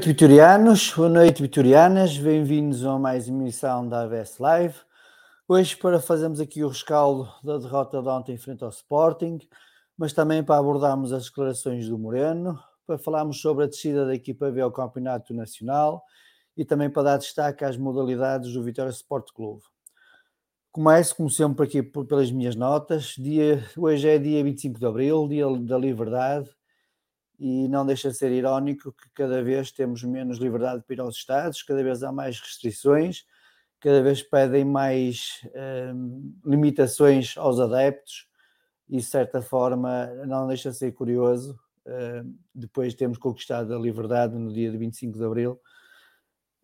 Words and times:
noite, 0.00 0.08
vitorianos. 0.08 0.94
Boa 0.94 1.08
noite, 1.10 1.42
vitorianas. 1.42 2.16
Bem-vindos 2.16 2.86
a 2.86 2.98
mais 2.98 3.28
emissão 3.28 3.86
da 3.86 4.04
AVS 4.04 4.38
Live. 4.38 4.74
Hoje, 5.46 5.76
para 5.76 6.00
fazermos 6.00 6.40
aqui 6.40 6.64
o 6.64 6.68
rescaldo 6.68 7.30
da 7.44 7.58
derrota 7.58 8.00
de 8.00 8.08
ontem 8.08 8.38
frente 8.38 8.64
ao 8.64 8.70
Sporting, 8.70 9.38
mas 9.98 10.14
também 10.14 10.42
para 10.42 10.58
abordarmos 10.58 11.12
as 11.12 11.26
declarações 11.26 11.86
do 11.86 11.98
Moreno, 11.98 12.58
para 12.86 12.96
falarmos 12.96 13.42
sobre 13.42 13.64
a 13.64 13.66
descida 13.66 14.06
da 14.06 14.14
equipa 14.14 14.50
B 14.50 14.62
ao 14.62 14.72
Campeonato 14.72 15.34
Nacional 15.34 16.02
e 16.56 16.64
também 16.64 16.88
para 16.88 17.02
dar 17.02 17.18
destaque 17.18 17.62
às 17.62 17.76
modalidades 17.76 18.54
do 18.54 18.62
Vitória 18.62 18.90
Sport 18.90 19.32
Clube. 19.34 19.62
Começo, 20.72 21.14
como 21.14 21.28
sempre, 21.28 21.66
aqui 21.66 21.82
pelas 21.82 22.30
minhas 22.30 22.56
notas. 22.56 23.16
Dia, 23.18 23.62
hoje 23.76 24.08
é 24.08 24.18
dia 24.18 24.42
25 24.42 24.80
de 24.80 24.86
Abril, 24.86 25.28
dia 25.28 25.44
da 25.58 25.76
Liberdade 25.76 26.48
e 27.40 27.66
não 27.68 27.86
deixa 27.86 28.10
de 28.10 28.16
ser 28.16 28.30
irónico 28.30 28.92
que 28.92 29.08
cada 29.14 29.42
vez 29.42 29.72
temos 29.72 30.04
menos 30.04 30.36
liberdade 30.36 30.82
para 30.86 30.94
ir 30.94 31.00
aos 31.00 31.16
Estados, 31.16 31.62
cada 31.62 31.82
vez 31.82 32.02
há 32.02 32.12
mais 32.12 32.38
restrições, 32.38 33.24
cada 33.80 34.02
vez 34.02 34.22
pedem 34.22 34.62
mais 34.62 35.40
hum, 35.94 36.34
limitações 36.44 37.38
aos 37.38 37.58
adeptos 37.58 38.28
e, 38.86 38.98
de 38.98 39.02
certa 39.02 39.40
forma, 39.40 40.06
não 40.26 40.46
deixa 40.46 40.70
de 40.70 40.76
ser 40.76 40.92
curioso, 40.92 41.58
hum, 41.86 42.36
depois 42.54 42.92
de 42.92 42.98
termos 42.98 43.16
conquistado 43.16 43.74
a 43.74 43.78
liberdade 43.78 44.36
no 44.36 44.52
dia 44.52 44.70
de 44.70 44.76
25 44.76 45.16
de 45.16 45.24
Abril, 45.24 45.58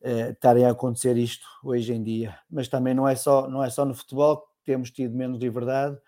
uh, 0.03 0.31
estarem 0.31 0.67
a 0.67 0.73
acontecer 0.73 1.17
isto 1.17 1.47
hoje 1.65 1.95
em 1.95 2.03
dia. 2.03 2.39
Mas 2.51 2.69
também 2.69 2.93
não 2.93 3.09
é 3.09 3.17
só, 3.17 3.49
não 3.49 3.65
é 3.65 3.71
só 3.71 3.87
no 3.87 3.95
futebol 3.95 4.43
que 4.43 4.67
temos 4.67 4.91
tido 4.91 5.17
menos 5.17 5.41
liberdade, 5.41 5.99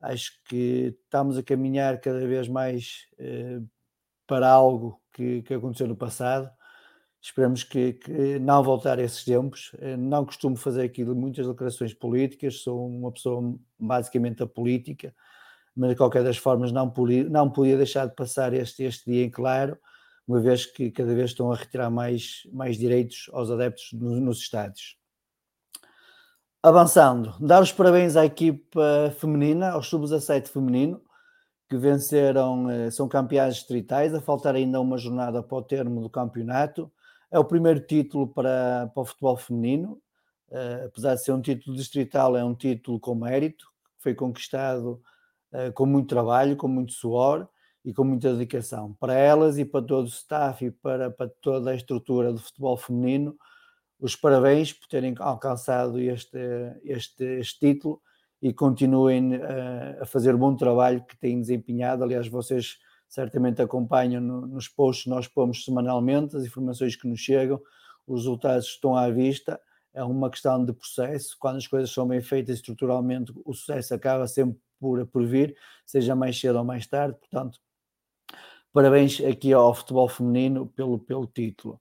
acho 0.00 0.32
que 0.44 0.96
estamos 1.04 1.38
a 1.38 1.42
caminhar 1.42 2.00
cada 2.00 2.26
vez 2.26 2.48
mais 2.48 3.06
uh, 3.20 3.64
para 4.28 4.48
algo 4.48 5.00
que, 5.12 5.42
que 5.42 5.54
aconteceu 5.54 5.88
no 5.88 5.96
passado. 5.96 6.48
Esperamos 7.20 7.64
que, 7.64 7.94
que, 7.94 8.38
não 8.38 8.62
voltar 8.62 9.00
a 9.00 9.02
esses 9.02 9.24
tempos. 9.24 9.72
Eh, 9.80 9.96
não 9.96 10.24
costumo 10.24 10.54
fazer 10.54 10.82
aqui 10.82 11.04
muitas 11.04 11.48
declarações 11.48 11.92
políticas, 11.92 12.60
sou 12.60 12.86
uma 12.86 13.10
pessoa 13.10 13.58
basicamente 13.76 14.40
apolítica, 14.40 15.12
mas 15.74 15.90
de 15.90 15.96
qualquer 15.96 16.22
das 16.22 16.36
formas 16.36 16.70
não 16.70 16.88
podia, 16.88 17.24
não 17.28 17.50
podia 17.50 17.76
deixar 17.76 18.06
de 18.06 18.14
passar 18.14 18.52
este, 18.54 18.84
este 18.84 19.10
dia 19.10 19.24
em 19.24 19.30
claro, 19.30 19.76
uma 20.28 20.40
vez 20.40 20.66
que 20.66 20.90
cada 20.92 21.12
vez 21.14 21.30
estão 21.30 21.50
a 21.50 21.56
retirar 21.56 21.90
mais, 21.90 22.42
mais 22.52 22.76
direitos 22.76 23.28
aos 23.32 23.50
adeptos 23.50 23.92
nos, 23.94 24.20
nos 24.20 24.38
estádios. 24.38 24.96
Avançando, 26.62 27.34
dar 27.40 27.62
os 27.62 27.72
parabéns 27.72 28.14
à 28.14 28.26
equipa 28.26 29.12
feminina, 29.18 29.70
ao 29.70 29.82
sub-17 29.82 30.48
feminino, 30.48 31.00
que 31.68 31.76
venceram, 31.76 32.70
eh, 32.70 32.90
são 32.90 33.06
campeões 33.06 33.56
distritais, 33.56 34.14
a 34.14 34.20
faltar 34.20 34.54
ainda 34.54 34.80
uma 34.80 34.96
jornada 34.96 35.42
para 35.42 35.58
o 35.58 35.62
termo 35.62 36.00
do 36.00 36.08
campeonato. 36.08 36.90
É 37.30 37.38
o 37.38 37.44
primeiro 37.44 37.80
título 37.80 38.26
para, 38.26 38.90
para 38.94 39.02
o 39.02 39.04
futebol 39.04 39.36
feminino, 39.36 40.00
uh, 40.48 40.86
apesar 40.86 41.14
de 41.14 41.22
ser 41.24 41.32
um 41.32 41.42
título 41.42 41.76
distrital, 41.76 42.34
é 42.36 42.42
um 42.42 42.54
título 42.54 42.98
com 42.98 43.14
mérito, 43.14 43.66
que 43.96 44.02
foi 44.02 44.14
conquistado 44.14 45.02
uh, 45.52 45.70
com 45.74 45.84
muito 45.84 46.08
trabalho, 46.08 46.56
com 46.56 46.68
muito 46.68 46.92
suor 46.92 47.46
e 47.84 47.92
com 47.92 48.02
muita 48.02 48.32
dedicação. 48.32 48.94
Para 48.98 49.12
elas 49.12 49.58
e 49.58 49.64
para 49.64 49.84
todo 49.84 50.06
o 50.06 50.08
staff 50.08 50.64
e 50.64 50.70
para, 50.70 51.10
para 51.10 51.28
toda 51.42 51.70
a 51.70 51.74
estrutura 51.74 52.32
do 52.32 52.38
futebol 52.38 52.78
feminino, 52.78 53.36
os 54.00 54.16
parabéns 54.16 54.72
por 54.72 54.86
terem 54.88 55.14
alcançado 55.18 56.00
este, 56.00 56.38
este, 56.82 57.24
este 57.40 57.58
título 57.58 58.00
e 58.40 58.52
continuem 58.52 59.36
uh, 59.36 60.02
a 60.02 60.06
fazer 60.06 60.34
o 60.34 60.38
bom 60.38 60.54
trabalho 60.54 61.04
que 61.04 61.16
têm 61.16 61.40
desempenhado. 61.40 62.04
Aliás, 62.04 62.28
vocês 62.28 62.78
certamente 63.08 63.60
acompanham 63.62 64.20
no, 64.20 64.46
nos 64.46 64.68
posts 64.68 65.04
que 65.04 65.10
nós 65.10 65.26
pomos 65.26 65.64
semanalmente, 65.64 66.36
as 66.36 66.44
informações 66.44 66.94
que 66.94 67.08
nos 67.08 67.20
chegam, 67.20 67.60
os 68.06 68.20
resultados 68.22 68.66
estão 68.66 68.96
à 68.96 69.10
vista. 69.10 69.60
É 69.92 70.04
uma 70.04 70.30
questão 70.30 70.64
de 70.64 70.72
processo. 70.72 71.36
Quando 71.38 71.56
as 71.56 71.66
coisas 71.66 71.90
são 71.90 72.06
bem 72.06 72.20
feitas 72.20 72.56
estruturalmente, 72.56 73.32
o 73.44 73.52
sucesso 73.52 73.94
acaba 73.94 74.26
sempre 74.28 74.60
por, 74.78 75.04
por 75.06 75.26
vir, 75.26 75.56
seja 75.84 76.14
mais 76.14 76.38
cedo 76.38 76.58
ou 76.58 76.64
mais 76.64 76.86
tarde. 76.86 77.16
Portanto, 77.18 77.58
parabéns 78.72 79.20
aqui 79.20 79.52
ao 79.52 79.74
futebol 79.74 80.08
feminino 80.08 80.66
pelo, 80.68 80.98
pelo 80.98 81.26
título. 81.26 81.80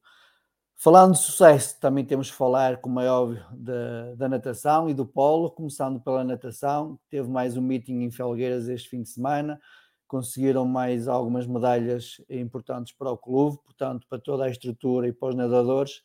Falando 0.79 1.13
de 1.13 1.17
sucesso, 1.17 1.79
também 1.79 2.05
temos 2.05 2.29
que 2.29 2.37
falar, 2.37 2.77
como 2.77 2.99
é 2.99 3.09
óbvio, 3.09 3.43
da, 3.51 4.13
da 4.13 4.29
natação 4.29 4.87
e 4.87 4.93
do 4.93 5.07
polo, 5.07 5.49
começando 5.49 5.99
pela 5.99 6.23
natação. 6.23 6.99
Teve 7.09 7.27
mais 7.27 7.57
um 7.57 7.63
meeting 7.63 8.03
em 8.03 8.11
Felgueiras 8.11 8.69
este 8.69 8.87
fim 8.87 9.01
de 9.01 9.09
semana, 9.09 9.59
conseguiram 10.07 10.67
mais 10.67 11.07
algumas 11.07 11.47
medalhas 11.47 12.21
importantes 12.29 12.93
para 12.93 13.09
o 13.09 13.17
clube, 13.17 13.57
portanto, 13.63 14.05
para 14.07 14.19
toda 14.19 14.45
a 14.45 14.51
estrutura 14.51 15.07
e 15.07 15.11
para 15.11 15.29
os 15.29 15.35
nadadores, 15.35 16.03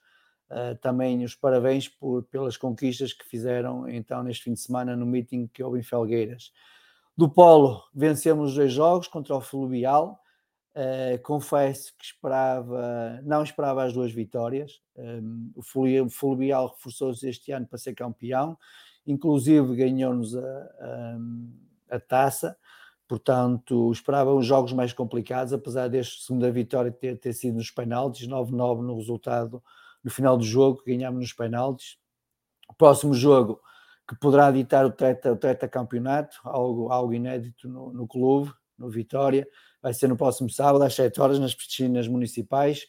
uh, 0.50 0.74
também 0.80 1.22
os 1.22 1.34
parabéns 1.34 1.86
por, 1.86 2.22
pelas 2.22 2.56
conquistas 2.56 3.12
que 3.12 3.26
fizeram 3.26 3.86
então 3.86 4.22
neste 4.22 4.44
fim 4.44 4.54
de 4.54 4.60
semana 4.60 4.96
no 4.96 5.04
meeting 5.04 5.48
que 5.48 5.62
houve 5.62 5.80
em 5.80 5.82
Felgueiras. 5.82 6.50
Do 7.14 7.28
Polo, 7.28 7.82
vencemos 7.94 8.52
os 8.52 8.56
dois 8.56 8.72
jogos 8.72 9.06
contra 9.06 9.36
o 9.36 9.40
Fluvial. 9.42 10.21
Uh, 10.74 11.20
confesso 11.22 11.92
que 11.98 12.04
esperava, 12.04 13.20
não 13.22 13.42
esperava 13.42 13.84
as 13.84 13.92
duas 13.92 14.10
vitórias. 14.10 14.80
Um, 14.96 15.52
o 15.54 15.62
Fluvial 16.08 16.68
reforçou-se 16.68 17.28
este 17.28 17.52
ano 17.52 17.66
para 17.66 17.78
ser 17.78 17.94
campeão, 17.94 18.56
inclusive 19.06 19.76
ganhou-nos 19.76 20.34
a, 20.34 20.40
a, 20.40 21.96
a 21.96 22.00
taça 22.00 22.56
portanto 23.12 23.92
esperava 23.92 24.32
os 24.32 24.46
jogos 24.46 24.72
mais 24.72 24.90
complicados, 24.94 25.52
apesar 25.52 25.86
deste 25.86 26.24
segunda 26.24 26.50
vitória 26.50 26.90
ter, 26.90 27.18
ter 27.18 27.34
sido 27.34 27.56
nos 27.56 27.70
penaltis, 27.70 28.26
9-9 28.26 28.80
no 28.80 28.96
resultado 28.96 29.62
no 30.02 30.10
final 30.10 30.34
do 30.34 30.44
jogo, 30.44 30.82
ganhámos 30.86 31.20
nos 31.20 31.32
penaltis. 31.34 31.98
O 32.70 32.74
próximo 32.74 33.12
jogo 33.12 33.60
que 34.08 34.16
poderá 34.16 34.50
ditar 34.50 34.86
o 34.86 34.90
treta, 34.90 35.30
o 35.30 35.36
treta 35.36 35.68
campeonato, 35.68 36.40
algo, 36.42 36.90
algo 36.90 37.12
inédito 37.12 37.68
no, 37.68 37.92
no 37.92 38.06
clube, 38.06 38.50
no 38.78 38.88
Vitória, 38.88 39.46
vai 39.82 39.92
ser 39.92 40.08
no 40.08 40.16
próximo 40.16 40.48
sábado 40.48 40.84
às 40.84 40.94
7 40.94 41.20
horas 41.20 41.38
nas 41.38 41.54
piscinas 41.54 42.06
municipais. 42.06 42.86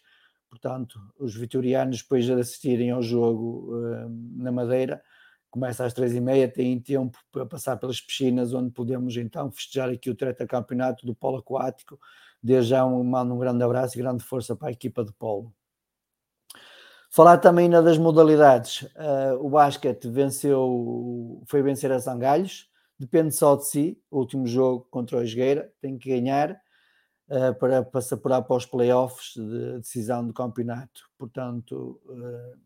Portanto, 0.50 1.00
os 1.18 1.36
vitorianos, 1.36 2.04
depois 2.04 2.26
de 2.26 2.34
assistirem 2.34 2.92
ao 2.92 3.02
jogo 3.02 3.76
uh, 3.76 4.10
na 4.36 4.52
Madeira, 4.52 5.02
começa 5.50 5.84
às 5.84 5.94
três 5.94 6.14
e 6.14 6.22
meia, 6.22 6.48
têm 6.48 6.80
tempo 6.80 7.18
para 7.32 7.46
passar 7.46 7.78
pelas 7.78 8.00
piscinas, 8.00 8.54
onde 8.54 8.72
podemos 8.72 9.18
então 9.18 9.52
festejar 9.52 9.90
aqui 9.90 10.12
o 10.12 10.16
treta 10.16 10.46
campeonato 10.46 11.06
do 11.06 11.16
polo 11.16 11.38
aquático. 11.38 12.00
Desde 12.42 12.72
já 12.72 12.86
um, 12.86 13.02
um 13.02 13.40
grande 13.40 13.64
abraço 13.64 13.98
e 13.98 14.02
grande 14.02 14.24
força 14.24 14.56
para 14.56 14.68
a 14.68 14.72
equipa 14.72 15.04
de 15.04 15.12
polo. 15.14 15.52
Falar 17.10 17.38
também 17.38 17.66
ainda 17.66 17.82
das 17.82 17.98
modalidades. 17.98 18.82
Uh, 18.82 19.38
o 19.40 19.50
basquete 19.50 20.08
venceu, 20.08 21.42
foi 21.48 21.62
vencer 21.62 21.92
a 21.92 22.00
Zangalhos, 22.00 22.68
depende 23.00 23.36
só 23.36 23.56
de 23.56 23.68
si. 23.68 24.02
O 24.10 24.20
último 24.20 24.46
jogo 24.46 24.88
contra 24.90 25.18
o 25.18 25.24
Esgueira 25.24 25.72
tem 25.80 25.98
que 25.98 26.10
ganhar 26.10 26.60
uh, 27.30 27.54
para, 27.60 27.84
para 27.84 28.02
se 28.02 28.14
apurar 28.14 28.42
para 28.42 28.56
os 28.56 28.66
playoffs 28.66 29.34
de 29.36 29.80
decisão 29.80 30.26
do 30.26 30.34
campeonato. 30.34 31.02
Portanto, 31.18 32.02
uh, 32.06 32.58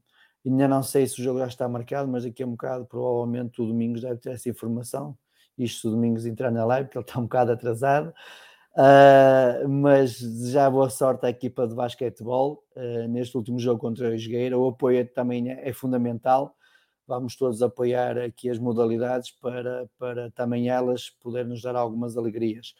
Ainda 0.47 0.65
não 0.65 0.81
sei 0.81 1.05
se 1.05 1.19
o 1.19 1.23
jogo 1.23 1.39
já 1.39 1.47
está 1.47 1.67
marcado, 1.67 2.07
mas 2.07 2.23
daqui 2.23 2.41
a 2.41 2.47
um 2.47 2.51
bocado, 2.51 2.85
provavelmente, 2.85 3.61
o 3.61 3.65
Domingos 3.65 4.01
deve 4.01 4.17
ter 4.17 4.31
essa 4.31 4.49
informação. 4.49 5.17
Isto 5.57 5.81
se 5.81 5.87
o 5.87 5.91
Domingos 5.91 6.25
entrar 6.25 6.51
na 6.51 6.63
live, 6.63 6.85
porque 6.85 6.97
ele 6.97 7.05
está 7.05 7.19
um 7.19 7.23
bocado 7.23 7.51
atrasado. 7.51 8.13
Uh, 8.73 9.67
mas 9.67 10.19
já 10.51 10.69
boa 10.69 10.89
sorte 10.89 11.25
à 11.25 11.29
equipa 11.29 11.67
de 11.67 11.75
basquetebol 11.75 12.63
uh, 12.75 13.07
neste 13.09 13.35
último 13.35 13.59
jogo 13.59 13.79
contra 13.79 14.07
a 14.07 14.17
Jogueira. 14.17 14.57
O 14.57 14.69
apoio 14.69 15.05
também 15.13 15.51
é, 15.51 15.67
é, 15.67 15.73
fundamental. 15.73 16.55
Vamos 17.05 17.35
todos 17.35 17.61
apoiar 17.61 18.17
aqui 18.17 18.49
as 18.49 18.57
modalidades 18.57 19.31
para, 19.31 19.89
para 19.99 20.31
também 20.31 20.69
elas 20.69 21.09
poderem 21.09 21.49
nos 21.49 21.61
dar 21.61 21.75
algumas 21.75 22.15
alegrias. 22.15 22.73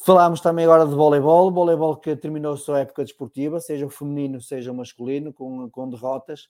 Falámos 0.00 0.40
também 0.40 0.64
agora 0.64 0.86
de 0.86 0.94
voleibol, 0.94 1.50
voleibol 1.50 1.96
que 1.96 2.14
terminou 2.14 2.54
a 2.54 2.56
sua 2.56 2.80
época 2.80 3.02
desportiva, 3.02 3.60
seja 3.60 3.84
o 3.84 3.90
feminino, 3.90 4.40
seja 4.40 4.70
o 4.70 4.74
masculino, 4.74 5.32
com, 5.32 5.68
com 5.68 5.90
derrotas. 5.90 6.48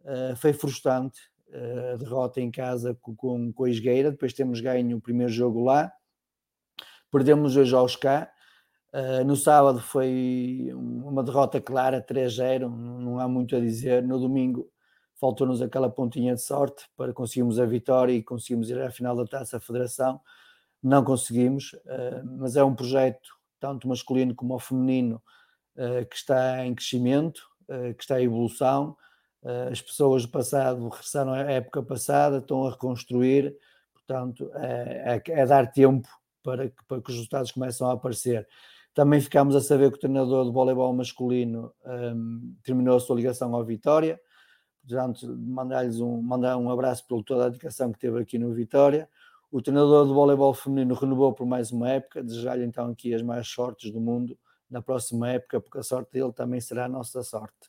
Uh, 0.00 0.34
foi 0.34 0.52
frustrante 0.52 1.20
uh, 1.50 1.94
a 1.94 1.96
derrota 1.96 2.40
em 2.40 2.50
casa 2.50 2.96
com, 3.00 3.14
com, 3.14 3.52
com 3.52 3.64
a 3.64 3.70
Esgueira. 3.70 4.10
Depois 4.10 4.32
temos 4.32 4.60
ganho 4.60 4.96
o 4.96 5.00
primeiro 5.00 5.32
jogo 5.32 5.62
lá, 5.62 5.92
perdemos 7.12 7.54
os 7.56 7.68
jogos 7.68 7.94
cá. 7.94 8.28
Uh, 8.92 9.24
no 9.24 9.36
sábado 9.36 9.80
foi 9.80 10.70
uma 10.74 11.22
derrota 11.22 11.60
clara, 11.60 12.04
3-0, 12.04 12.68
não 12.68 13.20
há 13.20 13.28
muito 13.28 13.54
a 13.54 13.60
dizer. 13.60 14.02
No 14.02 14.18
domingo 14.18 14.68
faltou-nos 15.14 15.62
aquela 15.62 15.88
pontinha 15.88 16.34
de 16.34 16.42
sorte 16.42 16.88
para 16.96 17.12
conseguirmos 17.12 17.60
a 17.60 17.66
vitória 17.66 18.12
e 18.12 18.22
conseguimos 18.22 18.68
ir 18.68 18.80
à 18.80 18.90
final 18.90 19.14
da 19.14 19.26
Taça 19.26 19.60
Federação. 19.60 20.20
Não 20.82 21.04
conseguimos, 21.04 21.76
mas 22.38 22.56
é 22.56 22.64
um 22.64 22.74
projeto, 22.74 23.28
tanto 23.58 23.86
masculino 23.86 24.34
como 24.34 24.58
feminino, 24.58 25.22
que 26.08 26.16
está 26.16 26.64
em 26.64 26.74
crescimento, 26.74 27.42
que 27.96 28.02
está 28.02 28.20
em 28.20 28.24
evolução 28.24 28.96
eh, 29.42 29.68
as 29.72 29.80
pessoas 29.80 30.22
do 30.22 30.28
passado 30.30 30.88
regressaram 30.88 31.32
à 31.32 31.40
época 31.40 31.82
passada, 31.82 32.38
estão 32.38 32.66
a 32.66 32.70
reconstruir, 32.70 33.56
portanto, 33.94 34.50
é, 34.54 35.22
é, 35.26 35.40
é 35.40 35.46
dar 35.46 35.70
tempo 35.72 36.08
para 36.42 36.68
que, 36.68 36.84
para 36.86 37.00
que, 37.00 37.10
os 37.10 37.16
resultados 37.16 37.52
começam 37.52 37.88
a 37.88 37.94
aparecer. 37.94 38.46
Também 38.94 39.20
ficámos 39.20 39.54
a 39.56 39.60
saber 39.60 39.90
que 39.90 39.96
o 39.98 40.00
treinador 40.00 40.44
de 40.44 40.52
voleibol 40.52 40.92
masculino 40.92 41.72
um, 41.84 41.90
ehm, 41.90 42.54
terminou 42.62 42.96
a 42.96 43.00
sua 43.00 43.16
ligação 43.16 43.54
ao 43.54 43.64
Vitória, 43.64 44.20
portanto, 44.86 45.36
mandar-lhes 45.38 46.00
um, 46.00 46.20
mandar 46.20 46.56
um 46.56 46.70
abraço 46.70 47.06
por 47.06 47.22
toda 47.22 47.46
a 47.46 47.48
dedicação 47.48 47.92
que 47.92 47.98
teve 47.98 48.20
aqui 48.20 48.38
no 48.38 48.52
Vitória. 48.52 49.08
O 49.50 49.60
treinador 49.60 50.06
de 50.06 50.12
voleibol 50.12 50.54
feminino 50.54 50.94
renovou 50.94 51.32
por 51.32 51.44
mais 51.44 51.72
uma 51.72 51.90
época, 51.90 52.22
desejar-lhe 52.22 52.64
então 52.64 52.90
aqui 52.90 53.12
as 53.12 53.22
mais 53.22 53.48
sortes 53.48 53.90
do 53.90 54.00
mundo 54.00 54.38
na 54.70 54.80
próxima 54.80 55.28
época, 55.28 55.60
porque 55.60 55.78
a 55.78 55.82
sorte 55.82 56.12
dele 56.12 56.32
também 56.32 56.60
será 56.60 56.84
a 56.84 56.88
nossa 56.88 57.22
sorte. 57.22 57.68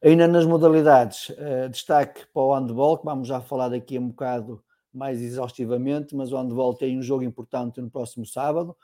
Ainda 0.00 0.28
nas 0.28 0.46
modalidades, 0.46 1.30
uh, 1.30 1.68
destaque 1.68 2.26
para 2.32 2.42
o 2.42 2.54
handball, 2.54 2.98
que 2.98 3.04
vamos 3.04 3.26
já 3.26 3.40
falar 3.40 3.68
daqui 3.68 3.98
um 3.98 4.08
bocado 4.08 4.62
mais 4.92 5.20
exaustivamente, 5.20 6.14
mas 6.14 6.32
o 6.32 6.36
handball 6.36 6.74
tem 6.74 6.98
um 6.98 7.02
jogo 7.02 7.24
importante 7.24 7.80
no 7.80 7.90
próximo 7.90 8.26
sábado 8.26 8.76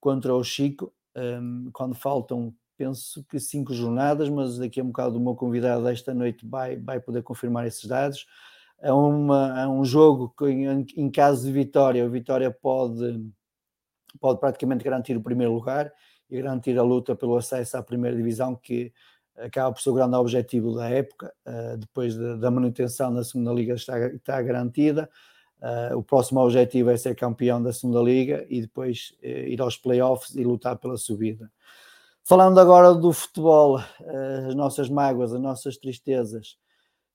contra 0.00 0.34
o 0.34 0.42
Chico, 0.42 0.92
ehm, 1.14 1.70
quando 1.72 1.94
faltam, 1.94 2.52
penso 2.76 3.24
que 3.24 3.38
cinco 3.38 3.72
jornadas, 3.72 4.28
mas 4.28 4.58
daqui 4.58 4.80
a 4.80 4.82
um 4.82 4.88
bocado 4.88 5.16
o 5.16 5.20
meu 5.20 5.36
convidado 5.36 5.84
desta 5.84 6.12
noite 6.12 6.44
vai, 6.44 6.76
vai 6.76 6.98
poder 6.98 7.22
confirmar 7.22 7.66
esses 7.66 7.84
dados. 7.84 8.26
É, 8.82 8.92
uma, 8.92 9.60
é 9.60 9.68
um 9.68 9.84
jogo 9.84 10.34
que, 10.36 10.44
em, 10.44 10.84
em 10.96 11.08
caso 11.08 11.46
de 11.46 11.52
vitória, 11.52 12.04
o 12.04 12.10
Vitória 12.10 12.50
pode, 12.50 13.24
pode 14.20 14.40
praticamente 14.40 14.82
garantir 14.82 15.16
o 15.16 15.22
primeiro 15.22 15.52
lugar 15.52 15.92
e 16.28 16.42
garantir 16.42 16.76
a 16.76 16.82
luta 16.82 17.14
pelo 17.14 17.36
acesso 17.36 17.76
à 17.76 17.82
primeira 17.82 18.16
divisão, 18.16 18.56
que 18.56 18.92
acaba 19.36 19.72
por 19.72 19.80
ser 19.80 19.90
o 19.90 19.94
grande 19.94 20.16
objetivo 20.16 20.74
da 20.74 20.88
época, 20.90 21.32
uh, 21.46 21.76
depois 21.78 22.14
de, 22.14 22.38
da 22.38 22.50
manutenção 22.50 23.12
na 23.12 23.22
segunda 23.22 23.52
liga 23.52 23.74
está, 23.74 24.06
está 24.08 24.42
garantida. 24.42 25.08
Uh, 25.60 25.96
o 25.96 26.02
próximo 26.02 26.40
objetivo 26.40 26.90
é 26.90 26.96
ser 26.96 27.14
campeão 27.14 27.62
da 27.62 27.72
segunda 27.72 28.00
liga 28.00 28.44
e 28.50 28.62
depois 28.62 29.16
uh, 29.22 29.26
ir 29.26 29.60
aos 29.60 29.76
playoffs 29.76 30.34
e 30.34 30.42
lutar 30.42 30.76
pela 30.76 30.96
subida. 30.96 31.48
Falando 32.24 32.58
agora 32.58 32.94
do 32.94 33.12
futebol, 33.12 33.80
as 34.46 34.54
nossas 34.54 34.88
mágoas, 34.88 35.32
as 35.32 35.40
nossas 35.40 35.76
tristezas, 35.76 36.56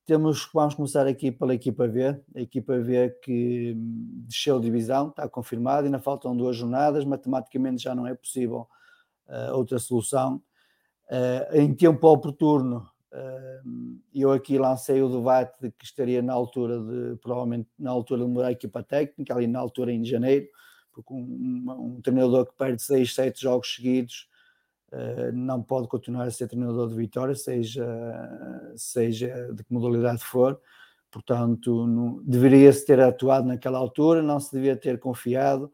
temos, 0.07 0.49
vamos 0.53 0.73
começar 0.73 1.05
aqui 1.05 1.31
pela 1.31 1.53
equipa 1.53 1.85
V, 1.85 2.17
a 2.33 2.39
equipa 2.39 2.79
V 2.79 3.09
que 3.21 3.75
desceu 4.25 4.57
de 4.57 4.65
divisão, 4.65 5.09
está 5.09 5.27
confirmado, 5.27 5.85
ainda 5.85 5.99
faltam 5.99 6.35
duas 6.35 6.55
jornadas, 6.55 7.03
matematicamente 7.03 7.83
já 7.83 7.93
não 7.93 8.07
é 8.07 8.15
possível 8.15 8.67
outra 9.53 9.77
solução. 9.77 10.41
Uh, 11.09 11.57
em 11.57 11.73
tempo 11.73 12.07
oportuno, 12.07 12.89
uh, 13.11 13.99
eu 14.15 14.31
aqui 14.31 14.57
lancei 14.57 15.01
o 15.01 15.09
debate 15.09 15.61
de 15.61 15.71
que 15.71 15.83
estaria 15.83 16.21
na 16.21 16.31
altura 16.31 16.79
de, 16.79 17.17
provavelmente 17.17 17.69
na 17.77 17.91
altura 17.91 18.23
de 18.23 18.29
mudar 18.29 18.47
a 18.47 18.51
equipa 18.53 18.81
técnica, 18.81 19.35
ali 19.35 19.45
na 19.45 19.59
altura 19.59 19.91
em 19.91 20.05
janeiro, 20.05 20.47
porque 20.93 21.13
um, 21.13 21.65
um 21.67 22.01
treinador 22.01 22.45
que 22.45 22.53
perde 22.57 22.81
6, 22.81 23.13
7 23.13 23.41
jogos 23.41 23.75
seguidos 23.75 24.29
uh, 24.31 24.36
não 25.33 25.61
pode 25.61 25.87
continuar 25.87 26.27
a 26.27 26.31
ser 26.31 26.47
treinador 26.47 26.87
de 26.87 26.95
Vitória, 26.95 27.35
seja, 27.35 27.85
seja 28.75 29.51
de 29.53 29.63
que 29.63 29.73
modalidade 29.73 30.23
for. 30.23 30.59
Portanto, 31.11 32.21
deveria-se 32.25 32.85
ter 32.85 32.99
atuado 32.99 33.47
naquela 33.47 33.77
altura, 33.77 34.21
não 34.21 34.39
se 34.39 34.53
devia 34.53 34.75
ter 34.75 34.99
confiado. 34.99 35.71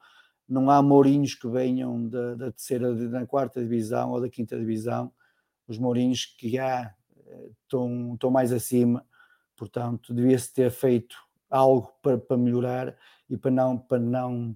Não 0.47 0.69
há 0.69 0.81
Mourinhos 0.81 1.35
que 1.35 1.47
venham 1.47 2.07
da, 2.07 2.35
da 2.35 2.51
terceira, 2.51 2.93
da 2.93 3.25
quarta 3.25 3.61
divisão 3.61 4.11
ou 4.11 4.21
da 4.21 4.29
quinta 4.29 4.57
divisão. 4.57 5.11
Os 5.67 5.77
Mourinhos 5.77 6.25
que 6.25 6.49
já 6.49 6.93
estão, 7.63 8.09
eh, 8.11 8.13
estão 8.13 8.29
mais 8.29 8.51
acima, 8.51 9.05
portanto, 9.55 10.13
devia-se 10.13 10.53
ter 10.53 10.69
feito 10.69 11.15
algo 11.49 11.91
para, 12.01 12.17
para 12.17 12.37
melhorar 12.37 12.95
e 13.29 13.37
para 13.37 13.51
não, 13.51 13.77
para, 13.77 13.99
não, 13.99 14.55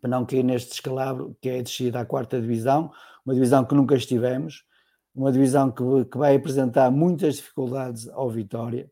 para 0.00 0.10
não 0.10 0.26
cair 0.26 0.42
neste 0.42 0.74
escalabro 0.74 1.36
que 1.40 1.48
é 1.48 1.58
a 1.58 1.62
descida 1.62 2.00
à 2.00 2.04
quarta 2.04 2.40
divisão, 2.40 2.92
uma 3.26 3.34
divisão 3.34 3.64
que 3.64 3.74
nunca 3.74 3.96
estivemos, 3.96 4.64
uma 5.12 5.32
divisão 5.32 5.70
que, 5.70 5.82
que 6.10 6.16
vai 6.16 6.36
apresentar 6.36 6.90
muitas 6.90 7.36
dificuldades 7.36 8.08
ao 8.08 8.30
Vitória, 8.30 8.88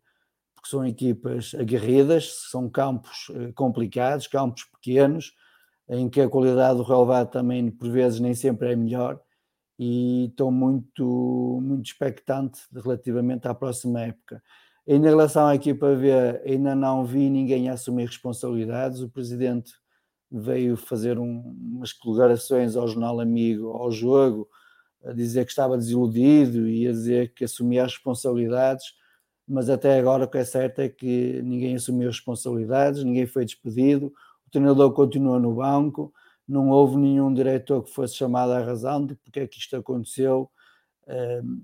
porque 0.55 0.69
são 0.69 0.85
equipas 0.85 1.55
aguerridas, 1.55 2.49
são 2.51 2.69
campos 2.69 3.31
eh, 3.31 3.53
complicados, 3.55 4.27
campos 4.27 4.65
pequenos, 4.65 5.33
em 5.89 6.09
que 6.09 6.21
a 6.21 6.29
qualidade 6.29 6.79
do 6.79 6.83
relevado 6.83 7.31
também 7.31 7.71
por 7.71 7.91
vezes 7.91 8.19
nem 8.19 8.35
sempre 8.35 8.73
é 8.73 8.77
melhor 8.77 9.21
e 9.79 10.27
estou 10.27 10.51
muito, 10.51 11.61
muito 11.63 11.87
expectante 11.87 12.61
relativamente 12.73 13.47
à 13.47 13.55
próxima 13.55 14.01
época. 14.01 14.43
Em 14.87 15.01
relação 15.01 15.47
à 15.47 15.55
equipa 15.55 15.95
V, 15.95 16.11
ainda 16.45 16.75
não 16.75 17.05
vi 17.05 17.31
ninguém 17.31 17.69
assumir 17.69 18.07
responsabilidades. 18.07 19.01
O 19.01 19.09
presidente 19.09 19.73
veio 20.37 20.77
fazer 20.77 21.19
um, 21.19 21.41
umas 21.41 21.93
declarações 21.93 22.77
ao 22.77 22.89
jornal 22.89 23.21
Amigo, 23.21 23.69
ao 23.71 23.91
jogo, 23.91 24.49
a 25.05 25.13
dizer 25.13 25.45
que 25.45 25.51
estava 25.51 25.77
desiludido 25.77 26.69
e 26.69 26.89
a 26.89 26.93
dizer 26.93 27.33
que 27.35 27.45
assumia 27.45 27.85
as 27.85 27.93
responsabilidades, 27.93 28.85
mas 29.47 29.69
até 29.69 29.99
agora 29.99 30.25
o 30.25 30.29
que 30.29 30.39
é 30.39 30.45
certo 30.45 30.81
é 30.81 30.89
que 30.89 31.41
ninguém 31.43 31.77
assumiu 31.77 32.09
as 32.09 32.17
responsabilidades, 32.17 33.05
ninguém 33.05 33.27
foi 33.27 33.45
despedido, 33.45 34.07
o 34.47 34.51
treinador 34.51 34.93
continua 34.93 35.39
no 35.39 35.55
banco, 35.55 36.13
não 36.49 36.71
houve 36.71 36.97
nenhum 36.97 37.33
diretor 37.33 37.83
que 37.83 37.91
fosse 37.91 38.17
chamado 38.17 38.53
à 38.53 38.61
razão 38.61 39.07
de 39.07 39.15
porque 39.15 39.41
é 39.41 39.47
que 39.47 39.59
isto 39.59 39.77
aconteceu. 39.77 40.51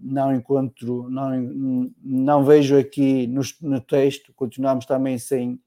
Não 0.02 0.34
encontro, 0.34 1.08
não, 1.08 1.90
não 2.02 2.44
vejo 2.44 2.78
aqui 2.78 3.26
no, 3.26 3.40
no 3.62 3.80
texto, 3.80 4.32
continuamos 4.34 4.84
também 4.84 5.18
sem, 5.18 5.58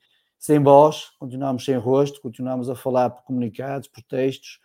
sem 0.43 0.61
voz, 0.61 1.09
continuamos 1.17 1.63
sem 1.63 1.77
rosto, 1.77 2.19
continuamos 2.19 2.69
a 2.69 2.75
falar 2.75 3.09
por 3.11 3.23
comunicados, 3.23 3.87
por 3.87 4.03
textos. 4.03 4.59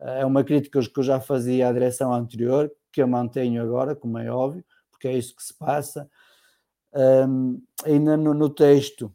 É 0.00 0.24
uma 0.24 0.42
crítica 0.42 0.80
que 0.80 0.98
eu 0.98 1.02
já 1.02 1.20
fazia 1.20 1.68
à 1.68 1.72
direção 1.72 2.14
anterior, 2.14 2.72
que 2.90 3.02
eu 3.02 3.06
mantenho 3.06 3.62
agora, 3.62 3.94
como 3.94 4.16
é 4.16 4.30
óbvio, 4.30 4.64
porque 4.90 5.06
é 5.06 5.12
isso 5.12 5.36
que 5.36 5.42
se 5.42 5.52
passa. 5.52 6.08
Um, 6.94 7.62
ainda 7.84 8.16
no, 8.16 8.32
no 8.32 8.48
texto, 8.48 9.14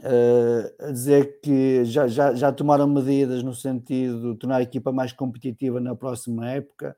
uh, 0.00 0.84
a 0.88 0.92
dizer 0.92 1.40
que 1.40 1.86
já, 1.86 2.06
já, 2.06 2.34
já 2.34 2.52
tomaram 2.52 2.86
medidas 2.86 3.42
no 3.42 3.54
sentido 3.54 4.34
de 4.34 4.38
tornar 4.38 4.56
a 4.56 4.62
equipa 4.62 4.92
mais 4.92 5.10
competitiva 5.10 5.80
na 5.80 5.96
próxima 5.96 6.50
época. 6.50 6.94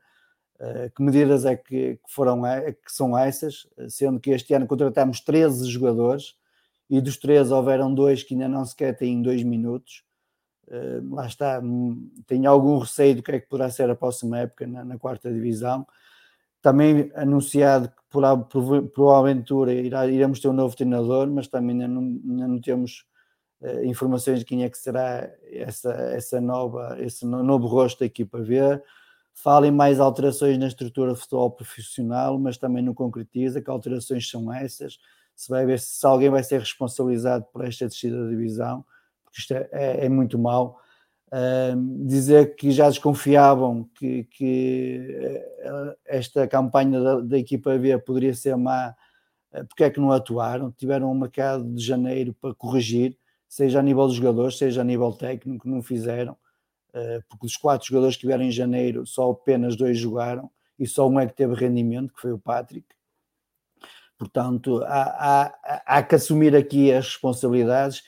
Uh, 0.59 0.91
que 0.97 1.01
medidas 1.01 1.45
é 1.45 1.55
que, 1.55 1.95
que 1.95 2.13
foram 2.13 2.45
é, 2.45 2.73
que 2.73 2.91
são 2.91 3.17
essas? 3.17 3.69
Sendo 3.89 4.19
que 4.19 4.31
este 4.31 4.53
ano 4.53 4.67
contratamos 4.67 5.21
13 5.21 5.71
jogadores 5.71 6.35
e 6.89 7.01
dos 7.01 7.17
13 7.17 7.53
houveram 7.53 7.93
dois 7.93 8.23
que 8.23 8.35
ainda 8.35 8.49
não 8.49 8.65
sequer 8.65 8.97
têm 8.97 9.21
dois 9.21 9.43
minutos. 9.43 10.05
Uh, 10.69 11.15
lá 11.15 11.27
está, 11.27 11.61
hum, 11.61 12.11
tenho 12.27 12.51
algum 12.51 12.79
receio 12.79 13.17
do 13.17 13.23
que 13.23 13.33
é 13.33 13.41
que 13.41 13.49
poderá 13.49 13.71
ser 13.71 13.89
a 13.89 13.95
próxima 13.95 14.39
época 14.39 14.67
na, 14.67 14.85
na 14.85 14.99
quarta 14.99 15.33
divisão. 15.33 15.87
Também 16.61 17.11
anunciado 17.15 17.89
que 17.89 18.03
por, 18.11 18.45
por, 18.47 18.89
por 18.89 19.69
irá, 19.69 20.07
iremos 20.07 20.41
ter 20.41 20.49
um 20.49 20.53
novo 20.53 20.77
treinador, 20.77 21.29
mas 21.29 21.47
também 21.47 21.71
ainda 21.71 21.89
não, 21.89 22.03
ainda 22.03 22.49
não 22.49 22.61
temos 22.61 23.05
uh, 23.61 23.85
informações 23.85 24.41
de 24.41 24.45
quem 24.45 24.65
é 24.65 24.71
que 24.71 24.79
será 24.79 25.31
essa, 25.51 25.93
essa 25.93 26.41
nova, 26.41 26.97
esse 27.01 27.25
novo 27.25 27.67
rosto 27.67 28.01
da 28.01 28.07
equipa 28.07 28.41
V. 28.43 28.81
Fala 29.35 29.67
em 29.67 29.71
mais 29.71 30.01
alterações 30.01 30.57
na 30.59 30.67
estrutura 30.67 31.13
de 31.13 31.21
futebol 31.21 31.51
profissional, 31.51 32.39
mas 32.39 32.57
também 32.57 32.83
não 32.83 32.95
concretiza 32.95 33.61
que 33.61 33.71
alterações 33.71 34.29
são 34.29 34.53
essas. 34.53 34.99
Se 35.37 35.49
vai 35.49 35.65
ver 35.65 35.79
se 35.79 36.05
alguém 36.05 36.31
vai 36.31 36.43
ser 36.43 36.59
responsabilizado 36.59 37.45
por 37.53 37.65
esta 37.65 37.87
descida 37.87 38.25
da 38.25 38.31
divisão, 38.31 38.85
porque 39.23 39.39
isto 39.41 39.55
é, 39.55 39.69
é, 39.71 40.07
é 40.07 40.09
muito 40.09 40.39
mau 40.39 40.81
dizer 42.07 42.55
que 42.55 42.71
já 42.71 42.89
desconfiavam 42.89 43.89
que, 43.95 44.25
que 44.25 45.01
eh, 45.61 45.97
esta 46.07 46.47
campanha 46.47 47.01
da, 47.01 47.21
da, 47.21 47.39
equipa 47.39 47.77
B 47.77 47.99
poderia 47.99 48.33
ser 48.33 48.57
má, 48.57 48.95
eh, 49.53 49.65
porque 49.65 49.85
é 49.85 49.91
que 49.91 50.01
não 50.01 50.13
atuaram? 50.13 50.71
Tiveram 50.71 51.11
um 51.11 51.19
mercado 51.19 51.65
de 51.65 51.85
janeiro 51.85 52.33
para 52.41 52.55
corrigir, 52.55 53.19
seja 53.49 53.81
a 53.81 53.83
nível 53.83 54.07
dos 54.07 54.17
jogadores, 54.17 54.57
seja 54.57 54.81
a 54.83 54.85
nível 54.85 55.13
técnico, 55.13 55.69
não 55.69 55.83
fizeram, 55.83 56.33
uh, 56.95 57.23
porque 57.29 57.47
dos 57.47 57.57
quatro 57.57 57.87
jogadores 57.87 58.17
que 58.17 58.23
tiveram 58.23 58.45
em 58.45 58.51
janeiro, 58.51 59.07
só 59.07 59.31
apenas 59.31 59.77
dois 59.77 59.99
jogaram 59.99 60.51
e 60.79 60.87
só 60.87 61.09
um 61.09 61.19
é 61.19 61.27
que 61.27 61.35
teve 61.35 61.55
rendimento, 61.55 62.13
que 62.13 62.21
foi 62.21 62.33
o 62.33 62.39
Patrick. 62.39 62.87
Portanto, 64.19 64.83
há, 64.85 65.53
há, 65.63 65.99
há 65.99 66.03
que 66.03 66.15
assumir 66.15 66.57
aqui 66.57 66.93
as 66.93 67.07
responsabilidades. 67.07 68.03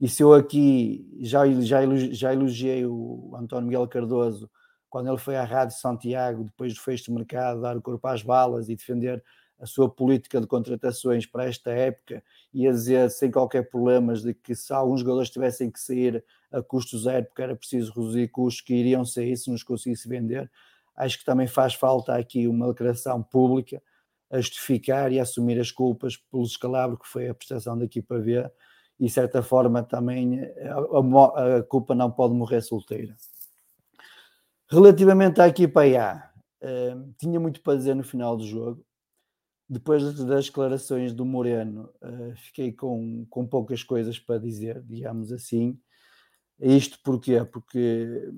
E 0.00 0.08
se 0.08 0.22
eu 0.22 0.34
aqui 0.34 1.08
já, 1.20 1.46
já, 1.60 1.80
já 2.10 2.32
elogiei 2.32 2.84
o 2.84 3.34
António 3.36 3.68
Miguel 3.68 3.88
Cardoso 3.88 4.50
quando 4.90 5.08
ele 5.08 5.18
foi 5.18 5.36
à 5.36 5.44
Rádio 5.44 5.76
Santiago, 5.76 6.44
depois 6.44 6.74
do 6.74 6.80
fecho 6.80 7.06
do 7.06 7.14
mercado, 7.14 7.62
dar 7.62 7.76
o 7.76 7.82
corpo 7.82 8.06
às 8.06 8.22
balas 8.22 8.68
e 8.68 8.76
defender 8.76 9.22
a 9.58 9.66
sua 9.66 9.88
política 9.88 10.40
de 10.40 10.46
contratações 10.46 11.26
para 11.26 11.46
esta 11.46 11.70
época 11.70 12.22
e 12.52 12.66
a 12.66 12.70
dizer 12.70 13.10
sem 13.10 13.30
qualquer 13.30 13.68
problemas 13.68 14.22
de 14.22 14.34
que 14.34 14.54
se 14.54 14.72
alguns 14.72 15.00
jogadores 15.00 15.30
tivessem 15.30 15.70
que 15.70 15.80
sair 15.80 16.22
a 16.52 16.62
custo 16.62 16.98
zero 16.98 17.26
porque 17.26 17.42
era 17.42 17.56
preciso 17.56 17.92
reduzir 17.92 18.28
custos 18.28 18.60
que 18.60 18.74
iriam 18.74 19.04
sair 19.04 19.36
se 19.36 19.50
nos 19.50 19.62
conseguisse 19.62 20.08
vender, 20.08 20.50
acho 20.96 21.18
que 21.18 21.24
também 21.24 21.46
faz 21.46 21.74
falta 21.74 22.14
aqui 22.14 22.46
uma 22.46 22.68
declaração 22.68 23.22
pública 23.22 23.82
a 24.34 24.40
justificar 24.40 25.12
e 25.12 25.20
a 25.20 25.22
assumir 25.22 25.60
as 25.60 25.70
culpas 25.70 26.16
pelo 26.16 26.42
escalabro 26.42 26.98
que 26.98 27.06
foi 27.06 27.28
a 27.28 27.34
prestação 27.34 27.78
da 27.78 27.84
equipa 27.84 28.18
V 28.18 28.50
e 28.98 29.06
de 29.06 29.10
certa 29.12 29.42
forma 29.42 29.82
também 29.82 30.40
eh, 30.40 30.68
a, 30.68 31.58
a, 31.58 31.62
culpa 31.62 31.94
não 31.94 32.10
pode 32.10 32.34
morrer 32.34 32.60
solteira. 32.60 33.16
Relativamente 34.68 35.40
à 35.40 35.46
equipa 35.46 35.82
A, 35.84 36.30
uh, 36.62 37.14
tinha 37.16 37.38
muito 37.38 37.60
para 37.60 37.76
dizer 37.76 37.94
no 37.94 38.02
final 38.02 38.36
do 38.36 38.44
jogo. 38.44 38.84
Depois 39.68 40.02
das 40.24 40.46
declarações 40.46 41.14
do 41.14 41.24
Moreno, 41.24 41.90
uh, 42.02 42.34
fiquei 42.36 42.72
com, 42.72 43.24
com 43.30 43.46
poucas 43.46 43.84
coisas 43.84 44.18
para 44.18 44.38
dizer, 44.40 44.82
digamos 44.82 45.32
assim. 45.32 45.78
Isto 46.58 46.98
porquê? 47.04 47.44
Porque 47.44 48.32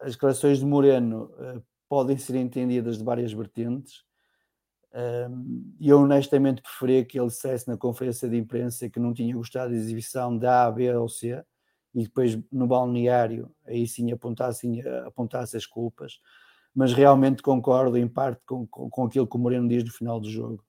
as 0.00 0.12
declarações 0.12 0.60
do 0.60 0.66
Moreno 0.66 1.24
uh, 1.34 1.62
podem 1.88 2.16
ser 2.16 2.36
entendidas 2.36 2.96
de 2.96 3.04
várias 3.04 3.32
vertentes 3.32 4.04
e 5.80 5.88
eu 5.88 5.98
honestamente 5.98 6.62
preferia 6.62 7.04
que 7.04 7.18
ele 7.18 7.26
dissesse 7.26 7.66
na 7.66 7.76
conferência 7.76 8.28
de 8.28 8.36
imprensa 8.36 8.88
que 8.88 9.00
não 9.00 9.12
tinha 9.12 9.34
gostado 9.34 9.70
da 9.70 9.76
exibição 9.76 10.38
da 10.38 10.66
A, 10.66 10.70
B 10.70 10.94
ou 10.94 11.08
C 11.08 11.44
e 11.94 12.02
depois 12.04 12.38
no 12.50 12.66
balneário 12.66 13.50
aí 13.66 13.86
sim 13.86 14.10
apontasse, 14.12 14.68
apontasse 15.06 15.56
as 15.56 15.66
culpas, 15.66 16.20
mas 16.74 16.92
realmente 16.92 17.42
concordo 17.42 17.96
em 17.96 18.08
parte 18.08 18.42
com, 18.44 18.66
com, 18.66 18.90
com 18.90 19.04
aquilo 19.04 19.26
que 19.26 19.36
o 19.36 19.38
Moreno 19.38 19.68
diz 19.68 19.84
no 19.84 19.92
final 19.92 20.20
do 20.20 20.28
jogo. 20.28 20.64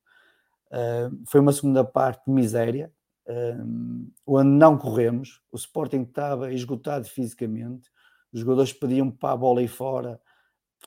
Uh, 0.67 1.23
foi 1.27 1.39
uma 1.39 1.51
segunda 1.51 1.83
parte 1.83 2.25
de 2.25 2.31
miséria, 2.31 2.91
uh, 3.27 4.11
onde 4.25 4.49
não 4.49 4.77
corremos, 4.77 5.41
o 5.51 5.55
Sporting 5.55 6.01
estava 6.01 6.53
esgotado 6.53 7.07
fisicamente, 7.07 7.89
os 8.31 8.41
jogadores 8.41 8.73
pediam 8.73 9.09
para 9.09 9.33
a 9.33 9.37
bola 9.37 9.61
aí 9.61 9.67
fora 9.67 10.19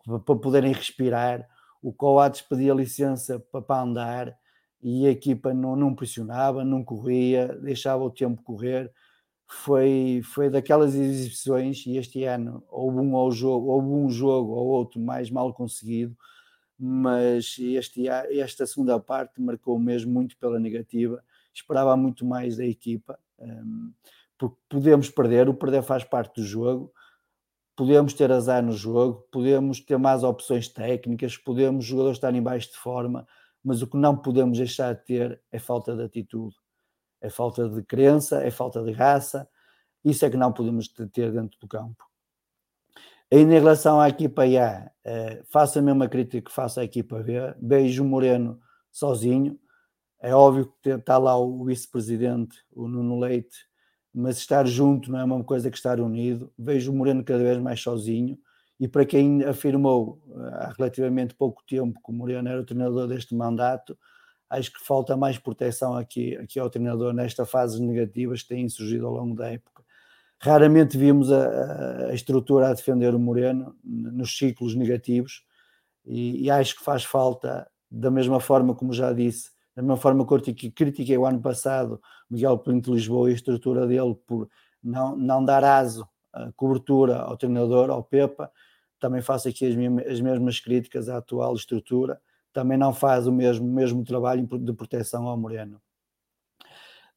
para 0.04 0.36
poderem 0.36 0.72
respirar, 0.72 1.48
o 1.82 1.92
Coates 1.92 2.42
pedia 2.42 2.74
licença 2.74 3.38
para, 3.38 3.82
andar 3.82 4.36
e 4.82 5.06
a 5.06 5.10
equipa 5.10 5.52
não, 5.52 5.76
não 5.76 5.94
pressionava, 5.94 6.64
não 6.64 6.84
corria, 6.84 7.48
deixava 7.60 8.02
o 8.04 8.10
tempo 8.10 8.42
correr. 8.42 8.92
Foi, 9.46 10.20
foi 10.24 10.50
daquelas 10.50 10.94
exibições, 10.94 11.86
e 11.86 11.96
este 11.96 12.24
ano 12.24 12.62
houve 12.68 12.98
um, 12.98 13.14
ou 13.14 13.32
jogo, 13.32 13.68
houve 13.68 13.88
um 13.88 14.10
jogo 14.10 14.52
ou 14.52 14.66
outro 14.66 15.00
mais 15.00 15.30
mal 15.30 15.54
conseguido, 15.54 16.14
mas 16.78 17.56
este, 17.58 18.08
esta 18.08 18.66
segunda 18.66 19.00
parte 19.00 19.40
marcou 19.40 19.78
mesmo 19.78 20.12
muito 20.12 20.36
pela 20.36 20.60
negativa. 20.60 21.24
Esperava 21.52 21.96
muito 21.96 22.26
mais 22.26 22.58
da 22.58 22.64
equipa, 22.64 23.18
um, 23.38 23.92
porque 24.36 24.56
podemos 24.68 25.10
perder, 25.10 25.48
o 25.48 25.54
perder 25.54 25.82
faz 25.82 26.04
parte 26.04 26.40
do 26.40 26.46
jogo, 26.46 26.92
podemos 27.78 28.12
ter 28.12 28.32
azar 28.32 28.60
no 28.60 28.72
jogo, 28.72 29.24
podemos 29.30 29.78
ter 29.78 29.96
mais 29.96 30.24
opções 30.24 30.66
técnicas, 30.66 31.36
podemos 31.36 31.84
os 31.84 31.88
jogadores 31.88 32.16
estar 32.16 32.34
em 32.34 32.42
baixo 32.42 32.72
de 32.72 32.76
forma, 32.76 33.24
mas 33.62 33.82
o 33.82 33.86
que 33.86 33.96
não 33.96 34.16
podemos 34.16 34.58
deixar 34.58 34.96
de 34.96 35.04
ter 35.04 35.40
é 35.52 35.60
falta 35.60 35.94
de 35.94 36.02
atitude, 36.02 36.56
é 37.20 37.30
falta 37.30 37.68
de 37.68 37.80
crença, 37.84 38.42
é 38.42 38.50
falta 38.50 38.82
de 38.82 38.90
raça, 38.90 39.48
isso 40.04 40.26
é 40.26 40.30
que 40.30 40.36
não 40.36 40.52
podemos 40.52 40.88
ter 40.88 41.30
dentro 41.30 41.56
do 41.60 41.68
campo. 41.68 42.04
Ainda 43.30 43.54
em 43.54 43.60
relação 43.60 44.00
à 44.00 44.08
equipa 44.08 44.42
A, 44.42 44.90
eh, 45.04 45.44
faço 45.44 45.78
a 45.78 45.82
mesma 45.82 46.08
crítica 46.08 46.50
que 46.50 46.52
faço 46.52 46.80
à 46.80 46.84
equipa 46.84 47.22
B, 47.22 47.54
beijo 47.58 48.04
Moreno 48.04 48.60
sozinho, 48.90 49.56
é 50.18 50.34
óbvio 50.34 50.74
que 50.82 50.90
está 50.90 51.16
lá 51.16 51.38
o 51.38 51.64
vice-presidente, 51.64 52.58
o 52.72 52.88
Nuno 52.88 53.20
Leite, 53.20 53.67
mas 54.18 54.38
estar 54.38 54.66
junto 54.66 55.12
não 55.12 55.20
é 55.20 55.24
uma 55.24 55.44
coisa 55.44 55.70
que 55.70 55.76
estar 55.76 56.00
unido. 56.00 56.52
Vejo 56.58 56.90
o 56.90 56.94
Moreno 56.94 57.22
cada 57.22 57.38
vez 57.38 57.56
mais 57.58 57.80
sozinho 57.80 58.36
e 58.80 58.88
para 58.88 59.06
quem 59.06 59.44
afirmou 59.44 60.20
eh, 60.28 60.54
há 60.54 60.74
relativamente 60.76 61.36
pouco 61.36 61.62
tempo 61.64 62.00
que 62.04 62.10
o 62.10 62.12
Moreno 62.12 62.48
era 62.48 62.60
o 62.60 62.64
treinador 62.64 63.06
deste 63.06 63.32
mandato, 63.32 63.96
acho 64.50 64.72
que 64.72 64.84
falta 64.84 65.16
mais 65.16 65.38
proteção 65.38 65.94
aqui, 65.96 66.36
aqui 66.36 66.58
ao 66.58 66.68
treinador 66.68 67.12
nesta 67.12 67.46
fase 67.46 67.80
negativas 67.80 68.42
que 68.42 68.48
têm 68.48 68.68
surgido 68.68 69.06
ao 69.06 69.14
longo 69.14 69.36
da 69.36 69.52
época. 69.52 69.84
Raramente 70.40 70.98
vimos 70.98 71.30
a, 71.30 72.08
a 72.08 72.12
estrutura 72.12 72.70
a 72.70 72.74
defender 72.74 73.14
o 73.14 73.20
Moreno 73.20 73.76
nos 73.84 74.36
ciclos 74.36 74.74
negativos 74.74 75.44
e, 76.04 76.44
e 76.44 76.50
acho 76.50 76.76
que 76.76 76.82
faz 76.82 77.04
falta, 77.04 77.70
da 77.88 78.10
mesma 78.10 78.40
forma 78.40 78.74
como 78.74 78.92
já 78.92 79.12
disse, 79.12 79.50
da 79.78 79.82
mesma 79.82 79.96
forma 79.96 80.26
que 80.40 80.72
critiquei 80.72 81.16
o 81.16 81.24
ano 81.24 81.40
passado 81.40 82.02
Miguel 82.28 82.58
Pinto 82.58 82.92
Lisboa 82.92 83.28
e 83.28 83.32
a 83.32 83.36
estrutura 83.36 83.86
dele 83.86 84.16
por 84.26 84.48
não, 84.82 85.16
não 85.16 85.44
dar 85.44 85.62
aso, 85.62 86.04
a 86.32 86.50
cobertura 86.56 87.18
ao 87.20 87.36
treinador, 87.36 87.88
ao 87.88 88.02
Pepa, 88.02 88.50
também 88.98 89.22
faço 89.22 89.48
aqui 89.48 89.64
as, 89.64 89.76
mesmas, 89.76 90.04
as 90.08 90.20
mesmas 90.20 90.58
críticas 90.58 91.08
à 91.08 91.18
atual 91.18 91.54
estrutura, 91.54 92.20
também 92.52 92.76
não 92.76 92.92
faz 92.92 93.28
o 93.28 93.32
mesmo, 93.32 93.68
mesmo 93.68 94.02
trabalho 94.04 94.44
de 94.44 94.72
proteção 94.72 95.28
ao 95.28 95.36
Moreno. 95.36 95.80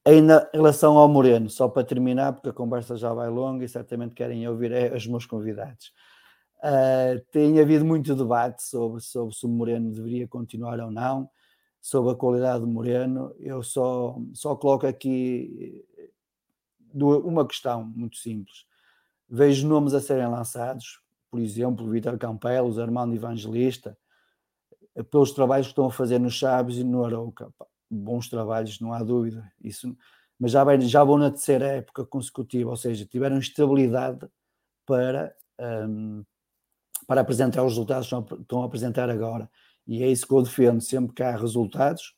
Ainda 0.05 0.47
em 0.53 0.57
relação 0.57 0.99
ao 0.99 1.09
Moreno, 1.09 1.49
só 1.49 1.67
para 1.67 1.83
terminar, 1.83 2.33
porque 2.33 2.49
a 2.49 2.53
conversa 2.53 2.95
já 2.95 3.11
vai 3.11 3.29
longa 3.29 3.65
e 3.65 3.67
certamente 3.67 4.13
querem 4.13 4.47
ouvir 4.47 4.71
é, 4.71 4.95
os 4.95 5.07
meus 5.07 5.25
convidados. 5.25 5.91
Uh, 6.59 7.19
tem 7.31 7.59
havido 7.59 7.83
muito 7.83 8.15
debate 8.15 8.61
sobre, 8.61 9.01
sobre 9.01 9.33
se 9.33 9.47
o 9.47 9.49
Moreno 9.49 9.91
deveria 9.91 10.27
continuar 10.27 10.79
ou 10.79 10.91
não, 10.91 11.27
sobre 11.81 12.11
a 12.11 12.15
qualidade 12.15 12.61
do 12.61 12.67
Moreno. 12.67 13.33
Eu 13.39 13.63
só, 13.63 14.15
só 14.33 14.55
coloco 14.55 14.85
aqui 14.85 15.83
uma 16.93 17.45
questão 17.47 17.83
muito 17.83 18.17
simples. 18.17 18.65
Vejo 19.27 19.67
nomes 19.67 19.93
a 19.93 20.01
serem 20.01 20.27
lançados, 20.27 21.01
por 21.29 21.39
exemplo, 21.39 21.89
Vitor 21.89 22.17
Campelos, 22.17 22.77
Armando 22.77 23.15
Evangelista, 23.15 23.97
pelos 25.09 25.31
trabalhos 25.31 25.67
que 25.67 25.71
estão 25.71 25.85
a 25.85 25.91
fazer 25.91 26.19
no 26.19 26.29
Chaves 26.29 26.77
e 26.77 26.83
no 26.83 27.03
Arauca. 27.03 27.51
Bons 27.89 28.29
trabalhos, 28.29 28.79
não 28.79 28.93
há 28.93 29.01
dúvida. 29.01 29.50
Isso, 29.61 29.95
mas 30.38 30.51
já, 30.51 30.63
vai, 30.63 30.79
já 30.81 31.03
vão 31.03 31.17
na 31.17 31.29
terceira 31.29 31.65
época 31.67 32.05
consecutiva, 32.05 32.69
ou 32.69 32.75
seja, 32.75 33.05
tiveram 33.05 33.38
estabilidade 33.38 34.27
para, 34.85 35.33
um, 35.88 36.25
para 37.07 37.21
apresentar 37.21 37.63
os 37.63 37.71
resultados 37.71 38.09
que 38.09 38.41
estão 38.41 38.61
a 38.61 38.65
apresentar 38.65 39.09
agora. 39.09 39.50
E 39.88 40.03
é 40.03 40.07
isso 40.07 40.27
que 40.27 40.33
eu 40.33 40.41
defendo. 40.41 40.81
Sempre 40.81 41.13
que 41.13 41.23
há 41.23 41.35
resultados, 41.35 42.15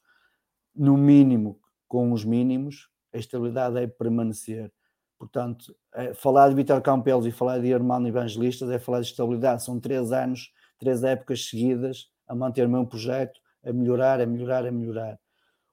no 0.76 0.98
mínimo 0.98 1.60
com 1.88 2.12
os 2.12 2.26
mínimos, 2.26 2.90
a 3.14 3.18
estabilidade 3.18 3.78
é 3.78 3.88
permanecer. 3.88 4.72
Portanto, 5.18 5.76
é, 5.94 6.14
falar 6.14 6.50
de 6.50 6.56
Vitor 6.56 6.82
Campelos 6.82 7.26
e 7.26 7.32
falar 7.32 7.60
de 7.60 7.74
Armando 7.74 8.08
Evangelistas 8.08 8.70
é 8.70 8.80
falar 8.80 9.02
de 9.02 9.08
estabilidade. 9.08 9.64
São 9.64 9.80
três 9.80 10.12
anos, 10.12 10.52
três 10.78 11.04
épocas 11.04 11.46
seguidas 11.46 12.10
a 12.28 12.36
manter 12.36 12.66
o 12.66 12.70
mesmo 12.70 12.88
projeto, 12.88 13.40
a 13.64 13.72
melhorar, 13.72 14.20
a 14.20 14.26
melhorar, 14.26 14.66
a 14.66 14.72
melhorar. 14.72 15.20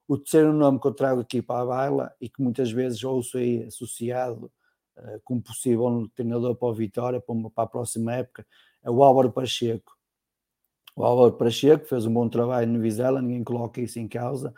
O 0.07 0.19
terceiro 0.19 0.53
nome 0.53 0.81
que 0.81 0.87
eu 0.87 0.95
trago 0.95 1.21
aqui 1.21 1.41
para 1.41 1.63
a 1.63 1.67
baila 1.67 2.15
e 2.21 2.29
que 2.29 2.43
muitas 2.43 2.71
vezes 2.71 3.03
ouço 3.03 3.39
aí 3.39 3.65
associado 3.65 4.53
uh, 4.97 5.21
como 5.25 5.43
possível 5.43 6.09
treinador 6.15 6.55
para 6.57 6.69
o 6.69 6.75
Vitória, 6.75 7.21
para, 7.21 7.33
uma, 7.33 7.51
para 7.51 7.65
a 7.65 7.67
próxima 7.67 8.15
época, 8.15 8.47
é 8.83 8.91
o 8.91 9.03
Álvaro 9.03 9.33
Pacheco. 9.33 9.97
O 11.01 11.05
Álvaro 11.05 11.33
Pacheco 11.33 11.87
fez 11.87 12.05
um 12.05 12.13
bom 12.13 12.29
trabalho 12.29 12.71
no 12.71 12.79
Vizela, 12.79 13.23
ninguém 13.23 13.43
coloca 13.43 13.81
isso 13.81 13.99
em 13.99 14.07
causa, 14.07 14.53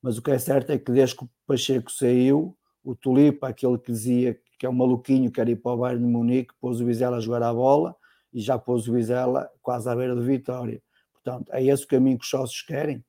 mas 0.00 0.16
o 0.16 0.22
que 0.22 0.30
é 0.30 0.38
certo 0.38 0.70
é 0.70 0.78
que 0.78 0.92
desde 0.92 1.16
que 1.16 1.24
o 1.24 1.30
Pacheco 1.44 1.90
saiu, 1.90 2.56
o 2.84 2.94
Tulipa, 2.94 3.48
aquele 3.48 3.76
que 3.78 3.90
dizia 3.90 4.38
que 4.60 4.64
é 4.64 4.70
um 4.70 4.74
maluquinho, 4.74 5.28
quer 5.28 5.48
ir 5.48 5.56
para 5.56 5.72
o 5.72 5.78
Bayern 5.78 6.06
de 6.06 6.08
Munique, 6.08 6.54
pôs 6.60 6.80
o 6.80 6.86
Vizela 6.86 7.16
a 7.16 7.20
jogar 7.20 7.42
a 7.42 7.52
bola 7.52 7.96
e 8.32 8.40
já 8.40 8.56
pôs 8.56 8.86
o 8.86 8.92
Vizela 8.92 9.50
quase 9.60 9.90
à 9.90 9.96
beira 9.96 10.14
de 10.14 10.22
vitória. 10.22 10.80
Portanto, 11.12 11.50
é 11.52 11.64
esse 11.64 11.82
o 11.82 11.88
caminho 11.88 12.16
que 12.16 12.24
os 12.24 12.30
sócios 12.30 12.62
querem. 12.62 13.04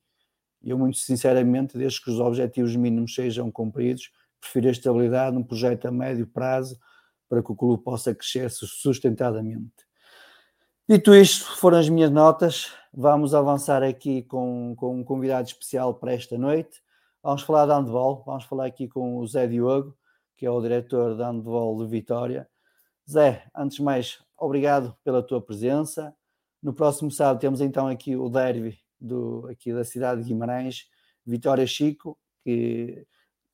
Eu, 0.64 0.76
muito 0.76 0.98
sinceramente, 0.98 1.78
desde 1.78 2.04
que 2.04 2.10
os 2.10 2.20
objetivos 2.20 2.76
mínimos 2.76 3.14
sejam 3.14 3.52
cumpridos, 3.52 4.10
prefiro 4.42 4.68
a 4.68 4.72
estabilidade 4.72 5.36
num 5.36 5.44
projeto 5.44 5.86
a 5.86 5.92
médio 5.92 6.26
prazo 6.26 6.76
para 7.30 7.44
que 7.44 7.52
o 7.52 7.56
clube 7.56 7.84
possa 7.84 8.16
crescer 8.16 8.50
sustentadamente. 8.50 9.88
Dito 10.90 11.14
isto, 11.14 11.46
foram 11.58 11.78
as 11.78 11.88
minhas 11.88 12.10
notas. 12.10 12.79
Vamos 12.92 13.36
avançar 13.36 13.84
aqui 13.84 14.24
com, 14.24 14.74
com 14.76 15.00
um 15.00 15.04
convidado 15.04 15.48
especial 15.48 15.94
para 15.94 16.14
esta 16.14 16.38
noite. 16.40 16.82
Vamos 17.22 17.44
falar 17.44 17.68
de 17.68 17.72
handball, 17.72 18.24
vamos 18.26 18.46
falar 18.46 18.66
aqui 18.66 18.88
com 18.88 19.18
o 19.18 19.28
Zé 19.28 19.46
Diogo, 19.46 19.96
que 20.36 20.44
é 20.46 20.50
o 20.50 20.60
diretor 20.60 21.16
de 21.16 21.22
handball 21.22 21.78
de 21.78 21.90
Vitória. 21.90 22.50
Zé, 23.08 23.46
antes 23.56 23.78
de 23.78 23.84
mais, 23.84 24.24
obrigado 24.36 24.98
pela 25.04 25.22
tua 25.22 25.40
presença. 25.40 26.16
No 26.64 26.74
próximo 26.74 27.12
sábado 27.12 27.40
temos 27.40 27.62
então 27.62 27.88
aqui 27.88 28.16
o 28.16 28.28
derby 28.28 28.80
do, 29.00 29.48
aqui 29.52 29.72
da 29.72 29.84
cidade 29.84 30.24
de 30.24 30.28
Guimarães, 30.30 30.88
Vitória 31.24 31.68
Chico, 31.68 32.18
que 32.44 33.06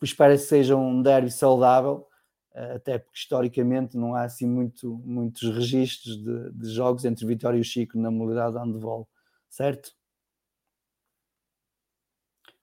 espero 0.02 0.34
que 0.34 0.40
seja 0.40 0.78
um 0.78 1.02
derby 1.02 1.30
saudável, 1.30 2.08
até 2.54 3.00
porque 3.00 3.18
historicamente 3.18 3.98
não 3.98 4.16
há 4.16 4.24
assim 4.24 4.48
muito, 4.48 4.96
muitos 5.04 5.44
registros 5.54 6.24
de, 6.24 6.52
de 6.54 6.70
jogos 6.70 7.04
entre 7.04 7.26
Vitória 7.26 7.58
e 7.58 7.62
o 7.62 7.66
Chico 7.66 7.98
na 7.98 8.10
modalidade 8.10 8.54
de 8.54 8.60
handball, 8.60 9.10
certo? 9.50 9.92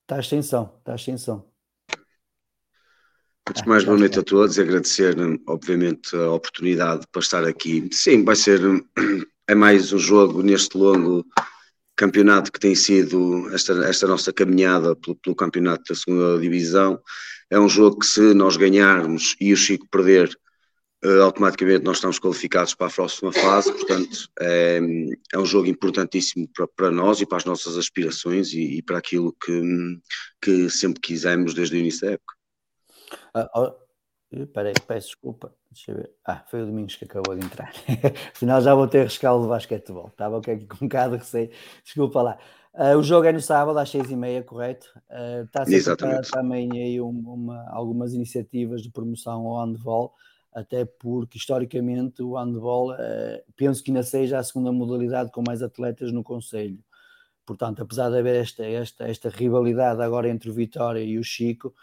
Está 0.03 0.23
sem 0.23 0.43
som, 0.43 0.75
está 0.79 0.99
sem 0.99 1.17
som. 1.17 1.51
Antes 3.49 3.63
de 3.63 3.69
mais, 3.69 3.85
boa 3.85 3.99
noite 3.99 4.19
a 4.19 4.23
todos. 4.23 4.59
Agradecer, 4.59 5.17
obviamente, 5.47 6.15
a 6.15 6.31
oportunidade 6.31 7.07
para 7.11 7.21
estar 7.21 7.45
aqui. 7.45 7.89
Sim, 7.93 8.25
vai 8.25 8.37
ser. 8.37 8.61
É 9.49 9.57
mais 9.57 9.93
um 9.93 9.99
jogo 9.99 10.41
neste 10.41 10.79
longo 10.79 11.27
campeonato 11.97 12.53
que 12.53 12.61
tem 12.61 12.77
sido 12.77 13.53
esta, 13.53 13.73
esta 13.85 14.07
nossa 14.07 14.33
caminhada 14.33 14.95
pelo, 14.95 15.17
pelo, 15.17 15.35
campeonato 15.35 15.83
da 15.89 15.95
segunda 15.95 16.41
divisão. 16.41 16.99
É 17.51 17.59
um 17.59 17.69
jogo 17.69 17.99
que, 17.99 18.07
se 18.07 18.33
nós 18.35 18.57
ganharmos 18.57 19.37
e 19.41 19.53
o 19.53 19.57
Chico 19.57 19.87
perder, 19.91 20.31
automaticamente 21.23 21.85
nós 21.85 21.97
estamos 21.97 22.19
qualificados 22.19 22.75
para 22.75 22.87
a 22.87 22.91
próxima 22.91 23.33
fase. 23.33 23.73
Portanto, 23.73 24.29
é, 24.41 24.81
é 25.33 25.39
um 25.39 25.45
jogo 25.45 25.69
importantíssimo 25.69 26.49
para, 26.55 26.69
para, 26.69 26.91
nós 26.91 27.21
e 27.21 27.27
para 27.27 27.39
as 27.39 27.45
nossas 27.45 27.77
aspirações 27.77 28.53
e, 28.53 28.79
e, 28.79 28.83
para 28.83 28.99
aquilo 28.99 29.35
que, 29.45 30.01
que 30.41 30.71
sempre 30.71 31.01
quisemos 31.01 31.55
desde 31.55 31.77
o 31.77 31.79
início 31.79 32.07
da 32.07 32.13
época. 32.13 32.35
Ah, 33.35 33.51
oh, 33.57 34.47
peraí, 34.53 34.75
peço 34.87 35.09
desculpa. 35.09 35.55
Deixa 35.71 35.91
eu 35.91 35.97
ver. 35.97 36.11
Ah, 36.27 36.45
foi 36.51 36.63
o 36.63 36.67
Domingos 36.67 36.97
que 36.97 37.05
acabou 37.05 37.35
de 37.35 37.45
entrar. 37.45 37.73
Afinal, 38.35 38.61
já 38.61 38.75
vou 38.75 38.87
ter 38.87 39.05
rescaldo 39.05 39.45
de 39.45 39.51
basquetebol. 39.51 40.09
Estava 40.09 40.39
aqui 40.39 40.67
com 40.67 40.85
um 40.85 40.89
bocado 40.89 41.17
de 41.17 41.25
receio. 41.25 41.51
Desculpa 41.83 42.23
lá. 42.23 42.39
Uh, 42.75 42.97
o 42.97 43.03
jogo 43.03 43.27
é 43.27 43.33
no 43.33 43.41
sábado 43.41 43.79
às 43.79 43.91
seis 43.91 44.11
e 44.11 44.17
meia, 44.17 44.43
correto? 44.43 44.87
Uh, 45.11 45.45
está 45.45 45.63
a 45.63 45.67
ser 45.67 46.31
também 46.31 46.71
aí 46.73 47.01
uma, 47.01 47.69
algumas 47.71 48.15
iniciativas 48.15 48.83
de 48.83 48.91
promoção 48.91 49.47
ao 49.47 49.67
handball, 49.67 50.15
até 50.53 50.85
porque 50.85 51.39
historicamente 51.39 52.23
o 52.23 52.37
handball 52.37 52.93
uh, 52.93 52.97
penso 53.57 53.83
que 53.83 53.91
ainda 53.91 54.03
seja 54.03 54.39
a 54.39 54.43
segunda 54.43 54.71
modalidade 54.73 55.31
com 55.31 55.43
mais 55.47 55.63
atletas 55.63 56.13
no 56.13 56.23
Conselho. 56.23 56.79
Portanto, 57.45 57.83
apesar 57.83 58.11
de 58.11 58.19
haver 58.19 58.37
esta, 58.37 58.65
esta, 58.65 59.09
esta 59.09 59.29
rivalidade 59.29 60.03
agora 60.03 60.29
entre 60.29 60.51
o 60.51 60.55
Vitória 60.55 61.03
e 61.03 61.19
o 61.19 61.25
Chico, 61.25 61.75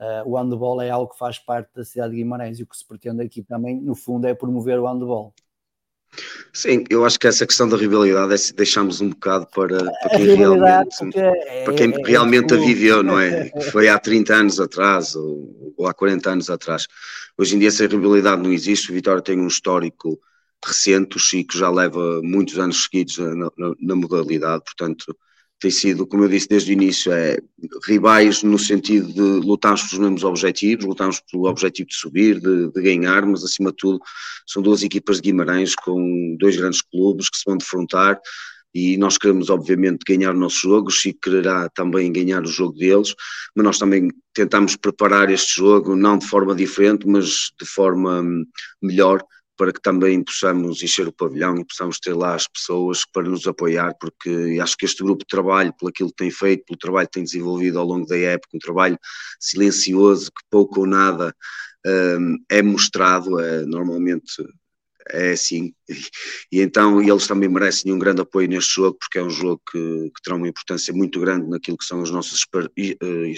Uh, 0.00 0.22
o 0.24 0.36
handball 0.36 0.80
é 0.80 0.90
algo 0.90 1.10
que 1.10 1.18
faz 1.18 1.40
parte 1.40 1.74
da 1.74 1.84
cidade 1.84 2.12
de 2.12 2.18
Guimarães 2.18 2.60
e 2.60 2.62
o 2.62 2.66
que 2.68 2.76
se 2.76 2.86
pretende 2.86 3.20
aqui 3.20 3.42
também, 3.42 3.80
no 3.80 3.96
fundo, 3.96 4.28
é 4.28 4.34
promover 4.34 4.78
o 4.78 4.86
handball. 4.86 5.34
Sim, 6.58 6.82
eu 6.90 7.04
acho 7.04 7.20
que 7.20 7.28
essa 7.28 7.46
questão 7.46 7.68
da 7.68 7.76
rivalidade 7.76 8.34
é 8.34 8.36
se 8.36 8.52
deixamos 8.52 9.00
um 9.00 9.10
bocado 9.10 9.46
para, 9.54 9.78
para 9.78 10.10
quem 10.10 10.34
realmente, 10.34 11.16
é, 11.16 11.62
para 11.62 11.72
quem 11.72 11.88
é, 11.88 12.02
realmente 12.04 12.52
é, 12.52 12.56
a 12.56 12.60
viveu, 12.60 13.00
não 13.00 13.16
é? 13.16 13.48
Foi 13.70 13.88
há 13.88 13.96
30 13.96 14.34
anos 14.34 14.58
atrás 14.58 15.14
ou, 15.14 15.74
ou, 15.76 15.86
há 15.86 15.94
40 15.94 16.30
anos 16.30 16.50
atrás. 16.50 16.88
Hoje 17.38 17.54
em 17.54 17.60
dia 17.60 17.68
essa 17.68 17.86
rivalidade 17.86 18.42
não 18.42 18.52
existe, 18.52 18.90
o 18.90 18.94
Vitória 18.94 19.22
tem 19.22 19.38
um 19.38 19.46
histórico 19.46 20.18
recente, 20.66 21.16
o 21.16 21.20
Chico 21.20 21.56
já 21.56 21.70
leva 21.70 22.20
muitos 22.24 22.58
anos 22.58 22.82
seguidos 22.82 23.18
na, 23.18 23.36
na, 23.56 23.74
na 23.80 23.94
modalidade, 23.94 24.64
portanto 24.64 25.16
tem 25.60 25.70
sido, 25.70 26.06
como 26.06 26.24
eu 26.24 26.28
disse 26.28 26.48
desde 26.48 26.70
o 26.70 26.74
início, 26.74 27.12
é 27.12 27.38
rivais 27.86 28.42
no 28.42 28.58
sentido 28.58 29.12
de 29.12 29.46
lutarmos 29.46 29.82
pelos 29.82 29.98
mesmos 29.98 30.24
objetivos, 30.24 30.84
lutarmos 30.84 31.20
pelo 31.30 31.48
objetivo 31.48 31.88
de 31.88 31.96
subir, 31.96 32.40
de, 32.40 32.70
de, 32.70 32.80
ganhar, 32.80 33.26
mas 33.26 33.42
acima 33.42 33.70
de 33.70 33.76
tudo 33.76 34.00
são 34.46 34.62
duas 34.62 34.82
equipas 34.82 35.16
de 35.16 35.22
Guimarães 35.22 35.74
com 35.74 36.36
dois 36.38 36.56
grandes 36.56 36.80
clubes 36.82 37.28
que 37.28 37.38
se 37.38 37.44
vão 37.46 37.56
defrontar 37.56 38.20
e 38.74 38.96
nós 38.96 39.16
queremos 39.16 39.50
obviamente 39.50 40.04
ganhar 40.06 40.34
o 40.34 40.38
nosso 40.38 40.60
jogo, 40.60 40.88
o 40.88 40.92
Chico 40.92 41.20
quererá 41.22 41.68
também 41.70 42.12
ganhar 42.12 42.42
o 42.42 42.46
jogo 42.46 42.76
deles, 42.76 43.14
mas 43.54 43.64
nós 43.64 43.78
também 43.78 44.08
tentamos 44.34 44.76
preparar 44.76 45.30
este 45.30 45.56
jogo 45.56 45.96
não 45.96 46.18
de 46.18 46.26
forma 46.26 46.54
diferente, 46.54 47.06
mas 47.06 47.50
de 47.58 47.66
forma 47.66 48.20
hum, 48.20 48.44
melhor, 48.82 49.24
para 49.58 49.72
que 49.72 49.82
também 49.82 50.22
possamos 50.22 50.80
encher 50.82 51.08
o 51.08 51.12
pavilhão 51.12 51.56
e 51.58 51.64
possamos 51.64 51.98
ter 51.98 52.14
lá 52.14 52.34
as 52.36 52.46
pessoas 52.46 53.04
para 53.12 53.28
nos 53.28 53.46
apoiar, 53.46 53.92
porque 54.00 54.56
acho 54.62 54.76
que 54.76 54.86
este 54.86 55.02
grupo 55.02 55.24
de 55.24 55.28
trabalho, 55.28 55.74
pelo 55.76 55.90
aquilo 55.90 56.10
que 56.10 56.16
tem 56.16 56.30
feito, 56.30 56.64
pelo 56.64 56.78
trabalho 56.78 57.08
que 57.08 57.14
tem 57.14 57.24
desenvolvido 57.24 57.78
ao 57.78 57.84
longo 57.84 58.06
da 58.06 58.16
época, 58.16 58.56
um 58.56 58.60
trabalho 58.60 58.96
silencioso, 59.40 60.26
que 60.26 60.42
pouco 60.48 60.80
ou 60.80 60.86
nada 60.86 61.34
um, 61.84 62.38
é 62.48 62.62
mostrado, 62.62 63.40
é, 63.40 63.66
normalmente 63.66 64.42
é 65.10 65.32
assim. 65.32 65.72
E 66.52 66.60
então 66.60 67.00
eles 67.00 67.26
também 67.26 67.48
merecem 67.48 67.92
um 67.92 67.98
grande 67.98 68.20
apoio 68.20 68.48
neste 68.48 68.74
jogo, 68.74 68.98
porque 68.98 69.18
é 69.18 69.22
um 69.22 69.30
jogo 69.30 69.60
que, 69.70 69.78
que 70.14 70.22
terá 70.22 70.36
uma 70.36 70.48
importância 70.48 70.92
muito 70.92 71.20
grande 71.20 71.48
naquilo 71.48 71.78
que 71.78 71.84
são 71.84 72.02
as 72.02 72.10
nossas 72.10 72.40
eh, 72.76 73.32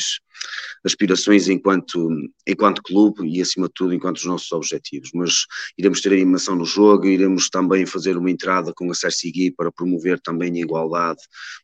aspirações 0.84 1.48
enquanto, 1.48 2.08
enquanto 2.46 2.82
clube 2.82 3.26
e, 3.28 3.40
acima 3.40 3.66
de 3.68 3.74
tudo, 3.74 3.94
enquanto 3.94 4.16
os 4.16 4.24
nossos 4.24 4.50
objetivos. 4.52 5.10
Mas 5.14 5.46
iremos 5.78 6.00
ter 6.00 6.12
animação 6.12 6.56
no 6.56 6.64
jogo, 6.64 7.06
iremos 7.06 7.48
também 7.48 7.86
fazer 7.86 8.16
uma 8.16 8.30
entrada 8.30 8.72
com 8.74 8.90
a 8.90 8.94
Cersigui 8.94 9.52
para 9.52 9.70
promover 9.70 10.20
também 10.20 10.54
a 10.56 10.64
igualdade 10.64 11.20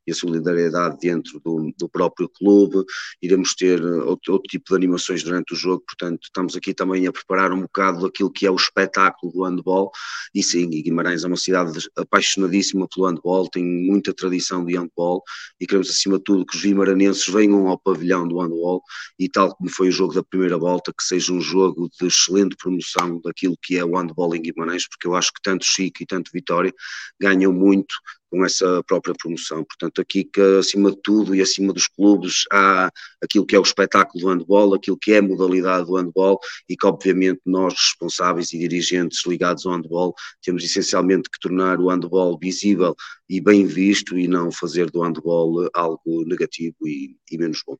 e 0.07 0.13
a 0.13 0.15
solidariedade 0.15 0.99
dentro 1.01 1.41
do, 1.41 1.73
do 1.77 1.89
próprio 1.89 2.29
clube, 2.29 2.85
iremos 3.21 3.55
ter 3.55 3.83
outro, 3.85 4.35
outro 4.35 4.49
tipo 4.49 4.71
de 4.71 4.77
animações 4.77 5.23
durante 5.23 5.55
o 5.55 5.57
jogo, 5.57 5.83
portanto, 5.87 6.21
estamos 6.25 6.57
aqui 6.57 6.73
também 6.73 7.07
a 7.07 7.13
preparar 7.13 7.53
um 7.53 7.63
bocado 7.63 8.07
aquilo 8.07 8.31
que 8.31 8.47
é 8.47 8.51
o 8.51 8.57
espetáculo 8.57 9.33
do 9.33 9.45
handball 9.45 9.91
e 10.35 10.43
sim, 10.43 10.69
Guimarães 10.69 11.25
é 11.25 11.27
uma 11.27 11.37
cidade 11.37 11.89
apaixonadíssima 11.97 12.87
pelo 12.95 13.07
handball, 13.07 13.49
tem 13.49 13.65
muita 13.65 14.13
tradição 14.13 14.65
de 14.65 14.77
handball 14.77 15.23
e 15.61 15.67
queremos 15.67 15.91
acima 15.91 16.19
de 16.19 16.25
tudo 16.25 16.47
que 16.47 16.57
os 16.57 16.63
vimaranenses 16.63 17.27
venham 17.27 17.67
ao 17.69 17.79
pavilhão 17.79 18.27
do 18.27 18.41
handball 18.41 18.83
e 19.19 19.29
tal 19.29 19.55
como 19.55 19.71
foi 19.71 19.89
o 19.89 19.93
jogo 19.93 20.15
da 20.15 20.23
primeira 20.23 20.59
volta, 20.59 20.93
que 20.93 21.05
seja 21.05 21.33
um 21.33 21.41
jogo 21.41 21.89
de 22.01 22.07
excelente 22.07 22.57
promoção 22.57 23.21
daquilo 23.23 23.57
que 23.63 23.77
é 23.77 23.85
o 23.85 23.97
handball 23.97 24.35
em 24.35 24.43
Guimarães, 24.43 24.89
porque 24.89 25.07
eu 25.07 25.15
acho 25.15 25.33
que 25.33 25.41
tanto 25.43 25.65
Chico 25.65 26.03
e 26.03 26.07
tanto 26.07 26.31
Vitória 26.33 26.73
ganham 27.21 27.53
muito 27.53 27.95
com 28.31 28.45
essa 28.45 28.83
própria 28.85 29.15
promoção. 29.15 29.65
Portanto, 29.65 30.01
aqui 30.01 30.25
que 30.25 30.41
acima 30.59 30.91
de 30.91 30.99
tudo 31.03 31.35
e 31.35 31.41
acima 31.41 31.73
dos 31.73 31.87
clubes 31.87 32.45
há 32.53 32.91
aquilo 33.23 33.47
que 33.47 33.57
é 33.57 33.59
o 33.59 33.63
espetáculo 33.63 34.23
do 34.23 34.29
handball, 34.29 34.75
aquilo 34.75 34.99
que 34.99 35.13
é 35.13 35.19
a 35.19 35.23
modalidade 35.23 35.87
do 35.87 35.97
handball 35.97 36.39
e 36.69 36.77
que 36.77 36.87
obviamente 36.87 37.41
nós 37.47 37.75
responsáveis 37.75 38.53
e 38.53 38.59
dirigentes 38.59 39.25
ligados 39.27 39.67
ao 39.67 39.73
handball 39.73 40.15
temos 40.43 40.65
essencialmente 40.65 41.31
que 41.31 41.41
tornar 41.41 41.81
o 41.81 41.89
handball 41.89 42.39
visível 42.39 42.95
e 43.29 43.41
bem 43.41 43.67
visto 43.67 44.19
e 44.19 44.29
não 44.29 44.51
fazer 44.51 44.91
do 44.91 45.03
handball 45.03 45.69
algo 45.75 46.25
negativo 46.27 46.77
e, 46.85 47.17
e 47.31 47.39
menos 47.39 47.63
bom. 47.67 47.77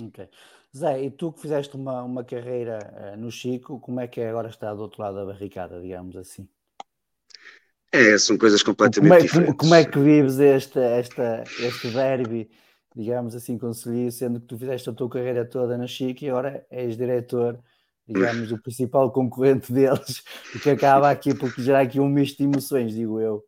Ok. 0.00 0.28
Zé, 0.74 1.04
e 1.04 1.10
tu 1.10 1.30
que 1.32 1.40
fizeste 1.40 1.76
uma, 1.76 2.02
uma 2.02 2.24
carreira 2.24 3.12
uh, 3.14 3.16
no 3.20 3.30
Chico, 3.30 3.78
como 3.78 4.00
é 4.00 4.08
que 4.08 4.20
é 4.22 4.30
agora 4.30 4.48
estar 4.48 4.72
do 4.74 4.80
outro 4.80 5.02
lado 5.02 5.16
da 5.16 5.26
barricada, 5.26 5.78
digamos 5.82 6.16
assim? 6.16 6.48
É, 7.92 8.16
são 8.16 8.38
coisas 8.38 8.62
completamente 8.62 9.10
como 9.10 9.20
é, 9.20 9.22
diferentes. 9.22 9.54
Como 9.58 9.74
é 9.74 9.84
que 9.84 9.98
vives 9.98 10.38
este, 10.38 10.78
esta, 10.78 11.44
este 11.60 11.90
derby, 11.90 12.48
digamos 12.96 13.34
assim, 13.34 13.58
com 13.58 13.68
o 13.68 13.74
sendo 13.74 14.40
que 14.40 14.46
tu 14.46 14.58
fizeste 14.58 14.88
a 14.88 14.94
tua 14.94 15.10
carreira 15.10 15.44
toda 15.44 15.76
na 15.76 15.86
Chico 15.86 16.24
e 16.24 16.30
agora 16.30 16.66
és 16.70 16.96
diretor, 16.96 17.58
digamos, 18.08 18.50
o 18.50 18.58
principal 18.62 19.12
concorrente 19.12 19.70
deles, 19.72 20.22
o 20.54 20.58
que 20.58 20.70
acaba 20.70 21.10
aqui 21.10 21.34
por 21.34 21.52
gerar 21.58 21.80
aqui 21.80 22.00
um 22.00 22.08
misto 22.08 22.38
de 22.38 22.44
emoções, 22.44 22.94
digo 22.94 23.20
eu. 23.20 23.44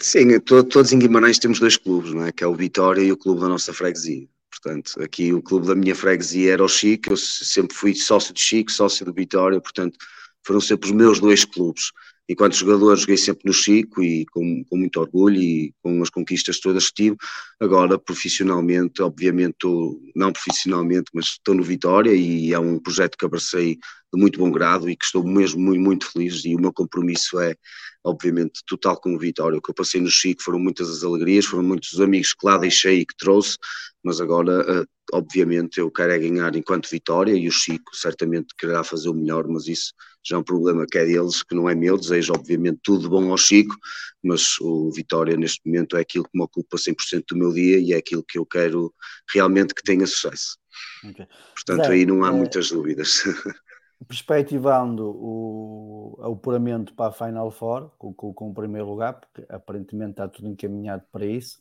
Sim, 0.00 0.40
todos 0.40 0.92
em 0.92 0.98
Guimarães 0.98 1.38
temos 1.38 1.60
dois 1.60 1.76
clubes, 1.76 2.12
não 2.12 2.26
é? 2.26 2.32
que 2.32 2.42
é 2.42 2.46
o 2.46 2.54
Vitória 2.54 3.02
e 3.02 3.12
o 3.12 3.16
clube 3.16 3.42
da 3.42 3.48
nossa 3.48 3.72
freguesia. 3.72 4.26
Portanto, 4.50 5.00
aqui 5.00 5.32
o 5.32 5.40
clube 5.40 5.68
da 5.68 5.76
minha 5.76 5.94
freguesia 5.94 6.54
era 6.54 6.64
o 6.64 6.68
Chico, 6.68 7.12
eu 7.12 7.16
sempre 7.16 7.76
fui 7.76 7.94
sócio 7.94 8.34
de 8.34 8.40
Chico, 8.40 8.72
sócio 8.72 9.06
do 9.06 9.12
Vitória, 9.12 9.60
portanto, 9.60 9.96
foram 10.42 10.60
sempre 10.60 10.88
os 10.88 10.92
meus 10.92 11.20
dois 11.20 11.44
clubes 11.44 11.92
enquanto 12.30 12.54
jogador 12.54 12.96
joguei 12.96 13.16
sempre 13.16 13.42
no 13.44 13.52
Chico 13.52 14.00
e 14.00 14.24
com, 14.26 14.62
com 14.64 14.76
muito 14.76 15.00
orgulho 15.00 15.36
e 15.36 15.74
com 15.82 16.00
as 16.00 16.10
conquistas 16.10 16.60
todas 16.60 16.86
que 16.88 16.94
tive. 16.94 17.16
Agora, 17.58 17.98
profissionalmente, 17.98 19.02
obviamente, 19.02 19.66
não 20.14 20.32
profissionalmente, 20.32 21.10
mas 21.12 21.26
estou 21.26 21.56
no 21.56 21.64
Vitória 21.64 22.12
e 22.14 22.52
é 22.52 22.58
um 22.58 22.78
projeto 22.78 23.18
que 23.18 23.24
abracei 23.24 23.78
de 24.12 24.20
muito 24.20 24.38
bom 24.38 24.50
grado 24.50 24.88
e 24.90 24.96
que 24.96 25.04
estou 25.04 25.24
mesmo 25.24 25.60
muito, 25.60 25.80
muito 25.80 26.10
feliz 26.10 26.44
e 26.44 26.54
o 26.54 26.60
meu 26.60 26.72
compromisso 26.72 27.38
é, 27.38 27.54
obviamente, 28.04 28.62
total 28.66 29.00
com 29.00 29.14
o 29.14 29.18
Vitória. 29.18 29.58
O 29.58 29.62
que 29.62 29.70
eu 29.70 29.74
passei 29.74 30.00
no 30.00 30.10
Chico 30.10 30.42
foram 30.42 30.58
muitas 30.58 30.88
as 30.90 31.04
alegrias, 31.04 31.46
foram 31.46 31.62
muitos 31.62 31.92
os 31.92 32.00
amigos 32.00 32.34
que 32.34 32.46
lá 32.46 32.58
deixei 32.58 33.00
e 33.00 33.06
que 33.06 33.16
trouxe, 33.16 33.56
mas 34.02 34.20
agora, 34.20 34.64
eh, 34.66 34.84
obviamente, 35.12 35.78
eu 35.78 35.90
quero 35.90 36.12
é 36.12 36.18
ganhar 36.18 36.56
enquanto 36.56 36.90
Vitória 36.90 37.34
e 37.34 37.46
o 37.46 37.52
Chico 37.52 37.94
certamente 37.94 38.54
quererá 38.58 38.82
fazer 38.82 39.08
o 39.10 39.14
melhor, 39.14 39.46
mas 39.46 39.68
isso 39.68 39.92
já 40.24 40.36
é 40.36 40.38
um 40.38 40.42
problema 40.42 40.86
que 40.90 40.98
é 40.98 41.04
deles, 41.04 41.42
que 41.42 41.54
não 41.54 41.68
é 41.68 41.74
meu. 41.74 41.96
Desejo, 41.98 42.32
obviamente, 42.32 42.80
tudo 42.82 43.08
bom 43.08 43.30
ao 43.30 43.38
Chico, 43.38 43.76
mas 44.22 44.58
o 44.60 44.90
Vitória, 44.90 45.36
neste 45.36 45.60
momento, 45.64 45.96
é 45.96 46.00
aquilo 46.00 46.24
que 46.24 46.36
me 46.36 46.42
ocupa 46.42 46.76
100% 46.76 47.24
do 47.28 47.36
meu 47.36 47.52
dia 47.52 47.78
e 47.78 47.92
é 47.92 47.96
aquilo 47.96 48.24
que 48.26 48.38
eu 48.38 48.46
quero 48.46 48.92
realmente 49.32 49.74
que 49.74 49.82
tenha 49.82 50.06
sucesso. 50.06 50.58
Okay. 51.04 51.26
Portanto, 51.54 51.86
Zé, 51.86 51.92
aí 51.92 52.06
não 52.06 52.24
há 52.24 52.28
é... 52.28 52.32
muitas 52.32 52.70
dúvidas. 52.70 53.22
Perspectivando 54.06 55.10
o, 55.10 56.18
apuramento 56.22 56.94
para 56.94 57.10
a 57.10 57.12
Final 57.12 57.50
Four, 57.50 57.90
com, 57.98 58.12
com, 58.12 58.32
com 58.32 58.50
o 58.50 58.54
primeiro 58.54 58.88
lugar, 58.88 59.20
porque 59.20 59.44
aparentemente 59.52 60.12
está 60.12 60.28
tudo 60.28 60.48
encaminhado 60.48 61.04
para 61.12 61.26
isso. 61.26 61.60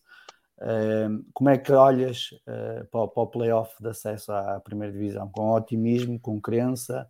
Uh, 0.58 1.24
como 1.34 1.50
é 1.50 1.58
que 1.58 1.72
olhas 1.72 2.32
uh, 2.48 2.86
para, 2.92 3.08
para 3.08 3.24
o 3.24 3.28
playoff 3.28 3.82
de 3.82 3.90
acesso 3.90 4.32
à 4.32 4.60
primeira 4.60 4.92
divisão? 4.92 5.30
Com 5.30 5.52
otimismo, 5.52 6.20
com 6.20 6.40
crença? 6.40 7.08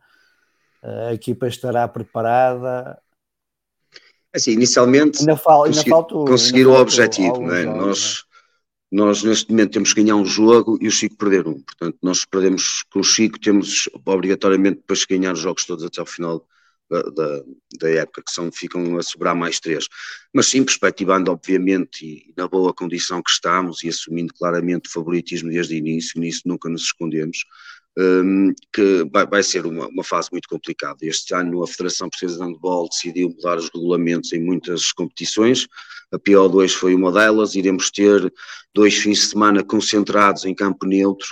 a 0.82 1.14
equipa 1.14 1.48
estará 1.48 1.88
preparada. 1.88 2.98
Assim, 4.34 4.52
inicialmente, 4.52 5.20
ainda 5.20 5.36
fal, 5.36 5.64
ainda 5.64 5.84
consegui, 5.84 6.30
conseguir 6.30 6.60
ainda 6.60 6.70
o 6.70 6.82
objetivo, 6.82 7.42
não 7.42 7.54
é? 7.54 7.64
Jogos, 7.64 7.86
nós? 7.86 8.26
Nós 8.92 9.24
neste 9.24 9.52
momento 9.52 9.72
temos 9.74 9.94
que 9.94 10.02
ganhar 10.02 10.16
um 10.16 10.26
jogo 10.26 10.78
e 10.82 10.88
o 10.88 10.92
Chico 10.92 11.16
perder 11.16 11.48
um. 11.48 11.62
Portanto, 11.62 11.98
nós 12.02 12.26
perdemos 12.26 12.84
com 12.92 13.00
o 13.00 13.04
Chico, 13.04 13.40
temos 13.40 13.88
obrigatoriamente 14.06 14.78
depois 14.78 15.06
que 15.06 15.18
ganhar 15.18 15.34
os 15.34 15.40
jogos 15.40 15.66
todos 15.66 15.84
até 15.84 16.00
ao 16.00 16.08
final 16.08 16.46
da, 16.90 17.02
da, 17.04 17.44
da, 17.80 17.90
época, 17.90 18.24
que 18.26 18.32
são, 18.32 18.52
ficam 18.52 18.98
a 18.98 19.04
sobrar 19.04 19.36
mais 19.36 19.60
três. 19.60 19.88
Mas 20.34 20.48
sim, 20.48 20.64
perspectivando, 20.64 21.32
obviamente, 21.32 22.04
e 22.04 22.34
na 22.36 22.48
boa 22.48 22.74
condição 22.74 23.22
que 23.22 23.30
estamos 23.30 23.84
e 23.84 23.90
assumindo 23.90 24.34
claramente 24.34 24.90
o 24.90 24.92
favoritismo 24.92 25.52
desde 25.52 25.76
o 25.76 25.78
início, 25.78 26.20
nisso 26.20 26.42
nunca 26.46 26.68
nos 26.68 26.82
escondemos, 26.82 27.46
um, 28.00 28.54
que 28.72 29.04
vai, 29.12 29.28
vai 29.28 29.44
ser 29.44 29.66
uma, 29.66 29.88
uma, 29.88 30.04
fase 30.04 30.30
muito 30.32 30.48
complicada. 30.48 30.98
Este 31.02 31.34
ano 31.34 31.62
a 31.62 31.68
Federação 31.68 32.10
Portuguesa 32.10 32.38
de 32.38 32.44
Handball 32.46 32.88
decidiu 32.88 33.30
mudar 33.30 33.58
os 33.58 33.70
regulamentos 33.74 34.32
em 34.32 34.42
muitas 34.42 34.94
competições, 34.94 35.68
a 36.12 36.18
PO2 36.18 36.72
foi 36.72 36.96
uma 36.96 37.12
delas, 37.12 37.56
iremos 37.56 37.92
ter 37.92 38.34
dois 38.74 38.96
fins 38.96 39.20
de 39.20 39.26
semana 39.28 39.64
concentrados 39.64 40.46
em 40.46 40.56
campo 40.56 40.86
neutro, 40.86 41.28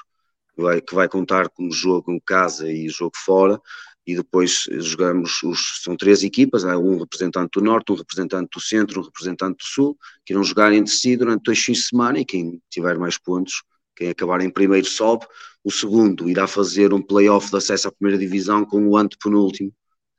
que 0.56 0.62
vai, 0.62 0.82
que 0.82 0.94
vai 0.94 1.08
contar 1.08 1.50
com 1.50 1.72
jogo 1.72 2.12
em 2.12 2.20
casa 2.20 2.70
e 2.70 2.90
jogo 2.90 3.14
fora, 3.16 3.60
e 4.06 4.16
depois 4.16 4.66
jogamos, 4.80 5.42
os, 5.44 5.82
são 5.84 5.98
três 5.98 6.24
equipas, 6.24 6.64
um 6.64 7.00
representante 7.00 7.60
do 7.60 7.62
Norte, 7.62 7.92
um 7.92 7.96
representante 7.96 8.50
do 8.54 8.62
Centro, 8.62 9.02
um 9.02 9.04
representante 9.04 9.58
do 9.58 9.66
Sul, 9.66 9.98
que 10.26 10.34
irão 10.34 10.44
jogar 10.44 10.72
entre 10.72 10.94
si 10.94 11.18
durante 11.18 11.44
dois 11.44 11.60
fins 11.60 11.80
de 11.80 11.84
semana, 11.86 12.20
e 12.20 12.26
quem 12.26 12.62
tiver 12.70 12.98
mais 12.98 13.18
pontos 13.18 13.64
quem 13.98 14.10
acabar 14.10 14.42
em 14.42 14.50
primeiro 14.50 14.86
sobe, 14.86 15.26
o 15.68 15.72
segundo 15.72 16.30
irá 16.30 16.48
fazer 16.48 16.94
um 16.94 17.02
playoff 17.02 17.52
de 17.52 17.58
acesso 17.58 17.90
à 17.90 17.92
primeira 17.92 18.18
divisão 18.18 18.64
com 18.64 18.88
o 18.88 18.96
antepenúltimo 18.96 19.70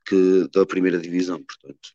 que, 0.05 0.47
da 0.53 0.63
primeira 0.63 0.99
divisão, 0.99 1.43
portanto 1.43 1.89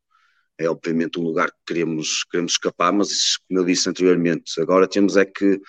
é 0.59 0.69
obviamente 0.69 1.21
um 1.21 1.23
lugar 1.23 1.53
que 1.53 1.59
queremos, 1.65 2.25
queremos 2.25 2.53
escapar, 2.55 2.93
mas 2.93 3.37
como 3.37 3.61
eu 3.61 3.65
disse 3.65 3.89
anteriormente, 3.89 4.61
agora 4.61 4.89
temos 4.89 5.17
é 5.17 5.25
que 5.25 5.61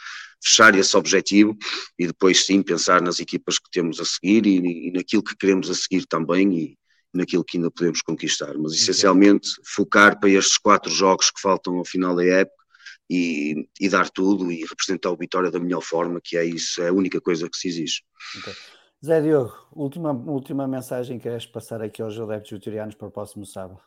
fechar 0.44 0.74
esse 0.74 0.98
objetivo 0.98 1.56
e 1.98 2.08
depois 2.08 2.44
sim 2.48 2.64
pensar 2.64 3.04
nas 3.04 3.20
equipas 3.20 3.60
que 3.60 3.70
temos 3.70 4.00
a 4.00 4.06
seguir 4.06 4.48
e, 4.48 4.88
e 4.88 4.92
naquilo 4.92 5.24
que 5.24 5.38
queremos 5.38 5.70
a 5.70 5.76
seguir 5.76 6.08
também 6.08 6.58
e, 6.58 6.64
e 7.14 7.18
naquilo 7.18 7.44
que 7.44 7.58
ainda 7.58 7.70
podemos 7.70 8.02
conquistar, 8.02 8.58
mas 8.58 8.74
essencialmente 8.74 9.48
focar 9.64 10.20
para 10.20 10.32
estes 10.32 10.58
quatro 10.58 10.92
jogos 10.92 11.30
que 11.30 11.40
faltam 11.40 11.78
ao 11.78 11.86
final 11.86 12.16
da 12.16 12.26
época 12.26 12.65
e, 13.10 13.68
e, 13.80 13.90
dar 13.90 14.10
tudo 14.10 14.52
e 14.52 14.66
representar 14.66 15.12
o 15.12 15.18
Vitória 15.18 15.52
da 15.52 15.60
melhor 15.60 15.82
forma, 15.82 16.20
que 16.24 16.38
é 16.38 16.46
isso, 16.46 16.82
é 16.82 16.90
a 16.90 16.94
única 16.94 17.22
coisa 17.22 17.50
que 17.50 17.58
se 17.58 17.68
exige. 17.68 18.02
Okay. 18.40 18.54
Zé 19.06 19.22
Diogo, 19.22 19.54
última, 19.72 20.12
última 20.12 20.68
mensagem 20.68 21.18
que 21.18 21.24
queres 21.24 21.46
passar 21.46 21.82
aqui 21.82 22.02
aos 22.02 22.20
adeptos 22.20 22.52
vitorianos 22.52 22.96
para 22.96 23.08
o 23.08 23.12
próximo 23.12 23.46
sábado? 23.46 23.80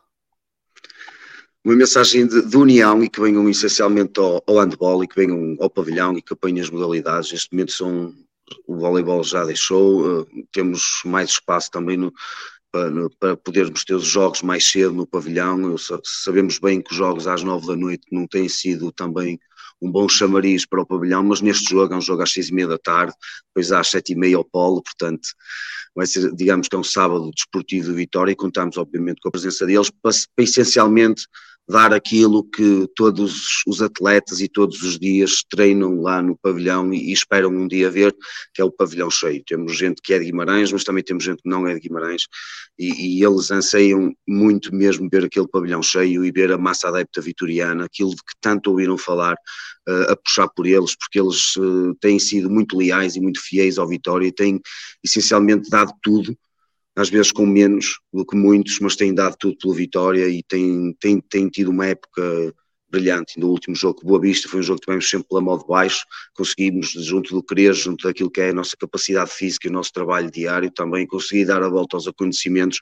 Uma 1.63 1.75
mensagem 1.75 2.25
de, 2.25 2.47
de 2.47 2.57
união 2.57 3.03
e 3.03 3.09
que 3.09 3.19
venham 3.19 3.49
essencialmente 3.49 4.17
ao, 4.19 4.41
ao 4.47 4.59
handball 4.59 5.03
e 5.03 5.07
que 5.07 5.15
venham 5.15 5.57
ao 5.59 5.69
pavilhão 5.69 6.17
e 6.17 6.21
que 6.21 6.33
apanhem 6.33 6.61
as 6.61 6.69
modalidades. 6.69 7.33
Neste 7.33 7.51
momento 7.51 7.73
são, 7.73 8.13
o 8.65 8.77
voleibol 8.77 9.21
já 9.23 9.43
deixou, 9.43 10.21
uh, 10.21 10.27
temos 10.53 11.01
mais 11.03 11.31
espaço 11.31 11.69
também 11.69 11.97
no, 11.97 12.13
para, 12.71 12.91
para 13.19 13.37
podermos 13.37 13.83
ter 13.83 13.95
os 13.95 14.05
jogos 14.05 14.41
mais 14.41 14.65
cedo 14.65 14.93
no 14.93 15.07
pavilhão. 15.07 15.75
Sabemos 16.03 16.59
bem 16.59 16.81
que 16.81 16.91
os 16.91 16.97
jogos 16.97 17.27
às 17.27 17.43
nove 17.43 17.67
da 17.67 17.75
noite 17.75 18.05
não 18.11 18.27
têm 18.27 18.47
sido 18.47 18.91
também 18.91 19.39
um 19.81 19.91
bom 19.91 20.09
chamariz 20.09 20.65
para 20.65 20.81
o 20.81 20.85
pavilhão, 20.85 21.23
mas 21.23 21.41
neste 21.41 21.69
jogo 21.69 21.93
é 21.93 21.97
um 21.97 22.01
jogo 22.01 22.21
às 22.21 22.31
seis 22.31 22.49
e 22.49 22.53
meia 22.53 22.67
da 22.67 22.77
tarde, 22.77 23.13
depois 23.47 23.71
às 23.71 23.87
sete 23.87 24.11
e 24.11 24.15
meia 24.15 24.35
ao 24.35 24.43
polo, 24.43 24.83
portanto 24.83 25.29
vai 25.95 26.05
ser, 26.05 26.33
digamos 26.33 26.67
que 26.67 26.75
é 26.75 26.79
um 26.79 26.83
sábado 26.83 27.31
desportivo 27.31 27.89
de 27.89 27.95
Vitória 27.95 28.31
e 28.31 28.35
contamos 28.35 28.77
obviamente 28.77 29.21
com 29.21 29.29
a 29.29 29.31
presença 29.31 29.65
deles 29.65 29.89
para, 29.89 30.13
para 30.35 30.43
essencialmente 30.43 31.23
dar 31.69 31.93
aquilo 31.93 32.43
que 32.43 32.87
todos 32.95 33.61
os 33.67 33.79
atletas 33.79 34.41
e 34.41 34.47
todos 34.47 34.81
os 34.81 34.97
dias 34.97 35.43
treinam 35.47 36.01
lá 36.01 36.19
no 36.19 36.35
pavilhão 36.35 36.91
e, 36.91 37.09
e, 37.09 37.13
esperam 37.13 37.51
um 37.51 37.67
dia 37.67 37.91
ver, 37.91 38.15
que 38.55 38.61
é 38.61 38.65
o 38.65 38.71
pavilhão 38.71 39.11
cheio. 39.11 39.43
Temos 39.45 39.77
gente 39.77 40.01
que 40.01 40.11
é 40.13 40.17
de 40.17 40.25
Guimarães, 40.25 40.71
mas 40.71 40.83
também 40.83 41.03
temos 41.03 41.23
gente 41.23 41.43
que 41.43 41.49
não 41.49 41.67
é 41.67 41.75
de 41.75 41.79
Guimarães 41.79 42.23
e, 42.77 43.19
e 43.19 43.23
eles 43.23 43.51
anseiam 43.51 44.11
muito 44.27 44.73
mesmo 44.73 45.07
ver 45.11 45.25
aquele 45.25 45.47
pavilhão 45.47 45.83
cheio 45.83 46.25
e 46.25 46.31
ver 46.31 46.51
a 46.51 46.57
massa 46.57 46.87
adepta 46.87 47.21
vitoriana, 47.21 47.85
aquilo 47.85 48.09
de 48.09 48.17
que 48.17 48.33
tanto 48.41 48.71
ouviram 48.71 48.97
falar 48.97 49.35
uh, 49.87 50.11
a 50.11 50.15
puxar 50.15 50.49
por 50.49 50.65
eles, 50.65 50.95
porque 50.95 51.19
eles 51.19 51.55
uh, 51.55 51.93
têm 52.01 52.17
sido 52.17 52.49
muito 52.49 52.75
leais 52.75 53.15
e 53.15 53.21
muito 53.21 53.39
fiéis 53.39 53.77
ao 53.77 53.87
Vitória 53.87 54.25
e 54.25 54.31
têm 54.31 54.59
essencialmente 55.03 55.69
dado 55.69 55.93
tudo 56.01 56.35
às 56.95 57.09
vezes 57.09 57.31
com 57.31 57.45
menos 57.45 57.99
do 58.11 58.25
que 58.25 58.35
muitos, 58.35 58.79
mas 58.79 58.95
têm 58.95 59.13
dado 59.13 59.35
tudo 59.39 59.57
pela 59.57 59.75
vitória 59.75 60.27
e 60.27 60.43
têm, 60.43 60.95
têm, 60.99 61.21
têm 61.21 61.49
tido 61.49 61.69
uma 61.71 61.87
época 61.87 62.53
brilhante. 62.89 63.39
No 63.39 63.49
último 63.49 63.75
jogo, 63.75 64.01
Boa 64.03 64.19
Vista, 64.19 64.49
foi 64.49 64.59
um 64.59 64.63
jogo 64.63 64.79
que 64.79 64.85
tivemos 64.85 65.09
sempre 65.09 65.27
pela 65.27 65.41
modo 65.41 65.65
baixo, 65.65 66.03
conseguimos, 66.33 66.91
junto 66.91 67.33
do 67.33 67.43
querer, 67.43 67.73
junto 67.73 68.07
daquilo 68.07 68.31
que 68.31 68.41
é 68.41 68.49
a 68.49 68.53
nossa 68.53 68.75
capacidade 68.77 69.31
física 69.31 69.67
e 69.67 69.69
o 69.69 69.73
nosso 69.73 69.93
trabalho 69.93 70.29
diário, 70.31 70.71
também 70.71 71.05
conseguir 71.05 71.45
dar 71.45 71.61
a 71.61 71.69
volta 71.69 71.95
aos 71.95 72.07
acontecimentos 72.07 72.79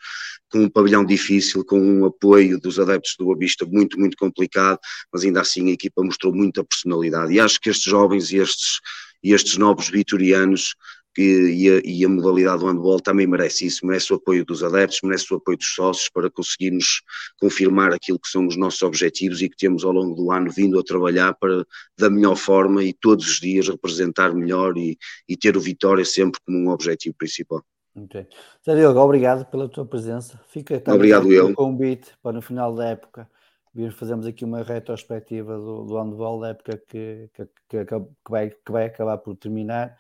com 0.50 0.60
um 0.60 0.70
pavilhão 0.70 1.06
difícil, 1.06 1.64
com 1.66 1.80
um 1.80 2.06
apoio 2.06 2.60
dos 2.60 2.80
adeptos 2.80 3.16
do 3.20 3.26
Boa 3.26 3.38
Vista 3.38 3.66
muito, 3.66 4.00
muito 4.00 4.16
complicado, 4.18 4.80
mas 5.12 5.24
ainda 5.24 5.42
assim 5.42 5.70
a 5.70 5.74
equipa 5.74 6.02
mostrou 6.02 6.34
muita 6.34 6.64
personalidade. 6.64 7.34
E 7.34 7.40
acho 7.40 7.60
que 7.60 7.70
estes 7.70 7.90
jovens 7.92 8.32
e 8.32 8.38
estes, 8.38 8.80
e 9.24 9.34
estes 9.34 9.58
novos 9.58 9.90
vitorianos 9.90 10.76
e 11.22 11.70
a, 11.70 11.82
e 11.84 12.06
a, 12.06 12.10
modalidade 12.10 12.60
do 12.60 12.68
handball 12.68 13.00
também 13.00 13.26
merece 13.26 13.66
isso, 13.66 13.86
merece 13.86 14.14
o 14.14 14.18
apoio 14.18 14.46
dos 14.46 14.64
adeptos, 14.64 15.00
merece 15.04 15.34
o 15.34 15.38
apoio 15.38 15.58
dos 15.58 15.68
sócios 15.68 16.10
para 16.10 16.30
conseguirmos 16.30 17.02
confirmar 17.40 17.94
aquilo 17.94 18.20
que 18.20 18.30
são 18.30 18.46
os 18.46 18.56
nossos 18.56 18.82
objetivos 18.82 19.42
e 19.42 19.50
que 19.50 19.58
temos 19.58 19.84
ao 19.84 19.92
longo 19.92 20.16
do 20.16 20.32
ano 20.32 20.52
vindo 20.52 20.80
a 20.80 20.84
trabalhar 20.84 21.34
para 21.36 21.66
da 21.98 22.10
melhor 22.10 22.36
forma 22.36 22.84
e 22.84 22.94
todos 22.94 23.28
os 23.28 23.40
dias 23.40 23.68
representar 23.68 24.34
melhor 24.34 24.78
e, 24.78 24.98
e 25.28 25.36
ter 25.36 25.58
o 25.58 25.62
Vitória 25.62 26.06
sempre 26.06 26.40
como 26.46 26.58
um 26.58 26.70
objetivo 26.70 27.16
principal. 27.18 27.64
Ok. 27.96 28.28
Zé 28.64 28.76
Diogo, 28.76 29.00
obrigado 29.00 29.46
pela 29.46 29.68
tua 29.68 29.86
presença. 29.86 30.40
Fica 30.50 30.82
obrigado 30.88 31.32
eu. 31.34 31.48
o 31.48 31.54
convite 31.54 32.12
para 32.22 32.34
no 32.34 32.42
final 32.42 32.76
da 32.76 32.90
época 32.90 33.28
vir 33.74 33.92
fazermos 33.92 34.26
aqui 34.26 34.46
uma 34.46 34.64
retrospectiva 34.64 35.56
do, 35.58 35.84
do 35.84 35.98
handball 35.98 36.40
da 36.40 36.50
época 36.50 36.82
que, 36.88 37.30
que, 37.34 37.46
que, 37.70 37.86
que, 37.86 37.96
vai, 38.30 38.50
que 38.50 38.72
vai 38.72 38.86
acabar 38.86 39.18
por 39.18 39.36
terminar 39.36 39.98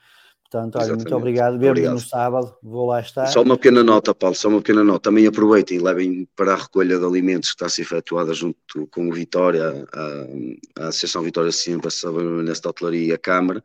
Portanto, 0.50 0.78
olha, 0.78 0.96
muito 0.96 1.14
obrigado. 1.14 1.60
Vemo 1.60 1.92
no 1.92 2.00
sábado, 2.00 2.56
vou 2.64 2.88
lá 2.88 3.02
estar. 3.02 3.26
Só 3.28 3.42
uma 3.42 3.58
pequena 3.58 3.84
nota, 3.84 4.16
Paulo, 4.16 4.34
só 4.34 4.48
uma 4.48 4.60
pequena 4.60 4.82
nota. 4.82 5.10
Também 5.10 5.28
aproveitem 5.28 5.78
e 5.78 5.82
levem 5.82 6.28
para 6.38 6.54
a 6.54 6.56
recolha 6.56 6.98
de 6.98 7.06
alimentos 7.06 7.50
que 7.50 7.56
está 7.56 7.66
a 7.66 7.70
ser 7.70 7.82
efetuada 7.82 8.34
junto 8.34 8.88
com 8.90 9.10
o 9.10 9.14
Vitória, 9.14 9.86
a, 9.94 10.84
a 10.84 10.88
Associação 10.88 11.22
Vitória 11.22 11.52
Sempre, 11.52 11.90
a 11.90 12.44
nesta 12.44 12.70
hotelaria 12.70 13.08
e 13.08 13.12
a 13.12 13.18
Câmara. 13.18 13.62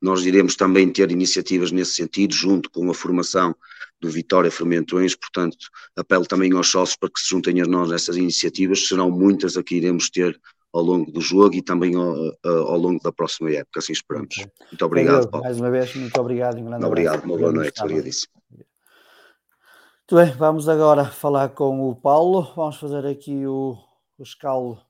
Nós 0.00 0.24
iremos 0.24 0.56
também 0.56 0.90
ter 0.90 1.10
iniciativas 1.10 1.70
nesse 1.70 1.92
sentido, 1.92 2.32
junto 2.32 2.70
com 2.70 2.90
a 2.90 2.94
formação 2.94 3.54
do 4.00 4.08
Vitória 4.08 4.50
Fermentões, 4.50 5.14
portanto, 5.14 5.68
apelo 5.94 6.26
também 6.26 6.52
aos 6.52 6.68
sócios 6.68 6.96
para 6.96 7.10
que 7.10 7.20
se 7.20 7.28
juntem 7.28 7.60
a 7.60 7.66
nós 7.66 7.90
nessas 7.90 8.16
iniciativas, 8.16 8.88
serão 8.88 9.10
muitas 9.10 9.56
a 9.56 9.62
que 9.62 9.76
iremos 9.76 10.08
ter 10.08 10.40
ao 10.72 10.82
longo 10.82 11.10
do 11.10 11.20
jogo 11.20 11.54
e 11.54 11.62
também 11.62 11.94
ao, 11.94 12.14
ao 12.44 12.78
longo 12.78 13.02
da 13.02 13.12
próxima 13.12 13.50
época, 13.50 13.80
assim 13.80 13.92
esperamos. 13.92 14.36
Okay. 14.36 14.50
Muito 14.70 14.84
obrigado, 14.84 15.30
Paulo. 15.30 15.44
Mais 15.44 15.60
uma 15.60 15.70
vez, 15.70 15.94
muito 15.94 16.20
obrigado. 16.20 16.58
Um 16.58 16.64
grande 16.64 16.84
obrigado, 16.84 17.24
uma 17.24 17.36
boa 17.36 17.52
noite, 17.52 17.82
obrigadíssimo. 17.82 18.32
Muito 18.50 20.26
bem, 20.26 20.36
vamos 20.36 20.68
agora 20.68 21.04
falar 21.04 21.50
com 21.50 21.88
o 21.88 21.94
Paulo, 21.94 22.52
vamos 22.56 22.76
fazer 22.76 23.06
aqui 23.06 23.46
o, 23.46 23.76
o 24.18 24.22
escalo 24.22 24.80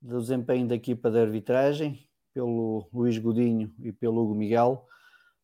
do 0.00 0.20
desempenho 0.20 0.66
da 0.66 0.74
equipa 0.74 1.10
de 1.10 1.18
arbitragem, 1.18 2.08
pelo 2.34 2.88
Luís 2.92 3.18
Godinho 3.18 3.72
e 3.80 3.92
pelo 3.92 4.22
Hugo 4.22 4.34
Miguel. 4.34 4.86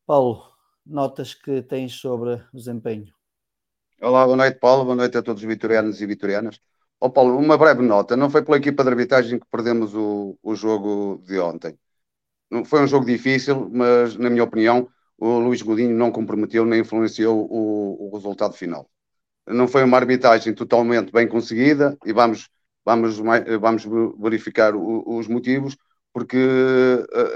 Paulo, 0.06 0.42
notas 0.84 1.34
que 1.34 1.62
tens 1.62 1.92
sobre 1.94 2.34
o 2.34 2.56
desempenho? 2.56 3.12
Olá, 4.00 4.24
boa 4.24 4.36
noite, 4.36 4.58
Paulo, 4.58 4.84
boa 4.84 4.96
noite 4.96 5.18
a 5.18 5.22
todos 5.22 5.42
os 5.42 5.48
vitorianos 5.48 6.00
e 6.00 6.06
vitorianas. 6.06 6.60
Oh, 7.00 7.10
Paulo, 7.10 7.36
uma 7.38 7.56
breve 7.56 7.82
nota. 7.82 8.16
Não 8.16 8.28
foi 8.30 8.42
pela 8.42 8.56
equipa 8.56 8.82
de 8.82 8.90
arbitragem 8.90 9.38
que 9.38 9.46
perdemos 9.50 9.94
o, 9.94 10.36
o 10.42 10.54
jogo 10.54 11.22
de 11.24 11.38
ontem. 11.38 11.78
Foi 12.66 12.82
um 12.82 12.86
jogo 12.88 13.06
difícil, 13.06 13.68
mas, 13.72 14.16
na 14.16 14.30
minha 14.30 14.44
opinião, 14.44 14.88
o 15.18 15.38
Luís 15.38 15.62
Godinho 15.62 15.96
não 15.96 16.10
comprometeu 16.12 16.64
nem 16.64 16.80
influenciou 16.80 17.46
o, 17.50 18.08
o 18.08 18.14
resultado 18.16 18.54
final. 18.54 18.90
Não 19.46 19.68
foi 19.68 19.84
uma 19.84 19.98
arbitragem 19.98 20.54
totalmente 20.54 21.12
bem 21.12 21.28
conseguida 21.28 21.96
e 22.04 22.12
vamos, 22.12 22.50
vamos, 22.84 23.18
vamos 23.60 23.84
verificar 24.20 24.74
o, 24.76 25.18
os 25.18 25.28
motivos, 25.28 25.76
porque 26.12 26.38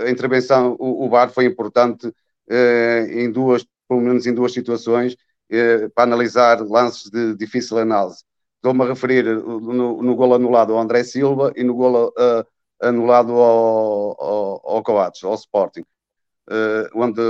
a 0.07 0.11
intervenção, 0.11 0.77
o, 0.79 1.07
o 1.07 1.11
VAR 1.11 1.31
foi 1.31 1.47
importante 1.47 2.13
eh, 2.49 3.07
em 3.11 3.31
duas, 3.31 3.65
pelo 3.89 4.01
menos 4.01 4.27
em 4.27 4.35
duas 4.35 4.53
situações, 4.53 5.17
eh, 5.51 5.89
para 5.95 6.05
analisar 6.05 6.61
lances 6.63 7.11
de 7.11 7.37
difícil 7.37 7.79
análise 7.79 8.25
Estou-me 8.63 8.85
a 8.85 8.87
referir 8.87 9.25
no, 9.25 10.01
no 10.01 10.15
gol 10.15 10.35
anulado 10.35 10.73
ao 10.73 10.79
André 10.79 11.03
Silva 11.03 11.53
e 11.57 11.65
no 11.65 11.75
gol 11.75 12.11
uh, 12.11 12.47
anulado 12.81 13.33
ao, 13.33 14.17
ao, 14.23 14.71
ao 14.77 14.83
Coates, 14.85 15.25
ao 15.25 15.35
Sporting, 15.35 15.81
uh, 15.81 16.87
onde 16.95 17.21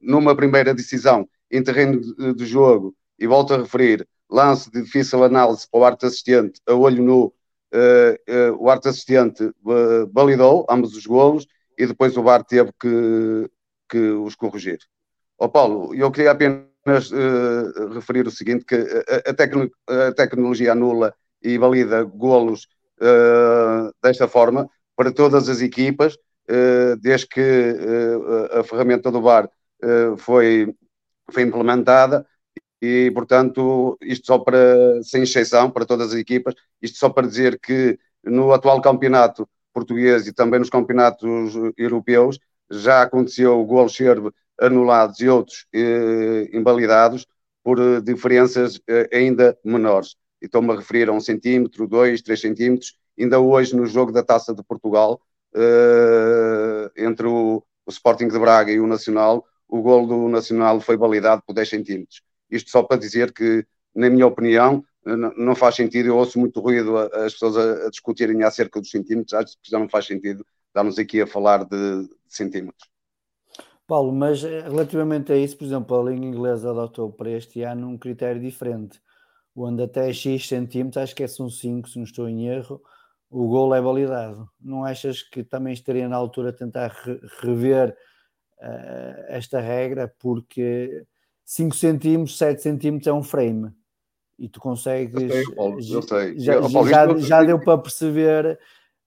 numa 0.00 0.34
primeira 0.34 0.72
decisão 0.72 1.28
em 1.50 1.62
terreno 1.62 2.00
de, 2.00 2.32
de, 2.32 2.46
jogo, 2.46 2.94
e 3.18 3.26
volto 3.26 3.52
a 3.52 3.58
referir, 3.58 4.08
lance 4.30 4.70
de 4.70 4.80
difícil 4.80 5.22
análise 5.22 5.68
para 5.70 5.80
o 5.80 5.84
arte 5.84 6.06
assistente, 6.06 6.62
a 6.66 6.72
olho 6.72 7.02
nu, 7.02 7.24
uh, 7.26 8.56
o 8.58 8.70
arte 8.70 8.88
assistente 8.88 9.52
validou 10.10 10.64
ambos 10.70 10.96
os 10.96 11.04
golos 11.04 11.46
e 11.76 11.86
depois 11.86 12.16
o 12.16 12.22
VAR 12.22 12.42
teve 12.42 12.72
que, 12.80 13.50
que 13.86 13.98
os 13.98 14.34
corrigir. 14.34 14.78
Oh, 15.36 15.46
Paulo, 15.50 15.94
eu 15.94 16.10
queria 16.10 16.30
apenas 16.30 16.69
apenas 16.80 17.10
uh, 17.10 17.88
referir 17.92 18.26
o 18.26 18.30
seguinte, 18.30 18.64
que 18.64 18.74
a, 18.74 19.30
a, 19.30 19.34
tecno, 19.34 19.70
a, 19.88 20.12
tecnologia 20.12 20.72
anula 20.72 21.14
e 21.42 21.58
valida 21.58 22.02
golos 22.02 22.68
uh, 23.00 23.92
desta 24.02 24.26
forma 24.26 24.68
para 24.96 25.12
todas 25.12 25.48
as 25.48 25.60
equipas, 25.60 26.14
uh, 26.14 26.96
desde 27.00 27.26
que 27.26 27.40
a 28.58 28.62
ferramenta 28.64 29.10
do 29.10 29.22
VAR 29.22 29.48
foi, 30.18 30.74
foi 31.30 31.42
implementada 31.42 32.26
e, 32.82 33.10
portanto, 33.12 33.96
isto 34.02 34.26
só 34.26 34.38
para, 34.38 35.02
sem 35.02 35.22
exceção, 35.22 35.70
para 35.70 35.86
todas 35.86 36.12
as 36.12 36.18
equipas, 36.18 36.54
isto 36.82 36.98
só 36.98 37.08
para 37.08 37.26
dizer 37.26 37.58
que 37.58 37.98
no 38.22 38.52
atual 38.52 38.82
campeonato 38.82 39.48
português 39.72 40.26
e 40.26 40.32
também 40.32 40.60
nos 40.60 40.68
campeonatos 40.68 41.54
europeus 41.78 42.38
já 42.70 43.02
aconteceu 43.02 43.58
o 43.58 43.64
gol 43.64 43.88
ser 43.88 44.20
anulados 44.60 45.20
e 45.20 45.28
outros 45.28 45.66
eh, 45.74 46.48
invalidados 46.52 47.26
por 47.62 47.78
eh, 47.78 48.00
diferenças 48.00 48.80
eh, 48.88 49.08
ainda 49.12 49.58
menores. 49.64 50.16
E 50.40 50.46
estou-me 50.46 50.72
a 50.72 50.76
referir 50.76 51.08
a 51.08 51.12
um 51.12 51.20
centímetro, 51.20 51.86
dois, 51.86 52.22
três 52.22 52.40
centímetros. 52.40 52.96
Ainda 53.18 53.38
hoje, 53.40 53.76
no 53.76 53.86
jogo 53.86 54.12
da 54.12 54.22
Taça 54.22 54.54
de 54.54 54.62
Portugal, 54.62 55.20
eh, 55.54 56.90
entre 56.96 57.26
o, 57.26 57.62
o, 57.86 57.90
Sporting 57.90 58.28
de 58.28 58.38
Braga 58.38 58.72
e 58.72 58.80
o 58.80 58.86
Nacional, 58.86 59.44
o 59.68 59.82
gol 59.82 60.06
do 60.06 60.28
Nacional 60.28 60.80
foi 60.80 60.96
validado 60.96 61.42
por 61.46 61.52
10 61.54 61.68
centímetros. 61.68 62.22
Isto 62.50 62.70
só 62.70 62.82
para 62.82 62.98
dizer 62.98 63.32
que, 63.32 63.64
na 63.94 64.10
minha 64.10 64.26
opinião, 64.26 64.84
não 65.36 65.54
faz 65.54 65.76
sentido, 65.76 66.08
eu 66.08 66.16
ouço 66.16 66.38
muito 66.38 66.60
ruído 66.60 66.96
as 66.98 67.32
pessoas 67.32 67.56
a, 67.56 67.86
a 67.86 67.90
discutirem 67.90 68.42
acerca 68.42 68.80
dos 68.80 68.90
centímetros, 68.90 69.32
acho 69.34 69.56
que 69.62 69.70
já 69.70 69.78
não 69.78 69.88
faz 69.88 70.06
sentido 70.06 70.44
darmos 70.74 70.98
aqui 70.98 71.20
a 71.20 71.26
falar 71.26 71.64
de, 71.64 72.02
de 72.02 72.10
centímetros. 72.28 72.89
Paulo, 73.90 74.12
mas 74.12 74.44
eh, 74.44 74.60
relativamente 74.60 75.32
a 75.32 75.36
isso, 75.36 75.56
por 75.58 75.64
exemplo, 75.64 75.98
a 75.98 76.08
língua 76.08 76.24
inglesa 76.24 76.70
adotou 76.70 77.10
para 77.10 77.28
este 77.28 77.62
ano 77.62 77.88
um 77.88 77.98
critério 77.98 78.40
diferente, 78.40 79.02
onde 79.52 79.82
até 79.82 80.12
X 80.12 80.46
centímetros, 80.46 81.02
acho 81.02 81.12
que 81.12 81.24
é 81.24 81.26
são 81.26 81.50
5, 81.50 81.88
se 81.88 81.96
não 81.96 82.04
estou 82.04 82.28
em 82.28 82.46
erro, 82.46 82.80
o 83.28 83.48
gol 83.48 83.74
é 83.74 83.80
validado. 83.80 84.48
Não 84.60 84.84
achas 84.84 85.24
que 85.24 85.42
também 85.42 85.72
estaria 85.72 86.08
na 86.08 86.14
altura 86.14 86.52
tentar 86.52 86.94
rever 87.40 87.96
uh, 88.60 89.24
esta 89.26 89.60
regra? 89.60 90.14
Porque 90.20 91.04
5 91.44 91.74
centímetros, 91.74 92.38
7 92.38 92.62
centímetros 92.62 93.08
é 93.08 93.12
um 93.12 93.24
frame. 93.24 93.72
E 94.38 94.48
tu 94.48 94.60
consegues. 94.60 95.20
Eu 95.20 95.28
sei, 95.28 95.54
Paulo, 95.56 95.78
eu 95.80 96.02
sei. 96.02 96.38
Já, 96.38 96.54
eu, 96.54 96.70
Paulo, 96.70 96.88
já, 96.88 97.18
já 97.18 97.42
deu 97.42 97.58
para 97.58 97.76
perceber 97.76 98.56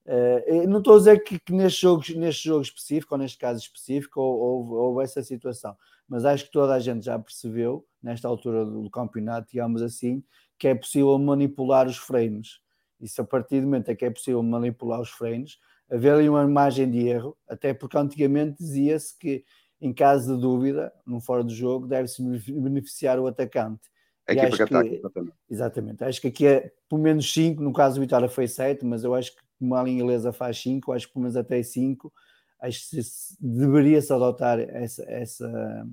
Uh, 0.06 0.68
não 0.68 0.78
estou 0.78 0.94
a 0.94 0.98
dizer 0.98 1.24
que, 1.24 1.38
que 1.38 1.52
neste, 1.52 1.82
jogo, 1.82 2.02
neste 2.16 2.44
jogo 2.44 2.62
específico, 2.62 3.14
ou 3.14 3.18
neste 3.18 3.38
caso 3.38 3.60
específico, 3.60 4.20
houve, 4.20 4.72
houve 4.72 5.04
essa 5.04 5.22
situação, 5.22 5.76
mas 6.06 6.24
acho 6.24 6.44
que 6.44 6.52
toda 6.52 6.74
a 6.74 6.78
gente 6.78 7.04
já 7.04 7.18
percebeu, 7.18 7.86
nesta 8.02 8.28
altura 8.28 8.66
do, 8.66 8.90
campeonato, 8.90 9.48
digamos 9.50 9.80
assim, 9.80 10.22
que 10.58 10.68
é 10.68 10.74
possível 10.74 11.18
manipular 11.18 11.86
os 11.86 11.96
frames. 11.96 12.60
E 13.00 13.08
se 13.08 13.20
a 13.20 13.24
partir 13.24 13.60
do 13.60 13.66
momento 13.66 13.88
é 13.88 13.94
que 13.94 14.04
é 14.04 14.10
possível 14.10 14.42
manipular 14.42 15.00
os 15.00 15.10
frames, 15.10 15.58
haver 15.90 16.12
ali 16.12 16.28
uma 16.28 16.44
imagem 16.44 16.90
de 16.90 17.06
erro, 17.06 17.36
até 17.48 17.72
porque 17.72 17.96
antigamente 17.96 18.58
dizia-se 18.58 19.18
que 19.18 19.44
em 19.80 19.92
caso 19.92 20.34
de 20.34 20.40
dúvida, 20.40 20.92
no 21.06 21.20
fora 21.20 21.44
do 21.44 21.52
jogo, 21.52 21.86
deve-se 21.86 22.22
beneficiar 22.52 23.18
o 23.18 23.26
atacante. 23.26 23.82
A 24.26 24.32
equipa 24.32 24.56
que 24.56 24.62
ataca, 24.62 24.88
exatamente. 24.88 25.36
Exatamente. 25.50 26.04
Acho 26.04 26.20
que 26.20 26.28
aqui 26.28 26.46
é 26.46 26.72
pelo 26.88 27.02
menos 27.02 27.30
5, 27.30 27.62
no 27.62 27.72
caso 27.72 27.96
do 27.96 28.00
Vitória 28.00 28.28
foi 28.28 28.48
7, 28.48 28.84
mas 28.84 29.04
eu 29.04 29.14
acho 29.14 29.36
que 29.36 29.42
como 29.64 29.74
a 29.74 29.82
linha 29.82 30.02
inglesa 30.02 30.32
faz 30.32 30.60
5, 30.60 30.92
acho 30.92 31.06
que 31.06 31.14
pelo 31.14 31.22
menos 31.22 31.36
até 31.36 31.62
5, 31.62 32.12
acho 32.60 32.90
que 32.90 33.00
deveria-se 33.40 34.12
adotar 34.12 34.60
essa, 34.60 35.02
essa, 35.08 35.86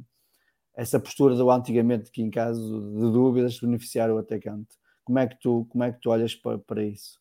essa 0.75 0.99
postura 0.99 1.35
do 1.35 1.49
antigamente, 1.49 2.11
que 2.11 2.21
em 2.21 2.29
caso 2.29 2.61
de 2.91 3.11
dúvidas 3.11 3.59
beneficiar 3.59 4.11
o 4.11 4.17
atacante. 4.17 4.75
Como 5.05 5.19
é 5.19 5.27
que 5.27 5.39
tu, 5.39 5.65
como 5.69 5.85
é 5.85 5.91
que 5.91 6.01
tu 6.01 6.09
olhas 6.09 6.35
para, 6.35 6.59
para 6.59 6.83
isso? 6.83 7.19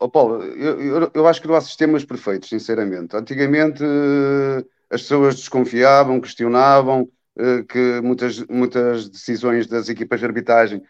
Oh, 0.00 0.08
Paulo, 0.08 0.44
eu, 0.44 0.80
eu, 0.80 1.10
eu, 1.12 1.26
acho 1.26 1.42
que 1.42 1.48
não 1.48 1.56
há 1.56 1.60
sistemas 1.60 2.04
perfeitos, 2.04 2.48
sinceramente. 2.48 3.16
Antigamente 3.16 3.82
eh, 3.82 4.64
as 4.88 5.02
pessoas 5.02 5.34
desconfiavam, 5.34 6.20
questionavam, 6.20 7.10
eh, 7.36 7.64
que 7.64 8.00
muitas, 8.00 8.38
muitas 8.46 9.08
decisões 9.08 9.66
das 9.66 9.88
equipas 9.88 10.20
de 10.20 10.26
arbitragem 10.26 10.82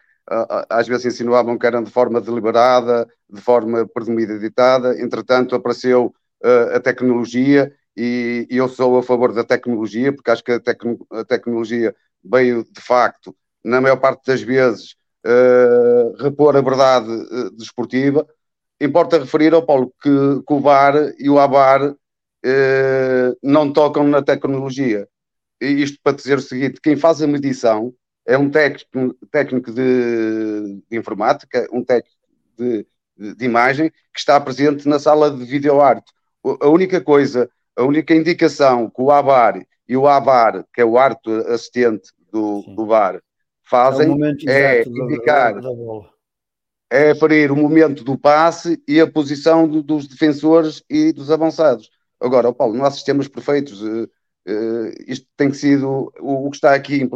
às 0.68 0.86
vezes 0.86 1.14
insinuavam 1.14 1.58
que 1.58 1.66
eram 1.66 1.82
de 1.82 1.90
forma 1.90 2.20
deliberada, 2.20 3.08
de 3.28 3.40
forma 3.40 3.86
premeditada, 3.86 5.00
entretanto 5.00 5.54
apareceu 5.54 6.14
uh, 6.44 6.76
a 6.76 6.80
tecnologia 6.80 7.72
e, 7.96 8.46
e, 8.50 8.56
eu 8.56 8.68
sou 8.68 8.98
a 8.98 9.02
favor 9.02 9.32
da 9.32 9.42
tecnologia, 9.42 10.12
porque 10.12 10.30
acho 10.30 10.44
que 10.44 10.52
a, 10.52 10.60
a 11.12 11.24
tecnologia 11.24 11.94
veio 12.22 12.64
de 12.64 12.80
facto, 12.80 13.34
na 13.64 13.80
maior 13.80 13.96
parte 13.96 14.24
das 14.26 14.40
vezes, 14.42 14.94
uh, 15.26 16.22
repor 16.22 16.56
a 16.56 16.60
verdade 16.60 17.10
uh, 17.10 17.50
desportiva. 17.56 18.26
Importa 18.80 19.18
referir 19.18 19.52
ao 19.52 19.66
Paulo 19.66 19.92
que, 20.00 20.10
que 20.46 20.52
o 20.52 20.60
VAR 20.60 20.94
e 21.18 21.28
o 21.28 21.38
ABAR 21.38 21.94
não 23.42 23.72
tocam 23.72 24.06
na 24.06 24.22
tecnologia. 24.22 25.08
E 25.60 25.66
isto 25.66 25.98
para 26.00 26.16
dizer 26.16 26.38
o 26.38 26.40
seguinte: 26.40 26.80
quem 26.80 26.96
faz 26.96 27.20
a 27.20 27.26
medição 27.26 27.92
é 28.28 28.36
um 28.36 28.50
técnico, 28.50 29.14
técnico 29.30 29.72
de, 29.72 30.82
de 30.90 30.98
informática, 30.98 31.66
um 31.72 31.82
técnico 31.82 32.14
de, 32.58 32.86
de, 33.16 33.34
de, 33.34 33.44
imagem 33.44 33.90
que 33.90 34.18
está 34.18 34.38
presente 34.38 34.86
na 34.86 34.98
sala 34.98 35.30
de 35.30 35.42
videoarte. 35.46 36.12
A 36.60 36.68
única 36.68 37.00
coisa, 37.00 37.50
a 37.74 37.82
única 37.82 38.14
indicação 38.14 38.90
que 38.90 39.00
o 39.00 39.10
ABAR 39.10 39.64
e 39.88 39.96
o 39.96 40.06
ABAR, 40.06 40.62
que 40.74 40.82
é 40.82 40.84
o 40.84 40.98
arte 40.98 41.30
assistente 41.46 42.10
do, 42.30 42.62
do 42.76 42.84
VAR, 42.84 43.18
fazem 43.64 44.14
é, 44.46 44.80
é 44.80 44.84
indicar, 44.86 45.54
da, 45.54 45.60
da 45.62 45.70
é 46.90 47.14
parir 47.14 47.50
o 47.50 47.56
momento 47.56 48.04
do 48.04 48.18
passe 48.18 48.82
e 48.86 49.00
a 49.00 49.10
posição 49.10 49.66
do, 49.66 49.82
dos 49.82 50.06
defensores 50.06 50.82
e 50.88 51.14
dos 51.14 51.30
avançados. 51.30 51.88
Agora, 52.20 52.52
Paulo, 52.52 52.74
não 52.74 52.84
há 52.84 52.90
sistemas 52.90 53.26
perfeitos. 53.26 53.80
Uh, 53.80 54.04
uh, 54.04 54.92
isto 55.06 55.26
tem 55.34 55.50
sido 55.54 56.12
o, 56.20 56.46
o 56.46 56.50
que 56.50 56.56
está 56.56 56.74
aqui 56.74 57.08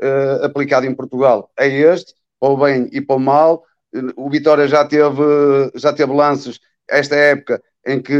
uh, 0.00 0.44
aplicado 0.44 0.86
em 0.86 0.94
Portugal 0.94 1.50
é 1.58 1.68
este, 1.68 2.14
para 2.40 2.50
o 2.50 2.56
bem 2.56 2.88
e 2.92 3.00
para 3.00 3.16
o 3.16 3.20
mal. 3.20 3.64
O 4.16 4.28
Vitória 4.28 4.68
já 4.68 4.84
teve, 4.84 5.70
já 5.74 5.92
teve 5.92 6.12
lances 6.12 6.60
esta 6.88 7.14
época 7.14 7.62
em 7.86 8.00
que 8.00 8.14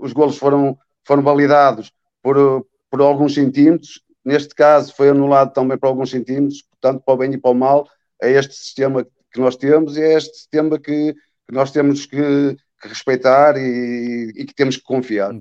os 0.00 0.12
golos 0.12 0.38
foram, 0.38 0.78
foram 1.04 1.22
validados 1.22 1.92
por, 2.22 2.66
por 2.90 3.00
alguns 3.00 3.34
centímetros. 3.34 4.00
Neste 4.24 4.54
caso 4.54 4.94
foi 4.94 5.10
anulado 5.10 5.52
também 5.52 5.76
por 5.76 5.88
alguns 5.88 6.10
centímetros, 6.10 6.62
portanto, 6.62 7.02
para 7.04 7.14
o 7.14 7.16
bem 7.16 7.32
e 7.32 7.38
para 7.38 7.50
o 7.50 7.54
mal, 7.54 7.86
é 8.22 8.32
este 8.32 8.54
sistema 8.54 9.04
que 9.32 9.40
nós 9.40 9.56
temos 9.56 9.96
e 9.96 10.02
é 10.02 10.14
este 10.14 10.36
sistema 10.36 10.78
que, 10.78 11.12
que 11.12 11.52
nós 11.52 11.70
temos 11.70 12.06
que, 12.06 12.56
que 12.80 12.88
respeitar 12.88 13.56
e, 13.56 14.32
e, 14.34 14.44
que 14.44 14.54
temos 14.54 14.76
que 14.76 14.82
confiar. 14.82 15.32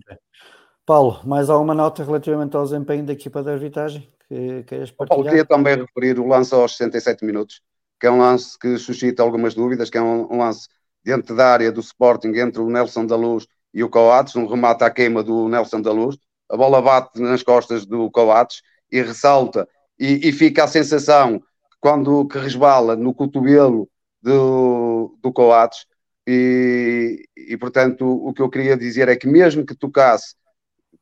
Paulo, 0.85 1.21
mais 1.25 1.49
alguma 1.49 1.73
nota 1.73 2.03
relativamente 2.03 2.55
ao 2.55 2.63
desempenho 2.63 3.05
da 3.05 3.13
equipa 3.13 3.41
de 3.41 3.49
arbitragem? 3.49 4.14
Que 4.27 4.63
queiras 4.63 4.91
partilhar? 4.91 5.23
Queria 5.23 5.45
também 5.45 5.75
referir 5.75 6.19
o 6.19 6.27
lance 6.27 6.53
aos 6.53 6.77
67 6.77 7.25
minutos, 7.25 7.61
que 7.99 8.07
é 8.07 8.11
um 8.11 8.19
lance 8.19 8.57
que 8.57 8.77
suscita 8.77 9.23
algumas 9.23 9.53
dúvidas, 9.53 9.89
que 9.89 9.97
é 9.97 10.01
um, 10.01 10.37
lance 10.37 10.67
dentro 11.03 11.35
da 11.35 11.47
área 11.47 11.71
do 11.71 11.79
Sporting 11.79 12.29
entre 12.35 12.61
o 12.61 12.69
Nelson 12.69 13.05
da 13.05 13.15
Luz 13.15 13.47
e 13.73 13.83
o 13.83 13.89
Coates, 13.89 14.35
um 14.35 14.47
remate 14.47 14.83
à 14.83 14.89
queima 14.89 15.23
do 15.23 15.47
Nelson 15.47 15.81
da 15.81 15.91
Luz, 15.91 16.17
a 16.49 16.57
bola 16.57 16.81
bate 16.81 17.21
nas 17.21 17.43
costas 17.43 17.85
do 17.85 18.09
Coates 18.09 18.61
e 18.91 19.01
ressalta, 19.01 19.67
e, 19.99 20.29
e 20.29 20.31
fica 20.31 20.63
a 20.63 20.67
sensação 20.67 21.39
que 21.39 21.77
quando 21.79 22.27
que 22.27 22.37
resbala 22.37 22.95
no 22.95 23.13
cotovelo 23.13 23.89
do, 24.21 25.17
do 25.21 25.31
Coates, 25.31 25.85
e, 26.27 27.23
e 27.37 27.55
portanto 27.57 28.05
o 28.05 28.33
que 28.33 28.41
eu 28.41 28.49
queria 28.49 28.75
dizer 28.75 29.07
é 29.09 29.15
que 29.15 29.27
mesmo 29.27 29.65
que 29.65 29.75
tocasse 29.75 30.35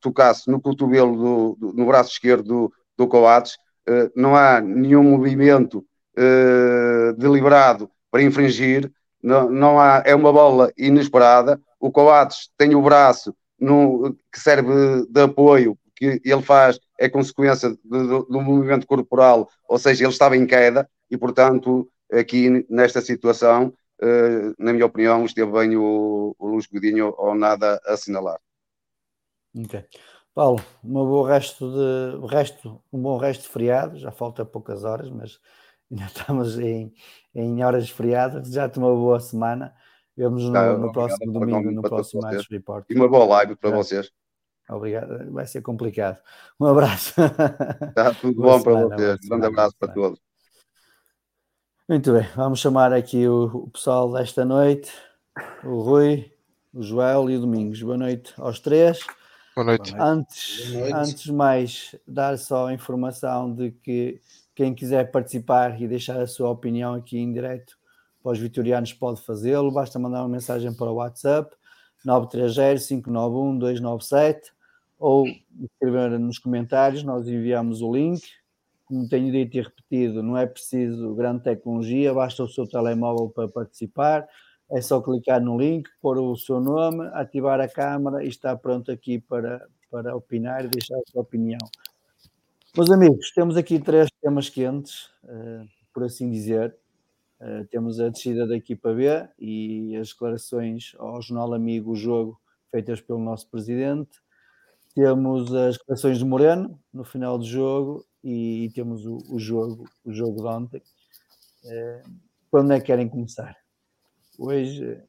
tocasse 0.01 0.51
no 0.51 0.59
cotovelo 0.59 1.15
do, 1.15 1.55
do 1.57 1.73
no 1.73 1.85
braço 1.85 2.11
esquerdo 2.11 2.43
do, 2.43 2.73
do 2.97 3.07
Coates, 3.07 3.55
uh, 3.89 4.11
não 4.15 4.35
há 4.35 4.61
nenhum 4.61 5.03
movimento 5.03 5.85
uh, 6.17 7.13
deliberado 7.17 7.89
para 8.11 8.23
infringir, 8.23 8.91
não, 9.21 9.49
não 9.49 9.79
há, 9.79 10.03
é 10.05 10.13
uma 10.13 10.31
bola 10.31 10.71
inesperada. 10.77 11.59
O 11.79 11.91
Coates 11.91 12.49
tem 12.57 12.75
o 12.75 12.81
braço 12.81 13.33
no, 13.59 14.15
que 14.31 14.39
serve 14.39 15.05
de 15.09 15.21
apoio, 15.21 15.77
que 15.95 16.21
ele 16.23 16.41
faz, 16.41 16.79
é 16.99 17.07
consequência 17.07 17.75
do, 17.83 18.41
movimento 18.41 18.85
corporal, 18.85 19.49
ou 19.67 19.79
seja, 19.79 20.03
ele 20.03 20.11
estava 20.11 20.35
em 20.35 20.45
queda 20.45 20.89
e, 21.09 21.17
portanto, 21.17 21.89
aqui 22.11 22.65
nesta 22.69 23.01
situação, 23.01 23.73
uh, 24.01 24.53
na 24.57 24.73
minha 24.73 24.85
opinião, 24.85 25.25
esteve 25.25 25.51
bem 25.51 25.77
o, 25.77 26.35
o 26.37 26.47
Luís 26.47 26.67
Godinho 26.67 27.13
ou 27.17 27.33
nada 27.33 27.81
a 27.85 27.93
assinalar. 27.93 28.39
Ok. 29.57 29.85
Paulo, 30.33 30.59
uma 30.83 31.05
boa 31.05 31.29
resto 31.29 31.71
de 31.71 32.27
resto, 32.27 32.81
um 32.91 32.99
bom 32.99 33.17
resto 33.17 33.43
de 33.43 33.49
feriado, 33.49 33.99
já 33.99 34.11
falta 34.11 34.43
poucas 34.43 34.83
horas, 34.83 35.09
mas 35.11 35.39
ainda 35.91 36.05
estamos 36.09 36.57
em, 36.57 36.91
em 37.35 37.63
horas 37.63 37.85
de 37.85 37.93
feriado, 37.93 38.41
desejar-te 38.41 38.79
uma 38.79 38.89
boa 38.89 39.19
semana. 39.19 39.75
Vemos 40.17 40.43
no, 40.43 40.53
tá, 40.53 40.77
no 40.77 40.91
próximo 40.91 41.31
domingo, 41.31 41.71
no 41.71 41.81
próximo 41.83 42.21
Match 42.21 42.47
Report. 42.49 42.85
E 42.89 42.95
uma 42.95 43.07
boa 43.07 43.25
live 43.25 43.55
para 43.55 43.69
vocês. 43.71 44.11
Obrigado, 44.69 45.31
vai 45.31 45.45
ser 45.45 45.61
complicado. 45.61 46.17
Um 46.59 46.65
abraço. 46.65 47.13
Está 47.89 48.13
tudo 48.13 48.33
bom 48.41 48.59
semana, 48.59 48.87
para 48.87 48.97
vocês. 48.97 49.19
Um 49.25 49.29
grande 49.29 49.45
abraço 49.47 49.75
para 49.77 49.93
todos. 49.93 50.19
Muito 51.87 52.13
bem, 52.13 52.27
vamos 52.35 52.59
chamar 52.59 52.91
aqui 52.91 53.27
o, 53.27 53.45
o 53.45 53.69
pessoal 53.69 54.11
desta 54.11 54.45
noite, 54.45 54.91
o 55.63 55.81
Rui, 55.81 56.31
o 56.73 56.81
Joel 56.81 57.29
e 57.29 57.35
o 57.35 57.41
Domingos. 57.41 57.81
Boa 57.83 57.97
noite 57.97 58.33
aos 58.37 58.59
três. 58.59 58.99
Boa 59.55 59.65
noite. 59.65 59.93
Antes, 59.99 60.71
Boa 60.71 60.89
noite. 60.89 61.11
antes 61.11 61.27
mais, 61.27 61.95
dar 62.07 62.37
só 62.39 62.67
a 62.67 62.73
informação 62.73 63.53
de 63.53 63.71
que 63.71 64.19
quem 64.55 64.73
quiser 64.73 65.11
participar 65.11 65.79
e 65.79 65.87
deixar 65.87 66.19
a 66.19 66.27
sua 66.27 66.49
opinião 66.49 66.95
aqui 66.95 67.19
em 67.19 67.31
direto 67.31 67.77
para 68.21 68.31
os 68.31 68.39
vitorianos 68.39 68.93
pode 68.93 69.21
fazê-lo, 69.21 69.71
basta 69.71 69.99
mandar 69.99 70.21
uma 70.21 70.29
mensagem 70.29 70.73
para 70.73 70.89
o 70.89 70.95
WhatsApp 70.95 71.55
930-591-297 72.05 74.41
ou 74.97 75.27
escrever 75.61 76.17
nos 76.19 76.39
comentários, 76.39 77.03
nós 77.03 77.27
enviamos 77.27 77.81
o 77.81 77.93
link. 77.93 78.21
Como 78.85 79.07
tenho 79.07 79.31
dito 79.31 79.57
e 79.57 79.61
repetido, 79.61 80.23
não 80.23 80.37
é 80.37 80.45
preciso 80.45 81.15
grande 81.15 81.43
tecnologia, 81.43 82.13
basta 82.13 82.43
o 82.43 82.49
seu 82.49 82.67
telemóvel 82.67 83.29
para 83.29 83.47
participar 83.47 84.27
é 84.71 84.81
só 84.81 85.01
clicar 85.01 85.41
no 85.41 85.57
link, 85.57 85.89
pôr 86.01 86.17
o 86.17 86.35
seu 86.35 86.59
nome, 86.59 87.07
ativar 87.13 87.59
a 87.59 87.67
câmara 87.67 88.23
e 88.23 88.27
está 88.27 88.55
pronto 88.55 88.91
aqui 88.91 89.19
para, 89.19 89.67
para 89.91 90.15
opinar 90.15 90.65
e 90.65 90.67
deixar 90.67 90.95
a 90.95 91.11
sua 91.11 91.21
opinião. 91.21 91.59
Meus 92.75 92.89
amigos, 92.89 93.31
temos 93.31 93.55
aqui 93.55 93.79
três 93.79 94.09
temas 94.19 94.49
quentes, 94.49 95.05
uh, 95.23 95.67
por 95.93 96.03
assim 96.03 96.29
dizer. 96.29 96.75
Uh, 97.39 97.65
temos 97.67 97.99
a 97.99 98.09
descida 98.09 98.47
da 98.47 98.55
equipa 98.55 98.93
B 98.93 99.05
e 99.37 99.95
as 99.97 100.09
declarações 100.09 100.95
ao 100.97 101.21
jornal 101.21 101.53
amigo 101.53 101.91
o 101.91 101.95
jogo 101.95 102.39
feitas 102.71 102.99
pelo 102.99 103.19
nosso 103.19 103.47
presidente. 103.47 104.19
Temos 104.95 105.53
as 105.53 105.77
declarações 105.77 106.17
de 106.17 106.25
Moreno 106.25 106.79
no 106.91 107.03
final 107.03 107.37
do 107.37 107.45
jogo 107.45 108.03
e, 108.23 108.65
e 108.65 108.69
temos 108.71 109.05
o, 109.05 109.17
o, 109.29 109.37
jogo, 109.37 109.87
o 110.03 110.11
jogo 110.11 110.41
de 110.41 110.47
ontem. 110.47 110.81
Uh, 111.63 112.09
quando 112.49 112.73
é 112.73 112.79
que 112.79 112.87
querem 112.87 113.07
começar? 113.07 113.62
Hoje, 114.37 114.99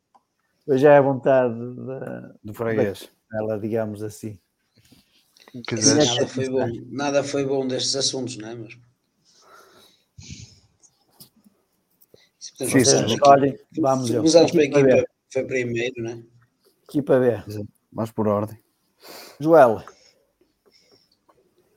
hoje 0.66 0.86
é 0.86 0.96
a 0.96 1.00
vontade 1.00 1.54
da, 1.76 2.34
do 2.42 2.52
freguês. 2.52 3.08
Ela, 3.32 3.58
digamos 3.58 4.02
assim. 4.02 4.38
Nada 5.54 6.26
foi, 6.26 6.48
bom, 6.48 6.66
nada 6.90 7.24
foi 7.24 7.44
bom 7.44 7.66
destes 7.66 7.96
assuntos, 7.96 8.36
não 8.36 8.48
é? 8.48 8.54
Mas... 8.54 8.78
Sim, 12.38 12.84
sim, 12.84 13.16
olhem, 13.22 13.58
vamos 13.78 14.08
ver. 14.08 14.18
Começamos 14.18 14.54
equipa, 14.54 15.06
foi 15.30 15.44
primeiro, 15.44 16.02
não 16.02 16.10
é? 16.10 16.22
Equipa 16.88 17.18
B. 17.18 17.42
Vamos 17.92 18.12
por 18.12 18.28
ordem. 18.28 18.58
Joel. 19.40 19.82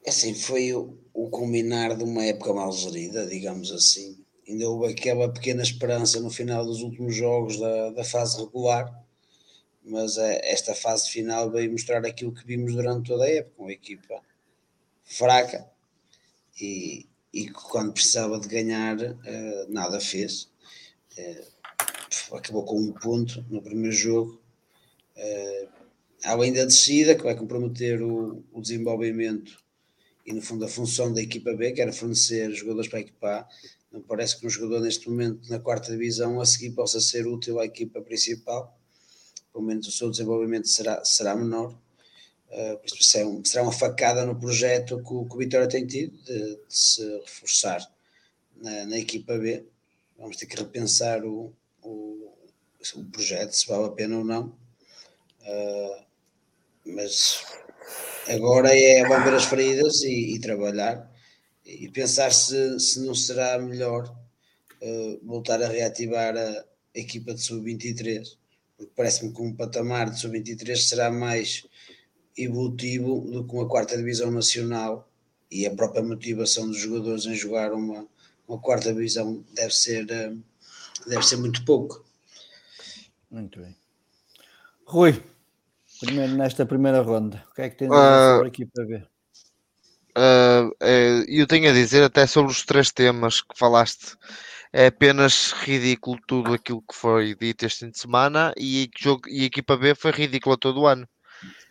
É 0.05 0.09
assim, 0.09 0.33
foi 0.33 0.73
o, 0.73 0.97
o 1.13 1.29
culminar 1.29 1.95
de 1.95 2.03
uma 2.03 2.23
época 2.23 2.53
mal 2.53 2.71
gerida, 2.71 3.25
digamos 3.25 3.71
assim 3.71 4.26
ainda 4.47 4.69
houve 4.69 4.91
aquela 4.91 5.31
pequena 5.31 5.61
esperança 5.61 6.19
no 6.19 6.29
final 6.29 6.65
dos 6.65 6.81
últimos 6.81 7.15
jogos 7.15 7.59
da, 7.59 7.91
da 7.91 8.03
fase 8.03 8.37
regular, 8.39 8.93
mas 9.83 10.17
é, 10.17 10.51
esta 10.51 10.73
fase 10.73 11.09
final 11.09 11.51
veio 11.51 11.71
mostrar 11.71 12.05
aquilo 12.05 12.33
que 12.33 12.45
vimos 12.45 12.73
durante 12.73 13.07
toda 13.07 13.25
a 13.25 13.29
época, 13.29 13.61
uma 13.61 13.71
equipa 13.71 14.21
fraca 15.03 15.69
e, 16.59 17.07
e 17.33 17.49
quando 17.49 17.93
precisava 17.93 18.39
de 18.39 18.47
ganhar 18.47 18.97
uh, 18.97 19.15
nada 19.69 19.99
fez. 19.99 20.49
Uh, 21.17 22.35
acabou 22.35 22.63
com 22.65 22.79
um 22.79 22.91
ponto 22.91 23.45
no 23.49 23.61
primeiro 23.61 23.95
jogo. 23.95 24.41
Uh, 25.15 25.69
além 26.23 26.51
da 26.51 26.65
descida, 26.65 27.15
que 27.15 27.23
vai 27.23 27.35
comprometer 27.35 28.01
o, 28.01 28.43
o 28.51 28.61
desenvolvimento 28.61 29.63
e 30.25 30.33
no 30.33 30.41
fundo 30.41 30.65
a 30.65 30.67
função 30.67 31.13
da 31.13 31.21
equipa 31.21 31.53
B, 31.53 31.71
que 31.71 31.81
era 31.81 31.93
fornecer 31.93 32.51
jogadores 32.51 32.89
para 32.89 32.99
a 32.99 33.01
equipa 33.01 33.27
A, 33.29 33.47
não 33.97 34.01
parece 34.03 34.39
que 34.39 34.45
um 34.45 34.49
jogador 34.49 34.81
neste 34.81 35.09
momento 35.09 35.49
na 35.49 35.59
quarta 35.59 35.91
divisão 35.91 36.39
a 36.39 36.45
seguir 36.45 36.71
possa 36.71 37.01
ser 37.01 37.25
útil 37.25 37.59
à 37.59 37.65
equipa 37.65 37.99
principal. 37.99 38.77
Pelo 39.51 39.65
menos 39.65 39.87
o 39.87 39.91
seu 39.91 40.09
desenvolvimento 40.11 40.67
será, 40.67 41.03
será 41.03 41.35
menor. 41.35 41.75
Uh, 42.49 43.03
será, 43.03 43.27
um, 43.27 43.43
será 43.43 43.63
uma 43.63 43.71
facada 43.71 44.25
no 44.25 44.39
projeto 44.39 45.03
que 45.03 45.13
o, 45.13 45.25
que 45.25 45.35
o 45.35 45.37
Vitória 45.37 45.67
tem 45.67 45.85
tido 45.85 46.15
de, 46.23 46.55
de 46.55 46.61
se 46.69 47.03
reforçar 47.19 47.85
na, 48.55 48.85
na, 48.85 48.97
equipa 48.97 49.37
B. 49.37 49.65
vamos 50.17 50.37
ter 50.37 50.45
que 50.45 50.55
repensar 50.55 51.25
o, 51.25 51.53
o, 51.81 52.31
o 52.95 53.05
projeto, 53.11 53.51
se 53.51 53.67
vale 53.67 53.85
a 53.85 53.89
pena 53.89 54.19
ou 54.19 54.23
não. 54.23 54.55
Uh, 55.41 56.05
mas 56.85 57.43
agora 58.29 58.69
é 58.73 59.05
vão 59.07 59.23
ver 59.23 59.33
as 59.33 59.45
feridas 59.45 60.03
e, 60.03 60.35
e 60.35 60.39
trabalhar 60.39 61.06
e 61.67 61.89
pensar 61.89 62.31
se, 62.31 62.79
se 62.79 63.01
não 63.01 63.13
será 63.13 63.59
melhor 63.59 64.09
uh, 64.81 65.19
voltar 65.21 65.61
a 65.61 65.67
reativar 65.67 66.35
a, 66.37 66.49
a 66.49 66.65
equipa 66.99 67.33
de 67.33 67.41
sub-23, 67.41 68.37
porque 68.77 68.93
parece-me 68.95 69.33
que 69.33 69.41
um 69.41 69.53
patamar 69.53 70.09
de 70.09 70.19
sub-23 70.19 70.77
será 70.77 71.11
mais 71.11 71.67
evolutivo 72.37 73.19
do 73.29 73.45
que 73.45 73.53
uma 73.53 73.67
quarta 73.67 73.97
divisão 73.97 74.31
nacional 74.31 75.11
e 75.51 75.65
a 75.65 75.75
própria 75.75 76.03
motivação 76.03 76.67
dos 76.67 76.77
jogadores 76.77 77.25
em 77.25 77.35
jogar 77.35 77.73
uma, 77.73 78.07
uma 78.47 78.59
quarta 78.59 78.93
divisão 78.93 79.43
deve 79.53 79.73
ser, 79.73 80.05
uh, 80.05 80.41
deve 81.05 81.23
ser 81.23 81.35
muito 81.35 81.65
pouco. 81.65 82.05
Muito 83.29 83.59
bem. 83.59 83.75
Rui, 84.85 85.21
primeiro 85.99 86.33
nesta 86.35 86.65
primeira 86.65 87.01
ronda, 87.01 87.43
o 87.51 87.53
que 87.53 87.61
é 87.61 87.69
que 87.69 87.75
tens 87.75 87.91
a 87.91 87.95
dizer 87.95 88.35
sobre 88.35 88.95
a 88.95 89.16
Uh, 90.17 90.73
eu 91.27 91.45
tenho 91.45 91.69
a 91.69 91.73
dizer 91.73 92.03
até 92.03 92.25
sobre 92.25 92.51
os 92.51 92.65
três 92.65 92.91
temas 92.91 93.41
que 93.41 93.55
falaste. 93.55 94.17
É 94.73 94.87
apenas 94.87 95.51
ridículo 95.51 96.19
tudo 96.27 96.53
aquilo 96.55 96.81
que 96.81 96.95
foi 96.95 97.35
dito 97.35 97.65
este 97.65 97.85
fim 97.85 97.91
de 97.91 97.99
semana 97.99 98.51
e, 98.57 98.89
jogo, 98.97 99.29
e 99.29 99.43
a 99.43 99.45
equipa 99.45 99.77
B 99.77 99.93
foi 99.93 100.11
ridícula 100.11 100.57
todo 100.57 100.81
o 100.81 100.87
ano. 100.87 101.07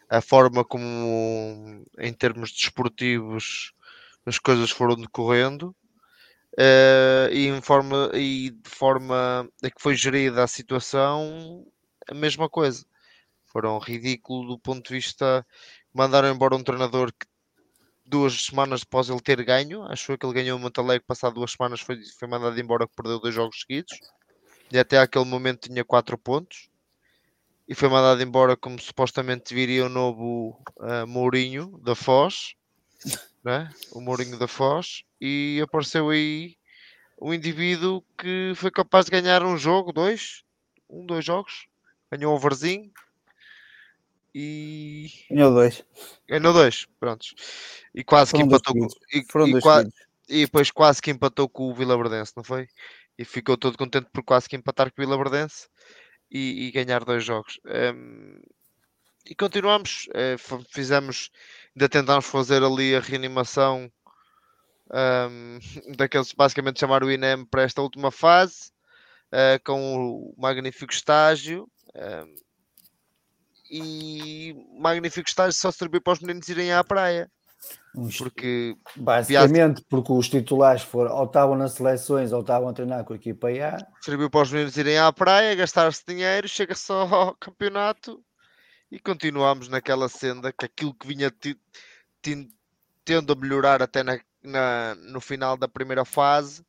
A 0.08 0.20
forma 0.20 0.64
como, 0.64 1.84
em 1.98 2.12
termos 2.12 2.52
desportivos, 2.52 3.72
as 4.24 4.38
coisas 4.38 4.70
foram 4.70 4.94
decorrendo 4.94 5.74
uh, 6.54 7.32
e, 7.32 7.48
em 7.48 7.60
forma, 7.60 8.10
e 8.14 8.50
de 8.50 8.70
forma 8.70 9.48
a 9.62 9.70
que 9.70 9.82
foi 9.82 9.96
gerida 9.96 10.44
a 10.44 10.48
situação, 10.48 11.66
a 12.08 12.14
mesma 12.14 12.48
coisa. 12.48 12.86
Foram 13.46 13.78
ridículo 13.78 14.48
do 14.48 14.58
ponto 14.58 14.86
de 14.88 14.94
vista. 14.94 15.44
Mandaram 15.92 16.28
embora 16.32 16.54
um 16.54 16.62
treinador 16.62 17.10
que 17.12 17.26
duas 18.06 18.46
semanas 18.46 18.82
após 18.82 19.08
ele 19.08 19.20
ter 19.20 19.42
ganho, 19.44 19.82
acho 19.84 20.16
que 20.16 20.24
ele 20.24 20.34
ganhou 20.34 20.58
o 20.58 20.60
Montalegre, 20.60 21.04
passado 21.06 21.34
duas 21.34 21.52
semanas 21.52 21.80
foi, 21.80 21.98
foi 22.18 22.28
mandado 22.28 22.58
embora 22.58 22.86
que 22.86 22.94
perdeu 22.94 23.18
dois 23.18 23.34
jogos 23.34 23.60
seguidos 23.60 23.98
e 24.70 24.78
até 24.78 24.98
aquele 24.98 25.24
momento 25.24 25.68
tinha 25.68 25.84
quatro 25.84 26.16
pontos 26.16 26.68
e 27.68 27.74
foi 27.74 27.88
mandado 27.88 28.22
embora 28.22 28.56
como 28.56 28.80
supostamente 28.80 29.52
viria 29.52 29.86
o 29.86 29.88
novo 29.88 30.60
uh, 30.78 31.06
Mourinho 31.06 31.78
da 31.82 31.94
Foz, 31.96 32.54
né? 33.42 33.70
o 33.92 34.00
Mourinho 34.00 34.38
da 34.38 34.46
Foz, 34.46 35.02
e 35.20 35.60
apareceu 35.62 36.10
aí 36.10 36.56
um 37.20 37.34
indivíduo 37.34 38.04
que 38.16 38.52
foi 38.54 38.70
capaz 38.70 39.06
de 39.06 39.10
ganhar 39.10 39.42
um 39.42 39.56
jogo, 39.56 39.92
dois, 39.92 40.42
um, 40.88 41.04
dois 41.04 41.24
jogos, 41.24 41.66
ganhou 42.10 42.32
um 42.32 42.36
overzinho, 42.36 42.92
e. 44.38 45.10
Ganhou 45.30 45.54
dois. 45.54 45.82
Ganhou 46.28 46.52
dois, 46.52 46.86
prontos. 47.00 47.34
E 47.94 48.04
quase 48.04 48.32
Foram 48.32 48.46
que 48.46 48.54
empatou 48.54 48.74
com. 48.74 49.46
E, 49.46 49.56
e, 49.56 49.60
qua... 49.62 49.84
e 50.28 50.44
depois 50.44 50.70
quase 50.70 51.00
que 51.00 51.10
empatou 51.10 51.48
com 51.48 51.70
o 51.70 51.74
Vila 51.74 51.96
Verdense, 51.96 52.34
não 52.36 52.44
foi? 52.44 52.68
E 53.16 53.24
ficou 53.24 53.56
todo 53.56 53.78
contente 53.78 54.08
por 54.12 54.22
quase 54.22 54.46
que 54.46 54.54
empatar 54.54 54.92
com 54.92 55.00
o 55.00 55.06
Vila 55.06 55.16
Verdense 55.16 55.68
e, 56.30 56.66
e 56.66 56.70
ganhar 56.70 57.02
dois 57.02 57.24
jogos. 57.24 57.58
Um... 57.64 58.38
E 59.24 59.34
continuamos, 59.34 60.06
uh, 60.08 60.64
fizemos, 60.70 61.30
ainda 61.74 61.88
tentámos 61.88 62.26
fazer 62.26 62.62
ali 62.62 62.94
a 62.94 63.00
reanimação 63.00 63.90
um, 64.92 65.58
daqueles 65.96 66.32
basicamente 66.32 66.78
chamar 66.78 67.02
o 67.02 67.10
INEM 67.10 67.46
para 67.46 67.62
esta 67.62 67.80
última 67.80 68.10
fase, 68.10 68.70
uh, 69.32 69.58
com 69.64 69.96
o 69.96 70.34
magnífico 70.36 70.92
estágio. 70.92 71.66
Um, 71.94 72.45
e 73.70 74.54
magnífico 74.78 75.28
estágio 75.28 75.58
só 75.58 75.70
serviu 75.70 76.00
para 76.00 76.14
os 76.14 76.20
meninos 76.20 76.48
irem 76.48 76.72
à 76.72 76.82
praia. 76.84 77.30
Porque 78.18 78.76
basicamente, 78.94 79.82
porque 79.88 80.12
os 80.12 80.28
titulares 80.28 80.82
foram 80.82 81.14
ou 81.16 81.24
estavam 81.24 81.56
nas 81.56 81.72
seleções 81.72 82.30
ou 82.30 82.42
estavam 82.42 82.68
a 82.68 82.72
treinar 82.72 83.04
com 83.04 83.14
a 83.14 83.16
equipa 83.16 83.48
A. 83.48 83.78
Serviu 84.02 84.30
para 84.30 84.42
os 84.42 84.52
meninos 84.52 84.76
irem 84.76 84.98
à 84.98 85.10
praia, 85.12 85.54
gastar-se 85.54 86.02
dinheiro, 86.06 86.46
chega 86.46 86.74
só 86.74 87.02
ao 87.02 87.34
campeonato 87.36 88.22
e 88.90 89.00
continuamos 89.00 89.68
naquela 89.68 90.08
senda 90.08 90.52
que 90.52 90.66
aquilo 90.66 90.94
que 90.94 91.06
vinha 91.06 91.32
tendo 93.04 93.32
a 93.32 93.36
melhorar 93.36 93.82
até 93.82 94.02
na, 94.02 94.20
na, 94.42 94.94
no 94.96 95.20
final 95.20 95.56
da 95.56 95.66
primeira 95.66 96.04
fase, 96.04 96.64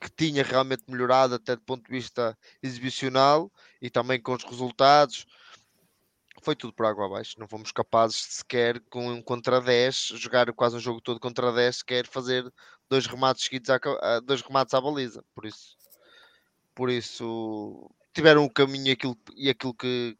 que 0.00 0.08
tinha 0.10 0.44
realmente 0.44 0.84
melhorado 0.88 1.34
até 1.34 1.56
do 1.56 1.62
ponto 1.62 1.84
de 1.84 1.90
vista 1.90 2.38
exibicional 2.62 3.50
e 3.82 3.90
também 3.90 4.20
com 4.20 4.32
os 4.32 4.44
resultados 4.44 5.26
foi 6.42 6.56
tudo 6.56 6.72
por 6.72 6.86
água 6.86 7.06
abaixo. 7.06 7.38
Não 7.38 7.48
fomos 7.48 7.72
capazes 7.72 8.16
sequer 8.16 8.80
com 8.90 9.08
um 9.08 9.22
contra 9.22 9.60
10, 9.60 10.12
jogar 10.16 10.52
quase 10.52 10.76
um 10.76 10.80
jogo 10.80 11.00
todo 11.00 11.20
contra 11.20 11.52
10, 11.52 11.76
sequer 11.78 12.06
fazer 12.06 12.50
dois 12.88 13.06
remates 13.06 13.44
seguidos 13.44 13.70
à, 13.70 14.20
dois 14.20 14.42
remates 14.42 14.74
à 14.74 14.80
baliza. 14.80 15.24
Por 15.34 15.46
isso, 15.46 15.76
por 16.74 16.90
isso 16.90 17.90
tiveram 18.12 18.44
o 18.44 18.50
caminho 18.50 18.92
aquilo, 18.92 19.16
e 19.36 19.48
aquilo 19.48 19.74
que, 19.74 20.16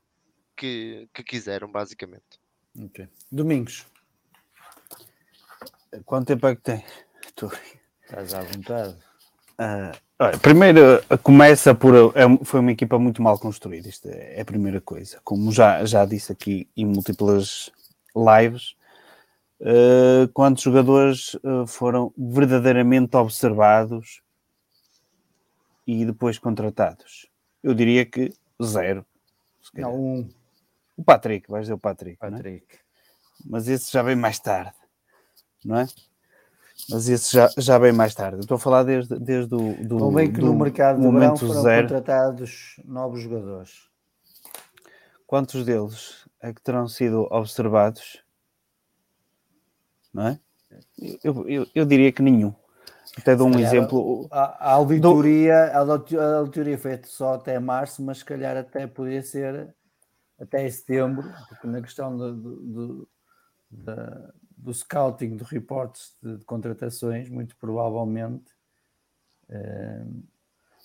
que, 0.56 1.08
que 1.12 1.22
quiseram, 1.22 1.70
basicamente. 1.70 2.40
Okay. 2.76 3.08
Domingos. 3.30 3.86
Quanto 6.04 6.28
tempo 6.28 6.46
é 6.46 6.54
que 6.54 6.62
tem? 6.62 6.84
Estás 8.02 8.34
à 8.34 8.42
vontade. 8.42 8.96
Uh, 9.58 10.07
Primeiro, 10.42 11.00
começa 11.22 11.72
por. 11.72 11.94
É, 12.16 12.44
foi 12.44 12.58
uma 12.58 12.72
equipa 12.72 12.98
muito 12.98 13.22
mal 13.22 13.38
construída, 13.38 13.88
isto 13.88 14.08
é 14.08 14.40
a 14.40 14.44
primeira 14.44 14.80
coisa. 14.80 15.20
Como 15.22 15.52
já, 15.52 15.84
já 15.84 16.04
disse 16.04 16.32
aqui 16.32 16.68
em 16.76 16.84
múltiplas 16.84 17.70
lives, 18.16 18.74
uh, 19.60 20.26
quantos 20.34 20.64
jogadores 20.64 21.34
uh, 21.34 21.64
foram 21.68 22.12
verdadeiramente 22.18 23.16
observados 23.16 24.20
e 25.86 26.04
depois 26.04 26.36
contratados? 26.36 27.28
Eu 27.62 27.72
diria 27.72 28.04
que 28.04 28.32
zero. 28.60 29.06
Não, 29.72 29.94
um. 29.94 30.28
O 30.96 31.04
Patrick, 31.04 31.48
vais 31.48 31.66
dizer 31.66 31.74
o 31.74 31.78
Patrick. 31.78 32.18
É? 32.20 32.28
Patrick. 32.28 32.66
Mas 33.46 33.68
esse 33.68 33.92
já 33.92 34.02
vem 34.02 34.16
mais 34.16 34.40
tarde, 34.40 34.74
não 35.64 35.78
é? 35.78 35.86
Mas 36.91 37.09
esse 37.09 37.32
já, 37.32 37.51
já 37.59 37.78
bem 37.78 37.93
mais 37.93 38.14
tarde. 38.14 38.41
estou 38.41 38.57
a 38.57 38.59
falar 38.59 38.82
desde, 38.82 39.18
desde 39.18 39.55
o 39.55 39.86
do, 39.86 39.99
Convém 39.99 40.32
que 40.32 40.41
do 40.41 40.47
no 40.47 40.59
mercado 40.59 41.01
de 41.01 41.11
verão 41.11 41.36
foram 41.36 41.62
zero. 41.62 41.89
contratados 41.89 42.80
novos 42.84 43.20
jogadores. 43.20 43.89
Quantos 45.26 45.64
deles 45.64 46.26
é 46.41 46.53
que 46.53 46.62
terão 46.62 46.89
sido 46.89 47.28
observados? 47.30 48.24
Não 50.12 50.28
é? 50.28 50.41
Eu, 51.22 51.49
eu, 51.49 51.66
eu 51.74 51.84
diria 51.84 52.11
que 52.11 52.22
nenhum. 52.22 52.55
Até 53.16 53.36
dou 53.36 53.49
um 53.49 53.53
calhar, 53.53 53.68
exemplo. 53.74 54.26
A, 54.30 54.70
a 54.70 54.72
auditoria, 54.72 55.72
do... 55.84 56.20
a 56.20 56.36
auditoria 56.39 56.78
foi 56.78 57.01
só 57.05 57.34
até 57.34 57.59
março, 57.59 58.03
mas 58.03 58.18
se 58.18 58.24
calhar 58.24 58.57
até 58.57 58.86
poderia 58.86 59.22
ser 59.22 59.74
até 60.41 60.68
setembro, 60.70 61.30
porque 61.49 61.66
na 61.66 61.82
questão 61.82 62.16
de, 62.16 62.41
de, 62.41 63.07
de, 63.72 64.32
do 64.59 64.74
scouting, 64.74 65.36
do 65.36 65.44
reportes 65.44 66.14
de, 66.22 66.38
de 66.38 66.44
contratações, 66.44 67.28
muito 67.28 67.56
provavelmente 67.56 68.50
uh, 69.48 70.22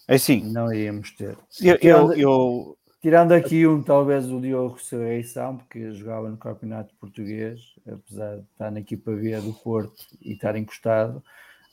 assim, 0.07 0.43
não 0.51 0.71
iríamos 0.71 1.11
ter. 1.11 1.37
Eu, 1.61 1.77
tirando, 1.77 2.13
eu, 2.13 2.19
eu, 2.19 2.77
tirando 3.01 3.31
aqui 3.31 3.65
um, 3.65 3.81
talvez 3.81 4.29
o 4.31 4.39
Diogo 4.39 4.79
Serreição, 4.79 5.57
porque 5.57 5.91
jogava 5.93 6.29
no 6.29 6.37
Campeonato 6.37 6.93
Português, 6.95 7.61
apesar 7.87 8.37
de 8.37 8.43
estar 8.43 8.71
na 8.71 8.79
equipa 8.79 9.11
B 9.11 9.35
do 9.41 9.53
Porto 9.53 10.05
e 10.21 10.33
estar 10.33 10.55
encostado. 10.55 11.23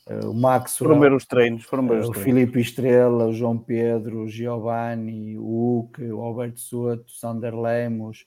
Uh, 0.07 0.31
o 0.31 0.33
Max 0.33 0.77
foram 0.77 0.99
ver 0.99 1.13
os 1.13 1.25
treinos, 1.25 1.63
foram 1.63 1.87
ver 1.87 2.03
uh, 2.03 2.09
o 2.09 2.13
Filipe 2.13 2.59
Estrela, 2.59 3.27
o 3.27 3.33
João 3.33 3.57
Pedro, 3.57 4.23
o 4.23 4.27
Giovanni, 4.27 5.37
o 5.37 5.79
Uke, 5.81 6.03
o 6.03 6.21
Alberto 6.21 6.59
Soto, 6.59 7.05
o 7.05 7.11
Sander 7.11 7.55
Lemos, 7.55 8.25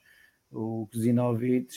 o 0.49 0.87
Zinovic, 0.95 1.67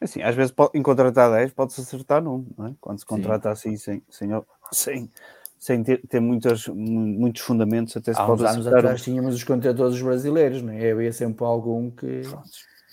Assim, 0.00 0.22
às 0.22 0.34
vezes 0.34 0.54
em 0.74 0.82
contratar 0.82 1.30
10 1.30 1.52
pode-se 1.52 1.80
acertar 1.80 2.22
num, 2.22 2.46
não 2.56 2.66
é? 2.66 2.74
Quando 2.80 2.98
se 2.98 3.06
contrata 3.06 3.54
Sim. 3.54 3.70
assim 3.70 3.76
sem, 3.76 4.02
sem, 4.10 4.30
sem, 4.70 5.10
sem 5.58 5.82
ter, 5.82 6.02
ter 6.06 6.20
muitas, 6.20 6.68
muitos 6.68 7.42
fundamentos, 7.42 7.96
até 7.96 8.12
se 8.12 8.20
Há 8.20 8.26
pode 8.26 8.42
uns 8.42 8.50
anos 8.50 8.66
atrás 8.66 9.00
um. 9.00 9.04
tínhamos 9.04 9.34
os 9.34 9.44
contratadores 9.44 10.00
brasileiros, 10.00 10.62
não 10.62 10.72
é? 10.72 10.90
Havia 10.90 11.12
sempre 11.12 11.44
algum 11.44 11.90
que. 11.90 12.22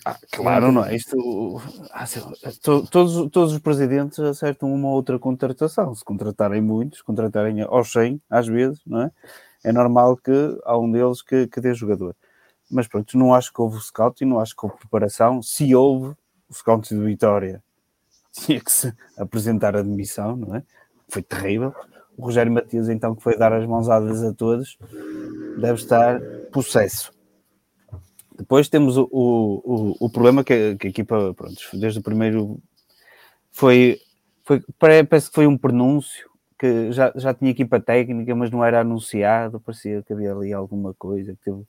Ah, 0.06 0.18
claro, 0.32 0.70
não 0.70 0.84
é? 0.84 0.96
Isto, 0.96 1.62
ah, 1.90 2.04
todos, 2.90 3.30
todos 3.30 3.52
os 3.54 3.58
presidentes 3.58 4.18
acertam 4.18 4.72
uma 4.72 4.88
ou 4.88 4.94
outra 4.94 5.18
contratação. 5.18 5.94
Se 5.94 6.04
contratarem 6.04 6.60
muitos, 6.60 7.00
contratarem 7.00 7.62
aos 7.62 7.90
100, 7.90 8.20
às 8.28 8.46
vezes, 8.46 8.80
não 8.86 9.02
é? 9.02 9.10
É 9.64 9.72
normal 9.72 10.16
que 10.18 10.30
há 10.64 10.76
um 10.76 10.90
deles 10.92 11.22
que, 11.22 11.46
que 11.46 11.60
dê 11.60 11.72
jogador. 11.72 12.14
Mas 12.70 12.86
pronto, 12.86 13.16
não 13.16 13.34
acho 13.34 13.52
que 13.52 13.60
houve 13.60 13.80
scout 13.80 14.22
e 14.22 14.26
não 14.26 14.38
acho 14.38 14.54
que 14.54 14.66
houve 14.66 14.76
preparação. 14.76 15.42
Se 15.42 15.74
houve, 15.74 16.14
o 16.48 16.54
scouts 16.54 16.90
de 16.90 17.04
Vitória 17.04 17.62
tinha 18.32 18.60
que 18.60 18.70
se 18.70 18.92
apresentar 19.16 19.76
a 19.76 19.82
demissão, 19.82 20.36
não 20.36 20.56
é? 20.56 20.62
Foi 21.08 21.22
terrível. 21.22 21.74
o 22.16 22.24
Rogério 22.24 22.52
Matias, 22.52 22.88
então, 22.88 23.14
que 23.14 23.22
foi 23.22 23.36
dar 23.36 23.52
as 23.52 23.66
mãozadas 23.66 24.22
a 24.22 24.32
todos, 24.32 24.76
deve 25.58 25.80
estar 25.80 26.20
possesso. 26.52 27.12
Depois 28.36 28.68
temos 28.68 28.96
o, 28.96 29.08
o, 29.12 29.96
o, 30.00 30.10
problema 30.10 30.42
que, 30.42 30.76
que 30.76 30.88
a 30.88 30.90
equipa, 30.90 31.32
pronto, 31.34 31.60
desde 31.74 32.00
o 32.00 32.02
primeiro 32.02 32.60
foi, 33.52 34.00
foi 34.42 34.60
parece 34.78 35.28
que 35.28 35.34
foi 35.34 35.46
um 35.46 35.56
pronúncio 35.56 36.28
que 36.58 36.90
já, 36.90 37.12
já 37.14 37.32
tinha 37.32 37.52
equipa 37.52 37.78
técnica, 37.78 38.34
mas 38.34 38.50
não 38.50 38.64
era 38.64 38.80
anunciado, 38.80 39.60
parecia 39.60 40.02
que 40.02 40.12
havia 40.12 40.32
ali 40.32 40.52
alguma 40.52 40.92
coisa 40.94 41.32
que 41.34 41.44
teve 41.44 41.62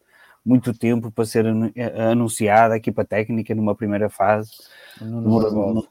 muito 0.45 0.73
tempo 0.73 1.11
para 1.11 1.25
ser 1.25 1.45
anunciada 2.11 2.75
a 2.75 2.77
equipa 2.77 3.03
técnica 3.03 3.55
numa 3.55 3.75
primeira 3.75 4.09
fase. 4.09 4.51
Demorou, 5.01 5.87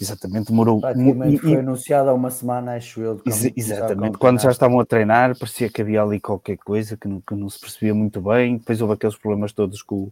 exatamente, 0.00 0.48
demorou. 0.48 0.80
Praticamente 0.80 1.38
foi 1.38 1.56
anunciado 1.56 2.10
há 2.10 2.14
uma 2.14 2.30
semana, 2.30 2.74
acho 2.74 3.00
eu. 3.00 3.22
Ex 3.24 3.52
exatamente, 3.56 4.18
quando 4.18 4.40
já 4.40 4.50
estavam 4.50 4.80
a 4.80 4.84
treinar, 4.84 5.38
parecia 5.38 5.68
que 5.70 5.80
havia 5.80 6.02
ali 6.02 6.18
qualquer 6.18 6.56
coisa 6.56 6.96
que 6.96 7.06
não, 7.06 7.20
que 7.20 7.34
não 7.34 7.48
se 7.48 7.60
percebia 7.60 7.94
muito 7.94 8.20
bem. 8.20 8.58
Depois 8.58 8.80
houve 8.80 8.94
aqueles 8.94 9.16
problemas 9.16 9.52
todos 9.52 9.82
com, 9.82 10.10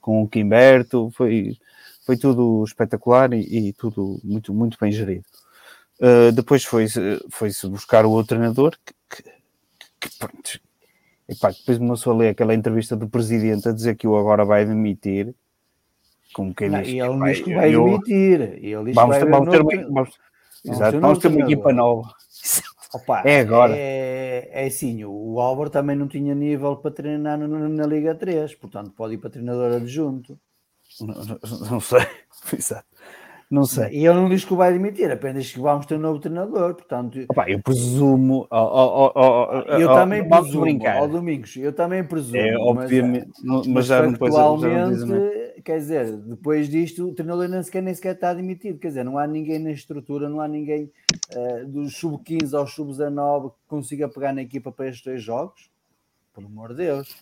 com 0.00 0.22
o 0.22 0.28
Quimberto, 0.28 1.10
foi, 1.16 1.58
foi 2.06 2.16
tudo 2.16 2.62
espetacular 2.64 3.32
e, 3.32 3.68
e 3.68 3.72
tudo 3.72 4.20
muito, 4.22 4.54
muito 4.54 4.78
bem 4.80 4.92
gerido. 4.92 5.24
Uh, 5.98 6.32
depois 6.32 6.64
foi-se 6.64 7.20
foi 7.28 7.50
buscar 7.68 8.06
o 8.06 8.10
outro 8.10 8.36
treinador 8.36 8.74
que, 8.86 8.94
que, 9.10 9.30
que 10.00 10.18
pronto, 10.18 10.58
Epá, 11.30 11.50
depois 11.50 11.78
começou 11.78 12.12
a 12.12 12.16
ler 12.16 12.28
aquela 12.30 12.52
entrevista 12.52 12.96
do 12.96 13.08
presidente 13.08 13.68
a 13.68 13.72
dizer 13.72 13.94
que 13.94 14.08
o 14.08 14.16
agora 14.16 14.44
vai 14.44 14.64
demitir. 14.64 15.32
Como 16.34 16.52
quem 16.52 16.68
não, 16.68 16.82
diz, 16.82 16.92
e 16.92 16.98
ele 16.98 17.24
diz 17.24 17.40
que 17.40 17.54
vai 17.54 17.72
eu, 17.72 17.84
demitir. 17.84 18.40
Ele 18.60 18.92
vamos, 18.92 19.16
ter, 19.16 19.30
vamos, 19.30 19.50
ter 19.50 19.62
uma, 19.62 19.82
vamos, 19.90 20.18
exato, 20.64 21.00
vamos 21.00 21.18
ter 21.20 21.28
uma 21.28 21.40
equipa 21.42 21.72
nova. 21.72 22.12
Opa, 22.92 23.22
é 23.24 23.38
agora. 23.38 23.74
É, 23.76 24.50
é 24.52 24.66
assim, 24.66 25.04
o 25.04 25.38
Álvaro 25.38 25.70
também 25.70 25.94
não 25.94 26.08
tinha 26.08 26.34
nível 26.34 26.76
para 26.76 26.90
treinar 26.90 27.38
na, 27.38 27.46
na 27.46 27.86
Liga 27.86 28.12
3, 28.16 28.52
portanto 28.56 28.90
pode 28.90 29.14
ir 29.14 29.18
para 29.18 29.30
treinador 29.30 29.72
adjunto. 29.76 30.36
Não, 31.00 31.14
não, 31.14 31.38
não 31.70 31.80
sei. 31.80 32.04
Exato. 32.52 32.88
Não 33.50 33.64
sei. 33.64 33.88
E 33.90 34.06
ele 34.06 34.14
não 34.14 34.28
diz 34.28 34.44
que 34.44 34.52
o 34.52 34.56
vai 34.56 34.72
demitir, 34.72 35.10
apenas 35.10 35.50
que 35.50 35.58
vamos 35.58 35.84
ter 35.84 35.96
um 35.96 35.98
novo 35.98 36.20
treinador. 36.20 36.72
Portanto, 36.74 37.18
Opa, 37.28 37.50
eu 37.50 37.60
presumo. 37.60 38.46
Oh, 38.48 38.56
oh, 38.56 39.12
oh, 39.12 39.72
eu 39.72 39.88
também 39.88 40.28
presumo, 40.28 40.60
brincar. 40.60 41.08
Domingos, 41.08 41.56
eu 41.56 41.72
também 41.72 42.04
presumo. 42.04 42.36
É, 42.36 42.56
obviamente, 42.56 43.32
mas, 43.42 43.66
mas, 43.66 43.86
já 43.86 44.02
não 44.02 44.14
atualmente, 44.14 45.62
quer 45.64 45.78
dizer, 45.78 46.16
depois 46.18 46.68
disto, 46.68 47.08
o 47.08 47.12
treinador 47.12 47.48
nem 47.48 47.60
sequer, 47.64 47.82
nem 47.82 47.92
sequer 47.92 48.14
está 48.14 48.30
admitido. 48.30 48.78
Quer 48.78 48.88
dizer, 48.88 49.04
não 49.04 49.18
há 49.18 49.26
ninguém 49.26 49.58
na 49.58 49.72
estrutura, 49.72 50.28
não 50.28 50.40
há 50.40 50.46
ninguém 50.46 50.92
uh, 51.34 51.66
dos 51.66 51.96
sub-15 51.96 52.56
aos 52.56 52.72
sub-19 52.72 53.50
que 53.50 53.56
consiga 53.66 54.08
pegar 54.08 54.32
na 54.32 54.42
equipa 54.42 54.70
para 54.70 54.86
estes 54.86 55.04
dois 55.04 55.20
jogos. 55.20 55.68
Por 56.32 56.44
amor 56.44 56.68
de 56.68 56.84
Deus. 56.84 57.16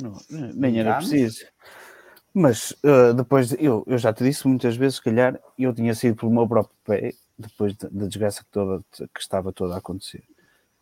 Não, 0.00 0.16
nem 0.54 0.78
era 0.78 0.94
preciso. 0.98 1.44
Mas 2.32 2.70
uh, 2.84 3.12
depois, 3.14 3.52
eu, 3.58 3.84
eu 3.86 3.98
já 3.98 4.12
te 4.12 4.22
disse 4.22 4.46
muitas 4.46 4.76
vezes, 4.76 4.96
se 4.96 5.02
calhar, 5.02 5.38
eu 5.58 5.74
tinha 5.74 5.94
sido 5.94 6.16
pelo 6.16 6.32
meu 6.32 6.46
próprio 6.46 6.76
pé, 6.84 7.12
depois 7.36 7.74
da, 7.74 7.88
da 7.90 8.06
desgraça 8.06 8.44
que, 8.44 8.50
toda, 8.50 8.84
que 8.92 9.20
estava 9.20 9.52
toda 9.52 9.74
a 9.74 9.78
acontecer. 9.78 10.22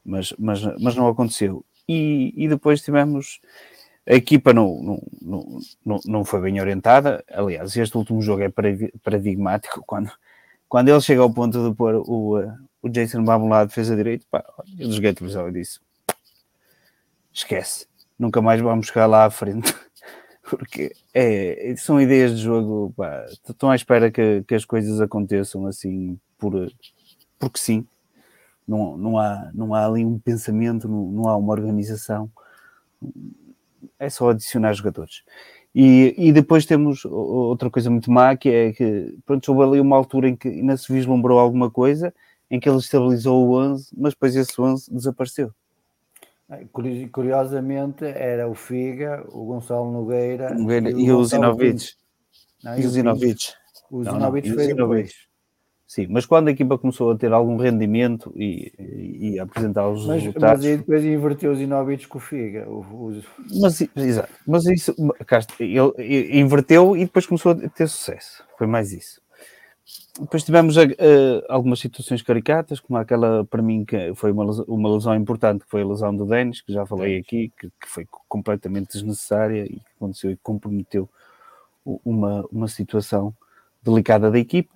Mas, 0.04 0.32
mas, 0.38 0.62
mas 0.78 0.94
não 0.94 1.08
aconteceu. 1.08 1.64
E, 1.88 2.34
e 2.36 2.48
depois 2.48 2.82
tivemos. 2.82 3.40
A 4.06 4.14
equipa 4.14 4.54
não, 4.54 5.02
não, 5.20 5.60
não, 5.84 6.00
não, 6.06 6.24
foi 6.24 6.40
bem 6.40 6.60
orientada. 6.60 7.22
Aliás, 7.30 7.76
este 7.76 7.96
último 7.96 8.22
jogo 8.22 8.42
é 8.42 8.50
paradigmático. 9.02 9.82
Quando, 9.86 10.10
quando 10.66 10.88
ele 10.88 11.00
chega 11.00 11.20
ao 11.20 11.32
ponto 11.32 11.68
de 11.68 11.76
pôr 11.76 11.94
o, 11.94 12.40
uh, 12.40 12.52
o 12.80 12.88
Jason 12.88 13.22
Baum 13.22 13.48
lá 13.48 13.64
de 13.64 13.68
defesa 13.68 13.94
direito, 13.94 14.26
pá, 14.30 14.42
eu 14.78 14.88
desliguei 14.88 15.10
a 15.10 15.14
televisão 15.14 15.48
e 15.48 15.52
disse: 15.52 15.78
esquece, 17.32 17.86
nunca 18.18 18.40
mais 18.40 18.60
vamos 18.60 18.86
chegar 18.86 19.06
lá 19.06 19.26
à 19.26 19.30
frente 19.30 19.74
porque 20.48 20.92
é, 21.14 21.74
são 21.76 22.00
ideias 22.00 22.36
de 22.36 22.42
jogo, 22.42 22.92
pá, 22.96 23.26
estão 23.48 23.70
à 23.70 23.76
espera 23.76 24.10
que, 24.10 24.42
que 24.46 24.54
as 24.54 24.64
coisas 24.64 25.00
aconteçam 25.00 25.66
assim 25.66 26.18
por, 26.38 26.72
porque 27.38 27.58
sim. 27.58 27.86
Não, 28.66 28.98
não, 28.98 29.18
há, 29.18 29.50
não 29.54 29.74
há 29.74 29.86
ali 29.86 30.04
um 30.04 30.18
pensamento, 30.18 30.86
não, 30.86 31.10
não 31.10 31.28
há 31.28 31.36
uma 31.36 31.52
organização, 31.52 32.30
é 33.98 34.10
só 34.10 34.30
adicionar 34.30 34.74
jogadores. 34.74 35.22
E, 35.74 36.14
e 36.18 36.32
depois 36.32 36.66
temos 36.66 37.04
outra 37.04 37.70
coisa 37.70 37.90
muito 37.90 38.10
má, 38.10 38.36
que 38.36 38.48
é 38.48 38.72
que 38.72 39.16
pronto, 39.24 39.48
houve 39.50 39.62
ali 39.62 39.80
uma 39.80 39.96
altura 39.96 40.28
em 40.28 40.36
que 40.36 40.48
ainda 40.48 40.76
se 40.76 40.92
vislumbrou 40.92 41.38
alguma 41.38 41.70
coisa, 41.70 42.12
em 42.50 42.58
que 42.58 42.68
ele 42.68 42.78
estabilizou 42.78 43.46
o 43.46 43.54
11, 43.58 43.90
mas 43.96 44.12
depois 44.12 44.36
esse 44.36 44.60
11 44.60 44.92
desapareceu. 44.92 45.52
Curiosamente 47.12 48.04
era 48.06 48.48
o 48.48 48.54
Figa, 48.54 49.22
o 49.28 49.44
Gonçalo 49.44 49.92
Nogueira, 49.92 50.54
Nogueira 50.54 50.90
e, 50.90 51.12
o 51.12 51.22
Zinovic. 51.22 51.92
E 52.78 52.86
o 52.86 52.88
Zinovic. 52.88 53.52
O 53.90 54.02
Zinovic 54.02 54.52
foi 54.54 54.74
depois. 54.74 55.28
Sim, 55.86 56.06
mas 56.10 56.26
quando 56.26 56.48
a 56.48 56.50
equipa 56.50 56.76
começou 56.76 57.10
a 57.10 57.16
ter 57.16 57.32
algum 57.32 57.56
rendimento 57.56 58.30
e, 58.36 58.72
e, 58.78 59.30
e 59.30 59.40
apresentar 59.40 59.88
os 59.88 60.06
mas, 60.06 60.22
resultados... 60.22 60.62
Mas 60.62 60.70
aí 60.70 60.76
depois 60.76 61.02
inverteu 61.02 61.50
o 61.50 61.54
Zinovic 61.54 62.06
com 62.06 62.18
o 62.18 62.20
Figa. 62.20 62.68
O, 62.68 62.80
o... 62.80 63.22
Mas, 63.58 63.80
exato, 63.96 64.28
mas 64.46 64.66
isso, 64.66 64.94
ele 65.98 66.40
inverteu 66.40 66.94
e 66.94 67.06
depois 67.06 67.24
começou 67.24 67.52
a 67.52 67.68
ter 67.70 67.88
sucesso. 67.88 68.44
Foi 68.58 68.66
mais 68.66 68.92
isso. 68.92 69.20
Depois 70.20 70.42
tivemos 70.42 70.76
uh, 70.76 70.90
algumas 71.48 71.78
situações 71.78 72.22
caricatas, 72.22 72.80
como 72.80 72.98
aquela 72.98 73.44
para 73.44 73.62
mim 73.62 73.84
que 73.84 74.12
foi 74.14 74.32
uma, 74.32 74.44
uma 74.66 74.92
lesão 74.92 75.14
importante, 75.14 75.64
que 75.64 75.70
foi 75.70 75.82
a 75.82 75.86
lesão 75.86 76.14
do 76.14 76.26
Denis, 76.26 76.60
que 76.60 76.72
já 76.72 76.84
falei 76.84 77.18
aqui, 77.18 77.52
que, 77.58 77.68
que, 77.68 77.88
foi 77.88 78.06
completamente 78.28 78.92
desnecessária 78.92 79.64
e 79.64 79.76
que 79.76 79.86
aconteceu 79.96 80.30
e 80.30 80.36
comprometeu 80.36 81.08
uma, 82.04 82.44
uma 82.50 82.68
situação 82.68 83.32
delicada 83.82 84.30
da 84.30 84.38
equipa. 84.38 84.74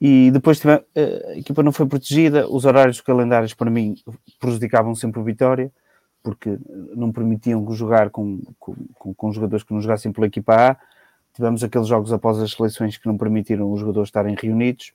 E 0.00 0.30
depois 0.32 0.58
tive, 0.58 0.74
uh, 0.74 0.82
a 1.28 1.38
equipa 1.38 1.62
não 1.62 1.72
foi 1.72 1.86
protegida, 1.86 2.48
os 2.48 2.64
horários 2.64 3.00
calendários 3.00 3.54
para 3.54 3.70
mim 3.70 3.96
prejudicavam 4.40 4.94
sempre 4.94 5.20
o 5.20 5.24
Vitória, 5.24 5.72
porque 6.22 6.58
não 6.94 7.12
permitiam 7.12 7.64
jogar 7.72 8.10
com, 8.10 8.42
com, 8.58 8.74
com, 8.94 9.14
com 9.14 9.32
jogadores 9.32 9.62
que 9.62 9.72
não 9.72 9.80
jogassem 9.80 10.12
pela 10.12 10.26
equipa 10.26 10.72
A 10.72 10.76
Tivemos 11.38 11.62
aqueles 11.62 11.86
jogos 11.86 12.12
após 12.12 12.36
as 12.40 12.50
seleções 12.50 12.96
que 12.96 13.06
não 13.06 13.16
permitiram 13.16 13.70
os 13.70 13.78
jogadores 13.78 14.08
estarem 14.08 14.34
reunidos. 14.34 14.92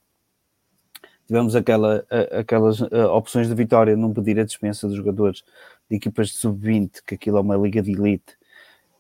Tivemos 1.26 1.56
aquela, 1.56 2.06
aquelas 2.38 2.82
opções 2.82 3.48
de 3.48 3.56
vitória 3.56 3.96
não 3.96 4.14
pedir 4.14 4.38
a 4.38 4.44
dispensa 4.44 4.86
dos 4.86 4.98
jogadores 4.98 5.42
de 5.90 5.96
equipas 5.96 6.28
de 6.28 6.34
sub-20, 6.34 7.02
que 7.08 7.16
aquilo 7.16 7.38
é 7.38 7.40
uma 7.40 7.56
liga 7.56 7.82
de 7.82 7.94
elite, 7.94 8.38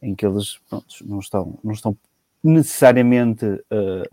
em 0.02 0.16
que 0.16 0.26
eles 0.26 0.58
pronto, 0.70 0.86
não, 1.06 1.20
estão, 1.20 1.60
não 1.62 1.74
estão 1.74 1.98
necessariamente 2.41 3.46
uh, 3.46 4.08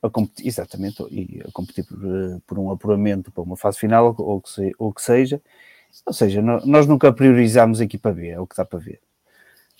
a 0.00 0.08
competir, 0.08 0.46
exatamente, 0.46 1.02
e 1.10 1.42
a 1.44 1.50
competir 1.50 1.84
por, 1.84 1.98
por, 2.46 2.60
um 2.60 2.70
apuramento 2.70 3.32
para 3.32 3.42
uma 3.42 3.56
fase 3.56 3.76
final 3.76 4.14
ou 4.16 4.40
que, 4.40 4.50
se, 4.50 4.72
ou 4.78 4.94
que 4.94 5.02
seja. 5.02 5.42
Ou 6.06 6.12
seja, 6.12 6.40
nós 6.40 6.86
nunca 6.86 7.12
priorizamos 7.12 7.80
a 7.80 7.84
equipa 7.84 8.12
B, 8.12 8.28
é 8.28 8.38
o 8.38 8.46
que 8.46 8.56
dá 8.56 8.64
para 8.64 8.78
ver. 8.78 9.00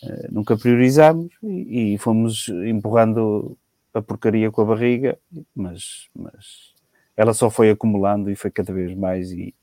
Eh, 0.02 0.28
nunca 0.30 0.56
priorizámos 0.56 1.32
e, 1.42 1.94
e, 1.94 1.98
fomos 1.98 2.48
empurrando 2.48 3.56
a 3.92 4.00
porcaria 4.00 4.50
com 4.50 4.62
a 4.62 4.64
barriga, 4.64 5.18
mas, 5.54 6.08
mas 6.14 6.74
ela 7.16 7.34
só 7.34 7.50
foi 7.50 7.70
acumulando 7.70 8.30
e 8.30 8.34
foi 8.34 8.50
cada 8.50 8.72
vez 8.72 8.96
mais 8.96 9.30
e, 9.30 9.54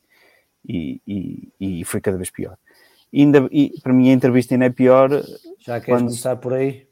e, 0.68 1.02
e, 1.08 1.50
e 1.60 1.86
foi 1.86 2.00
cada 2.00 2.18
vez 2.18 2.30
pior. 2.30 2.58
E 3.12 3.22
ainda, 3.22 3.48
e 3.52 3.74
para 3.82 3.94
mim 3.94 4.10
a 4.10 4.14
entrevista 4.14 4.54
ainda 4.54 4.66
é 4.66 4.70
pior. 4.70 5.10
Já 5.60 5.80
queres 5.80 5.86
quando... 5.86 6.06
começar 6.10 6.36
por 6.36 6.54
aí? 6.54 6.86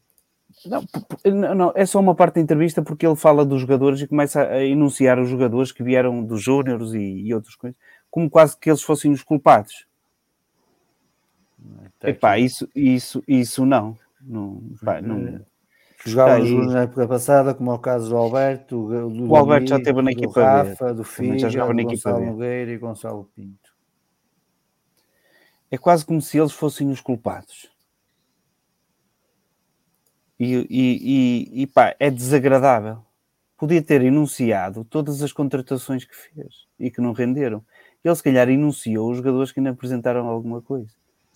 Não, 0.66 1.56
não, 1.56 1.74
é 1.76 1.86
só 1.86 2.00
uma 2.00 2.16
parte 2.16 2.36
da 2.36 2.42
entrevista 2.42 2.82
porque 2.82 3.06
ele 3.06 3.16
fala 3.16 3.46
dos 3.46 3.62
jogadores 3.62 4.02
e 4.02 4.08
começa 4.08 4.42
a 4.48 4.66
enunciar 4.66 5.20
os 5.20 5.30
jogadores 5.30 5.72
que 5.72 5.84
vieram 5.84 6.24
dos 6.24 6.42
júniores 6.42 6.94
e, 6.94 7.28
e 7.28 7.34
outras 7.34 7.56
coisas, 7.56 7.78
como 8.10 8.30
quase 8.30 8.58
que 8.58 8.70
eles 8.70 8.82
fossem 8.82 9.12
os 9.12 9.22
culpados. 9.22 9.86
Tá 12.00 12.10
Epá, 12.10 12.38
isso, 12.38 12.68
isso, 12.76 13.24
isso 13.28 13.66
não. 13.66 13.98
não, 14.22 14.62
pá, 14.84 15.02
não 15.02 15.44
Jogavam 16.06 16.68
tá 16.68 16.74
na 16.74 16.82
época 16.84 17.08
passada, 17.08 17.54
como 17.56 17.72
é 17.72 17.74
o 17.74 17.80
caso 17.80 18.10
do 18.10 18.16
Alberto, 18.16 18.88
do 19.10 19.28
o 19.28 19.36
Alberto 19.36 19.70
já 19.70 19.82
teve 19.82 20.02
na 20.04 20.12
equipa 20.12 20.40
do 20.40 20.46
Rafa, 20.46 20.94
do 20.94 21.04
Figa, 21.04 21.40
já 21.40 21.50
jogava 21.50 21.74
na 21.74 21.82
do 21.82 21.90
equipa 21.90 22.12
Gonçalo 22.12 22.32
Nogueira 22.32 22.72
e 22.72 22.78
Gonçalo 22.78 23.30
Pinto. 23.36 23.76
É 25.72 25.78
quase 25.80 26.06
como 26.06 26.22
se 26.22 26.38
eles 26.38 26.52
fossem 26.52 26.92
os 26.92 27.02
culpados. 27.02 27.72
E, 30.40 30.68
e, 30.70 31.58
e, 31.60 31.62
e 31.64 31.68
pá, 31.68 31.96
é 32.00 32.12
desagradável. 32.12 33.04
Podia 33.58 33.82
ter 33.82 34.04
enunciado 34.04 34.84
todas 34.84 35.24
as 35.24 35.32
contratações 35.32 36.06
que 36.06 36.16
fez 36.16 36.68
e 36.78 36.92
que 36.92 37.02
não 37.02 37.14
renderam. 37.14 37.66
Ele, 38.04 38.16
se 38.16 38.22
calhar, 38.22 38.48
enunciou 38.48 39.10
os 39.10 39.18
jogadores 39.18 39.52
que 39.52 39.60
ainda 39.60 39.72
apresentaram 39.72 40.28
alguma 40.28 40.62
coisa. 40.62 40.94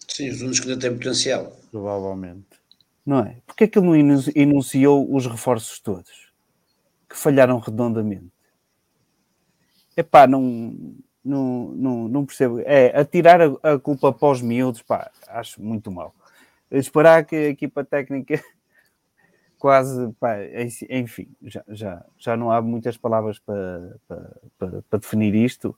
Sim, 0.09 0.29
os 0.29 0.41
únicos 0.41 0.59
que 0.59 0.69
ainda 0.69 0.81
têm 0.81 0.97
potencial. 0.97 1.55
Provavelmente. 1.71 2.59
Não 3.05 3.19
é? 3.19 3.37
Porque 3.45 3.63
é 3.63 3.67
que 3.67 3.79
ele 3.79 3.87
não 3.87 3.95
enunciou 4.35 5.15
os 5.15 5.25
reforços 5.25 5.79
todos? 5.79 6.31
Que 7.07 7.17
falharam 7.17 7.57
redondamente. 7.59 8.31
epá, 9.95 10.27
não, 10.27 10.95
não, 11.23 11.69
não, 11.75 12.07
não 12.07 12.25
percebo. 12.25 12.59
É 12.65 12.99
atirar 12.99 13.39
a, 13.41 13.73
a 13.73 13.79
culpa 13.79 14.11
para 14.11 14.29
os 14.29 14.41
miúdos, 14.41 14.81
pá, 14.81 15.09
acho 15.27 15.61
muito 15.61 15.91
mal. 15.91 16.13
Esperar 16.71 17.25
que 17.25 17.35
a 17.35 17.49
equipa 17.49 17.83
técnica 17.83 18.41
quase, 19.57 20.11
pá, 20.19 20.37
enfim, 20.89 21.29
já, 21.43 21.63
já, 21.67 22.05
já 22.17 22.37
não 22.37 22.51
há 22.51 22.61
muitas 22.61 22.97
palavras 22.97 23.39
para, 23.39 23.97
para, 24.07 24.37
para, 24.57 24.81
para 24.83 24.99
definir 24.99 25.35
isto. 25.35 25.75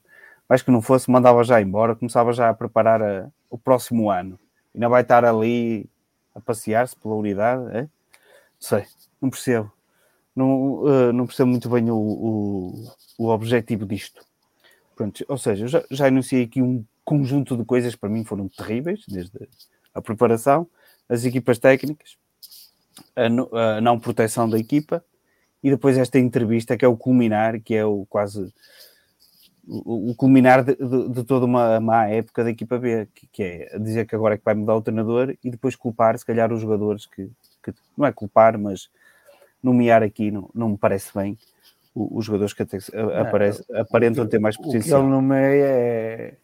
Mas 0.48 0.62
que 0.62 0.70
não 0.70 0.82
fosse, 0.82 1.10
mandava 1.10 1.42
já 1.44 1.60
embora, 1.62 1.96
começava 1.96 2.32
já 2.32 2.50
a 2.50 2.54
preparar 2.54 3.00
a, 3.02 3.30
o 3.52 3.58
próximo 3.58 4.10
ano. 4.10 4.38
Não 4.74 4.88
vai 4.88 5.02
estar 5.02 5.24
ali 5.26 5.86
a 6.34 6.40
passear-se 6.40 6.96
pela 6.96 7.14
unidade, 7.14 7.64
é? 7.76 7.88
Sei, 8.58 8.84
não 9.20 9.28
percebo. 9.28 9.70
Não, 10.34 10.82
uh, 10.84 11.12
não 11.12 11.26
percebo 11.26 11.50
muito 11.50 11.68
bem 11.68 11.90
o, 11.90 11.96
o, 11.96 12.92
o 13.18 13.28
objetivo 13.28 13.84
disto. 13.84 14.24
Pronto, 14.96 15.22
ou 15.28 15.36
seja, 15.36 15.66
já, 15.66 15.84
já 15.90 16.06
anunciei 16.06 16.44
aqui 16.44 16.62
um 16.62 16.82
conjunto 17.04 17.54
de 17.54 17.64
coisas 17.64 17.94
que 17.94 18.00
para 18.00 18.08
mim 18.08 18.24
foram 18.24 18.48
terríveis, 18.48 19.04
desde 19.06 19.46
a 19.92 20.00
preparação, 20.00 20.66
as 21.06 21.26
equipas 21.26 21.58
técnicas, 21.58 22.16
a 23.14 23.80
não 23.80 24.00
proteção 24.00 24.48
da 24.48 24.58
equipa 24.58 25.04
e 25.62 25.68
depois 25.68 25.98
esta 25.98 26.18
entrevista 26.18 26.76
que 26.76 26.84
é 26.84 26.88
o 26.88 26.96
culminar, 26.96 27.60
que 27.60 27.74
é 27.74 27.84
o 27.84 28.06
quase 28.06 28.52
o, 29.66 30.14
culminar 30.16 30.64
de, 30.64 30.74
de, 30.74 31.08
de, 31.08 31.24
toda 31.24 31.46
uma 31.46 31.78
má 31.78 32.08
época 32.08 32.42
da 32.42 32.50
equipa 32.50 32.78
B, 32.78 33.06
que, 33.14 33.26
que, 33.28 33.42
é 33.42 33.78
dizer 33.78 34.06
que 34.06 34.14
agora 34.14 34.34
é 34.34 34.38
que 34.38 34.44
vai 34.44 34.54
mudar 34.54 34.74
o 34.74 34.82
treinador 34.82 35.36
e 35.42 35.50
depois 35.50 35.76
culpar, 35.76 36.18
se 36.18 36.26
calhar, 36.26 36.52
os 36.52 36.60
jogadores 36.60 37.06
que, 37.06 37.30
que 37.62 37.72
não 37.96 38.06
é 38.06 38.12
culpar, 38.12 38.58
mas 38.58 38.90
nomear 39.62 40.02
aqui 40.02 40.30
não, 40.30 40.50
não 40.52 40.70
me 40.70 40.76
parece 40.78 41.12
bem 41.14 41.38
os 41.94 42.24
jogadores 42.24 42.54
que 42.54 42.62
até 42.62 42.78
aparece, 43.20 43.64
não, 43.68 43.80
aparentam 43.80 44.26
ter 44.26 44.38
mais 44.38 44.56
potencial. 44.56 45.00
O 45.00 45.02
que 45.02 45.08
ele 45.08 45.14
nomeia 45.14 45.64
é, 45.66 46.34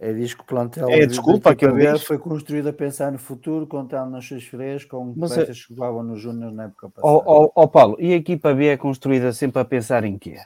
é 0.00 0.12
diz 0.12 0.34
que 0.34 0.40
o 0.42 0.44
plantel 0.44 0.88
é, 0.90 1.06
desculpa, 1.06 1.54
que 1.54 1.64
ele 1.64 1.98
foi 1.98 2.18
construído 2.18 2.68
a 2.68 2.72
pensar 2.72 3.12
no 3.12 3.18
futuro, 3.18 3.66
contando 3.66 4.10
nas 4.10 4.24
suas 4.24 4.44
freiras 4.44 4.84
com 4.84 5.14
Mas 5.16 5.30
peças 5.30 5.48
é... 5.48 5.52
que 5.52 5.74
jogavam 5.74 6.02
no 6.02 6.16
Júnior 6.16 6.52
na 6.52 6.64
época 6.64 6.90
passada. 6.90 7.06
Ó 7.06 7.22
oh, 7.24 7.44
oh, 7.44 7.52
oh, 7.54 7.68
Paulo, 7.68 7.96
e 8.00 8.12
a 8.12 8.16
equipa 8.16 8.52
B 8.52 8.66
é 8.66 8.76
construída 8.76 9.32
sempre 9.32 9.62
a 9.62 9.64
pensar 9.64 10.04
em 10.04 10.18
quê? 10.18 10.36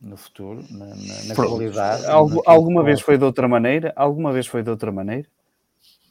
No 0.00 0.16
futuro, 0.16 0.62
na, 0.70 0.86
na, 0.86 1.24
na 1.28 1.34
qualidade. 1.34 2.06
Algu, 2.06 2.42
alguma 2.44 2.82
vez 2.82 3.00
foi 3.00 3.16
de 3.16 3.24
outra 3.24 3.48
maneira? 3.48 3.92
Alguma 3.96 4.32
vez 4.32 4.46
foi 4.46 4.62
de 4.62 4.70
outra 4.70 4.92
maneira? 4.92 5.26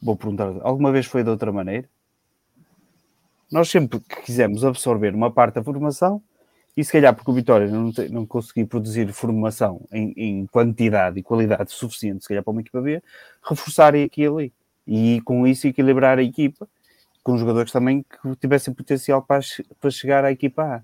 Vou 0.02 0.16
perguntar, 0.16 0.54
alguma 0.62 0.90
vez 0.90 1.06
foi 1.06 1.22
de 1.22 1.30
outra 1.30 1.52
maneira? 1.52 1.88
Nós 3.50 3.68
sempre 3.68 4.00
que 4.00 4.22
quisemos 4.22 4.64
absorver 4.64 5.14
uma 5.14 5.30
parte 5.30 5.54
da 5.54 5.64
formação, 5.64 6.20
e 6.76 6.84
se 6.84 6.92
calhar 6.92 7.14
porque 7.14 7.30
o 7.30 7.34
Vitória 7.34 7.66
não, 7.68 7.90
te, 7.90 8.08
não 8.08 8.26
conseguiu 8.26 8.66
produzir 8.66 9.10
formação 9.12 9.86
em, 9.90 10.12
em, 10.16 10.46
quantidade 10.46 11.18
e 11.18 11.22
qualidade 11.22 11.72
suficiente, 11.72 12.22
se 12.22 12.28
calhar 12.28 12.44
para 12.44 12.50
uma 12.50 12.60
equipa 12.60 12.82
B, 12.82 13.02
reforçar 13.42 13.94
aqui 13.94 14.22
e 14.22 14.26
ali. 14.26 14.52
E 14.86 15.20
com 15.22 15.46
isso 15.46 15.66
equilibrar 15.66 16.18
a 16.18 16.22
equipa 16.22 16.68
com 17.22 17.36
jogadores 17.36 17.72
também 17.72 18.02
que 18.04 18.36
tivessem 18.36 18.72
potencial 18.72 19.20
para, 19.20 19.40
para 19.80 19.90
chegar 19.90 20.24
à 20.24 20.30
equipa 20.30 20.62
A. 20.62 20.82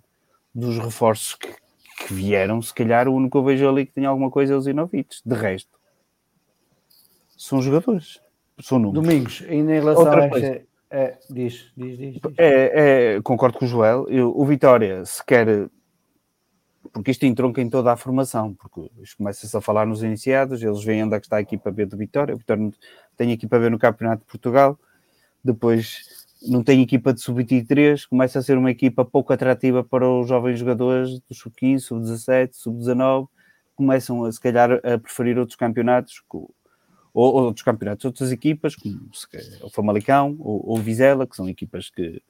Dos 0.55 0.77
reforços 0.79 1.35
que, 1.35 1.49
que 1.97 2.13
vieram, 2.15 2.61
se 2.61 2.73
calhar 2.73 3.09
o 3.09 3.15
único 3.15 3.33
que 3.33 3.37
eu 3.39 3.45
vejo 3.45 3.69
ali 3.69 3.87
que 3.87 3.93
tem 3.93 4.05
alguma 4.05 4.31
coisa 4.31 4.55
é 4.55 4.57
os 4.57 4.67
Inovites. 4.67 5.23
De 5.25 5.35
resto, 5.35 5.79
são 7.37 7.61
jogadores. 7.61 8.21
São 8.61 8.79
números. 8.79 9.07
Domingos, 9.07 9.45
ainda 9.49 9.73
em 9.73 9.81
relação 9.81 10.05
Outra 10.05 10.23
a 10.23 10.27
esta, 10.27 10.67
é, 10.95 11.19
diz, 11.31 11.73
diz, 11.75 11.97
diz. 11.97 12.15
diz. 12.15 12.21
É, 12.37 13.15
é, 13.17 13.23
concordo 13.23 13.59
com 13.59 13.65
o 13.65 13.69
Joel. 13.69 14.07
Eu, 14.09 14.33
o 14.37 14.45
Vitória, 14.45 15.05
se 15.07 15.25
quer. 15.25 15.69
Porque 16.93 17.11
isto 17.11 17.25
entronca 17.25 17.63
em 17.63 17.71
toda 17.71 17.91
a 17.91 17.97
formação, 17.97 18.53
porque 18.53 18.91
isto 19.03 19.17
começa-se 19.17 19.57
a 19.57 19.61
falar 19.63 19.87
nos 19.87 20.03
iniciados, 20.03 20.63
eles 20.63 20.85
veem 20.85 21.05
onde 21.05 21.17
é 21.17 21.21
que 21.21 21.25
está 21.25 21.37
a 21.37 21.41
equipa 21.41 21.71
B 21.71 21.87
do 21.87 21.97
Vitória. 21.97 22.35
O 22.35 22.39
Vitória 22.39 22.71
tem 23.17 23.31
a 23.31 23.33
equipa 23.33 23.59
B 23.59 23.71
no 23.71 23.79
Campeonato 23.79 24.21
de 24.21 24.27
Portugal, 24.27 24.79
depois 25.43 26.22
não 26.49 26.63
tem 26.63 26.83
equipa 26.83 27.13
de 27.13 27.21
sub-23, 27.21 28.07
começa 28.09 28.39
a 28.39 28.43
ser 28.43 28.59
uma 28.59 28.71
equipa 28.71 29.05
pouco 29.05 29.33
atrativa 29.33 29.85
para 29.85 30.09
os 30.09 30.29
jovens 30.29 30.59
jogadores 30.59 31.21
do 31.21 31.35
sub-15, 31.35 31.81
sub-17, 31.81 32.51
sub-19, 32.53 33.29
começam 33.75 34.25
a 34.25 34.33
se 34.33 34.41
calhar 34.41 34.73
a 34.85 34.99
preferir 34.99 35.39
outros 35.39 35.57
campeonatos 35.57 36.23
ou, 36.31 36.55
ou 37.15 37.45
outros 37.45 37.65
campeonatos, 37.65 38.05
outras 38.05 38.33
equipas, 38.33 38.75
como 38.75 39.11
o 39.63 39.71
Famalicão 39.71 40.37
ou, 40.39 40.77
o 40.77 40.79
Vizela, 40.79 41.27
que 41.27 41.37
são 41.37 41.49
equipas 41.49 41.91
que, 41.91 42.23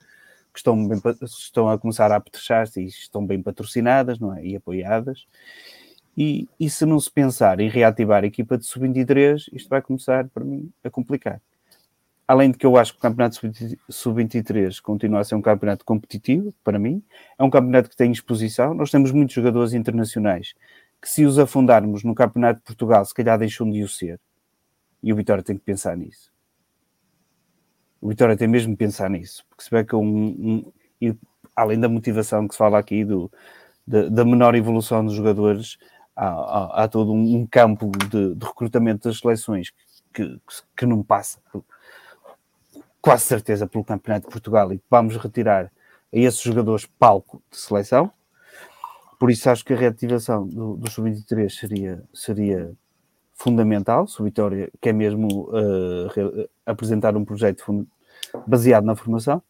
que 0.52 0.58
estão, 0.58 0.86
bem, 0.86 1.00
estão 1.22 1.68
a 1.68 1.78
começar 1.78 2.10
a 2.12 2.16
apetrechar-se 2.16 2.80
e 2.80 2.86
estão 2.86 3.24
bem 3.24 3.42
patrocinadas 3.42 4.18
não 4.18 4.34
é? 4.34 4.44
e 4.44 4.56
apoiadas. 4.56 5.26
E, 6.16 6.46
e 6.60 6.68
se 6.68 6.84
não 6.84 7.00
se 7.00 7.10
pensar 7.10 7.58
em 7.60 7.70
reativar 7.70 8.22
a 8.22 8.26
equipa 8.26 8.58
de 8.58 8.66
sub-23, 8.66 9.48
isto 9.52 9.68
vai 9.68 9.80
começar, 9.80 10.28
para 10.28 10.44
mim, 10.44 10.70
a 10.84 10.90
complicar. 10.90 11.40
Além 12.26 12.50
de 12.50 12.58
que 12.58 12.64
eu 12.64 12.76
acho 12.76 12.92
que 12.92 12.98
o 12.98 13.02
campeonato 13.02 13.36
sub-23 13.90 14.80
continua 14.80 15.20
a 15.20 15.24
ser 15.24 15.34
um 15.34 15.42
campeonato 15.42 15.84
competitivo, 15.84 16.54
para 16.62 16.78
mim. 16.78 17.02
É 17.38 17.42
um 17.42 17.50
campeonato 17.50 17.90
que 17.90 17.96
tem 17.96 18.12
exposição. 18.12 18.74
Nós 18.74 18.90
temos 18.90 19.10
muitos 19.10 19.34
jogadores 19.34 19.74
internacionais 19.74 20.54
que, 21.00 21.08
se 21.08 21.24
os 21.24 21.38
afundarmos 21.38 22.04
no 22.04 22.14
campeonato 22.14 22.60
de 22.60 22.64
Portugal, 22.64 23.04
se 23.04 23.12
calhar 23.12 23.38
deixam 23.38 23.68
de 23.70 23.82
o 23.82 23.88
ser. 23.88 24.20
E 25.02 25.12
o 25.12 25.16
Vitória 25.16 25.42
tem 25.42 25.56
que 25.56 25.64
pensar 25.64 25.96
nisso. 25.96 26.32
O 28.00 28.08
Vitória 28.08 28.36
tem 28.36 28.48
mesmo 28.48 28.72
que 28.72 28.78
pensar 28.78 29.10
nisso, 29.10 29.44
porque 29.48 29.64
se 29.64 29.70
vê 29.70 29.84
que 29.84 29.94
um, 29.94 30.02
um 30.02 30.72
e, 31.00 31.16
além 31.54 31.78
da 31.78 31.88
motivação 31.88 32.46
que 32.46 32.54
se 32.54 32.58
fala 32.58 32.78
aqui 32.78 33.04
do, 33.04 33.30
da, 33.86 34.08
da 34.08 34.24
menor 34.24 34.54
evolução 34.54 35.04
dos 35.04 35.14
jogadores, 35.14 35.76
há, 36.14 36.26
há, 36.26 36.84
há 36.84 36.88
todo 36.88 37.12
um, 37.12 37.46
campo 37.46 37.90
de, 38.10 38.34
de, 38.34 38.46
recrutamento 38.46 39.08
das 39.08 39.18
seleções 39.18 39.72
que, 40.12 40.40
que 40.76 40.86
não 40.86 41.02
passa 41.02 41.40
quase 43.02 43.24
certeza 43.24 43.66
pelo 43.66 43.84
Campeonato 43.84 44.26
de 44.26 44.32
Portugal 44.32 44.72
e 44.72 44.80
vamos 44.88 45.16
retirar 45.16 45.64
a 45.64 45.70
esses 46.12 46.40
jogadores 46.40 46.86
palco 46.86 47.42
de 47.50 47.58
seleção. 47.58 48.10
Por 49.18 49.30
isso 49.30 49.50
acho 49.50 49.64
que 49.64 49.72
a 49.72 49.76
reativação 49.76 50.46
do, 50.46 50.76
do 50.76 50.90
Sub-23 50.90 51.50
seria, 51.50 52.02
seria 52.14 52.72
fundamental, 53.34 54.06
se 54.06 54.20
o 54.20 54.24
Vitória 54.24 54.70
quer 54.80 54.92
mesmo 54.92 55.48
uh, 55.50 56.48
apresentar 56.64 57.16
um 57.16 57.24
projeto 57.24 57.86
baseado 58.46 58.84
na 58.84 58.94
formação. 58.94 59.42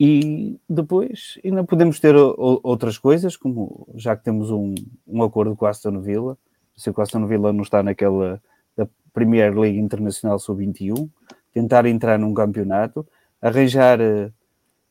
E 0.00 0.58
depois 0.68 1.38
ainda 1.44 1.62
podemos 1.62 2.00
ter 2.00 2.16
outras 2.16 2.98
coisas, 2.98 3.36
como 3.36 3.86
já 3.94 4.16
que 4.16 4.24
temos 4.24 4.50
um, 4.50 4.74
um 5.06 5.22
acordo 5.22 5.54
com 5.54 5.66
a 5.66 5.70
Aston 5.70 6.00
Villa, 6.00 6.36
se 6.76 6.90
o 6.90 7.00
Aston 7.00 7.26
Villa 7.26 7.52
não 7.52 7.62
está 7.62 7.82
naquela 7.82 8.42
da 8.76 8.88
Premier 9.12 9.56
League 9.56 9.78
Internacional 9.78 10.38
Sub-21, 10.38 11.08
tentar 11.54 11.86
entrar 11.86 12.18
num 12.18 12.34
campeonato, 12.34 13.06
arranjar 13.40 14.00
uh, 14.00 14.32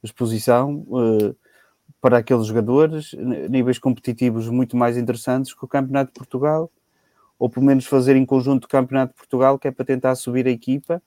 exposição 0.01 0.85
uh, 0.87 1.35
para 2.01 2.17
aqueles 2.17 2.47
jogadores, 2.47 3.13
níveis 3.49 3.77
competitivos 3.77 4.49
muito 4.49 4.75
mais 4.75 4.97
interessantes 4.97 5.53
que 5.53 5.63
o 5.63 5.67
Campeonato 5.67 6.11
de 6.11 6.19
Portugal, 6.19 6.71
ou 7.39 7.49
pelo 7.49 7.65
menos 7.65 7.85
fazer 7.85 8.15
em 8.15 8.25
conjunto 8.25 8.65
o 8.65 8.67
Campeonato 8.67 9.13
de 9.13 9.17
Portugal, 9.17 9.57
que 9.57 9.67
é 9.67 9.71
para 9.71 9.85
tentar 9.85 10.15
subir 10.15 10.45
a 10.47 10.49
equipa, 10.49 11.01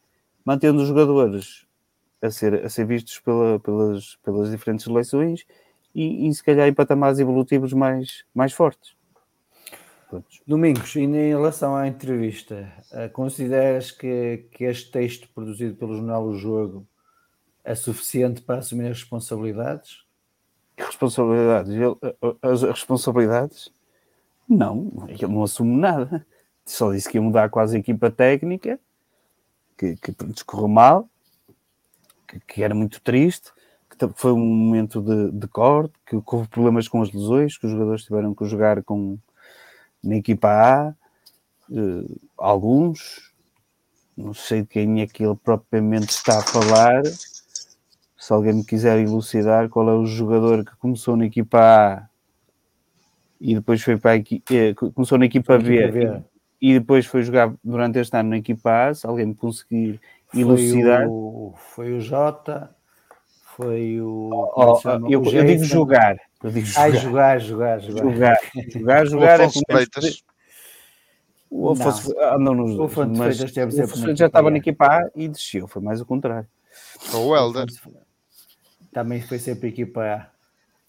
mantendo 0.44 0.80
os 0.80 0.88
jogadores 0.88 1.66
a 2.22 2.30
ser, 2.30 2.64
a 2.64 2.68
ser 2.68 2.86
vistos 2.86 3.20
pela, 3.20 3.60
pelas, 3.60 4.16
pelas 4.24 4.50
diferentes 4.50 4.84
seleções 4.84 5.44
e, 5.94 6.28
e 6.28 6.34
se 6.34 6.42
calhar 6.42 6.66
em 6.66 6.74
patamares 6.74 7.18
evolutivos 7.18 7.72
mais, 7.72 8.24
mais 8.34 8.52
fortes. 8.52 8.95
Domingos, 10.46 10.94
e 10.94 11.00
em 11.00 11.28
relação 11.28 11.74
à 11.74 11.88
entrevista, 11.88 12.72
uh, 12.92 13.10
consideras 13.12 13.90
que, 13.90 14.46
que 14.52 14.64
este 14.64 14.90
texto 14.90 15.28
produzido 15.34 15.74
pelo 15.74 15.96
Jornal 15.96 16.24
O 16.24 16.34
Jogo 16.34 16.86
é 17.64 17.74
suficiente 17.74 18.40
para 18.40 18.58
assumir 18.58 18.84
as 18.84 19.00
responsabilidades? 19.00 20.04
Responsabilidades? 20.78 21.74
Eh, 21.74 22.16
eh, 22.22 22.36
as 22.42 22.62
responsabilidades? 22.62 23.72
Não, 24.48 24.92
ele 25.08 25.26
não 25.26 25.42
assume 25.42 25.76
nada. 25.76 26.24
Só 26.64 26.92
disse 26.92 27.08
que 27.08 27.18
ia 27.18 27.22
mudar 27.22 27.50
quase 27.50 27.76
a 27.76 27.80
equipa 27.80 28.10
técnica, 28.10 28.78
que, 29.76 29.96
que 29.96 30.12
discorreu 30.26 30.68
mal, 30.68 31.08
que, 32.28 32.38
que, 32.40 32.62
era 32.62 32.74
muito 32.74 33.00
triste, 33.00 33.52
que 33.90 34.08
foi 34.14 34.32
um 34.32 34.38
momento 34.38 35.00
de, 35.00 35.32
de 35.32 35.48
corte, 35.48 35.94
que 36.06 36.16
houve 36.24 36.48
problemas 36.48 36.86
com 36.86 37.02
as 37.02 37.12
lesões, 37.12 37.58
que 37.58 37.66
os 37.66 37.72
jogadores 37.72 38.04
tiveram 38.04 38.34
que 38.34 38.44
jogar 38.44 38.82
com, 38.84 39.18
na 40.02 40.16
equipa 40.16 40.48
A, 40.48 40.94
uh, 41.70 42.20
alguns, 42.36 43.32
não 44.16 44.32
sei 44.32 44.62
de 44.62 44.68
quem 44.68 45.00
é 45.00 45.06
que 45.06 45.24
ele 45.24 45.36
propriamente 45.36 46.10
está 46.10 46.38
a 46.38 46.42
falar. 46.42 47.02
Se 48.16 48.32
alguém 48.32 48.54
me 48.54 48.64
quiser 48.64 48.98
elucidar 48.98 49.68
qual 49.68 49.88
é 49.88 49.94
o 49.94 50.06
jogador 50.06 50.64
que 50.64 50.76
começou 50.76 51.16
na 51.16 51.26
equipa 51.26 51.60
A 51.60 52.08
e 53.40 53.54
depois 53.54 53.82
foi 53.82 53.96
para 53.96 54.12
a 54.12 54.16
equipa, 54.16 54.54
eh, 54.54 54.74
começou 54.74 55.18
na 55.18 55.26
equipa 55.26 55.58
B, 55.58 55.88
B. 55.88 56.22
E, 56.60 56.70
e, 56.70 56.78
depois 56.78 57.06
foi 57.06 57.22
jogar 57.22 57.54
durante 57.62 57.98
este 57.98 58.16
ano 58.16 58.30
na 58.30 58.38
equipa 58.38 58.88
A, 58.88 58.94
se 58.94 59.06
alguém 59.06 59.26
me 59.26 59.34
conseguir 59.34 60.00
elucidar. 60.34 61.04
Foi 61.04 61.08
o, 61.08 61.54
foi 61.56 61.92
o 61.92 62.00
Jota, 62.00 62.74
foi 63.56 64.00
o. 64.00 64.30
Oh, 64.32 64.80
oh, 64.84 64.90
eu, 65.08 65.22
eu, 65.24 65.44
digo 65.44 65.64
jogar, 65.64 66.16
Eu 66.42 66.50
digo 66.50 66.66
jogar. 66.66 66.82
Ai, 66.82 66.92
jogar, 66.92 67.38
jogar, 67.40 67.80
jogar. 67.80 68.02
Jogar, 68.02 68.38
jogar, 68.70 69.06
jogar. 69.06 69.40
é 69.40 69.48
Freitas. 69.48 70.22
O 71.50 71.70
Afonso 71.70 72.12
andou 72.20 72.54
nos 72.54 72.76
dois. 72.76 72.96
O 72.96 73.06
mas 73.06 73.40
o 73.40 73.82
Afonso 73.84 74.16
já 74.16 74.26
estava 74.26 74.50
na 74.50 74.58
equipa 74.58 74.86
A 74.86 75.10
e 75.14 75.28
desceu, 75.28 75.66
foi 75.66 75.80
mais 75.80 76.00
o 76.00 76.06
contrário. 76.06 76.48
O 77.14 77.34
Helder. 77.34 77.66
Também 78.92 79.20
foi 79.22 79.38
sempre 79.38 79.68
equipa 79.68 80.00
A. 80.02 80.26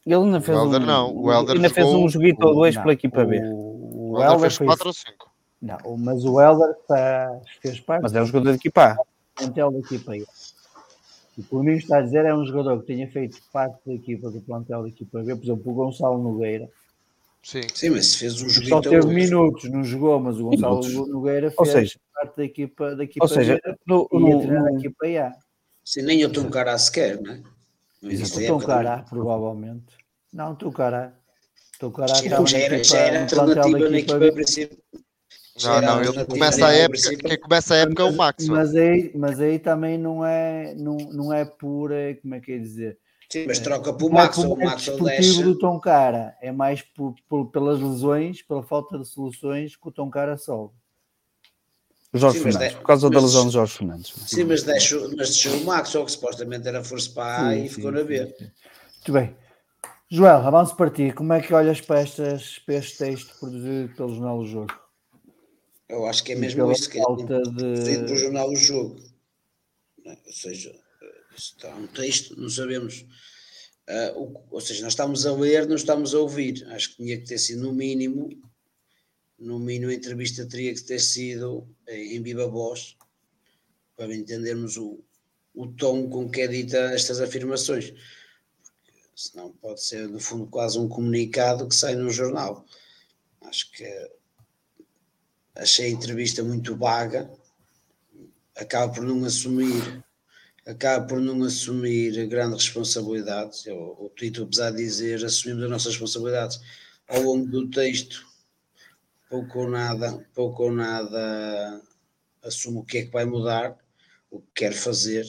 Ele 0.05 0.15
ainda 0.15 0.41
fez 0.41 0.57
o 0.57 0.61
Helder 0.61 0.81
um, 0.81 0.85
não. 0.85 1.15
O 1.15 1.31
Helder 1.31 1.55
ainda 1.57 1.69
fez 1.69 1.85
um 1.87 2.07
joguito 2.07 2.47
ou 2.47 2.55
dois 2.55 2.77
pela 2.77 2.93
equipa 2.93 3.25
B. 3.25 3.41
O, 3.43 4.11
o 4.13 4.23
Helder 4.23 4.49
fez 4.49 4.57
4 4.57 4.87
ou 4.87 4.93
5. 4.93 5.31
Não, 5.61 5.97
mas 5.97 6.23
o 6.23 6.39
Helder 6.39 6.75
fez 7.61 7.79
parte. 7.79 8.03
Mas 8.03 8.15
é 8.15 8.21
um 8.21 8.25
jogador 8.25 8.51
de 8.51 8.57
equipa 8.57 8.93
A. 8.93 8.97
Plantel 9.35 9.71
da 9.71 9.79
equipa 9.79 10.13
A. 10.13 10.17
E 11.37 11.43
por 11.43 11.63
mim 11.63 11.73
está 11.73 11.99
a 11.99 12.01
dizer 12.01 12.25
é 12.25 12.33
um 12.33 12.45
jogador 12.45 12.79
que 12.79 12.87
tenha 12.87 13.07
feito 13.09 13.37
parte 13.53 13.79
da 13.85 13.93
equipa 13.93 14.31
do 14.31 14.41
plantel 14.41 14.81
da 14.81 14.89
equipa 14.89 15.21
B, 15.21 15.35
por 15.35 15.43
exemplo, 15.43 15.71
o 15.71 15.75
Gonçalo 15.75 16.17
Nogueira. 16.17 16.67
Sim, 17.43 17.61
Sim 17.73 17.91
mas 17.91 18.15
fez 18.15 18.41
um 18.41 18.49
jogo. 18.49 18.67
Só 18.67 18.81
teve 18.81 19.05
minutos, 19.07 19.69
não 19.69 19.83
jogou, 19.83 20.19
mas 20.19 20.39
o 20.39 20.49
Gonçalo 20.49 20.83
minutos. 20.83 21.09
Nogueira 21.09 21.51
fez 21.51 21.71
seja, 21.71 21.99
parte 22.13 22.37
da 22.37 22.43
equipa, 22.43 22.95
da 22.95 23.03
equipa 23.03 23.23
ou 23.23 23.29
seja, 23.29 23.61
B 23.63 23.75
no, 23.85 24.07
e 24.11 24.19
no, 24.19 24.43
no, 24.43 24.79
equipa 24.79 25.05
A. 25.17 25.33
Sim, 25.85 26.01
nem 26.01 26.25
o 26.25 26.31
Tuncará 26.31 26.77
sequer, 26.77 27.21
não 27.21 27.33
é? 27.33 27.41
O 28.03 28.47
Tuncará, 28.47 29.05
provavelmente. 29.07 29.95
Não, 30.33 30.55
Tuncará. 30.55 31.13
Tuncará 31.79 32.15
já 32.15 32.57
era, 32.57 32.83
já 32.83 32.97
era 32.97 33.21
alternativa 33.21 33.89
na 33.89 33.97
equipa 33.99 34.31
principal. 34.31 34.77
Não, 35.63 35.81
não, 35.81 36.03
ele 36.03 36.25
começa 36.25 36.67
a 36.67 36.73
época, 36.73 37.15
quem 37.15 37.39
começa 37.39 37.73
a 37.73 37.77
época 37.77 38.03
é 38.03 38.05
o 38.05 38.15
Max. 38.15 38.47
Mas 38.47 38.75
aí, 38.75 39.11
mas 39.15 39.39
aí 39.39 39.59
também 39.59 39.97
não 39.97 40.25
é, 40.25 40.73
não, 40.75 40.97
não 40.97 41.33
é 41.33 41.45
por, 41.45 41.91
como 42.21 42.35
é 42.35 42.39
que 42.39 42.51
é 42.51 42.57
dizer? 42.57 42.97
Sim, 43.29 43.45
mas 43.45 43.59
troca 43.59 43.91
para 43.91 44.05
o 44.05 44.09
Max, 44.09 44.37
o 44.37 44.55
Max 44.55 44.87
o 44.87 45.03
deixa. 45.03 45.43
do 45.43 45.57
Tom 45.57 45.79
Cara, 45.79 46.37
é 46.41 46.51
mais 46.51 46.81
por, 46.81 47.13
por, 47.27 47.47
pelas 47.47 47.79
lesões, 47.79 48.41
pela 48.41 48.63
falta 48.63 48.97
de 48.97 49.05
soluções 49.05 49.75
que 49.75 49.87
o 49.87 49.91
Tom 49.91 50.09
Cara 50.09 50.37
solve. 50.37 50.73
Jorge 52.13 52.37
sim, 52.37 52.43
Fernandes, 52.45 52.69
de... 52.69 52.75
por 52.77 52.85
causa 52.85 53.09
mas, 53.09 53.15
da 53.15 53.21
lesão 53.21 53.47
de 53.47 53.53
Jorge 53.53 53.77
Fernandes. 53.77 54.13
Sim, 54.27 54.45
mas 54.45 54.63
deixou, 54.63 55.01
mas 55.17 55.29
deixou 55.29 55.57
o 55.57 55.65
Max, 55.65 55.93
ou 55.93 56.05
que 56.05 56.11
supostamente 56.13 56.67
era 56.67 56.81
força 56.81 57.11
para 57.11 57.47
A 57.47 57.55
e 57.55 57.67
ficou 57.67 57.91
na 57.91 58.03
B. 58.03 58.21
Muito 58.21 59.11
bem. 59.11 59.35
Joel, 60.09 60.41
vamos 60.41 60.71
partir. 60.71 61.13
Como 61.13 61.33
é 61.33 61.41
que 61.41 61.53
olhas 61.53 61.81
para, 61.81 61.99
estas, 61.99 62.59
para 62.59 62.75
este 62.75 62.97
texto 62.97 63.37
produzido 63.37 63.93
pelo 63.93 64.15
Jornal 64.15 64.37
do 64.39 64.45
Jogo? 64.45 64.73
Eu 65.89 66.05
acho 66.05 66.23
que 66.23 66.33
é 66.33 66.35
mesmo 66.35 66.69
isso 66.71 66.89
que 66.89 66.97
falta 66.97 67.41
de... 67.41 68.03
para 68.05 68.13
o 68.13 68.17
jornal 68.17 68.51
o 68.51 68.55
jogo. 68.55 69.01
É? 70.05 70.17
Ou 70.25 70.33
seja, 70.33 70.75
está 71.35 71.73
um 71.75 71.87
texto, 71.87 72.39
não 72.39 72.49
sabemos. 72.49 73.05
Uh, 73.89 74.21
o, 74.21 74.43
ou 74.51 74.59
seja, 74.61 74.83
nós 74.83 74.93
estamos 74.93 75.25
a 75.25 75.33
ler, 75.33 75.65
não 75.67 75.75
estamos 75.75 76.13
a 76.13 76.19
ouvir. 76.19 76.65
Acho 76.71 76.89
que 76.89 76.97
tinha 76.97 77.17
que 77.17 77.25
ter 77.25 77.37
sido 77.37 77.61
no 77.63 77.73
mínimo, 77.73 78.29
no 79.39 79.59
mínimo 79.59 79.91
a 79.91 79.95
entrevista 79.95 80.45
teria 80.45 80.73
que 80.73 80.81
ter 80.81 80.99
sido 80.99 81.67
em 81.87 82.21
viva 82.21 82.47
voz, 82.47 82.97
para 83.95 84.13
entendermos 84.13 84.77
o, 84.77 85.03
o 85.53 85.67
tom 85.67 86.09
com 86.09 86.29
que 86.29 86.41
é 86.41 86.47
dita 86.47 86.77
estas 86.93 87.21
afirmações. 87.21 87.91
Porque 87.91 89.01
senão 89.15 89.53
pode 89.53 89.81
ser, 89.81 90.07
no 90.09 90.19
fundo, 90.19 90.47
quase 90.47 90.77
um 90.77 90.89
comunicado 90.89 91.67
que 91.67 91.75
sai 91.75 91.95
no 91.95 92.09
jornal. 92.09 92.65
Acho 93.41 93.71
que 93.71 93.85
achei 95.57 95.87
a 95.87 95.89
entrevista 95.89 96.43
muito 96.43 96.75
vaga, 96.75 97.29
acaba 98.55 98.93
por 98.93 99.03
não 99.03 99.23
assumir, 99.25 100.03
acaba 100.65 101.05
por 101.07 101.19
não 101.19 101.43
assumir 101.43 102.27
grandes 102.27 102.65
responsabilidades. 102.65 103.65
o 103.67 104.11
título, 104.15 104.47
apesar 104.47 104.71
de 104.71 104.77
dizer 104.77 105.23
assumimos 105.23 105.63
as 105.63 105.69
nossas 105.69 105.93
responsabilidades 105.93 106.59
ao 107.07 107.21
longo 107.21 107.47
do 107.47 107.69
texto, 107.69 108.25
pouco 109.29 109.59
ou 109.59 109.69
nada, 109.69 110.25
pouco 110.33 110.63
ou 110.63 110.71
nada 110.71 111.81
assume 112.43 112.79
o 112.79 112.83
que 112.83 112.99
é 112.99 113.05
que 113.05 113.11
vai 113.11 113.25
mudar, 113.25 113.77
o 114.29 114.39
que 114.39 114.47
quer 114.55 114.73
fazer. 114.73 115.25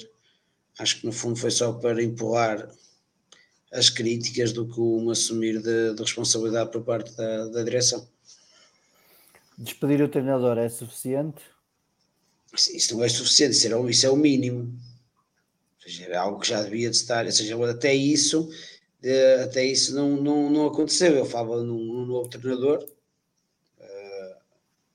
Acho 0.79 1.01
que 1.01 1.07
no 1.07 1.13
fundo 1.13 1.37
foi 1.37 1.51
só 1.51 1.73
para 1.73 2.03
empurrar 2.03 2.69
as 3.73 3.91
críticas 3.91 4.53
do 4.53 4.67
que 4.67 4.81
um 4.81 5.11
assumir 5.11 5.61
de, 5.61 5.95
de 5.95 6.03
responsabilidade 6.03 6.71
por 6.71 6.83
parte 6.83 7.15
da, 7.17 7.49
da 7.49 7.63
direção. 7.63 8.09
Despedir 9.61 10.01
o 10.01 10.09
treinador 10.09 10.57
é 10.57 10.69
suficiente? 10.69 11.43
Isso 12.55 12.97
não 12.97 13.03
é 13.03 13.09
suficiente, 13.09 13.57
isso, 13.57 13.67
era, 13.67 13.91
isso 13.91 14.07
é 14.07 14.11
o 14.11 14.17
mínimo. 14.17 14.61
Ou 15.77 15.83
seja, 15.83 16.05
era 16.05 16.21
algo 16.21 16.39
que 16.39 16.49
já 16.49 16.63
devia 16.63 16.89
de 16.89 16.97
estar. 16.97 17.27
Ou 17.27 17.33
seja, 17.33 17.71
até 17.71 17.93
isso, 17.93 18.49
até 19.43 19.65
isso 19.65 19.97
não, 19.97 20.11
não, 20.23 20.49
não 20.49 20.67
aconteceu. 20.67 21.13
Eu 21.17 21.27
falava 21.27 21.65
num, 21.65 21.77
num 21.77 22.07
novo 22.07 22.29
treinador, 22.29 22.89
uh, 23.81 24.37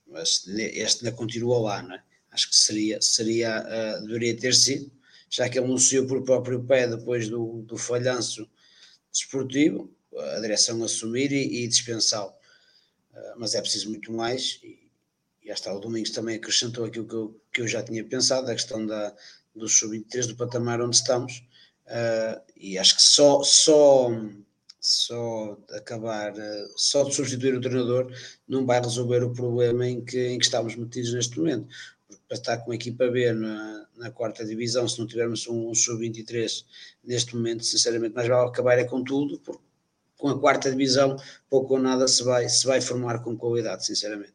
mas 0.07 0.47
este 0.47 1.05
ainda 1.05 1.18
continua 1.18 1.59
lá, 1.59 1.84
não 1.84 1.95
é? 1.95 2.03
Acho 2.32 2.49
que 2.49 2.55
seria, 2.55 3.01
seria 3.01 3.61
uh, 3.61 4.07
deveria 4.07 4.36
ter 4.36 4.55
sido, 4.55 4.89
já 5.30 5.49
que 5.49 5.59
ele 5.59 5.66
anunciou 5.66 6.07
por 6.07 6.24
próprio 6.24 6.64
pé 6.64 6.88
depois 6.88 7.28
do, 7.28 7.64
do 7.64 7.78
falhanço 7.78 8.49
desportivo, 9.11 9.93
a 10.18 10.39
direção 10.39 10.82
assumir 10.84 11.34
e, 11.34 11.64
e 11.64 11.68
dispensá-lo. 11.68 12.34
Ah, 13.14 13.36
mas 13.38 13.55
é 13.55 13.61
preciso 13.61 13.89
muito 13.89 14.11
mais. 14.11 14.59
E, 14.64 14.80
e 15.43 15.51
está 15.51 15.74
o 15.74 15.80
Domingos 15.80 16.11
também 16.11 16.36
acrescentou 16.36 16.86
aquilo 16.86 17.07
que 17.07 17.16
eu, 17.16 17.41
que 17.53 17.61
eu 17.61 17.68
já 17.68 17.84
tinha 17.84 18.03
pensado, 18.03 18.49
a 18.49 18.53
questão 18.53 18.86
da, 18.86 19.16
do 19.55 19.68
sub-23, 19.68 20.28
do 20.28 20.36
patamar 20.36 20.82
onde 20.82 20.95
estamos. 20.95 21.43
Uh, 21.86 22.41
e 22.55 22.78
acho 22.78 22.95
que 22.95 23.01
só, 23.01 23.43
só, 23.43 24.09
só 24.80 25.57
acabar, 25.72 26.32
uh, 26.34 26.74
só 26.78 27.03
de 27.03 27.14
substituir 27.14 27.55
o 27.55 27.61
treinador 27.61 28.09
não 28.47 28.66
vai 28.66 28.80
resolver 28.80 29.22
o 29.24 29.34
problema 29.34 29.86
em 29.88 30.03
que, 30.03 30.28
em 30.28 30.39
que 30.39 30.45
estamos 30.45 30.76
metidos 30.76 31.14
neste 31.14 31.38
momento. 31.38 31.68
Porque 32.07 32.24
para 32.28 32.38
estar 32.38 32.57
com 32.59 32.72
a 32.72 32.76
equipa 32.76 33.09
B 33.09 33.34
na, 33.34 33.88
na 33.97 34.11
quarta 34.11 34.45
divisão, 34.45 34.88
se 34.88 34.97
não 34.97 35.05
tivermos 35.07 35.45
um, 35.47 35.70
um 35.70 35.76
sub-23 35.76 36.66
neste 37.03 37.36
momento, 37.36 37.66
sinceramente, 37.66 38.16
mais 38.16 38.28
vale 38.28 38.47
acabar 38.47 38.80
é 38.80 38.86
com 38.86 39.03
tudo, 39.03 39.39
porque 39.39 39.61
com 40.24 40.30
a 40.30 40.39
quarta 40.39 40.71
divisão, 40.71 41.17
pouco 41.49 41.74
ou 41.74 41.82
nada 41.82 42.07
se 42.07 42.24
vai, 42.24 42.47
se 42.47 42.65
vai 42.65 42.80
formar 42.80 43.21
com 43.21 43.36
qualidade, 43.36 43.86
sinceramente. 43.86 44.34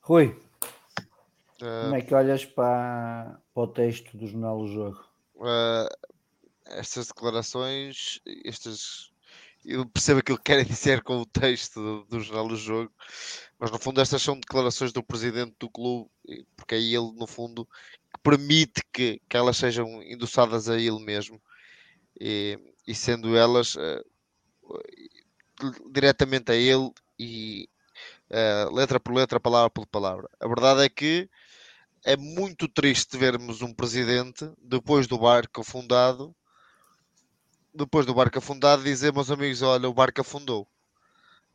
Rui, 0.00 0.26
uh, 0.26 1.82
como 1.82 1.96
é 1.96 2.00
que 2.00 2.14
olhas 2.14 2.44
para, 2.44 3.40
para 3.52 3.62
o 3.64 3.66
texto 3.66 4.16
do 4.16 4.28
Jornal 4.28 4.60
do 4.60 4.68
Jogo? 4.68 5.04
Uh, 5.34 5.88
estas 6.66 7.08
declarações, 7.08 8.20
estas 8.44 9.10
eu 9.64 9.84
percebo 9.86 10.20
aquilo 10.20 10.38
que 10.38 10.44
querem 10.44 10.64
dizer 10.64 11.02
com 11.02 11.18
o 11.18 11.26
texto 11.26 11.80
do, 11.80 12.04
do, 12.04 12.20
Jornal 12.20 12.46
do 12.46 12.56
Jogo, 12.56 12.92
mas 13.58 13.72
no 13.72 13.78
fundo 13.80 14.00
estas 14.00 14.22
são 14.22 14.38
declarações 14.38 14.92
do 14.92 15.02
presidente 15.02 15.56
do 15.58 15.68
clube, 15.68 16.08
porque 16.56 16.76
é 16.76 16.78
ele, 16.78 17.10
no 17.16 17.26
fundo, 17.26 17.64
que 17.64 18.20
permite 18.22 18.84
que, 18.92 19.20
que 19.28 19.36
elas 19.36 19.56
sejam 19.56 20.00
endossadas 20.04 20.68
a 20.68 20.78
ele 20.78 21.00
mesmo. 21.00 21.42
E, 22.20 22.56
e 22.86 22.94
sendo 22.94 23.36
elas, 23.36 23.74
uh, 23.74 24.04
diretamente 25.90 26.52
a 26.52 26.54
ele 26.54 26.90
e 27.18 27.68
uh, 28.30 28.74
letra 28.74 28.98
por 28.98 29.14
letra, 29.14 29.40
palavra 29.40 29.70
por 29.70 29.86
palavra. 29.86 30.28
A 30.40 30.48
verdade 30.48 30.84
é 30.84 30.88
que 30.88 31.28
é 32.04 32.16
muito 32.16 32.68
triste 32.68 33.16
vermos 33.16 33.60
um 33.62 33.74
presidente, 33.74 34.50
depois 34.58 35.06
do 35.06 35.18
barco 35.18 35.60
afundado, 35.60 36.34
depois 37.74 38.06
do 38.06 38.14
barco 38.14 38.38
afundado, 38.38 38.82
dizer, 38.82 39.12
meus 39.12 39.30
amigos, 39.30 39.62
olha, 39.62 39.88
o 39.88 39.94
barco 39.94 40.20
afundou. 40.20 40.66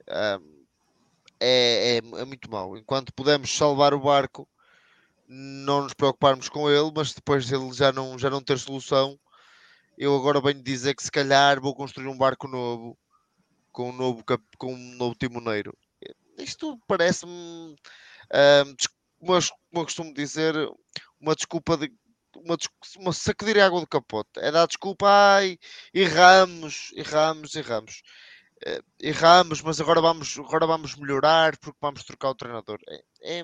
É, 0.07 0.39
é, 1.39 1.97
é, 1.97 2.25
muito 2.25 2.49
mau. 2.49 2.77
Enquanto 2.77 3.13
podemos 3.13 3.55
salvar 3.55 3.93
o 3.93 3.99
barco, 3.99 4.47
não 5.27 5.83
nos 5.83 5.93
preocuparmos 5.93 6.47
com 6.47 6.69
ele, 6.69 6.91
mas 6.95 7.13
depois 7.13 7.51
ele 7.51 7.73
já 7.73 7.91
não, 7.91 8.17
já 8.17 8.29
não 8.29 8.41
ter 8.41 8.59
solução, 8.59 9.19
eu 9.97 10.15
agora 10.15 10.41
venho 10.41 10.61
dizer 10.61 10.93
que 10.95 11.03
se 11.03 11.11
calhar 11.11 11.59
vou 11.59 11.73
construir 11.73 12.07
um 12.07 12.17
barco 12.17 12.47
novo 12.47 12.97
com 13.75 13.89
um 13.89 13.93
novo, 13.93 14.23
com 14.57 14.73
um 14.73 14.95
novo 14.95 15.15
timoneiro. 15.15 15.77
Isto 16.37 16.79
parece-me, 16.87 17.75
como, 19.19 19.35
eu, 19.35 19.83
costumo 19.83 20.13
dizer, 20.13 20.55
uma 21.19 21.35
desculpa 21.35 21.77
de 21.77 21.91
uma, 22.37 22.57
uma 22.97 23.13
sacudir 23.13 23.59
água 23.59 23.81
do 23.81 23.87
capote. 23.87 24.29
É 24.37 24.49
dar 24.49 24.65
desculpa, 24.65 25.07
ai, 25.09 25.57
erramos, 25.93 26.91
erramos, 26.95 27.53
erramos. 27.55 28.01
Uh, 28.65 28.81
erramos, 29.01 29.61
mas 29.61 29.81
agora 29.81 29.99
vamos, 29.99 30.39
agora 30.39 30.65
vamos 30.65 30.95
melhorar 30.95 31.57
porque 31.57 31.77
vamos 31.81 32.03
trocar 32.05 32.29
o 32.29 32.35
treinador. 32.35 32.79
É, 32.87 33.39
é 33.39 33.43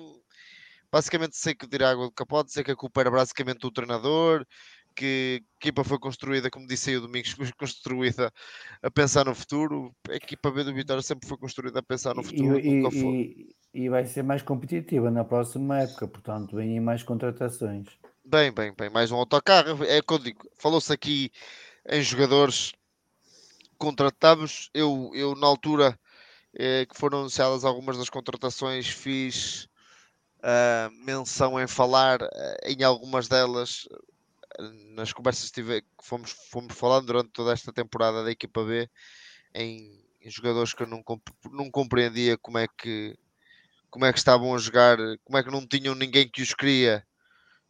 basicamente 0.90 1.36
tirar 1.68 1.90
água 1.90 2.06
do 2.06 2.12
capote, 2.12 2.48
dizer 2.48 2.64
que 2.64 2.70
a 2.70 2.76
culpa 2.76 3.00
era 3.02 3.10
basicamente 3.10 3.60
do 3.60 3.70
treinador, 3.70 4.46
que 4.92 5.42
a 5.42 5.56
equipa 5.58 5.82
foi 5.82 5.98
construída, 5.98 6.50
como 6.50 6.66
disse 6.66 6.90
aí 6.90 6.96
o 6.96 7.00
Domingos, 7.00 7.34
construída 7.58 8.32
a 8.82 8.90
pensar 8.90 9.24
no 9.24 9.34
futuro. 9.34 9.94
A 10.08 10.14
equipa 10.14 10.50
B 10.50 10.64
do 10.64 10.74
Vitória 10.74 11.02
sempre 11.02 11.28
foi 11.28 11.36
construída 11.38 11.80
a 11.80 11.82
pensar 11.82 12.14
no 12.14 12.22
futuro. 12.22 12.58
E, 12.58 12.82
e, 12.82 13.56
e, 13.74 13.88
vai 13.88 14.04
ser 14.04 14.22
mais 14.22 14.42
competitiva 14.42 15.10
na 15.10 15.24
próxima 15.24 15.80
época, 15.80 16.06
portanto, 16.06 16.56
vêm 16.56 16.80
mais 16.80 17.02
contratações. 17.02 17.88
Bem, 18.24 18.52
bem, 18.52 18.72
bem, 18.76 18.90
mais 18.90 19.10
um 19.10 19.16
autocarro. 19.16 19.84
É 19.84 19.98
o 19.98 20.02
que 20.02 20.14
eu 20.14 20.18
digo. 20.18 20.48
Falou-se 20.56 20.92
aqui 20.92 21.32
em 21.88 22.00
jogadores 22.02 22.72
contratamos, 23.78 24.70
eu, 24.72 25.10
eu 25.12 25.34
na 25.34 25.48
altura 25.48 25.98
eh, 26.54 26.86
que 26.86 26.96
foram 26.96 27.20
anunciadas 27.20 27.64
algumas 27.64 27.98
das 27.98 28.08
contratações, 28.08 28.86
fiz 28.88 29.68
uh, 30.42 30.90
menção 31.04 31.58
em 31.60 31.66
falar 31.66 32.22
uh, 32.22 32.28
em 32.66 32.82
algumas 32.82 33.28
delas 33.28 33.88
nas 34.94 35.12
conversas 35.12 35.48
que, 35.48 35.54
tive, 35.54 35.82
que 35.82 35.88
fomos, 36.02 36.30
fomos 36.50 36.74
falando 36.74 37.06
durante 37.06 37.30
toda 37.30 37.52
esta 37.52 37.72
temporada 37.72 38.22
da 38.22 38.30
equipa 38.30 38.64
B 38.64 38.88
em, 39.54 40.04
em 40.20 40.30
jogadores 40.30 40.74
que 40.74 40.82
eu 40.82 40.86
não, 40.86 41.02
não 41.50 41.70
compreendia 41.70 42.36
como 42.38 42.58
é 42.58 42.66
que 42.66 43.16
como 43.90 44.06
é 44.06 44.12
que 44.12 44.18
estavam 44.18 44.54
a 44.54 44.58
jogar, 44.58 44.96
como 45.22 45.36
é 45.36 45.42
que 45.42 45.50
não 45.50 45.66
tinham 45.66 45.94
ninguém 45.94 46.26
que 46.26 46.40
os 46.40 46.54
queria 46.54 47.06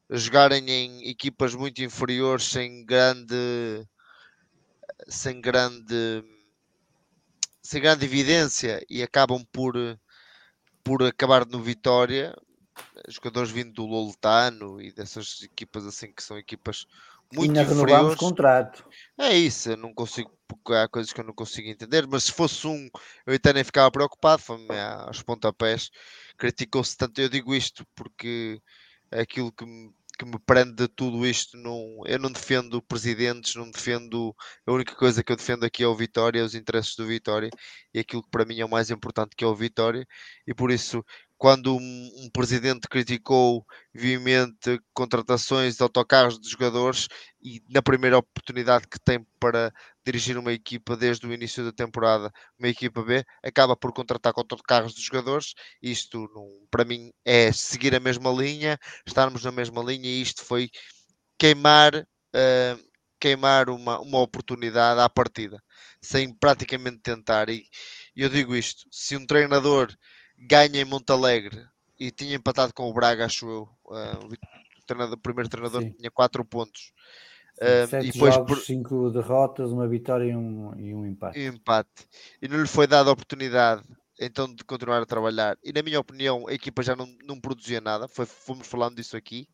jogarem 0.08 0.70
em 0.70 1.08
equipas 1.08 1.52
muito 1.52 1.82
inferiores 1.82 2.44
sem 2.44 2.84
grande 2.84 3.84
sem 5.08 5.40
grande 5.40 6.22
sem 7.60 7.82
grande 7.82 8.04
evidência 8.04 8.84
e 8.88 9.02
acabam 9.02 9.44
por 9.52 9.74
por 10.84 11.02
acabar 11.02 11.46
no 11.46 11.62
Vitória 11.62 12.34
jogadores 13.08 13.50
vindo 13.50 13.72
do 13.72 13.86
Loltano 13.86 14.80
e 14.80 14.92
dessas 14.92 15.42
equipas 15.42 15.86
assim 15.86 16.12
que 16.12 16.22
são 16.22 16.38
equipas 16.38 16.86
muito 17.32 17.58
Ainda 17.58 17.62
inferiores. 17.72 18.18
contrato. 18.18 18.84
É 19.18 19.34
isso, 19.36 19.70
eu 19.70 19.76
não 19.76 19.94
consigo, 19.94 20.30
porque 20.46 20.74
há 20.74 20.86
coisas 20.86 21.12
que 21.12 21.20
eu 21.20 21.24
não 21.24 21.34
consigo 21.34 21.68
entender, 21.68 22.06
mas 22.06 22.24
se 22.24 22.32
fosse 22.32 22.66
um, 22.66 22.88
eu 23.26 23.34
até 23.34 23.52
nem 23.52 23.64
ficava 23.64 23.90
preocupado, 23.90 24.42
foi 24.42 24.58
aos 25.06 25.22
pontapés, 25.22 25.90
criticou-se 26.36 26.96
tanto, 26.96 27.20
eu 27.20 27.28
digo 27.28 27.54
isto 27.54 27.86
porque 27.94 28.60
é 29.10 29.22
aquilo 29.22 29.50
que 29.50 29.64
me 29.64 29.92
que 30.18 30.24
me 30.24 30.38
prende 30.38 30.74
de 30.74 30.88
tudo 30.88 31.26
isto. 31.26 31.56
Não, 31.56 32.02
eu 32.06 32.18
não 32.18 32.30
defendo 32.30 32.80
presidentes, 32.82 33.54
não 33.54 33.70
defendo. 33.70 34.34
A 34.66 34.72
única 34.72 34.94
coisa 34.94 35.22
que 35.22 35.32
eu 35.32 35.36
defendo 35.36 35.64
aqui 35.64 35.82
é 35.82 35.86
o 35.86 35.96
Vitória, 35.96 36.44
os 36.44 36.54
interesses 36.54 36.94
do 36.96 37.06
Vitória 37.06 37.50
e 37.92 37.98
aquilo 37.98 38.22
que 38.22 38.30
para 38.30 38.44
mim 38.44 38.60
é 38.60 38.64
o 38.64 38.68
mais 38.68 38.90
importante 38.90 39.34
que 39.36 39.44
é 39.44 39.46
o 39.46 39.54
Vitória. 39.54 40.06
E 40.46 40.54
por 40.54 40.70
isso, 40.70 41.04
quando 41.42 41.76
um, 41.76 42.10
um 42.18 42.30
presidente 42.30 42.86
criticou 42.86 43.66
vivamente 43.92 44.80
contratações 44.94 45.74
de 45.74 45.82
autocarros 45.82 46.38
de 46.38 46.48
jogadores 46.48 47.08
e 47.42 47.60
na 47.68 47.82
primeira 47.82 48.16
oportunidade 48.16 48.86
que 48.86 48.96
tem 49.00 49.26
para 49.40 49.72
dirigir 50.06 50.38
uma 50.38 50.52
equipa 50.52 50.96
desde 50.96 51.26
o 51.26 51.32
início 51.32 51.64
da 51.64 51.72
temporada, 51.72 52.30
uma 52.56 52.68
equipa 52.68 53.02
B, 53.02 53.24
acaba 53.42 53.76
por 53.76 53.92
contratar 53.92 54.32
autocarros 54.36 54.94
de 54.94 55.02
jogadores. 55.02 55.52
Isto, 55.82 56.28
para 56.70 56.84
mim, 56.84 57.10
é 57.24 57.50
seguir 57.50 57.92
a 57.96 57.98
mesma 57.98 58.30
linha, 58.30 58.78
estarmos 59.04 59.42
na 59.42 59.50
mesma 59.50 59.82
linha 59.82 60.08
e 60.08 60.22
isto 60.22 60.44
foi 60.44 60.70
queimar. 61.36 61.92
Uh, 61.96 62.92
queimar 63.20 63.68
uma, 63.68 64.00
uma 64.00 64.18
oportunidade 64.20 65.00
à 65.00 65.08
partida, 65.08 65.62
sem 66.00 66.32
praticamente 66.34 66.98
tentar. 67.00 67.48
E 67.48 67.64
eu 68.16 68.28
digo 68.28 68.54
isto: 68.54 68.84
se 68.90 69.16
um 69.16 69.26
treinador 69.26 69.92
ganha 70.42 70.80
em 70.80 70.84
Montalegre 70.84 71.64
e 71.98 72.10
tinha 72.10 72.36
empatado 72.36 72.74
com 72.74 72.88
o 72.88 72.92
Braga, 72.92 73.24
acho 73.24 73.48
eu. 73.48 73.68
Uh, 73.84 74.26
o, 74.26 74.86
treinador, 74.86 75.14
o 75.14 75.20
primeiro 75.20 75.48
treinador 75.48 75.82
Sim. 75.82 75.90
tinha 75.92 76.10
4 76.10 76.44
pontos. 76.44 76.92
Uh, 77.58 77.86
Sete 77.86 78.08
e 78.08 78.12
depois 78.12 78.34
jogos, 78.34 78.64
5 78.64 79.10
derrotas, 79.10 79.70
uma 79.70 79.86
vitória 79.86 80.24
e 80.24 80.34
um, 80.34 80.74
e 80.78 80.94
um 80.94 81.06
empate. 81.06 81.38
E 81.38 81.48
um 81.48 81.54
empate. 81.54 82.08
E 82.40 82.48
não 82.48 82.60
lhe 82.60 82.66
foi 82.66 82.86
dada 82.86 83.10
a 83.10 83.12
oportunidade 83.12 83.82
então 84.20 84.52
de 84.52 84.64
continuar 84.64 85.02
a 85.02 85.06
trabalhar. 85.06 85.56
E 85.62 85.72
na 85.72 85.82
minha 85.82 86.00
opinião, 86.00 86.46
a 86.48 86.52
equipa 86.52 86.82
já 86.82 86.94
não, 86.94 87.08
não 87.24 87.40
produzia 87.40 87.80
nada. 87.80 88.08
Foi, 88.08 88.26
fomos 88.26 88.66
falando 88.66 88.96
disso 88.96 89.16
aqui. 89.16 89.48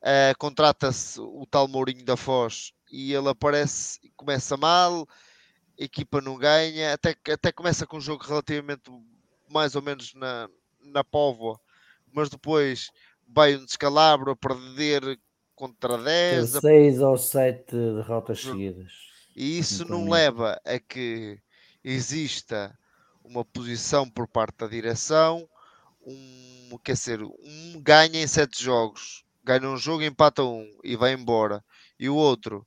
Uh, 0.00 0.36
Contrata-se 0.38 1.20
o 1.20 1.46
tal 1.50 1.68
Mourinho 1.68 2.04
da 2.04 2.16
Foz 2.16 2.72
e 2.90 3.12
ele 3.12 3.28
aparece 3.28 4.00
começa 4.16 4.56
mal, 4.56 5.06
a 5.78 5.84
equipa 5.84 6.20
não 6.20 6.36
ganha, 6.36 6.94
até, 6.94 7.14
até 7.32 7.52
começa 7.52 7.86
com 7.86 7.98
um 7.98 8.00
jogo 8.00 8.24
relativamente 8.24 8.90
mais 9.50 9.74
ou 9.74 9.82
menos 9.82 10.14
na, 10.14 10.48
na 10.80 11.04
Póvoa, 11.04 11.60
mas 12.12 12.30
depois 12.30 12.90
vai 13.28 13.56
um 13.56 13.64
descalabro 13.64 14.30
a 14.30 14.36
perder 14.36 15.18
contra 15.54 15.98
10. 15.98 16.50
6 16.50 17.00
ou 17.00 17.18
7 17.18 17.64
derrotas 17.72 18.40
seguidas. 18.40 18.92
E 19.36 19.58
isso 19.58 19.84
não 19.84 20.08
leva 20.08 20.60
a 20.64 20.78
que 20.78 21.38
exista 21.84 22.76
uma 23.24 23.44
posição 23.44 24.08
por 24.08 24.26
parte 24.26 24.58
da 24.58 24.66
direção, 24.66 25.48
um, 26.04 26.78
quer 26.82 26.94
dizer, 26.94 27.22
um 27.22 27.80
ganha 27.80 28.22
em 28.22 28.26
7 28.26 28.62
jogos, 28.62 29.24
ganha 29.44 29.68
um 29.68 29.76
jogo, 29.76 30.02
empata 30.02 30.42
um 30.42 30.68
e 30.82 30.96
vai 30.96 31.12
embora, 31.12 31.64
e 31.98 32.08
o 32.08 32.16
outro 32.16 32.66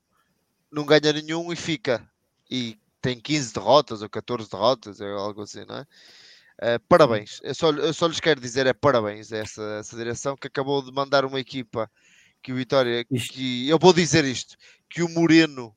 não 0.72 0.86
ganha 0.86 1.14
nenhum 1.14 1.52
e 1.52 1.56
fica, 1.56 2.08
e 2.50 2.78
tem 3.02 3.20
15 3.20 3.54
derrotas 3.54 4.02
ou 4.02 4.10
14 4.10 4.50
derrotas, 4.50 5.02
é 5.02 5.12
algo 5.12 5.42
assim, 5.42 5.66
não 5.66 5.78
é? 5.78 5.88
Uh, 6.62 6.80
parabéns, 6.88 7.40
eu 7.44 7.56
só, 7.56 7.72
eu 7.72 7.94
só 7.94 8.08
lhes 8.08 8.20
quero 8.20 8.40
dizer 8.40 8.68
é 8.68 8.74
parabéns 8.74 9.34
a 9.34 9.38
essa, 9.38 9.64
essa 9.80 9.98
direção 9.98 10.36
que 10.36 10.48
acabou 10.48 10.84
de 10.84 10.92
mandar 10.92 11.26
uma 11.26 11.40
equipa 11.40 11.90
que 12.44 12.52
o 12.52 12.56
Vitória, 12.56 13.06
que 13.06 13.68
eu 13.68 13.80
vou 13.80 13.94
dizer 13.94 14.26
isto, 14.26 14.56
que 14.90 15.02
o 15.02 15.10
Moreno 15.10 15.76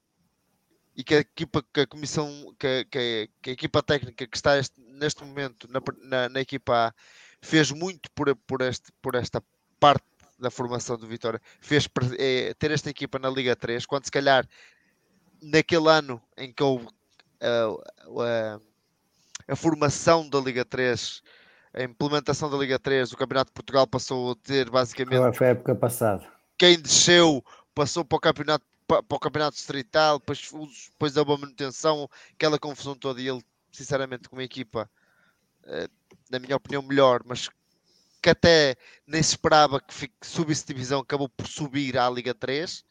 e 0.96 1.04
que 1.04 1.14
a 1.14 1.18
equipa, 1.20 1.64
que 1.72 1.80
a 1.80 1.86
comissão, 1.86 2.54
que, 2.58 2.84
que, 2.86 3.30
que 3.40 3.50
a 3.50 3.52
equipa 3.52 3.82
técnica 3.82 4.26
que 4.26 4.36
está 4.36 4.58
este, 4.58 4.80
neste 4.80 5.22
momento 5.24 5.68
na, 5.70 5.80
na, 6.02 6.28
na, 6.28 6.40
equipa 6.40 6.88
A 6.88 6.94
fez 7.40 7.70
muito 7.70 8.10
por, 8.12 8.34
por, 8.34 8.62
este, 8.62 8.90
por 9.00 9.14
esta 9.14 9.42
parte 9.78 10.04
da 10.38 10.50
formação 10.50 10.98
do 10.98 11.06
Vitória, 11.06 11.40
fez 11.60 11.88
é, 12.18 12.52
ter 12.54 12.70
esta 12.70 12.90
equipa 12.90 13.18
na 13.18 13.30
Liga 13.30 13.54
3, 13.54 13.86
quando 13.86 14.04
se 14.04 14.10
calhar 14.10 14.46
naquele 15.40 15.88
ano 15.88 16.20
em 16.36 16.52
que 16.52 16.62
houve 16.62 16.86
uh, 16.86 17.74
uh, 18.08 18.62
a 19.48 19.56
formação 19.56 20.28
da 20.28 20.38
Liga 20.40 20.64
3, 20.64 21.22
a 21.74 21.82
implementação 21.82 22.50
da 22.50 22.56
Liga 22.56 22.78
3, 22.78 23.12
o 23.12 23.16
Campeonato 23.16 23.50
de 23.50 23.54
Portugal 23.54 23.86
passou 23.86 24.32
a 24.32 24.34
ter 24.36 24.70
basicamente. 24.70 25.36
Foi 25.36 25.48
a 25.48 25.50
época 25.50 25.74
passada. 25.74 26.26
Quem 26.58 26.80
desceu 26.80 27.44
passou 27.74 28.04
para 28.04 28.16
o 28.16 28.20
Campeonato, 28.20 28.64
para 28.86 29.02
o 29.10 29.18
campeonato 29.18 29.56
Distrital, 29.56 30.18
depois, 30.18 30.50
depois 30.90 31.12
da 31.12 31.24
boa 31.24 31.38
manutenção, 31.38 32.08
aquela 32.32 32.58
confusão 32.58 32.94
toda. 32.94 33.20
E 33.20 33.28
ele, 33.28 33.42
sinceramente, 33.72 34.28
com 34.28 34.36
uma 34.36 34.44
equipa, 34.44 34.88
eh, 35.64 35.88
na 36.30 36.38
minha 36.38 36.56
opinião, 36.56 36.82
melhor, 36.82 37.22
mas 37.24 37.50
que 38.22 38.30
até 38.30 38.76
nem 39.06 39.22
se 39.22 39.30
esperava 39.30 39.80
que, 39.80 40.10
subisse 40.22 40.66
divisão, 40.66 41.00
acabou 41.00 41.28
por 41.28 41.46
subir 41.46 41.98
à 41.98 42.08
Liga 42.08 42.32
3 42.32 42.84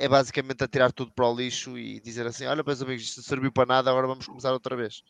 é 0.00 0.08
basicamente 0.08 0.64
atirar 0.64 0.90
tudo 0.90 1.12
para 1.12 1.28
o 1.28 1.36
lixo 1.36 1.78
e 1.78 2.00
dizer 2.00 2.26
assim: 2.26 2.46
olha, 2.46 2.62
meus 2.64 2.80
amigos, 2.80 3.02
isto 3.02 3.18
não 3.18 3.24
serviu 3.24 3.52
para 3.52 3.66
nada, 3.66 3.90
agora 3.90 4.06
vamos 4.06 4.26
começar 4.26 4.50
outra 4.52 4.74
vez. 4.74 5.04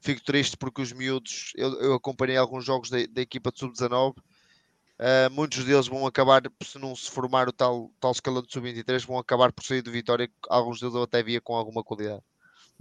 Fico 0.00 0.22
triste 0.22 0.56
porque 0.56 0.80
os 0.80 0.92
miúdos, 0.92 1.52
eu, 1.56 1.72
eu 1.80 1.94
acompanhei 1.94 2.36
alguns 2.36 2.64
jogos 2.64 2.88
da, 2.88 2.98
da 3.10 3.20
equipa 3.20 3.50
de 3.50 3.58
sub-19, 3.58 4.12
uh, 4.12 5.30
muitos 5.30 5.64
deles 5.64 5.88
vão 5.88 6.06
acabar, 6.06 6.42
se 6.62 6.78
não 6.78 6.94
se 6.94 7.10
formar 7.10 7.48
o 7.48 7.52
tal, 7.52 7.90
tal 8.00 8.12
escalão 8.12 8.42
de 8.42 8.52
sub-23, 8.52 9.04
vão 9.06 9.18
acabar 9.18 9.52
por 9.52 9.64
sair 9.64 9.82
do 9.82 9.90
Vitória, 9.90 10.28
alguns 10.48 10.80
deles 10.80 10.94
eu 10.94 11.02
até 11.02 11.22
via 11.22 11.40
com 11.40 11.54
alguma 11.54 11.84
qualidade. 11.84 12.22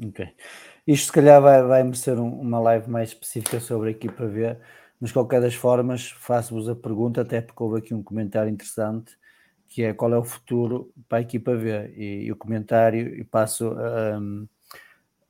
Ok. 0.04 0.28
Isto 0.88 1.08
se 1.08 1.12
calhar 1.12 1.42
vai, 1.42 1.62
vai 1.64 1.84
merecer 1.84 2.20
um, 2.20 2.40
uma 2.40 2.60
live 2.60 2.90
mais 2.90 3.10
específica 3.10 3.60
sobre 3.60 3.90
a 3.90 3.92
equipa 3.92 4.26
V, 4.26 4.58
mas 5.00 5.12
qualquer 5.12 5.42
das 5.42 5.54
formas 5.54 6.10
faço-vos 6.10 6.70
a 6.70 6.76
pergunta, 6.76 7.22
até 7.22 7.42
porque 7.42 7.62
houve 7.62 7.80
aqui 7.80 7.94
um 7.94 8.02
comentário 8.04 8.52
interessante 8.52 9.16
que 9.72 9.84
é 9.84 9.94
qual 9.94 10.14
é 10.14 10.18
o 10.18 10.24
futuro 10.24 10.92
para 11.08 11.20
a 11.20 11.22
equipa 11.22 11.56
V. 11.56 11.94
E, 11.96 12.26
e 12.26 12.32
o 12.32 12.36
comentário, 12.36 13.18
e 13.18 13.24
passo 13.24 13.74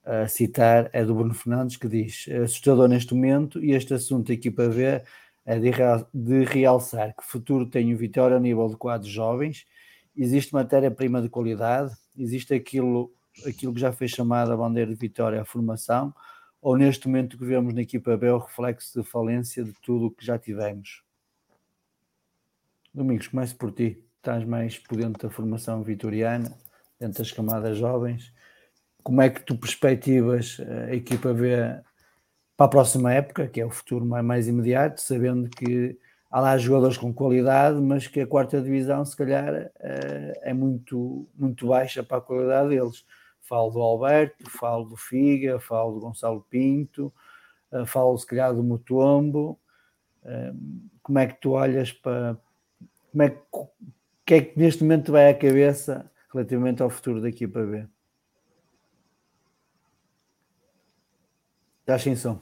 a, 0.03 0.23
a, 0.23 0.27
citar, 0.27 0.89
é 0.93 1.05
do 1.05 1.13
Bruno 1.13 1.35
Fernandes, 1.35 1.77
que 1.77 1.87
diz: 1.87 2.27
assustador 2.43 2.89
neste 2.89 3.13
momento, 3.13 3.63
e 3.63 3.71
este 3.73 3.93
assunto 3.93 4.27
da 4.27 4.33
equipa 4.33 4.67
V 4.67 5.03
é 5.45 5.59
de, 5.59 5.71
de 6.11 6.43
realçar 6.43 7.15
que 7.15 7.23
futuro 7.23 7.67
tem 7.67 7.93
o 7.93 7.97
Vitória 7.97 8.35
a 8.35 8.39
nível 8.39 8.67
de 8.67 8.77
quadros 8.77 9.11
jovens, 9.11 9.67
existe 10.17 10.53
matéria-prima 10.53 11.21
de 11.21 11.29
qualidade, 11.29 11.93
existe 12.17 12.53
aquilo, 12.55 13.13
aquilo 13.45 13.73
que 13.75 13.79
já 13.79 13.91
foi 13.91 14.07
chamado 14.07 14.51
a 14.51 14.57
bandeira 14.57 14.91
de 14.91 14.97
Vitória, 14.99 15.39
a 15.39 15.45
formação, 15.45 16.13
ou 16.59 16.75
neste 16.75 17.07
momento 17.07 17.37
que 17.37 17.45
vemos 17.45 17.75
na 17.75 17.81
equipa 17.83 18.17
B 18.17 18.27
o 18.31 18.39
reflexo 18.39 18.99
de 18.99 19.07
falência 19.07 19.63
de 19.63 19.73
tudo 19.83 20.07
o 20.07 20.11
que 20.11 20.25
já 20.25 20.39
tivemos. 20.39 21.03
Domingos, 22.91 23.27
comece 23.27 23.53
por 23.53 23.71
ti 23.71 24.03
estás 24.21 24.45
mais 24.45 24.77
por 24.77 24.97
dentro 24.97 25.27
da 25.27 25.33
formação 25.33 25.81
vitoriana, 25.81 26.55
dentro 26.99 27.17
das 27.17 27.31
camadas 27.31 27.77
jovens. 27.77 28.31
Como 29.03 29.19
é 29.19 29.29
que 29.31 29.41
tu 29.41 29.57
perspectivas 29.57 30.61
a 30.87 30.93
equipa 30.93 31.33
ver 31.33 31.83
para 32.55 32.67
a 32.67 32.69
próxima 32.69 33.11
época, 33.11 33.47
que 33.47 33.59
é 33.59 33.65
o 33.65 33.71
futuro 33.71 34.05
mais, 34.05 34.47
imediato, 34.47 35.01
sabendo 35.01 35.49
que 35.49 35.97
há 36.29 36.39
lá 36.39 36.57
jogadores 36.59 36.95
com 36.95 37.11
qualidade, 37.11 37.81
mas 37.81 38.05
que 38.05 38.21
a 38.21 38.27
quarta 38.27 38.61
divisão, 38.61 39.03
se 39.03 39.17
calhar, 39.17 39.71
eh, 39.79 40.39
é 40.43 40.53
muito, 40.53 41.27
muito 41.35 41.67
baixa 41.67 42.03
para 42.03 42.17
a 42.17 42.21
qualidade 42.21 42.69
deles. 42.69 43.03
Falo 43.41 43.71
do 43.71 43.81
Alberto, 43.81 44.47
falo 44.47 44.85
do 44.85 44.95
Figa, 44.95 45.59
falo 45.59 45.95
do 45.95 45.99
Gonçalo 46.01 46.45
Pinto, 46.47 47.11
eh, 47.71 47.85
falo 47.87 48.15
se 48.15 48.27
calhar 48.27 48.53
do 48.53 48.61
Mutombo. 48.61 49.59
Eh, 50.23 50.53
como 51.01 51.17
é 51.17 51.25
que 51.25 51.41
tu 51.41 51.53
olhas 51.53 51.91
para. 51.91 52.37
Como 53.11 53.23
é 53.23 53.29
que, 53.31 53.41
que 54.25 54.33
é 54.33 54.41
que 54.41 54.59
neste 54.59 54.83
momento 54.83 55.11
vai 55.11 55.29
à 55.29 55.33
cabeça 55.33 56.09
relativamente 56.31 56.81
ao 56.81 56.89
futuro 56.89 57.21
da 57.21 57.29
equipa 57.29 57.61
B? 57.63 57.87
Estás 61.81 62.03
sem 62.03 62.15
som. 62.15 62.39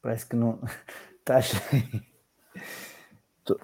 Parece 0.00 0.26
que 0.26 0.36
não. 0.36 0.60
Estás 1.18 1.46
sem. 1.70 2.12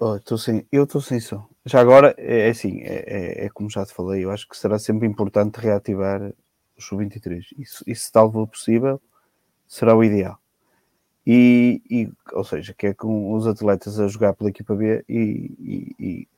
Oh, 0.00 0.36
sem... 0.36 0.66
Eu 0.70 0.84
estou 0.84 1.00
sem 1.00 1.20
som. 1.20 1.48
Já 1.64 1.80
agora, 1.80 2.14
é, 2.18 2.48
é 2.48 2.50
assim, 2.50 2.80
é, 2.82 3.04
é, 3.06 3.44
é, 3.46 3.48
como 3.50 3.70
já 3.70 3.86
te 3.86 3.94
falei, 3.94 4.24
eu 4.24 4.30
acho 4.30 4.48
que 4.48 4.56
será 4.56 4.78
sempre 4.78 5.06
importante 5.06 5.56
reativar 5.56 6.20
o 6.76 6.82
sub-23. 6.82 7.44
Isso, 7.56 7.84
isso, 7.86 8.04
se 8.04 8.12
tal 8.12 8.30
for 8.32 8.46
possível, 8.46 9.00
será 9.66 9.94
o 9.94 10.02
ideal. 10.02 10.38
E, 11.26 11.82
e, 11.90 12.12
ou 12.32 12.42
seja, 12.44 12.74
que 12.74 12.88
é 12.88 12.94
com 12.94 13.32
os 13.34 13.46
atletas 13.46 14.00
a 14.00 14.08
jogar 14.08 14.32
pela 14.34 14.50
equipa 14.50 14.74
B 14.74 15.04
e, 15.08 15.54
e, 15.60 15.94
e 15.98 16.28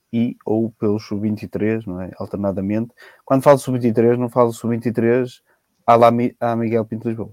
ou 0.45 0.71
pelo 0.71 0.99
Sub-23, 0.99 1.87
não 1.87 2.01
é? 2.01 2.11
Alternadamente. 2.17 2.93
Quando 3.25 3.43
falo 3.43 3.59
Sub-23, 3.59 4.17
não 4.17 4.29
falo 4.29 4.53
Sub-23 4.53 5.41
à, 5.87 5.97
lá, 5.97 6.11
à 6.41 6.57
Miguel 6.57 6.85
Pinto 6.85 7.09
Lisboa. 7.09 7.31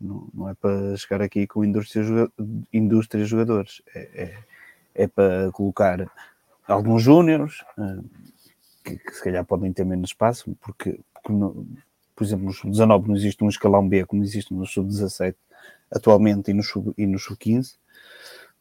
Não, 0.00 0.28
não 0.34 0.48
é 0.48 0.54
para 0.54 0.96
chegar 0.96 1.22
aqui 1.22 1.46
com 1.46 1.64
indústria, 1.64 2.02
indústria 2.72 3.24
jogadores. 3.24 3.82
É, 3.94 4.24
é, 4.24 5.04
é 5.04 5.06
para 5.06 5.50
colocar 5.52 6.10
alguns 6.66 7.02
júniores 7.02 7.64
eh, 7.78 8.02
que, 8.84 8.98
que, 8.98 9.14
se 9.14 9.22
calhar 9.22 9.44
podem 9.44 9.72
ter 9.72 9.84
menos 9.84 10.10
espaço, 10.10 10.56
porque, 10.60 11.00
porque 11.14 11.32
no, 11.32 11.66
por 12.16 12.24
exemplo, 12.24 12.46
no 12.46 12.52
sub-19 12.52 13.06
não 13.06 13.16
existe 13.16 13.44
um 13.44 13.48
escalão 13.48 13.88
B 13.88 14.04
como 14.04 14.22
existe 14.22 14.52
no 14.52 14.66
sub-17 14.66 15.34
atualmente 15.90 16.50
e 16.50 16.54
no 16.54 16.62
sub-15, 16.62 16.94
e 16.98 17.06
no 17.06 17.18
sub 17.18 17.38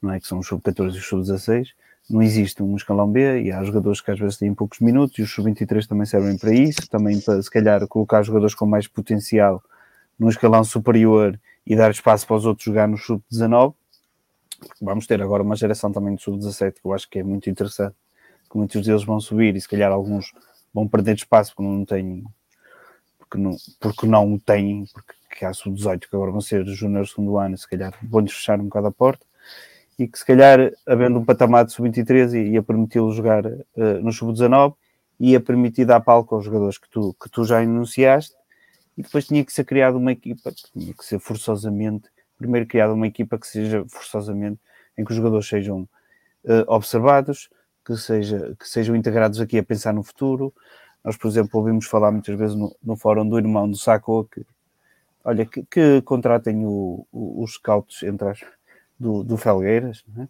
não 0.02 0.12
é? 0.12 0.20
Que 0.20 0.28
são 0.28 0.40
os 0.40 0.48
sub-14 0.48 0.96
e 0.96 0.98
os 0.98 1.06
sub-16. 1.06 1.70
Não 2.12 2.22
existe 2.22 2.62
um 2.62 2.76
escalão 2.76 3.10
B 3.10 3.44
e 3.44 3.52
há 3.52 3.64
jogadores 3.64 4.02
que 4.02 4.12
às 4.12 4.20
vezes 4.20 4.38
têm 4.38 4.54
poucos 4.54 4.80
minutos 4.80 5.18
e 5.18 5.22
os 5.22 5.32
sub-23 5.34 5.88
também 5.88 6.06
servem 6.06 6.38
para 6.38 6.54
isso, 6.54 6.90
também 6.90 7.20
para 7.22 7.42
se 7.42 7.50
calhar 7.50 7.88
colocar 7.88 8.22
jogadores 8.24 8.54
com 8.54 8.66
mais 8.66 8.88
potencial 8.88 9.64
num 10.20 10.30
escalão 10.30 10.64
superior 10.64 11.40
e 11.66 11.76
dar 11.76 11.90
espaço 11.90 12.28
para 12.28 12.36
os 12.36 12.46
outros 12.46 12.66
jogar 12.66 12.88
no 12.88 12.98
sub-19 12.98 13.74
vamos 14.82 15.08
ter 15.08 15.22
agora 15.22 15.44
uma 15.44 15.56
geração 15.56 15.92
também 15.92 16.16
de 16.16 16.22
sub-17 16.22 16.74
que 16.82 16.86
eu 16.86 16.94
acho 16.94 17.10
que 17.10 17.20
é 17.20 17.24
muito 17.24 17.50
interessante, 17.50 17.96
que 18.50 18.58
muitos 18.58 18.86
deles 18.86 19.04
vão 19.04 19.20
subir 19.20 19.56
e 19.56 19.62
se 19.62 19.68
calhar 19.68 19.92
alguns 19.92 20.34
vão 20.74 20.88
perder 20.88 21.16
espaço 21.16 21.56
porque 21.56 21.72
não 21.72 21.86
têm, 21.86 22.24
porque 23.18 23.38
não, 23.38 23.56
porque 23.80 24.06
não 24.06 24.38
têm, 24.38 24.86
porque 24.94 25.46
há 25.46 25.54
sub-18 25.54 26.00
que 26.10 26.16
agora 26.16 26.32
vão 26.32 26.42
ser 26.42 26.66
júniores 26.66 27.10
do 27.10 27.16
segundo 27.16 27.38
ano, 27.38 27.58
se 27.58 27.68
calhar 27.68 27.94
vão-lhes 28.04 28.34
fechar 28.34 28.60
um 28.60 28.66
bocado 28.66 28.88
a 28.88 28.92
porta 28.92 29.26
e 30.04 30.08
que 30.08 30.18
se 30.18 30.26
calhar, 30.26 30.72
havendo 30.88 31.20
um 31.20 31.26
patamar 31.26 31.66
de 31.66 31.74
sub-23, 31.74 32.52
ia 32.52 32.64
permiti-lo 32.64 33.12
jogar 33.12 33.46
uh, 33.46 34.02
no 34.02 34.12
sub-19, 34.12 34.74
ia 35.20 35.40
permitir 35.40 35.86
dar 35.86 36.00
palco 36.00 36.34
aos 36.34 36.46
jogadores 36.46 36.78
que 36.78 36.90
tu, 36.90 37.16
que 37.22 37.30
tu 37.30 37.46
já 37.46 37.62
enunciaste, 37.62 38.36
e 38.98 39.04
depois 39.04 39.28
tinha 39.28 39.46
que 39.46 39.54
ser 39.54 39.64
criada 39.64 39.98
uma 39.98 40.12
equipa 40.12 40.52
tinha 40.74 40.94
que 40.94 41.06
ser 41.06 41.20
forçosamente 41.20 42.10
primeiro 42.42 42.66
criado 42.66 42.94
uma 42.94 43.06
equipa 43.06 43.38
que 43.38 43.48
seja 43.48 43.86
forçosamente, 43.88 44.60
em 44.98 45.06
que 45.06 45.12
os 45.12 45.16
jogadores 45.16 45.48
sejam 45.48 45.82
uh, 46.44 46.66
observados, 46.68 47.50
que, 47.86 47.96
seja, 47.96 48.56
que 48.60 48.68
sejam 48.68 48.96
integrados 48.96 49.40
aqui 49.40 49.60
a 49.60 49.64
pensar 49.64 49.94
no 49.94 50.04
futuro. 50.04 50.54
Nós, 51.04 51.16
por 51.16 51.28
exemplo, 51.28 51.60
ouvimos 51.60 51.86
falar 51.86 52.12
muitas 52.12 52.36
vezes 52.38 52.56
no, 52.56 52.76
no 52.84 52.98
fórum 52.98 53.28
do 53.28 53.38
irmão 53.38 53.70
do 53.70 53.78
Saco 53.78 54.28
que, 54.32 54.44
olha, 55.24 55.46
que, 55.46 55.64
que 55.64 56.02
contratem 56.02 56.66
o, 56.66 57.06
o, 57.12 57.44
os 57.44 57.54
scouts 57.54 58.04
entre 58.04 58.30
as, 58.30 58.40
do, 59.02 59.24
do 59.24 59.36
Felgueiras, 59.36 60.04
é? 60.18 60.28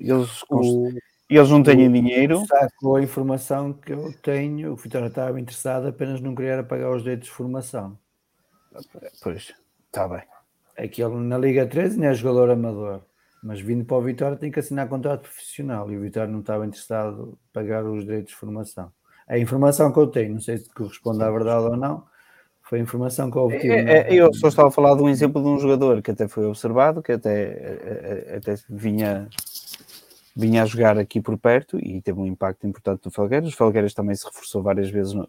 eles, 0.00 0.42
o, 0.50 0.90
eles 1.28 1.48
não 1.48 1.62
têm 1.62 1.90
dinheiro. 1.90 2.44
Saco 2.46 2.96
a 2.96 3.02
informação 3.02 3.72
que 3.72 3.92
eu 3.92 4.12
tenho, 4.20 4.72
o 4.72 4.76
Vitória 4.76 5.06
estava 5.06 5.40
interessado 5.40 5.86
apenas 5.86 6.20
não 6.20 6.34
queria 6.34 6.62
pagar 6.64 6.90
os 6.90 7.02
direitos 7.02 7.28
de 7.28 7.34
formação. 7.34 7.96
Pois, 9.22 9.54
está 9.86 10.08
bem. 10.08 10.22
Aquele 10.76 11.14
na 11.16 11.38
Liga 11.38 11.66
13 11.66 11.98
não 11.98 12.08
é 12.08 12.14
jogador 12.14 12.50
amador, 12.50 13.02
mas 13.42 13.60
vindo 13.60 13.84
para 13.84 13.96
o 13.96 14.02
Vitória 14.02 14.36
tem 14.36 14.50
que 14.50 14.58
assinar 14.58 14.88
contrato 14.88 15.22
profissional 15.22 15.90
e 15.92 15.96
o 15.96 16.00
Vitória 16.00 16.32
não 16.32 16.40
estava 16.40 16.66
interessado 16.66 17.38
em 17.38 17.52
pagar 17.52 17.84
os 17.84 18.04
direitos 18.04 18.30
de 18.30 18.36
formação. 18.36 18.92
A 19.28 19.38
informação 19.38 19.92
que 19.92 19.98
eu 20.00 20.08
tenho, 20.08 20.34
não 20.34 20.40
sei 20.40 20.58
se 20.58 20.68
corresponde 20.70 21.22
à 21.22 21.30
verdade 21.30 21.66
ou 21.66 21.76
não, 21.76 22.04
foi 22.70 22.78
a 22.78 22.82
informação 22.82 23.28
que 23.28 23.36
eu 23.36 23.42
obtive. 23.42 23.74
É, 23.74 24.02
é, 24.02 24.14
eu 24.14 24.32
só 24.32 24.46
estava 24.46 24.68
a 24.68 24.70
falar 24.70 24.94
de 24.94 25.02
um 25.02 25.08
exemplo 25.08 25.42
de 25.42 25.48
um 25.48 25.58
jogador 25.58 26.00
que 26.00 26.12
até 26.12 26.28
foi 26.28 26.46
observado, 26.46 27.02
que 27.02 27.10
até, 27.10 27.42
é, 27.42 28.24
é, 28.28 28.36
até 28.36 28.54
vinha, 28.70 29.28
vinha 30.36 30.62
a 30.62 30.66
jogar 30.66 30.96
aqui 30.96 31.20
por 31.20 31.36
perto 31.36 31.80
e 31.84 32.00
teve 32.00 32.20
um 32.20 32.26
impacto 32.26 32.68
importante 32.68 33.04
no 33.04 33.10
Felgueiras. 33.10 33.52
O 33.52 33.56
Felgueiras 33.56 33.92
também 33.92 34.14
se 34.14 34.24
reforçou 34.24 34.62
várias 34.62 34.88
vezes 34.88 35.12
no, 35.12 35.26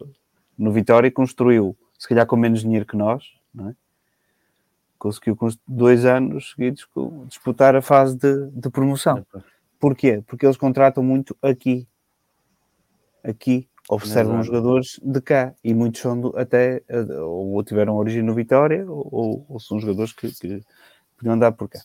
no 0.56 0.70
Vitória 0.70 1.08
e 1.08 1.10
construiu, 1.10 1.76
se 1.98 2.08
calhar 2.08 2.24
com 2.28 2.36
menos 2.36 2.60
dinheiro 2.60 2.86
que 2.86 2.96
nós, 2.96 3.24
não 3.52 3.70
é? 3.70 3.74
conseguiu 4.96 5.34
com 5.34 5.48
dois 5.66 6.04
anos 6.04 6.52
seguidos 6.52 6.86
disputar 7.26 7.74
a 7.74 7.82
fase 7.82 8.16
de, 8.16 8.50
de 8.52 8.70
promoção. 8.70 9.26
Porquê? 9.80 10.22
Porque 10.28 10.46
eles 10.46 10.56
contratam 10.56 11.02
muito 11.02 11.36
aqui. 11.42 11.88
Aqui 13.24 13.68
observam 13.94 14.40
os 14.40 14.46
jogadores 14.46 14.98
de 15.02 15.20
cá 15.20 15.54
e 15.62 15.74
muitos 15.74 16.00
são 16.00 16.18
do, 16.18 16.36
até 16.36 16.82
ou 17.20 17.62
tiveram 17.62 17.96
origem 17.96 18.22
no 18.22 18.34
Vitória 18.34 18.84
ou, 18.88 19.44
ou 19.48 19.60
são 19.60 19.78
jogadores 19.78 20.12
que, 20.12 20.28
que 20.32 20.62
podiam 21.16 21.34
andar 21.34 21.52
por 21.52 21.68
cá. 21.68 21.80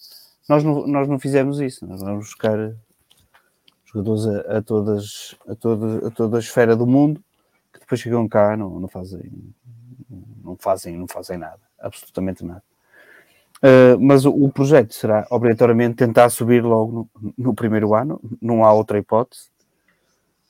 Nós 0.47 0.63
não, 0.63 0.87
nós 0.87 1.07
não 1.07 1.19
fizemos 1.19 1.59
isso, 1.59 1.85
nós 1.85 2.01
vamos 2.01 2.27
buscar 2.27 2.73
jogadores 3.85 4.25
a, 4.25 4.57
a, 4.57 4.61
todas, 4.61 5.35
a, 5.47 5.55
toda, 5.55 6.07
a 6.07 6.11
toda 6.11 6.37
a 6.37 6.39
esfera 6.39 6.75
do 6.75 6.87
mundo 6.87 7.21
que 7.73 7.79
depois 7.79 7.99
chegam 7.99 8.27
cá 8.27 8.55
não, 8.55 8.79
não 8.79 8.87
fazem 8.87 9.29
não 10.43 10.55
fazem 10.57 10.97
não 10.97 11.07
fazem 11.07 11.37
nada, 11.37 11.59
absolutamente 11.79 12.45
nada. 12.45 12.63
Uh, 13.57 13.99
mas 13.99 14.23
o, 14.23 14.31
o, 14.31 14.51
projeto 14.51 14.93
será 14.93 15.25
obrigatoriamente 15.31 15.95
tentar 15.95 16.29
subir 16.29 16.63
logo 16.63 17.09
no, 17.19 17.33
no, 17.35 17.55
primeiro 17.55 17.95
ano, 17.95 18.21
não 18.39 18.63
há 18.63 18.71
outra 18.71 18.99
hipótese, 18.99 19.49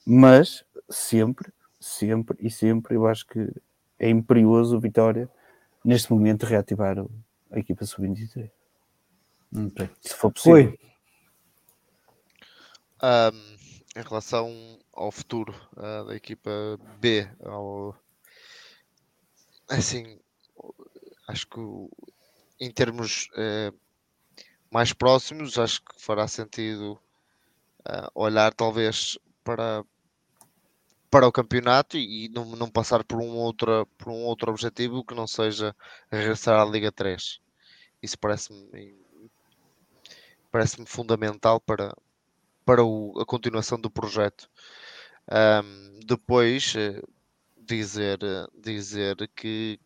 mas 0.06 0.66
sempre, 0.90 1.52
sempre 1.80 2.38
e 2.40 2.50
sempre 2.50 2.96
eu 2.96 3.08
acho 3.08 3.26
que 3.28 3.52
é 4.00 4.10
imperioso 4.10 4.78
o 4.78 4.80
Vitória 4.80 5.30
neste 5.84 6.12
momento 6.12 6.46
reativar 6.46 6.98
a 7.52 7.60
equipa 7.60 7.86
sub-23. 7.86 8.50
Okay. 9.68 9.90
Se 10.02 10.14
for 10.14 10.32
possível. 10.32 10.78
Um, 13.02 13.58
em 14.00 14.04
relação 14.04 14.80
ao 14.94 15.12
futuro 15.12 15.56
uh, 15.76 16.06
da 16.06 16.16
equipa 16.16 16.52
B, 17.00 17.28
ao... 17.44 17.96
assim, 19.70 20.20
acho 21.28 21.48
que 21.48 21.60
em 22.60 22.72
termos 22.72 23.30
uh, 23.34 23.76
mais 24.72 24.94
próximos, 24.94 25.58
acho 25.58 25.82
que 25.84 26.02
fará 26.02 26.28
sentido 26.28 27.00
uh, 27.88 28.12
olhar 28.14 28.54
talvez 28.54 29.18
para, 29.44 29.84
para 31.10 31.28
o 31.28 31.32
campeonato 31.32 31.98
e, 31.98 32.30
não, 32.30 32.46
não, 32.56 32.70
passar 32.70 33.04
por 33.04 33.22
um, 33.22 33.36
outro, 33.38 33.86
por 33.98 34.10
um 34.10 34.24
outro 34.26 34.52
objetivo 34.52 35.04
que 35.04 35.16
não 35.16 35.28
seja 35.28 35.76
regressar 36.12 36.60
à 36.60 36.66
Liga 36.66 36.92
3. 36.92 37.40
Isso 38.02 38.18
parece-me 38.20 38.96
parece-me 40.52 40.86
fundamental 40.86 41.60
para, 41.60 41.96
para 42.66 42.84
o, 42.84 43.20
a 43.20 43.26
continuação 43.26 43.80
do 43.80 43.92
projeto. 43.92 44.50
Um, 45.30 46.00
depois 46.06 46.74
uh, 46.76 47.08
dizer, 47.58 48.20
dizer 48.56 49.16
que 49.36 49.80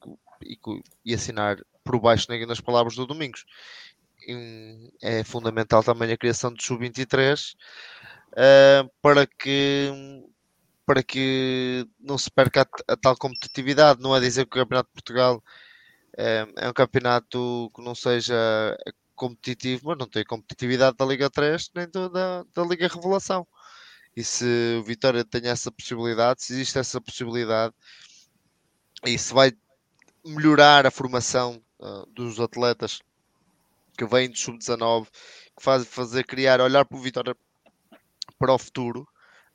e, 0.44 0.58
e 1.06 1.14
assinar 1.14 1.58
por 1.84 2.00
baixo 2.00 2.28
nas 2.48 2.62
palavras 2.62 2.96
do 2.96 3.06
Domingos. 3.06 3.46
É 5.02 5.24
fundamental 5.24 5.84
também 5.84 6.12
a 6.12 6.18
criação 6.18 6.54
do 6.54 6.62
Sub-23 6.62 7.56
uh, 8.32 8.92
para 9.02 9.26
que 9.26 9.90
para 10.86 11.04
que 11.04 11.86
não 12.00 12.18
se 12.18 12.30
perca 12.30 12.62
a, 12.62 12.94
a, 12.94 12.98
tal 12.98 13.16
competitividade. 13.18 14.02
Não 14.02 14.16
é 14.16 14.20
dizer 14.20 14.46
que 14.46 14.58
o 14.58 14.62
Campeonato 14.62 14.90
de 14.90 14.94
Portugal 14.94 15.38
uh, 15.38 16.54
é 16.58 16.70
um 16.70 16.74
campeonato 16.74 17.72
que 17.76 17.82
não 17.84 17.96
seja 17.96 18.36
competitivo, 19.16 19.90
mas 19.90 19.98
não 19.98 20.08
tem 20.08 20.24
competitividade 20.26 20.98
da 20.98 21.06
Liga 21.06 21.30
3 21.30 21.70
nem 21.76 21.90
da, 21.90 22.08
da, 22.08 22.46
da 22.54 22.64
Liga 22.64 22.88
Revelação. 22.88 23.48
E 24.16 24.24
se 24.24 24.78
o 24.80 24.84
Vitória 24.84 25.24
tem 25.24 25.48
essa 25.48 25.72
possibilidade, 25.72 26.44
se 26.44 26.54
existe 26.54 26.78
essa 26.80 27.00
possibilidade, 27.00 27.74
e 29.06 29.18
se 29.18 29.34
vai 29.34 29.52
melhorar 30.26 30.86
a 30.86 30.92
formação 30.92 31.62
uh, 31.80 32.06
dos 32.08 32.40
atletas 32.40 33.00
que 33.98 34.06
vêm 34.06 34.30
do 34.30 34.38
sub-19, 34.38 35.06
que 35.06 35.64
faz 35.64 35.86
fazer 35.88 36.26
criar, 36.26 36.60
olhar 36.60 36.86
para 36.86 36.98
o 36.98 37.02
Vitória 37.02 37.36
para 38.38 38.54
o 38.54 38.58
futuro. 38.58 39.08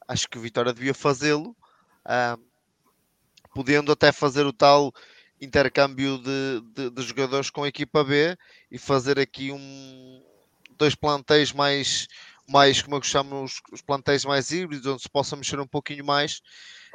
Acho 0.08 0.28
que 0.28 0.38
o 0.38 0.40
Vitória 0.40 0.72
devia 0.72 0.94
fazê-lo, 0.94 1.50
uh, 2.04 2.40
podendo 3.54 3.92
até 3.92 4.12
fazer 4.12 4.46
o 4.46 4.52
tal 4.52 4.92
intercâmbio 5.40 6.18
de, 6.18 6.60
de, 6.74 6.90
de, 6.90 7.02
jogadores 7.02 7.50
com 7.50 7.64
a 7.64 7.68
equipa 7.68 8.02
B 8.02 8.36
e 8.70 8.78
fazer 8.78 9.18
aqui 9.18 9.52
um 9.52 10.22
dois 10.78 10.94
plantéis 10.94 11.52
mais 11.52 12.06
mais 12.48 12.80
como 12.80 12.96
eu 12.96 13.02
chamo 13.02 13.42
os, 13.42 13.60
os 13.72 13.82
plantéis 13.82 14.24
mais 14.24 14.50
híbridos 14.50 14.86
onde 14.86 15.02
se 15.02 15.08
possa 15.08 15.36
mexer 15.36 15.58
um 15.60 15.66
pouquinho 15.66 16.04
mais 16.04 16.40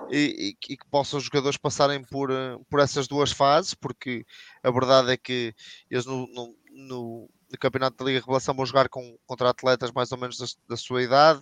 e, 0.09 0.55
e, 0.69 0.75
que 0.75 0.77
possam 0.89 1.19
os 1.19 1.25
jogadores 1.25 1.57
passarem 1.57 2.03
por, 2.03 2.29
por 2.69 2.79
essas 2.79 3.07
duas 3.07 3.31
fases, 3.31 3.73
porque 3.73 4.25
a 4.63 4.71
verdade 4.71 5.11
é 5.11 5.17
que 5.17 5.53
eles 5.89 6.05
no, 6.05 6.25
no, 6.27 6.55
no, 6.71 7.29
no 7.51 7.57
Campeonato 7.59 7.97
da 7.97 8.05
Liga 8.05 8.19
Revelação 8.19 8.55
vão 8.55 8.65
jogar 8.65 8.89
com, 8.89 9.17
contra 9.25 9.49
atletas 9.49 9.91
mais 9.91 10.11
ou 10.11 10.17
menos 10.17 10.37
da, 10.37 10.45
da 10.69 10.77
sua 10.77 11.03
idade, 11.03 11.41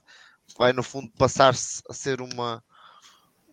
vai 0.58 0.74
no 0.74 0.84
fundo 0.84 1.12
passar-se 1.18 1.82
a 1.90 1.94
ser 1.94 2.22
uma, 2.22 2.64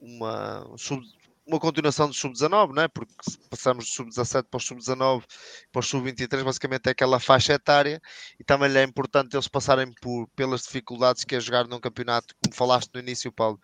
uma, 0.00 0.76
sub, 0.76 1.02
uma 1.46 1.60
continuação 1.60 2.08
do 2.08 2.14
sub-19, 2.14 2.74
não 2.74 2.82
é? 2.82 2.88
Porque 2.88 3.14
passamos 3.48 3.84
do 3.84 3.90
sub-17 3.90 4.44
para 4.50 4.58
o 4.58 4.60
sub-19 4.60 5.24
para 5.70 5.80
o 5.80 5.82
sub-23, 5.82 6.42
basicamente 6.42 6.88
é 6.88 6.90
aquela 6.90 7.20
faixa 7.20 7.52
etária 7.54 8.00
e 8.38 8.44
também 8.44 8.74
é 8.76 8.82
importante 8.82 9.34
eles 9.36 9.48
passarem 9.48 9.92
por, 10.00 10.26
pelas 10.34 10.62
dificuldades 10.62 11.24
que 11.24 11.36
é 11.36 11.40
jogar 11.40 11.66
num 11.66 11.80
campeonato, 11.80 12.34
como 12.42 12.54
falaste 12.54 12.90
no 12.92 13.00
início, 13.00 13.30
Paulo, 13.30 13.60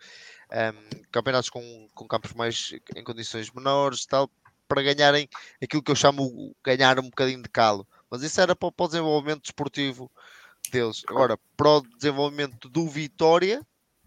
um, 0.51 0.55
ehm, 0.55 0.75
campeonatos 1.11 1.49
com, 1.49 1.87
com 1.93 2.07
campos 2.07 2.33
mais 2.33 2.73
em 2.95 3.03
condições 3.03 3.51
menores 3.51 4.05
tal, 4.05 4.29
para 4.67 4.81
ganharem 4.81 5.27
aquilo 5.61 5.83
que 5.83 5.91
eu 5.91 5.95
chamo 5.95 6.55
ganhar 6.63 6.99
um 6.99 7.03
bocadinho 7.03 7.41
de 7.41 7.49
calo. 7.49 7.87
Mas 8.09 8.23
isso 8.23 8.39
era 8.39 8.55
para, 8.55 8.71
para 8.71 8.85
o 8.85 8.87
desenvolvimento 8.87 9.41
desportivo 9.41 10.09
deles. 10.73 11.03
Agora, 11.07 11.37
para 11.55 11.69
o 11.69 11.81
desenvolvimento 11.81 12.67
do 12.67 12.87
Vitória, 12.87 13.61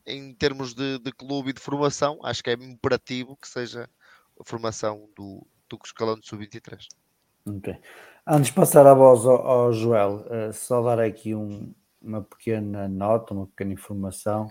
em 0.04 0.34
termos 0.34 0.74
de, 0.74 0.98
de, 0.98 1.12
clube 1.12 1.50
e 1.50 1.52
de 1.52 1.60
formação, 1.60 2.18
acho 2.22 2.42
que 2.42 2.50
é 2.50 2.54
imperativo 2.54 3.36
que 3.36 3.48
seja 3.48 3.88
a 4.38 4.44
formação 4.44 5.08
do, 5.16 5.46
do 5.68 5.78
escalão 5.84 6.18
de 6.18 6.26
sub-23. 6.26 6.86
Okay. 7.58 7.76
Antes 8.26 8.48
de 8.48 8.54
passar 8.54 8.86
a 8.86 8.94
voz 8.94 9.24
ao, 9.24 9.46
ao 9.46 9.72
Joel, 9.72 10.26
uh, 10.26 10.52
só 10.52 10.82
dar 10.82 10.98
aqui 10.98 11.34
um, 11.34 11.72
uma 12.02 12.22
pequena 12.22 12.88
nota, 12.88 13.32
uma 13.32 13.46
pequena 13.46 13.72
informação. 13.72 14.48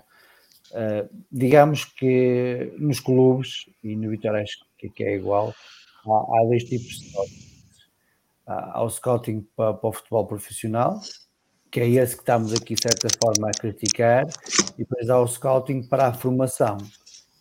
Uh, 0.70 1.08
digamos 1.30 1.84
que 1.84 2.74
nos 2.78 2.98
clubes, 2.98 3.68
e 3.84 3.94
no 3.94 4.10
Vitória 4.10 4.42
acho 4.42 4.58
que, 4.78 4.88
que 4.88 5.04
é 5.04 5.16
igual, 5.16 5.54
há, 6.06 6.10
há 6.10 6.44
dois 6.46 6.64
tipos 6.64 6.98
de 6.98 7.10
scouting. 7.10 7.46
Há, 8.46 8.78
há 8.78 8.82
o 8.82 8.88
scouting 8.88 9.46
para, 9.54 9.74
para 9.74 9.88
o 9.88 9.92
futebol 9.92 10.26
profissional, 10.26 10.98
que 11.76 11.80
é 11.80 11.88
esse 11.90 12.14
que 12.14 12.22
estamos 12.22 12.54
aqui, 12.54 12.74
de 12.74 12.80
certa 12.80 13.06
forma, 13.22 13.50
a 13.50 13.50
criticar, 13.50 14.26
e 14.78 14.78
depois 14.78 15.10
há 15.10 15.20
o 15.20 15.28
scouting 15.28 15.82
para 15.82 16.06
a 16.06 16.14
formação, 16.14 16.78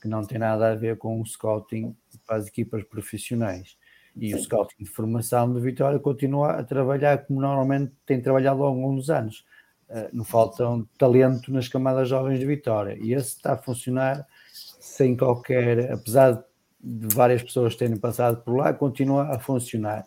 que 0.02 0.10
não 0.10 0.26
tem 0.26 0.38
nada 0.38 0.74
a 0.74 0.76
ver 0.76 0.98
com 0.98 1.22
o 1.22 1.26
scouting 1.26 1.96
para 2.28 2.36
as 2.36 2.48
equipas 2.48 2.84
profissionais. 2.84 3.78
E 4.14 4.36
o 4.36 4.38
scouting 4.44 4.84
de 4.84 4.90
formação 4.90 5.54
do 5.54 5.62
Vitória 5.62 5.98
continua 6.00 6.52
a 6.52 6.66
trabalhar 6.66 7.20
como 7.20 7.40
normalmente 7.40 7.94
tem 8.06 8.20
trabalhado 8.22 8.62
ao 8.62 8.74
longo 8.74 8.98
dos 8.98 9.10
anos. 9.10 9.46
Uh, 9.90 10.10
não 10.12 10.26
falta 10.26 10.68
um 10.68 10.84
talento 10.98 11.50
nas 11.50 11.70
camadas 11.70 12.10
jovens 12.10 12.38
de 12.38 12.46
Vitória. 12.46 12.98
E 13.02 13.14
esse 13.14 13.38
está 13.38 13.54
a 13.54 13.58
funcionar 13.58 14.28
sem 14.52 15.16
qualquer, 15.16 15.94
apesar 15.94 16.44
de 16.84 17.08
várias 17.16 17.42
pessoas 17.42 17.74
terem 17.78 17.96
passado 17.96 18.44
por 18.44 18.58
lá, 18.58 18.74
continua 18.74 19.34
a 19.34 19.40
funcionar. 19.40 20.06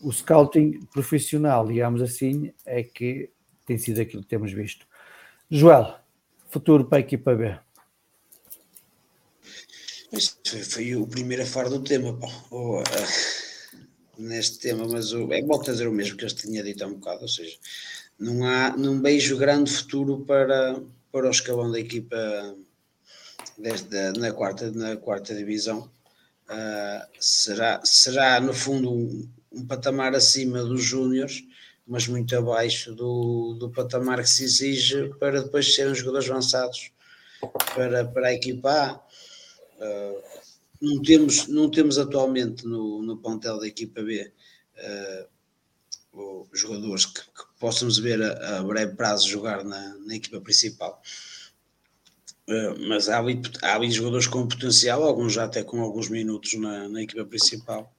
O 0.00 0.12
scouting 0.12 0.86
profissional, 0.92 1.66
digamos 1.66 2.00
assim, 2.00 2.52
é 2.64 2.84
que 2.84 3.34
tem 3.66 3.78
sido 3.78 4.00
aquilo 4.00 4.22
que 4.22 4.28
temos 4.28 4.52
visto. 4.52 4.86
Joel, 5.50 5.98
futuro 6.48 6.84
para 6.84 6.98
a 6.98 7.00
equipa 7.00 7.34
B. 7.34 7.58
Foi, 10.10 10.62
foi, 10.62 10.96
o 10.96 11.06
primeiro 11.06 11.42
a 11.42 11.46
falar 11.46 11.68
do 11.68 11.82
tema, 11.82 12.16
pá. 12.16 12.28
Oh, 12.50 12.80
uh, 12.80 12.84
neste 14.16 14.58
tema, 14.58 14.86
mas 14.88 15.12
oh, 15.12 15.32
é 15.32 15.42
bom 15.42 15.60
dizer 15.60 15.86
o 15.86 15.92
mesmo 15.92 16.16
que 16.16 16.24
eu 16.24 16.28
tinha 16.28 16.62
dito 16.62 16.84
há 16.84 16.86
um 16.86 16.94
bocado, 16.94 17.22
ou 17.22 17.28
seja, 17.28 17.56
não 18.18 18.44
há, 18.44 18.76
não 18.76 19.00
vejo 19.02 19.36
grande 19.36 19.70
futuro 19.70 20.24
para, 20.24 20.80
para 21.12 21.26
o 21.26 21.30
escalão 21.30 21.70
da 21.70 21.80
equipa 21.80 22.16
desde, 23.58 24.12
na, 24.18 24.32
quarta, 24.32 24.70
na 24.70 24.96
quarta 24.96 25.34
divisão. 25.34 25.90
Uh, 26.48 27.06
será, 27.18 27.80
será, 27.84 28.40
no 28.40 28.54
fundo, 28.54 28.92
um, 28.92 29.28
um 29.52 29.66
patamar 29.66 30.14
acima 30.14 30.62
dos 30.62 30.82
júniores, 30.82 31.42
mas 31.86 32.08
muito 32.08 32.36
abaixo 32.36 32.92
do, 32.94 33.54
do 33.54 33.70
patamar 33.70 34.20
que 34.20 34.28
se 34.28 34.44
exige 34.44 35.08
para 35.20 35.42
depois 35.42 35.74
serem 35.74 35.94
jogadores 35.94 36.28
avançados 36.28 36.90
para, 37.74 38.04
para 38.04 38.28
a 38.28 38.34
equipa 38.34 38.70
A. 38.70 38.96
Uh, 39.78 40.22
não, 40.80 41.02
temos, 41.02 41.46
não 41.46 41.70
temos 41.70 41.98
atualmente 41.98 42.66
no, 42.66 43.02
no 43.02 43.16
plantel 43.16 43.60
da 43.60 43.66
equipa 43.68 44.02
B 44.02 44.32
uh, 44.78 46.48
jogadores 46.52 47.06
que, 47.06 47.20
que, 47.20 47.44
possamos 47.60 47.98
ver 47.98 48.22
a, 48.22 48.58
a, 48.58 48.62
breve 48.62 48.96
prazo 48.96 49.28
jogar 49.28 49.62
na, 49.64 49.96
na 49.98 50.16
equipa 50.16 50.40
principal. 50.40 51.00
Uh, 52.48 52.88
mas 52.88 53.08
há 53.08 53.18
ali, 53.18 53.40
há 53.62 53.74
ali 53.74 53.90
jogadores 53.90 54.26
com 54.26 54.46
potencial, 54.46 55.04
alguns 55.04 55.34
já 55.34 55.44
até 55.44 55.62
com 55.62 55.80
alguns 55.80 56.08
minutos 56.08 56.54
na, 56.54 56.88
na 56.88 57.02
equipa 57.02 57.24
principal 57.24 57.95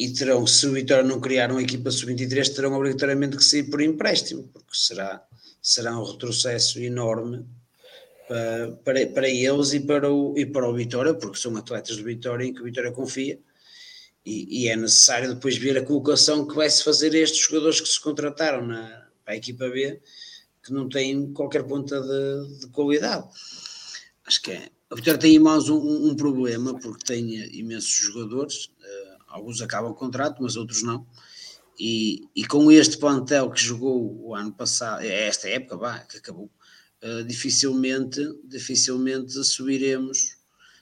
e 0.00 0.08
terão, 0.14 0.46
se 0.46 0.66
o 0.66 0.72
Vitória 0.72 1.04
não 1.04 1.20
criar 1.20 1.50
uma 1.50 1.60
equipa 1.60 1.90
sub-23, 1.90 2.54
terão 2.54 2.72
obrigatoriamente 2.72 3.36
que 3.36 3.44
sair 3.44 3.64
por 3.64 3.82
empréstimo, 3.82 4.44
porque 4.44 4.70
será, 4.72 5.22
será 5.60 6.00
um 6.00 6.02
retrocesso 6.02 6.80
enorme 6.80 7.44
para, 8.26 8.70
para, 8.82 9.06
para 9.08 9.28
eles 9.28 9.74
e 9.74 9.80
para, 9.80 10.10
o, 10.10 10.32
e 10.38 10.46
para 10.46 10.66
o 10.66 10.72
Vitória, 10.72 11.12
porque 11.12 11.36
são 11.38 11.54
atletas 11.54 11.98
do 11.98 12.04
Vitória 12.04 12.46
em 12.46 12.54
que 12.54 12.62
o 12.62 12.64
Vitória 12.64 12.90
confia. 12.90 13.38
E, 14.24 14.62
e, 14.62 14.68
é 14.68 14.76
necessário 14.76 15.34
depois 15.34 15.58
ver 15.58 15.76
a 15.76 15.84
colocação 15.84 16.46
que 16.48 16.54
vai-se 16.54 16.82
fazer 16.82 17.14
estes 17.14 17.42
jogadores 17.42 17.82
que 17.82 17.88
se 17.88 18.00
contrataram 18.00 18.66
na, 18.66 19.06
para 19.22 19.34
a 19.34 19.36
equipa 19.36 19.68
B, 19.68 20.00
que 20.62 20.72
não 20.72 20.88
têm 20.88 21.30
qualquer 21.34 21.64
ponta 21.64 22.00
de, 22.00 22.60
de 22.60 22.66
qualidade. 22.68 23.28
Acho 24.24 24.40
que 24.40 24.52
é. 24.52 24.70
A 24.88 24.94
Vitória 24.94 25.20
tem 25.20 25.36
em 25.36 25.38
mãos 25.38 25.68
um, 25.68 26.08
um, 26.08 26.16
problema, 26.16 26.76
porque 26.80 27.04
tem 27.04 27.34
imensos 27.54 27.90
jogadores. 27.90 28.70
Alguns 29.30 29.62
acabam 29.62 29.92
o 29.92 29.94
contrato, 29.94 30.42
mas 30.42 30.56
outros 30.56 30.82
não. 30.82 31.06
E, 31.78 32.28
e 32.36 32.44
com 32.44 32.70
este 32.70 32.98
plantel 32.98 33.50
que 33.50 33.62
jogou 33.62 34.20
o 34.22 34.34
ano 34.34 34.52
passado, 34.52 35.02
é 35.02 35.26
esta 35.26 35.48
época, 35.48 35.76
vá, 35.78 35.98
que 36.00 36.18
acabou, 36.18 36.50
uh, 37.02 37.24
dificilmente, 37.24 38.20
dificilmente 38.44 39.42
subiremos, 39.42 40.36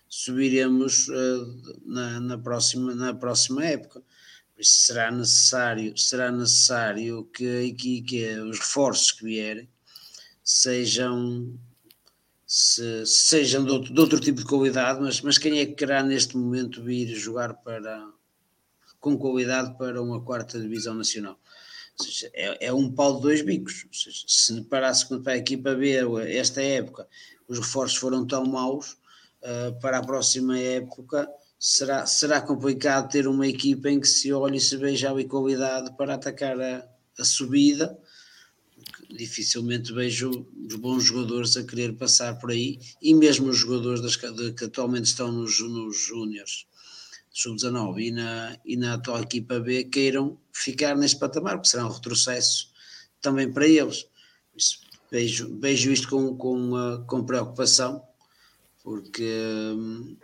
subiremos 0.09 1.07
uh, 1.09 1.81
na, 1.87 2.19
na, 2.19 2.39
próxima, 2.39 2.95
na 2.95 3.15
próxima 3.15 3.65
época. 3.65 4.03
Isso 4.59 4.87
será 4.87 5.13
necessário, 5.13 5.97
será 5.97 6.33
necessário 6.33 7.25
que, 7.33 7.73
que, 7.75 8.03
que 8.03 8.41
os 8.41 8.59
reforços 8.59 9.13
que 9.13 9.25
vierem 9.25 9.69
sejam 10.43 11.57
se, 12.45 13.05
sejam 13.07 13.65
de 13.65 13.71
outro, 13.71 13.93
de 13.93 14.01
outro, 14.01 14.19
tipo 14.19 14.39
de 14.39 14.47
qualidade, 14.47 15.01
mas, 15.01 15.21
mas 15.21 15.37
quem 15.37 15.61
é 15.61 15.67
que 15.67 15.75
querá 15.75 16.03
neste 16.03 16.37
momento 16.37 16.83
vir 16.83 17.15
jogar 17.15 17.53
para, 17.55 18.09
com 19.01 19.17
qualidade 19.17 19.77
para 19.79 20.03
uma 20.03 20.21
quarta 20.21 20.61
divisão 20.61 20.95
nacional. 20.95 21.39
Seja, 22.01 22.31
é, 22.33 22.67
é, 22.67 22.73
um 22.73 22.91
pau 22.91 23.17
de 23.17 23.23
dois 23.23 23.43
bicos. 23.43 23.87
Seja, 23.93 24.25
se 24.27 24.61
parasse 24.63 25.07
para 25.21 25.33
a 25.33 25.37
equipa 25.37 25.75
B 25.75 25.97
esta 26.29 26.63
época, 26.63 27.09
os 27.49 27.59
reforços 27.59 27.99
foram 27.99 28.27
tão 28.27 28.45
maus, 28.45 28.93
uh, 29.43 29.79
para 29.81 29.99
a 29.99 30.05
próxima 30.05 30.59
época 30.59 31.29
será, 31.59 32.07
será 32.07 32.41
complicado 32.41 33.11
ter 33.11 33.27
uma 33.27 33.47
equipa 33.47 33.91
em 33.91 34.01
que 34.01 34.07
se 34.07 34.33
olhe 34.33 34.59
e 34.59 34.61
se 34.61 34.77
veja 34.77 35.11
a 35.11 35.25
qualidade 35.25 35.97
para 35.97 36.15
atacar 36.15 36.61
a, 36.61 36.89
a 37.19 37.25
subida. 37.25 37.99
Dificilmente 39.11 39.93
vejo 39.93 40.47
os 40.67 40.77
bons 40.77 41.03
jogadores 41.03 41.57
a 41.57 41.65
querer 41.65 41.95
passar 41.95 42.39
por 42.39 42.51
aí, 42.51 42.79
e 43.01 43.15
mesmo 43.15 43.49
os 43.49 43.57
jogadores 43.57 44.01
das, 44.01 44.17
de, 44.17 44.53
que 44.53 44.65
atualmente 44.65 45.07
estão 45.07 45.33
nos, 45.33 45.59
nos 45.61 45.97
júniores 45.97 46.67
sub-19 47.39 48.01
e 48.01 48.11
na, 48.11 48.59
e 48.65 48.77
na 48.77 48.95
atual 48.95 49.23
equipa 49.23 49.61
B 49.61 49.85
queiram 49.85 50.37
ficar 50.53 50.97
neste 50.97 51.21
patamar, 51.21 51.55
porque 51.55 51.69
será 51.69 51.87
um 51.87 51.91
retrocesso 51.91 52.73
também 53.21 53.51
para 53.53 53.67
eles. 53.67 54.09
Isso, 54.57 54.81
vejo, 55.11 55.57
vejo 55.61 55.93
isto 55.93 56.09
com, 56.09 56.37
com, 56.37 56.73
uh, 56.73 57.05
com 57.07 57.25
preocupação, 57.25 58.03
porque 58.83 59.25
um, 59.77 60.17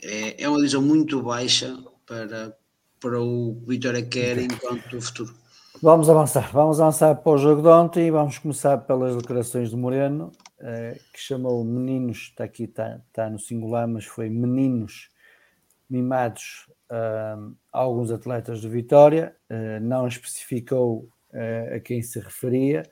é, 0.00 0.44
é 0.44 0.48
uma 0.48 0.58
divisão 0.58 0.80
muito 0.80 1.20
baixa 1.20 1.76
para, 2.06 2.56
para 3.00 3.20
o 3.20 3.60
Vitória 3.66 4.04
quer 4.04 4.38
enquanto 4.38 4.96
o 4.96 5.02
futuro. 5.02 5.34
Vamos 5.82 6.08
avançar, 6.08 6.52
vamos 6.52 6.80
avançar 6.80 7.14
para 7.16 7.32
o 7.32 7.38
jogo 7.38 7.62
de 7.62 7.68
ontem 7.68 8.06
e 8.06 8.10
vamos 8.10 8.38
começar 8.38 8.78
pelas 8.78 9.16
declarações 9.16 9.70
do 9.70 9.78
Moreno, 9.78 10.30
eh, 10.60 11.00
que 11.12 11.18
chamou 11.18 11.64
meninos, 11.64 12.28
está 12.30 12.44
aqui, 12.44 12.64
está, 12.64 13.00
está 13.08 13.30
no 13.30 13.38
singular, 13.38 13.88
mas 13.88 14.04
foi 14.04 14.28
meninos 14.28 15.08
mimados 15.90 16.66
uh, 16.90 17.54
alguns 17.72 18.10
atletas 18.10 18.60
do 18.60 18.70
Vitória, 18.70 19.34
uh, 19.50 19.80
não 19.82 20.06
especificou 20.06 21.08
uh, 21.32 21.76
a 21.76 21.80
quem 21.80 22.02
se 22.02 22.20
referia. 22.20 22.88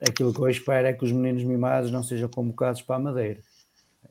aquilo 0.00 0.32
que 0.32 0.40
eu 0.40 0.48
espero 0.48 0.86
é 0.86 0.92
que 0.92 1.04
os 1.04 1.12
meninos 1.12 1.44
mimados 1.44 1.90
não 1.90 2.02
sejam 2.02 2.28
convocados 2.28 2.82
para 2.82 2.96
a 2.96 2.98
Madeira. 2.98 3.40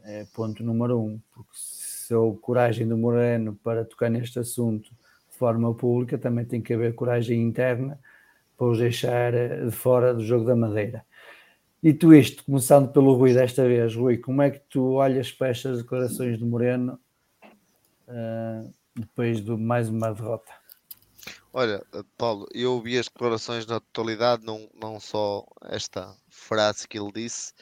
É 0.03 0.25
ponto 0.33 0.63
número 0.63 0.99
um, 0.99 1.19
porque 1.31 1.51
se 1.53 2.13
houve 2.13 2.39
coragem 2.39 2.87
do 2.87 2.97
Moreno 2.97 3.55
para 3.63 3.85
tocar 3.85 4.09
neste 4.09 4.39
assunto 4.39 4.89
de 5.29 5.37
forma 5.37 5.73
pública, 5.75 6.17
também 6.17 6.45
tem 6.45 6.61
que 6.61 6.73
haver 6.73 6.95
coragem 6.95 7.41
interna 7.41 7.99
para 8.57 8.67
os 8.67 8.79
deixar 8.79 9.31
de 9.31 9.71
fora 9.71 10.13
do 10.13 10.23
jogo 10.23 10.45
da 10.45 10.55
Madeira. 10.55 11.05
E 11.81 11.93
tu 11.93 12.13
isto, 12.13 12.43
começando 12.43 12.91
pelo 12.91 13.13
Rui 13.13 13.33
desta 13.33 13.65
vez, 13.65 13.95
Rui, 13.95 14.17
como 14.17 14.41
é 14.41 14.49
que 14.49 14.59
tu 14.69 14.93
olhas 14.93 15.31
para 15.31 15.49
estas 15.49 15.77
declarações 15.77 16.37
do 16.37 16.45
Moreno 16.45 16.99
uh, 18.09 18.73
depois 18.95 19.43
de 19.43 19.51
mais 19.55 19.89
uma 19.89 20.13
derrota? 20.13 20.51
Olha, 21.51 21.83
Paulo, 22.17 22.47
eu 22.53 22.73
ouvi 22.73 22.97
as 22.97 23.07
declarações 23.07 23.65
na 23.65 23.79
totalidade, 23.79 24.45
não, 24.45 24.69
não 24.79 24.99
só 24.99 25.45
esta 25.65 26.15
frase 26.29 26.87
que 26.87 26.99
ele 26.99 27.11
disse, 27.11 27.53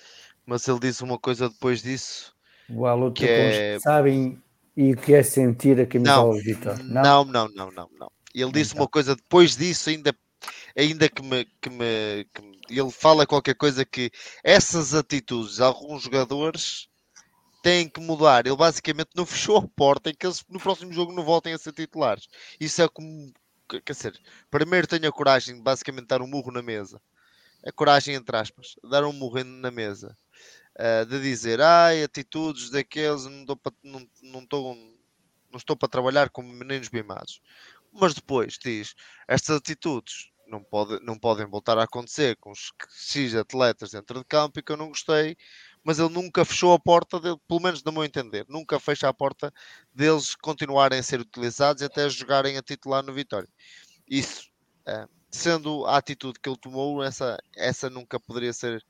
mas 0.45 0.68
ele 0.68 0.80
disse 0.80 1.03
uma 1.03 1.18
coisa 1.18 1.49
depois 1.49 1.82
disso. 1.82 2.36
O 2.69 2.94
luta 2.94 3.22
que 3.22 3.30
é... 3.30 3.80
sabem 3.80 4.41
e 4.76 4.94
o 4.94 4.98
que 4.98 5.14
é 5.14 5.24
sentir 5.24 5.80
a 5.80 5.86
camisola 5.86 6.36
não, 6.36 6.41
Vitor. 6.41 6.84
Não? 6.84 7.02
não, 7.02 7.26
não, 7.26 7.48
não, 7.49 7.72
não, 7.72 7.90
não. 7.98 8.11
Ele 8.36 8.52
disse 8.52 8.74
então. 8.74 8.84
uma 8.84 8.88
coisa 8.88 9.15
depois 9.15 9.56
disso, 9.57 9.90
ainda, 9.90 10.15
ainda 10.78 11.10
que, 11.10 11.24
me, 11.24 11.45
que, 11.60 11.69
me, 11.69 12.26
que 12.34 12.41
me, 12.41 12.60
Ele 12.69 12.91
fala 12.91 13.26
qualquer 13.26 13.56
coisa 13.56 13.84
que 13.84 14.11
essas 14.44 14.94
atitudes, 14.94 15.60
alguns 15.60 16.03
jogadores 16.03 16.86
têm 17.68 17.89
que 17.89 17.99
mudar. 17.99 18.48
Ele 18.48 18.56
basicamente 18.56 19.10
não 19.14 19.26
fechou 19.26 19.57
a 19.57 19.68
porta 19.68 20.10
e 20.10 20.15
que 20.15 20.26
eles 20.26 20.44
no 20.48 20.60
próximo 20.60 20.94
jogo 20.94 21.11
não 21.11 21.23
voltem 21.23 21.53
a 21.53 21.57
ser 21.57 21.73
titulares. 21.73 22.27
Isso 22.60 22.81
é 22.81 22.88
como. 22.88 23.34
Quer 23.68 23.91
dizer, 23.91 24.22
primeiro 24.49 24.88
tenho 24.88 25.10
a 25.10 25.11
coragem 25.11 25.56
de 25.56 25.61
basicamente 25.61 26.07
dar 26.07 26.22
um 26.22 26.27
murro 26.27 26.52
na 26.52 26.61
mesa. 26.61 27.02
A 27.65 27.72
coragem, 27.72 28.15
entre 28.15 28.38
aspas, 28.38 28.76
dar 28.89 29.03
um 29.03 29.11
murro 29.11 29.44
na 29.44 29.69
mesa. 29.69 30.18
Uh, 30.80 31.06
de 31.07 31.19
dizer, 31.22 31.60
ai, 31.60 32.03
atitudes 32.03 32.69
daqueles, 32.69 33.26
não, 33.26 33.57
para, 33.57 33.73
não, 33.84 34.07
não, 34.22 34.39
estou, 34.41 34.76
não 35.52 35.57
estou 35.57 35.76
para 35.76 35.89
trabalhar 35.89 36.30
como 36.30 36.53
meninos 36.53 36.89
mimados 36.91 37.41
mas 37.91 38.14
depois 38.14 38.60
diz 38.64 38.94
estas 39.27 39.57
atitudes 39.57 40.30
não, 40.48 40.64
pode, 40.64 41.03
não 41.03 41.18
podem 41.18 41.45
voltar 41.45 41.77
a 41.77 41.84
acontecer 41.84 42.35
com 42.38 42.52
os 42.52 42.72
X 42.89 43.35
atletas 43.35 43.91
dentro 43.91 44.19
de 44.19 44.26
campo 44.26 44.60
e 44.60 44.64
que 44.64 44.72
eu 44.72 44.77
não 44.77 44.89
gostei, 44.89 45.35
mas 45.88 45.99
ele 45.99 46.09
nunca 46.09 46.43
fechou 46.43 46.73
a 46.73 46.80
porta, 46.80 47.18
dele, 47.18 47.38
pelo 47.47 47.61
menos 47.61 47.81
no 47.81 47.93
meu 47.93 48.03
entender, 48.03 48.45
nunca 48.49 48.77
fecha 48.77 49.07
a 49.07 49.14
porta 49.14 49.53
deles 49.93 50.35
continuarem 50.35 50.99
a 50.99 51.03
ser 51.03 51.22
utilizados 51.22 51.81
até 51.81 52.09
jogarem 52.09 52.57
a 52.57 52.61
titular 52.61 53.01
no 53.01 53.14
Vitória. 53.14 53.47
Isso, 54.05 54.51
é, 54.85 55.07
sendo 55.31 55.85
a 55.85 55.95
atitude 55.95 56.41
que 56.41 56.49
ele 56.49 56.57
tomou, 56.57 57.01
essa, 57.01 57.38
essa 57.55 57.89
nunca 57.89 58.19
poderia 58.19 58.51
ser 58.51 58.84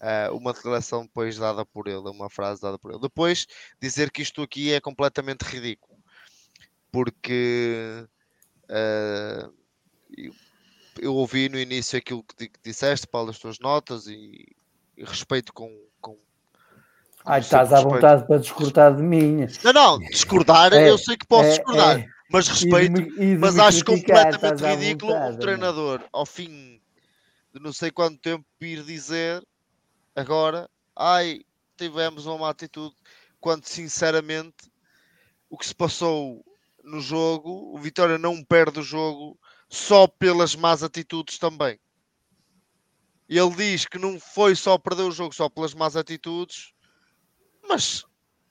uh, 0.00 0.34
uma 0.34 0.54
declaração 0.54 1.02
depois 1.02 1.36
dada 1.36 1.66
por 1.66 1.86
ele, 1.86 2.08
uma 2.08 2.30
frase 2.30 2.62
dada 2.62 2.78
por 2.78 2.92
ele. 2.92 3.00
Depois, 3.00 3.46
dizer 3.78 4.10
que 4.10 4.22
isto 4.22 4.40
aqui 4.40 4.72
é 4.72 4.80
completamente 4.80 5.42
ridículo, 5.42 5.98
porque 6.90 8.08
Uh, 8.68 9.50
eu, 10.14 10.34
eu, 11.00 11.14
ouvi 11.14 11.48
no 11.48 11.58
início 11.58 11.98
aquilo 11.98 12.22
que, 12.22 12.50
disseste, 12.62 13.06
Paulo, 13.06 13.30
as 13.30 13.38
tuas 13.38 13.58
notas 13.58 14.06
e 14.06 14.54
respeito 14.98 15.52
com. 15.54 15.87
Ai, 17.28 17.40
estás 17.40 17.72
à 17.74 17.80
vontade 17.82 18.26
para 18.26 18.38
discordar 18.38 18.96
de 18.96 19.02
mim. 19.02 19.46
Não, 19.62 19.72
não, 19.72 19.98
discordar, 19.98 20.72
é, 20.72 20.88
eu 20.88 20.96
sei 20.96 21.14
que 21.14 21.26
posso 21.26 21.44
é, 21.44 21.56
discordar, 21.56 21.98
é, 21.98 22.06
mas 22.30 22.48
respeito, 22.48 22.92
me, 22.92 23.36
mas 23.36 23.58
acho 23.58 23.84
completamente 23.84 24.64
ridículo 24.64 25.12
vontade, 25.12 25.36
um 25.36 25.38
treinador 25.38 26.04
ao 26.10 26.24
fim 26.24 26.80
de 27.52 27.60
não 27.60 27.70
sei 27.70 27.90
quanto 27.90 28.18
tempo 28.18 28.46
ir 28.62 28.82
dizer 28.82 29.46
agora, 30.16 30.70
ai, 30.96 31.42
tivemos 31.76 32.24
uma 32.24 32.38
má 32.38 32.48
atitude, 32.48 32.94
quando 33.38 33.66
sinceramente 33.66 34.72
o 35.50 35.58
que 35.58 35.66
se 35.66 35.74
passou 35.74 36.42
no 36.82 36.98
jogo, 36.98 37.74
o 37.74 37.78
Vitória 37.78 38.16
não 38.16 38.42
perde 38.42 38.80
o 38.80 38.82
jogo 38.82 39.38
só 39.68 40.06
pelas 40.06 40.56
más 40.56 40.82
atitudes 40.82 41.38
também. 41.38 41.78
Ele 43.28 43.54
diz 43.54 43.84
que 43.84 43.98
não 43.98 44.18
foi 44.18 44.56
só 44.56 44.78
perder 44.78 45.02
o 45.02 45.12
jogo 45.12 45.34
só 45.34 45.50
pelas 45.50 45.74
más 45.74 45.94
atitudes, 45.94 46.72
mas 47.68 48.04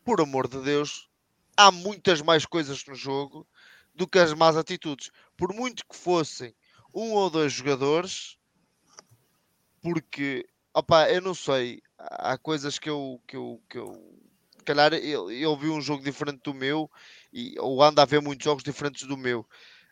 por 0.06 0.22
amor 0.22 0.48
de 0.48 0.61
Deus, 0.61 1.10
há 1.56 1.72
muitas 1.72 2.22
mais 2.22 2.45
coisas 2.45 2.85
no 2.85 2.95
jogo 2.95 3.45
do 3.94 4.07
que 4.07 4.19
as 4.19 4.34
más 4.34 4.56
atitudes. 4.56 5.11
Por 5.35 5.53
muito 5.53 5.85
que 5.85 5.95
fossem 5.95 6.56
um 6.94 7.14
ou 7.14 7.30
dois 7.30 7.52
jogadores, 7.52 8.38
porque 9.81 10.48
opa, 10.73 11.10
eu 11.10 11.22
não 11.22 11.34
sei, 11.34 11.81
há 11.98 12.38
coisas 12.38 12.77
que 12.77 12.89
eu, 12.89 13.22
que 13.27 13.35
eu, 13.35 13.61
que 13.68 13.77
eu 13.77 14.18
calhar 14.68 14.94
ele 14.94 15.56
viu 15.57 15.73
um 15.73 15.81
jogo 15.81 16.03
diferente 16.03 16.41
do 16.44 16.53
meu 16.53 16.91
e, 17.31 17.56
ou 17.60 17.81
anda 17.81 18.02
a 18.02 18.06
ver 18.06 18.22
muitos 18.22 18.44
jogos 18.44 18.64
diferentes 18.64 19.07
do 19.07 19.18
meu. 19.18 19.45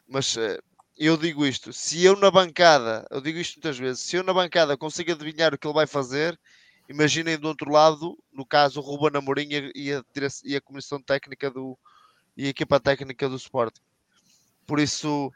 Mas 0.07 0.35
uh, 0.35 0.61
eu 0.97 1.15
digo 1.17 1.45
isto: 1.45 1.71
se 1.71 2.03
eu 2.03 2.15
na 2.17 2.29
bancada, 2.29 3.07
eu 3.09 3.21
digo 3.21 3.39
isto 3.39 3.55
muitas 3.57 3.77
vezes, 3.77 4.03
se 4.03 4.17
eu 4.17 4.23
na 4.23 4.33
bancada 4.33 4.77
consigo 4.77 5.11
adivinhar 5.11 5.53
o 5.53 5.57
que 5.57 5.65
ele 5.65 5.73
vai 5.73 5.87
fazer, 5.87 6.39
imaginem 6.89 7.37
do 7.37 7.47
outro 7.47 7.71
lado, 7.71 8.17
no 8.31 8.45
caso, 8.45 8.79
o 8.79 8.83
Ruben 8.83 9.17
Amorim 9.17 9.49
e 9.75 9.93
a, 9.93 10.03
e 10.43 10.55
a 10.55 10.61
comissão 10.61 11.01
técnica 11.01 11.49
do 11.49 11.77
e 12.37 12.47
a 12.47 12.49
equipa 12.49 12.79
técnica 12.79 13.29
do 13.29 13.37
Sport. 13.37 13.77
Por 14.67 14.79
isso, 14.79 15.31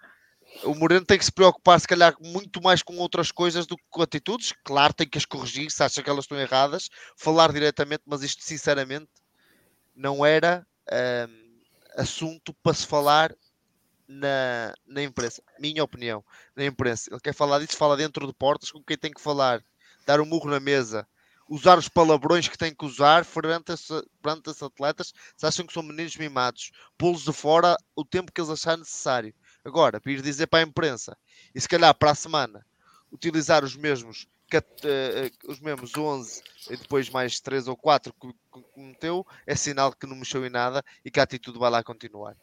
o 0.64 0.76
Moreno 0.76 1.06
tem 1.06 1.18
que 1.18 1.26
se 1.26 1.32
preocupar, 1.32 1.80
se 1.80 1.88
calhar, 1.88 2.16
muito 2.20 2.62
mais 2.62 2.84
com 2.84 2.98
outras 2.98 3.32
coisas 3.32 3.66
do 3.66 3.78
que 3.78 3.84
com 3.90 4.02
atitudes. 4.02 4.54
Claro, 4.64 4.94
tem 4.94 5.08
que 5.08 5.18
as 5.18 5.26
corrigir 5.26 5.72
se 5.72 5.82
acha 5.82 6.04
que 6.04 6.10
elas 6.10 6.26
estão 6.26 6.38
erradas, 6.38 6.90
falar 7.16 7.54
diretamente, 7.54 8.04
mas 8.06 8.22
isto, 8.22 8.44
sinceramente, 8.44 9.10
não 9.96 10.26
era 10.26 10.66
um, 10.92 12.02
assunto 12.02 12.54
para 12.64 12.74
se 12.74 12.86
falar 12.86 13.34
na, 14.08 14.74
na 14.88 15.04
imprensa. 15.04 15.42
Minha 15.60 15.84
opinião, 15.84 16.24
na 16.56 16.66
imprensa. 16.66 17.10
Ele 17.12 17.22
quer 17.22 17.34
falar 17.34 17.60
disso, 17.60 17.78
fala 17.78 17.96
dentro 17.96 18.26
de 18.26 18.34
portas 18.34 18.72
com 18.72 18.84
quem 18.84 18.98
tem 18.98 19.12
que 19.12 19.22
falar, 19.22 19.64
dar 20.06 20.20
um 20.20 20.26
murro 20.26 20.50
na 20.50 20.60
mesa, 20.60 21.08
usar 21.50 21.78
os 21.80 21.90
palavrões 21.90 22.48
que 22.48 22.58
tem 22.58 22.74
que 22.74 22.86
usar 22.86 23.26
perante 23.26 23.72
os, 23.72 23.88
perante 24.22 24.50
os 24.50 24.62
atletas 24.62 25.12
se 25.36 25.46
acham 25.46 25.66
que 25.66 25.74
são 25.74 25.82
meninos 25.82 26.16
mimados, 26.16 26.72
pô-los 26.98 27.24
de 27.24 27.34
fora 27.34 27.76
o 27.96 28.06
tempo 28.06 28.32
que 28.32 28.40
eles 28.40 28.52
acharem 28.52 28.80
necessário. 28.80 29.34
Agora, 29.66 30.00
vir 30.04 30.22
dizer 30.22 30.48
para 30.48 30.60
a 30.60 30.68
imprensa 30.68 31.18
e 31.54 31.60
se 31.60 31.68
calhar 31.68 31.94
para 31.96 32.12
a 32.12 32.16
semana 32.16 32.66
utilizar 33.12 33.64
os 33.64 33.76
mesmos 33.76 34.28
uh, 34.58 35.52
os 35.52 35.60
mesmos 35.60 35.96
11 35.96 36.42
e 36.72 36.78
depois 36.78 37.10
mais 37.10 37.40
3 37.40 37.68
ou 37.68 37.78
4 37.78 38.14
que, 38.14 38.34
cometeu, 38.74 39.26
é 39.46 39.56
sinal 39.56 39.94
que 39.94 40.08
não 40.08 40.16
mexeu 40.16 40.46
em 40.46 40.50
nada 40.50 40.84
e 41.06 41.12
que 41.12 41.20
a 41.20 41.24
atitude 41.24 41.60
vai 41.60 41.70
lá 41.70 41.84
continuar. 41.84 42.36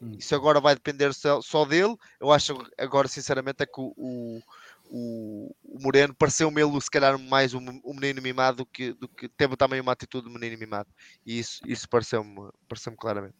Hum. 0.00 0.16
Isso 0.18 0.34
agora 0.34 0.60
vai 0.60 0.74
depender 0.74 1.12
só, 1.14 1.64
dele. 1.64 1.96
Eu 2.20 2.30
acho 2.30 2.54
agora, 2.78 3.08
sinceramente, 3.08 3.62
é 3.62 3.66
que 3.66 3.80
o, 3.80 3.94
o, 3.96 4.42
o 4.90 5.54
Moreno 5.80 6.14
pareceu-me 6.14 6.62
ele, 6.62 6.80
se 6.80 6.90
calhar, 6.90 7.18
mais 7.18 7.54
um, 7.54 7.60
um, 7.84 7.94
menino 7.94 8.22
mimado 8.22 8.58
do 8.58 8.66
que, 8.66 8.92
do 8.92 9.08
que 9.08 9.28
teve 9.28 9.56
também 9.56 9.80
uma 9.80 9.92
atitude 9.92 10.28
de 10.28 10.32
menino 10.32 10.58
mimado. 10.58 10.88
E 11.26 11.38
isso, 11.38 11.60
isso 11.66 11.88
pareceu-me 11.88 12.50
pareceu 12.68 12.94
claramente. 12.96 13.36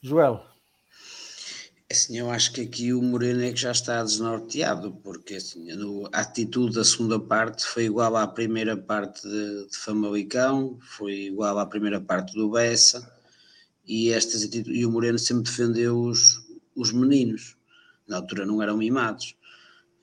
Joel, 0.00 0.44
Assim, 1.88 2.18
eu 2.18 2.28
acho 2.32 2.52
que 2.52 2.62
aqui 2.62 2.92
o 2.92 3.00
Moreno 3.00 3.42
é 3.44 3.52
que 3.52 3.60
já 3.60 3.70
está 3.70 4.02
desnorteado, 4.02 4.92
porque 5.04 5.34
assim, 5.34 5.68
a 6.12 6.20
atitude 6.20 6.74
da 6.74 6.84
segunda 6.84 7.18
parte 7.18 7.64
foi 7.64 7.84
igual 7.84 8.16
à 8.16 8.26
primeira 8.26 8.76
parte 8.76 9.22
de, 9.22 9.68
de 9.68 9.76
Famalicão, 9.76 10.80
foi 10.80 11.26
igual 11.26 11.56
à 11.60 11.64
primeira 11.64 12.00
parte 12.00 12.34
do 12.34 12.50
Bessa, 12.50 13.08
e, 13.86 14.10
estas 14.10 14.42
e 14.52 14.84
o 14.84 14.90
Moreno 14.90 15.16
sempre 15.16 15.44
defendeu 15.44 15.96
os, 16.00 16.44
os 16.74 16.92
meninos, 16.92 17.56
na 18.08 18.16
altura 18.16 18.44
não 18.44 18.60
eram 18.60 18.76
mimados. 18.76 19.36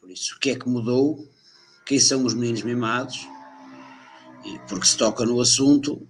Por 0.04 0.12
isso, 0.12 0.36
o 0.36 0.40
que 0.40 0.50
é 0.50 0.56
que 0.56 0.68
mudou? 0.68 1.26
Quem 1.86 1.98
são 1.98 2.26
os 2.26 2.34
meninos 2.34 2.62
mimados? 2.62 3.26
E 4.44 4.60
porque 4.68 4.86
se 4.86 4.98
toca 4.98 5.26
no 5.26 5.40
assunto, 5.40 6.06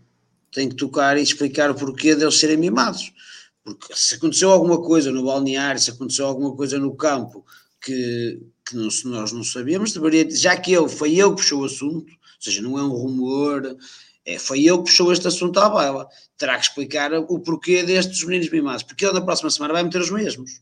tem 0.52 0.68
que 0.68 0.76
tocar 0.76 1.16
e 1.18 1.22
explicar 1.22 1.70
o 1.70 1.76
porquê 1.76 2.16
deles 2.16 2.40
serem 2.40 2.58
mimados 2.58 3.14
porque 3.64 3.96
se 3.96 4.16
aconteceu 4.16 4.52
alguma 4.52 4.82
coisa 4.82 5.12
no 5.12 5.24
balneário, 5.24 5.80
se 5.80 5.92
aconteceu 5.92 6.26
alguma 6.26 6.56
coisa 6.56 6.78
no 6.78 6.96
campo 6.96 7.46
que, 7.82 8.42
que 8.66 8.76
não, 8.76 8.90
nós 9.06 9.32
não 9.32 9.44
sabíamos, 9.44 9.94
deveria, 9.94 10.30
já 10.30 10.56
que 10.58 10.74
ele 10.74 10.90
foi 10.90 11.12
ele 11.18 11.30
que 11.30 11.38
puxou 11.38 11.62
o 11.62 11.66
assunto, 11.66 12.12
ou 12.12 12.42
seja, 12.42 12.62
não 12.62 12.78
é 12.78 12.84
um 12.84 12.90
rumor, 12.90 13.78
é, 14.26 14.38
foi 14.38 14.60
ele 14.60 14.78
que 14.78 14.84
puxou 14.84 15.14
este 15.14 15.28
assunto 15.28 15.60
à 15.60 15.70
baila, 15.70 16.08
terá 16.38 16.58
que 16.58 16.66
explicar 16.66 17.14
o 17.14 17.40
porquê 17.40 17.84
destes 17.84 18.24
meninos 18.26 18.50
mimados, 18.50 18.84
porque 18.84 19.06
ele 19.06 19.14
na 19.14 19.22
próxima 19.22 19.50
semana 19.50 19.74
vai 19.74 19.84
meter 19.84 20.02
os 20.02 20.12
mesmos. 20.12 20.62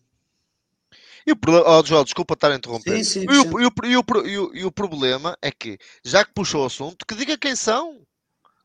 E 1.25 1.31
o 1.31 1.37
oh, 1.65 1.85
Joel, 1.85 2.03
desculpa 2.03 2.33
estar 2.33 2.51
a 2.51 2.55
interromper. 2.55 3.03
Sim, 3.03 3.03
sim, 3.03 3.25
e, 3.29 3.37
o, 3.37 3.61
e, 3.61 3.65
o, 3.65 3.71
e, 3.83 3.97
o, 3.97 4.03
e, 4.25 4.37
o, 4.37 4.55
e 4.55 4.65
o 4.65 4.71
problema 4.71 5.37
é 5.41 5.51
que, 5.51 5.77
já 6.03 6.25
que 6.25 6.33
puxou 6.33 6.63
o 6.63 6.65
assunto, 6.65 7.05
que 7.05 7.15
diga 7.15 7.37
quem 7.37 7.55
são. 7.55 8.01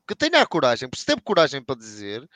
Que 0.08 0.14
tenha 0.14 0.40
a 0.40 0.46
coragem, 0.46 0.88
porque 0.88 1.00
se 1.00 1.06
teve 1.06 1.20
coragem 1.20 1.60
para 1.60 1.74
dizer, 1.74 2.28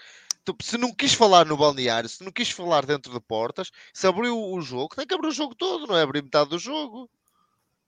se 0.61 0.77
não 0.77 0.93
quis 0.93 1.15
falar 1.15 1.47
no 1.47 1.57
balneário, 1.57 2.09
se 2.09 2.25
não 2.25 2.33
quis 2.33 2.51
falar 2.51 2.85
dentro 2.85 3.13
de 3.13 3.21
portas, 3.21 3.71
se 3.95 4.09
abriu 4.09 4.37
o 4.37 4.61
jogo, 4.61 4.97
tem 4.97 5.07
que 5.07 5.15
abrir 5.15 5.29
o 5.29 5.33
jogo 5.33 5.55
todo, 5.55 5.87
não 5.87 5.97
é 5.97 6.03
abrir 6.03 6.23
metade 6.23 6.51
do 6.51 6.59
jogo. 6.59 7.09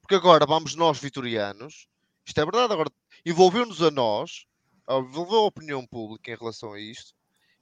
Porque 0.00 0.14
agora 0.14 0.46
vamos 0.46 0.74
nós, 0.74 0.98
vitorianos, 0.98 1.88
isto 2.24 2.40
é 2.40 2.44
verdade, 2.44 2.72
agora 2.72 2.90
envolveu-nos 3.24 3.82
a 3.82 3.90
nós, 3.90 4.46
envolveu 4.88 5.38
a 5.38 5.46
opinião 5.46 5.86
pública 5.86 6.30
em 6.30 6.36
relação 6.36 6.72
a 6.72 6.80
isto, 6.80 7.12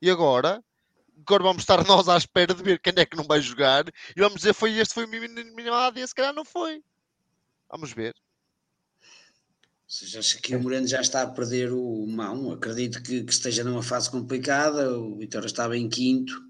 e 0.02 0.10
agora, 0.10 0.62
agora 1.20 1.42
vamos 1.42 1.62
estar 1.62 1.84
nós 1.86 2.08
à 2.08 2.16
espera 2.16 2.54
de 2.54 2.62
ver 2.62 2.78
quem 2.78 2.92
é 2.96 3.04
que 3.04 3.16
não 3.16 3.24
vai 3.24 3.40
jogar, 3.40 3.84
e 3.88 4.20
vamos 4.20 4.38
dizer, 4.38 4.54
foi 4.54 4.76
este, 4.78 4.94
foi 4.94 5.04
o 5.04 5.08
minimado, 5.08 5.98
e 5.98 6.02
esse 6.02 6.14
calhar 6.14 6.34
não 6.34 6.44
foi. 6.44 6.82
Vamos 7.70 7.92
ver. 7.92 8.14
acho 10.18 10.42
que 10.42 10.56
o 10.56 10.60
Moreno 10.60 10.88
já 10.88 11.00
está 11.00 11.22
a 11.22 11.30
perder 11.30 11.72
o 11.72 12.06
mão. 12.06 12.50
Acredito 12.50 13.00
que, 13.02 13.22
que, 13.22 13.32
esteja 13.32 13.62
numa 13.62 13.82
fase 13.82 14.10
complicada. 14.10 14.98
O 14.98 15.16
Vitória 15.16 15.46
estava 15.46 15.76
em 15.76 15.88
quinto, 15.88 16.42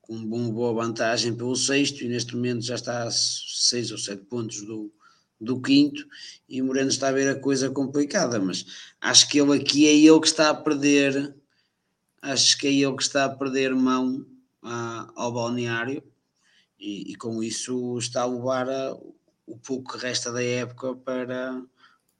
com 0.00 0.14
uma 0.14 0.50
boa 0.50 0.72
vantagem 0.72 1.36
pelo 1.36 1.54
sexto, 1.54 2.02
e 2.02 2.08
neste 2.08 2.34
momento 2.34 2.64
já 2.64 2.76
está 2.76 3.02
a 3.02 3.10
seis 3.10 3.90
ou 3.90 3.98
sete 3.98 4.24
pontos 4.24 4.62
do, 4.62 4.90
do 5.38 5.60
quinto. 5.60 6.06
E 6.48 6.62
Moreno 6.62 6.88
está 6.88 7.08
a 7.08 7.12
ver 7.12 7.28
a 7.28 7.38
coisa 7.38 7.70
complicada. 7.70 8.40
Mas 8.40 8.64
acho 8.98 9.28
que 9.28 9.38
ele 9.38 9.60
aqui 9.60 9.86
é 9.86 9.94
ele 9.94 10.20
que 10.20 10.28
está 10.28 10.48
a 10.48 10.54
perder. 10.54 11.36
Acho 12.26 12.58
que 12.58 12.66
é 12.66 12.72
ele 12.72 12.96
que 12.96 13.04
está 13.04 13.24
a 13.24 13.28
perder 13.28 13.72
mão 13.72 14.26
a, 14.60 15.12
ao 15.14 15.32
balneário. 15.32 16.02
E, 16.76 17.12
e, 17.12 17.14
com 17.14 17.40
isso 17.40 17.96
está 17.98 18.22
a 18.22 18.26
levar 18.26 18.68
a, 18.68 18.94
o 19.46 19.56
pouco 19.56 19.92
que 19.92 20.04
resta 20.04 20.32
da 20.32 20.42
época 20.42 20.96
para 20.96 21.62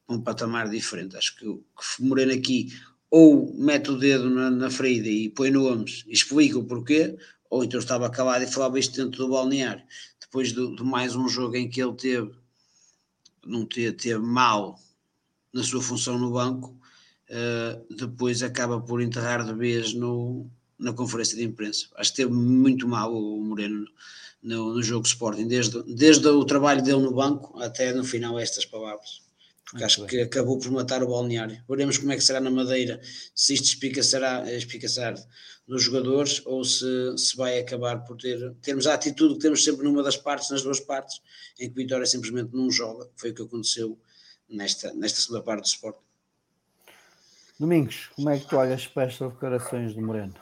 um 0.08 0.20
patamar 0.20 0.70
diferente. 0.70 1.16
Acho 1.16 1.36
que, 1.36 1.44
que 1.44 2.02
Moreno 2.02 2.32
aqui 2.32 2.72
ou 3.10 3.52
mete 3.54 3.90
o 3.90 3.98
dedo 3.98 4.30
na, 4.30 4.48
na 4.48 4.70
ferida 4.70 5.08
e 5.08 5.28
põe 5.28 5.50
nomes 5.50 6.04
e 6.06 6.12
explica 6.12 6.56
o 6.56 6.64
porquê, 6.64 7.18
ou 7.50 7.64
então 7.64 7.80
estava 7.80 8.08
calado 8.08 8.44
e 8.44 8.46
falava 8.46 8.78
isto 8.78 8.94
dentro 8.94 9.26
do 9.26 9.32
balneário. 9.32 9.82
Depois 10.20 10.52
de, 10.52 10.76
de 10.76 10.84
mais 10.84 11.16
um 11.16 11.28
jogo 11.28 11.56
em 11.56 11.68
que 11.68 11.82
ele 11.82 11.94
teve, 11.94 12.30
não 13.44 13.66
teve, 13.66 13.92
teve 13.92 14.20
mal 14.20 14.78
na 15.52 15.64
sua 15.64 15.82
função 15.82 16.16
no 16.16 16.30
banco, 16.30 16.78
uh, 17.30 17.94
depois 17.94 18.42
acaba 18.42 18.80
por 18.80 19.00
enterrar 19.00 19.44
de 19.44 19.54
vez 19.54 19.94
no, 19.94 20.48
na 20.78 20.92
conferência 20.92 21.36
de 21.36 21.44
imprensa. 21.44 21.86
Acho 21.96 22.10
que 22.10 22.16
teve 22.16 22.32
muito 22.32 22.86
mal 22.88 23.14
o 23.14 23.42
Moreno 23.42 23.86
no, 24.42 24.74
no 24.74 24.82
jogo 24.82 25.06
Sporting, 25.06 25.46
desde, 25.46 25.82
desde 25.94 26.28
o 26.28 26.44
trabalho 26.44 26.82
dele 26.82 27.02
no 27.02 27.14
banco 27.14 27.60
até 27.60 27.92
no 27.92 28.04
final 28.04 28.38
estas 28.38 28.64
palavras 28.64 29.26
porque 29.66 29.78
Muito 29.78 29.84
acho 29.84 30.00
bem. 30.02 30.08
que 30.08 30.20
acabou 30.20 30.58
por 30.58 30.70
matar 30.70 31.02
o 31.02 31.08
balneário. 31.08 31.60
Veremos 31.68 31.98
como 31.98 32.12
é 32.12 32.16
que 32.16 32.22
será 32.22 32.40
na 32.40 32.50
Madeira, 32.50 33.00
se 33.34 33.54
isto 33.54 33.64
espicaçará, 33.64 34.50
espicaçar 34.52 35.14
dos 35.66 35.82
jogadores 35.82 36.40
ou 36.46 36.64
se, 36.64 37.18
se 37.18 37.36
vai 37.36 37.58
acabar 37.58 38.04
por 38.04 38.16
ter 38.16 38.54
termos 38.62 38.86
a 38.86 38.94
atitude 38.94 39.34
que 39.34 39.40
temos 39.40 39.64
sempre 39.64 39.84
numa 39.84 40.04
das 40.04 40.16
partes, 40.16 40.50
nas 40.50 40.62
duas 40.62 40.78
partes, 40.78 41.20
em 41.58 41.66
que 41.68 41.72
o 41.72 41.82
Vitória 41.82 42.06
simplesmente 42.06 42.54
não 42.54 42.70
joga, 42.70 43.10
foi 43.16 43.30
o 43.30 43.34
que 43.34 43.42
aconteceu 43.42 43.98
nesta, 44.48 44.94
nesta 44.94 45.20
segunda 45.20 45.42
parte 45.42 45.62
do 45.62 45.66
Sport. 45.66 45.96
Domingos, 47.58 48.10
como 48.14 48.30
é 48.30 48.38
que 48.38 48.46
tu 48.46 48.56
olhas 48.56 48.86
para 48.86 49.04
estas 49.04 49.32
declarações 49.32 49.94
do 49.94 50.02
Moreno? 50.02 50.34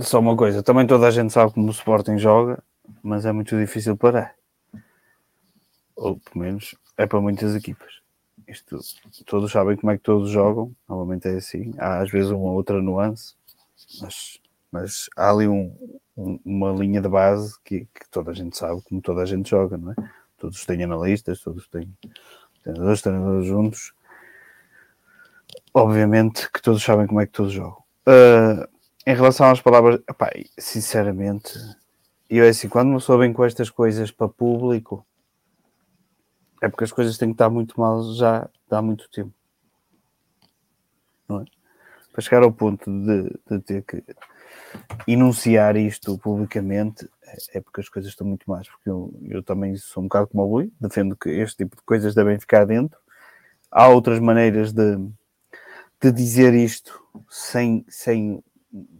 Só 0.00 0.18
uma 0.20 0.36
coisa, 0.36 0.62
também 0.62 0.86
toda 0.86 1.06
a 1.06 1.10
gente 1.10 1.32
sabe 1.32 1.52
como 1.52 1.68
o 1.68 1.70
Sporting 1.70 2.18
joga, 2.18 2.62
mas 3.02 3.26
é 3.26 3.32
muito 3.32 3.58
difícil 3.58 3.96
parar. 3.96 4.34
Ou 5.94 6.18
pelo 6.18 6.44
menos 6.44 6.74
é 6.96 7.06
para 7.06 7.20
muitas 7.20 7.54
equipas 7.54 7.98
isto 8.48 8.78
todos 9.26 9.52
sabem 9.52 9.76
como 9.76 9.92
é 9.92 9.96
que 9.96 10.02
todos 10.02 10.30
jogam, 10.30 10.74
normalmente 10.88 11.28
é 11.28 11.36
assim, 11.36 11.72
há 11.78 12.00
às 12.00 12.10
vezes 12.10 12.30
uma 12.30 12.50
outra 12.50 12.80
nuance, 12.80 13.34
mas, 14.00 14.40
mas 14.72 15.10
há 15.16 15.30
ali 15.30 15.46
um, 15.46 15.74
um, 16.16 16.40
uma 16.44 16.72
linha 16.72 17.00
de 17.00 17.08
base 17.08 17.54
que, 17.62 17.80
que, 17.80 18.08
toda 18.10 18.30
a 18.30 18.34
gente 18.34 18.56
sabe 18.56 18.80
como 18.82 19.02
toda 19.02 19.22
a 19.22 19.26
gente 19.26 19.50
joga, 19.50 19.76
não 19.76 19.92
é? 19.92 19.94
Todos 20.38 20.64
têm 20.64 20.82
analistas, 20.82 21.40
todos 21.40 21.68
têm 21.68 21.92
treinadores, 22.62 23.02
treinadores 23.02 23.46
juntos. 23.46 23.92
Obviamente 25.72 26.50
que 26.50 26.60
todos 26.60 26.82
sabem 26.82 27.06
como 27.06 27.20
é 27.20 27.26
que 27.26 27.32
todos 27.32 27.52
jogam. 27.52 27.82
Uh, 28.06 28.66
em 29.06 29.14
relação 29.14 29.46
às 29.46 29.60
palavras, 29.60 30.00
sinceramente, 30.58 31.58
eu 32.28 32.44
é 32.44 32.48
assim, 32.48 32.68
quando 32.68 32.88
me 32.88 33.00
soubem 33.00 33.32
com 33.32 33.44
estas 33.44 33.70
coisas 33.70 34.10
para 34.10 34.28
público, 34.28 35.06
é 36.60 36.68
porque 36.68 36.84
as 36.84 36.92
coisas 36.92 37.16
têm 37.16 37.28
que 37.28 37.34
estar 37.34 37.48
muito 37.48 37.78
mal 37.80 38.02
já 38.14 38.48
há 38.70 38.82
muito 38.82 39.08
tempo. 39.10 39.32
Não 41.28 41.40
é? 41.40 41.44
Para 42.12 42.22
chegar 42.22 42.42
ao 42.42 42.52
ponto 42.52 42.90
de, 42.90 43.30
de 43.48 43.60
ter 43.60 43.82
que 43.82 44.04
enunciar 45.06 45.76
isto 45.76 46.18
publicamente, 46.18 47.08
é, 47.24 47.58
é 47.58 47.60
porque 47.60 47.80
as 47.80 47.88
coisas 47.88 48.10
estão 48.10 48.26
muito 48.26 48.48
más. 48.50 48.68
Porque 48.68 48.90
eu, 48.90 49.12
eu 49.28 49.42
também 49.42 49.76
sou 49.76 50.02
um 50.02 50.06
bocado 50.06 50.28
como 50.28 50.42
o 50.42 50.50
Rui, 50.50 50.72
defendo 50.80 51.16
que 51.16 51.30
este 51.30 51.58
tipo 51.58 51.76
de 51.76 51.82
coisas 51.82 52.14
devem 52.14 52.38
ficar 52.38 52.64
dentro. 52.66 52.98
Há 53.70 53.88
outras 53.88 54.18
maneiras 54.18 54.72
de, 54.72 54.96
de 56.00 56.12
dizer 56.12 56.54
isto 56.54 57.02
sem, 57.28 57.84
sem, 57.88 58.42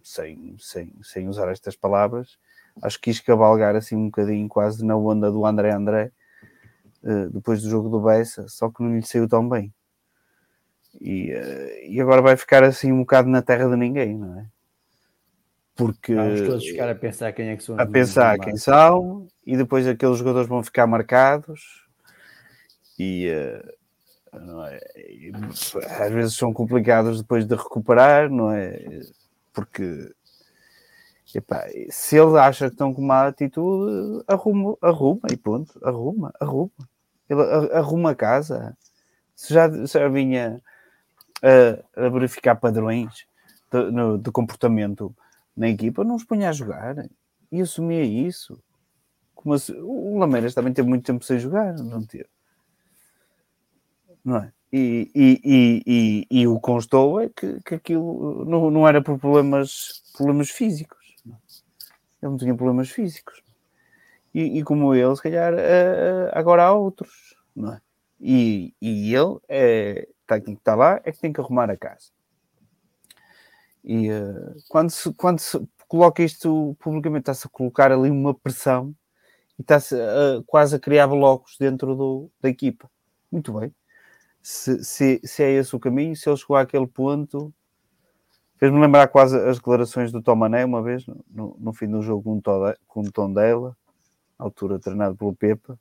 sem, 0.02 0.56
sem, 0.58 0.92
sem 1.02 1.28
usar 1.28 1.50
estas 1.50 1.76
palavras. 1.76 2.38
Acho 2.82 2.96
que 3.00 3.10
quis 3.10 3.20
cavalgar 3.20 3.76
assim 3.76 3.96
um 3.96 4.06
bocadinho 4.06 4.48
quase 4.48 4.84
na 4.84 4.96
onda 4.96 5.30
do 5.30 5.44
André 5.44 5.72
André, 5.72 6.12
uh, 7.02 7.30
depois 7.30 7.62
do 7.62 7.70
jogo 7.70 7.88
do 7.88 8.00
Bessa, 8.00 8.48
só 8.48 8.68
que 8.70 8.82
não 8.82 8.96
lhe 8.96 9.02
saiu 9.02 9.28
tão 9.28 9.48
bem. 9.48 9.72
E, 11.00 11.32
uh, 11.32 11.86
e 11.88 12.00
agora 12.00 12.22
vai 12.22 12.36
ficar 12.36 12.64
assim 12.64 12.92
um 12.92 13.00
bocado 13.00 13.28
na 13.28 13.42
terra 13.42 13.68
de 13.68 13.76
ninguém, 13.76 14.16
não 14.16 14.40
é? 14.40 14.46
Porque 15.76 16.12
vamos 16.12 16.40
todos 16.40 16.64
ficar 16.64 16.88
a 16.88 16.94
pensar 16.94 17.32
quem 17.32 17.50
é 17.50 17.56
que 17.56 17.62
são 17.62 17.78
a 17.78 17.86
pensar 17.86 18.36
quem 18.40 18.56
são 18.56 19.28
e 19.46 19.56
depois 19.56 19.86
aqueles 19.86 20.18
jogadores 20.18 20.48
vão 20.48 20.60
ficar 20.60 20.88
marcados 20.88 21.86
e, 22.98 23.30
uh, 23.30 23.77
é? 24.64 26.04
às 26.04 26.12
vezes 26.12 26.34
são 26.34 26.52
complicados 26.52 27.20
depois 27.22 27.46
de 27.46 27.54
recuperar, 27.54 28.30
não 28.30 28.50
é? 28.50 29.00
Porque 29.52 30.12
Epá, 31.34 31.66
se 31.90 32.16
ele 32.16 32.38
acha 32.38 32.66
que 32.66 32.72
estão 32.72 32.94
com 32.94 33.02
má 33.02 33.26
atitude, 33.26 34.24
arruma, 34.26 34.76
arruma 34.80 35.28
e 35.30 35.36
ponto, 35.36 35.78
arruma, 35.84 36.32
arruma. 36.40 36.70
Ele 37.28 37.42
arruma 37.72 38.12
a 38.12 38.14
casa. 38.14 38.76
Se 39.34 39.52
já, 39.52 39.68
já 39.84 40.08
vinha 40.08 40.62
a, 41.42 42.06
a 42.06 42.08
verificar 42.08 42.56
padrões 42.56 43.26
de, 43.70 43.90
no, 43.90 44.16
de, 44.16 44.30
comportamento 44.30 45.14
na 45.54 45.68
equipa, 45.68 46.02
não 46.02 46.14
os 46.14 46.24
punha 46.24 46.48
a 46.48 46.52
jogar 46.52 46.96
e 47.52 47.60
assumia 47.60 48.04
isso. 48.04 48.58
Como 49.34 49.54
o 49.82 50.18
Lameiras 50.18 50.54
também 50.54 50.72
teve 50.72 50.88
muito 50.88 51.04
tempo 51.04 51.24
sem 51.24 51.38
jogar, 51.38 51.74
não 51.74 52.04
teve. 52.04 52.26
Não 54.24 54.36
é? 54.36 54.52
E, 54.72 55.10
e, 55.14 55.82
e, 55.86 56.26
e, 56.30 56.46
o 56.46 56.60
constou 56.60 57.20
é 57.20 57.30
que, 57.30 57.58
que 57.62 57.74
aquilo 57.74 58.44
não, 58.44 58.70
não 58.70 58.86
era 58.86 59.00
por 59.00 59.18
problemas, 59.18 60.02
problemas 60.14 60.50
físicos 60.50 60.98
ele 62.22 62.30
não 62.30 62.36
tinha 62.36 62.54
problemas 62.54 62.90
físicos. 62.90 63.42
E, 64.34 64.62
como 64.62 64.94
ele, 64.94 65.16
se 65.16 65.22
calhar, 65.22 65.54
uh, 65.54 66.30
agora 66.32 66.64
há 66.64 66.72
outros, 66.72 67.34
não 67.56 67.72
é? 67.72 67.80
E, 68.20 68.74
e 68.80 69.14
ele 69.14 69.38
é, 69.48 70.08
tá, 70.26 70.40
que 70.40 70.50
está 70.50 70.74
lá 70.74 71.00
é 71.04 71.10
que 71.10 71.18
tem 71.18 71.32
que 71.32 71.40
arrumar 71.40 71.70
a 71.70 71.76
casa. 71.76 72.10
E 73.82 74.10
uh, 74.10 74.54
quando, 74.68 74.90
se, 74.90 75.12
quando 75.14 75.38
se 75.38 75.58
coloca 75.88 76.22
isto 76.22 76.76
publicamente, 76.78 77.22
está-se 77.22 77.46
a 77.46 77.50
colocar 77.50 77.90
ali 77.90 78.10
uma 78.10 78.34
pressão 78.34 78.94
e 79.58 79.62
está-se 79.62 79.94
uh, 79.94 80.44
quase 80.46 80.76
a 80.76 80.78
criar 80.78 81.08
blocos 81.08 81.56
dentro 81.58 81.96
do, 81.96 82.30
da 82.40 82.48
equipa. 82.48 82.88
Muito 83.32 83.52
bem. 83.58 83.74
Se, 84.50 84.82
se, 84.82 85.20
se, 85.22 85.42
é 85.42 85.50
esse 85.52 85.76
o 85.76 85.78
caminho, 85.78 86.16
se 86.16 86.26
ele 86.26 86.36
chegou 86.38 86.56
àquele 86.56 86.86
ponto, 86.86 87.52
Fez-me 88.58 88.80
lembrar 88.80 89.06
quase 89.06 89.38
as 89.38 89.58
declarações 89.58 90.10
do 90.10 90.20
Tomané 90.20 90.64
uma 90.64 90.82
vez, 90.82 91.06
no, 91.30 91.56
no 91.60 91.72
fim 91.72 91.88
do 91.88 92.02
jogo 92.02 92.42
com 92.88 93.00
o 93.02 93.12
tom 93.12 93.32
dela, 93.32 93.76
altura 94.36 94.80
treinado 94.80 95.14
pelo 95.14 95.32
Pepa, 95.32 95.78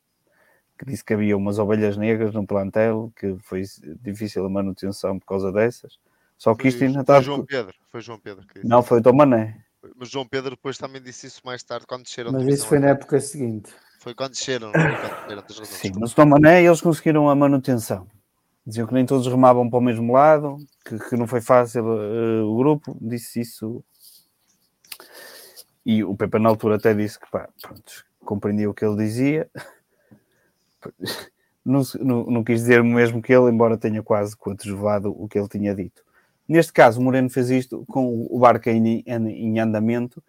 que 0.78 0.86
disse 0.86 1.04
que 1.04 1.14
havia 1.14 1.36
umas 1.36 1.58
ovelhas 1.58 1.98
negras 1.98 2.36
no 2.36 2.46
plantel, 2.46 3.12
que 3.16 3.36
foi 3.42 3.64
difícil 4.00 4.46
a 4.46 4.50
manutenção 4.50 5.18
por 5.18 5.26
causa 5.26 5.52
dessas. 5.52 5.98
Só 6.38 6.54
que 6.54 6.64
foi, 6.64 6.70
isto 6.70 6.84
ainda 6.84 7.02
está. 7.02 7.16
Foi 7.16 7.24
João 7.24 7.46
Pedro, 7.46 7.74
foi 7.92 8.02
João 8.02 8.20
Pedro 8.20 8.46
que 8.46 8.54
disse. 8.56 8.68
Não, 8.68 8.84
foi 8.84 9.00
o 9.00 9.02
Tomané. 9.02 9.60
Mas 9.96 10.10
João 10.10 10.28
Pedro 10.28 10.52
depois 10.52 10.78
também 10.78 11.02
disse 11.02 11.26
isso 11.26 11.42
mais 11.44 11.64
tarde, 11.64 11.88
quando 11.88 12.04
desceram. 12.04 12.32
Mas 12.32 12.46
isso 12.46 12.68
foi 12.68 12.78
na 12.78 12.90
época 12.90 13.20
seguinte. 13.20 13.74
Foi 14.00 14.14
quando 14.14 14.34
desceram, 14.34 14.72
foi 14.72 15.36
quando 15.36 15.48
desceram. 15.48 15.66
Sim, 15.66 15.92
mas 16.00 16.12
o 16.12 16.16
Tomané 16.16 16.64
eles 16.64 16.80
conseguiram 16.80 17.28
a 17.28 17.34
manutenção. 17.34 18.08
Diziam 18.68 18.86
que 18.86 18.94
nem 18.94 19.06
todos 19.06 19.26
remavam 19.28 19.70
para 19.70 19.80
o 19.80 19.82
mesmo 19.82 20.12
lado, 20.12 20.58
que, 20.84 21.00
que 21.00 21.16
não 21.16 21.26
foi 21.26 21.40
fácil 21.40 21.86
uh, 21.86 22.46
o 22.46 22.58
grupo, 22.58 22.98
disse 23.00 23.40
isso. 23.40 23.82
E 25.86 26.04
o 26.04 26.14
Pepe 26.18 26.38
na 26.38 26.50
altura 26.50 26.76
até 26.76 26.94
disse 26.94 27.18
que 27.18 27.32
pá, 27.32 27.48
pronto, 27.62 28.06
compreendia 28.20 28.70
o 28.70 28.74
que 28.74 28.84
ele 28.84 28.98
dizia. 28.98 29.50
Não, 31.70 31.82
não, 32.00 32.24
não, 32.28 32.44
quis 32.46 32.62
dizer 32.62 32.82
mesmo 32.82 33.22
que 33.22 33.34
ele, 33.34 33.52
embora 33.52 33.78
tenha 33.78 34.02
quase 34.02 34.38
coadjuvado 34.38 35.12
o 35.12 35.28
que 35.28 35.38
ele 35.38 35.50
tinha 35.50 35.76
dito. 35.76 36.02
Neste 36.48 36.72
caso, 36.72 36.98
o 36.98 37.04
Moreno 37.04 37.30
fez 37.30 37.50
isto 37.50 37.84
com 37.88 38.26
o 38.30 38.40
barco 38.40 38.70
em, 38.70 39.04
em, 39.06 39.28
em 39.28 39.60
andamento 39.60 40.24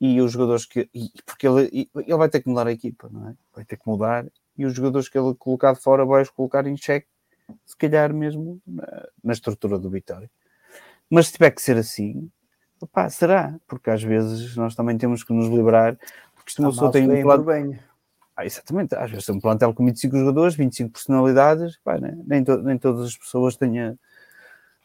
e 0.00 0.20
os 0.20 0.30
jogadores 0.30 0.64
que. 0.64 0.88
Porque 1.26 1.48
ele, 1.48 1.90
ele 1.96 2.16
vai 2.16 2.28
ter 2.28 2.40
que 2.42 2.48
mudar 2.48 2.68
a 2.68 2.72
equipa, 2.72 3.08
não 3.10 3.30
é? 3.30 3.34
Vai 3.52 3.64
ter 3.64 3.76
que 3.76 3.88
mudar 3.88 4.24
e 4.56 4.64
os 4.64 4.72
jogadores 4.72 5.08
que 5.08 5.18
ele 5.18 5.34
colocar 5.34 5.72
de 5.72 5.80
fora 5.80 6.06
vai 6.06 6.22
os 6.22 6.30
colocar 6.30 6.64
em 6.64 6.76
xeque 6.76 7.08
se 7.64 7.76
calhar 7.76 8.12
mesmo 8.12 8.60
na, 8.66 9.08
na 9.22 9.32
estrutura 9.32 9.78
do 9.78 9.90
Vitória. 9.90 10.30
Mas 11.10 11.28
se 11.28 11.32
tiver 11.32 11.50
que 11.50 11.62
ser 11.62 11.76
assim, 11.76 12.30
opá, 12.80 13.08
será, 13.08 13.54
porque 13.66 13.90
às 13.90 14.02
vezes 14.02 14.56
nós 14.56 14.74
também 14.74 14.96
temos 14.98 15.24
que 15.24 15.32
nos 15.32 15.48
livrar, 15.48 15.98
porque 16.34 16.52
se 16.52 16.60
uma 16.60 16.70
pessoa 16.70 16.92
tem 16.92 17.10
um 17.10 17.22
plano. 17.22 17.44
Bem. 17.44 17.78
Ah, 18.36 18.46
exatamente, 18.46 18.94
às 18.94 19.10
vezes 19.10 19.26
tem 19.26 19.34
um 19.34 19.40
plantel 19.40 19.74
com 19.74 19.84
25 19.84 20.16
jogadores, 20.16 20.54
25 20.54 20.92
personalidades, 20.92 21.76
pá, 21.82 21.98
né? 21.98 22.16
nem, 22.24 22.44
to 22.44 22.58
nem 22.58 22.78
todas 22.78 23.08
as 23.08 23.16
pessoas 23.16 23.56
têm 23.56 23.80
a, 23.80 23.94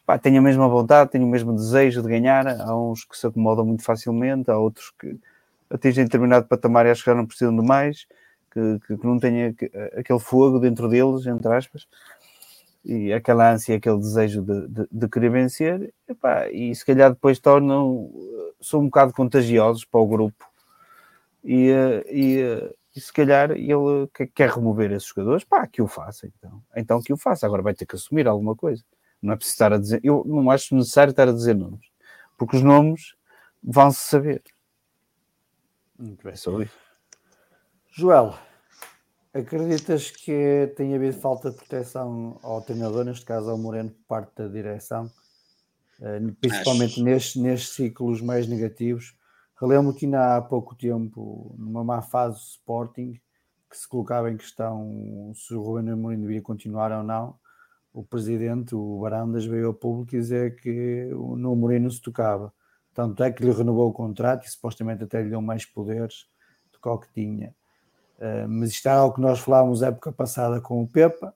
pá, 0.04 0.18
têm 0.18 0.36
a 0.36 0.42
mesma 0.42 0.68
vontade, 0.68 1.10
têm 1.10 1.22
o 1.22 1.26
mesmo 1.26 1.52
desejo 1.54 2.02
de 2.02 2.08
ganhar. 2.08 2.48
Há 2.48 2.76
uns 2.76 3.04
que 3.04 3.16
se 3.16 3.26
acomodam 3.26 3.64
muito 3.64 3.84
facilmente, 3.84 4.50
há 4.50 4.58
outros 4.58 4.92
que 4.98 5.16
atingem 5.70 6.04
determinado 6.04 6.46
patamar 6.46 6.86
e 6.86 6.90
acho 6.90 7.04
que 7.04 7.10
já 7.10 7.14
não 7.14 7.26
precisam 7.26 7.56
de 7.56 7.64
mais, 7.64 8.06
que, 8.50 8.80
que, 8.86 8.96
que 8.96 9.06
não 9.06 9.20
têm 9.20 9.54
aquele 9.96 10.18
fogo 10.18 10.58
dentro 10.58 10.88
deles, 10.88 11.24
entre 11.26 11.52
aspas, 11.52 11.86
e 12.84 13.12
aquela 13.12 13.52
ânsia, 13.52 13.76
aquele 13.76 13.98
desejo 13.98 14.42
de, 14.42 14.68
de, 14.68 14.88
de 14.90 15.08
querer 15.08 15.30
vencer, 15.30 15.92
e, 16.52 16.70
e 16.70 16.74
se 16.74 16.84
calhar 16.84 17.10
depois 17.10 17.38
tornam, 17.38 18.10
são 18.60 18.80
um 18.80 18.86
bocado 18.86 19.12
contagiosos 19.12 19.84
para 19.84 20.00
o 20.00 20.06
grupo. 20.06 20.44
E, 21.42 21.70
e, 22.10 22.74
e 22.94 23.00
se 23.00 23.12
calhar 23.12 23.50
ele 23.52 24.08
quer 24.34 24.50
remover 24.50 24.92
esses 24.92 25.08
jogadores, 25.08 25.44
pá, 25.44 25.66
que 25.66 25.82
o 25.82 25.86
faça 25.86 26.26
então. 26.26 26.62
Então 26.76 27.02
que 27.02 27.12
o 27.12 27.16
faça, 27.16 27.46
agora 27.46 27.62
vai 27.62 27.74
ter 27.74 27.86
que 27.86 27.96
assumir 27.96 28.28
alguma 28.28 28.54
coisa. 28.54 28.84
Não 29.20 29.32
é 29.32 29.36
preciso 29.36 29.54
estar 29.54 29.72
a 29.72 29.78
dizer, 29.78 30.00
eu 30.04 30.22
não 30.26 30.50
acho 30.50 30.74
necessário 30.74 31.10
estar 31.10 31.28
a 31.28 31.32
dizer 31.32 31.54
nomes, 31.54 31.86
porque 32.36 32.56
os 32.56 32.62
nomes 32.62 33.14
vão-se 33.62 34.00
saber. 34.00 34.42
Muito 35.98 36.22
bem. 36.24 36.36
Só 36.36 36.60
isso. 36.60 36.78
Joel, 37.90 38.36
acreditas 39.34 40.12
que 40.12 40.72
tem 40.76 40.94
havido 40.94 41.18
falta 41.18 41.50
de 41.50 41.56
proteção 41.56 42.38
ao 42.42 42.62
treinador, 42.62 43.04
neste 43.04 43.24
caso 43.24 43.50
ao 43.50 43.58
Moreno, 43.58 43.90
por 43.90 44.04
parte 44.06 44.32
da 44.36 44.46
direção, 44.46 45.10
eh, 46.00 46.20
principalmente 46.40 47.02
nestes, 47.02 47.42
nestes 47.42 47.70
ciclos 47.70 48.20
mais 48.20 48.46
negativos? 48.46 49.16
Relembro 49.60 49.92
que 49.92 50.04
ainda 50.04 50.36
há 50.36 50.40
pouco 50.40 50.76
tempo, 50.76 51.54
numa 51.58 51.82
má 51.82 52.00
fase 52.00 52.36
do 52.36 52.44
Sporting, 52.44 53.20
que 53.68 53.76
se 53.76 53.88
colocava 53.88 54.30
em 54.30 54.36
questão 54.36 55.32
se 55.34 55.52
o 55.52 55.62
Ruben 55.62 55.92
Amorim 55.92 56.20
devia 56.20 56.40
continuar 56.40 56.92
ou 56.92 57.02
não, 57.02 57.36
o 57.92 58.04
presidente, 58.04 58.74
o 58.74 59.00
Barandas, 59.00 59.44
veio 59.44 59.68
ao 59.68 59.74
público 59.74 60.12
dizer 60.12 60.56
que 60.56 61.08
no 61.12 61.52
Amorim 61.52 61.80
não 61.80 61.90
se 61.90 62.00
tocava. 62.00 62.52
Tanto 62.92 63.22
é 63.22 63.32
que 63.32 63.44
lhe 63.44 63.50
renovou 63.50 63.88
o 63.88 63.92
contrato 63.92 64.46
e 64.46 64.50
supostamente 64.50 65.02
até 65.02 65.22
lhe 65.22 65.30
deu 65.30 65.40
mais 65.40 65.64
poderes 65.64 66.28
do 66.72 66.80
que 66.80 66.88
o 66.88 66.98
que 66.98 67.12
tinha. 67.12 67.54
Uh, 68.18 68.48
mas 68.48 68.70
isto 68.70 68.88
é 68.88 68.92
algo 68.92 69.16
que 69.16 69.20
nós 69.20 69.40
falávamos 69.40 69.82
época 69.82 70.12
passada 70.12 70.60
com 70.60 70.82
o 70.82 70.86
Pepa, 70.86 71.34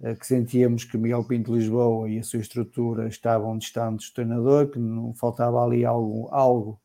uh, 0.00 0.16
que 0.16 0.26
sentíamos 0.26 0.84
que 0.84 0.96
Miguel 0.96 1.24
Pinto 1.24 1.54
Lisboa 1.54 2.08
e 2.08 2.18
a 2.18 2.22
sua 2.22 2.40
estrutura 2.40 3.06
estavam 3.06 3.56
distantes 3.58 4.10
do 4.10 4.14
treinador, 4.14 4.68
que 4.68 4.78
não 4.78 5.12
faltava 5.14 5.62
ali 5.62 5.84
algo, 5.84 6.28
algo 6.30 6.80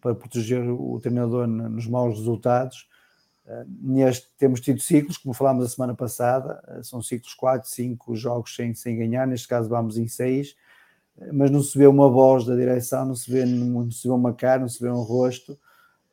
para 0.00 0.14
proteger 0.14 0.62
o 0.70 0.98
treinador 1.00 1.46
nos 1.46 1.86
maus 1.88 2.18
resultados. 2.18 2.88
Uh, 3.44 3.66
neste, 3.80 4.28
temos 4.38 4.60
tido 4.60 4.80
ciclos, 4.80 5.16
como 5.16 5.34
falámos 5.34 5.64
a 5.64 5.68
semana 5.68 5.94
passada, 5.94 6.62
são 6.82 7.02
ciclos 7.02 7.34
4, 7.34 7.68
5 7.68 8.14
jogos 8.14 8.54
sem, 8.54 8.74
sem 8.74 8.96
ganhar, 8.96 9.26
neste 9.26 9.48
caso 9.48 9.68
vamos 9.68 9.98
em 9.98 10.06
6, 10.06 10.54
uh, 11.16 11.34
mas 11.34 11.50
não 11.50 11.62
se 11.62 11.76
vê 11.76 11.86
uma 11.88 12.08
voz 12.08 12.46
da 12.46 12.54
direção, 12.54 13.06
não 13.06 13.16
se 13.16 13.30
vê, 13.30 13.44
não 13.44 13.90
se 13.90 14.06
vê 14.06 14.14
uma 14.14 14.32
cara, 14.32 14.60
não 14.60 14.68
se 14.68 14.80
vê 14.80 14.88
um 14.88 15.02
rosto 15.02 15.58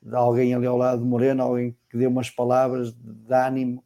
de 0.05 0.15
alguém 0.15 0.53
ali 0.53 0.67
ao 0.67 0.77
lado 0.77 1.01
de 1.01 1.07
Moreno, 1.07 1.41
alguém 1.41 1.75
que 1.89 1.97
dê 1.97 2.05
umas 2.05 2.29
palavras 2.29 2.93
de, 2.93 3.33
ânimo, 3.33 3.83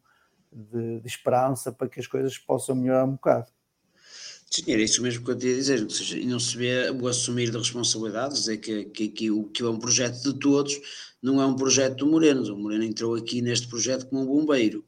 de, 0.52 1.00
de 1.00 1.06
esperança 1.06 1.72
para 1.72 1.88
que 1.88 1.98
as 1.98 2.06
coisas 2.06 2.36
possam 2.36 2.76
melhorar 2.76 3.06
um 3.06 3.12
bocado. 3.12 3.46
Sim, 4.50 4.72
era 4.72 4.82
isso 4.82 5.00
mesmo 5.02 5.24
que 5.24 5.30
eu 5.30 5.38
tinha 5.38 5.52
a 5.52 5.56
dizer, 5.56 5.82
ou 5.82 5.88
seja, 5.88 6.18
não 6.26 6.38
se 6.38 6.56
vê 6.56 6.90
o 6.90 7.06
assumir 7.06 7.50
de 7.50 7.56
responsabilidades, 7.56 8.48
é 8.48 8.56
que, 8.56 8.84
que, 8.86 9.08
que, 9.08 9.30
o, 9.30 9.44
que 9.44 9.62
é 9.62 9.66
um 9.66 9.78
projeto 9.78 10.20
de 10.20 10.38
todos, 10.38 10.78
não 11.22 11.40
é 11.40 11.46
um 11.46 11.54
projeto 11.54 11.98
do 11.98 12.06
Moreno, 12.06 12.42
o 12.52 12.58
Moreno 12.58 12.84
entrou 12.84 13.14
aqui 13.14 13.40
neste 13.40 13.68
projeto 13.68 14.06
como 14.06 14.22
um 14.22 14.26
bombeiro, 14.26 14.84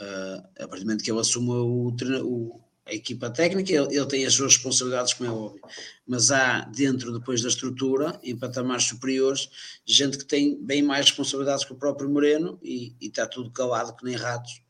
uh, 0.00 0.62
a 0.62 0.68
partir 0.68 0.80
do 0.80 0.86
momento 0.86 1.04
que 1.04 1.10
ele 1.10 1.20
assume 1.20 1.50
o, 1.50 1.94
o, 2.24 2.63
a 2.86 2.92
equipa 2.92 3.30
técnica, 3.30 3.72
ele, 3.72 3.96
ele, 3.96 4.06
tem 4.06 4.26
as 4.26 4.34
suas 4.34 4.54
responsabilidades, 4.54 5.14
como 5.14 5.30
é 5.30 5.32
óbvio, 5.32 5.62
mas 6.06 6.30
há 6.30 6.60
dentro, 6.60 7.18
depois 7.18 7.40
da 7.40 7.48
estrutura, 7.48 8.18
em 8.22 8.36
patamares 8.36 8.84
superiores, 8.84 9.48
gente 9.86 10.18
que 10.18 10.24
tem 10.24 10.56
bem 10.62 10.82
mais 10.82 11.06
responsabilidades 11.06 11.64
que 11.64 11.72
o 11.72 11.76
próprio 11.76 12.10
Moreno 12.10 12.58
e, 12.62 12.94
e 13.00 13.06
está 13.06 13.26
tudo 13.26 13.50
calado 13.50 13.96
que 13.96 14.04
nem 14.04 14.16
ratos, 14.16 14.62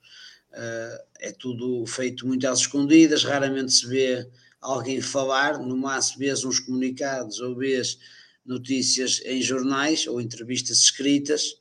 Uh, 0.54 1.02
é 1.18 1.32
tudo 1.32 1.84
feito 1.84 2.24
muito 2.28 2.46
às 2.46 2.60
escondidas, 2.60 3.24
raramente 3.24 3.72
se 3.72 3.88
vê 3.88 4.24
alguém 4.60 5.00
falar, 5.00 5.58
no 5.58 5.76
máximo 5.76 6.20
vês 6.20 6.44
uns 6.44 6.60
comunicados 6.60 7.40
ou 7.40 7.56
vês 7.56 7.98
notícias 8.46 9.20
em 9.24 9.42
jornais 9.42 10.06
ou 10.06 10.20
entrevistas 10.20 10.78
escritas. 10.78 11.56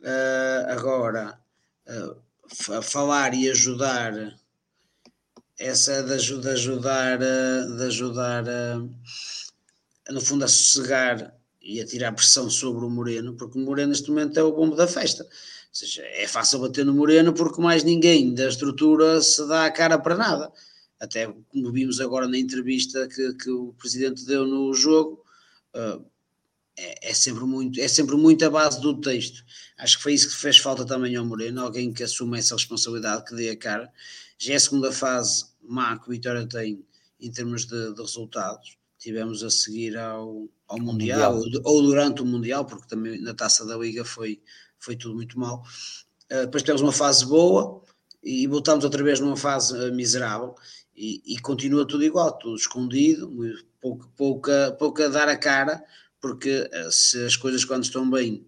Uh, 0.00 0.66
agora, 0.66 1.38
uh, 1.86 2.82
falar 2.82 3.32
e 3.32 3.48
ajudar, 3.48 4.36
essa 5.58 6.02
de, 6.02 6.40
de 6.40 6.48
ajudar, 6.48 7.18
de 7.18 7.82
ajudar 7.84 8.44
no 10.10 10.20
fundo 10.20 10.44
a 10.44 10.48
sossegar 10.48 11.34
e 11.60 11.80
a 11.80 11.86
tirar 11.86 12.12
pressão 12.12 12.48
sobre 12.48 12.84
o 12.84 12.90
Moreno, 12.90 13.34
porque 13.34 13.58
o 13.58 13.62
Moreno 13.62 13.88
neste 13.88 14.08
momento 14.08 14.38
é 14.38 14.42
o 14.42 14.52
bombo 14.52 14.76
da 14.76 14.86
festa 14.86 15.26
seja, 15.76 16.02
é 16.04 16.26
fácil 16.26 16.60
bater 16.60 16.86
no 16.86 16.94
Moreno 16.94 17.34
porque 17.34 17.60
mais 17.60 17.84
ninguém 17.84 18.32
da 18.32 18.48
estrutura 18.48 19.20
se 19.20 19.46
dá 19.46 19.66
a 19.66 19.70
cara 19.70 19.98
para 19.98 20.16
nada. 20.16 20.50
Até 20.98 21.26
como 21.48 21.70
vimos 21.70 22.00
agora 22.00 22.26
na 22.26 22.38
entrevista 22.38 23.06
que, 23.06 23.34
que 23.34 23.50
o 23.50 23.74
presidente 23.74 24.24
deu 24.24 24.46
no 24.46 24.72
jogo, 24.72 25.22
uh, 25.74 26.02
é, 26.78 27.10
é, 27.10 27.14
sempre 27.14 27.44
muito, 27.44 27.78
é 27.78 27.88
sempre 27.88 28.16
muito 28.16 28.42
a 28.46 28.50
base 28.50 28.80
do 28.80 28.98
texto. 28.98 29.44
Acho 29.76 29.98
que 29.98 30.02
foi 30.02 30.14
isso 30.14 30.28
que 30.30 30.36
fez 30.36 30.56
falta 30.56 30.86
também 30.86 31.14
ao 31.14 31.26
Moreno, 31.26 31.60
alguém 31.60 31.92
que 31.92 32.02
assuma 32.02 32.38
essa 32.38 32.54
responsabilidade, 32.54 33.26
que 33.26 33.34
dê 33.34 33.50
a 33.50 33.56
cara. 33.56 33.92
Já 34.38 34.52
é 34.54 34.56
a 34.56 34.60
segunda 34.60 34.92
fase 34.92 35.46
má 35.62 35.98
que 35.98 36.08
o 36.08 36.12
Vitória 36.12 36.46
tem 36.46 36.84
em 37.20 37.30
termos 37.30 37.66
de, 37.66 37.94
de 37.94 38.00
resultados. 38.00 38.76
Tivemos 38.98 39.42
a 39.42 39.50
seguir 39.50 39.96
ao, 39.96 40.48
ao 40.68 40.78
mundial, 40.78 41.36
mundial. 41.36 41.62
Ou, 41.64 41.74
ou, 41.74 41.82
durante 41.82 42.22
o 42.22 42.26
Mundial, 42.26 42.64
porque 42.64 42.88
também 42.88 43.20
na 43.20 43.34
taça 43.34 43.64
da 43.64 43.76
Liga 43.76 44.04
foi, 44.04 44.40
foi 44.78 44.96
tudo 44.96 45.14
muito 45.14 45.38
mal. 45.38 45.62
Uh, 46.30 46.44
depois 46.44 46.62
tivemos 46.62 46.82
uma 46.82 46.92
fase 46.92 47.24
boa 47.26 47.82
e 48.22 48.46
voltámos 48.46 48.84
outra 48.84 49.02
vez 49.02 49.20
numa 49.20 49.36
fase 49.36 49.76
uh, 49.76 49.92
miserável 49.94 50.54
e, 50.94 51.22
e, 51.24 51.38
continua 51.38 51.86
tudo 51.86 52.04
igual, 52.04 52.32
tudo 52.32 52.56
escondido, 52.56 53.30
pouco, 53.80 54.10
pouca, 54.16 54.72
pouca 54.78 55.10
dar 55.10 55.28
a 55.28 55.36
cara, 55.36 55.84
porque 56.20 56.68
uh, 56.72 56.90
se 56.90 57.24
as 57.24 57.36
coisas 57.36 57.64
quando 57.64 57.84
estão 57.84 58.08
bem 58.08 58.46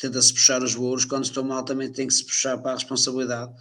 tenta-se 0.00 0.32
puxar 0.32 0.62
os 0.62 0.74
voos, 0.74 1.04
quando 1.04 1.24
estão 1.24 1.42
mal 1.42 1.64
também 1.64 1.90
tem 1.90 2.06
que 2.06 2.14
se 2.14 2.24
puxar 2.24 2.56
para 2.58 2.72
a 2.72 2.74
responsabilidade, 2.74 3.52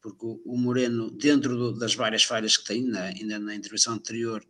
porque 0.00 0.24
o, 0.24 0.56
Moreno, 0.56 1.10
dentro 1.10 1.56
do, 1.56 1.72
das 1.78 1.94
várias 1.94 2.22
falhas 2.22 2.56
que 2.56 2.64
tem, 2.64 2.84
na, 2.84 3.04
ainda 3.04 3.38
na 3.38 3.54
intervenção 3.54 3.94
anterior, 3.94 4.44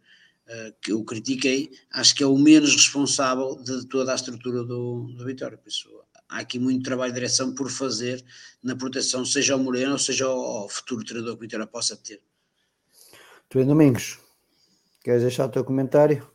uh, 0.46 0.74
que 0.80 0.92
eu 0.92 1.02
critiquei, 1.04 1.70
acho 1.92 2.14
que 2.14 2.22
é 2.22 2.26
o 2.26 2.36
menos 2.36 2.74
responsável 2.74 3.56
de 3.62 3.86
toda 3.86 4.12
a 4.12 4.14
estrutura 4.14 4.64
do, 4.64 5.12
do 5.16 5.24
Vitória. 5.24 5.56
Por 5.56 5.68
isso, 5.68 5.88
há 6.28 6.38
aqui 6.38 6.58
muito 6.58 6.84
trabalho 6.84 7.12
de 7.12 7.18
direção 7.18 7.54
por 7.54 7.70
fazer 7.70 8.24
na 8.62 8.76
proteção, 8.76 9.24
seja 9.24 9.54
ao 9.54 9.58
Moreno 9.58 9.92
ou 9.92 9.98
seja 9.98 10.26
ao, 10.26 10.38
ao 10.38 10.68
futuro 10.68 11.04
treinador 11.04 11.34
que 11.34 11.38
o 11.38 11.42
Vitória 11.42 11.66
possa 11.66 11.96
ter. 11.96 12.20
Tu 13.48 13.64
Domingos, 13.64 14.18
queres 15.02 15.22
deixar 15.22 15.46
o 15.46 15.50
teu 15.50 15.64
comentário? 15.64 16.28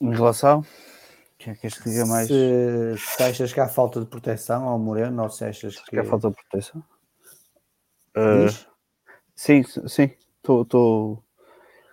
Em 0.00 0.10
relação? 0.10 0.64
Que 1.38 1.54
queres 1.54 1.78
que 1.78 1.88
diga 1.88 2.04
mais? 2.04 2.26
Se, 2.26 2.96
se, 2.98 3.22
achas 3.22 3.52
que 3.52 3.60
há 3.60 3.68
falta 3.68 4.00
de 4.00 4.06
proteção 4.06 4.68
ao 4.68 4.78
Moreno 4.78 5.22
ou 5.22 5.30
se 5.30 5.44
achas 5.44 5.78
que... 5.78 5.90
que 5.90 5.98
há 5.98 6.04
falta 6.04 6.30
de 6.30 6.36
proteção? 6.36 6.82
Uh, 8.16 8.66
sim, 9.36 9.62
sim. 9.62 10.10
Estou. 10.36 10.64
Tô... 10.64 11.22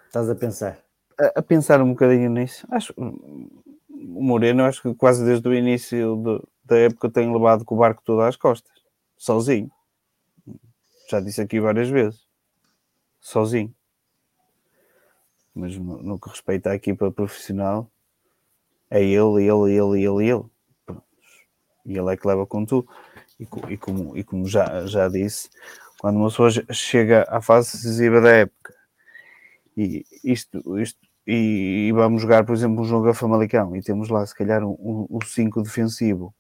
Estás 0.07 0.29
a 0.29 0.35
pensar? 0.35 0.79
A, 1.19 1.39
a, 1.39 1.41
pensar 1.43 1.81
um 1.81 1.89
bocadinho 1.89 2.29
nisso. 2.29 2.65
Acho 2.71 2.93
o 2.97 4.23
Moreno, 4.23 4.63
acho 4.63 4.81
que 4.81 4.95
quase 4.95 5.23
desde 5.23 5.47
o 5.47 5.53
início 5.53 6.15
de, 6.17 6.47
da 6.63 6.77
época 6.77 7.09
tem 7.09 7.31
levado 7.31 7.63
com 7.63 7.75
o 7.75 7.77
barco 7.77 8.01
todo 8.03 8.21
às 8.21 8.35
costas, 8.35 8.71
sozinho. 9.17 9.69
Já 11.09 11.19
disse 11.19 11.41
aqui 11.41 11.59
várias 11.59 11.89
vezes, 11.89 12.25
sozinho. 13.21 13.73
Mas 15.53 15.77
no, 15.77 16.01
no 16.01 16.19
que 16.19 16.29
respeita 16.29 16.71
à 16.71 16.75
equipa 16.75 17.11
profissional, 17.11 17.89
é 18.89 19.03
ele, 19.03 19.43
ele, 19.43 19.73
ele, 19.73 20.03
ele, 20.05 20.29
ele. 20.29 20.45
E 21.85 21.97
ele 21.97 22.13
é 22.13 22.17
que 22.17 22.27
leva 22.27 22.45
com 22.45 22.65
tudo. 22.65 22.87
E, 23.39 23.43
e, 23.69 23.77
como, 23.77 24.17
e 24.17 24.23
como 24.23 24.47
já, 24.47 24.85
já 24.85 25.07
disse, 25.07 25.49
quando 25.99 26.17
uma 26.17 26.29
pessoa 26.29 26.49
chega 26.71 27.25
à 27.27 27.41
fase 27.41 27.73
decisiva 27.73 28.21
da 28.21 28.31
época 28.31 28.73
e 29.75 30.05
isto, 30.23 30.79
isto 30.79 30.99
e, 31.27 31.87
e, 31.87 31.91
vamos 31.91 32.21
jogar, 32.21 32.45
por 32.45 32.53
exemplo, 32.53 32.81
um 32.81 32.85
jogo 32.85 33.09
a 33.09 33.13
Famalicão 33.13 33.75
e 33.75 33.81
temos 33.81 34.09
lá 34.09 34.25
se 34.25 34.35
calhar 34.35 34.63
um 34.63 35.19
5 35.25 35.59
um, 35.59 35.63
defensivo 35.63 36.33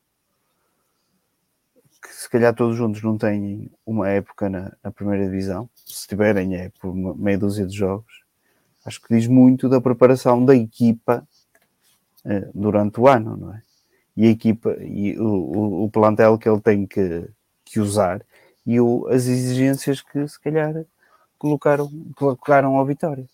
que 2.01 2.13
se 2.13 2.29
calhar 2.29 2.53
todos 2.53 2.77
juntos 2.77 3.01
não 3.01 3.17
têm 3.17 3.71
uma 3.85 4.07
época 4.07 4.47
na, 4.47 4.71
na 4.83 4.91
primeira 4.91 5.25
divisão, 5.25 5.67
se 5.73 6.07
tiverem 6.07 6.55
é 6.55 6.71
por 6.79 6.93
meia 6.93 7.37
dúzia 7.37 7.65
de 7.65 7.75
jogos, 7.75 8.23
acho 8.85 9.01
que 9.01 9.15
diz 9.15 9.25
muito 9.25 9.67
da 9.67 9.81
preparação 9.81 10.45
da 10.45 10.55
equipa 10.55 11.27
durante 12.53 12.99
o 12.99 13.07
ano, 13.07 13.37
não 13.37 13.53
é? 13.53 13.61
e 14.15 14.25
a 14.27 14.29
equipa 14.29 14.75
e 14.79 15.17
o, 15.19 15.83
o, 15.83 15.89
plantel 15.89 16.37
que 16.37 16.47
ele 16.47 16.61
tem 16.61 16.85
que, 16.87 17.27
que 17.65 17.79
usar 17.79 18.21
e 18.65 18.79
o, 18.79 19.07
as 19.09 19.27
exigências 19.27 20.01
que 20.01 20.27
se 20.27 20.39
calhar 20.39 20.85
colocaram, 21.37 21.91
colocaram 22.15 22.75
ao 22.77 22.85
Vitória. 22.85 23.27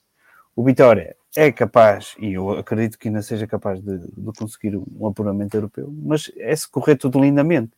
O 0.56 0.64
Vitória 0.64 1.16
é 1.36 1.52
capaz, 1.52 2.16
e 2.20 2.34
eu 2.34 2.52
acredito 2.52 2.98
que 2.98 3.08
ainda 3.08 3.22
seja 3.22 3.48
capaz 3.48 3.80
de, 3.80 4.00
de 4.00 4.34
conseguir 4.38 4.76
um 4.76 5.08
apuramento 5.08 5.56
europeu, 5.56 5.94
mas 6.04 6.30
é 6.38 6.54
se 6.54 6.68
correr 6.68 6.98
tudo 6.98 7.22
lindamente. 7.22 7.72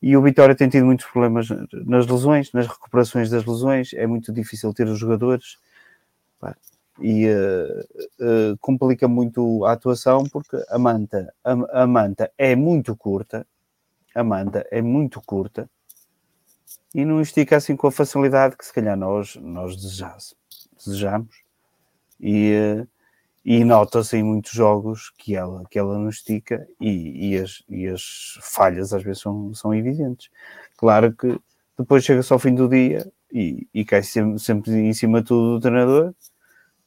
E 0.00 0.16
o 0.16 0.22
Vitória 0.22 0.54
tem 0.54 0.68
tido 0.68 0.86
muitos 0.86 1.06
problemas 1.06 1.48
nas 1.72 2.06
lesões, 2.06 2.52
nas 2.52 2.68
recuperações 2.68 3.28
das 3.30 3.44
lesões, 3.44 3.92
é 3.94 4.06
muito 4.06 4.32
difícil 4.32 4.72
ter 4.72 4.86
os 4.86 4.98
jogadores 4.98 5.58
e 7.00 7.26
uh, 7.28 7.80
uh, 8.20 8.58
complica 8.60 9.06
muito 9.06 9.64
a 9.64 9.72
atuação 9.72 10.24
porque 10.24 10.56
a 10.68 10.78
manta, 10.78 11.32
a, 11.44 11.82
a, 11.82 11.86
manta 11.86 12.30
é 12.36 12.56
muito 12.56 12.96
curta, 12.96 13.46
a 14.14 14.24
manta 14.24 14.66
é 14.70 14.82
muito 14.82 15.20
curta 15.20 15.68
e 16.94 17.04
não 17.04 17.20
estica 17.20 17.56
assim 17.56 17.76
com 17.76 17.86
a 17.86 17.92
facilidade 17.92 18.56
que 18.56 18.64
se 18.64 18.72
calhar 18.72 18.96
nós, 18.96 19.36
nós 19.36 19.76
desejamos 19.76 21.42
e, 22.20 22.52
uh, 22.54 22.88
e 23.44 23.64
nota-se 23.64 24.16
em 24.16 24.22
muitos 24.22 24.52
jogos 24.52 25.12
que 25.16 25.36
ela, 25.36 25.64
que 25.70 25.78
ela 25.78 25.98
não 25.98 26.08
estica 26.08 26.66
e, 26.80 27.30
e, 27.30 27.38
as, 27.38 27.62
e 27.68 27.86
as 27.86 28.38
falhas 28.42 28.92
às 28.92 29.02
vezes 29.02 29.22
são, 29.22 29.54
são 29.54 29.74
evidentes. 29.74 30.30
Claro 30.76 31.12
que 31.12 31.38
depois 31.78 32.04
chega-se 32.04 32.32
ao 32.32 32.38
fim 32.38 32.54
do 32.54 32.68
dia 32.68 33.10
e, 33.32 33.68
e 33.72 33.84
cai 33.84 34.02
sempre, 34.02 34.38
sempre 34.38 34.72
em 34.72 34.92
cima 34.92 35.20
de 35.20 35.28
tudo 35.28 35.54
do 35.54 35.60
treinador, 35.60 36.12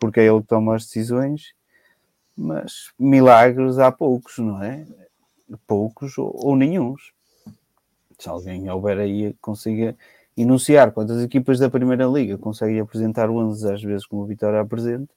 porque 0.01 0.19
é 0.19 0.25
ele 0.25 0.41
que 0.41 0.47
toma 0.47 0.75
as 0.75 0.85
decisões, 0.85 1.53
mas 2.35 2.91
milagres 2.97 3.77
há 3.77 3.91
poucos, 3.91 4.39
não 4.39 4.61
é? 4.61 4.83
Poucos 5.67 6.17
ou, 6.17 6.33
ou 6.43 6.55
nenhums. 6.55 7.11
Se 8.17 8.27
alguém 8.27 8.67
houver 8.67 8.97
aí 8.97 9.35
consiga 9.39 9.95
enunciar 10.35 10.91
quantas 10.91 11.21
equipas 11.21 11.59
da 11.59 11.69
Primeira 11.69 12.05
Liga 12.05 12.35
conseguem 12.35 12.79
apresentar 12.79 13.29
11 13.29 13.71
às 13.71 13.83
vezes 13.83 14.07
como 14.07 14.23
o 14.23 14.25
Vitória 14.25 14.59
apresenta, 14.59 15.13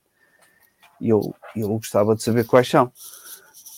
eu, 1.01 1.35
eu 1.57 1.69
gostava 1.69 2.15
de 2.15 2.23
saber 2.23 2.45
quais 2.45 2.69
são. 2.69 2.93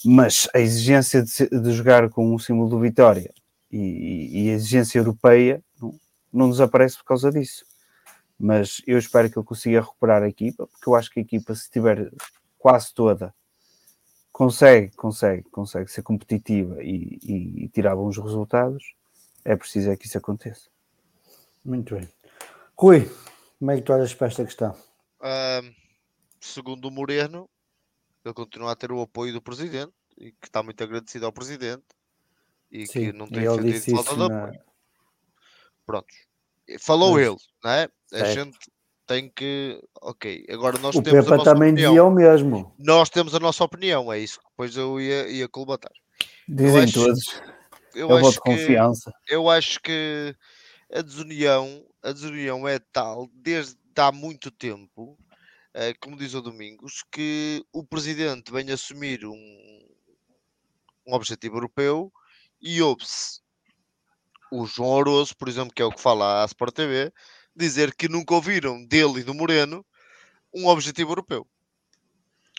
Mas 0.04 0.48
a 0.52 0.58
exigência 0.58 1.22
de, 1.22 1.48
de 1.48 1.70
jogar 1.72 2.08
com 2.10 2.34
o 2.34 2.38
símbolo 2.40 2.68
do 2.68 2.80
Vitória 2.80 3.32
e, 3.70 4.46
e, 4.46 4.50
a 4.50 4.54
exigência 4.54 4.98
europeia 4.98 5.62
não, 5.80 5.94
não 6.32 6.50
desaparece 6.50 6.96
por 6.98 7.04
causa 7.04 7.30
disso. 7.30 7.64
Mas 8.38 8.82
eu 8.86 8.98
espero 8.98 9.30
que 9.30 9.38
ele 9.38 9.46
consiga 9.46 9.80
recuperar 9.80 10.22
a 10.22 10.28
equipa, 10.28 10.66
porque 10.66 10.88
eu 10.88 10.94
acho 10.94 11.10
que 11.10 11.20
a 11.20 11.22
equipa, 11.22 11.54
se 11.54 11.62
estiver 11.62 12.12
quase 12.58 12.92
toda, 12.92 13.34
consegue, 14.32 14.94
consegue, 14.94 15.42
consegue 15.44 15.90
ser 15.90 16.02
competitiva 16.02 16.82
e, 16.82 17.18
e, 17.22 17.64
e 17.64 17.68
tirar 17.68 17.96
bons 17.96 18.18
resultados. 18.18 18.94
É 19.44 19.56
preciso 19.56 19.90
é 19.90 19.96
que 19.96 20.06
isso 20.06 20.18
aconteça. 20.18 20.68
Muito 21.64 21.94
bem. 21.94 22.08
Rui, 22.78 23.10
como 23.58 23.70
é 23.70 23.76
que 23.76 23.82
tu 23.82 23.92
olhas 23.92 24.12
para 24.12 24.26
esta 24.26 24.44
questão? 24.44 24.76
Um 25.22 25.74
segundo 26.40 26.86
o 26.86 26.90
Moreno, 26.90 27.48
ele 28.24 28.34
continua 28.34 28.72
a 28.72 28.76
ter 28.76 28.92
o 28.92 29.00
apoio 29.00 29.32
do 29.32 29.40
presidente 29.40 29.94
e 30.18 30.32
que 30.32 30.46
está 30.46 30.62
muito 30.62 30.82
agradecido 30.82 31.26
ao 31.26 31.32
presidente 31.32 31.84
e 32.70 32.86
Sim, 32.86 32.92
que 32.92 33.12
não 33.12 33.28
tem 33.28 33.48
sentido 33.48 34.02
falta 34.02 34.16
de 34.16 34.34
apoio. 34.34 34.60
Prontos. 35.86 36.16
Falou 36.80 37.14
Mas... 37.14 37.26
ele, 37.26 37.36
não 37.62 37.70
é? 37.70 37.88
A 38.12 38.24
gente 38.24 38.58
tem 39.06 39.28
que. 39.28 39.80
Ok, 40.00 40.46
agora 40.50 40.78
nós 40.78 40.94
o 40.94 41.02
temos 41.02 41.24
Pepa 41.24 41.34
a 41.34 41.38
nossa 41.38 41.52
também 41.52 41.72
opinião. 41.72 41.90
dizia 41.90 42.04
o 42.04 42.10
mesmo. 42.10 42.74
Nós 42.78 43.10
temos 43.10 43.34
a 43.34 43.40
nossa 43.40 43.64
opinião, 43.64 44.12
é 44.12 44.18
isso 44.18 44.38
que 44.38 44.46
depois 44.50 44.76
eu 44.76 45.00
ia, 45.00 45.28
ia 45.28 45.48
colbatar. 45.48 45.92
Dizem 46.48 46.84
acho, 46.84 46.92
todos. 46.92 47.42
Eu, 47.94 48.10
eu 48.10 48.16
acho 48.16 48.32
de 48.32 48.40
confiança. 48.40 49.12
Eu 49.28 49.50
acho 49.50 49.80
que 49.80 50.34
a 50.92 51.02
desunião, 51.02 51.84
a 52.02 52.12
desunião 52.12 52.68
é 52.68 52.78
tal 52.78 53.28
desde 53.32 53.76
há 53.96 54.12
muito 54.12 54.50
tempo 54.50 55.18
eh, 55.78 55.92
como 56.00 56.16
diz 56.16 56.32
o 56.32 56.40
Domingos, 56.40 57.04
que 57.12 57.62
o 57.70 57.84
presidente 57.84 58.50
vem 58.50 58.70
assumir 58.70 59.26
um, 59.26 59.86
um 61.06 61.12
objetivo 61.12 61.56
europeu 61.56 62.10
e 62.58 62.80
ouve-se 62.80 63.42
o 64.50 64.64
João 64.64 64.88
Oroso, 64.92 65.36
por 65.36 65.48
exemplo, 65.48 65.74
que 65.74 65.82
é 65.82 65.84
o 65.84 65.92
que 65.92 66.00
fala 66.00 66.42
à 66.42 66.46
Sport 66.46 66.74
TV, 66.74 67.12
dizer 67.56 67.94
que 67.94 68.08
nunca 68.08 68.34
ouviram 68.34 68.84
dele 68.84 69.20
e 69.20 69.24
do 69.24 69.34
Moreno 69.34 69.84
um 70.54 70.66
objetivo 70.68 71.12
europeu. 71.12 71.46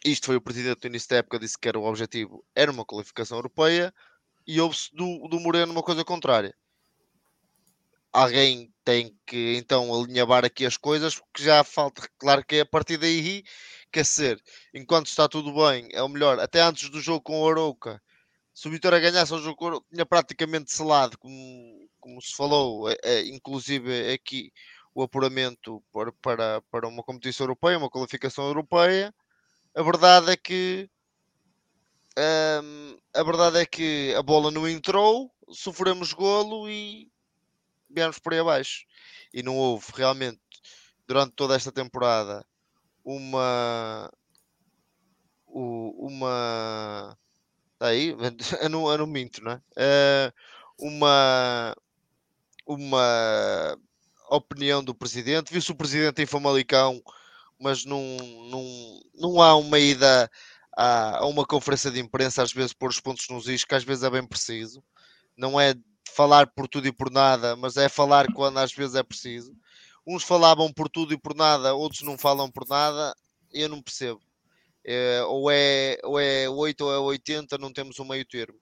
Isto 0.03 0.27
foi 0.27 0.35
o 0.35 0.41
presidente 0.41 0.83
no 0.83 0.89
início 0.89 1.09
da 1.09 1.17
época, 1.17 1.39
disse 1.39 1.57
que 1.57 1.67
era 1.67 1.79
o 1.79 1.85
objetivo, 1.85 2.45
era 2.55 2.71
uma 2.71 2.85
qualificação 2.85 3.37
europeia, 3.37 3.93
e 4.45 4.59
ouve-se 4.61 4.95
do, 4.95 5.27
do 5.27 5.39
Moreno 5.39 5.71
uma 5.71 5.83
coisa 5.83 6.03
contrária. 6.05 6.55
Alguém 8.13 8.73
tem 8.83 9.15
que 9.25 9.55
então 9.57 9.93
alinhavar 9.93 10.45
aqui 10.45 10.65
as 10.65 10.77
coisas, 10.77 11.15
porque 11.15 11.43
já 11.43 11.63
falta, 11.63 12.07
claro 12.17 12.43
que 12.45 12.55
é 12.55 12.59
a 12.61 12.65
partir 12.65 12.97
daí, 12.97 13.43
quer 13.91 14.05
ser, 14.05 14.41
enquanto 14.73 15.07
está 15.07 15.27
tudo 15.27 15.53
bem, 15.53 15.89
é 15.91 16.01
o 16.01 16.07
melhor, 16.07 16.39
até 16.39 16.61
antes 16.61 16.89
do 16.89 17.01
jogo 17.01 17.21
com 17.21 17.41
o 17.41 17.49
Arouca, 17.49 18.01
se 18.53 18.67
o 18.67 18.71
Vitória 18.71 18.99
ganhasse 18.99 19.33
o 19.33 19.39
jogo, 19.39 19.85
tinha 19.91 20.05
praticamente 20.05 20.71
selado, 20.71 21.17
como, 21.19 21.89
como 21.99 22.21
se 22.21 22.35
falou, 22.35 22.89
é, 22.89 22.97
é, 23.03 23.27
inclusive 23.27 24.13
aqui 24.13 24.51
o 24.97 25.03
apuramento 25.03 25.83
para, 25.93 26.11
para, 26.13 26.61
para 26.71 26.87
uma 26.87 27.03
competição 27.03 27.43
europeia, 27.43 27.77
uma 27.77 27.89
qualificação 27.89 28.47
europeia. 28.47 29.13
A 29.75 29.83
verdade 29.83 30.31
é 30.31 30.35
que 30.35 30.89
hum, 32.17 32.97
a 33.13 33.23
verdade 33.23 33.59
é 33.59 33.65
que 33.67 34.15
a 34.17 34.23
bola 34.23 34.49
não 34.49 34.67
entrou, 34.67 35.31
sofremos 35.51 36.13
golo 36.13 36.67
e 36.67 37.11
viemos 37.87 38.17
por 38.17 38.33
aí 38.33 38.39
abaixo. 38.39 38.87
E 39.31 39.43
não 39.43 39.55
houve 39.55 39.85
realmente, 39.93 40.41
durante 41.07 41.33
toda 41.35 41.55
esta 41.55 41.71
temporada, 41.71 42.43
uma. 43.05 44.11
Uma. 45.45 47.15
Tá 47.77 47.89
aí, 47.89 48.15
eu 48.63 48.69
não, 48.69 48.91
eu 48.91 48.97
não 48.97 49.05
minto, 49.05 49.43
não 49.43 49.51
é? 49.51 49.61
Uh, 49.77 50.87
uma. 50.87 51.75
Uma 52.65 53.77
opinião 54.29 54.83
do 54.83 54.93
presidente. 54.95 55.51
Viu-se 55.51 55.71
o 55.71 55.75
presidente 55.75 56.21
em 56.21 56.25
Famalicão, 56.25 57.01
mas 57.59 57.85
não, 57.85 58.01
não, 58.49 59.01
não 59.15 59.41
há 59.41 59.55
uma 59.55 59.79
ida 59.79 60.29
a, 60.75 61.17
a, 61.17 61.25
uma 61.25 61.45
conferência 61.45 61.89
de 61.89 61.99
imprensa, 61.99 62.43
às 62.43 62.53
vezes 62.53 62.73
pôr 62.73 62.89
os 62.89 62.99
pontos 62.99 63.27
nos 63.29 63.47
is, 63.47 63.65
que 63.65 63.75
às 63.75 63.83
vezes 63.83 64.03
é 64.03 64.09
bem 64.09 64.25
preciso. 64.25 64.83
Não 65.35 65.59
é 65.59 65.73
falar 66.13 66.47
por 66.47 66.67
tudo 66.67 66.87
e 66.87 66.91
por 66.91 67.11
nada, 67.11 67.55
mas 67.55 67.77
é 67.77 67.89
falar 67.89 68.31
quando 68.33 68.59
às 68.59 68.71
vezes 68.71 68.95
é 68.95 69.03
preciso. 69.03 69.55
Uns 70.05 70.23
falavam 70.23 70.71
por 70.71 70.87
tudo 70.89 71.13
e 71.13 71.17
por 71.17 71.35
nada, 71.35 71.73
outros 71.73 72.01
não 72.01 72.17
falam 72.17 72.49
por 72.49 72.67
nada, 72.67 73.15
eu 73.51 73.67
não 73.67 73.81
percebo. 73.81 74.21
É, 74.85 75.21
ou, 75.23 75.51
é, 75.51 75.97
ou 76.03 76.19
é 76.19 76.47
8 76.49 76.85
ou 76.85 76.93
é 76.93 76.97
80, 76.99 77.57
não 77.57 77.73
temos 77.73 77.99
um 77.99 78.05
meio 78.05 78.25
termo. 78.25 78.57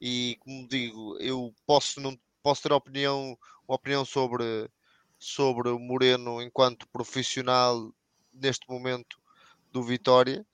E 0.00 0.36
como 0.40 0.66
digo, 0.68 1.18
eu 1.20 1.54
posso, 1.66 2.00
não, 2.00 2.18
posso 2.42 2.62
ter 2.62 2.72
opinião, 2.72 3.36
uma 3.68 3.76
opinião 3.76 4.04
sobre, 4.04 4.70
sobre 5.26 5.68
o 5.68 5.78
Moreno 5.78 6.40
enquanto 6.40 6.88
profissional 6.88 7.92
neste 8.32 8.68
momento 8.68 9.18
do 9.72 9.82
Vitória, 9.82 10.46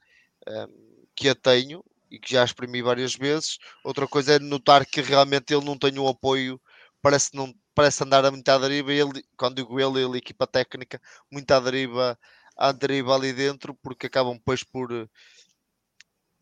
um, 0.48 0.52
ehm, 0.52 0.70
que 1.14 1.28
a 1.28 1.34
tenho, 1.34 1.84
e 2.10 2.18
que 2.18 2.32
já 2.32 2.44
exprimi 2.44 2.82
várias 2.82 3.14
vezes. 3.14 3.58
Outra 3.84 4.06
coisa 4.06 4.34
é 4.34 4.38
notar 4.38 4.84
que 4.84 5.00
realmente 5.00 5.54
ele 5.54 5.64
não 5.64 5.78
tem 5.78 5.98
um 5.98 6.08
apoio, 6.08 6.60
parece, 7.00 7.34
não, 7.34 7.54
parece 7.74 8.04
andar 8.04 8.24
a 8.24 8.30
muita 8.30 8.58
deriva. 8.58 8.92
Ele, 8.92 9.24
quando 9.36 9.56
digo 9.56 9.80
ele, 9.80 10.04
ele, 10.04 10.18
equipa 10.18 10.46
técnica, 10.46 11.00
muita 11.30 11.60
deriva, 11.60 12.18
a 12.56 12.72
deriva 12.72 13.14
ali 13.14 13.32
dentro, 13.32 13.74
porque 13.74 14.06
acabam 14.06 14.34
depois 14.36 14.62
por 14.62 14.90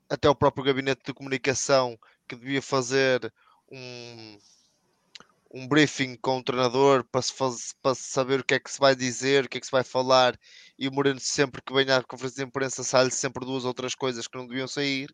até 0.08 0.28
o 0.28 0.34
próprio 0.34 0.64
gabinete 0.64 1.02
de 1.06 1.14
comunicação 1.14 1.96
que 2.28 2.34
devia 2.34 2.60
fazer 2.60 3.32
um, 3.70 4.38
um 5.52 5.66
briefing 5.66 6.16
com 6.16 6.38
o 6.38 6.44
treinador 6.44 7.04
para, 7.10 7.22
se 7.22 7.32
faz, 7.32 7.74
para 7.82 7.94
saber 7.94 8.40
o 8.40 8.44
que 8.44 8.54
é 8.54 8.60
que 8.60 8.70
se 8.70 8.78
vai 8.78 8.94
dizer, 8.94 9.44
o 9.44 9.48
que 9.48 9.58
é 9.58 9.60
que 9.60 9.66
se 9.66 9.72
vai 9.72 9.82
falar, 9.82 10.38
e 10.78 10.86
o 10.86 10.92
Moreno 10.92 11.18
sempre 11.18 11.60
que 11.60 11.72
vem 11.72 11.90
à 11.90 12.02
conferência 12.02 12.44
de 12.44 12.48
imprensa 12.48 12.84
sai 12.84 13.10
sempre 13.10 13.44
duas 13.44 13.64
outras 13.64 13.94
coisas 13.94 14.28
que 14.28 14.38
não 14.38 14.46
deviam 14.46 14.68
sair, 14.68 15.12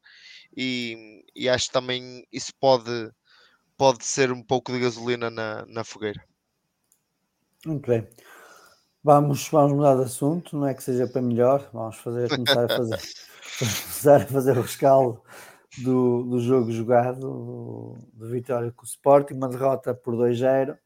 e, 0.54 1.24
e 1.34 1.48
acho 1.48 1.66
que 1.66 1.72
também 1.72 2.26
isso 2.30 2.52
pode, 2.60 3.10
pode 3.76 4.04
ser 4.04 4.30
um 4.30 4.42
pouco 4.42 4.72
de 4.72 4.80
gasolina 4.80 5.30
na, 5.30 5.64
na 5.66 5.84
fogueira. 5.84 6.22
Muito 7.64 7.88
bem. 7.88 8.06
Vamos, 9.02 9.48
vamos 9.48 9.72
mudar 9.72 9.96
de 9.96 10.02
assunto, 10.02 10.56
não 10.56 10.66
é 10.66 10.74
que 10.74 10.82
seja 10.82 11.06
para 11.06 11.22
melhor, 11.22 11.68
vamos 11.72 11.96
fazer, 11.96 12.28
começar 12.28 12.64
a 12.64 12.68
fazer, 12.68 12.98
começar 13.58 14.22
a 14.22 14.26
fazer 14.26 14.58
o 14.58 14.62
rescaldo 14.62 15.22
do, 15.78 16.22
do 16.22 16.40
jogo 16.40 16.70
jogado, 16.72 17.96
de 18.14 18.26
vitória 18.28 18.72
com 18.72 18.82
o 18.82 18.86
Sporting, 18.86 19.34
uma 19.34 19.48
derrota 19.48 19.94
por 19.94 20.14
2-0, 20.14 20.76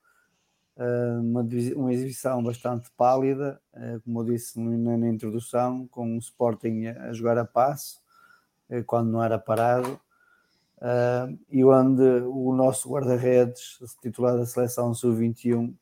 eh, 0.77 1.19
uma, 1.21 1.47
uma 1.77 1.93
exibição 1.93 2.43
bastante 2.43 2.91
pálida, 2.97 3.61
eh, 3.75 3.99
como 4.05 4.21
eu 4.21 4.25
disse 4.25 4.59
na, 4.59 4.97
na 4.97 5.09
introdução, 5.09 5.87
com 5.89 6.17
o 6.17 6.19
Sporting 6.19 6.87
a 6.87 7.13
jogar 7.13 7.37
a 7.39 7.45
passo, 7.45 8.01
eh, 8.69 8.83
quando 8.83 9.11
não 9.11 9.23
era 9.23 9.39
parado. 9.39 10.01
e 11.51 11.63
onde 11.63 12.03
o 12.03 12.55
nosso 12.55 12.89
guarda-redes, 12.89 13.79
titular 14.01 14.39
da 14.39 14.47
seleção 14.47 14.95
sub-21, 14.95 15.75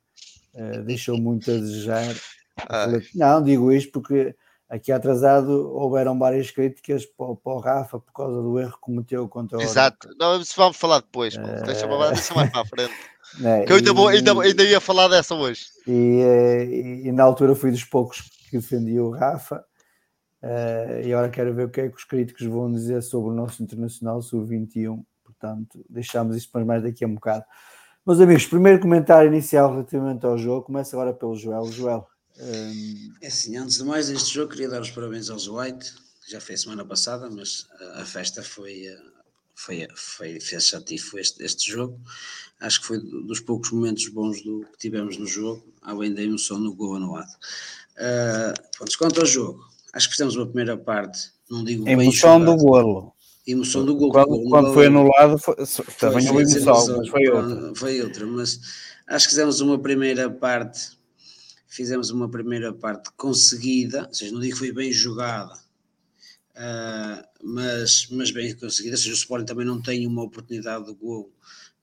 uh, 0.54 0.82
deixou 0.84 1.16
muito 1.16 1.48
a 1.52 1.54
desejar. 1.54 2.14
Não, 3.14 3.40
digo 3.40 3.70
isto 3.70 3.92
porque 3.92 4.34
aqui 4.68 4.92
atrasado 4.92 5.72
houveram 5.74 6.18
várias 6.18 6.50
críticas 6.50 7.06
para, 7.06 7.34
para, 7.36 7.52
o 7.52 7.58
Rafa 7.58 7.98
por 7.98 8.12
causa 8.12 8.42
do 8.42 8.58
erro 8.58 8.72
que 8.72 8.80
cometeu 8.80 9.28
contra 9.28 9.58
o 9.58 9.62
Exato, 9.62 10.10
não, 10.18 10.40
isso 10.40 10.54
vamos 10.56 10.76
falar 10.76 11.00
depois, 11.00 11.34
uh... 11.36 11.40
deixa, 11.64 11.86
deixa 11.86 12.34
mais 12.34 12.50
para 12.50 12.60
a 12.60 12.66
frente. 12.66 12.94
Né? 13.38 13.66
Que 13.66 13.72
eu 13.72 13.76
ainda, 13.76 13.92
vou, 13.92 14.08
ainda, 14.08 14.32
ainda, 14.40 14.64
ia 14.64 14.80
falar 14.80 15.06
dessa 15.06 15.34
hoje. 15.34 15.66
E, 15.86 15.92
e, 15.92 17.08
e, 17.08 17.12
na 17.12 17.24
altura 17.24 17.54
fui 17.54 17.70
dos 17.70 17.84
poucos 17.84 18.22
que 18.48 18.56
defendia 18.56 19.04
o 19.04 19.10
Rafa. 19.10 19.62
Uh, 20.42 21.04
e 21.04 21.12
agora 21.12 21.28
quero 21.28 21.52
ver 21.52 21.66
o 21.66 21.68
que 21.68 21.80
é 21.80 21.88
que 21.90 21.96
os 21.96 22.04
críticos 22.04 22.46
vão 22.46 22.72
dizer 22.72 23.02
sobre 23.02 23.30
o 23.30 23.34
nosso 23.34 23.62
Internacional 23.62 24.22
Sub-21. 24.22 25.04
Portanto, 25.22 25.84
deixamos 25.90 26.36
isso 26.36 26.50
para 26.50 26.64
mais 26.64 26.82
daqui 26.82 27.04
a 27.04 27.06
um 27.06 27.16
bocado. 27.16 27.44
Meus 28.06 28.20
amigos, 28.20 28.46
primeiro 28.46 28.80
comentário 28.80 29.30
inicial 29.30 29.70
relativamente 29.70 30.24
ao 30.24 30.38
jogo. 30.38 30.62
Começa 30.62 30.96
agora 30.96 31.12
pelo 31.12 31.34
Joel. 31.36 31.66
Joel. 31.66 32.06
Um... 32.40 33.12
É 33.20 33.26
assim, 33.26 33.56
antes 33.56 33.78
de 33.78 33.84
mais, 33.84 34.08
este 34.10 34.34
jogo 34.34 34.52
queria 34.52 34.68
dar 34.68 34.80
os 34.80 34.90
parabéns 34.90 35.30
aos 35.30 35.48
White. 35.48 35.92
Já 36.28 36.40
foi 36.40 36.54
a 36.54 36.58
semana 36.58 36.84
passada, 36.84 37.30
mas 37.30 37.66
a, 37.94 38.04
festa 38.04 38.42
foi, 38.42 38.86
eh, 38.86 39.00
foi, 39.54 39.88
foi, 39.94 40.40
fez 40.40 40.66
chatifo 40.66 41.18
este, 41.18 41.42
este 41.42 41.70
jogo. 41.70 41.98
Acho 42.60 42.80
que 42.80 42.86
foi 42.86 42.98
dos 42.98 43.40
poucos 43.40 43.70
momentos 43.70 44.06
bons 44.08 44.42
do, 44.42 44.60
que 44.72 44.78
tivemos 44.78 45.16
no 45.16 45.26
jogo, 45.26 45.64
além 45.80 46.12
da 46.12 46.22
emoção 46.22 46.58
no 46.58 46.74
gol 46.74 46.96
anulado. 46.96 47.30
Uh, 47.96 48.98
quanto 48.98 49.20
ao 49.20 49.26
jogo, 49.26 49.64
acho 49.92 50.06
que 50.08 50.12
fizemos 50.12 50.36
uma 50.36 50.46
primeira 50.46 50.76
parte, 50.76 51.30
não 51.50 51.64
digo 51.64 51.88
emoção 51.88 52.44
do 52.44 52.56
golo. 52.56 53.12
Emoção 53.46 53.84
do 53.84 53.96
golo. 53.96 54.12
Quando, 54.12 54.48
quando 54.50 54.74
foi 54.74 54.86
anulado, 54.86 55.38
foi, 55.38 55.56
também 55.98 56.28
houve 56.28 56.42
emoção, 56.42 56.98
mas 56.98 57.08
foi 57.08 57.28
outra. 57.28 57.74
Foi 57.74 58.02
outra, 58.02 58.26
mas 58.26 58.60
acho 59.06 59.24
que 59.26 59.30
fizemos 59.30 59.60
uma 59.60 59.78
primeira 59.78 60.28
parte, 60.30 60.97
fizemos 61.68 62.10
uma 62.10 62.28
primeira 62.28 62.72
parte 62.72 63.10
conseguida, 63.16 64.06
ou 64.08 64.14
seja, 64.14 64.32
não 64.32 64.40
digo 64.40 64.54
que 64.54 64.58
foi 64.58 64.72
bem 64.72 64.90
jogada, 64.90 65.54
uh, 66.56 67.28
mas, 67.44 68.08
mas 68.10 68.30
bem 68.30 68.56
conseguida, 68.56 68.96
ou 68.96 68.98
seja, 68.98 69.10
o 69.10 69.18
Sporting 69.18 69.46
também 69.46 69.66
não 69.66 69.80
tem 69.80 70.06
uma 70.06 70.22
oportunidade 70.22 70.86
de 70.86 70.94
gol 70.94 71.30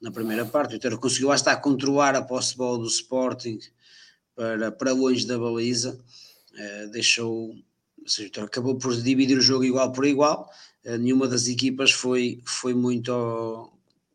na 0.01 0.11
primeira 0.11 0.45
parte, 0.45 0.71
o 0.71 0.73
Vitória 0.73 0.97
conseguiu 0.97 1.29
lá 1.29 1.35
estar 1.35 1.55
controlar 1.57 2.15
a 2.15 2.21
posse 2.21 2.51
de 2.51 2.57
bola 2.57 2.79
do 2.79 2.87
Sporting 2.87 3.59
para, 4.35 4.71
para 4.71 4.91
longe 4.91 5.25
da 5.25 5.37
baliza, 5.37 5.97
uh, 6.53 6.91
deixou 6.91 7.55
seja, 8.05 8.27
então 8.27 8.43
acabou 8.43 8.77
por 8.77 8.95
dividir 9.01 9.37
o 9.37 9.41
jogo 9.41 9.63
igual 9.63 9.91
por 9.91 10.05
igual. 10.05 10.49
Uh, 10.83 10.97
nenhuma 10.97 11.27
das 11.27 11.47
equipas 11.47 11.91
foi, 11.91 12.41
foi 12.45 12.73
muito 12.73 13.71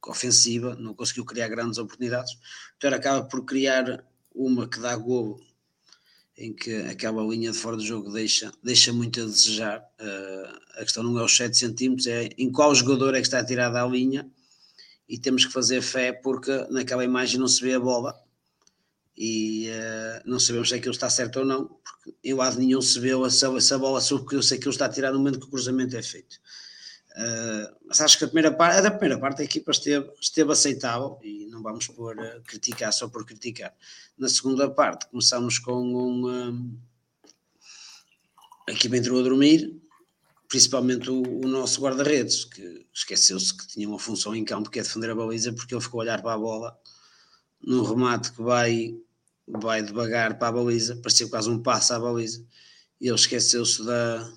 ofensiva, 0.06 0.74
não 0.76 0.94
conseguiu 0.94 1.24
criar 1.24 1.48
grandes 1.48 1.78
oportunidades. 1.78 2.38
Então 2.76 2.92
acaba 2.92 3.24
por 3.26 3.44
criar 3.44 4.04
uma 4.34 4.68
que 4.68 4.80
dá 4.80 4.96
gol 4.96 5.40
em 6.40 6.54
que 6.54 6.74
aquela 6.76 7.22
linha 7.22 7.52
de 7.52 7.58
fora 7.58 7.76
do 7.76 7.84
jogo 7.84 8.10
deixa, 8.10 8.50
deixa 8.62 8.92
muito 8.94 9.20
a 9.20 9.24
desejar. 9.26 9.78
Uh, 10.00 10.60
a 10.76 10.80
questão 10.80 11.02
não 11.02 11.18
é 11.18 11.22
os 11.22 11.36
7 11.36 11.56
centímetros, 11.56 12.06
é 12.06 12.30
em 12.38 12.50
qual 12.50 12.74
jogador 12.74 13.14
é 13.14 13.20
que 13.20 13.26
está 13.26 13.44
tirada 13.44 13.80
a 13.80 13.86
linha 13.86 14.26
e 15.06 15.18
temos 15.18 15.44
que 15.44 15.52
fazer 15.52 15.82
fé 15.82 16.12
porque 16.12 16.50
naquela 16.70 17.04
imagem 17.04 17.38
não 17.38 17.46
se 17.46 17.60
vê 17.60 17.74
a 17.74 17.80
bola 17.80 18.18
e 19.14 19.68
uh, 19.68 20.22
não 20.24 20.40
sabemos 20.40 20.70
se 20.70 20.74
aquilo 20.76 20.94
está 20.94 21.10
certo 21.10 21.40
ou 21.40 21.44
não, 21.44 21.66
porque 21.66 22.14
em 22.24 22.32
lado 22.32 22.58
nenhum 22.58 22.80
se 22.80 22.98
vê 22.98 23.10
essa, 23.26 23.54
essa 23.54 23.78
bola 23.78 24.00
sobre 24.00 24.42
se 24.42 24.54
aquilo 24.54 24.70
está 24.70 24.88
tirado 24.88 25.12
no 25.12 25.18
momento 25.18 25.40
que 25.40 25.46
o 25.46 25.50
cruzamento 25.50 25.94
é 25.94 26.02
feito. 26.02 26.40
Uh, 27.16 27.74
mas 27.86 28.00
acho 28.00 28.16
que 28.18 28.24
a 28.24 28.28
primeira 28.28 28.52
parte, 28.52 28.86
a 28.86 28.90
primeira 28.90 29.18
parte 29.20 29.42
a 29.42 29.44
equipa 29.44 29.72
esteve, 29.72 30.10
esteve 30.20 30.52
aceitável 30.52 31.18
e 31.22 31.46
não 31.46 31.60
vamos 31.60 31.88
por 31.88 32.16
uh, 32.16 32.42
criticar 32.46 32.92
só 32.92 33.08
por 33.08 33.26
criticar. 33.26 33.74
Na 34.16 34.28
segunda 34.28 34.70
parte 34.70 35.06
começamos 35.08 35.58
com 35.58 35.72
um, 35.72 36.28
um 36.28 36.78
a 38.68 38.72
equipa 38.72 38.96
entrou 38.96 39.18
a 39.18 39.22
dormir, 39.22 39.76
principalmente 40.48 41.10
o, 41.10 41.22
o 41.44 41.48
nosso 41.48 41.80
guarda-redes, 41.80 42.44
que 42.44 42.86
esqueceu-se 42.94 43.56
que 43.56 43.66
tinha 43.66 43.88
uma 43.88 43.98
função 43.98 44.34
em 44.34 44.44
campo 44.44 44.70
que 44.70 44.78
é 44.78 44.82
defender 44.82 45.10
a 45.10 45.14
baliza, 45.14 45.52
porque 45.52 45.74
ele 45.74 45.82
ficou 45.82 46.00
a 46.00 46.04
olhar 46.04 46.22
para 46.22 46.34
a 46.34 46.38
bola 46.38 46.78
num 47.60 47.82
remate 47.82 48.32
que 48.32 48.42
vai 48.42 48.96
vai 49.46 49.82
devagar 49.82 50.38
para 50.38 50.46
a 50.46 50.52
baliza, 50.52 50.94
parecia 51.02 51.28
quase 51.28 51.50
um 51.50 51.60
passo 51.60 51.92
à 51.92 51.98
baliza, 51.98 52.46
e 53.00 53.08
ele 53.08 53.16
esqueceu-se 53.16 53.84
da, 53.84 54.32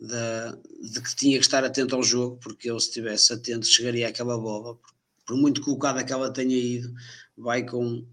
de 0.00 1.00
que 1.02 1.14
tinha 1.14 1.38
que 1.38 1.44
estar 1.44 1.62
atento 1.62 1.94
ao 1.94 2.02
jogo, 2.02 2.38
porque 2.38 2.70
ele 2.70 2.80
se 2.80 2.88
estivesse 2.88 3.32
atento 3.32 3.66
chegaria 3.66 4.08
àquela 4.08 4.38
bola, 4.38 4.78
por 5.26 5.36
muito 5.36 5.60
colocada 5.60 6.02
que 6.02 6.12
ela 6.12 6.32
tenha 6.32 6.56
ido, 6.56 6.92
vai 7.36 7.64
com 7.64 8.06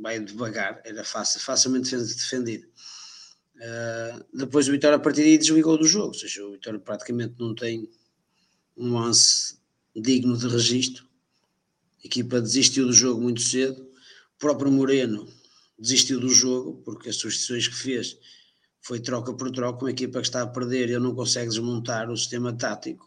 vai 0.00 0.20
devagar, 0.20 0.80
era 0.84 1.02
fácil, 1.02 1.40
facilmente 1.40 1.96
defendido. 1.96 2.66
Uh, 3.56 4.24
depois 4.32 4.68
o 4.68 4.70
Vitória 4.70 4.96
a 4.96 5.00
partir 5.00 5.22
daí 5.22 5.36
desligou 5.36 5.76
do 5.76 5.84
jogo, 5.84 6.08
ou 6.08 6.14
seja, 6.14 6.46
o 6.46 6.52
Vitória 6.52 6.78
praticamente 6.78 7.34
não 7.40 7.54
tem 7.56 7.90
um 8.76 8.92
lance 8.92 9.58
digno 9.96 10.36
de 10.36 10.46
registro, 10.46 11.08
a 12.04 12.06
equipa 12.06 12.40
desistiu 12.40 12.86
do 12.86 12.92
jogo 12.92 13.20
muito 13.20 13.40
cedo, 13.40 13.82
o 13.82 14.38
próprio 14.38 14.70
Moreno 14.70 15.28
desistiu 15.76 16.20
do 16.20 16.28
jogo, 16.28 16.80
porque 16.84 17.08
as 17.08 17.16
substituições 17.16 17.66
que 17.66 17.74
fez 17.74 18.16
foi 18.80 19.00
troca 19.00 19.32
por 19.34 19.50
troca, 19.50 19.84
uma 19.84 19.90
equipa 19.90 20.20
que 20.20 20.26
está 20.26 20.42
a 20.42 20.46
perder 20.46 20.84
ele 20.84 20.98
não 20.98 21.14
consegue 21.14 21.48
desmontar 21.48 22.10
o 22.10 22.16
sistema 22.16 22.52
tático. 22.52 23.06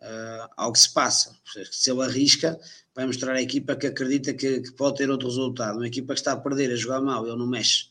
Uh, 0.00 0.76
se 0.76 0.92
passa. 0.92 1.36
Se 1.70 1.90
ele 1.90 2.02
arrisca, 2.02 2.58
vai 2.94 3.06
mostrar 3.06 3.34
à 3.34 3.42
equipa 3.42 3.74
que 3.74 3.88
acredita 3.88 4.32
que, 4.32 4.60
que, 4.60 4.72
pode 4.72 4.98
ter 4.98 5.10
outro 5.10 5.28
resultado. 5.28 5.76
Uma 5.76 5.88
equipa 5.88 6.14
que 6.14 6.20
está 6.20 6.32
a 6.32 6.36
perder, 6.36 6.72
a 6.72 6.76
jogar 6.76 7.00
mal, 7.00 7.26
ele 7.26 7.36
não 7.36 7.46
mexe 7.46 7.86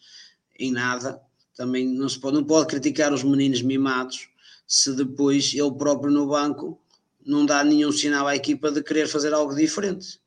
em 0.57 0.71
nada. 0.71 1.21
Também 1.55 1.87
não 1.87 2.07
se 2.07 2.19
pode, 2.19 2.35
não 2.35 2.43
pode 2.43 2.67
criticar 2.67 3.13
os 3.13 3.23
meninos 3.23 3.61
mimados 3.61 4.29
se 4.65 4.93
depois 4.93 5.53
ele 5.53 5.71
próprio 5.71 6.11
no 6.11 6.27
banco 6.27 6.79
não 7.25 7.45
dá 7.45 7.63
nenhum 7.63 7.91
sinal 7.91 8.27
à 8.27 8.35
equipa 8.35 8.71
de 8.71 8.83
querer 8.83 9.07
fazer 9.07 9.33
algo 9.33 9.55
diferente 9.55 10.19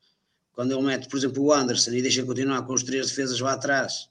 quando 0.53 0.73
ele 0.73 0.81
mete, 0.81 1.07
por 1.07 1.17
exemplo, 1.17 1.43
o 1.43 1.53
Anderson 1.53 1.91
e 1.91 2.01
deixa 2.01 2.23
continuar 2.23 2.61
com 2.63 2.73
os 2.73 2.83
três 2.83 3.07
defesas 3.07 3.39
lá 3.39 3.53
atrás 3.53 4.09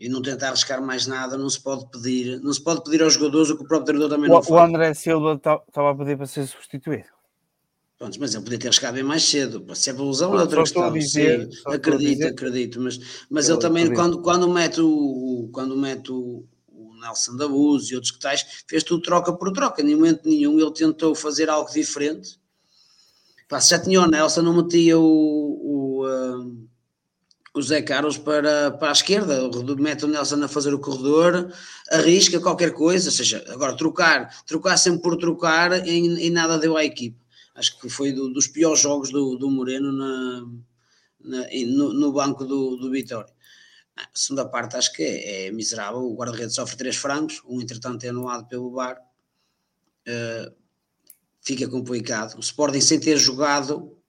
e 0.00 0.08
não 0.08 0.22
tentar 0.22 0.48
arriscar 0.48 0.82
mais 0.82 1.06
nada, 1.06 1.36
não 1.36 1.48
se 1.48 1.60
pode 1.60 1.86
pedir, 1.90 2.40
não 2.40 2.52
se 2.52 2.60
pode 2.60 2.82
pedir 2.82 3.02
aos 3.02 3.14
jogadores 3.14 3.50
o 3.50 3.56
que 3.56 3.62
o 3.62 3.68
próprio 3.68 3.86
treinador 3.86 4.16
também 4.16 4.30
o, 4.30 4.34
não 4.34 4.42
faz. 4.42 4.50
O 4.50 4.58
André 4.58 4.94
Silva 4.94 5.34
estava 5.34 5.90
a 5.90 5.94
pedir 5.94 6.16
para 6.16 6.26
ser 6.26 6.46
substituído. 6.46 7.08
Pronto, 7.98 8.18
mas 8.18 8.34
ele 8.34 8.42
podia 8.42 8.58
ter 8.58 8.68
arriscado 8.68 8.94
bem 8.94 9.04
mais 9.04 9.22
cedo. 9.22 9.62
Se 9.76 9.90
é 9.90 9.92
ilusão, 9.92 10.34
é 10.34 10.40
outra 10.40 10.62
questão. 10.62 10.90
Dizer, 10.90 11.46
Sim, 11.52 11.60
acredito, 11.66 12.26
acredito. 12.26 12.80
Mas, 12.80 12.98
mas 13.28 13.48
ele 13.50 13.58
também, 13.58 13.92
quando, 13.92 14.22
quando 14.22 14.48
mete 14.48 14.80
o, 14.80 15.50
quando 15.52 15.76
mete 15.76 16.10
o, 16.10 16.46
o 16.68 16.94
Nelson 16.98 17.36
da 17.36 17.46
Buz 17.46 17.90
e 17.90 17.94
outros 17.94 18.10
que 18.10 18.18
tais, 18.18 18.64
fez 18.66 18.82
tudo 18.82 19.02
troca 19.02 19.30
por 19.34 19.52
troca. 19.52 19.82
Em 19.82 19.94
momento 19.94 20.26
nenhum 20.26 20.58
ele 20.58 20.72
tentou 20.72 21.14
fazer 21.14 21.50
algo 21.50 21.70
diferente 21.70 22.40
Pá, 23.50 23.60
se 23.60 23.70
já 23.70 23.80
tinha 23.80 24.00
o 24.00 24.06
Nelson, 24.06 24.42
não 24.42 24.62
metia 24.62 24.96
o, 24.96 25.02
o, 25.02 26.06
uh, 26.06 26.68
o 27.52 27.62
Zé 27.62 27.82
Carlos 27.82 28.16
para, 28.16 28.70
para 28.72 28.90
a 28.90 28.92
esquerda, 28.92 29.50
mete 29.78 30.04
o 30.04 30.08
Nelson 30.08 30.42
a 30.44 30.48
fazer 30.48 30.72
o 30.72 30.78
corredor, 30.78 31.52
arrisca 31.90 32.40
qualquer 32.40 32.72
coisa, 32.72 33.08
ou 33.08 33.14
seja, 33.14 33.44
agora 33.48 33.76
trocar, 33.76 34.44
trocar 34.44 34.76
sempre 34.76 35.02
por 35.02 35.16
trocar 35.16 35.86
e, 35.86 36.26
e 36.26 36.30
nada 36.30 36.58
deu 36.58 36.76
à 36.76 36.84
equipe. 36.84 37.18
Acho 37.54 37.78
que 37.80 37.88
foi 37.88 38.12
do, 38.12 38.32
dos 38.32 38.46
piores 38.46 38.80
jogos 38.80 39.10
do, 39.10 39.36
do 39.36 39.50
Moreno 39.50 39.92
na, 39.92 40.46
na, 41.20 41.46
no, 41.66 41.92
no, 41.92 42.12
banco 42.12 42.44
do, 42.44 42.76
do 42.76 42.90
Vitória. 42.90 43.32
A 43.96 44.08
segunda 44.14 44.48
parte 44.48 44.76
acho 44.76 44.92
que 44.92 45.02
é, 45.02 45.46
é 45.46 45.50
miserável. 45.50 46.00
O 46.00 46.14
guarda-redes 46.14 46.54
sofre 46.54 46.76
três 46.76 46.96
frangos, 46.96 47.42
um 47.44 47.60
entretanto 47.60 48.04
é 48.04 48.08
anulado 48.08 48.46
pelo 48.46 48.70
VAR. 48.70 48.96
Uh, 50.06 50.54
fica 51.42 51.68
complicado. 51.68 52.36
O 52.36 52.40
Sporting, 52.40 52.80
sem 52.80 53.00
ter 53.00 53.18
jogado, 53.18 53.99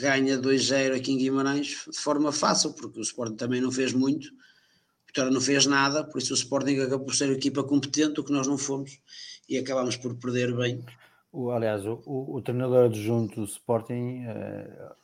ganha 0.00 0.38
2-0 0.38 0.96
aqui 0.96 1.12
em 1.12 1.18
Guimarães 1.18 1.84
de 1.90 1.98
forma 1.98 2.32
fácil, 2.32 2.72
porque 2.72 2.98
o 2.98 3.02
Sporting 3.02 3.36
também 3.36 3.60
não 3.60 3.70
fez 3.70 3.92
muito, 3.92 4.28
a 4.28 5.06
Vitória 5.06 5.30
não 5.30 5.40
fez 5.40 5.66
nada, 5.66 6.04
por 6.04 6.18
isso 6.18 6.32
o 6.32 6.36
Sporting 6.36 6.78
acabou 6.80 7.06
por 7.06 7.14
ser 7.14 7.30
a 7.30 7.32
equipa 7.32 7.62
competente, 7.62 8.20
o 8.20 8.24
que 8.24 8.32
nós 8.32 8.46
não 8.46 8.56
fomos, 8.56 9.00
e 9.48 9.58
acabámos 9.58 9.96
por 9.96 10.14
perder 10.16 10.54
bem. 10.56 10.84
O, 11.30 11.50
aliás, 11.50 11.84
o, 11.86 12.02
o, 12.06 12.36
o 12.36 12.42
treinador 12.42 12.86
adjunto 12.86 13.40
do 13.40 13.46
Sporting 13.46 14.24
uh, 14.26 14.94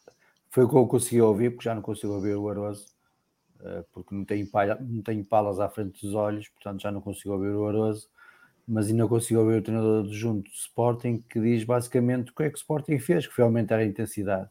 foi 0.50 0.64
o 0.64 0.68
que 0.68 0.76
eu 0.76 0.86
consegui 0.86 1.20
ouvir, 1.20 1.50
porque 1.50 1.64
já 1.64 1.74
não 1.74 1.82
consigo 1.82 2.14
ouvir 2.14 2.36
o 2.36 2.48
Aroso, 2.48 2.86
uh, 3.60 3.84
porque 3.92 4.14
não 4.14 4.24
tenho, 4.24 4.46
palha, 4.50 4.78
não 4.80 5.02
tenho 5.02 5.24
palas 5.24 5.60
à 5.60 5.68
frente 5.68 6.00
dos 6.00 6.14
olhos, 6.14 6.48
portanto 6.48 6.82
já 6.82 6.90
não 6.90 7.00
consigo 7.00 7.34
ouvir 7.34 7.54
o 7.54 7.66
Aroso 7.66 8.08
mas 8.68 8.90
ainda 8.90 9.08
consigo 9.08 9.40
ouvir 9.40 9.56
o 9.56 9.62
treinador 9.62 10.04
adjunto 10.04 10.50
do 10.50 10.54
Sporting 10.54 11.24
que 11.26 11.40
diz 11.40 11.64
basicamente 11.64 12.30
o 12.30 12.34
que 12.34 12.42
é 12.42 12.50
que 12.50 12.56
o 12.56 12.58
Sporting 12.58 12.98
fez, 12.98 13.26
que 13.26 13.32
foi 13.32 13.42
aumentar 13.42 13.78
a 13.78 13.84
intensidade. 13.84 14.50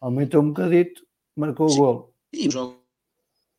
Aumentou 0.00 0.42
um 0.42 0.48
bocadito, 0.48 1.02
marcou 1.36 1.68
Sim. 1.68 1.74
o 1.74 1.78
gol. 1.78 2.14
E 2.32 2.48
o 2.48 2.50
jogo 2.50 2.76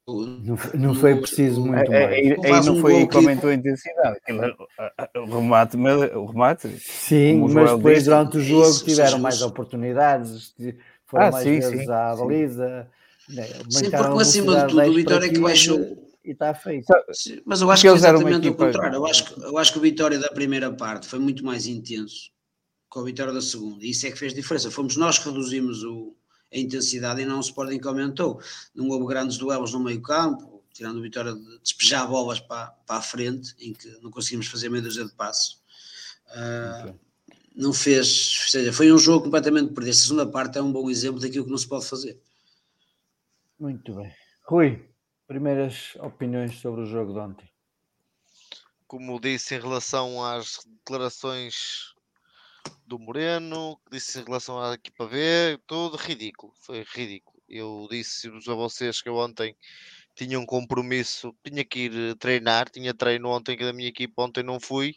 Não, 0.08 0.58
não 0.76 0.96
foi 0.96 1.16
preciso 1.20 1.62
muito 1.62 1.92
é, 1.92 2.08
mais. 2.08 2.14
Aí, 2.14 2.54
aí 2.54 2.66
não 2.66 2.80
foi 2.80 2.96
aí 2.98 3.08
que 3.08 3.18
aumentou 3.18 3.50
a 3.50 3.54
intensidade. 3.54 4.20
O 5.16 5.26
remate, 5.26 5.78
o 5.78 6.26
remate. 6.26 6.80
Sim, 6.80 7.48
mas 7.50 7.76
depois 7.76 8.04
durante 8.06 8.38
o 8.38 8.42
jogo 8.42 8.70
isso, 8.70 8.86
tiveram 8.86 9.20
mais 9.20 9.42
oportunidades, 9.42 10.54
foram 11.06 11.28
ah, 11.28 11.32
mais 11.32 11.44
sim, 11.44 11.60
vezes 11.60 11.86
sim, 11.86 11.92
à 11.92 12.16
baliza. 12.16 12.88
Né, 13.30 13.44
sim, 13.70 13.92
porque 13.92 14.22
acima 14.22 14.56
de 14.56 14.68
tudo 14.68 14.90
o 14.90 14.94
Vitória 14.94 15.26
é 15.26 15.30
que 15.30 15.40
baixou. 15.40 16.08
E 16.24 16.32
está 16.32 16.54
feito. 16.54 16.86
Mas 17.46 17.62
eu 17.62 17.72
acho 17.72 17.82
que 17.82 17.88
é 17.88 17.92
exatamente 17.92 18.50
o 18.50 18.56
contrário. 18.56 18.96
Eu 18.96 19.06
acho, 19.06 19.40
eu 19.42 19.58
acho 19.58 19.72
que 19.72 19.80
o 19.80 19.82
Vitória 19.82 20.20
da 20.20 20.28
primeira 20.30 20.72
parte 20.72 21.08
foi 21.08 21.20
muito 21.20 21.44
mais 21.44 21.66
intenso 21.68 22.30
que 22.92 23.00
o 23.00 23.04
Vitória 23.04 23.34
da 23.34 23.42
segunda. 23.42 23.86
E 23.86 23.92
isso 23.92 24.06
é 24.06 24.12
que 24.12 24.18
fez 24.18 24.34
diferença. 24.34 24.70
Fomos 24.70 24.98
nós 24.98 25.18
que 25.18 25.28
reduzimos 25.30 25.84
o, 25.84 26.16
a 26.54 26.58
intensidade 26.58 27.22
e 27.22 27.26
não 27.26 27.38
o 27.38 27.42
Sporting 27.42 27.80
que 27.80 27.88
aumentou. 27.88 28.42
Não 28.74 28.88
houve 28.90 29.06
grandes 29.08 29.38
duelos 29.38 29.74
no 29.74 29.80
meio 29.80 30.02
campo, 30.02 30.64
tirando 30.74 30.98
o 30.98 31.02
Vitória 31.02 31.34
de 31.34 31.60
despejar 31.60 32.08
bolas 32.08 32.40
para, 32.40 32.68
para 32.86 32.98
a 32.98 33.02
frente, 33.02 33.56
em 33.60 33.74
que 33.74 33.90
não 34.02 34.12
conseguimos 34.12 34.48
fazer 34.48 34.70
meio 34.70 34.84
dúzia 34.84 35.06
de 35.06 35.14
passos. 35.14 35.62
Uh, 36.30 36.98
não 37.56 37.74
fez, 37.74 38.40
ou 38.44 38.50
seja, 38.50 38.74
foi 38.74 38.92
um 38.92 38.98
jogo 38.98 39.26
completamente 39.26 39.74
perdido. 39.74 39.94
A 39.94 39.98
segunda 39.98 40.26
parte 40.28 40.58
é 40.58 40.62
um 40.62 40.72
bom 40.72 40.90
exemplo 40.90 41.20
daquilo 41.20 41.46
que 41.46 41.52
não 41.52 41.58
se 41.58 41.68
pode 41.68 41.86
fazer. 41.86 42.22
Muito 43.60 43.96
bem. 43.96 44.14
Rui, 44.44 44.88
primeiras 45.28 45.96
opiniões 45.96 46.60
sobre 46.60 46.82
o 46.82 46.86
jogo 46.86 47.14
de 47.14 47.20
ontem. 47.20 47.50
Como 48.86 49.20
disse 49.20 49.56
em 49.56 49.60
relação 49.60 50.24
às 50.24 50.60
declarações 50.80 51.94
do 52.88 52.98
Moreno, 52.98 53.78
que 53.86 53.92
disse 53.92 54.20
em 54.20 54.24
relação 54.24 54.62
à 54.62 54.74
equipa 54.74 55.06
B, 55.06 55.60
tudo 55.68 55.98
ridículo, 55.98 56.54
foi 56.62 56.84
ridículo. 56.84 57.38
Eu 57.48 57.88
disse-vos 57.92 58.48
a 58.48 58.56
vocês 58.56 59.02
que 59.02 59.10
eu 59.10 59.16
ontem 59.16 59.56
tinha 60.16 60.40
um 60.40 60.46
compromisso, 60.46 61.36
tinha 61.44 61.64
que 61.66 61.80
ir 61.82 62.12
eh, 62.12 62.16
treinar, 62.16 62.70
tinha 62.70 62.94
treino 62.94 63.30
ontem 63.30 63.58
da 63.58 63.74
minha 63.74 63.90
equipa, 63.90 64.24
ontem 64.24 64.42
não 64.42 64.60
fui, 64.60 64.96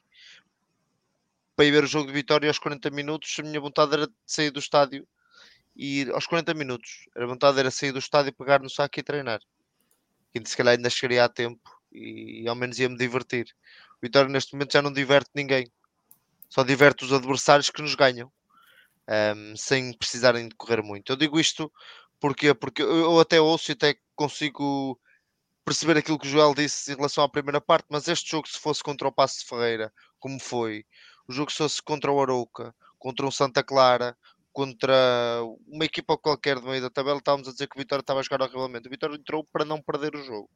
para 1.56 1.66
ir 1.66 1.72
ver 1.72 1.84
o 1.84 1.86
jogo 1.86 2.06
de 2.06 2.12
vitória 2.12 2.48
aos 2.48 2.58
40 2.58 2.88
minutos, 2.90 3.36
a 3.38 3.42
minha 3.42 3.60
vontade 3.60 3.92
era 3.92 4.08
sair 4.24 4.50
do 4.50 4.60
estádio 4.60 5.06
e 5.76 6.00
ir 6.00 6.10
aos 6.10 6.26
40 6.26 6.54
minutos, 6.54 7.06
a 7.16 7.26
vontade 7.26 7.58
era 7.58 7.70
sair 7.70 7.92
do 7.92 7.98
estádio, 7.98 8.32
pegar 8.32 8.62
no 8.62 8.70
saco 8.70 8.98
e 8.98 9.02
treinar. 9.02 9.40
Que 10.32 10.48
se 10.48 10.56
calhar 10.56 10.74
ainda 10.74 10.88
chegaria 10.88 11.24
a 11.24 11.28
tempo 11.28 11.68
e, 11.92 12.42
e 12.44 12.48
ao 12.48 12.54
menos 12.54 12.78
ia-me 12.78 12.96
divertir. 12.96 13.54
O 13.98 14.00
Vitória 14.00 14.30
neste 14.30 14.54
momento 14.54 14.72
já 14.72 14.80
não 14.80 14.92
diverte 14.92 15.30
ninguém 15.34 15.70
só 16.50 16.64
diverte 16.64 17.04
os 17.04 17.12
adversários 17.12 17.70
que 17.70 17.80
nos 17.80 17.94
ganham, 17.94 18.30
um, 19.08 19.56
sem 19.56 19.92
precisarem 19.96 20.48
de 20.48 20.54
correr 20.56 20.82
muito. 20.82 21.10
Eu 21.12 21.16
digo 21.16 21.40
isto 21.40 21.72
porque, 22.20 22.52
porque 22.52 22.82
eu 22.82 23.18
até 23.18 23.40
ouço 23.40 23.70
e 23.70 23.72
até 23.72 23.94
consigo 24.14 25.00
perceber 25.64 25.96
aquilo 25.96 26.18
que 26.18 26.26
o 26.26 26.30
Joel 26.30 26.54
disse 26.54 26.92
em 26.92 26.96
relação 26.96 27.24
à 27.24 27.28
primeira 27.28 27.60
parte, 27.60 27.86
mas 27.88 28.08
este 28.08 28.30
jogo, 28.30 28.48
se 28.48 28.58
fosse 28.58 28.82
contra 28.82 29.08
o 29.08 29.12
Passo 29.12 29.40
de 29.40 29.46
Ferreira, 29.46 29.92
como 30.18 30.38
foi, 30.40 30.84
o 31.28 31.32
jogo 31.32 31.50
se 31.50 31.58
fosse 31.58 31.82
contra 31.82 32.10
o 32.10 32.20
Arouca, 32.20 32.74
contra 32.98 33.24
um 33.26 33.30
Santa 33.30 33.62
Clara, 33.62 34.16
contra 34.52 35.40
uma 35.66 35.84
equipa 35.84 36.18
qualquer 36.18 36.58
do 36.58 36.66
meio 36.66 36.82
da 36.82 36.90
tabela, 36.90 37.18
estávamos 37.18 37.48
a 37.48 37.52
dizer 37.52 37.68
que 37.68 37.76
o 37.76 37.78
Vitória 37.78 38.00
estava 38.00 38.20
a 38.20 38.22
jogar 38.22 38.42
horrivelmente. 38.42 38.88
O 38.88 38.90
Vitória 38.90 39.14
entrou 39.14 39.44
para 39.44 39.64
não 39.64 39.80
perder 39.80 40.14
o 40.16 40.22
jogo. 40.24 40.50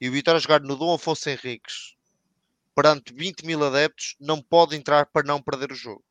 E 0.00 0.08
o 0.08 0.12
Vitória 0.12 0.38
a 0.38 0.40
jogar 0.40 0.60
no 0.60 0.76
Dom 0.76 0.92
Afonso 0.92 1.30
Henriques, 1.30 1.94
perante 2.74 3.12
20 3.14 3.44
mil 3.46 3.64
adeptos, 3.64 4.16
não 4.20 4.42
pode 4.42 4.76
entrar 4.76 5.06
para 5.06 5.26
não 5.26 5.40
perder 5.40 5.70
o 5.72 5.76
jogo. 5.76 6.04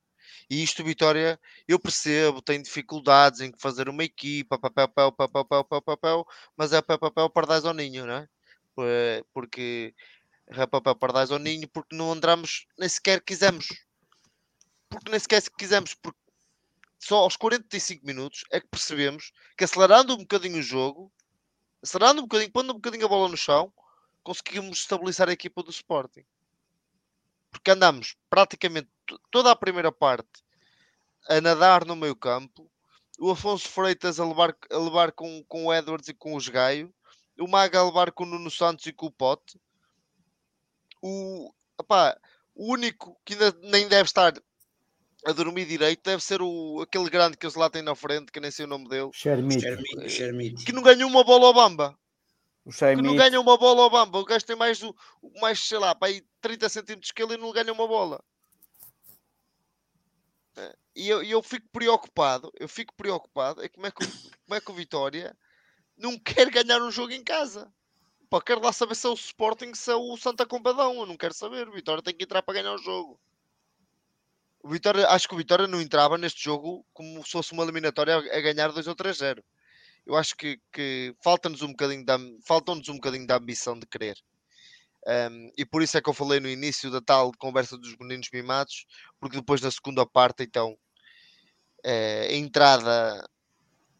E 0.49 0.61
isto, 0.61 0.83
Vitória, 0.83 1.39
eu 1.67 1.79
percebo, 1.79 2.41
tem 2.41 2.61
dificuldades 2.61 3.41
em 3.41 3.51
fazer 3.57 3.89
uma 3.89 4.03
equipa, 4.03 4.57
papel, 4.59 4.87
papel, 4.87 5.11
papel, 5.11 5.45
papel, 5.45 5.81
papel, 5.81 6.27
mas 6.55 6.73
é 6.73 6.81
papel, 6.81 7.11
papel, 7.11 7.29
pardais 7.29 7.65
ao 7.65 7.73
ninho, 7.73 8.05
não 8.05 8.15
é? 8.15 8.27
Porque 9.33 9.93
é 10.47 10.65
papel, 10.65 10.95
pardais 10.95 11.31
ao 11.31 11.39
ninho, 11.39 11.67
porque 11.67 11.95
não 11.95 12.11
andamos, 12.11 12.67
nem 12.77 12.89
sequer 12.89 13.21
quisemos. 13.21 13.67
Porque 14.89 15.09
nem 15.09 15.19
sequer 15.19 15.41
quisemos, 15.57 15.93
porque 15.93 16.19
só 16.99 17.17
aos 17.17 17.35
45 17.35 18.05
minutos 18.05 18.45
é 18.51 18.59
que 18.59 18.67
percebemos 18.67 19.31
que 19.57 19.63
acelerando 19.63 20.13
um 20.13 20.19
bocadinho 20.19 20.59
o 20.59 20.63
jogo, 20.63 21.11
acelerando 21.81 22.21
um 22.21 22.23
bocadinho, 22.23 22.51
pondo 22.51 22.71
um 22.71 22.75
bocadinho 22.75 23.05
a 23.05 23.09
bola 23.09 23.29
no 23.29 23.37
chão, 23.37 23.73
conseguimos 24.23 24.79
estabilizar 24.79 25.29
a 25.29 25.33
equipa 25.33 25.63
do 25.63 25.71
Sporting 25.71 26.23
porque 27.53 27.71
andamos 27.71 28.17
praticamente 28.29 28.89
toda 29.31 29.51
a 29.51 29.55
primeira 29.55 29.91
parte 29.91 30.43
a 31.29 31.39
nadar 31.39 31.85
no 31.85 31.95
meio 31.95 32.15
campo, 32.15 32.69
o 33.17 33.31
Afonso 33.31 33.69
Freitas 33.69 34.19
a 34.19 34.25
levar, 34.25 34.57
a 34.69 34.77
levar 34.77 35.13
com, 35.13 35.41
com 35.47 35.67
o 35.67 35.73
Edwards 35.73 36.09
e 36.09 36.13
com 36.13 36.35
os 36.35 36.49
Gaio, 36.49 36.93
o 37.39 37.47
Maga 37.47 37.79
a 37.79 37.85
levar 37.85 38.11
com 38.11 38.23
o 38.23 38.27
Nuno 38.27 38.51
Santos 38.51 38.85
e 38.87 38.91
com 38.91 39.05
o 39.05 39.11
Pote, 39.11 39.57
o, 41.01 41.53
opá, 41.77 42.17
o 42.55 42.73
único 42.73 43.17
que 43.23 43.33
ainda 43.33 43.55
nem 43.61 43.87
deve 43.87 44.03
estar 44.03 44.33
a 45.25 45.31
dormir 45.31 45.65
direito 45.65 46.03
deve 46.03 46.21
ser 46.21 46.41
o, 46.41 46.81
aquele 46.81 47.09
grande 47.09 47.37
que 47.37 47.45
eles 47.45 47.55
lá 47.55 47.69
têm 47.69 47.81
na 47.81 47.95
frente, 47.95 48.31
que 48.31 48.39
nem 48.39 48.51
sei 48.51 48.65
o 48.65 48.69
nome 48.69 48.89
dele. 48.89 49.09
Shermite. 50.09 50.65
Que 50.65 50.73
não 50.73 50.81
ganhou 50.81 51.09
uma 51.09 51.23
bola 51.23 51.47
ao 51.47 51.53
Bamba. 51.53 51.97
O 52.65 52.71
que 52.71 52.95
não 52.95 53.15
ganha 53.15 53.39
uma 53.39 53.57
bola 53.57 53.83
ao 53.83 53.89
Bamba. 53.89 54.19
O 54.19 54.25
gajo 54.25 54.45
tem 54.45 54.55
mais, 54.55 54.79
mais 55.41 55.59
sei 55.59 55.77
lá, 55.77 55.93
para 55.93 56.07
aí 56.07 56.25
30 56.39 56.69
centímetros 56.69 57.11
que 57.11 57.21
ele 57.21 57.33
e 57.33 57.37
não 57.37 57.51
ganha 57.51 57.73
uma 57.73 57.87
bola. 57.87 58.23
É, 60.55 60.75
e 60.95 61.09
eu, 61.09 61.21
eu 61.23 61.41
fico 61.41 61.67
preocupado, 61.71 62.51
eu 62.59 62.69
fico 62.69 62.93
preocupado 62.95 63.63
é 63.63 63.67
como 63.67 63.87
é 63.87 63.91
que, 63.91 64.05
como 64.05 64.55
é 64.55 64.61
que 64.61 64.71
o 64.71 64.75
Vitória 64.75 65.35
não 65.97 66.17
quer 66.17 66.49
ganhar 66.49 66.81
um 66.81 66.91
jogo 66.91 67.11
em 67.11 67.23
casa. 67.23 67.71
Pá, 68.29 68.41
quero 68.41 68.61
lá 68.61 68.71
saber 68.71 68.95
se 68.95 69.05
é 69.05 69.09
o 69.09 69.13
Sporting, 69.13 69.73
se 69.73 69.91
é 69.91 69.95
o 69.95 70.15
Santa 70.17 70.45
Combadão. 70.45 70.95
Eu 70.95 71.05
não 71.05 71.17
quero 71.17 71.33
saber. 71.33 71.67
O 71.67 71.73
Vitória 71.73 72.01
tem 72.01 72.15
que 72.15 72.23
entrar 72.23 72.41
para 72.41 72.55
ganhar 72.55 72.73
o 72.73 72.77
jogo. 72.77 73.19
O 74.63 74.69
Vitória, 74.69 75.07
acho 75.09 75.27
que 75.27 75.35
o 75.35 75.37
Vitória 75.37 75.67
não 75.67 75.81
entrava 75.81 76.17
neste 76.17 76.41
jogo 76.41 76.85
como 76.93 77.23
se 77.25 77.31
fosse 77.31 77.51
uma 77.51 77.63
eliminatória 77.63 78.15
a 78.15 78.41
ganhar 78.41 78.69
2 78.71 78.87
ou 78.87 78.95
3-0 78.95 79.43
eu 80.05 80.15
acho 80.15 80.35
que, 80.35 80.59
que 80.71 81.15
falta-nos 81.21 81.61
um 81.61 81.69
bocadinho 81.69 82.05
da, 82.05 82.17
faltam-nos 82.45 82.87
um 82.89 82.95
bocadinho 82.95 83.25
da 83.27 83.37
ambição 83.37 83.77
de 83.77 83.85
querer. 83.85 84.17
Um, 85.05 85.51
e 85.57 85.65
por 85.65 85.81
isso 85.81 85.97
é 85.97 86.01
que 86.01 86.09
eu 86.09 86.13
falei 86.13 86.39
no 86.39 86.47
início 86.47 86.89
da 86.89 87.01
tal 87.01 87.31
conversa 87.37 87.77
dos 87.77 87.95
meninos 87.97 88.29
mimados, 88.31 88.85
porque 89.19 89.37
depois 89.37 89.61
na 89.61 89.69
segunda 89.69 90.05
parte, 90.05 90.43
então, 90.43 90.77
é, 91.83 92.27
a 92.29 92.35
entrada 92.35 93.29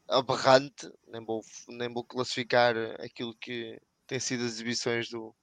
aberrante, 0.07 0.89
nem 1.07 1.23
vou, 1.23 1.41
nem 1.69 1.91
vou 1.93 2.03
classificar 2.03 2.75
aquilo 3.01 3.35
que 3.35 3.80
tem 4.07 4.19
sido 4.19 4.45
as 4.45 4.53
exibições 4.53 5.09
do, 5.09 5.35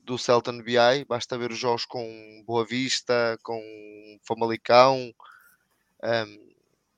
do 0.00 0.18
Celta 0.18 0.52
BI, 0.52 1.04
basta 1.08 1.38
ver 1.38 1.50
os 1.50 1.58
jogos 1.58 1.84
com 1.84 2.42
Boa 2.46 2.64
Vista, 2.64 3.38
com 3.42 3.60
Famalicão, 4.22 5.12
um, 6.04 6.53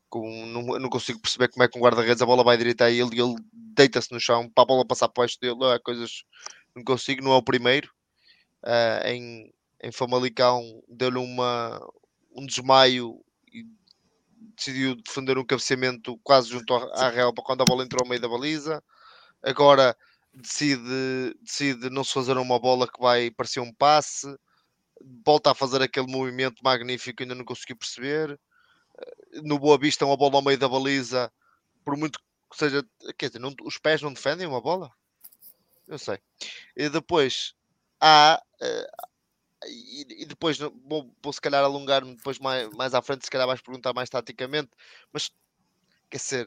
com, 0.09 0.47
não, 0.47 0.63
não, 0.79 0.89
consigo 0.89 1.21
perceber 1.21 1.49
como 1.49 1.63
é 1.65 1.69
que 1.69 1.79
um 1.79 1.83
guarda-redes 1.83 2.23
a 2.23 2.27
bola 2.27 2.45
vai 2.45 2.57
direita 2.57 2.85
a 2.85 2.91
ele 2.91 3.17
e 3.17 3.21
ele 3.21 3.37
deita-se 3.53 4.13
no 4.13 4.21
chão 4.21 4.49
para 4.51 4.63
a 4.65 4.67
bola 4.67 4.87
passar 4.87 5.09
por 5.09 5.23
baixo 5.23 5.39
dele. 5.41 5.65
É 5.75 5.79
coisas 5.79 6.25
não 6.75 6.85
consigo, 6.85 7.23
não 7.23 7.33
é 7.33 7.37
o 7.37 7.43
primeiro. 7.43 7.91
Uh, 8.65 9.07
em, 9.07 9.55
em 9.83 9.93
Famalicão 9.93 10.83
deu-lhe 10.89 11.19
uma, 11.19 11.81
um 12.35 12.47
desmaio 12.47 13.21
e 13.53 13.65
decidiu 14.57 14.97
defender 14.97 15.39
um 15.39 15.45
cabeceamento 15.45 16.19
quase 16.23 16.51
junto 16.51 16.75
à 16.75 17.09
Real 17.11 17.33
para 17.33 17.45
quando 17.45 17.63
a 17.63 17.65
bola 17.65 17.85
entrou 17.85 18.03
ao 18.03 18.09
meio 18.09 18.21
da 18.21 18.29
baliza. 18.29 18.83
Agora 19.43 19.97
decide, 20.35 21.35
decide 21.43 21.91
não 21.91 22.05
se 22.05 22.13
fazer 22.13 22.37
uma 22.37 22.59
bola 22.59 22.87
que 22.87 23.01
vai 23.01 23.31
parecer 23.31 23.61
um 23.61 23.73
passe, 23.73 24.27
volta 25.25 25.51
a 25.51 25.55
fazer 25.55 25.83
aquele 25.83 26.07
movimento 26.07 26.63
magnífico, 26.63 27.23
ainda 27.23 27.35
não 27.35 27.45
consegui 27.45 27.75
perceber 27.75 28.39
no 29.43 29.59
Boa 29.59 29.79
Vista 29.79 30.05
uma 30.05 30.17
bola 30.17 30.37
ao 30.37 30.43
meio 30.43 30.59
da 30.59 30.69
baliza, 30.69 31.33
por 31.85 31.97
muito 31.97 32.19
que 32.51 32.57
seja, 32.57 32.85
quer 33.19 33.29
dizer, 33.29 33.39
não, 33.39 33.55
os 33.65 33.79
pés 33.79 34.01
não 34.03 34.13
defendem 34.13 34.47
uma 34.47 34.61
bola? 34.61 34.91
Eu 35.87 35.99
sei. 35.99 36.19
E 36.77 36.89
depois 36.89 37.55
há. 38.01 38.43
Uh, 38.61 39.07
e, 39.69 40.27
depois 40.27 40.59
vou, 40.59 41.13
vou 41.23 41.33
se 41.33 41.41
calhar 41.41 41.65
alongar-me 41.65 42.15
depois 42.15 42.39
mais, 42.39 42.69
mais 42.71 42.95
à 42.95 43.03
frente, 43.03 43.25
se 43.25 43.31
calhar 43.31 43.47
vais 43.47 43.61
perguntar 43.61 43.93
mais 43.93 44.09
taticamente, 44.09 44.71
mas 45.13 45.31
quer 46.11 46.19
dizer, 46.19 46.47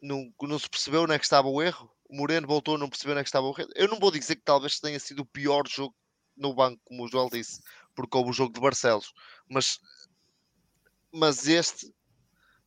não, 0.00 0.32
não 0.42 0.58
se 0.58 0.68
percebeu 0.68 1.02
onde 1.02 1.14
é 1.14 1.18
que 1.18 1.24
estava 1.24 1.48
o 1.48 1.62
erro. 1.62 1.90
O 2.08 2.16
Moreno 2.16 2.46
voltou 2.46 2.78
não 2.78 2.88
perceber 2.88 3.12
onde 3.12 3.20
é 3.20 3.24
que 3.24 3.28
estava 3.28 3.46
o 3.46 3.54
erro. 3.58 3.70
Eu 3.74 3.88
não 3.88 3.98
vou 3.98 4.10
dizer 4.10 4.36
que 4.36 4.42
talvez 4.42 4.78
tenha 4.78 5.00
sido 5.00 5.20
o 5.20 5.26
pior 5.26 5.66
jogo 5.68 5.94
no 6.36 6.54
banco, 6.54 6.80
como 6.84 7.04
o 7.04 7.08
Joel 7.08 7.28
disse, 7.30 7.60
porque 7.94 8.16
houve 8.16 8.30
o 8.30 8.32
jogo 8.32 8.52
de 8.52 8.60
Barcelos, 8.60 9.12
mas 9.48 9.80
mas 11.12 11.46
este 11.46 11.92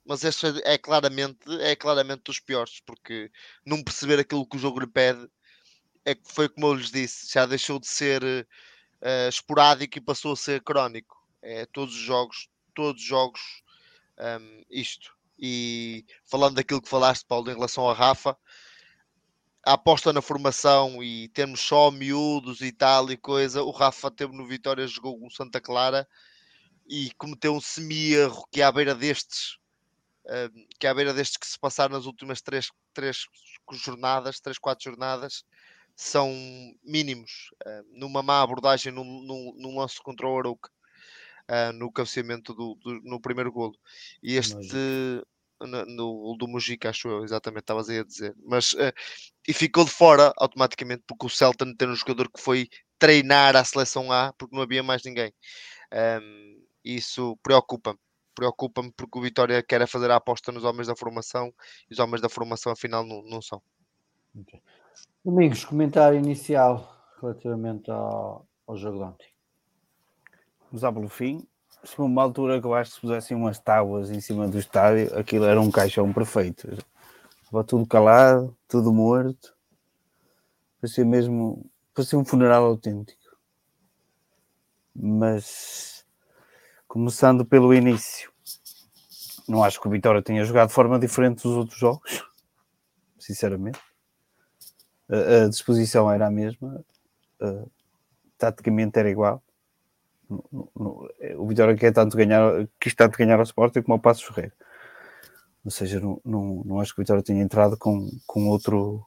mas 0.04 0.24
este 0.24 0.48
é 0.64 0.78
claramente 0.78 1.40
é 1.62 1.76
claramente 1.76 2.24
dos 2.24 2.40
piores 2.40 2.82
porque 2.86 3.32
não 3.66 3.84
perceber 3.84 4.20
aquilo 4.20 4.48
que 4.48 4.58
o 4.58 4.60
jogo 4.60 4.80
lhe 4.80 4.88
pede 4.88 5.28
é 6.04 6.16
que 6.16 6.32
foi 6.32 6.50
como 6.50 6.68
eu 6.68 6.74
lhes 6.74 6.92
disse 6.92 7.32
já 7.32 7.46
deixou 7.46 7.80
de 7.80 7.88
ser 7.88 8.24
uh, 8.24 9.30
esporádico 9.30 9.98
e 9.98 10.02
passou 10.02 10.34
a 10.34 10.38
ser 10.38 10.62
crónico. 10.64 11.18
É 11.42 11.66
todos 11.68 11.96
os 11.96 12.02
jogos 12.02 12.50
todos 12.74 13.02
os 13.02 13.08
jogos 13.08 13.42
um, 14.20 14.64
isto. 14.70 15.14
E 15.38 16.06
falando 16.26 16.56
daquilo 16.56 16.82
que 16.82 16.90
falaste 16.90 17.26
Paulo 17.26 17.50
em 17.50 17.56
relação 17.56 17.90
à 17.90 17.94
Rafa 17.94 18.38
a 19.64 19.74
aposta 19.74 20.12
na 20.12 20.22
formação 20.22 21.04
e 21.04 21.30
termos 21.30 21.60
só 21.62 21.92
miúdos 21.92 22.62
e 22.62 22.72
tal 22.72 23.12
e 23.12 23.18
coisa, 23.18 23.62
o 23.62 23.70
Rafa 23.70 24.10
teve 24.10 24.36
no 24.36 24.48
Vitória, 24.48 24.88
jogou 24.88 25.20
com 25.20 25.30
Santa 25.30 25.62
Clara 25.62 26.08
e 26.92 27.10
cometeu 27.18 27.56
um 27.56 27.62
semi-erro 27.62 28.46
que 28.52 28.60
é 28.60 28.66
à 28.66 28.72
beira 28.72 28.94
destes, 28.94 29.56
uh, 30.26 30.68
que 30.78 30.86
é 30.86 30.90
à 30.90 30.94
beira 30.94 31.14
destes 31.14 31.38
que 31.38 31.48
se 31.48 31.58
passaram 31.58 31.96
nas 31.96 32.06
últimas 32.06 32.42
três, 32.42 32.70
três 32.94 33.24
jornadas, 33.72 34.42
três, 34.42 34.58
quatro 34.58 34.84
jornadas, 34.84 35.46
são 35.96 36.30
mínimos. 36.84 37.50
Uh, 37.66 37.98
numa 37.98 38.22
má 38.22 38.42
abordagem 38.42 38.92
num, 38.92 39.06
num, 39.06 39.54
num 39.56 39.80
lance 39.80 40.04
contra 40.04 40.28
o 40.28 40.38
Arouca, 40.38 40.70
uh, 41.50 41.72
no 41.72 41.90
cabeceamento 41.90 42.54
do, 42.54 42.76
do, 42.76 43.02
no 43.04 43.22
primeiro 43.22 43.54
golo. 43.54 43.80
E 44.22 44.36
este 44.36 45.24
no, 45.62 45.86
no 45.86 46.36
do 46.38 46.48
Mujica, 46.48 46.90
acho 46.90 47.08
eu, 47.08 47.24
exatamente, 47.24 47.62
estavas 47.62 47.88
aí 47.88 48.00
a 48.00 48.04
dizer. 48.04 48.36
Mas 48.44 48.74
uh, 48.74 48.92
e 49.48 49.54
ficou 49.54 49.86
de 49.86 49.92
fora 49.92 50.34
automaticamente 50.36 51.04
porque 51.08 51.26
o 51.26 51.30
Celta 51.30 51.66
tem 51.78 51.88
um 51.88 51.96
jogador 51.96 52.30
que 52.30 52.42
foi 52.42 52.68
treinar 53.00 53.56
a 53.56 53.64
seleção 53.64 54.12
A 54.12 54.34
porque 54.34 54.54
não 54.54 54.64
havia 54.64 54.84
mais 54.84 55.04
ninguém. 55.06 55.34
Um, 55.94 56.51
isso 56.84 57.38
preocupa-me. 57.44 58.00
Preocupa-me 58.34 58.92
porque 58.94 59.20
o 59.20 59.22
Vitória 59.22 59.62
quer 59.62 59.86
fazer 59.88 60.10
a 60.10 60.16
aposta 60.16 60.52
nos 60.52 60.64
homens 60.64 60.88
da 60.88 60.96
formação 60.96 61.54
e 61.90 61.94
os 61.94 62.00
homens 62.00 62.22
da 62.22 62.30
formação 62.30 62.72
afinal 62.72 63.06
não, 63.06 63.22
não 63.24 63.42
são. 63.42 63.62
Okay. 64.40 64.62
Domingos, 65.24 65.66
comentário 65.66 66.18
inicial 66.18 66.90
relativamente 67.22 67.92
ao, 67.92 68.48
ao 68.66 68.78
jogo 68.78 68.98
de 68.98 69.04
ontem. 69.04 69.28
Vamos 70.70 70.82
lá 70.82 70.92
pelo 70.92 71.10
fim 71.10 71.46
se 71.84 72.00
uma 72.00 72.22
altura 72.22 72.60
que 72.60 72.68
eu 72.68 72.74
acho 72.74 72.92
que 72.92 72.96
se 72.96 73.02
pusessem 73.02 73.36
umas 73.36 73.60
tábuas 73.60 74.12
em 74.12 74.22
cima 74.22 74.48
do 74.48 74.58
estádio, 74.58 75.18
aquilo 75.18 75.46
era 75.46 75.60
um 75.60 75.72
caixão 75.72 76.12
perfeito. 76.14 76.68
Estava 77.44 77.64
tudo 77.64 77.86
calado, 77.86 78.56
tudo 78.68 78.94
morto. 78.94 79.56
Parecia 80.80 81.06
mesmo. 81.06 81.66
Parecia 81.94 82.18
um 82.18 82.26
funeral 82.26 82.66
autêntico. 82.66 83.20
Mas 84.96 86.01
começando 86.92 87.46
pelo 87.46 87.74
início, 87.74 88.30
não 89.48 89.64
acho 89.64 89.80
que 89.80 89.88
o 89.88 89.92
Vitória 89.92 90.22
tenha 90.22 90.44
jogado 90.44 90.68
de 90.68 90.74
forma 90.74 91.00
diferente 91.00 91.44
dos 91.44 91.56
outros 91.56 91.80
jogos, 91.80 92.22
sinceramente. 93.18 93.80
A, 95.10 95.48
disposição 95.48 96.12
era 96.12 96.28
a 96.28 96.30
mesma, 96.32 96.84
taticamente 98.38 99.00
era 99.00 99.10
igual 99.10 99.42
o 101.38 101.48
Vitória 101.48 101.78
quer 101.78 101.94
tanto 101.94 102.18
ganhar, 102.18 102.68
quis 102.78 102.94
tanto 102.94 103.18
ganhar 103.18 103.38
ao 103.38 103.44
Sporting 103.44 103.82
como 103.84 103.94
ao 103.94 104.00
Passos 104.00 104.24
Ferreira. 104.24 104.54
Ou 105.64 105.72
seja, 105.72 105.98
não, 106.02 106.20
não, 106.26 106.64
não 106.66 106.80
acho 106.82 106.94
que 106.94 107.00
o 107.00 107.04
Vitória 107.04 107.24
tenha 107.24 107.42
entrado 107.42 107.78
com, 107.78 108.10
com 108.28 108.50
outro 108.50 109.06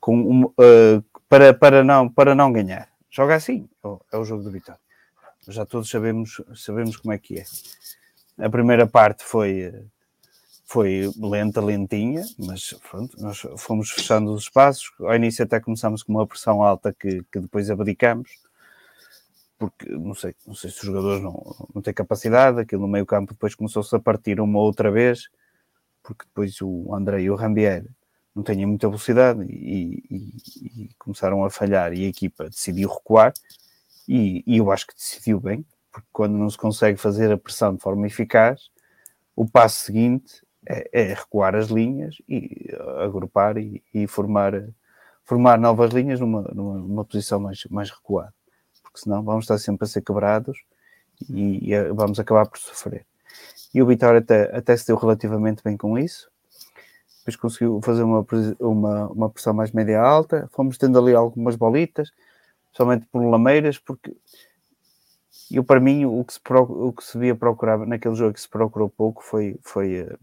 com 0.00 0.16
um, 0.16 0.44
uh, 0.44 1.02
para, 1.30 1.54
para, 1.54 1.82
não, 1.82 2.10
para 2.10 2.34
não 2.34 2.52
ganhar. 2.52 2.90
Joga 3.10 3.36
assim, 3.36 3.68
é 4.12 4.18
o 4.18 4.24
jogo 4.24 4.42
do 4.42 4.50
Vitória. 4.50 4.83
Já 5.48 5.66
todos 5.66 5.88
sabemos, 5.88 6.40
sabemos 6.54 6.96
como 6.96 7.12
é 7.12 7.18
que 7.18 7.40
é. 7.40 7.44
A 8.38 8.50
primeira 8.50 8.86
parte 8.86 9.22
foi, 9.24 9.72
foi 10.64 11.10
lenta, 11.16 11.60
lentinha, 11.60 12.24
mas 12.38 12.72
pronto, 12.90 13.20
nós 13.20 13.42
fomos 13.58 13.90
fechando 13.90 14.32
os 14.32 14.44
espaços. 14.44 14.92
Ao 15.00 15.14
início 15.14 15.44
até 15.44 15.60
começámos 15.60 16.02
com 16.02 16.12
uma 16.12 16.26
pressão 16.26 16.62
alta 16.62 16.92
que, 16.92 17.22
que 17.30 17.40
depois 17.40 17.70
abdicamos 17.70 18.30
porque 19.58 19.88
não 19.90 20.14
sei, 20.14 20.34
não 20.46 20.54
sei 20.54 20.70
se 20.70 20.78
os 20.78 20.82
jogadores 20.84 21.22
não, 21.22 21.68
não 21.74 21.82
têm 21.82 21.94
capacidade, 21.94 22.60
aquilo 22.60 22.82
no 22.82 22.88
meio 22.88 23.06
campo 23.06 23.32
depois 23.32 23.54
começou-se 23.54 23.94
a 23.94 24.00
partir 24.00 24.40
uma 24.40 24.58
outra 24.58 24.90
vez, 24.90 25.28
porque 26.02 26.24
depois 26.24 26.60
o 26.60 26.94
André 26.94 27.22
e 27.22 27.30
o 27.30 27.34
Rambier 27.34 27.86
não 28.34 28.42
têm 28.42 28.66
muita 28.66 28.88
velocidade 28.88 29.42
e, 29.44 30.02
e, 30.10 30.84
e, 30.84 30.90
começaram 30.98 31.44
a 31.44 31.50
falhar 31.50 31.92
e 31.92 32.04
a 32.04 32.08
equipa 32.08 32.50
decidiu 32.50 32.88
recuar 32.88 33.32
e, 34.08 34.42
e, 34.46 34.58
eu 34.58 34.70
acho 34.70 34.86
que 34.86 34.94
decidiu 34.94 35.40
bem, 35.40 35.64
porque 35.90 36.08
quando 36.12 36.36
não 36.36 36.48
se 36.50 36.58
consegue 36.58 36.98
fazer 36.98 37.32
a 37.32 37.38
pressão 37.38 37.74
de 37.74 37.80
forma 37.80 38.06
eficaz, 38.06 38.70
o 39.36 39.46
passo 39.48 39.84
seguinte 39.84 40.42
é, 40.66 40.88
é 40.92 41.14
recuar 41.14 41.54
as 41.54 41.68
linhas 41.68 42.16
e 42.28 42.68
agrupar 43.02 43.56
e, 43.58 44.06
formar, 44.06 44.52
formar 45.24 45.58
novas 45.58 45.92
linhas 45.92 46.20
numa, 46.20 46.42
numa, 46.54 46.78
numa 46.78 47.04
posição 47.04 47.40
mais, 47.40 47.64
mais 47.70 47.90
recuada. 47.90 48.32
Porque 48.82 49.00
senão 49.00 49.22
vamos 49.22 49.44
estar 49.44 49.58
sempre 49.58 49.84
a 49.84 49.88
ser 49.88 50.02
quebrados 50.02 50.58
e, 51.28 51.72
e 51.72 51.92
vamos 51.92 52.18
acabar 52.20 52.46
por 52.46 52.58
sofrer. 52.58 53.06
E 53.72 53.82
o 53.82 53.86
Vitória 53.86 54.20
até, 54.20 54.56
até 54.56 54.76
se 54.76 54.86
deu 54.86 54.96
relativamente 54.96 55.62
bem 55.62 55.76
com 55.76 55.98
isso, 55.98 56.30
depois 57.18 57.36
conseguiu 57.36 57.80
fazer 57.82 58.02
uma, 58.02 58.24
uma, 58.60 59.08
uma 59.08 59.30
pressão 59.30 59.54
mais 59.54 59.72
média 59.72 60.00
alta, 60.00 60.48
fomos 60.52 60.76
tendo 60.76 60.98
ali 60.98 61.14
algumas 61.14 61.56
bolitas, 61.56 62.12
somente 62.76 63.06
por 63.06 63.22
lameiras, 63.24 63.78
porque 63.78 64.14
eu 65.50 65.64
para 65.64 65.80
mim 65.80 66.04
o 66.04 66.24
que 66.24 66.32
se, 66.32 66.40
o 66.52 66.92
que 66.92 67.04
se 67.04 67.18
via 67.18 67.34
procurar 67.34 67.78
naquele 67.78 68.14
jogo 68.14 68.34
que 68.34 68.40
se 68.40 68.48
procurou 68.48 68.88
pouco 68.88 69.22
foi, 69.22 69.58
foi, 69.62 69.96
eh, 69.96 70.16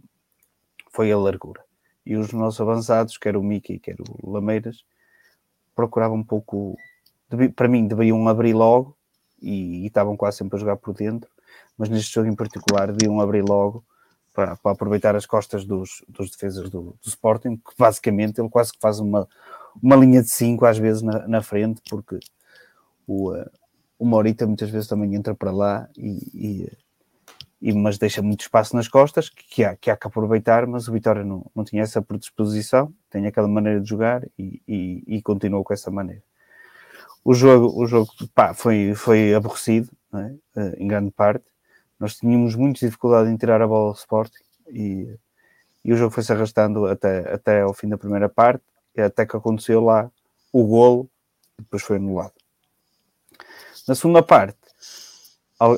foi 0.91 1.11
a 1.11 1.18
largura. 1.18 1.64
E 2.06 2.15
os 2.15 2.34
nossos 2.34 2.60
avançados, 2.60 3.18
quer 3.18 3.38
o 3.38 3.44
Miki, 3.44 3.80
quer 3.80 3.95
o 3.99 4.32
Lameiras, 4.32 4.84
procuravam 5.76 6.18
um 6.18 6.23
pouco 6.23 6.78
para 7.56 7.68
mim 7.68 7.88
deveriam 7.88 8.28
abrir 8.28 8.53
logo 8.53 8.98
e, 9.41 9.84
e, 9.84 9.88
estavam 9.88 10.18
quase 10.18 10.38
sempre 10.38 10.57
a 10.57 10.60
jogar 10.60 10.78
por 10.78 10.94
dentro, 10.94 11.30
mas 11.78 11.90
neste 11.90 12.14
jogo 12.14 12.28
em 12.28 12.36
particular 12.36 12.91
deviam 12.91 13.19
abrir 13.22 13.41
logo 13.41 13.84
para, 14.34 14.56
para 14.57 14.72
aproveitar 14.72 15.15
as 15.15 15.26
costas 15.26 15.65
dos, 15.65 16.03
dos 16.07 16.30
defesas 16.30 16.69
do, 16.69 16.95
do, 17.02 17.07
Sporting, 17.07 17.57
que 17.57 17.73
basicamente 17.78 18.40
ele 18.40 18.49
quase 18.49 18.73
que 18.73 18.80
faz 18.80 18.99
uma, 18.99 19.28
uma 19.82 19.95
linha 19.95 20.22
de 20.22 20.30
5 20.30 20.65
às 20.65 20.78
vezes 20.78 21.02
na, 21.02 21.28
na 21.28 21.41
frente, 21.41 21.82
porque 21.90 22.19
o, 23.12 23.34
uh, 23.34 23.50
o 24.00 24.06
Morita 24.06 24.46
muitas 24.48 24.70
vezes 24.70 24.88
também 24.88 25.16
entra 25.16 25.36
para 25.36 25.52
lá 25.52 25.90
e, 25.98 26.12
e, 26.34 26.72
e, 27.62 27.74
mas 27.74 27.98
deixa 27.98 28.22
muito 28.22 28.42
espaço 28.42 28.76
nas 28.76 28.88
costas 28.88 29.30
que 29.30 29.64
há 29.64 29.76
que, 29.76 29.90
há 29.92 29.98
que 29.98 30.08
aproveitar, 30.08 30.66
mas 30.68 30.88
o 30.88 30.92
Vitória 30.92 31.24
não, 31.24 31.46
não 31.56 31.64
tinha 31.64 31.84
essa 31.84 32.02
predisposição, 32.02 32.94
tem 33.10 33.28
aquela 33.28 33.48
maneira 33.48 33.80
de 33.82 33.90
jogar 33.90 34.24
e, 34.38 34.62
e, 34.68 35.04
e 35.08 35.22
continuou 35.22 35.64
com 35.64 35.74
essa 35.74 35.92
maneira 35.92 36.24
o 37.24 37.34
jogo, 37.34 37.82
o 37.82 37.86
jogo 37.86 38.12
pá, 38.34 38.54
foi, 38.54 38.94
foi 38.96 39.34
aborrecido, 39.34 39.90
é? 40.14 40.34
Eh, 40.58 40.76
em 40.80 40.88
grande 40.88 41.12
parte. 41.12 41.46
Nós 42.00 42.16
tínhamos 42.16 42.56
muita 42.56 42.80
dificuldade 42.86 43.30
em 43.30 43.38
tirar 43.38 43.62
a 43.62 43.68
bola 43.68 43.90
ao 43.90 43.94
Sporting 43.94 44.44
e, 44.70 45.16
e 45.86 45.94
o 45.94 45.98
jogo 45.98 46.12
foi-se 46.14 46.32
arrastando 46.34 46.88
até, 46.88 47.32
até 47.34 47.62
ao 47.62 47.74
fim 47.74 47.88
da 47.88 47.98
primeira 47.98 48.28
parte, 48.28 48.64
até 48.98 49.26
que 49.26 49.38
aconteceu 49.38 49.82
lá 49.82 50.12
o 50.52 50.66
golo, 50.66 51.10
depois 51.60 51.84
foi 51.84 51.98
anulado. 51.98 52.34
Na 53.91 53.95
segunda 53.95 54.23
parte, 54.23 54.57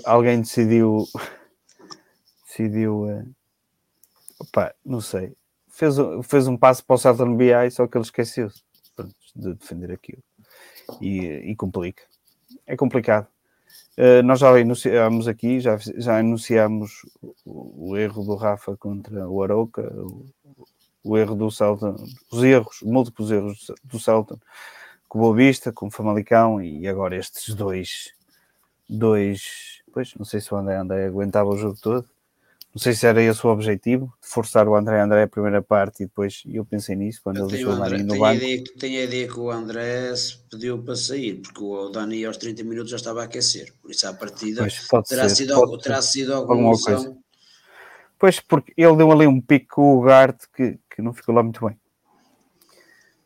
alguém 0.06 0.42
decidiu. 0.42 1.08
decidiu. 2.46 3.06
Uh, 3.06 3.36
opa, 4.40 4.72
não 4.86 5.02
sei. 5.02 5.36
Fez, 5.68 5.96
fez 6.22 6.48
um 6.48 6.56
passo 6.56 6.86
para 6.86 7.12
o 7.12 7.26
no 7.26 7.36
BI, 7.36 7.72
só 7.72 7.88
que 7.88 7.98
ele 7.98 8.06
esqueceu-se 8.06 8.62
de 9.36 9.56
defender 9.56 9.92
aquilo 9.92 10.22
e, 11.02 11.22
e 11.26 11.56
complica. 11.56 12.04
É 12.68 12.78
complicado. 12.78 13.26
Uh, 13.98 14.22
nós 14.24 14.40
já 14.40 14.56
anunciámos 14.56 15.28
aqui, 15.28 15.60
já, 15.60 15.76
já 15.78 16.20
anunciámos 16.20 17.08
o, 17.44 17.94
o, 17.94 17.98
erro 17.98 18.24
do 18.24 18.36
Rafa 18.36 18.78
contra 18.78 19.28
o 19.28 19.42
Aroca, 19.42 19.92
o, 19.92 20.24
o, 21.04 21.18
erro 21.18 21.34
do 21.34 21.50
Celta, 21.50 21.96
os 22.32 22.44
erros, 22.44 22.84
múltiplos 22.84 23.32
erros 23.32 23.72
do 23.84 24.00
Celta 24.00 24.40
com 25.14 25.20
o 25.20 25.22
Boa 25.22 25.36
Vista, 25.36 25.72
com 25.72 25.86
o 25.86 25.92
Famalicão 25.92 26.60
e 26.60 26.88
agora 26.88 27.16
estes 27.16 27.54
dois, 27.54 28.12
dois, 28.90 29.84
pois 29.94 30.16
não 30.16 30.26
sei 30.26 30.42
se 30.42 30.52
o 30.52 30.58
André 30.58 30.76
André 30.76 31.06
aguentava 31.06 31.52
o 31.52 31.56
jogo 31.56 31.78
todo, 31.80 32.10
não 32.74 32.82
sei 32.82 32.94
se 32.94 33.06
era 33.06 33.22
esse 33.22 33.46
o 33.46 33.52
objetivo, 33.52 34.12
de 34.20 34.28
forçar 34.28 34.68
o 34.68 34.76
André 34.76 35.00
André 35.00 35.22
a 35.22 35.28
primeira 35.28 35.62
parte 35.62 36.02
e 36.02 36.08
depois 36.08 36.42
eu 36.48 36.66
pensei 36.66 36.96
nisso 36.96 37.22
quando 37.24 37.38
eu 37.38 37.44
ele 37.44 37.58
deixou 37.58 37.74
o 37.74 37.78
Marinho 37.78 38.08
no 38.08 38.18
banco. 38.18 38.38
Ideia, 38.38 38.64
tenho 38.80 39.02
a 39.02 39.04
ideia 39.04 39.28
que 39.28 39.40
o 39.40 39.52
André 39.52 40.16
se 40.16 40.36
pediu 40.50 40.82
para 40.82 40.96
sair, 40.96 41.36
porque 41.36 41.64
o 41.64 41.90
Dani 41.90 42.26
aos 42.26 42.38
30 42.38 42.64
minutos 42.64 42.90
já 42.90 42.98
estava 42.98 43.22
a 43.22 43.26
aquecer, 43.26 43.72
por 43.84 43.92
isso 43.92 44.08
a 44.08 44.14
partida 44.14 44.66
terá, 45.08 45.30
ser, 45.30 45.36
sido, 45.36 45.78
terá 45.78 46.02
sido 46.02 46.34
alguma, 46.34 46.70
alguma 46.70 46.82
coisa. 46.82 47.16
Pois, 48.18 48.40
porque 48.40 48.74
ele 48.76 48.96
deu 48.96 49.12
ali 49.12 49.28
um 49.28 49.40
pico 49.40 49.76
com 49.76 49.96
o 49.96 50.02
Garte 50.02 50.48
que, 50.52 50.80
que 50.90 51.04
não 51.04 51.14
ficou 51.14 51.36
lá 51.36 51.44
muito 51.44 51.64
bem 51.64 51.78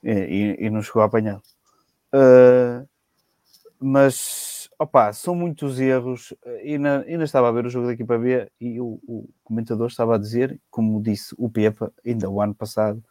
e, 0.03 0.11
e, 0.11 0.65
e 0.65 0.69
não 0.69 0.81
chegou 0.81 1.01
a 1.01 1.05
apanhar. 1.05 1.41
Uh, 2.13 2.87
mas 3.79 4.57
opa, 4.79 5.11
são 5.13 5.35
muitos 5.35 5.79
erros. 5.79 6.33
Eh, 6.45 6.73
ainda, 6.73 7.03
ainda 7.07 7.23
estava 7.23 7.49
a 7.49 7.51
ver 7.51 7.65
o 7.65 7.69
jogo 7.69 7.87
da 7.87 7.93
equipa 7.93 8.17
B 8.17 8.49
e 8.59 8.79
o, 8.79 8.99
o, 9.07 9.29
comentador 9.43 9.87
estava 9.87 10.15
a 10.15 10.17
dizer, 10.17 10.59
como 10.69 11.01
disse 11.01 11.33
o 11.37 11.49
Pepa, 11.49 11.91
ainda 12.05 12.29
o 12.29 12.41
ano 12.41 12.53
passado, 12.53 13.03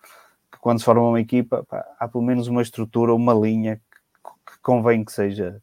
que 0.50 0.58
quando 0.58 0.78
se 0.78 0.84
forma 0.84 1.08
uma 1.08 1.20
equipa, 1.20 1.66
há 1.98 2.08
pelo 2.08 2.24
menos 2.24 2.48
uma 2.48 2.62
estrutura, 2.62 3.14
uma 3.14 3.34
linha 3.34 3.76
que, 3.76 4.52
que 4.52 4.58
convém 4.62 5.04
que 5.04 5.12
seja, 5.12 5.60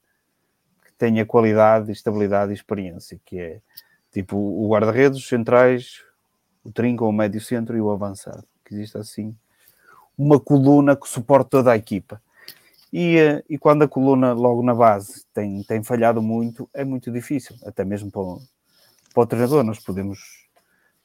que 0.85 0.93
tenha 0.93 1.25
qualidade, 1.25 1.91
estabilidade 1.91 2.51
e 2.51 2.55
experiência, 2.55 3.19
que 3.25 3.39
é 3.39 3.61
tipo 4.11 4.37
o 4.37 4.67
guarda-redes, 4.69 5.19
os 5.19 5.27
centrais, 5.27 6.03
o 6.63 6.71
trinco, 6.71 7.05
o 7.05 7.11
médio 7.11 7.41
centro 7.41 7.75
e 7.77 7.81
o 7.81 7.91
avançado. 7.91 8.45
Que 8.65 8.73
existe 8.73 8.97
assim 8.97 9.35
uma 10.17 10.39
coluna 10.39 10.95
que 10.95 11.09
suporte 11.09 11.49
toda 11.49 11.71
a 11.71 11.77
equipa. 11.77 12.21
E, 12.93 13.17
eh, 13.17 13.43
e 13.49 13.57
quando 13.57 13.81
a 13.81 13.87
coluna 13.87 14.33
logo 14.33 14.61
na 14.61 14.75
base 14.75 15.25
tem, 15.33 15.63
tem 15.63 15.81
falhado 15.81 16.21
muito, 16.21 16.69
é 16.71 16.85
muito 16.85 17.11
difícil, 17.11 17.55
até 17.65 17.83
mesmo 17.83 18.11
para 18.11 18.21
o, 18.21 18.39
para 19.11 19.23
o 19.23 19.25
treinador. 19.25 19.63
Nós 19.63 19.79
podemos, 19.79 20.19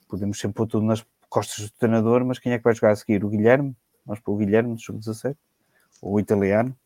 podemos 0.07 0.39
sempre 0.39 0.57
pôr 0.57 0.67
tudo 0.67 0.85
nas 0.85 1.03
costas 1.31 1.65
do 1.65 1.73
treinador, 1.79 2.23
mas 2.27 2.39
quem 2.39 2.53
é 2.53 2.59
que 2.59 2.65
vai 2.65 2.75
jogar 2.75 2.91
a 2.93 2.97
seguir? 2.97 3.25
O 3.25 3.31
Guilherme? 3.31 3.75
Nós 4.05 4.21
para 4.21 4.31
o 4.31 4.37
Guilherme 4.37 4.75
do 4.75 4.81
sub-17? 4.81 5.35
Ou 6.03 6.17
o 6.17 6.21
italiano? 6.21 6.77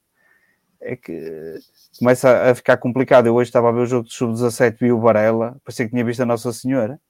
É 0.80 0.94
que 0.94 1.58
começa 1.98 2.50
a 2.50 2.54
ficar 2.54 2.76
complicado. 2.76 3.26
Eu 3.26 3.34
hoje 3.34 3.48
estava 3.48 3.70
a 3.70 3.72
ver 3.72 3.80
o 3.80 3.86
jogo 3.86 4.06
de 4.06 4.14
sub-17 4.14 4.82
e 4.82 4.92
o 4.92 5.00
Varela, 5.00 5.60
parecia 5.64 5.84
que 5.84 5.90
tinha 5.90 6.04
visto 6.04 6.20
a 6.20 6.26
Nossa 6.26 6.52
Senhora, 6.52 7.00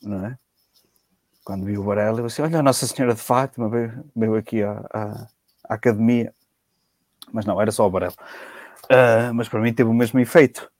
não 0.00 0.26
é? 0.26 0.38
Quando 1.44 1.64
vi 1.64 1.76
o 1.76 1.82
Varela, 1.82 2.20
eu 2.20 2.26
disse: 2.26 2.40
Olha, 2.40 2.60
a 2.60 2.62
Nossa 2.62 2.86
Senhora 2.86 3.14
de 3.14 3.20
Fátima 3.20 3.68
veio, 3.68 4.04
veio 4.14 4.36
aqui 4.36 4.62
à, 4.62 4.84
à, 4.92 5.26
à 5.68 5.74
academia 5.74 6.32
mas 7.32 7.44
não, 7.44 7.60
era 7.60 7.72
só 7.72 7.86
o 7.86 7.90
Barelo. 7.90 8.14
Uh, 8.84 9.32
mas 9.34 9.48
para 9.48 9.60
mim 9.60 9.72
teve 9.72 9.88
o 9.88 9.94
mesmo 9.94 10.20
efeito. 10.20 10.70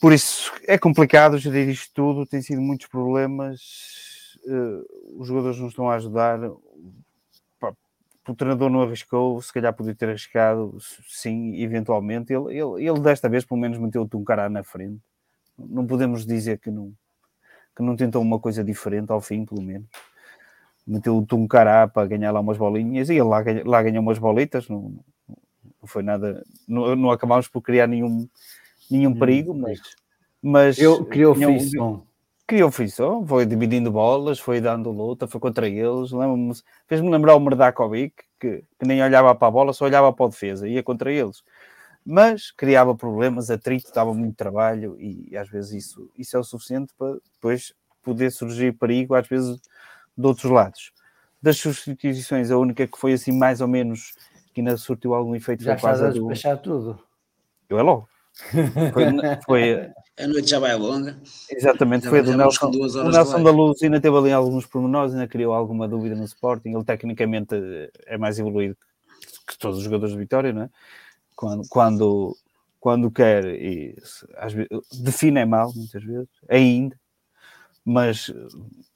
Por 0.00 0.12
isso 0.12 0.52
é 0.66 0.76
complicado 0.76 1.38
gerir 1.38 1.68
isto 1.68 1.92
tudo, 1.94 2.26
tem 2.26 2.42
sido 2.42 2.60
muitos 2.60 2.86
problemas, 2.86 3.60
uh, 4.44 5.20
os 5.20 5.26
jogadores 5.26 5.58
não 5.58 5.68
estão 5.68 5.88
a 5.88 5.94
ajudar. 5.94 6.38
O 8.28 8.34
treinador 8.34 8.68
não 8.68 8.82
arriscou, 8.82 9.40
se 9.40 9.52
calhar 9.52 9.72
podia 9.72 9.94
ter 9.94 10.08
arriscado, 10.08 10.76
sim, 11.08 11.62
eventualmente. 11.62 12.32
Ele, 12.32 12.58
ele, 12.58 12.88
ele 12.88 13.00
desta 13.00 13.28
vez 13.28 13.44
pelo 13.44 13.60
menos 13.60 13.78
meteu 13.78 14.02
o 14.02 14.08
Tuncará 14.08 14.48
na 14.48 14.64
frente. 14.64 15.00
Não 15.56 15.86
podemos 15.86 16.26
dizer 16.26 16.58
que 16.58 16.68
não, 16.68 16.92
que 17.74 17.84
não 17.84 17.94
tentou 17.94 18.20
uma 18.20 18.40
coisa 18.40 18.64
diferente 18.64 19.12
ao 19.12 19.20
fim, 19.20 19.44
pelo 19.44 19.62
menos 19.62 19.86
meteu 20.86 21.16
o 21.16 21.26
Tuncará 21.26 21.88
para 21.88 22.06
ganhar 22.06 22.30
lá 22.30 22.40
umas 22.40 22.56
bolinhas 22.56 23.08
e 23.08 23.14
ele 23.14 23.22
lá, 23.22 23.42
lá 23.64 23.82
ganhou 23.82 24.02
umas 24.02 24.18
bolitas, 24.18 24.68
não, 24.68 24.94
não 25.28 25.86
foi 25.86 26.02
nada, 26.02 26.44
não, 26.68 26.94
não 26.94 27.10
acabámos 27.10 27.48
por 27.48 27.60
criar 27.60 27.86
nenhum, 27.86 28.28
nenhum 28.90 29.10
hum, 29.10 29.18
perigo, 29.18 29.54
mas, 29.54 29.80
mas 30.40 30.78
eu 30.78 31.04
criou 31.04 31.34
frição. 31.34 32.06
Criou 32.46 32.70
frição, 32.70 33.26
foi 33.26 33.44
dividindo 33.44 33.90
bolas, 33.90 34.38
foi 34.38 34.60
dando 34.60 34.92
luta, 34.92 35.26
foi 35.26 35.40
contra 35.40 35.68
eles. 35.68 36.10
Fez-me 36.86 37.10
lembrar 37.10 37.34
o 37.34 37.40
Merdakovic, 37.40 38.14
que, 38.38 38.62
que 38.78 38.86
nem 38.86 39.02
olhava 39.02 39.34
para 39.34 39.48
a 39.48 39.50
bola, 39.50 39.72
só 39.72 39.84
olhava 39.84 40.12
para 40.12 40.26
a 40.26 40.28
defesa, 40.28 40.68
ia 40.68 40.80
contra 40.80 41.10
eles. 41.10 41.42
Mas 42.04 42.52
criava 42.52 42.94
problemas, 42.94 43.50
atrito, 43.50 43.92
dava 43.92 44.14
muito 44.14 44.36
trabalho 44.36 44.96
e 45.00 45.36
às 45.36 45.48
vezes 45.48 45.72
isso, 45.72 46.08
isso 46.16 46.36
é 46.36 46.40
o 46.40 46.44
suficiente 46.44 46.92
para 46.96 47.16
depois 47.34 47.74
poder 48.00 48.30
surgir 48.30 48.72
perigo, 48.74 49.16
às 49.16 49.26
vezes 49.26 49.60
de 50.16 50.26
outros 50.26 50.50
lados. 50.50 50.92
Das 51.42 51.58
substituições, 51.58 52.50
a 52.50 52.58
única 52.58 52.86
que 52.86 52.98
foi 52.98 53.12
assim 53.12 53.32
mais 53.32 53.60
ou 53.60 53.68
menos 53.68 54.14
que 54.52 54.60
ainda 54.60 54.76
surtiu 54.76 55.14
algum 55.14 55.34
efeito 55.34 55.62
já 55.62 55.76
foi 55.76 55.90
quase 55.90 56.04
a 56.46 56.54
do... 56.54 56.62
tudo. 56.62 56.98
Eu 57.68 57.78
é 57.78 57.82
logo. 57.82 58.08
Foi, 58.92 59.04
foi, 59.44 59.90
a 60.18 60.26
noite 60.26 60.48
já 60.48 60.58
vai 60.58 60.74
longa. 60.76 61.18
Exatamente, 61.50 62.04
já 62.04 62.10
foi 62.10 62.20
a 62.20 62.22
do 62.22 62.36
Nelson. 62.36 62.70
O 62.70 63.10
Nelson 63.10 63.42
da 63.42 63.50
Luz 63.50 63.82
ainda 63.82 64.00
teve 64.00 64.16
ali 64.16 64.32
alguns 64.32 64.66
pormenores, 64.66 65.12
ainda 65.12 65.28
criou 65.28 65.52
alguma 65.52 65.86
dúvida 65.86 66.14
no 66.14 66.24
Sporting. 66.24 66.70
Ele 66.70 66.84
tecnicamente 66.84 67.54
é 68.06 68.16
mais 68.16 68.38
evoluído 68.38 68.76
que 69.46 69.58
todos 69.58 69.78
os 69.78 69.84
jogadores 69.84 70.12
de 70.12 70.18
Vitória, 70.18 70.52
não 70.52 70.62
é? 70.62 70.70
Quando, 71.34 71.68
quando, 71.68 72.36
quando 72.80 73.10
quer, 73.10 73.44
e 73.44 73.94
às 74.36 74.54
vezes, 74.54 74.68
define 75.00 75.40
é 75.40 75.44
mal, 75.44 75.70
muitas 75.74 76.02
vezes, 76.02 76.28
ainda, 76.48 76.98
mas 77.88 78.32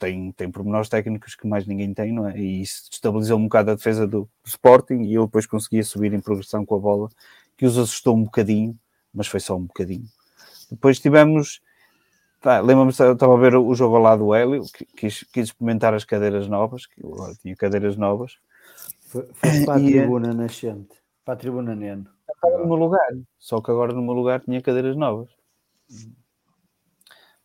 tem, 0.01 0.33
tem 0.33 0.51
pormenores 0.51 0.89
técnicos 0.89 1.37
que 1.37 1.47
mais 1.47 1.65
ninguém 1.65 1.95
tem, 1.95 2.12
não 2.12 2.29
é? 2.29 2.37
E 2.37 2.62
isso 2.62 2.89
estabilizou 2.91 3.39
um 3.39 3.45
bocado 3.45 3.71
a 3.71 3.75
defesa 3.77 4.05
do, 4.05 4.23
do 4.23 4.49
Sporting 4.49 5.03
e 5.03 5.15
eu 5.15 5.27
depois 5.27 5.47
conseguia 5.47 5.85
subir 5.85 6.12
em 6.12 6.21
progressão 6.21 6.67
com 6.67 6.75
a 6.75 6.79
bola, 6.81 7.09
que 7.57 7.65
os 7.65 7.79
assustou 7.79 8.17
um 8.17 8.25
bocadinho, 8.25 8.77
mas 9.15 9.29
foi 9.29 9.39
só 9.39 9.57
um 9.57 9.62
bocadinho. 9.62 10.09
Depois 10.69 10.99
tivemos. 10.99 11.61
Tá, 12.41 12.59
Lembro-me, 12.61 12.91
estava 12.91 13.35
a 13.35 13.39
ver 13.39 13.55
o 13.55 13.73
jogo 13.75 13.97
lá 13.99 14.17
do 14.17 14.35
Hélio, 14.35 14.65
quis, 14.97 15.23
quis 15.25 15.45
experimentar 15.45 15.95
as 15.95 16.05
cadeiras 16.05 16.49
novas, 16.49 16.87
que 16.87 17.05
eu 17.05 17.15
agora 17.15 17.35
tinha 17.35 17.55
cadeiras 17.55 17.97
novas. 17.97 18.39
Foi, 19.03 19.29
foi 19.35 19.65
para 19.65 19.75
a 19.75 19.79
e, 19.81 19.93
tribuna 19.93 20.35
nascente, 20.35 20.97
para 21.25 21.35
a 21.35 21.37
tribuna 21.37 21.77
Neno. 21.77 22.07
Estava 22.35 22.59
no 22.59 22.67
meu 22.67 22.77
lugar, 22.77 23.11
só 23.39 23.61
que 23.61 23.71
agora 23.71 23.93
no 23.93 24.03
meu 24.03 24.15
lugar 24.15 24.41
tinha 24.41 24.61
cadeiras 24.61 24.97
novas. 24.97 25.29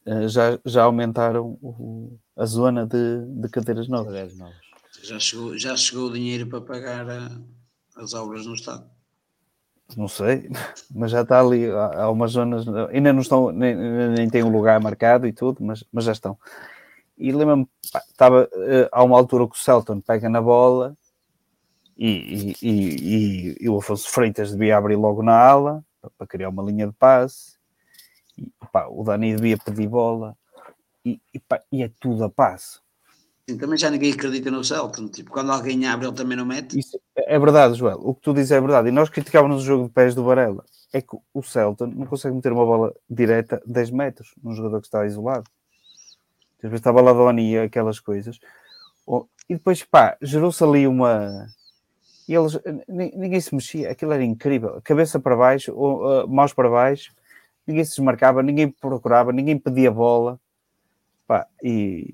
Eh, 0.06 0.28
já, 0.28 0.60
já 0.64 0.84
aumentaram 0.84 1.58
o, 1.62 2.18
a 2.36 2.46
zona 2.46 2.86
de, 2.86 3.26
de 3.42 3.50
cadeiras 3.50 3.88
novas. 3.88 4.08
Cadeiras 4.08 4.38
novas. 4.38 4.56
Já, 5.02 5.20
chegou, 5.20 5.58
já 5.58 5.76
chegou 5.76 6.08
o 6.10 6.14
dinheiro 6.14 6.48
para 6.48 6.62
pagar 6.62 7.10
a, 7.10 7.30
as 7.98 8.14
obras 8.14 8.46
no 8.46 8.54
Estado? 8.54 8.88
Não 9.98 10.08
sei, 10.08 10.50
mas 10.94 11.12
já 11.12 11.22
está 11.22 11.40
ali. 11.40 11.70
Há, 11.70 12.04
há 12.04 12.12
umas 12.12 12.32
zonas, 12.32 12.66
ainda 12.92 13.12
não 13.12 13.22
estão, 13.22 13.52
nem, 13.52 13.76
nem 13.76 14.30
tem 14.30 14.44
um 14.44 14.52
lugar 14.52 14.80
marcado 14.80 15.26
e 15.26 15.34
tudo, 15.34 15.64
mas, 15.64 15.84
mas 15.92 16.06
já 16.06 16.12
estão. 16.12 16.38
E 17.18 17.32
lembro-me, 17.32 17.68
estava 17.82 18.44
uh, 18.54 18.90
há 18.92 19.04
uma 19.04 19.18
altura 19.18 19.48
que 19.48 19.56
o 19.56 19.60
Celton 19.60 20.02
pega 20.02 20.30
na 20.30 20.42
bola 20.42 20.96
e, 21.98 22.56
e, 22.62 22.68
e, 22.70 23.58
e, 23.62 23.70
o 23.70 23.78
Afonso 23.78 24.10
Freitas 24.10 24.52
devia 24.52 24.78
abrir 24.78 24.98
logo 24.98 25.24
na 25.24 25.34
ala 25.34 25.84
para, 26.02 26.12
para 26.18 26.28
criar 26.28 26.50
uma 26.50 26.62
linha 26.62 26.86
de 26.86 26.94
passe 26.94 27.55
e, 28.38 28.52
pá, 28.72 28.88
o 28.88 29.04
Dani 29.04 29.36
devia 29.36 29.58
pedir 29.58 29.88
bola 29.88 30.38
e, 31.06 31.20
e, 31.34 31.40
pá, 31.40 31.62
e 31.72 31.84
é 31.84 31.92
tudo 32.00 32.24
a 32.24 32.30
passo. 32.30 32.82
Sim, 33.48 33.58
também 33.58 33.78
já 33.78 33.92
ninguém 33.92 34.12
acredita 34.12 34.50
no 34.50 34.64
Celton. 34.64 35.08
Tipo, 35.08 35.30
quando 35.30 35.52
alguém 35.52 35.86
abre, 35.86 36.08
ele 36.08 36.16
também 36.16 36.36
não 36.36 36.46
mete. 36.46 36.80
Isso 36.80 37.00
é 37.16 37.38
verdade, 37.38 37.76
Joel. 37.76 38.00
O 38.02 38.16
que 38.16 38.22
tu 38.22 38.34
dizes 38.34 38.52
é 38.52 38.60
verdade. 38.60 38.90
E 38.90 38.92
nós 38.92 39.10
criticávamos 39.10 39.62
o 39.62 39.66
jogo 39.66 39.86
de 39.86 39.92
pés 39.92 40.16
do 40.16 40.24
Varela. 40.24 40.66
É 40.92 41.02
que 41.02 41.16
o 41.34 41.44
Celton 41.44 41.88
não 41.88 42.08
consegue 42.08 42.36
meter 42.36 42.52
uma 42.52 42.66
bola 42.66 42.94
direta 43.08 43.62
10 43.68 43.92
metros 43.92 44.34
num 44.42 44.54
jogador 44.54 44.82
que 44.82 44.88
está 44.88 45.06
isolado. 45.06 45.46
Às 46.58 46.70
vezes 46.72 46.80
estava 46.80 47.02
lá 47.02 47.14
Doni 47.14 47.52
e 47.52 47.60
aquelas 47.60 48.00
coisas. 48.00 48.40
E 49.48 49.54
depois, 49.54 49.84
pá, 49.84 50.18
gerou-se 50.20 50.64
ali 50.64 50.88
uma. 50.88 51.48
E 52.28 52.34
eles, 52.34 52.60
ninguém 52.88 53.40
se 53.40 53.54
mexia, 53.54 53.92
aquilo 53.92 54.14
era 54.14 54.24
incrível. 54.24 54.82
Cabeça 54.84 55.20
para 55.20 55.36
baixo, 55.36 55.72
uh, 55.74 56.28
mãos 56.28 56.52
para 56.54 56.68
baixo, 56.68 57.14
ninguém 57.68 57.84
se 57.84 57.92
desmarcava, 57.92 58.44
ninguém 58.44 58.70
procurava, 58.70 59.32
ninguém 59.32 59.58
pedia 59.58 59.92
bola. 59.92 60.40
Pá, 61.28 61.48
e 61.64 62.14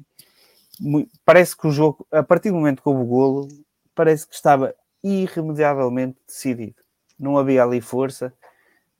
parece 1.25 1.55
que 1.55 1.67
o 1.67 1.71
jogo, 1.71 2.07
a 2.11 2.23
partir 2.23 2.49
do 2.49 2.55
momento 2.55 2.81
que 2.81 2.89
houve 2.89 3.01
o 3.01 3.05
golo, 3.05 3.47
parece 3.93 4.27
que 4.27 4.35
estava 4.35 4.73
irremediavelmente 5.03 6.17
decidido. 6.25 6.81
Não 7.19 7.37
havia 7.37 7.63
ali 7.63 7.81
força 7.81 8.33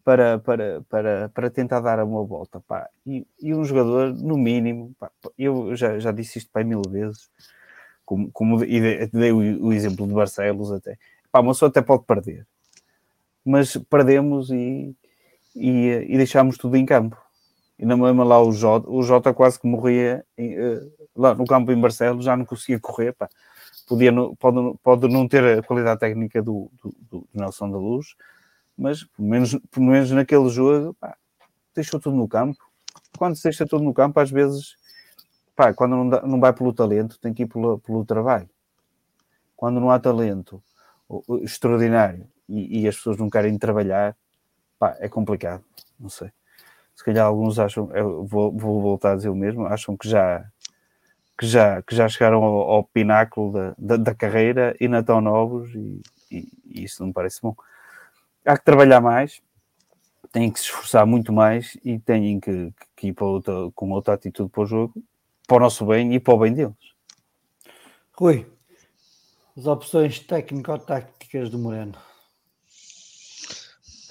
para, 0.03 0.39
para, 0.39 0.81
para, 0.89 1.29
para 1.29 1.49
tentar 1.49 1.79
dar 1.79 2.03
uma 2.03 2.23
volta. 2.23 2.59
Pá. 2.59 2.89
E, 3.05 3.25
e 3.39 3.53
um 3.53 3.63
jogador, 3.63 4.13
no 4.13 4.37
mínimo, 4.37 4.93
pá, 4.99 5.11
eu 5.37 5.75
já, 5.75 5.99
já 5.99 6.11
disse 6.11 6.39
isto 6.39 6.51
para 6.51 6.63
mil 6.63 6.81
vezes, 6.89 7.29
como, 8.05 8.31
como 8.31 8.63
e 8.63 9.07
dei 9.07 9.31
o, 9.31 9.65
o, 9.65 9.73
exemplo 9.73 10.07
de 10.07 10.13
Barcelos 10.13 10.71
até. 10.71 10.97
Pá, 11.31 11.39
uma 11.39 11.53
pessoa 11.53 11.69
até 11.69 11.81
pode 11.81 12.03
perder, 12.03 12.45
mas 13.45 13.77
perdemos 13.89 14.51
e 14.51 14.95
e, 15.55 16.05
e 16.09 16.17
deixámos 16.17 16.57
tudo 16.57 16.75
em 16.77 16.85
campo. 16.85 17.17
E 17.77 17.85
na 17.85 17.97
mesma 17.97 18.23
lá 18.23 18.41
o 18.41 18.51
Jota, 18.51 18.89
o 18.89 19.01
Jota 19.01 19.33
quase 19.33 19.59
que 19.59 19.67
morria 19.67 20.23
em, 20.37 20.57
uh, 20.59 20.91
lá 21.15 21.33
no 21.33 21.45
campo 21.45 21.71
em 21.71 21.79
Barcelos, 21.79 22.25
já 22.25 22.37
não 22.37 22.45
conseguia 22.45 22.79
correr, 22.79 23.13
pá. 23.13 23.27
Podia, 23.87 24.11
pode, 24.39 24.77
pode 24.83 25.07
não 25.07 25.27
ter 25.27 25.59
a 25.59 25.63
qualidade 25.63 25.99
técnica 25.99 26.41
do, 26.41 26.71
do, 26.81 26.95
do 27.09 27.27
Nelson 27.33 27.69
da 27.69 27.77
Luz, 27.77 28.15
mas 28.77 29.03
pelo 29.03 29.27
menos, 29.27 29.57
pelo 29.69 29.85
menos 29.87 30.11
naquele 30.11 30.47
jogo, 30.49 30.93
pá, 30.93 31.17
deixou 31.73 31.99
tudo 31.99 32.15
no 32.15 32.27
campo. 32.27 32.57
Quando 33.17 33.35
se 33.35 33.43
deixa 33.43 33.65
tudo 33.65 33.83
no 33.83 33.93
campo, 33.93 34.19
às 34.19 34.31
vezes, 34.31 34.75
pá, 35.55 35.73
quando 35.73 35.95
não, 35.95 36.09
dá, 36.09 36.21
não 36.21 36.39
vai 36.39 36.53
pelo 36.53 36.71
talento, 36.73 37.19
tem 37.19 37.33
que 37.33 37.43
ir 37.43 37.47
pelo, 37.47 37.79
pelo 37.79 38.05
trabalho. 38.05 38.49
Quando 39.55 39.79
não 39.79 39.91
há 39.91 39.99
talento 39.99 40.61
extraordinário 41.41 42.27
e, 42.47 42.81
e 42.81 42.87
as 42.87 42.95
pessoas 42.95 43.17
não 43.17 43.29
querem 43.29 43.57
trabalhar, 43.57 44.15
pá, 44.81 44.97
é 44.99 45.07
complicado, 45.07 45.63
não 45.99 46.09
sei. 46.09 46.31
Se 46.95 47.05
calhar 47.05 47.27
alguns 47.27 47.59
acham, 47.59 47.87
vou, 48.25 48.51
vou 48.51 48.81
voltar 48.81 49.11
a 49.11 49.15
dizer 49.15 49.29
o 49.29 49.35
mesmo, 49.35 49.67
acham 49.67 49.95
que 49.95 50.09
já 50.09 50.43
que 51.37 51.45
já, 51.45 51.81
que 51.83 51.95
já 51.95 52.09
chegaram 52.09 52.43
ao, 52.43 52.71
ao 52.71 52.83
pináculo 52.83 53.51
da, 53.51 53.75
da, 53.77 53.97
da, 53.97 54.15
carreira 54.15 54.75
e 54.79 54.87
não 54.87 54.99
estão 54.99 55.21
novos 55.21 55.73
e, 55.73 56.01
e, 56.31 56.47
e, 56.65 56.83
isso 56.83 57.03
não 57.03 57.11
parece 57.11 57.41
bom. 57.41 57.55
Há 58.45 58.57
que 58.57 58.65
trabalhar 58.65 59.01
mais, 59.01 59.41
têm 60.31 60.51
que 60.51 60.59
se 60.59 60.65
esforçar 60.65 61.05
muito 61.05 61.31
mais 61.31 61.77
e 61.83 61.99
têm 61.99 62.39
que, 62.39 62.73
que 62.95 63.07
ir 63.07 63.15
outra, 63.19 63.53
com 63.75 63.91
outra 63.91 64.13
atitude 64.13 64.49
para 64.49 64.63
o 64.63 64.65
jogo, 64.65 65.03
para 65.47 65.57
o 65.57 65.59
nosso 65.59 65.85
bem 65.85 66.13
e 66.13 66.19
para 66.19 66.33
o 66.33 66.39
bem 66.39 66.53
deles. 66.53 66.75
Rui, 68.13 68.47
as 69.57 69.65
opções 69.65 70.19
técnico-táticas 70.19 71.49
do 71.49 71.57
Moreno. 71.57 72.10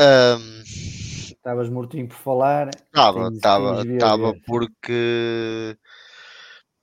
Um, 0.00 0.62
Estavas 0.62 1.68
mortinho 1.68 2.08
por 2.08 2.16
falar. 2.16 2.70
Estava, 2.70 3.28
estava, 3.28 3.82
estava 3.82 4.34
porque 4.46 5.76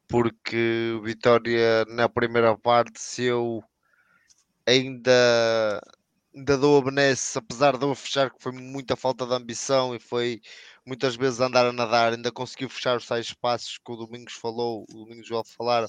porque 0.08 0.94
o 0.96 1.02
Vitória 1.02 1.84
na 1.86 2.08
primeira 2.08 2.56
parte 2.56 3.00
se 3.00 3.24
eu 3.24 3.64
ainda 4.68 5.82
ainda 6.36 6.58
dou 6.58 6.78
a 6.78 6.84
benesse, 6.84 7.38
apesar 7.40 7.76
de 7.76 7.84
eu 7.84 7.96
fechar 7.96 8.30
que 8.30 8.42
foi 8.42 8.52
muita 8.52 8.96
falta 8.96 9.26
de 9.26 9.34
ambição 9.34 9.96
e 9.96 10.00
foi 10.00 10.40
muitas 10.86 11.16
vezes 11.16 11.40
andar 11.40 11.66
a 11.66 11.74
nadar, 11.74 12.14
ainda 12.14 12.32
conseguiu 12.32 12.70
fechar 12.70 12.98
os 12.98 13.08
tais 13.08 13.26
espaços 13.26 13.80
que 13.84 13.92
o 13.92 13.96
Domingos 13.96 14.34
falou, 14.34 14.86
o 14.90 14.94
Domingos 14.94 15.28
João 15.28 15.44
falaram, 15.44 15.88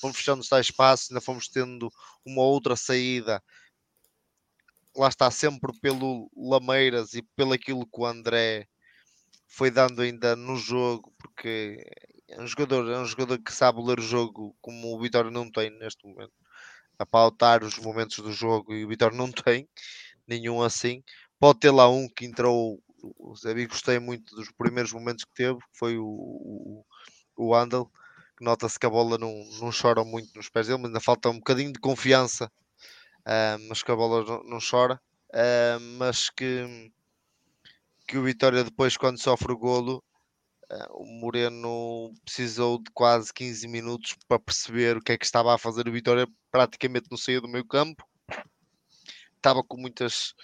fomos 0.00 0.16
fechando 0.16 0.40
os 0.40 0.48
tais 0.48 0.66
espaços, 0.66 1.10
ainda 1.10 1.20
fomos 1.20 1.48
tendo 1.48 1.90
uma 2.24 2.42
outra 2.42 2.74
saída, 2.74 3.42
lá 4.96 5.08
está 5.08 5.30
sempre 5.30 5.72
pelo 5.80 6.30
Lameiras 6.36 7.14
e 7.14 7.22
pelo 7.36 7.52
aquilo 7.52 7.86
que 7.86 8.00
o 8.00 8.06
André 8.06 8.66
foi 9.48 9.70
dando 9.70 10.02
ainda 10.02 10.36
no 10.36 10.56
jogo, 10.56 11.12
porque 11.18 11.76
é 12.28 12.40
um 12.40 12.46
jogador, 12.46 12.88
é 12.90 12.98
um 12.98 13.06
jogador 13.06 13.38
que 13.38 13.52
sabe 13.52 13.82
ler 13.82 13.98
o 13.98 14.02
jogo 14.02 14.56
como 14.60 14.94
o 14.94 15.00
Vitória 15.00 15.30
não 15.30 15.50
tem 15.50 15.70
neste 15.78 16.06
momento 16.06 16.32
a 16.98 17.06
pautar 17.06 17.64
os 17.64 17.78
momentos 17.78 18.18
do 18.18 18.32
jogo 18.32 18.74
e 18.74 18.84
o 18.84 18.88
Vitória 18.88 19.16
não 19.16 19.30
tem 19.32 19.68
nenhum 20.28 20.62
assim. 20.62 21.02
Pode 21.38 21.60
ter 21.60 21.70
lá 21.70 21.88
um 21.88 22.08
que 22.08 22.26
entrou, 22.26 22.78
Zé 23.36 23.54
gostei 23.66 23.98
muito 23.98 24.34
dos 24.36 24.50
primeiros 24.52 24.92
momentos 24.92 25.24
que 25.24 25.34
teve, 25.34 25.58
que 25.58 25.78
foi 25.78 25.98
o, 25.98 26.04
o, 26.04 26.84
o 27.36 27.54
Andel, 27.54 27.90
que 28.36 28.44
nota-se 28.44 28.78
que 28.78 28.86
a 28.86 28.90
bola 28.90 29.18
não, 29.18 29.32
não 29.60 29.70
chora 29.72 30.04
muito 30.04 30.34
nos 30.36 30.48
pés 30.50 30.66
dele, 30.66 30.78
mas 30.78 30.88
ainda 30.88 31.00
falta 31.00 31.30
um 31.30 31.38
bocadinho 31.38 31.72
de 31.72 31.80
confiança, 31.80 32.52
uh, 33.20 33.68
mas 33.68 33.82
que 33.82 33.90
a 33.90 33.96
bola 33.96 34.24
não, 34.24 34.42
não 34.44 34.58
chora, 34.58 35.00
uh, 35.30 35.80
mas 35.98 36.30
que, 36.30 36.92
que 38.06 38.18
o 38.18 38.22
Vitória 38.22 38.64
depois 38.64 38.96
quando 38.96 39.20
sofre 39.20 39.52
o 39.52 39.58
golo 39.58 40.02
o 40.90 41.04
Moreno 41.04 42.14
precisou 42.24 42.78
de 42.80 42.90
quase 42.92 43.32
15 43.34 43.66
minutos 43.66 44.16
para 44.28 44.38
perceber 44.38 44.96
o 44.96 45.00
que 45.00 45.12
é 45.12 45.18
que 45.18 45.24
estava 45.24 45.54
a 45.54 45.58
fazer. 45.58 45.88
O 45.88 45.92
Vitória, 45.92 46.28
praticamente 46.50 47.08
não 47.10 47.18
saía 47.18 47.40
do 47.40 47.48
meio 47.48 47.64
campo, 47.64 48.06
estava 49.36 49.64
com 49.64 49.76
muitas 49.76 50.34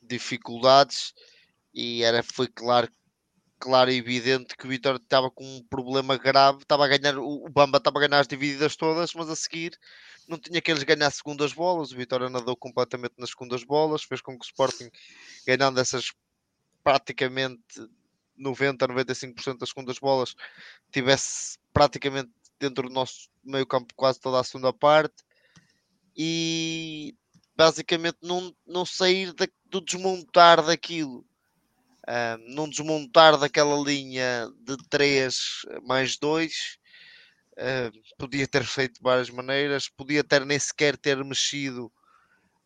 dificuldades 0.00 1.12
e 1.74 2.02
era, 2.02 2.22
foi 2.22 2.46
claro, 2.48 2.88
claro 3.58 3.90
e 3.90 3.96
evidente 3.96 4.56
que 4.56 4.66
o 4.66 4.68
Vitória 4.68 4.98
estava 4.98 5.30
com 5.30 5.44
um 5.44 5.64
problema 5.64 6.16
grave, 6.16 6.58
estava 6.62 6.84
a 6.84 6.88
ganhar, 6.88 7.18
o 7.18 7.48
Bamba 7.48 7.78
estava 7.78 7.98
a 7.98 8.06
ganhar 8.06 8.20
as 8.20 8.28
divididas 8.28 8.76
todas, 8.76 9.14
mas 9.14 9.28
a 9.28 9.36
seguir 9.36 9.76
não 10.28 10.38
tinha 10.38 10.60
que 10.60 10.70
eles 10.70 10.82
ganhar 10.82 11.10
segundas 11.10 11.52
bolas, 11.52 11.92
o 11.92 11.96
Vitória 11.96 12.28
nadou 12.28 12.56
completamente 12.56 13.14
nas 13.18 13.30
segundas 13.30 13.64
bolas, 13.64 14.02
fez 14.02 14.20
com 14.20 14.38
que 14.38 14.44
o 14.44 14.48
Sporting 14.48 14.90
ganhando 15.46 15.80
essas 15.80 16.12
praticamente 16.82 17.62
90, 18.36 18.88
95% 18.88 19.58
das 19.58 19.68
segundas 19.68 19.98
bolas 19.98 20.34
tivesse 20.90 21.58
praticamente 21.72 22.30
dentro 22.58 22.88
do 22.88 22.94
nosso 22.94 23.28
meio 23.42 23.66
campo 23.66 23.92
quase 23.96 24.20
toda 24.20 24.40
a 24.40 24.44
segunda 24.44 24.72
parte 24.72 25.24
e 26.16 27.14
basicamente 27.56 28.18
não, 28.22 28.54
não 28.66 28.84
sair 28.84 29.32
da, 29.32 29.46
do 29.66 29.80
desmontar 29.80 30.64
daquilo. 30.64 31.24
Uh, 32.02 32.36
não 32.48 32.68
desmontar 32.68 33.38
daquela 33.38 33.76
linha 33.76 34.52
de 34.60 34.76
3 34.88 35.62
mais 35.84 36.18
2 36.18 36.78
uh, 37.58 38.16
podia 38.18 38.46
ter 38.46 38.64
feito 38.64 38.94
de 38.94 39.02
várias 39.02 39.30
maneiras, 39.30 39.88
podia 39.88 40.24
ter 40.24 40.44
nem 40.44 40.58
sequer 40.58 40.96
ter 40.96 41.22
mexido 41.24 41.86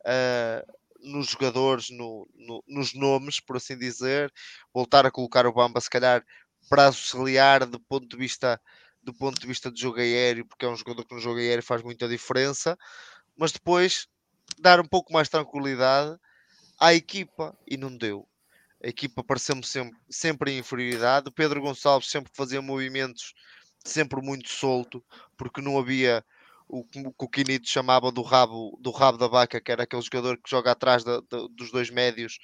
uh, 0.00 0.76
nos 1.00 1.28
jogadores, 1.28 1.90
no, 1.90 2.28
no, 2.34 2.64
nos 2.66 2.94
nomes, 2.94 3.40
por 3.40 3.56
assim 3.56 3.76
dizer, 3.76 4.32
voltar 4.72 5.06
a 5.06 5.10
colocar 5.10 5.46
o 5.46 5.52
Bamba, 5.52 5.80
se 5.80 5.90
calhar, 5.90 6.24
para 6.68 6.86
auxiliar 6.86 7.64
do 7.66 7.80
ponto 7.80 8.08
de 8.08 8.16
vista 8.16 8.60
do 9.02 9.14
ponto 9.14 9.40
de 9.40 9.46
vista 9.46 9.70
de 9.70 9.80
jogo 9.80 10.00
aéreo, 10.00 10.44
porque 10.44 10.64
é 10.64 10.68
um 10.68 10.74
jogador 10.74 11.04
que 11.04 11.14
no 11.14 11.20
jogo 11.20 11.38
aéreo 11.38 11.62
faz 11.62 11.80
muita 11.80 12.08
diferença, 12.08 12.76
mas 13.36 13.52
depois 13.52 14.08
dar 14.58 14.80
um 14.80 14.84
pouco 14.84 15.12
mais 15.12 15.28
tranquilidade 15.28 16.18
à 16.76 16.92
equipa 16.92 17.56
e 17.68 17.76
não 17.76 17.96
deu. 17.96 18.28
A 18.82 18.88
equipa 18.88 19.22
pareceu-me 19.22 19.64
sempre, 19.64 19.96
sempre 20.10 20.50
em 20.50 20.58
inferioridade. 20.58 21.28
O 21.28 21.32
Pedro 21.32 21.60
Gonçalves 21.60 22.10
sempre 22.10 22.32
fazia 22.34 22.60
movimentos 22.60 23.32
sempre 23.88 24.20
muito 24.20 24.48
solto, 24.48 25.02
porque 25.36 25.60
não 25.60 25.78
havia 25.78 26.24
o 26.68 26.84
que 26.84 27.04
o 27.18 27.28
Quinito 27.28 27.68
chamava 27.68 28.10
do 28.10 28.22
rabo, 28.22 28.76
do 28.80 28.90
rabo 28.90 29.16
da 29.16 29.28
vaca, 29.28 29.60
que 29.60 29.70
era 29.70 29.84
aquele 29.84 30.02
jogador 30.02 30.36
que 30.36 30.50
joga 30.50 30.72
atrás 30.72 31.04
da, 31.04 31.20
da, 31.20 31.46
dos 31.50 31.70
dois 31.70 31.90
médios 31.90 32.38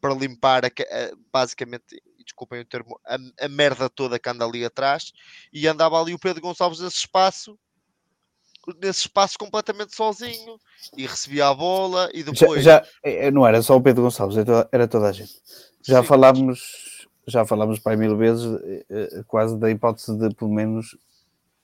para 0.00 0.14
limpar 0.14 0.64
a, 0.64 0.68
a, 0.68 1.16
basicamente, 1.32 2.00
desculpem 2.24 2.60
o 2.60 2.64
termo, 2.64 3.00
a, 3.04 3.16
a, 3.44 3.48
merda 3.48 3.90
toda 3.90 4.18
que 4.18 4.28
anda 4.28 4.44
ali 4.44 4.64
atrás, 4.64 5.12
e 5.52 5.66
andava 5.66 6.00
ali 6.00 6.14
o 6.14 6.18
Pedro 6.18 6.42
Gonçalves 6.42 6.78
nesse 6.78 6.98
espaço, 6.98 7.58
nesse 8.80 9.00
espaço 9.00 9.36
completamente 9.38 9.94
sozinho, 9.94 10.56
e 10.96 11.06
recebia 11.06 11.48
a 11.48 11.54
bola, 11.54 12.08
e 12.14 12.22
depois... 12.22 12.62
Já, 12.62 12.80
já 12.80 12.88
é, 13.02 13.30
não 13.30 13.46
era 13.46 13.60
só 13.60 13.76
o 13.76 13.82
Pedro 13.82 14.04
Gonçalves, 14.04 14.36
era 14.70 14.86
toda 14.86 15.08
a 15.08 15.12
gente. 15.12 15.34
Já 15.82 16.00
Sim, 16.00 16.06
falámos, 16.06 16.93
já 17.26 17.44
falámos 17.44 17.78
para 17.78 17.96
mil 17.96 18.16
vezes, 18.16 18.60
eh, 18.62 18.86
eh, 18.90 19.24
quase 19.26 19.56
da 19.58 19.70
hipótese 19.70 20.16
de, 20.18 20.34
pelo 20.34 20.52
menos, 20.52 20.96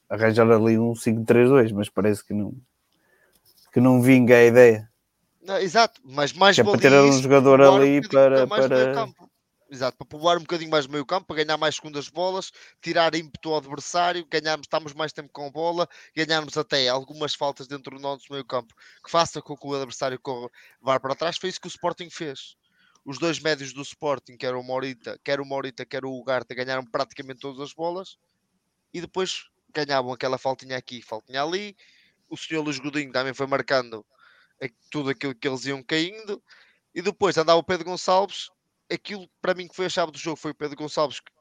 arranjar 0.09 0.51
ali 0.51 0.79
um 0.79 0.93
5-3-2, 0.95 1.73
mas 1.73 1.89
parece 1.89 2.25
que 2.25 2.35
não, 2.35 2.55
que 3.73 3.81
não 3.81 4.01
vinga 4.01 4.37
a 4.37 4.45
ideia. 4.45 4.91
Não, 5.43 5.59
exato, 5.59 6.01
mas 6.05 6.33
mais 6.33 6.57
que 6.57 6.63
é 6.63 6.65
para 6.65 6.79
ter 6.79 6.93
um 6.93 7.13
jogador 7.13 7.61
ali 7.61 8.01
um 8.01 8.09
para. 8.09 8.47
para... 8.47 9.09
Exato, 9.73 9.97
para 9.97 10.07
povoar 10.07 10.37
um 10.37 10.41
bocadinho 10.41 10.69
mais 10.69 10.87
o 10.87 10.91
meio 10.91 11.07
campo, 11.07 11.29
para 11.29 11.45
ganhar 11.45 11.57
mais 11.57 11.77
segundas 11.77 12.09
bolas, 12.09 12.51
tirar 12.83 13.15
ímpeto 13.15 13.51
ao 13.51 13.59
adversário, 13.59 14.27
ganharmos, 14.29 14.65
estamos 14.65 14.93
mais 14.93 15.13
tempo 15.13 15.31
com 15.33 15.47
a 15.47 15.51
bola, 15.51 15.89
ganharmos 16.15 16.59
até 16.59 16.89
algumas 16.89 17.37
faltas 17.37 17.69
dentro 17.69 17.95
do 17.95 18.03
nosso 18.03 18.25
meio 18.33 18.45
campo 18.45 18.75
que 19.05 19.09
faça 19.09 19.41
com 19.41 19.57
que 19.57 19.65
o 19.65 19.75
adversário 19.77 20.19
corra, 20.19 20.51
vá 20.83 20.99
para 20.99 21.15
trás. 21.15 21.37
Foi 21.37 21.49
isso 21.49 21.61
que 21.61 21.69
o 21.69 21.71
Sporting 21.71 22.11
fez. 22.11 22.57
Os 23.05 23.19
dois 23.19 23.41
médios 23.41 23.73
do 23.73 23.83
Sporting, 23.83 24.37
quer 24.37 24.55
o 24.55 24.63
Morita, 24.63 25.19
quer 25.25 25.41
o 25.41 25.45
Morita, 25.45 25.87
quer 25.87 26.05
o 26.05 26.13
Ugarte, 26.13 26.55
ganharam 26.55 26.85
praticamente 26.85 27.41
todas 27.41 27.61
as 27.61 27.73
bolas 27.73 28.19
e 28.93 29.01
depois 29.01 29.45
ganhavam 29.73 30.13
aquela 30.13 30.37
faltinha 30.37 30.77
aqui, 30.77 31.01
faltinha 31.01 31.43
ali. 31.43 31.77
O 32.29 32.37
senhor 32.37 32.63
Luís 32.63 32.79
Godinho 32.79 33.11
também 33.11 33.33
foi 33.33 33.47
marcando 33.47 34.05
tudo 34.91 35.11
aquilo 35.11 35.35
que 35.35 35.49
eles 35.49 35.65
iam 35.65 35.83
caindo. 35.83 36.43
E 36.95 37.01
depois 37.01 37.37
andava 37.39 37.59
o 37.59 37.65
Pedro 37.65 37.87
Gonçalves. 37.87 38.51
Aquilo 38.93 39.29
para 39.41 39.55
mim 39.55 39.69
que 39.69 39.75
foi 39.75 39.87
a 39.87 39.91
chave 39.91 40.13
do 40.13 40.19
jogo 40.19 40.37
foi 40.37 40.51
o 40.51 40.55
Pedro 40.55 40.77
Gonçalves 40.77 41.21
que 41.21 41.33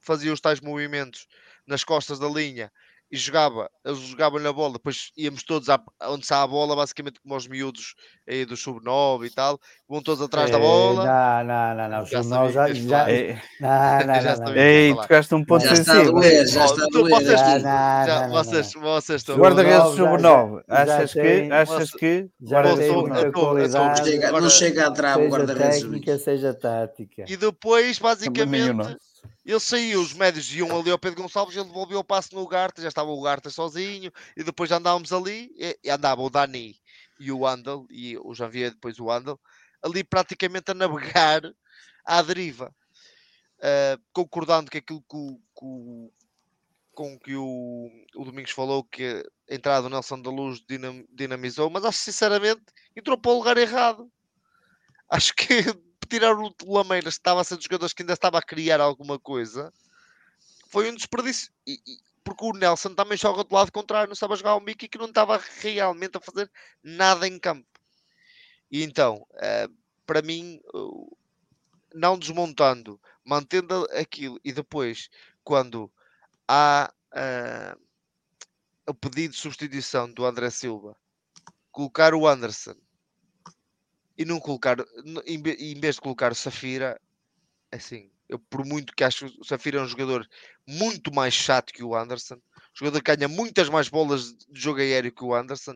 fazia 0.00 0.32
os 0.32 0.40
tais 0.40 0.60
movimentos 0.60 1.26
nas 1.66 1.82
costas 1.82 2.18
da 2.18 2.28
linha 2.28 2.70
e 3.10 3.16
jogava, 3.16 3.68
eles 3.84 3.98
jogavam 3.98 4.38
na 4.38 4.52
bola, 4.52 4.74
depois 4.74 5.10
íamos 5.16 5.42
todos 5.42 5.68
à, 5.68 5.82
onde 6.04 6.22
está 6.22 6.42
a 6.42 6.46
bola, 6.46 6.76
basicamente 6.76 7.20
como 7.20 7.34
os 7.34 7.48
miúdos 7.48 7.94
aí 8.28 8.44
do 8.44 8.56
sub-9 8.56 9.26
e 9.26 9.30
tal, 9.30 9.58
vão 9.88 10.00
todos 10.00 10.22
atrás 10.22 10.48
é, 10.48 10.52
da 10.52 10.58
bola. 10.60 11.04
Não, 11.04 11.44
não, 11.44 11.74
não, 11.74 11.98
não, 11.98 12.06
sub-9 12.06 12.52
já, 12.52 12.72
já, 12.72 13.10
é. 13.10 13.42
não, 13.60 14.06
não, 14.06 14.46
não, 14.46 14.56
Ei, 14.56 14.94
tocaste 14.94 15.34
um 15.34 15.44
ponto 15.44 15.64
já 15.64 15.74
sensível. 15.74 16.22
já 16.22 16.64
está 16.64 16.84
a 16.84 16.86
doer, 16.86 17.28
já, 18.06 18.28
vocês, 18.28 18.72
vocês 18.74 19.20
estão... 19.22 19.36
Guarda-redes 19.36 19.96
sub-9, 19.96 20.62
achas 20.68 21.12
que, 21.12 21.52
achas 21.52 21.90
que, 21.90 22.28
já 22.40 22.62
muita 22.62 23.32
qualidade, 23.32 24.30
não 24.30 24.50
chega 24.50 24.86
a 24.86 24.90
trava 24.92 25.24
o 25.24 25.28
guarda-redes. 25.28 25.74
Seja 25.74 25.80
técnica, 25.80 26.18
seja 26.18 26.54
tática. 26.54 27.24
E 27.28 27.36
depois, 27.36 27.98
basicamente 27.98 28.96
ele 29.44 29.60
saiu, 29.60 30.00
os 30.00 30.12
médios 30.12 30.52
iam 30.54 30.78
ali 30.78 30.90
ao 30.90 30.98
Pedro 30.98 31.22
Gonçalves, 31.22 31.56
ele 31.56 31.66
devolveu 31.66 31.98
o 31.98 32.04
passo 32.04 32.34
no 32.34 32.46
Garta, 32.46 32.82
já 32.82 32.88
estava 32.88 33.10
o 33.10 33.20
Garta 33.20 33.50
sozinho, 33.50 34.12
e 34.36 34.44
depois 34.44 34.70
andávamos 34.70 35.12
ali, 35.12 35.50
e, 35.56 35.90
andava 35.90 36.20
o 36.22 36.30
Dani 36.30 36.76
e 37.18 37.32
o 37.32 37.46
Andal, 37.46 37.86
e 37.90 38.16
o 38.18 38.34
Janvier 38.34 38.70
depois 38.70 38.98
o 38.98 39.10
Andal, 39.10 39.38
ali 39.82 40.04
praticamente 40.04 40.70
a 40.70 40.74
navegar 40.74 41.42
à 42.04 42.22
deriva, 42.22 42.74
uh, 43.58 44.02
concordando 44.12 44.70
com 44.70 44.78
aquilo 44.78 45.02
que 45.02 45.16
o, 45.16 45.40
que 45.58 46.20
com 46.94 47.18
que 47.18 47.34
o, 47.34 47.90
o 48.14 48.24
Domingos 48.24 48.50
falou, 48.50 48.84
que 48.84 49.24
a 49.50 49.54
entrada 49.54 49.82
do 49.82 49.88
Nelson 49.88 50.20
da 50.20 50.30
Luz 50.30 50.62
dinam, 50.68 51.04
dinamizou, 51.10 51.70
mas 51.70 51.84
acho 51.84 51.98
sinceramente 51.98 52.62
entrou 52.94 53.16
para 53.16 53.30
o 53.30 53.38
lugar 53.38 53.56
errado. 53.56 54.10
Acho 55.08 55.34
que 55.34 55.64
tirar 56.10 56.36
o 56.36 56.54
Lameiras, 56.66 57.14
que 57.14 57.20
estava 57.20 57.40
a 57.40 57.44
ser 57.44 57.56
dos 57.56 57.64
jogadores 57.64 57.92
que 57.92 58.02
ainda 58.02 58.12
estava 58.12 58.38
a 58.38 58.42
criar 58.42 58.80
alguma 58.80 59.18
coisa, 59.18 59.72
foi 60.68 60.90
um 60.90 60.94
desperdício. 60.94 61.52
E, 61.66 61.80
e, 61.86 61.98
porque 62.22 62.44
o 62.44 62.52
Nelson 62.52 62.94
também 62.94 63.16
joga 63.16 63.44
do 63.44 63.54
lado 63.54 63.72
contrário, 63.72 64.08
não 64.08 64.14
estava 64.14 64.34
a 64.34 64.36
jogar 64.36 64.56
o 64.56 64.60
Mickey 64.60 64.88
que 64.88 64.98
não 64.98 65.06
estava 65.06 65.40
realmente 65.60 66.16
a 66.16 66.20
fazer 66.20 66.50
nada 66.82 67.26
em 67.26 67.38
campo. 67.38 67.66
E 68.70 68.82
então, 68.82 69.26
uh, 69.32 69.74
para 70.06 70.22
mim, 70.22 70.60
uh, 70.74 71.16
não 71.94 72.18
desmontando, 72.18 73.00
mantendo 73.24 73.86
aquilo 73.92 74.38
e 74.44 74.52
depois, 74.52 75.08
quando 75.42 75.90
há 76.46 76.92
uh, 77.12 77.80
o 78.86 78.94
pedido 78.94 79.32
de 79.32 79.40
substituição 79.40 80.12
do 80.12 80.24
André 80.24 80.50
Silva, 80.50 80.96
colocar 81.72 82.14
o 82.14 82.26
Anderson 82.26 82.76
e 84.20 84.24
não 84.26 84.38
colocar, 84.38 84.76
em 85.24 85.80
vez 85.80 85.94
de 85.94 86.00
colocar 86.02 86.30
o 86.30 86.34
Safira, 86.34 87.00
assim, 87.72 88.10
Eu, 88.28 88.38
por 88.38 88.66
muito 88.66 88.94
que 88.94 89.02
acho 89.02 89.30
que 89.30 89.40
o 89.40 89.44
Safira 89.44 89.78
é 89.78 89.82
um 89.82 89.88
jogador 89.88 90.28
muito 90.68 91.12
mais 91.12 91.32
chato 91.32 91.72
que 91.72 91.82
o 91.82 91.96
Anderson, 91.96 92.36
jogador 92.74 93.02
que 93.02 93.16
ganha 93.16 93.26
muitas 93.26 93.70
mais 93.70 93.88
bolas 93.88 94.34
de 94.34 94.60
jogo 94.60 94.78
aéreo 94.78 95.10
que 95.10 95.24
o 95.24 95.34
Anderson. 95.34 95.74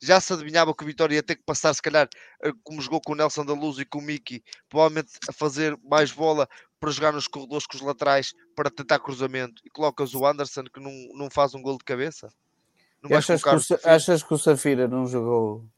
Já 0.00 0.18
se 0.18 0.32
adivinhava 0.32 0.74
que 0.74 0.82
o 0.82 0.86
Vitória 0.86 1.16
ia 1.16 1.22
ter 1.22 1.36
que 1.36 1.42
passar, 1.44 1.74
se 1.74 1.82
calhar, 1.82 2.08
eh, 2.42 2.52
como 2.62 2.80
jogou 2.80 3.02
com 3.02 3.12
o 3.12 3.14
Nelson 3.14 3.44
da 3.44 3.52
Luz 3.52 3.78
e 3.78 3.84
com 3.84 3.98
o 3.98 4.02
Miki, 4.02 4.42
provavelmente 4.66 5.12
a 5.28 5.32
fazer 5.32 5.78
mais 5.84 6.10
bola 6.10 6.48
para 6.80 6.90
jogar 6.90 7.12
nos 7.12 7.28
corredores 7.28 7.66
com 7.66 7.76
os 7.76 7.82
laterais 7.82 8.32
para 8.56 8.70
tentar 8.70 8.98
cruzamento 8.98 9.60
e 9.62 9.68
colocas 9.68 10.14
o 10.14 10.24
Anderson 10.24 10.64
que 10.64 10.80
não, 10.80 10.90
não 11.12 11.28
faz 11.30 11.54
um 11.54 11.60
gol 11.60 11.76
de 11.76 11.84
cabeça. 11.84 12.32
Achas 13.12 13.42
que, 13.42 13.48
o, 13.50 13.78
achas 13.84 14.22
que 14.22 14.32
o 14.32 14.38
Safira 14.38 14.88
não 14.88 15.06
jogou 15.06 15.68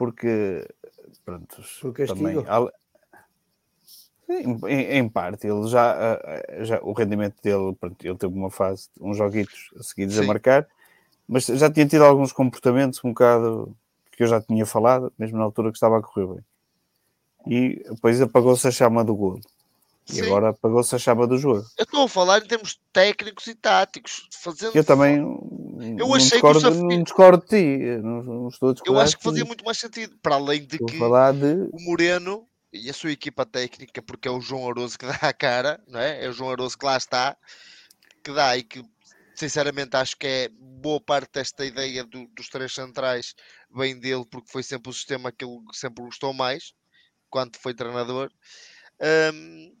porque 0.00 0.66
pronto, 1.26 1.62
porque 1.82 2.06
também 2.06 2.36
em, 4.30 4.96
em, 4.96 5.08
parte 5.10 5.46
ele 5.46 5.68
já, 5.68 6.18
já 6.60 6.80
o 6.80 6.94
rendimento 6.94 7.36
dele 7.42 7.76
pronto, 7.78 8.02
ele 8.02 8.16
teve 8.16 8.32
uma 8.32 8.50
fase 8.50 8.88
uns 8.98 9.18
joguitos 9.18 9.68
seguidos 9.82 10.14
Sim. 10.14 10.22
a 10.22 10.26
marcar 10.26 10.66
mas 11.28 11.44
já 11.44 11.70
tinha 11.70 11.86
tido 11.86 12.02
alguns 12.02 12.32
comportamentos 12.32 12.98
um 13.04 13.10
bocado 13.10 13.76
que 14.12 14.22
eu 14.22 14.26
já 14.26 14.40
tinha 14.40 14.64
falado 14.64 15.12
mesmo 15.18 15.36
na 15.36 15.44
altura 15.44 15.70
que 15.70 15.76
estava 15.76 15.98
a 15.98 16.02
correr 16.02 16.26
bem 16.26 16.44
e 17.46 17.84
depois 17.90 18.18
apagou-se 18.22 18.66
a 18.66 18.70
chama 18.70 19.04
do 19.04 19.14
golo 19.14 19.40
e 20.08 20.14
Sim. 20.14 20.22
agora 20.22 20.48
apagou-se 20.48 20.94
a 20.94 20.98
chama 20.98 21.26
do 21.26 21.38
jogo. 21.38 21.64
Eu 21.76 21.84
estou 21.84 22.04
a 22.04 22.08
falar 22.08 22.38
em 22.38 22.48
termos 22.48 22.80
técnicos 22.92 23.46
e 23.46 23.54
táticos. 23.54 24.28
Fazendo... 24.32 24.74
Eu 24.74 24.82
também 24.82 25.22
eu 25.98 26.14
achei 26.14 26.30
discordo, 26.30 26.60
que 26.60 26.66
o 26.66 26.72
Safir... 26.72 26.82
não 26.82 27.02
discordo 27.02 27.44
de 27.44 27.48
ti. 27.48 28.02
Não, 28.02 28.22
não 28.22 28.48
estou 28.48 28.70
a 28.70 28.74
eu 28.86 28.98
acho 28.98 29.16
que 29.16 29.24
fazia 29.24 29.44
muito 29.44 29.64
mais 29.64 29.78
sentido. 29.78 30.16
Para 30.22 30.36
além 30.36 30.64
de 30.64 30.78
que 30.78 30.84
de... 30.84 30.98
o 31.02 31.80
Moreno 31.80 32.46
e 32.72 32.88
a 32.88 32.92
sua 32.92 33.12
equipa 33.12 33.44
técnica, 33.44 34.00
porque 34.00 34.28
é 34.28 34.30
o 34.30 34.40
João 34.40 34.68
Aroso 34.68 34.98
que 34.98 35.06
dá 35.06 35.18
a 35.20 35.32
cara, 35.32 35.82
não 35.86 36.00
é? 36.00 36.24
É 36.24 36.28
o 36.28 36.32
João 36.32 36.50
Aroso 36.50 36.78
que 36.78 36.86
lá 36.86 36.96
está, 36.96 37.36
que 38.22 38.32
dá 38.32 38.56
e 38.56 38.62
que 38.62 38.84
sinceramente 39.34 39.96
acho 39.96 40.16
que 40.16 40.26
é 40.26 40.48
boa 40.52 41.00
parte 41.00 41.32
desta 41.32 41.64
ideia 41.64 42.04
do, 42.04 42.26
dos 42.28 42.48
três 42.48 42.74
centrais 42.74 43.34
vem 43.74 43.98
dele, 43.98 44.24
porque 44.30 44.50
foi 44.50 44.62
sempre 44.62 44.90
o 44.90 44.92
sistema 44.92 45.32
que 45.32 45.44
ele 45.44 45.58
sempre 45.72 46.04
gostou 46.04 46.32
mais 46.32 46.74
quando 47.28 47.56
foi 47.56 47.72
treinador. 47.74 48.30
Um, 49.32 49.79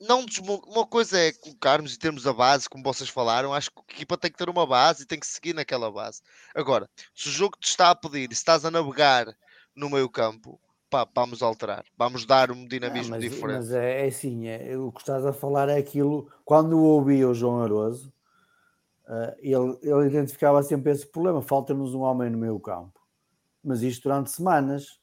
não 0.00 0.24
uma 0.66 0.86
coisa 0.86 1.18
é 1.18 1.32
colocarmos 1.32 1.94
e 1.94 1.98
termos 1.98 2.26
a 2.26 2.32
base, 2.32 2.68
como 2.68 2.84
vocês 2.84 3.10
falaram. 3.10 3.52
Acho 3.52 3.70
que 3.70 3.78
a 3.78 3.94
equipa 3.94 4.16
tem 4.16 4.30
que 4.30 4.38
ter 4.38 4.48
uma 4.48 4.66
base 4.66 5.02
e 5.02 5.06
tem 5.06 5.18
que 5.18 5.26
seguir 5.26 5.54
naquela 5.54 5.90
base. 5.90 6.20
Agora, 6.54 6.88
se 7.14 7.28
o 7.28 7.32
jogo 7.32 7.56
te 7.58 7.68
está 7.68 7.90
a 7.90 7.94
pedir, 7.94 8.28
se 8.28 8.34
estás 8.34 8.64
a 8.64 8.70
navegar 8.70 9.26
no 9.74 9.90
meio 9.90 10.08
campo, 10.08 10.60
pá, 10.88 11.06
vamos 11.14 11.42
alterar, 11.42 11.84
vamos 11.96 12.24
dar 12.24 12.50
um 12.50 12.66
dinamismo 12.66 13.10
não, 13.10 13.20
mas, 13.20 13.30
diferente. 13.30 13.56
Mas 13.56 13.72
é, 13.72 14.04
é 14.04 14.08
assim, 14.08 14.46
é, 14.46 14.76
o 14.76 14.92
que 14.92 15.00
estás 15.00 15.24
a 15.26 15.32
falar 15.32 15.68
é 15.68 15.78
aquilo. 15.78 16.30
Quando 16.44 16.78
ouvi 16.78 17.24
o 17.24 17.34
João 17.34 17.62
Aroso, 17.62 18.12
uh, 19.06 19.34
ele, 19.38 19.78
ele 19.82 20.06
identificava 20.06 20.62
sempre 20.62 20.92
esse 20.92 21.06
problema: 21.06 21.42
falta-nos 21.42 21.94
um 21.94 22.00
homem 22.00 22.30
no 22.30 22.38
meio 22.38 22.58
campo. 22.60 23.00
Mas 23.62 23.82
isto 23.82 24.04
durante 24.04 24.30
semanas, 24.30 25.00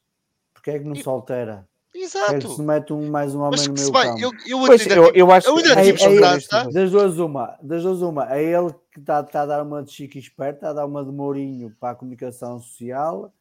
porque 0.54 0.70
é 0.70 0.78
que 0.78 0.84
não 0.84 0.94
e... 0.94 1.02
se 1.02 1.08
altera? 1.08 1.68
Exato. 1.96 2.34
É 2.34 2.38
que 2.38 2.48
se 2.48 2.62
mete 2.62 2.92
um, 2.92 3.10
mais 3.10 3.34
um 3.34 3.40
homem 3.40 3.52
Mas 3.52 3.66
no 3.66 3.74
meio 3.74 3.92
vai, 3.92 4.06
campo. 4.06 4.20
Eu, 4.20 4.32
eu, 4.46 4.66
pois, 4.66 4.86
eu, 4.86 5.14
eu 5.14 5.30
acho 5.32 5.48
eu 5.48 5.56
ainda 5.56 5.82
tive 5.82 6.04
é, 6.04 6.40
tá? 6.40 6.64
Das 6.64 6.90
duas 6.90 7.18
uma, 7.18 7.58
das 7.62 7.82
duas 7.82 8.02
uma, 8.02 8.30
é 8.34 8.42
ele 8.42 8.74
que 8.92 9.00
está 9.00 9.22
tá 9.22 9.42
a 9.42 9.46
dar 9.46 9.62
uma 9.62 9.82
de 9.82 9.92
Chico 9.92 10.18
esperto, 10.18 10.56
está 10.56 10.70
a 10.70 10.72
dar 10.74 10.86
uma 10.86 11.04
de 11.04 11.10
Mourinho 11.10 11.74
para 11.80 11.92
a 11.92 11.94
comunicação 11.94 12.60
social, 12.60 13.32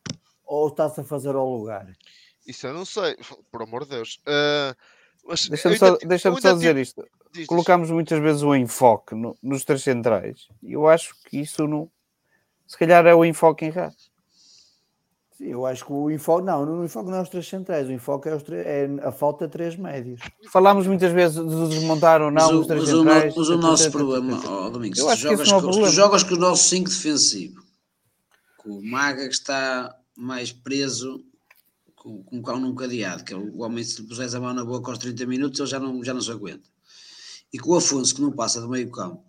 ou 0.45 0.67
está-se 0.69 1.01
a 1.01 1.03
fazer 1.03 1.35
ao 1.35 1.49
lugar? 1.49 1.91
Isso 2.47 2.65
eu 2.65 2.73
não 2.73 2.85
sei, 2.85 3.17
por 3.51 3.61
amor 3.61 3.83
de 3.83 3.91
Deus. 3.91 4.21
Uh, 4.21 4.75
Deixa-me 5.49 5.77
só, 5.77 5.97
deixa 5.97 6.31
só 6.39 6.53
dizer 6.53 6.77
isto. 6.77 7.03
Diz, 7.33 7.47
Colocamos 7.47 7.89
muitas 7.89 8.19
vezes 8.19 8.43
o 8.43 8.55
enfoque 8.55 9.15
no, 9.15 9.35
nos 9.41 9.65
três 9.65 9.81
centrais. 9.81 10.47
E 10.61 10.73
eu 10.73 10.87
acho 10.87 11.15
que 11.25 11.39
isso 11.39 11.67
não. 11.67 11.89
Se 12.67 12.77
calhar 12.77 13.05
é 13.05 13.13
o 13.13 13.25
enfoque 13.25 13.65
errado. 13.65 13.95
Sim, 15.37 15.47
eu 15.47 15.65
acho 15.65 15.85
que 15.85 15.91
o 15.91 16.09
enfoque, 16.09 16.45
não, 16.45 16.79
o 16.79 16.85
enfoque 16.85 17.09
não 17.09 17.17
é 17.17 17.21
os 17.21 17.27
três 17.27 17.45
centrais, 17.45 17.89
o 17.89 17.91
enfoque 17.91 18.29
é, 18.29 18.35
os 18.35 18.43
é 18.49 18.87
a 19.03 19.11
falta 19.11 19.45
de 19.45 19.51
três 19.51 19.75
médios. 19.75 20.21
Falámos 20.49 20.87
muitas 20.87 21.11
vezes 21.11 21.35
de 21.35 21.67
desmontar 21.67 22.21
ou 22.21 22.31
não 22.31 22.41
mas 22.41 22.55
os 22.55 22.67
três 22.67 22.83
mas 22.83 22.89
centrais. 22.89 23.35
O, 23.35 23.39
mas 23.39 23.49
o 23.49 23.57
nosso 23.57 23.91
problema, 23.91 24.41
oh, 24.45 24.69
Domingos, 24.69 24.97
se 24.97 25.05
tu, 25.05 25.15
jogas 25.17 25.51
com, 25.51 25.59
problema. 25.59 25.87
tu 25.87 25.91
jogas 25.93 26.23
com 26.23 26.35
o 26.35 26.37
nosso 26.37 26.63
5 26.69 26.89
defensivo, 26.89 27.61
com 28.57 28.79
o 28.79 28.81
Maga 28.81 29.27
que 29.27 29.33
está 29.33 29.93
mais 30.15 30.53
preso 30.53 31.21
com, 31.97 32.23
com 32.23 32.39
o 32.39 32.41
cão 32.41 32.57
num 32.57 32.73
cadeado, 32.73 33.25
que 33.25 33.33
é 33.33 33.37
o 33.37 33.61
homem, 33.61 33.83
se 33.83 34.01
lhe 34.01 34.07
puseres 34.07 34.33
a 34.35 34.39
mão 34.39 34.53
na 34.53 34.63
boca 34.63 34.89
aos 34.89 34.99
30 34.99 35.25
minutos, 35.25 35.59
ele 35.59 35.67
já 35.67 35.79
não, 35.81 36.01
já 36.01 36.13
não 36.13 36.21
se 36.21 36.31
aguenta. 36.31 36.69
E 37.51 37.59
com 37.59 37.71
o 37.71 37.75
Afonso, 37.75 38.15
que 38.15 38.21
não 38.21 38.31
passa 38.31 38.61
do 38.61 38.69
meio 38.69 38.89
campo, 38.89 39.21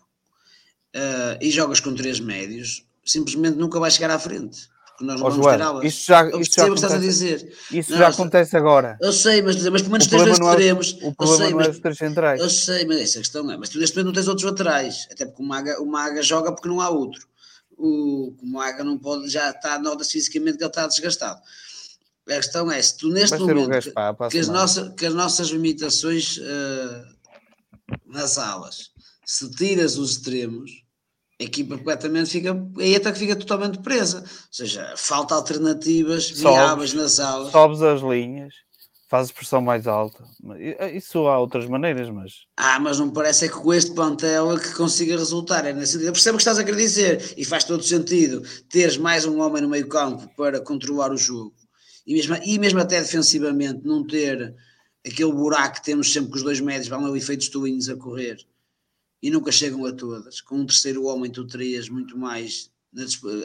uh, 0.95 1.37
e 1.41 1.51
jogas 1.51 1.81
com 1.81 1.93
três 1.97 2.21
médios, 2.21 2.87
simplesmente 3.05 3.59
nunca 3.59 3.81
vai 3.81 3.91
chegar 3.91 4.11
à 4.13 4.21
frente 4.21 4.69
nós 5.05 5.21
não 5.21 5.27
oh, 5.27 5.31
vamos 5.31 5.47
ter 5.47 5.63
aulas. 5.63 5.85
Isto 5.85 6.07
já, 6.07 6.29
isto 6.41 6.57
já 6.57 6.67
acontece, 6.67 6.95
a 6.95 6.99
dizer. 6.99 7.57
Isso 7.71 7.91
não, 7.91 7.99
já 7.99 8.09
acontece 8.09 8.57
agora. 8.57 8.99
Eu 9.01 9.13
sei, 9.13 9.43
mas, 9.43 9.57
mas 9.57 9.83
pelo 9.83 9.93
menos 9.93 10.07
dois 10.07 10.39
extremos. 10.39 10.99
É 11.01 11.05
o, 11.05 11.09
o 11.09 11.15
problema 11.15 11.45
sei, 11.45 11.55
não 11.55 11.61
é 11.61 11.69
os 11.69 11.79
três 11.79 11.99
centrais. 11.99 12.41
Eu 12.41 12.51
sei, 12.51 12.85
mas 12.87 13.01
essa 13.01 13.19
questão 13.19 13.51
é. 13.51 13.57
Mas 13.57 13.69
tu 13.69 13.79
neste 13.79 13.97
momento 13.97 14.07
não 14.07 14.15
tens 14.15 14.29
outros 14.29 14.45
laterais. 14.51 15.07
Até 15.11 15.27
porque 15.27 15.43
o 15.43 15.47
Maga, 15.47 15.83
o 15.83 15.87
Maga 15.87 16.23
joga 16.23 16.53
porque 16.53 16.69
não 16.69 16.81
há 16.81 16.89
outro. 16.89 17.27
O, 17.77 18.35
o 18.43 18.47
Maga 18.47 18.83
não 18.83 18.99
pode, 18.99 19.29
já 19.29 19.51
está, 19.51 19.79
nota 19.79 20.05
fisicamente 20.05 20.57
que 20.57 20.65
ele 20.65 20.71
está 20.71 20.87
desgastado. 20.87 21.41
A 22.29 22.35
questão 22.35 22.71
é, 22.71 22.81
se 22.83 22.97
tu 22.97 23.09
neste 23.09 23.39
momento, 23.39 23.71
que, 23.81 24.29
que, 24.31 24.39
as 24.39 24.49
nossa, 24.49 24.91
que 24.91 25.07
as 25.07 25.15
nossas 25.15 25.49
limitações 25.49 26.39
uh, 26.39 27.17
nas 28.05 28.37
alas, 28.37 28.91
se 29.25 29.49
tiras 29.51 29.97
os 29.97 30.13
extremos, 30.13 30.86
a 31.39 31.45
equipa 31.45 31.77
completamente 31.77 32.31
fica, 32.31 32.57
aí 32.79 32.97
até 32.97 33.13
que 33.13 33.19
fica 33.19 33.37
totalmente 33.37 33.79
presa. 33.79 34.21
Ou 34.21 34.27
seja, 34.51 34.95
falta 34.97 35.35
alternativas 35.35 36.31
viáveis 36.31 36.95
na 36.95 37.09
sala. 37.09 37.51
Sobes 37.51 37.83
as 37.83 38.01
linhas, 38.01 38.55
fazes 39.09 39.33
pressão 39.33 39.61
mais 39.61 39.87
alta. 39.87 40.25
Isso 40.95 41.27
há 41.29 41.39
outras 41.39 41.67
maneiras, 41.67 42.09
mas. 42.09 42.33
Ah, 42.57 42.81
mas 42.81 42.99
não 42.99 43.11
parece 43.11 43.45
é 43.45 43.49
que 43.49 43.55
com 43.55 43.75
este 43.75 43.93
plantel 43.93 44.53
é 44.53 44.59
que 44.59 44.75
consiga 44.75 45.17
resultar. 45.17 45.67
É 45.67 45.73
nesse 45.75 46.03
Eu 46.03 46.13
percebo 46.13 46.37
o 46.37 46.39
que 46.39 46.43
estás 46.43 46.59
a 46.59 46.65
querer 46.65 46.79
dizer 46.79 47.35
e 47.37 47.45
faz 47.45 47.65
todo 47.65 47.83
sentido 47.83 48.43
teres 48.71 48.97
mais 48.97 49.27
um 49.27 49.41
homem 49.41 49.63
no 49.63 49.69
meio 49.69 49.89
campo 49.89 50.27
para 50.37 50.61
controlar 50.61 51.13
o 51.13 51.19
jogo 51.19 51.55
e 52.07 52.15
mesmo, 52.15 52.37
e 52.45 52.59
mesmo 52.59 52.79
até 52.79 53.01
defensivamente 53.01 53.85
não 53.85 54.07
ter 54.07 54.55
aquele 55.05 55.33
buraco 55.33 55.77
que 55.77 55.85
temos 55.85 56.13
sempre 56.13 56.31
com 56.31 56.37
os 56.37 56.43
dois 56.43 56.61
médios, 56.61 56.89
vão 56.89 57.05
ali 57.05 57.19
efeitos 57.19 57.49
tuinhos 57.49 57.89
a 57.89 57.97
correr 57.97 58.39
e 59.23 59.31
nunca 59.31 59.51
chegam 59.51 59.85
a 59.87 59.93
todas. 59.93 60.41
Com 60.41 60.57
um 60.57 60.67
terceiro 60.67 61.05
homem, 61.05 61.31
tu 61.31 61.47
terias 61.47 61.89
muito 61.89 62.17
mais 62.19 62.71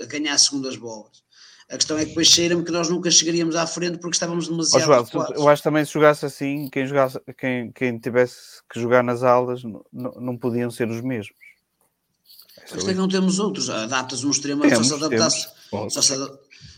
a 0.01 0.05
ganhar 0.05 0.37
segundas 0.37 0.75
bolas. 0.75 1.23
A 1.69 1.77
questão 1.77 1.97
é 1.97 2.01
que 2.01 2.09
depois 2.09 2.27
cheira-me 2.27 2.65
que 2.65 2.71
nós 2.71 2.89
nunca 2.89 3.09
chegaríamos 3.09 3.55
à 3.55 3.65
frente 3.65 3.97
porque 3.97 4.15
estávamos 4.15 4.49
demasiado. 4.49 4.83
Oh, 4.83 5.09
João, 5.09 5.27
eu 5.33 5.47
acho 5.47 5.63
também 5.63 5.85
se 5.85 5.93
jogasse 5.93 6.25
assim, 6.25 6.67
quem, 6.69 6.85
jogasse, 6.85 7.17
quem, 7.37 7.71
quem 7.71 7.97
tivesse 7.97 8.61
que 8.69 8.79
jogar 8.79 9.01
nas 9.01 9.23
aulas 9.23 9.63
não, 9.63 9.83
não 9.91 10.37
podiam 10.37 10.69
ser 10.69 10.89
os 10.89 10.99
mesmos. 11.01 11.33
Mas 12.73 12.83
é 12.85 12.91
que 12.91 12.93
não 12.93 13.07
temos 13.07 13.39
outros. 13.39 13.67
Datas 13.67 14.23
um 14.25 14.31
extremo, 14.31 14.63
só 14.69 14.83
se 14.83 14.93
adaptasse. 14.93 15.47
Só 15.89 16.01
se, 16.01 16.13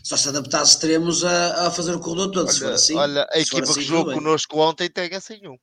só 0.02 0.16
se 0.16 0.28
adaptasse 0.28 0.74
extremos 0.74 1.24
a, 1.24 1.66
a 1.66 1.70
fazer 1.70 1.94
o 1.94 2.00
corredor 2.00 2.30
todo. 2.30 2.46
Olha, 2.46 2.52
se 2.52 2.60
for 2.60 2.72
assim, 2.72 2.94
olha 2.94 3.26
a 3.32 3.38
equipa 3.40 3.62
assim, 3.62 3.74
que 3.74 3.82
jogou 3.82 4.14
connosco 4.14 4.58
ontem 4.60 4.88
tem 4.88 5.12
assim 5.14 5.40
um. 5.46 5.58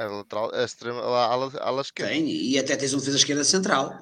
A 0.00 0.06
lateral, 0.06 0.50
a 0.54 0.64
extrema, 0.64 1.00
a 1.02 1.26
ala, 1.26 1.52
a 1.58 1.68
ala 1.68 1.82
esquerda. 1.82 2.12
Tem, 2.12 2.26
e 2.26 2.58
até 2.58 2.74
tens 2.74 2.94
um 2.94 2.98
defesa 2.98 3.18
esquerda 3.18 3.44
central. 3.44 3.98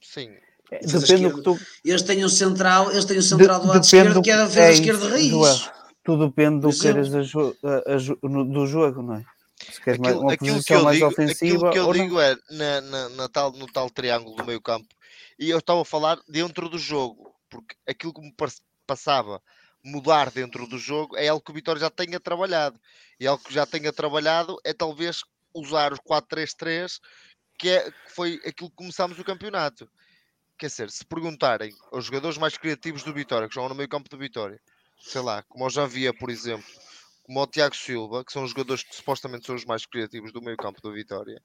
Sim. 0.00 0.30
É, 0.70 0.78
depende 0.80 1.28
do 1.28 1.34
que 1.36 1.42
tu... 1.42 1.58
Eles 1.84 2.02
têm 2.02 2.24
um 2.24 2.28
central, 2.28 2.90
eles 2.90 3.04
têm 3.04 3.18
um 3.18 3.22
central 3.22 3.60
de, 3.60 3.66
do 3.66 3.72
lado 3.72 3.84
esquerdo 3.84 4.22
que 4.22 4.30
é 4.30 4.34
a 4.34 4.46
defesa 4.46 4.66
é 4.66 4.72
esquerda 4.72 5.08
raiz. 5.10 5.30
Do, 5.30 5.70
tudo 6.02 6.28
depende 6.28 6.60
do 6.60 6.70
que 6.70 6.80
queres 6.80 7.12
a, 7.12 7.18
a, 7.18 8.44
do 8.44 8.66
jogo, 8.66 9.02
não 9.02 9.16
é? 9.16 9.24
Se 9.58 9.80
queres 9.82 10.00
aquilo, 10.00 10.20
uma 10.20 10.32
aquilo 10.32 10.54
posição 10.54 10.82
mais 10.84 10.96
digo, 10.96 11.08
ofensiva. 11.08 11.68
Aquilo 11.68 11.72
que 11.72 11.78
eu 11.78 11.92
digo 11.92 12.14
não? 12.14 12.20
é 12.22 12.36
na, 12.50 12.80
na, 12.80 13.08
na, 13.10 13.28
tal, 13.28 13.52
no 13.52 13.66
tal 13.66 13.90
triângulo 13.90 14.36
do 14.36 14.44
meio 14.44 14.60
campo, 14.60 14.88
e 15.38 15.50
eu 15.50 15.58
estava 15.58 15.82
a 15.82 15.84
falar 15.84 16.18
dentro 16.26 16.68
do 16.68 16.78
jogo, 16.78 17.34
porque 17.50 17.76
aquilo 17.86 18.14
que 18.14 18.22
me 18.22 18.34
passava 18.86 19.42
mudar 19.86 20.30
dentro 20.32 20.66
do 20.66 20.78
jogo 20.78 21.16
é 21.16 21.28
algo 21.28 21.44
que 21.44 21.52
o 21.52 21.54
Vitória 21.54 21.80
já 21.80 21.88
tenha 21.88 22.18
trabalhado. 22.18 22.78
E 23.20 23.26
algo 23.26 23.42
que 23.42 23.54
já 23.54 23.64
tenha 23.64 23.92
trabalhado 23.92 24.58
é 24.64 24.72
talvez 24.74 25.20
usar 25.54 25.92
os 25.92 26.00
4-3-3, 26.00 27.00
que, 27.58 27.70
é, 27.70 27.90
que 27.90 28.12
foi 28.12 28.40
aquilo 28.44 28.68
que 28.68 28.76
começámos 28.76 29.18
o 29.18 29.24
campeonato. 29.24 29.88
Quer 30.58 30.66
dizer, 30.66 30.90
se 30.90 31.04
perguntarem 31.04 31.72
aos 31.92 32.06
jogadores 32.06 32.36
mais 32.36 32.58
criativos 32.58 33.02
do 33.02 33.14
Vitória, 33.14 33.48
que 33.48 33.54
jogam 33.54 33.70
no 33.70 33.74
meio 33.74 33.88
campo 33.88 34.08
do 34.08 34.18
Vitória, 34.18 34.60
sei 34.98 35.20
lá, 35.20 35.42
como 35.44 35.68
já 35.70 35.86
via, 35.86 36.12
por 36.12 36.30
exemplo, 36.30 36.66
como 37.22 37.40
o 37.40 37.46
Tiago 37.46 37.76
Silva, 37.76 38.24
que 38.24 38.32
são 38.32 38.42
os 38.42 38.50
jogadores 38.50 38.82
que 38.82 38.94
supostamente 38.94 39.46
são 39.46 39.54
os 39.54 39.64
mais 39.64 39.86
criativos 39.86 40.32
do 40.32 40.42
meio 40.42 40.56
campo 40.56 40.80
do 40.80 40.92
Vitória, 40.92 41.40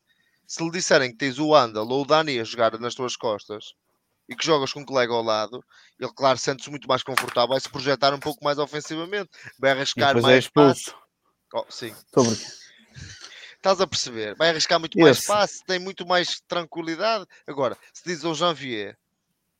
se 0.47 0.63
lhe 0.63 0.71
disserem 0.71 1.11
que 1.11 1.17
tens 1.17 1.39
o 1.39 1.53
Andal 1.55 1.87
ou 1.87 2.01
o 2.01 2.05
Dani 2.05 2.39
a 2.39 2.43
jogar 2.43 2.77
nas 2.79 2.95
tuas 2.95 3.15
costas, 3.15 3.73
e 4.31 4.35
que 4.35 4.45
jogas 4.45 4.71
com 4.71 4.79
um 4.79 4.85
colega 4.85 5.13
ao 5.13 5.21
lado, 5.21 5.61
ele, 5.99 6.09
claro, 6.13 6.37
sente-se 6.37 6.69
muito 6.69 6.87
mais 6.87 7.03
confortável, 7.03 7.49
vai 7.49 7.59
se 7.59 7.67
projetar 7.67 8.13
um 8.13 8.19
pouco 8.19 8.41
mais 8.41 8.57
ofensivamente, 8.57 9.29
vai 9.59 9.71
arriscar 9.71 10.13
mais. 10.21 10.35
É 10.35 10.39
expulso. 10.39 10.95
Oh, 11.53 11.65
sim. 11.69 11.93
Sobre. 12.13 12.39
Estás 13.57 13.81
a 13.81 13.85
perceber? 13.85 14.33
Vai 14.37 14.49
arriscar 14.49 14.79
muito 14.79 14.97
mais 14.97 15.17
espaço, 15.17 15.61
tem 15.67 15.79
muito 15.79 16.07
mais 16.07 16.39
tranquilidade. 16.47 17.25
Agora, 17.45 17.77
se 17.93 18.03
diz 18.05 18.23
ao 18.23 18.33
Janvier 18.33 18.97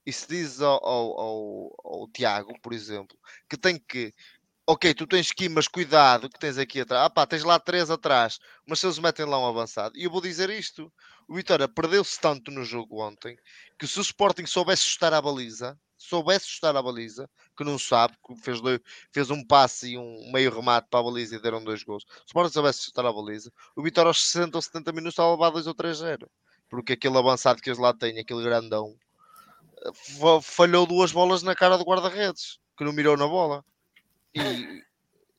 e 0.06 0.14
se 0.14 0.26
diz 0.26 0.61
ao, 0.61 0.84
ao, 0.88 1.19
ao, 1.19 1.76
ao 1.84 2.07
Tiago, 2.07 2.57
por 2.61 2.72
exemplo, 2.72 3.19
que 3.49 3.57
tem 3.57 3.77
que 3.77 4.14
ok, 4.65 4.93
tu 4.93 5.07
tens 5.07 5.31
que 5.31 5.45
ir, 5.45 5.49
mas 5.49 5.67
cuidado 5.67 6.29
que 6.29 6.39
tens 6.39 6.57
aqui 6.57 6.81
atrás. 6.81 7.05
Ah 7.05 7.09
pá, 7.09 7.25
tens 7.25 7.43
lá 7.43 7.59
três 7.59 7.89
atrás, 7.89 8.39
mas 8.65 8.79
se 8.79 8.85
eles 8.85 8.99
metem 8.99 9.25
lá 9.25 9.39
um 9.39 9.47
avançado. 9.47 9.97
E 9.97 10.03
eu 10.03 10.11
vou 10.11 10.21
dizer 10.21 10.49
isto: 10.49 10.91
o 11.27 11.35
Vitória 11.35 11.67
perdeu-se 11.67 12.19
tanto 12.19 12.51
no 12.51 12.63
jogo 12.63 13.01
ontem 13.01 13.38
que 13.79 13.88
se 13.88 13.99
o 13.99 14.01
Sporting 14.01 14.45
soubesse 14.45 14.83
chutar 14.83 15.13
a 15.13 15.21
baliza, 15.21 15.77
soubesse 15.97 16.47
chutar 16.47 16.75
a 16.75 16.81
baliza, 16.81 17.29
que 17.57 17.63
não 17.63 17.77
sabe, 17.77 18.15
que 18.25 18.35
fez, 18.35 18.59
fez 19.11 19.29
um 19.29 19.45
passe 19.45 19.91
e 19.91 19.97
um 19.97 20.31
meio 20.31 20.53
remate 20.53 20.88
para 20.89 20.99
a 20.99 21.03
baliza 21.03 21.35
e 21.35 21.41
deram 21.41 21.63
dois 21.63 21.83
gols. 21.83 22.03
Se 22.07 22.21
o 22.21 22.25
Sporting 22.27 22.53
soubesse 22.53 22.83
chutar 22.83 23.05
a 23.05 23.13
baliza, 23.13 23.51
o 23.75 23.83
Vitória 23.83 24.09
aos 24.09 24.21
60 24.31 24.57
ou 24.57 24.61
70 24.61 24.91
minutos 24.91 25.13
estava 25.13 25.29
a 25.29 25.31
levar 25.33 25.49
2 25.51 25.67
ou 25.67 25.75
3-0. 25.75 26.27
Porque 26.69 26.93
aquele 26.93 27.17
avançado 27.17 27.61
que 27.61 27.69
eles 27.69 27.79
lá 27.79 27.93
têm, 27.93 28.17
aquele 28.17 28.43
grandão, 28.43 28.95
falhou 30.41 30.85
duas 30.85 31.11
bolas 31.11 31.43
na 31.43 31.55
cara 31.55 31.77
do 31.77 31.83
guarda-redes, 31.83 32.59
que 32.77 32.83
não 32.83 32.93
mirou 32.93 33.17
na 33.17 33.27
bola. 33.27 33.63
E 34.36 34.82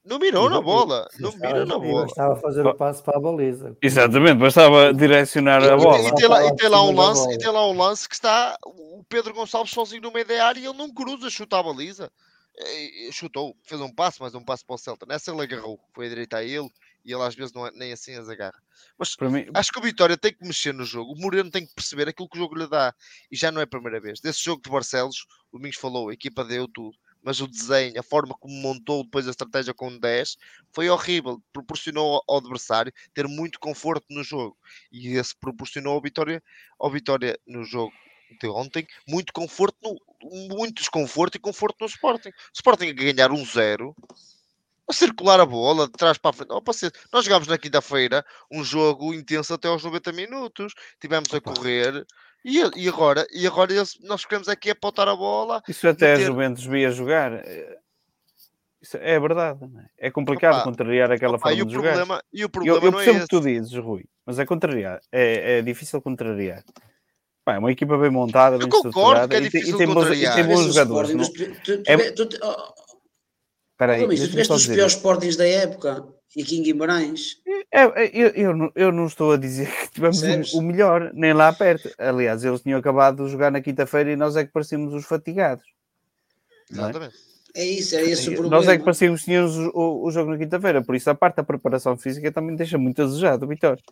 não 0.04 0.18
mirou 0.18 0.50
na 0.50 0.60
bola. 0.60 1.08
Não 1.20 1.32
mirou 1.36 1.64
na 1.64 1.78
bola. 1.78 2.06
Estava 2.06 2.34
a 2.34 2.36
fazer 2.36 2.66
o 2.66 2.74
passo 2.74 3.04
para 3.04 3.18
a 3.18 3.20
baliza. 3.20 3.76
Exatamente, 3.80 4.38
bastava 4.38 4.92
direcionar 4.92 5.62
a 5.62 5.76
bola. 5.76 6.08
E 6.08 6.14
tem 6.14 6.28
lá, 6.28 6.44
e 6.44 6.56
tem 6.56 6.68
lá 6.68 6.84
um 6.84 6.94
lance, 6.94 7.32
e 7.32 7.38
tem 7.38 7.50
lá 7.50 7.68
um 7.68 7.76
lance 7.76 8.08
que 8.08 8.14
está 8.14 8.56
o 8.64 9.04
Pedro 9.08 9.32
Gonçalves 9.32 9.72
sozinho 9.72 10.02
no 10.02 10.12
meio 10.12 10.26
da 10.26 10.44
área 10.44 10.58
e 10.58 10.66
ele 10.66 10.76
não 10.76 10.92
cruza, 10.92 11.30
chuta 11.30 11.58
a 11.58 11.62
baliza. 11.62 12.10
E, 12.58 13.10
chutou, 13.12 13.56
fez 13.62 13.80
um 13.80 13.94
passo, 13.94 14.18
mas 14.22 14.34
um 14.34 14.44
passo 14.44 14.66
para 14.66 14.74
o 14.74 14.78
Celta. 14.78 15.06
Nessa 15.06 15.30
ele 15.30 15.42
agarrou, 15.42 15.78
foi 15.94 16.06
a 16.06 16.08
direita 16.08 16.38
a 16.38 16.44
ele 16.44 16.68
e 17.04 17.12
ele 17.12 17.22
às 17.22 17.34
vezes 17.34 17.52
não 17.52 17.66
é, 17.66 17.70
nem 17.70 17.92
assim 17.92 18.14
as 18.14 18.28
agarra. 18.28 18.60
Mas 18.98 19.16
mim... 19.20 19.46
acho 19.54 19.70
que 19.70 19.78
o 19.78 19.82
Vitória 19.82 20.16
tem 20.16 20.34
que 20.34 20.44
mexer 20.44 20.74
no 20.74 20.84
jogo. 20.84 21.12
O 21.12 21.20
Moreno 21.20 21.50
tem 21.50 21.64
que 21.64 21.74
perceber 21.74 22.08
aquilo 22.08 22.28
que 22.28 22.36
o 22.36 22.40
jogo 22.40 22.56
lhe 22.56 22.68
dá. 22.68 22.92
E 23.30 23.36
já 23.36 23.52
não 23.52 23.60
é 23.60 23.64
a 23.64 23.68
primeira 23.68 24.00
vez. 24.00 24.20
Desse 24.20 24.44
jogo 24.44 24.60
de 24.62 24.68
Barcelos, 24.68 25.26
o 25.52 25.58
Domingos 25.58 25.78
falou, 25.78 26.08
a 26.08 26.12
equipa 26.12 26.44
deu 26.44 26.66
tudo 26.66 26.96
mas 27.22 27.40
o 27.40 27.46
desenho, 27.46 27.98
a 27.98 28.02
forma 28.02 28.34
como 28.34 28.54
montou 28.54 29.04
depois 29.04 29.26
a 29.26 29.30
estratégia 29.30 29.72
com 29.72 29.96
10 29.96 30.36
foi 30.72 30.88
horrível. 30.90 31.40
Proporcionou 31.52 32.22
ao 32.28 32.38
adversário 32.38 32.92
ter 33.14 33.28
muito 33.28 33.60
conforto 33.60 34.06
no 34.10 34.24
jogo 34.24 34.56
e 34.90 35.16
esse 35.16 35.34
proporcionou 35.36 35.94
ao 35.94 36.00
Vitória, 36.00 36.42
ao 36.78 36.90
Vitória 36.90 37.38
no 37.46 37.64
jogo 37.64 37.92
de 38.40 38.48
ontem, 38.48 38.86
muito 39.06 39.32
conforto, 39.32 39.76
no, 39.82 39.98
muito 40.56 40.76
desconforto 40.76 41.36
e 41.36 41.38
conforto 41.38 41.76
no 41.80 41.86
Sporting. 41.86 42.30
O 42.30 42.54
Sporting 42.54 42.88
a 42.88 42.92
ganhar 42.92 43.30
um 43.30 43.44
zero, 43.44 43.94
a 44.88 44.92
circular 44.92 45.40
a 45.40 45.46
bola 45.46 45.86
de 45.86 45.92
trás 45.92 46.18
para 46.18 46.30
a 46.30 46.32
frente. 46.32 46.52
Opa, 46.52 46.72
nós 47.12 47.24
jogámos 47.24 47.48
na 47.48 47.58
quinta-feira 47.58 48.24
um 48.50 48.64
jogo 48.64 49.14
intenso 49.14 49.54
até 49.54 49.68
aos 49.68 49.84
90 49.84 50.12
minutos, 50.12 50.74
tivemos 51.00 51.32
a 51.32 51.40
correr 51.40 52.06
e, 52.44 52.58
e 52.76 52.88
agora, 52.88 53.26
e 53.32 53.46
agora 53.46 53.72
nós 54.02 54.24
queremos 54.24 54.48
aqui 54.48 54.70
apontar 54.70 55.08
a 55.08 55.14
bola. 55.14 55.62
Isso 55.68 55.86
até 55.88 56.12
meter... 56.12 56.22
a 56.22 56.26
Juventus 56.26 56.64
via 56.64 56.90
jogar. 56.90 57.32
Eh, 57.32 57.78
isso 58.80 58.96
é 58.96 59.20
verdade. 59.20 59.60
É? 59.98 60.08
é 60.08 60.10
complicado 60.10 60.56
Opa, 60.56 60.64
contrariar 60.64 61.12
aquela 61.12 61.36
Opa, 61.36 61.48
forma 61.48 61.64
de 61.64 61.72
problema, 61.72 61.98
jogar. 62.04 62.24
E 62.32 62.44
o 62.44 62.48
problema 62.48 62.78
eu, 62.78 62.82
eu 62.82 62.90
não 62.90 62.98
percebo 62.98 63.18
é 63.18 63.20
o 63.20 63.22
que 63.22 63.28
tu 63.28 63.40
dizes, 63.40 63.76
Rui, 63.76 64.04
mas 64.26 64.38
é 64.38 64.44
contrariar. 64.44 65.00
É, 65.12 65.58
é 65.58 65.62
difícil 65.62 66.02
contrariar. 66.02 66.64
Pá, 67.44 67.54
é 67.54 67.58
uma 67.58 67.72
equipa 67.72 67.96
bem 67.96 68.10
montada, 68.10 68.58
bem 68.58 68.66
eu 68.66 68.70
concordo 68.70 69.28
que 69.28 69.36
é 69.36 69.40
difícil 69.40 69.74
e, 69.74 69.78
tem, 69.78 69.86
bons, 69.86 70.10
e 70.10 70.34
tem 70.34 70.44
bons 70.44 70.74
jogadores. 70.74 71.10
É... 71.86 71.96
oh, 72.42 72.72
Peraí, 73.76 74.06
tu 74.06 74.28
tiveste 74.28 74.52
os 74.52 74.66
piores 74.66 74.92
Sportings 74.92 75.36
da 75.36 75.46
época 75.46 76.06
e 76.34 76.42
aqui 76.42 76.58
em 76.58 76.62
Guimarães. 76.62 77.40
É, 77.70 77.82
é, 77.82 78.10
eu, 78.12 78.28
eu, 78.28 78.72
eu, 78.74 78.92
não 78.92 79.06
estou 79.06 79.32
a 79.32 79.36
dizer 79.36 79.70
que 79.70 79.90
tivemos 79.90 80.22
o, 80.54 80.58
o, 80.58 80.62
melhor, 80.62 81.10
nem 81.14 81.32
lá 81.32 81.52
perto. 81.52 81.90
Aliás, 81.98 82.44
eles 82.44 82.62
tinham 82.62 82.78
acabado 82.78 83.24
de 83.24 83.30
jogar 83.30 83.50
na 83.50 83.60
quinta-feira 83.60 84.12
e 84.12 84.16
nós 84.16 84.36
é 84.36 84.44
que 84.44 84.52
parecíamos 84.52 84.94
os 84.94 85.04
fatigados. 85.04 85.64
É? 86.70 86.72
Exatamente. 86.72 87.16
É? 87.54 87.60
é? 87.60 87.64
isso, 87.66 87.96
é 87.96 88.02
esse 88.02 88.30
o 88.30 88.32
problema. 88.32 88.56
Nós 88.56 88.68
é 88.68 88.78
que 88.78 88.84
parecíamos 88.84 89.20
que 89.20 89.26
tínhamos 89.26 89.56
o, 89.56 90.04
o, 90.04 90.10
jogo 90.10 90.30
na 90.30 90.38
quinta-feira, 90.38 90.82
por 90.82 90.94
isso 90.94 91.10
a 91.10 91.14
parte 91.14 91.36
da 91.36 91.44
preparação 91.44 91.96
física 91.96 92.32
também 92.32 92.56
deixa 92.56 92.78
muito 92.78 93.02
a 93.02 93.04
desejar 93.04 93.36
do 93.36 93.46
Vitória. 93.46 93.82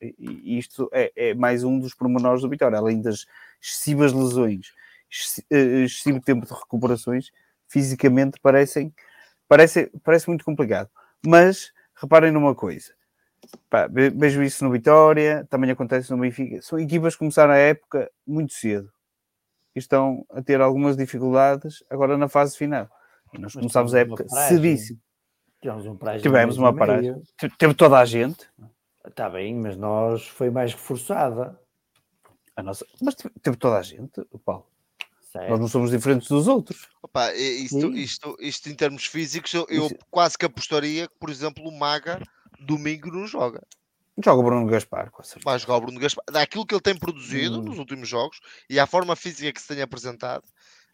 E, 0.00 0.14
e 0.18 0.58
isto 0.58 0.88
é, 0.92 1.12
é, 1.16 1.34
mais 1.34 1.64
um 1.64 1.78
dos 1.78 1.94
pormenores 1.94 2.42
do 2.42 2.48
Vitória, 2.48 2.78
além 2.78 3.02
das 3.02 3.26
excessivas 3.60 4.12
lesões, 4.12 4.72
eh, 5.50 5.82
excessivo 5.84 6.20
tempo 6.20 6.46
de 6.46 6.52
recuperações, 6.52 7.30
fisicamente 7.68 8.38
parecem, 8.40 8.94
parece, 9.48 9.90
parece 10.02 10.28
muito 10.28 10.44
complicado. 10.44 10.88
Mas 11.26 11.72
reparem 12.00 12.32
numa 12.32 12.54
coisa, 12.54 12.92
Pá, 13.68 13.88
vejo 13.88 14.42
isso 14.42 14.64
no 14.64 14.70
Vitória, 14.70 15.46
também 15.48 15.70
acontece 15.70 16.10
no 16.10 16.18
Benfica. 16.18 16.60
São 16.62 16.78
equipas 16.78 17.14
que 17.14 17.20
começaram 17.20 17.52
a 17.52 17.56
época 17.56 18.10
muito 18.26 18.52
cedo 18.52 18.90
e 19.74 19.78
estão 19.78 20.26
a 20.30 20.42
ter 20.42 20.60
algumas 20.60 20.96
dificuldades 20.96 21.82
agora 21.88 22.18
na 22.18 22.28
fase 22.28 22.56
final. 22.56 22.88
E 23.32 23.38
nós 23.38 23.54
começámos 23.54 23.94
a 23.94 24.00
época 24.00 24.28
cedíssimo. 24.28 25.00
Tivemos 25.60 25.86
um 25.86 25.96
Tivemos 26.20 26.58
uma 26.58 26.74
paragem. 26.74 27.22
Teve 27.58 27.74
toda 27.74 27.98
a 27.98 28.04
gente. 28.04 28.48
Está 29.06 29.28
bem, 29.28 29.54
mas 29.54 29.76
nós 29.76 30.26
foi 30.26 30.50
mais 30.50 30.72
reforçada. 30.72 31.58
A 32.56 32.62
nossa... 32.62 32.84
Mas 33.00 33.14
teve 33.14 33.56
toda 33.56 33.78
a 33.78 33.82
gente, 33.82 34.22
Paulo. 34.44 34.69
Certo. 35.32 35.48
Nós 35.48 35.60
não 35.60 35.68
somos 35.68 35.90
diferentes 35.92 36.28
dos 36.28 36.48
outros. 36.48 36.88
Opa, 37.00 37.32
isto, 37.34 37.94
isto, 37.94 38.36
isto, 38.40 38.68
em 38.68 38.74
termos 38.74 39.06
físicos, 39.06 39.54
eu, 39.54 39.64
eu 39.68 39.88
quase 40.10 40.36
que 40.36 40.44
apostaria 40.44 41.06
que, 41.06 41.14
por 41.20 41.30
exemplo, 41.30 41.62
o 41.68 41.78
Maga 41.78 42.20
domingo 42.58 43.12
não 43.12 43.28
joga. 43.28 43.62
Joga 44.22 44.40
o 44.40 44.42
Bruno 44.42 44.66
Gaspar, 44.66 45.08
com 45.10 45.22
certeza. 45.22 45.44
Vai 45.44 45.58
jogar 45.58 45.76
o 45.76 45.80
Bruno 45.82 46.00
Gaspar. 46.00 46.24
Daquilo 46.30 46.66
que 46.66 46.74
ele 46.74 46.82
tem 46.82 46.96
produzido 46.96 47.60
hum. 47.60 47.62
nos 47.62 47.78
últimos 47.78 48.08
jogos 48.08 48.40
e 48.68 48.80
a 48.80 48.86
forma 48.86 49.14
física 49.14 49.52
que 49.52 49.62
se 49.62 49.68
tem 49.68 49.80
apresentado. 49.82 50.42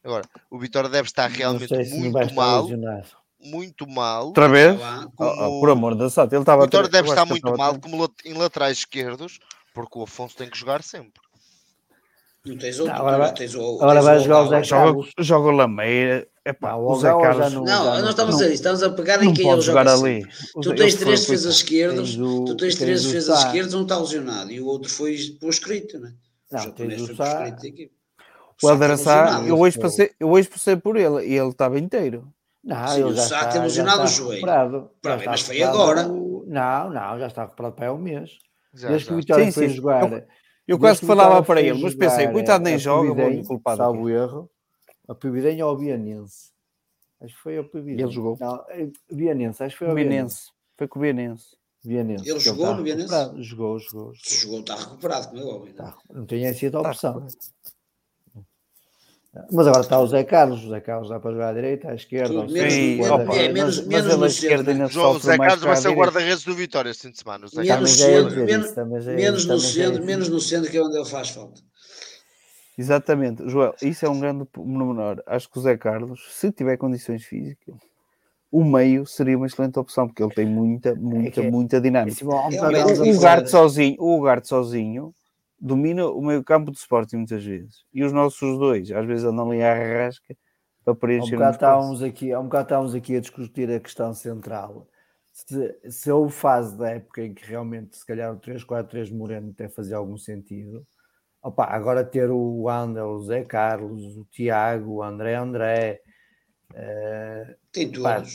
Agora, 0.05 0.25
o 0.51 0.59
Vitória 0.59 0.91
deve 0.91 1.09
estar 1.09 1.29
realmente 1.29 1.75
muito 1.95 2.35
mal. 2.35 2.69
Muito 3.41 3.89
mal. 3.89 4.27
Outra 4.27 4.49
vez? 4.49 4.79
Como... 5.17 5.31
Oh, 5.31 5.47
oh, 5.47 5.61
por 5.61 5.71
amor 5.71 5.95
da 5.95 6.11
sorte. 6.11 6.35
Ele 6.35 6.43
estava 6.43 6.63
o 6.63 6.65
Vitória 6.67 6.91
deve 6.91 7.09
estar 7.09 7.25
muito 7.25 7.57
mal 7.57 7.79
como 7.81 8.09
em 8.25 8.35
laterais 8.35 8.79
esquerdos, 8.79 9.39
porque 9.73 9.99
o 9.99 10.03
Afonso 10.03 10.37
tem 10.37 10.51
que 10.51 10.59
jogar 10.59 10.83
sempre. 10.83 11.26
Não 12.47 12.57
tens 12.57 12.79
outro. 12.79 12.95
Não, 12.95 13.09
agora, 13.09 13.33
tens 13.33 13.55
o, 13.55 13.75
agora 13.83 14.03
vai 14.03 14.21
jogar 14.21 14.43
o 14.43 14.49
Zé 14.49 14.63
Carlos. 14.63 15.07
Joga, 15.07 15.25
joga 15.25 15.49
o 15.49 15.51
Lameira. 15.51 16.29
Epá, 16.45 16.77
o 16.77 16.95
Zé 16.95 17.09
Carlos. 17.09 17.53
Não, 17.53 17.65
não, 17.65 17.85
nós 18.01 18.11
estamos 18.11 18.35
a 18.35 18.39
dizer 18.39 18.47
isso. 18.47 18.55
Estamos 18.55 18.83
a 18.83 18.91
pegar 18.91 19.23
em 19.25 19.35
quem 19.35 19.51
ele 19.51 19.61
joga 19.61 19.93
ali. 19.93 20.25
Tu 20.63 20.75
tens 20.75 20.95
três 20.95 21.21
defesas 21.23 21.57
esquerdas, 21.57 22.15
tu 22.15 22.57
tens 22.57 22.77
três 22.77 23.05
defesas 23.05 23.45
esquerdas, 23.45 23.75
um 23.75 23.83
está 23.83 23.99
lesionado 23.99 24.51
e 24.53 24.61
o 24.61 24.67
outro 24.67 24.89
foi 24.89 25.17
por 25.41 25.51
escrito, 25.51 25.99
né? 25.99 26.13
Não, 26.51 26.71
tens 26.71 27.03
o 27.03 27.17
Sá. 27.17 27.57
O 28.63 28.71
Helder 28.71 28.97
Sá, 28.97 29.43
eu 29.47 29.59
hoje 29.59 29.79
passei, 29.79 30.13
eu 30.19 30.31
hoje 30.31 30.49
passei 30.49 30.77
por 30.77 30.97
ele 30.97 31.27
e 31.27 31.37
ele 31.37 31.51
estava 31.51 31.79
inteiro. 31.79 32.33
Não, 32.63 32.89
Sim, 32.89 33.05
ele 33.05 33.15
já 33.15 33.23
está, 33.23 33.47
tem 33.47 33.61
lesionado 33.61 34.03
o 34.03 34.07
joelho. 34.07 34.47
Recuperado. 34.47 34.91
mas 35.25 35.41
foi 35.43 35.63
agora. 35.63 36.05
Não, 36.05 36.91
não, 36.91 37.19
já 37.19 37.27
está 37.27 37.43
recuperado 37.43 37.75
para 37.75 37.93
um 37.93 37.99
mês. 37.99 38.31
Desde 38.73 39.07
que 39.07 39.13
o 39.13 39.17
Vitória 39.17 39.53
foi 39.53 39.69
jogar 39.69 40.09
eu 40.67 40.79
quase 40.79 41.01
que 41.01 41.07
falava 41.07 41.43
para 41.43 41.61
ele, 41.61 41.81
mas 41.81 41.95
pensei, 41.95 42.29
coitado 42.29 42.65
nem 42.65 42.79
joga, 42.79 43.15
vou-me 43.15 43.45
culpar. 43.45 43.77
Salvo 43.77 44.03
o 44.03 44.11
erro, 44.11 44.51
a 45.09 45.15
Providência 45.15 45.67
ou 45.67 45.75
o 45.75 45.77
Bianense? 45.77 46.51
Acho 47.21 47.35
que 47.35 47.41
foi 47.41 47.59
a 47.59 47.65
Providência. 47.65 48.05
Ele 48.05 48.13
jogou. 48.13 48.37
Não, 48.41 48.65
é, 48.69 48.89
Bianense, 49.11 49.63
acho 49.63 49.75
que 49.75 49.79
foi 49.79 49.91
o 49.91 49.95
Bianense. 49.95 50.51
Foi 50.77 50.89
com 50.89 50.99
o 50.99 51.03
Bianense. 51.03 51.57
Bianense. 51.85 52.29
Ele 52.29 52.41
jogou 52.41 52.75
no 52.75 52.83
Bianense? 52.83 53.15
Jogou, 53.43 53.79
jogou. 53.79 54.13
Se 54.17 54.43
jogou, 54.43 54.61
está 54.61 54.75
recuperado, 54.75 55.29
como 55.29 55.41
é 55.41 55.45
óbvio. 55.45 55.75
Tá, 55.75 55.97
não 56.11 56.27
tinha 56.27 56.53
sido 56.53 56.79
a 56.79 56.81
opção. 56.81 57.27
Mas 59.51 59.67
agora 59.67 59.83
está 59.83 59.99
o 60.01 60.07
Zé 60.07 60.25
Carlos, 60.25 60.65
o 60.65 60.69
Zé 60.71 60.81
Carlos 60.81 61.09
dá 61.09 61.21
para 61.21 61.33
jogar 61.33 61.49
à 61.51 61.53
direita, 61.53 61.91
à 61.91 61.95
esquerda, 61.95 62.35
Tudo, 62.35 62.53
menos, 62.53 62.73
Sim, 62.73 63.03
opa, 63.03 63.35
é, 63.35 63.53
menos, 63.53 63.79
mas, 63.79 63.87
menos 63.87 64.17
mas 64.17 64.33
esquerda 64.33 64.71
ainda 64.71 64.87
João, 64.87 65.13
o 65.13 65.19
Zé 65.19 65.37
Carlos 65.37 65.63
vai 65.63 65.77
ser 65.77 65.89
o 65.89 65.95
guarda-redes 65.95 66.45
do 66.45 66.55
Vitória 66.55 66.91
este 66.91 67.03
fim 67.03 67.11
de 67.11 67.19
semana. 67.19 67.47
Menos, 67.55 68.01
é 68.01 68.05
centro, 68.05 68.45
menos, 68.45 69.07
menos, 69.07 69.47
no 69.47 69.61
centro, 69.61 70.05
menos 70.05 70.29
no 70.29 70.41
centro, 70.41 70.71
que 70.71 70.77
é 70.77 70.83
onde 70.83 70.97
ele 70.97 71.05
faz 71.05 71.31
falta. 71.31 71.61
Exatamente, 72.79 73.49
Joel, 73.49 73.75
isso 73.83 74.05
é 74.05 74.09
um 74.09 74.21
grande 74.21 74.47
menor. 74.57 75.23
Acho 75.27 75.51
que 75.51 75.59
o 75.59 75.63
Zé 75.63 75.77
Carlos, 75.77 76.21
se 76.31 76.53
tiver 76.53 76.77
condições 76.77 77.25
físicas, 77.25 77.75
o 78.51 78.65
meio 78.65 79.05
seria 79.07 79.37
uma 79.37 79.47
excelente 79.47 79.79
opção, 79.79 80.07
porque 80.07 80.23
ele 80.23 80.35
tem 80.35 80.47
muita, 80.47 80.95
muita, 80.95 81.43
é 81.43 81.51
muita 81.51 81.81
dinâmica. 81.81 82.25
É, 82.25 83.03
o 83.03 83.17
Ugarte 83.17 83.51
sozinho, 83.51 83.97
o 83.99 84.19
Ugarte 84.19 84.49
sozinho 84.49 85.15
domina 85.59 86.07
o 86.07 86.23
meio 86.23 86.43
campo 86.45 86.71
do 86.71 86.77
Sporting 86.77 87.17
muitas 87.17 87.45
vezes. 87.45 87.85
E 87.93 88.05
os 88.05 88.13
nossos 88.13 88.59
dois, 88.59 88.91
às 88.93 89.07
vezes 89.07 89.25
andam 89.25 89.51
ali 89.51 89.63
à 89.63 89.75
rasca 89.75 90.37
para 90.85 90.95
preencher. 90.95 91.35
Há 91.35 91.37
um 91.37 91.39
bocado, 91.39 91.55
estávamos 91.55 92.03
aqui, 92.03 92.33
há 92.33 92.41
um 92.41 92.45
bocado 92.45 92.65
estávamos 92.65 92.95
aqui 92.95 93.17
a 93.17 93.21
discutir 93.21 93.71
a 93.71 93.81
questão 93.81 94.15
central. 94.15 94.89
Se, 95.33 95.79
se 95.91 96.11
houve 96.11 96.33
fase 96.33 96.77
da 96.77 96.91
época 96.91 97.23
em 97.23 97.35
que 97.35 97.45
realmente, 97.47 97.97
se 97.97 98.07
calhar, 98.07 98.33
o 98.33 98.41
3-4-3 98.41 99.13
Moreno 99.13 99.51
até 99.51 99.69
fazia 99.69 99.97
algum 99.97 100.17
sentido, 100.17 100.87
Opa, 101.47 101.65
agora 101.67 102.03
ter 102.03 102.29
o 102.29 102.69
André, 102.69 103.05
o 103.05 103.23
Zé 103.23 103.45
Carlos, 103.45 104.17
o 104.17 104.25
Tiago, 104.25 104.95
o 104.95 105.03
André 105.03 105.37
André. 105.37 106.01
Uh, 106.73 107.55
Tem 107.71 107.93
todos. 107.93 108.35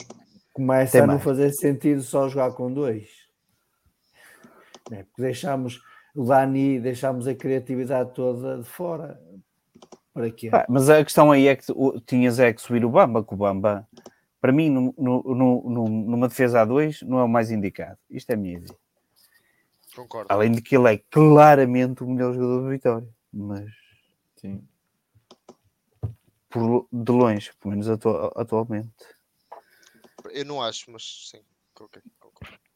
Começa 0.53 0.93
Tem 0.93 1.01
a 1.01 1.07
não 1.07 1.19
fazer 1.19 1.51
sentido 1.51 2.01
só 2.03 2.29
jogar 2.29 2.53
com 2.53 2.71
dois. 2.73 3.09
É, 4.93 5.03
porque 5.03 5.23
deixamos 5.23 5.81
o 6.15 6.25
Dani, 6.25 6.79
deixamos 6.79 7.27
a 7.27 7.35
criatividade 7.35 8.13
toda 8.13 8.57
de 8.57 8.63
fora. 8.63 9.21
Para 10.13 10.29
quê? 10.29 10.49
Ah, 10.51 10.65
mas 10.67 10.89
a 10.89 11.03
questão 11.03 11.31
aí 11.31 11.47
é 11.47 11.55
que 11.55 11.65
tinhas 12.05 12.39
é 12.39 12.51
que 12.51 12.61
subir 12.61 12.83
o 12.83 12.89
Bamba, 12.89 13.23
que 13.23 13.33
o 13.33 13.37
Bamba, 13.37 13.87
para 14.41 14.51
mim, 14.51 14.69
no, 14.69 14.93
no, 14.97 15.23
no, 15.23 15.89
numa 15.89 16.27
defesa 16.27 16.61
a 16.61 16.65
dois, 16.65 17.01
não 17.01 17.19
é 17.19 17.23
o 17.23 17.29
mais 17.29 17.49
indicado. 17.49 17.97
Isto 18.09 18.31
é 18.31 18.33
a 18.33 18.37
minha 18.37 18.57
ideia. 18.57 18.77
Concordo. 19.95 20.27
Além 20.29 20.51
de 20.51 20.61
que 20.61 20.75
ele 20.75 20.93
é 20.93 20.97
claramente 21.09 22.03
o 22.03 22.07
melhor 22.09 22.33
jogador 22.33 22.63
da 22.63 22.69
Vitória. 22.69 23.09
Mas, 23.31 23.69
sim. 24.35 24.65
Por, 26.49 26.87
de 26.91 27.11
longe, 27.11 27.51
pelo 27.59 27.71
menos 27.71 27.87
atu 27.87 28.09
atualmente. 28.35 28.91
Eu 30.31 30.45
não 30.45 30.61
acho, 30.61 30.91
mas 30.91 31.29
sim. 31.31 31.41
Okay. 31.79 32.01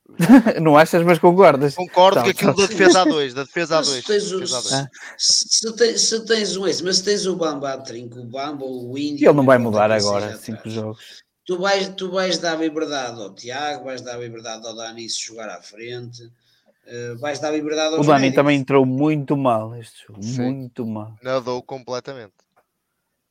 não 0.62 0.78
achas, 0.78 1.04
mas 1.04 1.18
concordas? 1.18 1.76
Concordo 1.76 2.24
que 2.24 2.30
aquilo 2.30 2.56
da 2.56 2.68
defesa 2.68 3.06
A2, 3.06 3.34
da 3.34 3.44
defesa 3.44 3.82
A2. 3.82 3.84
Se 3.84 4.04
tens, 4.04 4.32
o, 4.32 4.44
ah. 4.56 4.90
se, 5.18 5.76
tens, 5.76 6.02
se 6.02 6.26
tens 6.26 6.56
um 6.56 6.68
esse, 6.68 6.84
mas 6.84 6.98
se 6.98 7.04
tens 7.04 7.26
o 7.26 7.36
Bamba 7.36 7.74
a 7.74 7.78
trinco, 7.80 8.20
o 8.20 8.26
Bamba, 8.26 8.66
o 8.66 8.98
Índio. 8.98 9.28
Ele 9.28 9.36
não 9.36 9.46
vai 9.46 9.58
mudar 9.58 9.92
agora, 9.92 10.38
cinco 10.38 10.70
jogos. 10.70 11.24
Tu 11.46 11.58
vais, 11.60 11.90
tu 11.90 12.12
vais 12.12 12.38
dar 12.38 12.60
liberdade 12.60 13.22
ao 13.22 13.34
Tiago, 13.34 13.86
vais 13.86 14.02
dar 14.02 14.18
liberdade 14.18 14.66
ao 14.66 14.76
Dani 14.76 15.08
se 15.10 15.22
jogar 15.22 15.50
à 15.50 15.62
frente, 15.62 16.24
uh, 16.24 17.18
vais 17.20 17.40
dar 17.40 17.52
liberdade 17.52 17.96
ao 17.96 18.02
O 18.02 18.04
Dani 18.04 18.22
médicos. 18.22 18.36
também 18.36 18.60
entrou 18.60 18.86
muito 18.86 19.36
mal 19.36 19.76
este 19.76 20.08
jogo, 20.08 20.24
Sim. 20.24 20.42
muito 20.42 20.86
mal. 20.86 21.16
Nadou 21.22 21.62
completamente. 21.62 22.34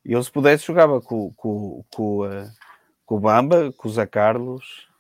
E 0.04 0.12
ele 0.12 0.22
se 0.22 0.30
pudesse 0.30 0.66
jogava 0.66 1.00
com, 1.00 1.32
com, 1.34 1.84
com, 1.90 2.26
uh, 2.26 2.50
com 3.06 3.16
o 3.16 3.20
Bamba, 3.20 3.72
com 3.76 3.88
o 3.88 3.92
Zé 3.92 4.06
Carlos 4.06 4.92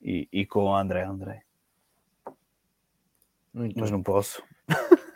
e, 0.00 0.26
e 0.32 0.46
com 0.46 0.64
o 0.64 0.74
André 0.74 1.04
André. 1.04 1.42
Muito 3.52 3.78
Mas 3.78 3.90
não 3.90 4.02
posso. 4.02 4.42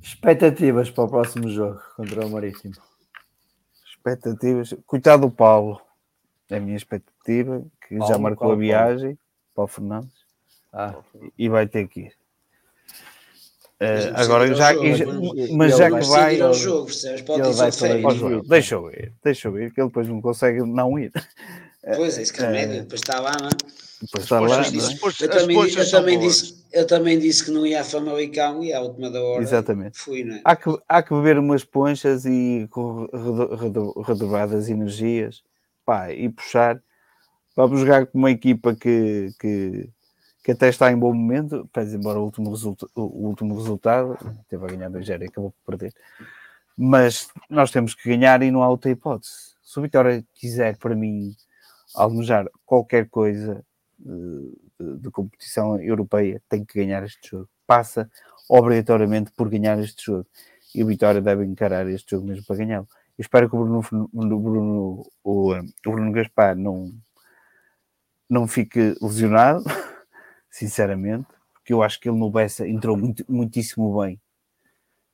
Expectativas 0.00 0.90
para 0.90 1.04
o 1.04 1.08
próximo 1.08 1.50
jogo 1.50 1.80
contra 1.96 2.24
o 2.24 2.30
Marítimo. 2.30 2.74
Expectativas. 3.86 4.74
Coitado 4.86 5.28
do 5.28 5.34
Paulo. 5.34 5.80
É 6.48 6.58
a 6.58 6.60
minha 6.60 6.76
expectativa, 6.76 7.64
que 7.86 7.98
Paulo, 7.98 8.12
já 8.12 8.18
marcou 8.18 8.48
Paulo, 8.48 8.54
a 8.54 8.58
viagem 8.58 9.16
Paulo. 9.16 9.20
para 9.54 9.64
o 9.64 9.66
Fernandes. 9.66 10.26
Ah. 10.72 10.94
E 11.36 11.48
vai 11.48 11.66
ter 11.66 11.88
que 11.88 12.02
ir. 12.02 12.16
Uh, 13.78 14.08
agora 14.14 14.54
já, 14.54 14.72
jogo, 14.72 14.96
já 14.96 15.04
mas 15.54 15.76
já 15.76 15.90
que 15.90 16.06
vai 16.06 16.40
ao 16.40 16.54
jogo, 16.54 16.86
percebes? 16.86 17.20
Pode 17.20 17.42
ele 17.42 17.52
vai 17.52 18.02
ao 18.04 18.10
jogo. 18.14 18.48
Deixa 18.48 18.74
eu 18.74 18.90
ir, 18.90 19.12
deixa 19.22 19.48
eu 19.48 19.58
ir, 19.58 19.72
que 19.72 19.80
ele 19.80 19.88
depois 19.88 20.08
não 20.08 20.20
consegue 20.20 20.60
não 20.60 20.98
ir. 20.98 21.12
Pois 21.94 22.18
é, 22.18 22.22
isso 22.22 22.32
que 22.32 22.40
remédio, 22.40 22.78
uh, 22.78 22.82
depois 22.82 23.00
está 23.00 23.20
lá, 23.20 23.36
não 23.38 23.48
é? 23.48 23.86
Depois 24.02 24.24
está 24.24 24.40
lá. 24.40 24.62
eu, 25.20 25.90
também, 25.90 26.18
disse, 26.18 26.64
eu 26.72 26.86
também 26.86 27.18
disse 27.18 27.44
que 27.44 27.50
não 27.50 27.66
ia 27.66 27.80
a 27.80 27.84
Famalicão 27.84 28.62
e 28.62 28.72
à 28.72 28.80
última 28.80 29.10
da 29.10 29.22
hora 29.22 29.42
Exatamente. 29.42 29.98
fui, 29.98 30.24
não 30.24 30.36
é? 30.36 30.40
Há 30.44 30.56
que, 30.56 30.78
há 30.88 31.02
que 31.02 31.14
beber 31.14 31.38
umas 31.38 31.64
ponchas 31.64 32.24
e 32.24 32.68
redobradas 34.06 34.68
energias 34.68 35.42
pá, 35.84 36.12
e 36.12 36.28
puxar. 36.28 36.82
Vamos 37.54 37.80
jogar 37.80 38.06
com 38.06 38.18
uma 38.18 38.30
equipa 38.30 38.74
que, 38.74 39.30
que 39.40 39.88
que 40.46 40.52
até 40.52 40.68
está 40.68 40.92
em 40.92 40.96
bom 40.96 41.12
momento, 41.12 41.68
pese 41.72 41.96
embora 41.96 42.20
o 42.20 42.22
último, 42.22 42.50
resulta, 42.50 42.86
o 42.94 43.26
último 43.26 43.56
resultado, 43.56 44.16
teve 44.48 44.64
a 44.64 44.68
ganhar 44.68 44.88
2 44.88 45.08
e 45.08 45.12
acabou 45.14 45.50
por 45.50 45.76
perder. 45.76 45.92
Mas 46.78 47.28
nós 47.50 47.72
temos 47.72 47.96
que 47.96 48.08
ganhar 48.08 48.40
e 48.42 48.50
não 48.52 48.62
há 48.62 48.68
outra 48.68 48.88
hipótese. 48.88 49.56
Se 49.60 49.76
o 49.76 49.82
Vitória 49.82 50.24
quiser, 50.36 50.76
para 50.78 50.94
mim, 50.94 51.34
almejar 51.96 52.48
qualquer 52.64 53.08
coisa 53.08 53.60
de, 53.98 54.52
de, 54.78 54.98
de, 54.98 55.10
competição 55.10 55.80
europeia, 55.80 56.40
tem 56.48 56.64
que 56.64 56.78
ganhar 56.78 57.02
este 57.02 57.28
jogo. 57.28 57.48
Passa 57.66 58.08
obrigatoriamente 58.48 59.32
por 59.32 59.48
ganhar 59.48 59.76
este 59.80 60.04
jogo. 60.04 60.28
E 60.72 60.84
o 60.84 60.86
Vitória 60.86 61.20
deve 61.20 61.44
encarar 61.44 61.88
este 61.88 62.12
jogo 62.12 62.24
mesmo 62.28 62.46
para 62.46 62.54
ganhá-lo. 62.54 62.86
Eu 63.18 63.22
espero 63.22 63.50
que 63.50 63.56
o 63.56 63.64
Bruno, 63.64 63.80
o 64.12 64.38
Bruno, 64.38 65.10
o 65.24 65.54
Bruno 65.90 66.12
Gaspar 66.12 66.54
não, 66.54 66.92
não 68.30 68.46
fique 68.46 68.94
lesionado 69.02 69.64
sinceramente, 70.50 71.26
porque 71.54 71.72
eu 71.72 71.82
acho 71.82 72.00
que 72.00 72.08
ele 72.08 72.18
no 72.18 72.30
Bessa 72.30 72.66
entrou 72.66 72.96
muito, 72.96 73.24
muitíssimo 73.28 74.00
bem 74.00 74.20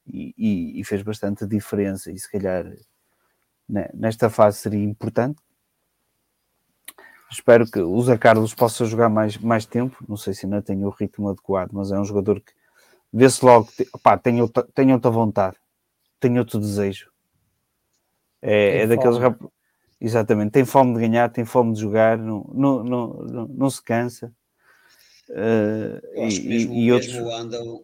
e, 0.06 0.34
e, 0.36 0.80
e, 0.80 0.84
fez 0.84 1.02
bastante 1.02 1.46
diferença 1.46 2.10
e 2.10 2.18
se 2.18 2.30
calhar 2.30 2.64
né, 3.68 3.88
nesta 3.94 4.28
fase 4.28 4.58
seria 4.58 4.82
importante. 4.82 5.40
Espero 7.30 7.64
que 7.70 7.80
o 7.80 8.02
Zé 8.02 8.18
Carlos 8.18 8.54
possa 8.54 8.84
jogar 8.84 9.08
mais, 9.08 9.38
mais 9.38 9.64
tempo, 9.64 10.04
não 10.06 10.16
sei 10.16 10.34
se 10.34 10.44
ainda 10.44 10.60
tem 10.60 10.84
o 10.84 10.90
ritmo 10.90 11.30
adequado, 11.30 11.70
mas 11.72 11.90
é 11.90 11.98
um 11.98 12.04
jogador 12.04 12.40
que 12.40 12.52
vê-se 13.10 13.44
logo, 13.44 13.68
opá, 13.94 14.18
tem, 14.18 14.42
outra, 14.42 14.62
tem 14.74 14.92
outra 14.92 15.10
vontade, 15.10 15.56
tem 16.20 16.38
outro 16.38 16.60
desejo. 16.60 17.10
É, 18.42 18.82
é 18.82 18.86
daqueles 18.86 19.18
Exatamente, 20.04 20.50
tem 20.50 20.64
fome 20.64 20.94
de 20.94 21.00
ganhar, 21.00 21.28
tem 21.30 21.44
fome 21.44 21.72
de 21.72 21.80
jogar, 21.80 22.18
não, 22.18 22.44
não, 22.52 22.82
não, 22.82 23.12
não, 23.22 23.46
não 23.46 23.70
se 23.70 23.80
cansa. 23.80 24.34
Uh, 25.32 26.00
e, 26.14 26.40
mesmo, 26.40 26.74
e 26.74 26.92
outros... 26.92 27.12
mesmo, 27.12 27.26
o 27.26 27.34
Andal, 27.34 27.82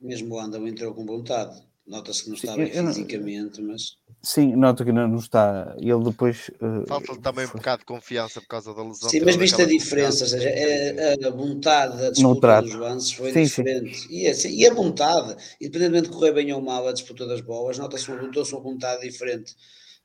mesmo 0.00 0.34
o 0.34 0.38
Andal 0.38 0.66
entrou 0.68 0.94
com 0.94 1.04
vontade. 1.04 1.60
Nota-se 1.86 2.22
que 2.22 2.28
não 2.30 2.36
está 2.36 2.56
bem 2.56 2.70
fisicamente, 2.70 3.60
mas. 3.60 3.98
Sim, 4.22 4.56
nota 4.56 4.86
que 4.86 4.92
não, 4.92 5.06
não 5.06 5.18
está. 5.18 5.76
Ele 5.78 6.02
depois. 6.02 6.48
Uh, 6.60 6.86
Falta 6.88 7.14
também 7.20 7.44
um 7.44 7.50
bocado 7.50 7.80
de 7.80 7.84
confiança 7.84 8.40
por 8.40 8.46
causa 8.46 8.72
da 8.72 8.82
lesão. 8.82 9.10
Sim, 9.10 9.20
mas 9.20 9.36
viste 9.36 9.60
a 9.60 9.66
diferença, 9.66 10.24
ou 10.24 10.30
seja, 10.30 10.48
a, 10.48 11.28
a 11.28 11.30
vontade 11.30 11.98
da 11.98 12.10
disputa 12.10 12.62
dos 12.62 12.74
lances 12.74 13.12
foi 13.12 13.32
sim, 13.32 13.42
diferente. 13.42 13.98
Sim. 13.98 14.08
E, 14.10 14.26
assim, 14.26 14.56
e 14.56 14.66
a 14.66 14.72
vontade, 14.72 15.36
independentemente 15.60 16.08
de 16.08 16.14
correr 16.14 16.32
bem 16.32 16.50
ou 16.54 16.62
mal 16.62 16.88
a 16.88 16.92
disputa 16.92 17.26
das 17.26 17.42
bolas, 17.42 17.76
nota-se 17.76 18.10
uma, 18.10 18.22
uma 18.22 18.60
vontade 18.60 19.02
diferente 19.02 19.54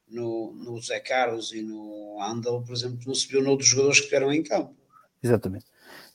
no, 0.10 0.54
no 0.54 0.82
Zé 0.82 1.00
Carlos 1.00 1.54
e 1.54 1.62
no 1.62 2.18
Andal, 2.22 2.62
por 2.62 2.74
exemplo, 2.74 2.98
que 2.98 3.08
não 3.08 3.16
se 3.16 3.26
viu 3.26 3.42
noutros 3.42 3.70
jogadores 3.70 4.00
que 4.00 4.06
estiveram 4.06 4.34
em 4.34 4.44
campo. 4.44 4.76
Exatamente. 5.24 5.66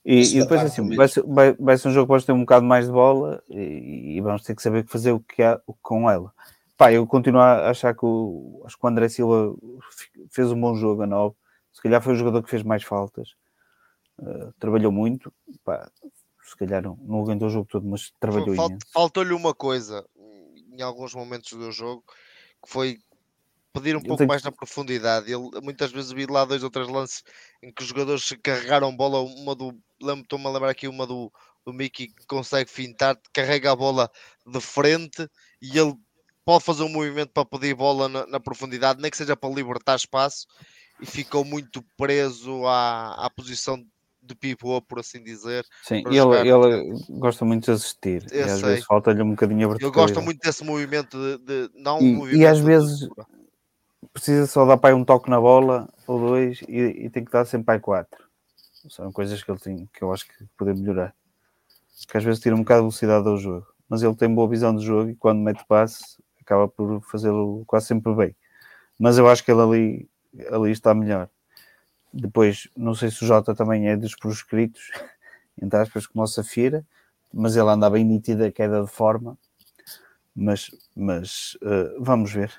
E, 0.04 0.36
e 0.36 0.40
depois 0.40 0.60
assim, 0.62 0.94
vai 0.94 1.08
ser, 1.08 1.22
vai, 1.22 1.54
vai 1.54 1.78
ser 1.78 1.88
um 1.88 1.92
jogo 1.92 2.06
que 2.06 2.10
vais 2.12 2.24
ter 2.24 2.32
um 2.32 2.40
bocado 2.40 2.66
mais 2.66 2.86
de 2.86 2.92
bola 2.92 3.42
e, 3.48 4.16
e 4.16 4.20
vamos 4.20 4.42
ter 4.42 4.54
que 4.54 4.62
saber 4.62 4.80
o 4.80 4.84
que 4.84 4.92
fazer 4.92 5.12
o 5.12 5.20
que 5.20 5.42
há 5.42 5.58
com 5.80 6.10
ela. 6.10 6.32
Pá, 6.76 6.92
eu 6.92 7.06
continuo 7.06 7.40
a 7.40 7.70
achar 7.70 7.94
que 7.94 8.04
o, 8.04 8.62
acho 8.66 8.78
que 8.78 8.84
o 8.84 8.88
André 8.88 9.08
Silva 9.08 9.54
fez 10.30 10.50
um 10.52 10.60
bom 10.60 10.74
jogo 10.74 11.02
a 11.02 11.06
9. 11.06 11.34
Se 11.72 11.80
calhar 11.80 12.02
foi 12.02 12.12
o 12.12 12.16
jogador 12.16 12.42
que 12.42 12.50
fez 12.50 12.62
mais 12.62 12.82
faltas. 12.82 13.30
Uh, 14.18 14.52
trabalhou 14.58 14.92
muito. 14.92 15.32
Pá, 15.64 15.90
se 16.42 16.56
calhar 16.56 16.82
não, 16.82 16.98
não 17.02 17.20
aguentou 17.20 17.48
o 17.48 17.50
jogo 17.50 17.66
todo, 17.70 17.86
mas 17.86 18.12
trabalhou 18.20 18.54
Falt, 18.54 18.82
Faltou-lhe 18.92 19.32
uma 19.32 19.54
coisa 19.54 20.04
em 20.76 20.82
alguns 20.82 21.14
momentos 21.14 21.52
do 21.52 21.70
jogo 21.72 22.04
que 22.62 22.70
foi 22.70 22.98
pedir 23.74 23.96
um 23.96 24.00
pouco 24.00 24.24
mais 24.24 24.42
na 24.42 24.52
profundidade. 24.52 25.30
Ele, 25.30 25.50
muitas 25.60 25.90
vezes 25.90 26.12
vi 26.12 26.26
lá 26.26 26.44
dois 26.44 26.62
ou 26.62 26.70
três 26.70 26.88
lances 26.88 27.22
em 27.62 27.72
que 27.72 27.82
os 27.82 27.88
jogadores 27.88 28.32
carregaram 28.42 28.96
bola, 28.96 29.20
uma 29.20 29.54
do. 29.54 29.76
Estou-me 30.00 30.46
a 30.46 30.50
lembrar 30.50 30.70
aqui 30.70 30.86
uma 30.86 31.06
do, 31.06 31.30
do 31.66 31.72
Mickey 31.72 32.06
que 32.06 32.26
consegue 32.26 32.70
fintar, 32.70 33.18
carrega 33.32 33.72
a 33.72 33.76
bola 33.76 34.08
de 34.46 34.60
frente 34.60 35.28
e 35.60 35.76
ele 35.76 35.94
pode 36.44 36.64
fazer 36.64 36.84
um 36.84 36.88
movimento 36.88 37.32
para 37.32 37.44
pedir 37.44 37.74
bola 37.74 38.08
na, 38.08 38.26
na 38.26 38.40
profundidade, 38.40 39.00
nem 39.00 39.10
que 39.10 39.16
seja 39.16 39.36
para 39.36 39.52
libertar 39.52 39.96
espaço, 39.96 40.46
e 41.00 41.06
ficou 41.06 41.44
muito 41.44 41.82
preso 41.96 42.66
à, 42.66 43.26
à 43.26 43.30
posição 43.30 43.82
de 44.22 44.34
pivô, 44.34 44.80
por 44.80 45.00
assim 45.00 45.22
dizer. 45.22 45.64
Sim, 45.82 46.02
ele, 46.06 46.18
ele 46.18 46.98
gosta 47.10 47.44
muito 47.44 47.64
de 47.64 47.70
assistir. 47.72 48.26
Eu 48.30 48.40
e 48.40 48.42
às 48.42 48.60
sei. 48.60 48.68
vezes 48.70 48.84
falta-lhe 48.84 49.22
um 49.22 49.30
bocadinho 49.30 49.70
a 49.70 49.76
Ele 49.76 49.90
gosta 49.90 50.20
muito 50.20 50.40
desse 50.40 50.64
movimento 50.64 51.18
de, 51.18 51.38
de 51.38 51.70
não 51.74 52.00
e, 52.00 52.04
um 52.04 52.16
movimento 52.16 52.40
e 52.40 52.46
às 52.46 52.58
vezes 52.58 53.08
precisa 54.14 54.46
só 54.46 54.64
dar 54.64 54.76
para 54.76 54.94
um 54.94 55.04
toque 55.04 55.28
na 55.28 55.40
bola 55.40 55.92
ou 56.06 56.18
dois 56.20 56.62
e, 56.68 56.78
e 56.78 57.10
tem 57.10 57.24
que 57.24 57.32
dar 57.32 57.44
sempre 57.44 57.66
para 57.66 57.80
quatro. 57.80 58.24
São 58.88 59.10
coisas 59.12 59.42
que 59.42 59.50
ele 59.50 59.58
tem 59.58 59.88
que 59.92 60.02
eu 60.02 60.12
acho 60.12 60.26
que 60.26 60.44
poder 60.56 60.74
melhorar. 60.74 61.14
Que 62.08 62.16
às 62.16 62.24
vezes 62.24 62.40
tira 62.40 62.54
um 62.54 62.60
bocado 62.60 62.80
de 62.80 62.84
velocidade 62.84 63.28
ao 63.28 63.36
jogo, 63.36 63.66
mas 63.88 64.02
ele 64.02 64.14
tem 64.14 64.32
boa 64.32 64.48
visão 64.48 64.74
de 64.74 64.84
jogo 64.84 65.10
e 65.10 65.16
quando 65.16 65.40
mete 65.40 65.64
passe 65.66 66.22
acaba 66.40 66.68
por 66.68 67.02
fazê-lo 67.02 67.64
quase 67.66 67.86
sempre 67.86 68.14
bem. 68.14 68.36
Mas 68.98 69.18
eu 69.18 69.28
acho 69.28 69.44
que 69.44 69.50
ele 69.50 69.60
ali, 69.62 70.10
ali 70.50 70.70
está 70.70 70.94
melhor. 70.94 71.28
Depois, 72.12 72.68
não 72.76 72.94
sei 72.94 73.10
se 73.10 73.24
o 73.24 73.26
Jota 73.26 73.54
também 73.54 73.88
é 73.88 73.96
dos 73.96 74.14
proscritos, 74.14 74.90
entre 75.60 75.78
aspas, 75.80 76.06
como 76.06 76.22
o 76.22 76.26
Safira, 76.26 76.86
mas 77.32 77.56
ele 77.56 77.68
anda 77.68 77.90
bem 77.90 78.04
nítido 78.04 78.44
a 78.44 78.52
queda 78.52 78.82
de 78.82 78.90
forma. 78.90 79.36
Mas, 80.36 80.70
mas 80.94 81.56
uh, 81.62 82.00
vamos 82.00 82.32
ver. 82.32 82.52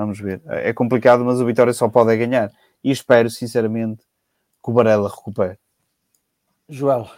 Vamos 0.00 0.18
ver. 0.18 0.40
É 0.46 0.72
complicado, 0.72 1.22
mas 1.26 1.42
o 1.42 1.44
Vitória 1.44 1.74
só 1.74 1.86
pode 1.86 2.16
ganhar. 2.16 2.50
E 2.82 2.90
espero, 2.90 3.28
sinceramente, 3.28 4.02
que 4.64 4.70
o 4.70 4.72
Barella 4.72 5.10
recupere. 5.10 5.58
Joel. 6.66 7.10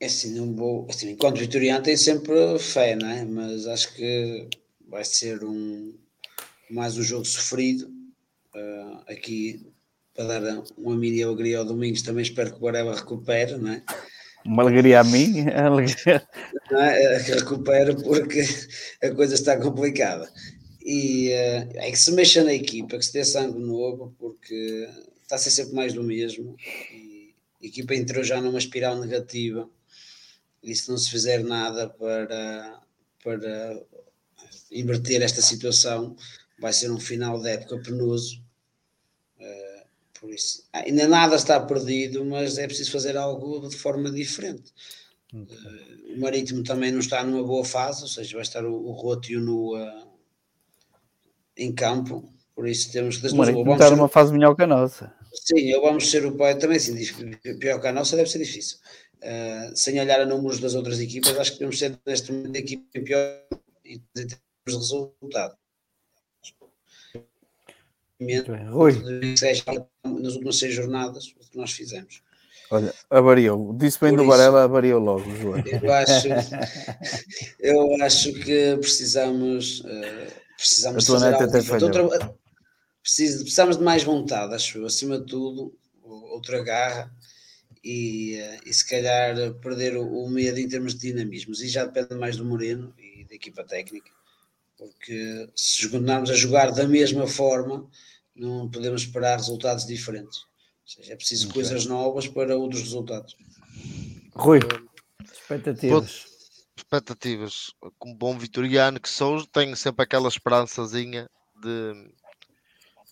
É 0.00 0.06
assim, 0.06 0.34
não 0.34 0.52
vou. 0.52 0.84
Assim, 0.90 1.10
enquanto 1.10 1.38
vitoriano 1.38 1.84
tem 1.84 1.96
sempre 1.96 2.58
fé, 2.58 2.96
não 2.96 3.08
é? 3.08 3.24
Mas 3.24 3.68
acho 3.68 3.94
que 3.94 4.48
vai 4.88 5.04
ser 5.04 5.44
um 5.44 5.94
mais 6.68 6.98
um 6.98 7.02
jogo 7.02 7.24
sofrido. 7.24 7.86
Uh, 8.52 8.98
aqui 9.06 9.72
para 10.16 10.40
dar 10.40 10.62
uma 10.76 10.96
mini 10.96 11.22
alegria 11.22 11.58
ao 11.58 11.64
Domingos, 11.64 12.02
também 12.02 12.22
espero 12.22 12.50
que 12.50 12.56
o 12.56 12.60
Guarela 12.60 12.96
recupere, 12.96 13.56
não 13.58 13.70
é? 13.70 13.82
Uma 14.44 14.64
alegria 14.64 15.00
a 15.00 15.04
mim, 15.04 15.48
alegria. 15.48 16.26
Não 16.68 16.80
é? 16.80 17.22
Que 17.22 17.32
recupere 17.32 17.94
porque 18.02 18.44
a 19.00 19.10
coisa 19.14 19.34
está 19.34 19.56
complicada. 19.56 20.28
E 20.84 21.28
uh, 21.28 21.78
é 21.78 21.90
que 21.90 21.98
se 21.98 22.10
mexa 22.12 22.42
na 22.42 22.52
equipa, 22.52 22.98
que 22.98 23.04
se 23.04 23.12
dê 23.12 23.24
sangue 23.24 23.58
novo, 23.58 24.14
porque 24.18 24.88
está 25.22 25.36
a 25.36 25.38
ser 25.38 25.50
sempre 25.50 25.74
mais 25.74 25.92
do 25.92 26.02
mesmo. 26.02 26.56
E 26.92 27.34
a 27.62 27.66
equipa 27.66 27.94
entrou 27.94 28.24
já 28.24 28.40
numa 28.40 28.58
espiral 28.58 28.98
negativa. 28.98 29.68
E 30.62 30.74
se 30.74 30.88
não 30.88 30.98
se 30.98 31.10
fizer 31.10 31.42
nada 31.42 31.88
para, 31.88 32.80
para 33.22 33.82
inverter 34.70 35.22
esta 35.22 35.40
situação, 35.40 36.16
vai 36.58 36.72
ser 36.72 36.90
um 36.90 37.00
final 37.00 37.40
de 37.40 37.48
época 37.48 37.78
penoso. 37.78 38.42
Uh, 39.38 39.86
por 40.20 40.32
isso, 40.32 40.64
ainda 40.72 41.08
nada 41.08 41.36
está 41.36 41.58
perdido, 41.60 42.24
mas 42.24 42.58
é 42.58 42.66
preciso 42.66 42.92
fazer 42.92 43.16
algo 43.16 43.68
de 43.68 43.76
forma 43.76 44.10
diferente. 44.10 44.72
Uh, 45.32 46.14
o 46.14 46.20
Marítimo 46.20 46.62
também 46.62 46.92
não 46.92 47.00
está 47.00 47.24
numa 47.24 47.42
boa 47.42 47.64
fase, 47.64 48.02
ou 48.02 48.08
seja, 48.08 48.34
vai 48.34 48.42
estar 48.42 48.64
o, 48.64 48.72
o 48.72 48.92
Roto 48.92 49.32
e 49.32 49.36
o 49.36 49.40
Nua 49.40 50.11
em 51.56 51.72
campo, 51.72 52.28
por 52.54 52.68
isso 52.68 52.92
temos 52.92 53.16
que... 53.16 53.28
O 53.28 53.36
Marítimo 53.36 53.72
está 53.72 53.90
numa 53.90 54.08
fase 54.08 54.32
melhor 54.32 54.54
que 54.54 54.62
a 54.62 54.66
nossa. 54.66 55.12
Sim, 55.32 55.60
eu 55.70 55.80
vamos 55.80 56.10
ser 56.10 56.26
o 56.26 56.36
pai 56.36 56.56
também, 56.58 56.78
sim, 56.78 56.94
pior 57.58 57.80
que 57.80 57.86
a 57.86 57.92
nossa 57.92 58.16
deve 58.16 58.30
ser 58.30 58.38
difícil. 58.38 58.78
Uh, 59.18 59.76
sem 59.76 60.00
olhar 60.00 60.20
a 60.20 60.26
números 60.26 60.58
das 60.58 60.74
outras 60.74 61.00
equipas, 61.00 61.38
acho 61.38 61.52
que 61.52 61.58
devemos 61.58 61.78
ser 61.78 61.98
neste 62.04 62.32
momento 62.32 62.56
a 62.56 62.58
equipa 62.58 63.00
pior 63.00 63.42
em 63.84 64.02
termos 64.14 64.38
de 64.66 64.74
resultado. 64.74 65.56
Rui. 68.70 68.92
Nas 70.04 70.34
últimas 70.34 70.58
seis 70.58 70.74
jornadas, 70.74 71.34
o 71.40 71.50
que 71.50 71.56
nós 71.56 71.72
fizemos. 71.72 72.22
Olha, 72.70 72.94
avariou. 73.10 73.74
Disse 73.76 74.00
bem 74.00 74.16
do 74.16 74.26
Varela, 74.26 74.64
avariou 74.64 74.98
logo, 74.98 75.30
João. 75.36 75.62
Eu 75.66 75.92
acho, 75.92 76.28
eu 77.60 78.02
acho 78.02 78.32
que 78.32 78.76
precisamos, 78.78 79.80
uh, 79.80 80.32
precisamos 80.62 81.10
a 81.10 81.18
tua 81.18 81.84
outra, 81.84 82.34
precisamos 83.02 83.76
de 83.76 83.82
mais 83.82 84.04
vontade, 84.04 84.54
acho 84.54 84.78
eu, 84.78 84.86
acima 84.86 85.18
de 85.18 85.26
tudo, 85.26 85.76
outra 86.04 86.62
garra 86.62 87.12
e, 87.82 88.38
uh, 88.40 88.68
e 88.68 88.72
se 88.72 88.88
calhar 88.88 89.54
perder 89.54 89.96
o, 89.96 90.06
o 90.06 90.30
medo 90.30 90.58
em 90.58 90.68
termos 90.68 90.94
de 90.94 91.00
dinamismos. 91.00 91.60
E 91.60 91.68
já 91.68 91.84
depende 91.84 92.14
mais 92.14 92.36
do 92.36 92.44
Moreno 92.44 92.94
e 92.96 93.24
da 93.24 93.34
equipa 93.34 93.64
técnica, 93.64 94.10
porque 94.78 95.48
se 95.56 95.88
continuarmos 95.88 96.30
a 96.30 96.34
jogar 96.34 96.70
da 96.70 96.86
mesma 96.86 97.26
forma, 97.26 97.88
não 98.34 98.70
podemos 98.70 99.02
esperar 99.02 99.36
resultados 99.36 99.84
diferentes. 99.84 100.38
Ou 100.38 101.02
seja, 101.02 101.12
é 101.12 101.16
preciso 101.16 101.46
Muito 101.46 101.54
coisas 101.54 101.86
novas 101.86 102.28
para 102.28 102.56
outros 102.56 102.82
resultados. 102.82 103.36
Rui, 104.34 104.60
expectativas. 105.24 106.31
Expectativas. 106.92 107.74
Como 107.98 108.14
bom 108.14 108.36
vitoriano 108.36 109.00
que 109.00 109.08
sou, 109.08 109.46
tenho 109.46 109.74
sempre 109.74 110.02
aquela 110.02 110.28
esperançazinha 110.28 111.26
de. 111.56 112.12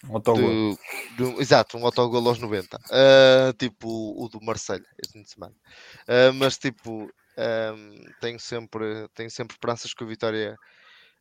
Um 0.04 0.16
autogol. 0.16 0.78
De, 1.16 1.16
de, 1.16 1.40
exato, 1.40 1.78
um 1.78 1.86
autogol 1.86 2.28
aos 2.28 2.38
90. 2.38 2.76
Uh, 2.76 2.80
ah, 2.90 3.54
tipo 3.58 3.88
o, 3.88 4.28
do 4.28 4.38
Marselha 4.42 4.84
este 5.02 5.14
fim 5.14 5.22
de 5.22 5.30
semana. 5.30 5.54
Uh, 6.02 6.32
mas 6.34 6.58
tipo, 6.58 7.04
um, 7.04 8.04
tenho, 8.20 8.38
sempre, 8.38 9.08
tenho 9.14 9.30
sempre 9.30 9.54
esperanças 9.54 9.94
que 9.94 10.04
o 10.04 10.06
Vitória 10.06 10.58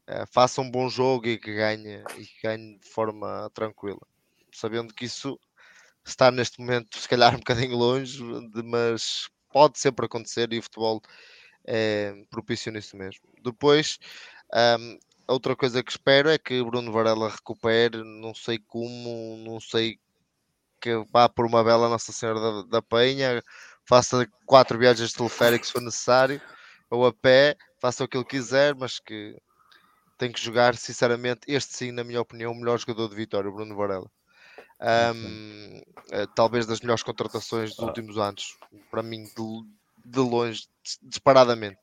uh, 0.10 0.28
faça 0.30 0.60
um 0.60 0.70
bom 0.70 0.90
jogo 0.90 1.28
e 1.28 1.38
que 1.38 1.56
ganhe, 1.56 2.04
e 2.18 2.26
que 2.26 2.42
ganhe 2.44 2.78
de 2.78 2.90
forma 2.90 3.50
tranquila. 3.54 4.02
Sabendo 4.52 4.94
que 4.94 5.06
isso 5.06 5.40
está 6.06 6.30
neste 6.30 6.60
momento, 6.60 6.98
se 6.98 7.08
calhar, 7.08 7.34
um 7.36 7.40
bocadinho 7.40 7.78
longe, 7.78 8.18
de, 8.50 8.64
mas 8.64 9.30
pode 9.50 9.80
sempre 9.80 10.06
acontecer 10.06 10.52
e 10.52 10.60
o 10.60 10.64
futebol 10.64 11.02
é 11.72 12.24
propício 12.32 12.72
nisso 12.72 12.98
mesmo. 12.98 13.22
Depois, 13.44 14.00
um, 14.80 15.00
outra 15.28 15.56
coisa 15.56 15.84
que 15.84 15.92
espero 15.92 16.28
é 16.28 16.38
que 16.40 16.64
Bruno 16.64 16.92
Varela 16.92 17.30
recupere, 17.30 18.04
não 18.04 18.34
sei 18.34 18.58
como, 18.58 19.38
não 19.46 19.60
sei 19.60 20.00
que 20.82 20.96
vá 21.12 21.30
por 21.30 21.46
uma 21.46 21.64
bela 21.64 21.88
Nossa 21.88 22.12
Senhora 22.12 22.40
da, 22.40 22.64
da 22.64 22.82
Penha, 22.82 23.44
faça 23.86 24.28
quatro 24.48 24.80
viagens 24.80 25.10
de 25.10 25.16
teleférico 25.16 25.66
se 25.66 25.72
for 25.74 25.82
necessário, 25.82 26.42
ou 26.90 27.06
a 27.06 27.14
pé, 27.14 27.56
faça 27.80 28.04
o 28.04 28.08
que 28.08 28.18
ele 28.18 28.26
quiser, 28.26 28.74
mas 28.74 28.98
que 28.98 29.38
tem 30.18 30.32
que 30.32 30.42
jogar, 30.42 30.76
sinceramente, 30.76 31.42
este 31.48 31.76
sim, 31.76 31.92
na 31.92 32.04
minha 32.04 32.20
opinião, 32.20 32.52
o 32.52 32.56
melhor 32.56 32.80
jogador 32.80 33.10
de 33.10 33.16
Vitória, 33.16 33.52
Bruno 33.52 33.76
Varela. 33.76 34.10
Um, 34.82 35.82
eh, 36.12 36.26
talvez 36.36 36.66
das 36.66 36.80
melhores 36.80 37.04
contratações 37.04 37.76
dos 37.76 37.86
últimos 37.86 38.18
anos, 38.18 38.58
para 38.90 39.04
mim, 39.04 39.24
de, 39.24 39.79
de 40.06 40.20
longe, 40.20 40.64
disparadamente. 41.02 41.80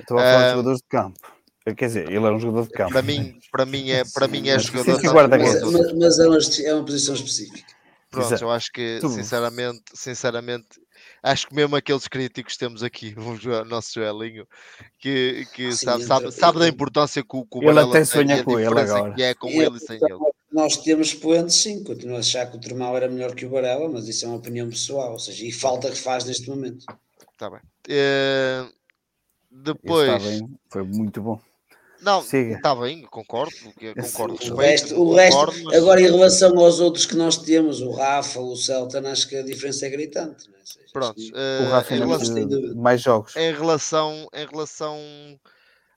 Estou 0.00 0.18
a 0.18 0.22
falar 0.22 0.38
um, 0.38 0.42
de 0.42 0.50
jogadores 0.50 0.80
de 0.80 0.88
campo. 0.88 1.38
Quer 1.76 1.86
dizer, 1.86 2.06
ele 2.06 2.24
é 2.24 2.30
um 2.30 2.38
jogador 2.38 2.66
de 2.66 2.72
campo. 2.72 2.92
Para 2.92 3.02
mim, 3.02 3.38
para 3.50 3.66
mim 3.66 3.90
é, 3.90 4.02
para 4.04 4.28
mim 4.28 4.48
é 4.48 4.58
jogador 4.58 4.96
de 4.96 5.02
campo. 5.02 5.28
Mas, 5.72 5.92
mas 5.92 6.18
é, 6.18 6.28
uma, 6.28 6.38
é 6.66 6.74
uma 6.74 6.84
posição 6.84 7.14
específica. 7.14 7.78
Pronto, 8.10 8.26
Exato. 8.26 8.44
eu 8.44 8.50
acho 8.50 8.72
que, 8.72 9.00
sinceramente, 9.02 9.82
sinceramente, 9.92 10.80
acho 11.22 11.46
que 11.46 11.54
mesmo 11.54 11.76
aqueles 11.76 12.08
críticos 12.08 12.56
temos 12.56 12.82
aqui, 12.82 13.14
o 13.18 13.64
nosso 13.66 13.92
Joelinho, 13.94 14.46
que, 14.98 15.46
que 15.54 15.68
ah, 15.68 15.72
sabe, 15.72 16.04
sabe, 16.04 16.32
sabe, 16.32 16.58
da 16.58 16.68
importância 16.68 17.22
que 17.22 17.36
o, 17.36 17.44
que 17.44 17.58
o 17.58 17.70
Ele 17.70 17.80
até 17.80 18.04
sonha 18.06 18.42
com 18.42 18.58
ele 18.58 18.80
agora. 18.80 19.14
Que 19.14 19.22
é 19.22 19.34
com 19.34 19.48
ele 19.48 19.76
e 19.76 19.80
sem 19.80 19.96
ele. 19.96 20.18
Nós 20.50 20.78
temos 20.78 21.08
expoentes, 21.08 21.56
sim, 21.56 21.84
continuo 21.84 22.16
a 22.16 22.20
achar 22.20 22.50
que 22.50 22.56
o 22.56 22.60
Termal 22.60 22.96
era 22.96 23.08
melhor 23.08 23.34
que 23.34 23.44
o 23.44 23.50
Varela, 23.50 23.86
mas 23.90 24.08
isso 24.08 24.24
é 24.24 24.28
uma 24.28 24.38
opinião 24.38 24.70
pessoal, 24.70 25.12
ou 25.12 25.18
seja, 25.18 25.44
e 25.44 25.52
falta 25.52 25.90
que 25.90 25.98
faz 25.98 26.24
neste 26.24 26.48
momento. 26.48 26.86
Está 27.38 27.48
bem. 27.48 27.60
Uh, 27.88 28.74
depois. 29.48 30.10
Está 30.10 30.28
bem, 30.28 30.58
foi 30.68 30.82
muito 30.82 31.22
bom. 31.22 31.40
Não, 32.00 32.20
está 32.20 32.74
bem, 32.74 33.02
concordo. 33.02 33.54
concordo 34.00 34.34
o 34.52 34.56
resto, 34.56 35.00
o 35.00 35.14
resto 35.14 35.64
mas... 35.64 35.76
agora 35.76 36.00
em 36.00 36.04
relação 36.04 36.56
aos 36.58 36.80
outros 36.80 37.06
que 37.06 37.14
nós 37.14 37.36
temos, 37.36 37.80
o 37.80 37.90
Rafa, 37.92 38.40
o 38.40 38.56
Celta, 38.56 39.00
acho 39.08 39.28
que 39.28 39.36
a 39.36 39.42
diferença 39.42 39.86
é 39.86 39.90
gritante. 39.90 40.48
Não 40.48 40.58
é? 40.58 40.64
Seja, 40.64 40.86
Pronto, 40.92 41.20
uh, 41.20 41.66
o 41.66 41.70
Rafa 41.70 41.94
em 41.94 41.98
relação, 41.98 42.48
de 42.48 42.74
mais 42.74 43.00
jogos. 43.02 43.36
Em 43.36 43.52
relação, 43.52 44.28
em 44.32 44.46
relação 44.46 44.98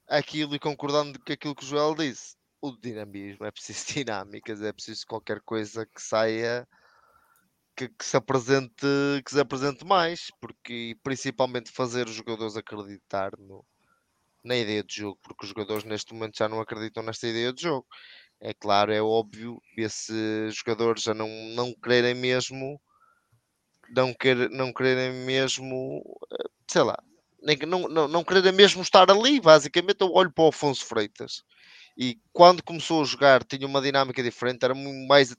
àquilo 0.07 0.55
e 0.55 0.59
concordando 0.59 1.19
com 1.19 1.33
aquilo 1.33 1.55
que 1.55 1.63
o 1.63 1.67
Joel 1.67 1.95
disse, 1.95 2.35
o 2.61 2.71
dinamismo 2.71 3.45
é 3.45 3.51
preciso 3.51 3.85
dinâmicas, 3.93 4.61
é 4.61 4.71
preciso 4.71 5.05
qualquer 5.07 5.39
coisa 5.41 5.87
que 5.87 6.01
saia. 6.01 6.67
Que, 7.75 7.87
que, 7.89 8.05
se 8.05 8.17
apresente 8.17 8.85
que 9.25 9.31
se 9.31 9.39
apresente 9.39 9.85
mais 9.85 10.27
porque 10.39 10.95
principalmente 11.01 11.71
fazer 11.71 12.07
os 12.07 12.13
jogadores 12.13 12.55
acreditar 12.57 13.31
no, 13.39 13.65
na 14.43 14.57
ideia 14.57 14.83
de 14.83 14.95
jogo, 14.95 15.19
porque 15.21 15.45
os 15.45 15.49
jogadores 15.49 15.83
neste 15.83 16.13
momento 16.13 16.37
já 16.37 16.49
não 16.49 16.59
acreditam 16.59 17.03
nesta 17.03 17.27
ideia 17.27 17.53
de 17.53 17.63
jogo. 17.63 17.87
É 18.39 18.53
claro, 18.53 18.91
é 18.91 19.01
óbvio, 19.01 19.61
esses 19.77 20.55
jogadores 20.55 21.03
já 21.03 21.13
não, 21.13 21.29
não 21.55 21.73
quererem 21.73 22.15
mesmo, 22.15 22.81
não, 23.95 24.13
quer, 24.13 24.49
não 24.49 24.73
quererem 24.73 25.13
mesmo, 25.25 26.01
eh, 26.33 26.49
sei 26.67 26.81
lá, 26.81 26.97
nem, 27.41 27.57
não, 27.67 27.87
não, 27.87 28.07
não 28.07 28.23
quererem 28.23 28.51
mesmo 28.51 28.81
estar 28.81 29.09
ali, 29.11 29.39
basicamente. 29.39 30.01
Eu 30.01 30.11
olho 30.13 30.31
para 30.31 30.45
o 30.45 30.47
Afonso 30.49 30.85
Freitas 30.85 31.43
e 31.97 32.19
quando 32.33 32.63
começou 32.63 33.01
a 33.01 33.05
jogar 33.05 33.43
tinha 33.43 33.67
uma 33.67 33.81
dinâmica 33.81 34.23
diferente, 34.23 34.63
era 34.63 34.73
muito 34.73 35.07
mais 35.07 35.35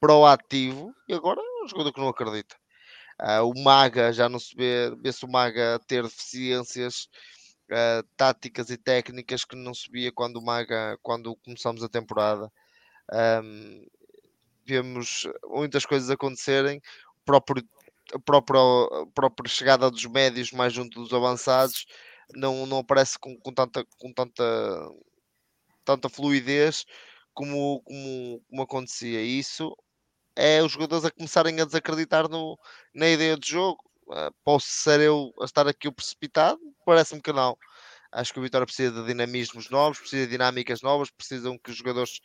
proativo 0.00 0.94
e 1.08 1.14
agora 1.14 1.40
um 1.68 1.70
jogador 1.70 1.92
que 1.92 2.00
não 2.00 2.08
acredita. 2.08 2.56
Uh, 3.20 3.44
o 3.44 3.62
Maga 3.62 4.12
já 4.12 4.28
não 4.28 4.38
se 4.38 4.54
vê, 4.54 4.94
vê-se 5.02 5.24
o 5.24 5.28
Maga 5.28 5.80
ter 5.86 6.02
deficiências 6.02 7.08
uh, 7.70 8.06
táticas 8.16 8.70
e 8.70 8.76
técnicas 8.76 9.44
que 9.44 9.56
não 9.56 9.74
se 9.74 9.90
via 9.90 10.12
quando 10.12 10.36
o 10.36 10.44
Maga, 10.44 10.98
quando 11.02 11.34
começamos 11.36 11.82
a 11.82 11.88
temporada. 11.88 12.50
Um, 13.42 13.86
vemos 14.64 15.26
muitas 15.44 15.84
coisas 15.84 16.10
acontecerem, 16.10 16.80
o 17.22 17.24
próprio, 17.24 17.66
a, 18.14 18.18
própria, 18.18 18.60
a 18.60 19.06
própria 19.14 19.50
chegada 19.50 19.90
dos 19.90 20.04
médios 20.04 20.52
mais 20.52 20.72
junto 20.72 21.02
dos 21.02 21.12
avançados 21.12 21.86
não, 22.34 22.66
não 22.66 22.78
aparece 22.78 23.18
com, 23.18 23.36
com, 23.38 23.52
tanta, 23.52 23.84
com 23.98 24.12
tanta, 24.12 24.44
tanta 25.84 26.08
fluidez 26.08 26.84
como, 27.34 27.80
como, 27.82 28.42
como 28.48 28.62
acontecia. 28.62 29.22
isso 29.22 29.74
é 30.38 30.62
os 30.62 30.70
jogadores 30.70 31.04
a 31.04 31.10
começarem 31.10 31.60
a 31.60 31.64
desacreditar 31.64 32.28
no, 32.28 32.56
na 32.94 33.08
ideia 33.08 33.36
de 33.36 33.48
jogo. 33.48 33.82
Uh, 34.06 34.32
posso 34.44 34.68
ser 34.68 35.00
eu 35.00 35.32
a 35.40 35.44
estar 35.44 35.66
aqui 35.66 35.88
o 35.88 35.92
precipitado? 35.92 36.60
Parece-me 36.86 37.20
que 37.20 37.32
não. 37.32 37.58
Acho 38.12 38.32
que 38.32 38.38
o 38.38 38.42
Vitória 38.42 38.64
precisa 38.64 38.92
de 38.92 39.06
dinamismos 39.06 39.68
novos, 39.68 39.98
precisa 39.98 40.24
de 40.26 40.30
dinâmicas 40.30 40.80
novas, 40.80 41.10
precisam 41.10 41.58
que 41.58 41.70
os 41.72 41.76
jogadores 41.76 42.20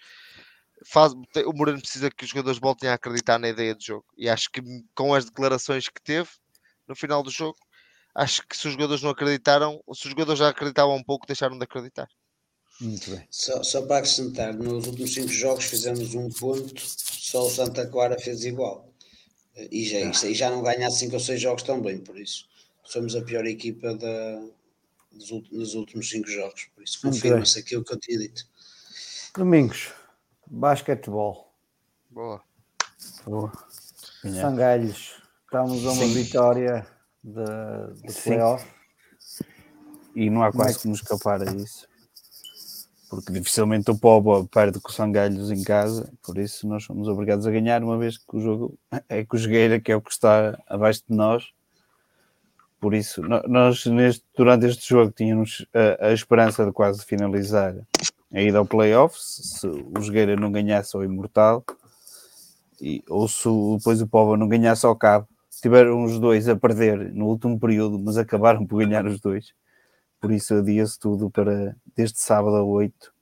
faz, 0.85 1.11
o 1.13 1.53
Moreno 1.53 1.79
precisa 1.81 2.11
que 2.11 2.23
os 2.23 2.29
jogadores 2.29 2.59
voltem 2.59 2.87
a 2.89 2.93
acreditar 2.93 3.39
na 3.39 3.49
ideia 3.49 3.75
de 3.75 3.87
jogo. 3.87 4.05
E 4.15 4.29
acho 4.29 4.49
que 4.51 4.61
com 4.95 5.13
as 5.15 5.25
declarações 5.25 5.89
que 5.89 6.01
teve 6.01 6.29
no 6.87 6.95
final 6.95 7.23
do 7.23 7.31
jogo, 7.31 7.57
acho 8.15 8.47
que 8.47 8.55
se 8.55 8.67
os 8.67 8.73
jogadores 8.73 9.01
não 9.01 9.09
acreditaram, 9.09 9.81
se 9.93 10.05
os 10.05 10.11
jogadores 10.11 10.39
já 10.39 10.49
acreditavam 10.49 10.95
um 10.95 11.03
pouco, 11.03 11.25
deixaram 11.25 11.57
de 11.57 11.63
acreditar. 11.63 12.07
Muito 12.81 13.11
bem. 13.11 13.27
Só, 13.29 13.63
só 13.63 13.81
para 13.83 13.97
acrescentar, 13.97 14.53
nos 14.53 14.87
últimos 14.87 15.13
cinco 15.13 15.29
jogos 15.29 15.65
fizemos 15.65 16.15
um 16.15 16.29
ponto, 16.29 16.81
só 16.81 17.45
o 17.45 17.49
Santa 17.49 17.87
Clara 17.87 18.19
fez 18.19 18.43
igual. 18.43 18.89
E 19.55 19.85
já, 19.85 20.27
e 20.27 20.33
já 20.33 20.49
não 20.49 20.63
ganha 20.63 20.89
cinco 20.89 21.13
ou 21.13 21.19
seis 21.19 21.39
jogos 21.39 21.63
também, 21.63 21.99
por 21.99 22.19
isso 22.19 22.47
somos 22.83 23.15
a 23.15 23.21
pior 23.21 23.45
equipa 23.45 23.95
da, 23.95 24.43
dos, 25.11 25.31
nos 25.51 25.73
últimos 25.75 26.09
cinco 26.09 26.29
jogos. 26.29 26.67
Por 26.75 26.83
isso 26.83 27.01
confirma-se 27.01 27.59
aquilo 27.59 27.83
que 27.83 27.93
eu 27.93 27.99
tinha 27.99 28.19
dito. 28.19 28.45
Domingos, 29.35 29.91
basquetebol. 30.47 31.51
Boa. 32.09 32.41
Boa. 33.25 33.51
Sangalhos, 34.21 35.21
estamos 35.45 35.85
a 35.85 35.91
uma 35.91 36.05
Sim. 36.05 36.13
vitória 36.13 36.87
de, 37.23 38.07
de 38.07 38.21
playoff. 38.21 38.65
E 40.15 40.29
não 40.29 40.43
há 40.43 40.51
quase 40.51 40.79
como 40.79 40.93
escapar 40.93 41.47
a 41.47 41.51
isso 41.55 41.87
porque 43.13 43.31
dificilmente 43.31 43.91
o 43.91 43.97
Pobo 43.97 44.47
perde 44.47 44.79
com 44.79 44.89
o 44.89 44.91
Sangalhos 44.91 45.51
em 45.51 45.63
casa, 45.63 46.11
por 46.25 46.35
isso 46.39 46.67
nós 46.67 46.83
somos 46.83 47.07
obrigados 47.07 47.45
a 47.45 47.51
ganhar, 47.51 47.83
uma 47.83 47.95
vez 47.95 48.17
que 48.17 48.35
o 48.35 48.39
jogo 48.39 48.77
é 49.07 49.23
com 49.23 49.35
o 49.35 49.39
Jogueira, 49.39 49.79
que 49.79 49.91
é 49.91 49.95
o 49.95 50.01
que 50.01 50.11
está 50.11 50.57
abaixo 50.67 51.03
de 51.07 51.15
nós. 51.15 51.51
Por 52.79 52.95
isso, 52.95 53.21
nós 53.21 53.85
neste, 53.85 54.25
durante 54.35 54.65
este 54.65 54.89
jogo 54.89 55.11
tínhamos 55.11 55.63
a, 55.73 56.07
a 56.07 56.13
esperança 56.13 56.65
de 56.65 56.71
quase 56.71 57.05
finalizar 57.05 57.75
a 58.33 58.41
ida 58.41 58.57
ao 58.57 58.65
playoff, 58.65 59.15
se 59.19 59.67
o 59.67 60.01
Jogueira 60.01 60.35
não 60.35 60.51
ganhasse 60.51 60.95
ao 60.95 61.03
Imortal, 61.03 61.63
e, 62.81 63.03
ou 63.07 63.27
se 63.27 63.47
depois 63.77 64.01
o 64.01 64.07
Povo 64.07 64.35
não 64.35 64.47
ganhasse 64.47 64.87
ao 64.87 64.95
Cabo. 64.95 65.27
Tiveram 65.61 66.03
os 66.03 66.19
dois 66.19 66.49
a 66.49 66.55
perder 66.55 67.13
no 67.13 67.27
último 67.27 67.59
período, 67.59 67.99
mas 67.99 68.17
acabaram 68.17 68.65
por 68.65 68.79
ganhar 68.79 69.05
os 69.05 69.21
dois 69.21 69.53
por 70.23 70.31
isso 70.31 70.55
adia-se 70.55 70.97
tudo 70.97 71.29
para 71.29 71.75
desde 71.93 72.17
sábado 72.17 72.55
a 72.55 72.63
8 72.63 73.13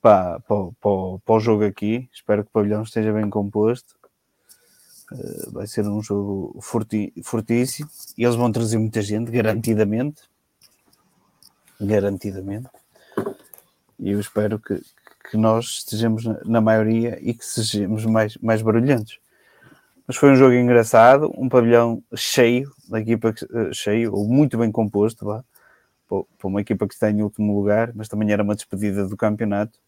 para, 0.00 0.40
para, 0.40 0.70
para, 0.80 1.18
para 1.22 1.34
o 1.34 1.38
jogo 1.38 1.66
aqui. 1.66 2.08
Espero 2.10 2.42
que 2.42 2.48
o 2.48 2.50
pavilhão 2.50 2.82
esteja 2.82 3.12
bem 3.12 3.28
composto. 3.28 3.94
Uh, 5.12 5.50
vai 5.52 5.66
ser 5.66 5.86
um 5.86 6.00
jogo 6.00 6.58
forti, 6.62 7.12
fortíssimo 7.22 7.90
e 8.16 8.24
eles 8.24 8.36
vão 8.36 8.50
trazer 8.50 8.78
muita 8.78 9.02
gente, 9.02 9.30
garantidamente. 9.30 10.22
Garantidamente. 11.78 12.70
E 13.98 14.10
eu 14.12 14.18
espero 14.18 14.58
que, 14.58 14.80
que 15.30 15.36
nós 15.36 15.66
estejamos 15.66 16.24
na, 16.46 16.62
maioria 16.62 17.18
e 17.20 17.34
que 17.34 17.44
sejamos 17.44 18.06
mais, 18.06 18.34
mais 18.38 18.62
barulhentos. 18.62 19.20
Mas 20.06 20.16
foi 20.16 20.32
um 20.32 20.36
jogo 20.36 20.54
engraçado, 20.54 21.30
um 21.36 21.50
pavilhão 21.50 22.02
cheio, 22.16 22.72
da 22.88 22.98
equipa 22.98 23.28
uh, 23.28 23.74
cheio, 23.74 24.14
ou 24.14 24.26
muito 24.26 24.56
bem 24.56 24.72
composto, 24.72 25.26
vá 25.26 25.44
para 26.38 26.48
uma 26.48 26.60
equipa 26.60 26.86
que 26.86 26.94
está 26.94 27.10
em 27.10 27.22
último 27.22 27.56
lugar, 27.56 27.92
mas 27.94 28.08
também 28.08 28.30
era 28.32 28.42
uma 28.42 28.54
despedida 28.54 29.06
do 29.06 29.16
campeonato, 29.16 29.78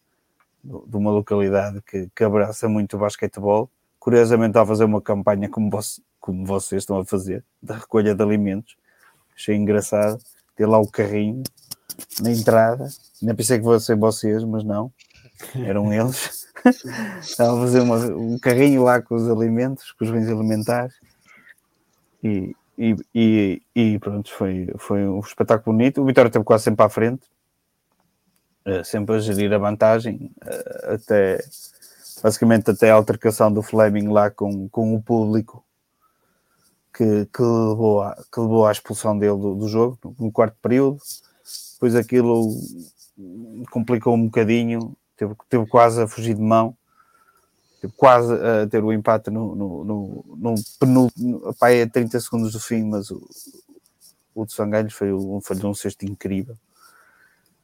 de 0.63 0.97
uma 0.97 1.11
localidade 1.11 1.81
que, 1.81 2.09
que 2.13 2.23
abraça 2.23 2.67
muito 2.67 2.97
o 2.97 2.99
basquetebol. 2.99 3.69
Curiosamente, 3.99 4.49
está 4.49 4.61
a 4.61 4.65
fazer 4.65 4.83
uma 4.83 5.01
campanha 5.01 5.49
como, 5.49 5.69
como 6.19 6.45
vocês 6.45 6.83
estão 6.83 6.99
a 6.99 7.05
fazer, 7.05 7.43
da 7.61 7.75
recolha 7.75 8.13
de 8.13 8.21
alimentos. 8.21 8.75
Achei 9.35 9.55
engraçado 9.55 10.19
ter 10.55 10.65
lá 10.65 10.79
o 10.79 10.89
carrinho 10.89 11.43
na 12.21 12.31
entrada. 12.31 12.87
Nem 13.21 13.35
pensei 13.35 13.57
que 13.57 13.63
fossem 13.63 13.95
vocês, 13.95 14.43
mas 14.43 14.63
não, 14.63 14.91
eram 15.55 15.91
eles. 15.93 16.47
Estavam 17.21 17.59
a 17.59 17.61
fazer 17.61 17.79
uma, 17.81 17.97
um 17.97 18.37
carrinho 18.39 18.83
lá 18.83 19.01
com 19.01 19.15
os 19.15 19.29
alimentos, 19.29 19.91
com 19.91 20.03
os 20.03 20.11
bens 20.11 20.27
alimentares. 20.27 20.95
E, 22.23 22.55
e, 22.77 23.61
e, 23.75 23.99
pronto, 23.99 24.31
foi, 24.31 24.71
foi 24.77 25.07
um 25.07 25.19
espetáculo 25.19 25.75
bonito. 25.75 26.01
O 26.01 26.05
Vitória 26.05 26.29
esteve 26.29 26.45
quase 26.45 26.65
sempre 26.65 26.85
à 26.85 26.89
frente, 26.89 27.27
eh, 28.65 28.83
sempre 28.83 29.15
a 29.15 29.19
gerir 29.19 29.51
a 29.53 29.57
vantagem, 29.57 30.31
eh, 30.45 30.93
até 30.93 31.39
basicamente 32.21 32.71
até 32.71 32.91
a 32.91 32.95
altercação 32.95 33.51
do 33.51 33.61
Fleming 33.61 34.07
lá 34.09 34.29
com, 34.29 34.67
com 34.69 34.95
o 34.95 35.01
público 35.01 35.63
que, 36.93 37.25
que, 37.27 37.41
levou, 37.41 38.01
a, 38.01 38.15
que 38.15 38.39
levou 38.39 38.65
à 38.65 38.71
expulsão 38.71 39.17
dele 39.17 39.37
do, 39.37 39.55
do 39.55 39.67
jogo 39.67 39.97
no 40.19 40.31
quarto 40.31 40.57
período. 40.61 40.99
Depois 41.73 41.95
aquilo 41.95 42.51
complicou 43.71 44.15
um 44.15 44.25
bocadinho, 44.25 44.95
teve, 45.15 45.33
teve 45.49 45.65
quase 45.67 46.01
a 46.01 46.07
fugir 46.07 46.35
de 46.35 46.41
mão 46.41 46.75
quase 47.95 48.33
a 48.33 48.67
ter 48.67 48.83
o 48.83 48.91
empate 48.91 49.29
no, 49.29 49.55
no, 49.55 49.83
no, 49.83 50.25
no 50.35 50.55
penúltimo, 50.79 51.53
pá, 51.55 51.69
é 51.69 51.85
30 51.85 52.19
segundos 52.19 52.53
do 52.53 52.59
fim, 52.59 52.83
mas 52.83 53.11
o, 53.11 53.27
o 54.33 54.45
de 54.45 54.53
Sangalhos 54.53 54.93
foi 54.93 55.13
um, 55.13 55.39
foi 55.41 55.55
um 55.63 55.73
cesto 55.73 56.05
incrível. 56.05 56.57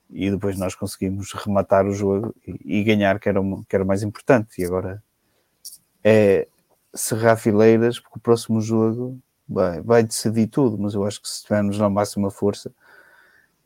E 0.09 0.29
depois 0.29 0.57
nós 0.57 0.75
conseguimos 0.75 1.31
rematar 1.33 1.87
o 1.87 1.93
jogo 1.93 2.35
e, 2.45 2.79
e 2.79 2.83
ganhar, 2.83 3.19
que 3.19 3.27
era, 3.27 3.41
uma, 3.41 3.63
que 3.67 3.75
era 3.75 3.83
mais 3.83 4.03
importante. 4.03 4.61
E 4.61 4.65
agora 4.65 5.03
é 6.03 6.47
cerrar 6.93 7.35
fileiras, 7.35 7.99
porque 7.99 8.19
o 8.19 8.21
próximo 8.21 8.61
jogo 8.61 9.19
vai, 9.49 9.81
vai 9.81 10.03
decidir 10.03 10.47
tudo. 10.47 10.77
Mas 10.77 10.93
eu 10.93 11.03
acho 11.03 11.19
que 11.19 11.27
se 11.27 11.37
estivermos 11.37 11.79
na 11.79 11.89
máxima 11.89 12.29
força, 12.29 12.71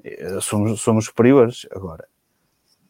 eh, 0.04 0.40
somos, 0.42 0.80
somos 0.80 1.06
superiores. 1.06 1.68
Agora, 1.72 2.08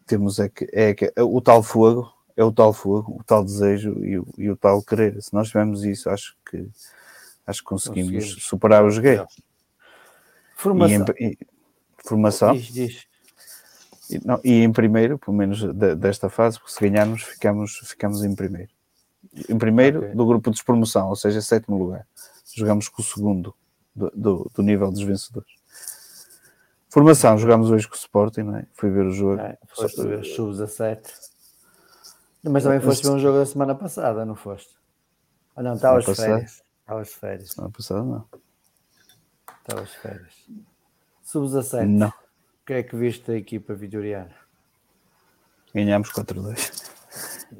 temos 0.06 0.40
é 0.40 0.50
que, 0.50 0.70
é 0.72 0.94
que 0.94 1.12
o 1.20 1.42
tal 1.42 1.64
fogo 1.64 2.14
é 2.38 2.44
o 2.44 2.52
tal 2.52 2.72
fogo, 2.72 3.18
o 3.20 3.24
tal 3.24 3.44
desejo 3.44 3.98
e 4.06 4.20
o, 4.20 4.28
e 4.38 4.50
o 4.50 4.56
tal 4.56 4.82
querer. 4.84 5.20
Se 5.22 5.34
nós 5.34 5.48
tivermos 5.48 5.84
isso, 5.84 6.08
acho 6.08 6.38
que 6.50 6.70
acho 7.46 7.62
que 7.62 7.66
conseguimos, 7.66 8.12
conseguimos. 8.12 8.44
superar 8.44 8.86
os 8.86 9.00
gays. 9.00 9.24
Formação. 10.56 11.06
E 11.20 11.24
em, 11.24 11.32
e, 11.32 11.38
formação. 11.98 12.54
Diz, 12.54 12.68
diz. 12.68 13.08
E, 14.10 14.26
não, 14.26 14.40
e 14.44 14.64
em 14.64 14.72
primeiro, 14.72 15.18
pelo 15.18 15.36
menos 15.36 15.62
de, 15.62 15.96
desta 15.96 16.30
fase, 16.30 16.60
porque 16.60 16.74
se 16.74 16.80
ganharmos, 16.80 17.24
ficamos, 17.24 17.78
ficamos 17.84 18.24
em 18.24 18.36
primeiro. 18.36 18.70
Em 19.50 19.58
primeiro 19.58 20.00
okay. 20.00 20.16
do 20.16 20.26
grupo 20.26 20.52
de 20.52 20.64
promoção, 20.64 21.10
ou 21.10 21.16
seja, 21.16 21.42
sétimo 21.42 21.78
lugar. 21.78 22.08
Jogamos 22.56 22.88
com 22.88 23.02
o 23.02 23.06
segundo 23.06 23.54
do, 23.96 24.12
do, 24.16 24.52
do 24.54 24.62
nível 24.62 24.92
dos 24.92 25.02
vencedores. 25.02 25.50
Formação, 26.90 27.38
jogamos 27.38 27.70
hoje 27.70 27.88
com 27.88 27.96
o 27.96 27.98
Sporting, 27.98 28.42
não 28.42 28.58
é? 28.58 28.66
Fui 28.74 28.90
ver 28.90 29.06
o 29.06 29.12
jogo. 29.12 29.42
É, 29.42 29.58
foi 29.68 30.08
ver 30.08 30.20
o 30.20 30.24
sub-17. 30.24 31.27
Mas 32.50 32.64
também 32.64 32.80
foste 32.80 33.04
ver 33.04 33.14
um 33.14 33.20
jogo 33.20 33.40
da 33.40 33.46
semana 33.46 33.76
passada, 33.76 34.26
não 34.26 34.36
foste? 34.36 34.76
Ou 35.56 35.64
não, 35.64 35.74
estavas 35.74 36.06
de 36.06 36.16
férias. 36.16 36.64
Estavas 36.82 37.08
de 37.08 37.16
férias. 37.16 37.52
Semana 37.52 37.74
passada 37.76 38.04
não. 38.04 38.26
Estavas 39.62 39.90
de 39.90 39.98
férias. 39.98 40.34
Sub-17. 41.24 41.86
Não. 41.88 42.10
O 42.10 42.66
que 42.66 42.74
é 42.74 42.84
que 42.84 42.96
viste 42.96 43.26
da 43.28 43.38
equipa 43.38 43.74
vitoriana? 43.74 44.36
Ganhámos 45.74 46.12
4-2. 46.12 46.96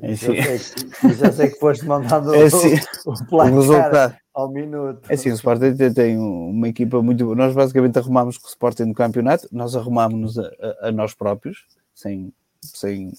Enfim. 0.02 0.36
Já, 0.36 0.58
sei 0.58 0.90
que, 0.90 1.14
já 1.14 1.32
sei 1.32 1.50
que 1.50 1.60
foste 1.60 1.86
mandando 1.86 2.34
é 2.36 2.44
assim, 2.44 2.76
o, 3.06 3.12
o 3.12 3.26
placar 3.26 4.20
ao 4.34 4.50
minuto. 4.50 5.10
É 5.10 5.14
assim, 5.14 5.32
o 5.32 5.34
Sporting 5.34 5.76
tem 5.94 6.18
uma 6.18 6.68
equipa 6.68 7.02
muito. 7.02 7.34
Nós 7.36 7.54
basicamente 7.54 7.98
arrumámos 7.98 8.38
com 8.38 8.48
o 8.48 8.50
Sporting 8.50 8.84
no 8.84 8.94
campeonato, 8.94 9.48
nós 9.52 9.76
arrumámos-nos 9.76 10.38
a, 10.38 10.52
a, 10.82 10.88
a, 10.88 10.92
nós 10.92 11.14
próprios, 11.14 11.66
sem, 11.96 12.34
sem 12.62 13.12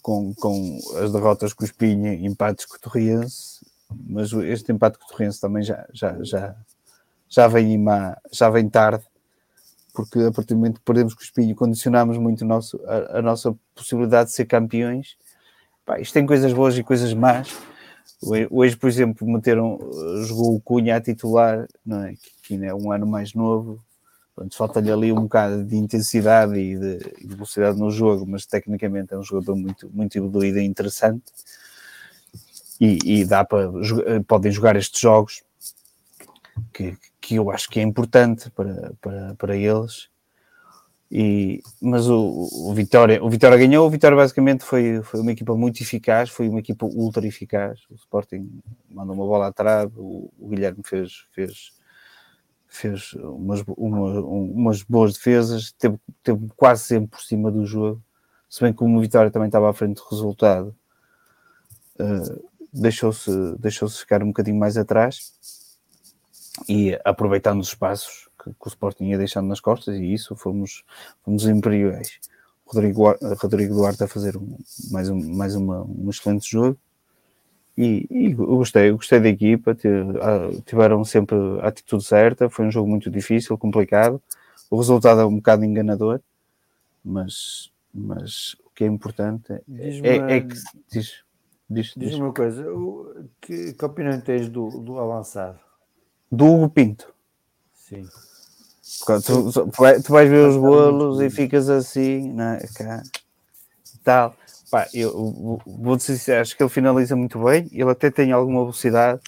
com, 0.00 0.34
com 0.34 0.78
as 1.02 1.12
derrotas 1.12 1.52
com 1.52 1.62
o 1.62 1.66
Espinha 1.66 2.14
e 2.14 2.26
empates 2.26 2.66
com 2.66 2.76
o 2.76 2.80
Torriense, 2.80 3.64
mas 4.06 4.32
este 4.32 4.72
empate 4.72 4.98
com 4.98 5.04
o 5.04 5.08
Torriense 5.08 5.40
também 5.40 5.62
já, 5.62 5.86
já, 5.92 6.16
já, 6.22 6.56
já, 7.28 7.48
vem, 7.48 7.72
ima, 7.72 8.16
já 8.32 8.48
vem 8.50 8.68
tarde, 8.68 9.04
porque 9.92 10.18
a 10.20 10.32
partir 10.32 10.54
do 10.54 10.56
momento 10.56 10.78
que 10.78 10.84
perdemos 10.84 11.14
com 11.14 11.20
o 11.20 11.24
Espinho, 11.24 11.54
condicionamos 11.54 12.16
muito 12.18 12.44
nosso, 12.44 12.80
a, 12.86 13.18
a, 13.18 13.22
nossa 13.22 13.54
possibilidade 13.74 14.30
de 14.30 14.36
ser 14.36 14.46
campeões. 14.46 15.16
Pá, 15.84 15.98
isto 16.00 16.12
tem 16.12 16.26
coisas 16.26 16.52
boas 16.52 16.76
e 16.78 16.82
coisas 16.82 17.12
más. 17.12 17.56
Hoje, 18.50 18.76
por 18.76 18.88
exemplo, 18.88 19.26
meteram, 19.26 19.78
jogou 20.26 20.54
o 20.54 20.60
Cunha 20.60 20.96
a 20.96 21.00
titular, 21.00 21.66
não 21.84 22.04
é? 22.04 22.14
que 22.42 22.54
ainda 22.54 22.66
é 22.66 22.74
um 22.74 22.92
ano 22.92 23.06
mais 23.06 23.34
novo, 23.34 23.82
falta-lhe 24.52 24.90
ali 24.90 25.12
um 25.12 25.22
bocado 25.22 25.64
de 25.64 25.76
intensidade 25.76 26.58
e 26.58 26.78
de, 26.78 26.98
de, 26.98 27.34
velocidade 27.34 27.78
no 27.78 27.90
jogo, 27.90 28.26
mas 28.26 28.46
tecnicamente 28.46 29.12
é 29.12 29.18
um 29.18 29.22
jogador 29.22 29.56
muito, 29.56 29.90
muito 29.92 30.16
evoluído 30.16 30.58
e 30.58 30.64
interessante. 30.64 31.24
E, 32.80 32.98
e 33.04 33.24
dá 33.24 33.44
para 33.44 33.70
podem 34.26 34.50
jogar 34.50 34.74
estes 34.76 35.00
jogos 35.00 35.42
que, 36.72 36.96
que 37.20 37.34
eu 37.34 37.50
acho 37.50 37.68
que 37.68 37.78
é 37.78 37.82
importante 37.82 38.50
para, 38.50 38.92
para, 39.00 39.34
para 39.34 39.56
eles. 39.56 40.08
E, 41.12 41.60
mas 41.82 42.08
o, 42.08 42.48
o, 42.52 42.72
Vitória, 42.72 43.22
o 43.22 43.28
Vitória 43.28 43.58
ganhou. 43.58 43.86
O 43.86 43.90
Vitória 43.90 44.16
basicamente 44.16 44.64
foi, 44.64 45.02
foi 45.02 45.20
uma 45.20 45.32
equipa 45.32 45.56
muito 45.56 45.82
eficaz, 45.82 46.30
foi 46.30 46.48
uma 46.48 46.60
equipa 46.60 46.86
ultra 46.86 47.26
eficaz. 47.26 47.80
O 47.90 47.94
Sporting 47.96 48.62
mandou 48.88 49.14
uma 49.14 49.26
bola 49.26 49.48
atrás, 49.48 49.90
o, 49.96 50.32
o 50.38 50.48
Guilherme 50.48 50.82
fez, 50.84 51.26
fez 51.32 51.72
fez 52.70 53.12
umas, 53.14 53.62
uma, 53.76 54.20
umas 54.20 54.82
boas 54.82 55.12
defesas, 55.12 55.72
teve, 55.72 55.98
teve 56.22 56.48
quase 56.56 56.84
sempre 56.84 57.08
por 57.08 57.20
cima 57.20 57.50
do 57.50 57.66
jogo, 57.66 58.02
se 58.48 58.62
bem 58.62 58.72
que 58.72 58.82
o 58.82 59.00
Vitória 59.00 59.30
também 59.30 59.48
estava 59.48 59.68
à 59.68 59.72
frente 59.72 59.96
do 59.96 60.08
resultado, 60.08 60.74
uh, 62.00 62.50
deixou-se 62.72 63.30
deixou 63.58 63.88
ficar 63.88 64.22
um 64.22 64.28
bocadinho 64.28 64.58
mais 64.58 64.76
atrás. 64.76 65.32
e 66.68 66.98
aproveitando 67.04 67.60
os 67.60 67.68
espaços 67.68 68.28
que, 68.42 68.50
que, 68.50 68.66
o 68.66 68.68
Sporting 68.68 69.04
ia 69.04 69.18
deixando 69.18 69.48
nas 69.48 69.60
costas, 69.60 69.96
e 69.96 70.12
isso 70.12 70.34
fomos, 70.36 70.84
fomos 71.24 71.44
imperiais. 71.46 72.18
Rodrigo, 72.66 73.16
Rodrigo 73.40 73.74
Duarte 73.74 74.04
a 74.04 74.08
fazer 74.08 74.36
um, 74.36 74.56
mais, 74.90 75.08
um, 75.08 75.36
mais 75.36 75.56
uma, 75.56 75.82
um 75.82 76.08
excelente 76.08 76.48
jogo. 76.48 76.78
E, 77.82 78.06
e 78.10 78.32
eu 78.32 78.58
gostei, 78.58 78.90
eu 78.90 78.96
gostei 78.96 79.18
da 79.20 79.30
equipa, 79.30 79.74
tiveram 80.66 81.02
sempre 81.02 81.38
a 81.62 81.68
atitude 81.68 82.04
certa, 82.04 82.50
foi 82.50 82.66
um 82.66 82.70
jogo 82.70 82.86
muito 82.86 83.10
difícil, 83.10 83.56
complicado. 83.56 84.20
O 84.70 84.76
resultado 84.76 85.22
é 85.22 85.24
um 85.24 85.36
bocado 85.36 85.64
enganador, 85.64 86.20
mas, 87.02 87.72
mas 87.92 88.52
o 88.66 88.70
que 88.74 88.84
é 88.84 88.86
importante 88.86 89.50
é, 89.54 89.62
é, 90.02 90.36
é 90.36 90.40
que 90.42 90.54
diz, 90.92 91.24
diz, 91.70 91.94
diz, 91.96 92.14
uma 92.16 92.34
coisa, 92.34 92.66
que, 93.40 93.72
que 93.72 93.84
opinião 93.86 94.20
tens 94.20 94.50
do, 94.50 94.68
do 94.68 94.98
avançado? 94.98 95.58
Do 96.30 96.44
Hugo 96.52 96.68
Pinto. 96.68 97.14
Sim. 97.72 98.06
Tu, 99.06 99.52
tu, 99.52 99.70
tu, 99.70 100.12
vais 100.12 100.28
ver 100.28 100.48
os 100.48 100.56
bolos 100.58 101.18
e 101.22 101.30
ficas 101.30 101.70
assim, 101.70 102.30
né, 102.34 102.60
cá, 102.76 103.02
tal. 104.04 104.36
Pá, 104.70 104.86
eu 104.94 105.58
vou 105.66 105.96
dizer, 105.96 106.36
acho 106.36 106.56
que 106.56 106.62
ele 106.62 106.70
finaliza 106.70 107.16
muito 107.16 107.42
bem, 107.42 107.68
ele 107.72 107.90
até 107.90 108.10
tem 108.10 108.30
alguma 108.30 108.60
velocidade, 108.60 109.20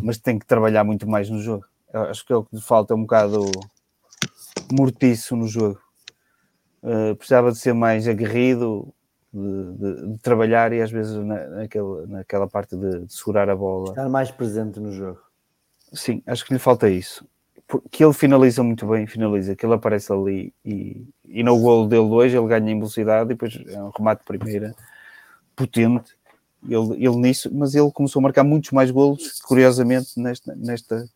mas 0.00 0.18
tem 0.18 0.38
que 0.38 0.46
trabalhar 0.46 0.84
muito 0.84 1.08
mais 1.08 1.28
no 1.28 1.40
jogo. 1.40 1.64
Acho 1.92 2.24
que 2.24 2.32
é 2.32 2.36
o 2.36 2.44
que 2.44 2.54
lhe 2.54 2.62
falta 2.62 2.94
um 2.94 3.02
bocado 3.02 3.44
mortiço 4.72 5.34
no 5.34 5.48
jogo. 5.48 5.80
Uh, 6.80 7.16
precisava 7.16 7.50
de 7.50 7.58
ser 7.58 7.72
mais 7.72 8.06
aguerrido, 8.06 8.94
de, 9.32 9.72
de, 9.74 10.12
de, 10.12 10.18
trabalhar 10.18 10.72
e 10.72 10.80
às 10.80 10.90
vezes 10.90 11.14
na, 11.16 11.46
naquela, 11.48 12.06
naquela 12.06 12.46
parte 12.46 12.76
de, 12.76 13.00
de, 13.00 13.12
segurar 13.12 13.50
a 13.50 13.56
bola. 13.56 13.90
Estar 13.90 14.08
mais 14.08 14.30
presente 14.30 14.78
no 14.78 14.92
jogo. 14.92 15.20
Sim, 15.92 16.22
acho 16.26 16.44
que 16.44 16.52
lhe 16.52 16.58
falta 16.58 16.88
isso. 16.88 17.26
Que 17.90 18.02
ele 18.02 18.14
finaliza 18.14 18.62
muito 18.62 18.86
bem, 18.86 19.06
finaliza, 19.06 19.54
que 19.54 19.66
ele 19.66 19.74
aparece 19.74 20.10
ali 20.10 20.54
e, 20.64 21.06
e 21.26 21.42
no 21.42 21.58
golo 21.58 21.86
dele 21.86 22.02
hoje 22.02 22.36
ele 22.36 22.48
ganha 22.48 22.70
em 22.70 22.76
velocidade 22.76 23.26
e 23.26 23.34
depois 23.34 23.58
é 23.66 23.82
um 23.82 23.90
remate 23.90 24.20
de 24.20 24.24
primeira 24.24 24.74
potente. 25.54 26.16
Ele, 26.66 27.04
ele 27.04 27.16
nisso, 27.16 27.50
mas 27.52 27.74
ele 27.74 27.90
começou 27.92 28.20
a 28.20 28.22
marcar 28.22 28.42
muitos 28.42 28.70
mais 28.70 28.90
golos, 28.90 29.40
curiosamente, 29.42 30.18
nesta, 30.18 30.54
nesta, 30.56 30.96
nesta, 30.96 31.10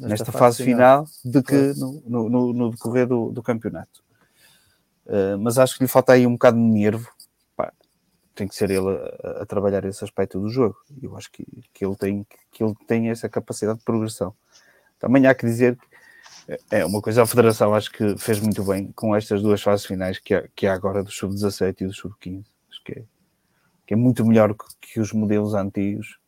nesta 0.00 0.24
fase, 0.26 0.38
fase 0.38 0.64
final, 0.64 1.06
do 1.24 1.42
que 1.42 1.74
no, 2.06 2.28
no, 2.28 2.52
no 2.52 2.70
decorrer 2.70 3.06
do, 3.06 3.30
do 3.30 3.42
campeonato. 3.42 4.04
Uh, 5.06 5.38
mas 5.38 5.58
acho 5.58 5.76
que 5.76 5.84
lhe 5.84 5.88
falta 5.88 6.12
aí 6.12 6.26
um 6.26 6.32
bocado 6.32 6.56
de 6.56 6.62
nervo. 6.62 7.08
Pá, 7.56 7.72
tem 8.34 8.48
que 8.48 8.54
ser 8.54 8.70
ele 8.70 8.88
a, 8.88 9.42
a, 9.42 9.46
trabalhar 9.46 9.84
esse 9.84 10.02
aspecto 10.02 10.40
do 10.40 10.48
jogo. 10.48 10.76
Eu 11.02 11.16
acho 11.16 11.30
que, 11.30 11.44
que, 11.72 11.84
ele 11.84 11.96
tem, 11.96 12.26
que 12.50 12.62
ele 12.62 12.74
tem 12.86 13.10
essa 13.10 13.28
capacidade 13.28 13.78
de 13.78 13.84
progressão. 13.84 14.34
Também 14.98 15.26
há 15.26 15.34
que 15.34 15.46
dizer 15.46 15.76
que 15.76 15.95
é 16.70 16.84
uma 16.84 17.00
coisa, 17.00 17.22
a 17.22 17.26
Federação 17.26 17.74
acho 17.74 17.90
que 17.90 18.16
fez 18.18 18.40
muito 18.40 18.64
bem 18.64 18.92
com 18.92 19.14
estas 19.14 19.42
duas 19.42 19.62
fases 19.62 19.86
finais 19.86 20.18
que 20.18 20.34
há, 20.34 20.48
que 20.54 20.66
há 20.66 20.74
agora 20.74 21.02
do 21.02 21.10
Sub-17 21.10 21.80
e 21.80 21.86
do 21.86 21.94
Sub-15. 21.94 22.44
Acho 22.70 22.84
que 22.84 22.92
é, 22.92 23.04
que 23.86 23.94
é 23.94 23.96
muito 23.96 24.24
melhor 24.24 24.54
que, 24.54 24.64
que 24.80 25.00
os 25.00 25.12
modelos 25.12 25.54
antigos, 25.54 26.18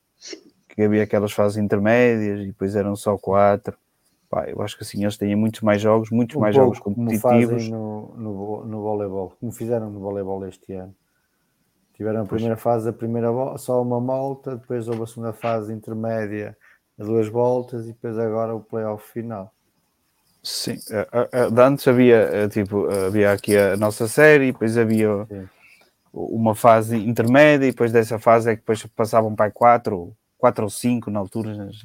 que 0.68 0.82
havia 0.82 1.02
aquelas 1.02 1.32
fases 1.32 1.58
intermédias 1.58 2.40
e 2.40 2.46
depois 2.46 2.74
eram 2.74 2.96
só 2.96 3.16
quatro 3.16 3.76
Pá, 4.28 4.46
eu 4.46 4.60
acho 4.60 4.76
que 4.76 4.82
assim 4.82 5.02
eles 5.02 5.16
têm 5.16 5.34
muitos 5.34 5.62
mais 5.62 5.80
jogos, 5.80 6.10
muitos 6.10 6.36
um 6.36 6.40
mais 6.40 6.54
jogos 6.54 6.78
competitivos. 6.78 7.68
Como 7.68 8.14
no, 8.14 8.16
no, 8.16 8.64
no 8.66 8.82
voleibol, 8.82 9.32
como 9.40 9.50
fizeram 9.50 9.90
no 9.90 10.00
voleibol 10.00 10.46
este 10.46 10.74
ano. 10.74 10.94
Tiveram 11.94 12.22
a 12.22 12.26
primeira 12.26 12.54
pois. 12.54 12.62
fase, 12.62 12.88
a 12.90 12.92
primeira 12.92 13.28
só 13.56 13.82
uma 13.82 13.98
volta, 13.98 14.56
depois 14.56 14.86
houve 14.86 15.02
a 15.02 15.06
segunda 15.06 15.32
fase 15.32 15.72
intermédia, 15.72 16.56
duas 16.96 17.28
voltas 17.28 17.86
e 17.86 17.88
depois 17.88 18.18
agora 18.18 18.54
o 18.54 18.60
playoff 18.60 19.10
final. 19.12 19.52
Sim, 20.48 20.78
antes 21.56 21.86
havia 21.86 22.48
tipo, 22.48 22.88
havia 22.88 23.32
aqui 23.32 23.56
a 23.56 23.76
nossa 23.76 24.08
série, 24.08 24.52
depois 24.52 24.78
havia 24.78 25.26
Sim. 25.26 25.48
uma 26.12 26.54
fase 26.54 26.96
intermédia, 26.96 27.66
e 27.66 27.70
depois 27.70 27.92
dessa 27.92 28.18
fase 28.18 28.50
é 28.50 28.54
que 28.54 28.62
depois 28.62 28.84
passavam 28.86 29.34
para 29.34 29.50
quatro 29.50 30.16
4 30.38 30.64
ou 30.64 30.70
5 30.70 31.10
na 31.10 31.18
altura, 31.18 31.54
nas, 31.54 31.84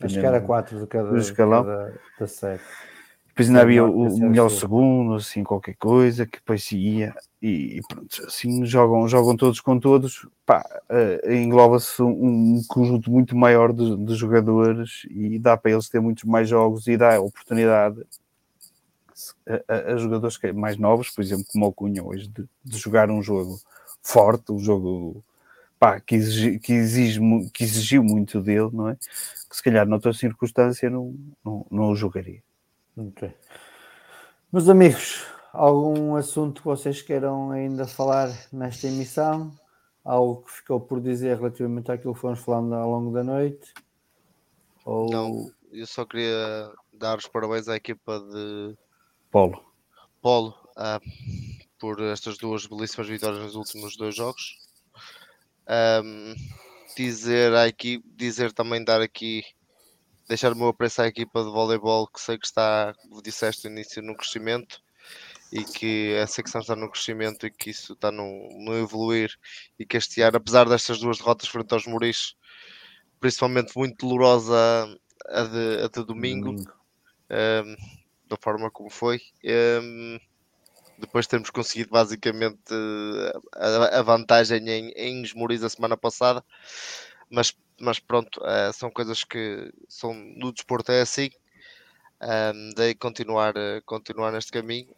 Acho 0.00 0.20
que 0.20 0.24
era 0.26 0.40
4 0.40 0.78
de 0.78 0.86
cada, 0.86 1.18
escalão. 1.18 1.64
Cada, 1.64 2.00
da 2.18 2.26
série. 2.26 2.60
Depois 3.30 3.48
ainda 3.48 3.62
havia 3.62 3.84
o, 3.84 4.18
melhor 4.18 4.50
segundo, 4.50 5.14
assim, 5.14 5.42
qualquer 5.42 5.74
coisa, 5.76 6.26
que 6.26 6.38
depois 6.38 6.62
se 6.62 6.76
ia, 6.76 7.14
e, 7.40 7.78
e 7.78 7.80
pronto, 7.88 8.24
assim, 8.26 8.64
jogam, 8.66 9.08
jogam 9.08 9.36
todos 9.36 9.60
com 9.60 9.78
todos, 9.78 10.26
pá, 10.44 10.64
uh, 10.90 11.32
engloba-se 11.32 12.02
um, 12.02 12.10
um, 12.10 12.62
conjunto 12.68 13.10
muito 13.10 13.36
maior 13.36 13.72
de, 13.72 13.96
de, 13.96 14.14
jogadores 14.14 15.06
e 15.10 15.38
dá 15.38 15.56
para 15.56 15.70
eles 15.70 15.88
ter 15.88 16.00
muitos 16.00 16.24
mais 16.24 16.48
jogos 16.48 16.86
e 16.86 16.96
dá 16.96 17.18
oportunidade 17.20 18.02
a, 19.46 19.74
a, 19.74 19.92
a 19.94 19.96
jogadores 19.96 20.38
mais 20.54 20.76
novos, 20.76 21.10
por 21.10 21.22
exemplo, 21.22 21.44
como 21.52 21.66
o 21.66 21.72
Cunha 21.72 22.04
hoje, 22.04 22.28
de, 22.28 22.44
de 22.64 22.78
jogar 22.78 23.10
um 23.10 23.22
jogo 23.22 23.58
forte, 24.02 24.52
um 24.52 24.58
jogo 24.58 25.24
pá, 25.78 26.00
que, 26.00 26.14
exigi, 26.14 26.58
que, 26.58 26.72
exige, 26.72 27.20
que 27.54 27.64
exigiu 27.64 28.02
muito 28.02 28.40
dele, 28.40 28.70
não 28.72 28.88
é? 28.88 28.96
Que 28.96 29.56
se 29.56 29.62
calhar 29.62 29.86
noutra 29.86 30.12
circunstância 30.12 30.90
não, 30.90 31.14
não, 31.44 31.66
não 31.70 31.90
o 31.90 31.96
jogaria. 31.96 32.42
Ok. 33.00 33.32
Meus 34.52 34.68
amigos, 34.68 35.24
algum 35.54 36.16
assunto 36.16 36.60
que 36.60 36.68
vocês 36.68 37.00
queiram 37.00 37.50
ainda 37.50 37.86
falar 37.86 38.28
nesta 38.52 38.88
emissão? 38.88 39.50
Algo 40.04 40.42
que 40.42 40.50
ficou 40.52 40.78
por 40.80 41.00
dizer 41.00 41.38
relativamente 41.38 41.90
àquilo 41.90 42.12
que 42.12 42.20
fomos 42.20 42.40
falando 42.40 42.74
ao 42.74 42.90
longo 42.90 43.10
da 43.10 43.24
noite? 43.24 43.72
Ou... 44.84 45.10
Não, 45.10 45.50
eu 45.72 45.86
só 45.86 46.04
queria 46.04 46.70
dar 46.92 47.16
os 47.16 47.26
parabéns 47.26 47.68
à 47.68 47.76
equipa 47.76 48.20
de 48.20 48.76
Polo, 49.30 49.64
Polo 50.20 50.54
uh, 50.76 51.00
por 51.78 52.02
estas 52.02 52.36
duas 52.36 52.66
belíssimas 52.66 53.08
vitórias 53.08 53.42
nos 53.42 53.54
últimos 53.54 53.96
dois 53.96 54.14
jogos. 54.14 54.58
Um, 56.04 56.34
dizer 56.94 57.54
aqui, 57.54 58.04
dizer 58.14 58.52
também 58.52 58.84
dar 58.84 59.00
aqui, 59.00 59.42
deixar 60.30 60.52
o 60.52 60.56
meu 60.56 60.68
apreço 60.68 61.02
à 61.02 61.08
equipa 61.08 61.42
de 61.42 61.50
voleibol 61.50 62.06
que 62.06 62.20
sei 62.20 62.38
que 62.38 62.46
está, 62.46 62.94
como 63.02 63.20
disseste 63.20 63.68
no 63.68 63.74
início, 63.74 64.00
no 64.00 64.16
crescimento 64.16 64.80
e 65.52 65.64
que 65.64 66.16
a 66.22 66.26
secção 66.28 66.60
está 66.60 66.76
no 66.76 66.88
crescimento 66.88 67.44
e 67.44 67.50
que 67.50 67.70
isso 67.70 67.94
está 67.94 68.12
no, 68.12 68.48
no 68.64 68.78
evoluir 68.78 69.36
e 69.76 69.84
que 69.84 69.96
este 69.96 70.22
ano, 70.22 70.36
apesar 70.36 70.68
destas 70.68 71.00
duas 71.00 71.18
derrotas 71.18 71.48
frente 71.48 71.74
aos 71.74 71.84
Muris, 71.84 72.36
principalmente 73.18 73.76
muito 73.76 74.06
dolorosa 74.06 74.56
a 75.26 75.42
de, 75.42 75.84
a 75.84 75.88
de 75.88 76.06
domingo, 76.06 76.52
domingo. 76.52 76.72
Um, 77.28 77.76
da 78.28 78.36
forma 78.40 78.70
como 78.70 78.88
foi. 78.88 79.20
Um, 79.82 80.16
depois 80.96 81.24
de 81.24 81.30
termos 81.30 81.50
conseguido 81.50 81.90
basicamente 81.90 82.72
a, 83.56 83.98
a 83.98 84.02
vantagem 84.02 84.68
em, 84.68 84.90
em 84.90 85.22
Esmoriz 85.22 85.64
a 85.64 85.68
semana 85.68 85.96
passada, 85.96 86.44
mas, 87.28 87.56
mas 87.80 87.98
pronto, 87.98 88.40
uh, 88.40 88.72
são 88.72 88.90
coisas 88.90 89.24
que 89.24 89.72
são 89.88 90.14
no 90.14 90.52
desporto 90.52 90.92
é 90.92 91.00
assim, 91.00 91.30
um, 92.22 92.70
daí 92.76 92.94
continuar, 92.94 93.56
uh, 93.56 93.82
continuar 93.86 94.32
neste 94.32 94.52
caminho, 94.52 94.94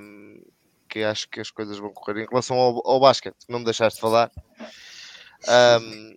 um, 0.00 0.42
que 0.88 1.02
acho 1.02 1.28
que 1.28 1.40
as 1.40 1.50
coisas 1.50 1.78
vão 1.78 1.92
correr. 1.92 2.22
Em 2.22 2.28
relação 2.28 2.56
ao, 2.56 2.86
ao 2.86 3.00
basquete, 3.00 3.36
não 3.48 3.58
me 3.58 3.64
deixaste 3.64 4.00
falar, 4.00 4.30
um, 5.82 6.16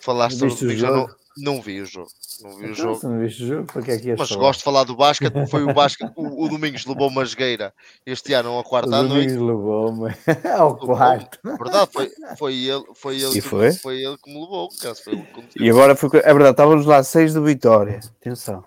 falaste 0.00 0.38
sobre 0.38 0.74
o 0.74 0.76
jogo? 0.76 0.96
Não 1.08 1.21
vi 1.62 1.80
o 1.80 1.86
jogo. 1.86 2.10
Não 2.42 2.50
vi 2.50 2.56
então, 2.56 2.72
o 2.72 2.74
jogo. 2.74 3.08
não 3.08 3.20
viste 3.20 3.42
o 3.44 3.46
jogo, 3.46 3.72
para 3.72 3.82
que 3.82 3.90
é 3.90 3.98
que 3.98 4.14
Mas 4.14 4.28
falar? 4.28 4.40
gosto 4.40 4.58
de 4.58 4.64
falar 4.64 4.84
do 4.84 4.96
basquete, 4.96 5.46
foi 5.48 5.62
o 5.62 5.72
basquete. 5.72 6.12
o, 6.16 6.44
o 6.44 6.48
Domingos 6.48 6.84
levou 6.84 7.08
uma 7.08 7.22
esgueira 7.22 7.72
este 8.04 8.32
ano 8.34 8.58
a 8.58 8.64
quarta 8.64 8.96
à 8.96 9.02
noite. 9.02 9.32
O 9.34 9.46
levou-me 9.46 10.14
ao 10.56 10.76
quarto. 10.76 11.38
Verdade, 11.42 11.90
foi, 11.92 12.10
foi 12.36 12.54
ele, 12.54 12.84
foi 12.94 13.16
ele, 13.20 13.32
que, 13.32 13.40
foi? 13.40 13.72
foi 13.72 14.02
ele 14.02 14.16
que 14.18 14.30
me 14.30 14.40
levou. 14.40 14.68
Foi 14.70 15.12
ele 15.12 15.26
e 15.58 15.70
agora 15.70 15.96
foi, 15.96 16.10
é 16.18 16.32
verdade, 16.32 16.50
estávamos 16.50 16.86
lá 16.86 17.02
seis 17.02 17.32
do 17.32 17.42
Vitória. 17.42 18.00
Atenção. 18.20 18.64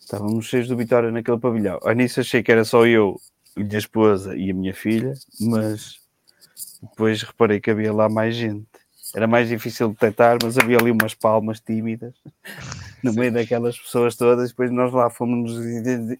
Estávamos 0.00 0.48
seis 0.48 0.66
do 0.68 0.76
Vitória 0.76 1.10
naquele 1.10 1.38
pavilhão. 1.38 1.78
A 1.84 1.94
nisso 1.94 2.20
achei 2.20 2.42
que 2.42 2.50
era 2.50 2.64
só 2.64 2.86
eu, 2.86 3.20
a 3.56 3.60
minha 3.60 3.78
esposa 3.78 4.36
e 4.36 4.50
a 4.50 4.54
minha 4.54 4.74
filha, 4.74 5.14
mas 5.40 6.00
depois 6.82 7.22
reparei 7.22 7.60
que 7.60 7.70
havia 7.70 7.92
lá 7.92 8.08
mais 8.08 8.34
gente 8.34 8.69
era 9.14 9.26
mais 9.26 9.48
difícil 9.48 9.88
de 9.88 9.94
detectar, 9.94 10.38
mas 10.42 10.56
havia 10.58 10.78
ali 10.78 10.90
umas 10.90 11.14
palmas 11.14 11.60
tímidas 11.60 12.14
no 13.02 13.12
meio 13.12 13.32
daquelas 13.32 13.78
pessoas 13.78 14.16
todas, 14.16 14.50
depois 14.50 14.70
nós 14.70 14.92
lá 14.92 15.10
fomos 15.10 15.52
nos 15.52 15.66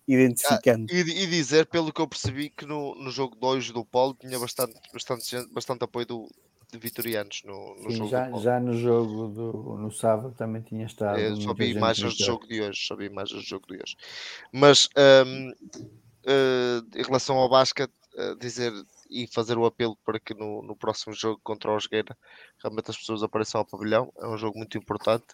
identificando. 0.09 0.87
Ah, 0.91 0.95
e, 0.95 1.01
e, 1.01 1.27
dizer, 1.27 1.67
pelo 1.67 1.93
que 1.93 2.01
eu 2.01 2.09
percebi, 2.09 2.51
que 2.51 2.67
no, 2.67 2.95
no 2.97 3.11
jogo 3.11 3.37
de 3.37 3.47
hoje 3.47 3.73
do 3.73 3.85
Polo 3.85 4.15
tinha 4.15 4.39
bastante, 4.39 4.75
bastante, 4.93 5.53
bastante 5.53 5.85
apoio 5.85 6.07
do, 6.07 6.29
de 6.73 6.79
vitorianos 6.79 7.43
no, 7.45 7.77
no 7.77 7.91
Sim, 7.91 7.97
jogo. 7.97 8.11
Já, 8.11 8.33
já 8.39 8.61
no 8.61 8.75
jogo 8.75 9.29
do 9.29 9.77
no 9.79 9.91
sábado 9.91 10.35
também 10.37 10.63
tinha 10.63 10.87
estado. 10.87 11.19
Eu 11.19 11.37
só 11.37 11.53
vi 11.55 11.71
imagens 11.71 12.17
do 12.17 12.25
jogo 12.25 12.47
de 12.47 12.61
hoje, 12.61 12.81
só 12.81 12.97
vi 12.97 13.07
imagens 13.07 13.43
do 13.43 13.47
jogo 13.47 13.67
de 13.69 13.75
hoje. 13.75 13.97
Mas 14.53 14.89
um, 15.27 15.51
uh, 15.51 15.55
eh, 16.27 16.83
em 16.97 17.03
relação 17.03 17.37
ao 17.37 17.49
basquete, 17.49 17.93
uh, 18.15 18.37
dizer 18.39 18.73
e 19.11 19.27
fazer 19.27 19.59
o 19.59 19.67
apelo 19.67 19.97
para 20.05 20.21
que 20.21 20.35
no, 20.35 20.63
no 20.63 20.77
próximo 20.77 21.13
jogo 21.15 21.41
contra 21.43 21.71
o 21.71 21.75
Osgueira 21.75 22.17
realmente 22.63 22.91
as 22.91 22.97
pessoas 22.97 23.23
apareçam 23.23 23.61
ao 23.61 23.67
pavilhão. 23.67 24.13
É 24.19 24.27
um 24.27 24.39
jogo 24.39 24.57
muito 24.57 24.79
importante. 24.79 25.27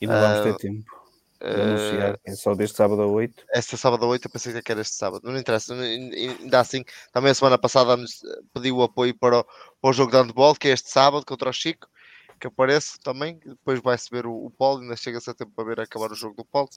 E 0.00 0.06
não 0.06 0.20
vamos 0.20 0.40
uh, 0.40 0.42
ter 0.44 0.56
tempo. 0.56 1.00
Uh, 1.42 2.20
é 2.22 2.34
só 2.34 2.54
deste 2.54 2.76
sábado 2.76 3.00
a 3.00 3.06
8. 3.06 3.44
Esta 3.50 3.76
sábado 3.76 4.04
a 4.04 4.08
8, 4.08 4.26
eu 4.26 4.30
pensei 4.30 4.60
que 4.60 4.72
era 4.72 4.82
este 4.82 4.94
sábado. 4.94 5.22
Não 5.24 5.38
interessa, 5.38 5.74
ainda 5.74 6.60
assim. 6.60 6.84
Também 7.12 7.30
a 7.30 7.34
semana 7.34 7.56
passada 7.56 7.96
pedi 8.52 8.70
o 8.70 8.82
apoio 8.82 9.16
para 9.16 9.40
o, 9.40 9.44
para 9.44 9.90
o 9.90 9.92
jogo 9.92 10.10
de 10.10 10.18
handball, 10.18 10.54
que 10.54 10.68
é 10.68 10.72
este 10.72 10.90
sábado 10.90 11.24
contra 11.24 11.48
o 11.48 11.52
Chico, 11.52 11.88
que 12.38 12.46
aparece 12.46 13.00
também. 13.00 13.40
Depois 13.44 13.80
vai-se 13.80 14.10
ver 14.10 14.26
o, 14.26 14.32
o 14.32 14.50
Polo, 14.50 14.82
ainda 14.82 14.96
chega-se 14.96 15.30
a 15.30 15.34
tempo 15.34 15.52
para 15.56 15.64
ver 15.64 15.80
acabar 15.80 16.12
o 16.12 16.14
jogo 16.14 16.34
do 16.36 16.44
Polo. 16.44 16.68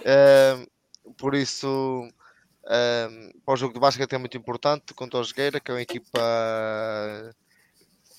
Uh, 0.00 1.14
por 1.14 1.34
isso, 1.34 2.06
uh, 2.66 3.40
para 3.44 3.54
o 3.54 3.56
jogo 3.56 3.74
de 3.74 3.80
basquete 3.80 4.12
é 4.14 4.18
muito 4.18 4.36
importante 4.36 4.92
contra 4.94 5.20
o 5.20 5.24
Jogueira, 5.24 5.60
que 5.60 5.70
é 5.70 5.74
uma 5.74 5.82
equipa 5.82 6.20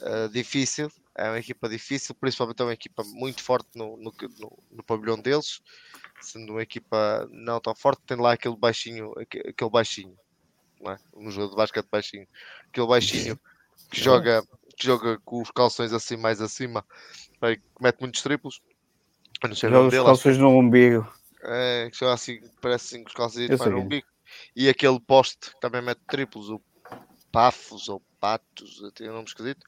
uh, 0.01 0.29
difícil 0.29 0.91
é 1.17 1.29
uma 1.29 1.39
equipa 1.39 1.67
difícil, 1.67 2.13
principalmente 2.13 2.61
é 2.61 2.65
uma 2.65 2.73
equipa 2.73 3.03
muito 3.03 3.41
forte 3.41 3.67
no, 3.75 3.97
no, 3.97 4.13
no, 4.39 4.63
no 4.71 4.83
pavilhão 4.83 5.19
deles, 5.19 5.61
sendo 6.21 6.53
uma 6.53 6.61
equipa 6.61 7.27
não 7.31 7.59
tão 7.59 7.73
forte, 7.73 8.03
tem 8.05 8.17
lá 8.17 8.33
aquele 8.33 8.55
baixinho, 8.55 9.11
aquele 9.19 9.71
baixinho, 9.71 10.15
não 10.79 10.91
é? 10.91 10.97
um 11.15 11.31
jogador 11.31 11.49
de 11.49 11.57
basquete 11.57 11.87
baixinho, 11.91 12.27
aquele 12.69 12.87
baixinho 12.87 13.39
que 13.89 13.99
joga, 13.99 14.43
que 14.77 14.85
joga 14.85 15.19
com 15.25 15.41
os 15.41 15.49
calções 15.49 15.91
assim 15.91 16.17
mais 16.17 16.39
acima, 16.39 16.85
que 17.41 17.61
mete 17.81 17.99
muitos 17.99 18.21
triplos. 18.21 18.61
não 19.43 19.55
sei 19.55 19.71
joga 19.71 19.87
os 19.87 20.05
calções 20.05 20.37
no 20.37 20.49
umbigo. 20.49 21.11
É, 21.41 21.89
que 21.91 21.97
joga 21.97 22.13
assim, 22.13 22.39
parece 22.61 22.95
assim 22.95 23.03
com 23.03 23.09
os 23.09 23.15
calções 23.15 23.49
no 23.49 23.79
umbigo. 23.79 24.05
E 24.55 24.69
aquele 24.69 24.99
poste 24.99 25.51
que 25.51 25.59
também 25.59 25.81
mete 25.81 26.01
triplos, 26.07 26.49
o 26.49 26.61
Pafos 27.31 27.89
ou 27.89 28.01
Patos, 28.19 28.81
tem 28.95 29.09
um 29.09 29.13
nome 29.13 29.27
esquisito. 29.27 29.65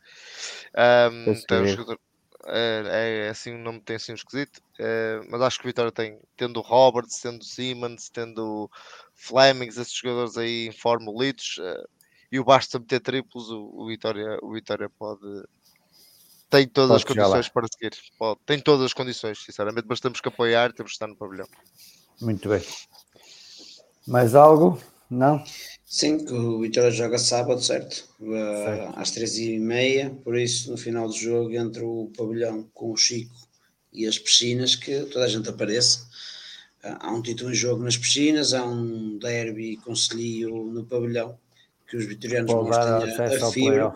Um, 0.75 1.33
tem 1.47 1.61
um 1.61 1.67
jogador, 1.67 1.99
é, 2.45 3.25
é, 3.25 3.29
assim, 3.29 3.53
o 3.53 3.57
nome 3.57 3.81
tem 3.81 3.97
assim 3.97 4.11
um 4.11 4.15
esquisito, 4.15 4.61
é, 4.79 5.19
mas 5.29 5.41
acho 5.41 5.59
que 5.59 5.65
o 5.65 5.69
Vitória 5.69 5.91
tem, 5.91 6.19
tendo 6.37 6.57
o 6.57 6.63
Roberts, 6.63 7.19
tendo 7.19 7.41
o 7.41 7.45
Siemens, 7.45 8.09
tendo 8.09 8.39
o 8.39 8.69
Flemings, 9.13 9.77
esses 9.77 9.93
jogadores 9.93 10.37
aí 10.37 10.67
em 10.67 10.71
forma 10.71 11.11
lidos, 11.11 11.57
uh, 11.57 11.87
e 12.31 12.39
o 12.39 12.43
basta 12.43 12.79
meter 12.79 13.01
triplos, 13.01 13.49
o, 13.49 13.69
o, 13.73 13.87
Vitória, 13.87 14.39
o 14.41 14.53
Vitória 14.53 14.89
pode. 14.89 15.43
Tem 16.49 16.67
todas 16.67 17.03
pode 17.03 17.19
as 17.19 17.27
condições 17.27 17.49
para 17.49 17.67
seguir. 17.67 17.97
Pode, 18.17 18.39
tem 18.45 18.59
todas 18.59 18.85
as 18.85 18.93
condições, 18.93 19.39
sinceramente, 19.43 19.87
mas 19.87 19.99
temos 19.99 20.21
que 20.21 20.27
apoiar, 20.27 20.73
temos 20.73 20.91
que 20.91 20.95
estar 20.95 21.07
no 21.07 21.15
pavilhão. 21.15 21.47
Muito 22.21 22.49
bem. 22.49 22.61
Mais 24.07 24.35
algo? 24.35 24.79
Não? 25.09 25.43
Sim, 25.85 26.23
que 26.23 26.33
o 26.33 26.59
Vitória 26.59 26.91
joga 26.91 27.17
sábado, 27.17 27.61
certo? 27.61 28.07
certo. 28.19 28.99
Às 28.99 29.11
três 29.11 29.37
e 29.37 29.57
meia, 29.57 30.11
por 30.23 30.37
isso 30.37 30.69
no 30.69 30.77
final 30.77 31.07
do 31.07 31.15
jogo 31.15 31.51
entre 31.53 31.83
o 31.83 32.11
pavilhão 32.15 32.69
com 32.73 32.91
o 32.91 32.97
Chico 32.97 33.33
e 33.91 34.05
as 34.05 34.19
piscinas, 34.19 34.75
que 34.75 35.01
toda 35.05 35.25
a 35.25 35.27
gente 35.27 35.49
apareça. 35.49 36.07
Há 36.83 37.11
um 37.11 37.21
título 37.21 37.51
em 37.51 37.55
jogo 37.55 37.83
nas 37.83 37.97
piscinas, 37.97 38.53
há 38.53 38.63
um 38.63 39.17
derby 39.17 39.77
conselho 39.77 40.63
no 40.65 40.85
pavilhão, 40.85 41.37
que 41.89 41.97
os 41.97 42.05
vitorianos 42.05 42.53
mostrem 42.53 43.15
a, 43.15 43.47
a 43.47 43.51
fibra. 43.51 43.95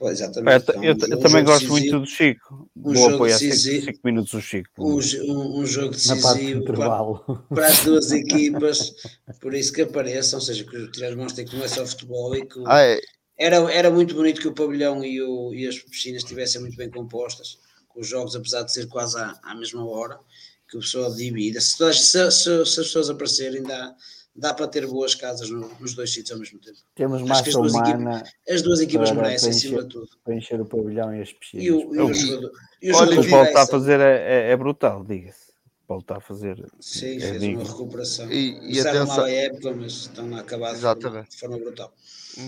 Pois, 0.00 0.18
exatamente. 0.18 0.70
É, 0.70 0.76
eu, 0.76 0.80
um, 0.80 0.84
eu 0.84 1.18
um 1.18 1.20
também 1.20 1.44
gosto 1.44 1.68
decisivo, 1.68 1.72
muito 1.72 2.00
do 2.00 2.06
Chico. 2.06 2.70
Um 2.74 2.94
Vou 2.94 3.14
apoiar 3.14 3.36
5 3.38 4.00
minutos 4.02 4.32
do 4.32 4.40
Chico. 4.40 4.70
Um, 4.78 5.60
um 5.60 5.66
jogo 5.66 5.90
decisivo 5.90 6.64
para, 6.64 7.36
para, 7.54 7.66
as 7.66 7.84
duas 7.84 8.10
equipas, 8.10 8.94
por 9.42 9.52
isso 9.52 9.70
que 9.70 9.82
apareçam, 9.82 10.38
ou 10.38 10.44
seja, 10.44 10.64
que 10.64 10.74
os 10.74 10.90
tirar 10.90 11.14
mostrem 11.14 11.46
que 11.46 11.54
não 11.54 11.66
é 11.66 11.68
só 11.68 11.84
futebol 11.84 12.34
e 12.34 12.46
que 12.46 12.62
ah, 12.66 12.82
é. 12.82 12.98
era, 13.36 13.56
era 13.70 13.90
muito 13.90 14.14
bonito 14.14 14.40
que 14.40 14.48
o 14.48 14.54
pavilhão 14.54 15.04
e, 15.04 15.20
o, 15.20 15.52
e 15.52 15.68
as 15.68 15.78
piscinas 15.78 16.22
estivessem 16.22 16.62
muito 16.62 16.78
bem 16.78 16.88
compostas, 16.88 17.58
com 17.86 18.00
os 18.00 18.08
jogos, 18.08 18.34
apesar 18.34 18.62
de 18.62 18.72
ser 18.72 18.88
quase 18.88 19.18
à, 19.18 19.38
à 19.42 19.54
mesma 19.54 19.86
hora, 19.86 20.18
que 20.66 20.78
o 20.78 20.80
pessoal 20.80 21.14
divida. 21.14 21.60
Se, 21.60 21.76
se, 21.92 22.30
se, 22.30 22.30
se 22.30 22.50
as 22.50 22.74
pessoas 22.74 23.10
aparecerem, 23.10 23.62
dá 23.64 23.94
dá 24.34 24.54
para 24.54 24.68
ter 24.68 24.86
boas 24.86 25.14
casas 25.14 25.50
no, 25.50 25.68
nos 25.80 25.94
dois 25.94 26.12
sítios 26.12 26.32
ao 26.32 26.38
mesmo 26.38 26.58
tempo. 26.58 26.78
Temos 26.94 27.22
massa 27.22 27.48
as 27.48 27.54
duas 27.54 27.72
humana. 27.72 28.18
Equipas, 28.18 28.34
as 28.48 28.62
duas 28.62 28.80
equipas 28.80 29.10
merecem, 29.12 29.50
acima 29.50 29.82
de 29.82 29.88
tudo. 29.88 30.08
Para 30.24 30.34
encher 30.34 30.60
o 30.60 30.66
pavilhão 30.66 31.14
e 31.14 31.22
as 31.22 31.32
piscinas. 31.32 31.66
E 31.66 31.70
o, 31.70 31.94
e 31.94 32.00
o, 32.00 32.14
jogador, 32.14 32.52
e 32.82 32.92
o 32.92 32.96
Olha, 32.96 33.20
o 33.20 33.30
Paulo 33.30 33.46
está 33.46 33.62
a 33.62 33.66
fazer 33.66 34.00
é, 34.00 34.48
é, 34.48 34.50
é 34.50 34.56
brutal, 34.56 35.04
diga-se. 35.04 35.50
O 35.84 35.86
Paulo 35.86 36.02
está 36.02 36.16
a 36.18 36.20
fazer. 36.20 36.64
Sim, 36.80 37.16
é 37.16 37.20
fez 37.20 37.40
digno. 37.40 37.62
uma 37.62 37.70
recuperação. 37.70 38.30
E, 38.30 38.74
e 38.74 38.80
atenção... 38.80 39.06
mal 39.06 39.24
a 39.24 39.30
época, 39.30 39.72
mas 39.72 39.92
estão 39.92 40.36
a 40.36 40.40
acabar 40.40 40.74
de 40.74 41.38
forma, 41.38 41.58
brutal. 41.58 41.92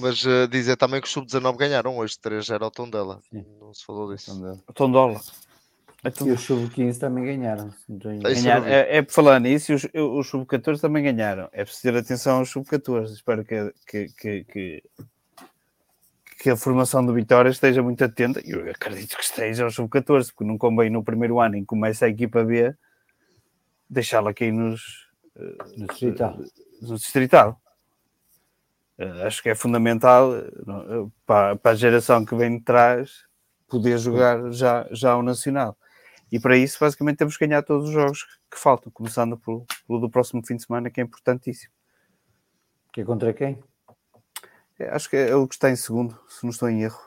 Mas 0.00 0.24
uh, 0.24 0.46
dizer 0.48 0.76
também 0.76 1.00
que 1.00 1.08
os 1.08 1.12
sub-19 1.12 1.56
ganharam 1.56 1.98
hoje 1.98 2.14
3-0 2.14 2.62
ao 2.62 2.70
Tondela. 2.70 3.20
Não 3.32 3.74
se 3.74 3.84
falou 3.84 4.14
disso. 4.14 4.32
O 4.68 4.72
Tondola. 4.72 5.20
Então, 6.04 6.26
e 6.26 6.32
os 6.32 6.40
sub-15 6.40 6.98
também 6.98 7.24
ganharam. 7.24 7.72
ganharam. 7.88 8.66
É, 8.66 8.96
é 8.96 9.02
por 9.02 9.12
falar 9.12 9.38
nisso, 9.38 9.72
os, 9.72 9.86
os 9.94 10.26
sub-14 10.28 10.80
também 10.80 11.04
ganharam. 11.04 11.48
É 11.52 11.64
preciso 11.64 11.82
ter 11.92 11.96
atenção 11.96 12.38
aos 12.38 12.50
sub-14. 12.50 13.12
Espero 13.12 13.44
que, 13.44 13.72
que, 13.86 14.08
que, 14.08 14.44
que, 14.44 14.82
que 16.40 16.50
a 16.50 16.56
formação 16.56 17.06
do 17.06 17.14
Vitória 17.14 17.50
esteja 17.50 17.82
muito 17.84 18.02
atenta. 18.02 18.40
Eu 18.44 18.68
acredito 18.68 19.16
que 19.16 19.22
esteja 19.22 19.62
aos 19.62 19.76
sub-14, 19.76 20.32
porque 20.32 20.44
não 20.44 20.58
convém 20.58 20.90
no 20.90 21.04
primeiro 21.04 21.38
ano 21.38 21.56
em 21.56 21.60
que 21.60 21.66
começa 21.66 22.06
a 22.06 22.08
equipa 22.08 22.42
B 22.42 22.74
deixá-la 23.92 24.30
aqui 24.30 24.50
nos, 24.50 25.06
eh, 25.36 25.56
no 25.76 25.86
distrital. 25.86 26.38
No 26.80 26.96
distrital. 26.96 27.60
Eh, 28.98 29.26
acho 29.26 29.42
que 29.42 29.50
é 29.50 29.54
fundamental 29.54 30.34
eh, 30.34 30.46
para, 31.26 31.56
para 31.56 31.72
a 31.72 31.74
geração 31.74 32.24
que 32.24 32.34
vem 32.34 32.58
de 32.58 32.64
trás 32.64 33.24
poder 33.68 33.98
jogar 33.98 34.50
já, 34.50 34.88
já 34.90 35.16
o 35.16 35.22
Nacional. 35.22 35.76
E 36.32 36.40
para 36.40 36.56
isso, 36.56 36.78
basicamente, 36.80 37.18
temos 37.18 37.36
que 37.36 37.46
ganhar 37.46 37.62
todos 37.62 37.88
os 37.88 37.92
jogos 37.92 38.24
que 38.50 38.58
faltam, 38.58 38.90
começando 38.90 39.36
pelo, 39.36 39.66
pelo 39.86 40.00
do 40.00 40.08
próximo 40.08 40.42
fim 40.44 40.56
de 40.56 40.64
semana, 40.64 40.90
que 40.90 40.98
é 40.98 41.04
importantíssimo. 41.04 41.70
Que 42.90 43.02
é 43.02 43.04
contra 43.04 43.34
quem? 43.34 43.62
É, 44.78 44.88
acho 44.88 45.10
que 45.10 45.16
é 45.16 45.36
o 45.36 45.46
que 45.46 45.54
está 45.54 45.70
em 45.70 45.76
segundo, 45.76 46.18
se 46.26 46.42
não 46.44 46.50
estou 46.50 46.70
em 46.70 46.84
erro. 46.84 46.98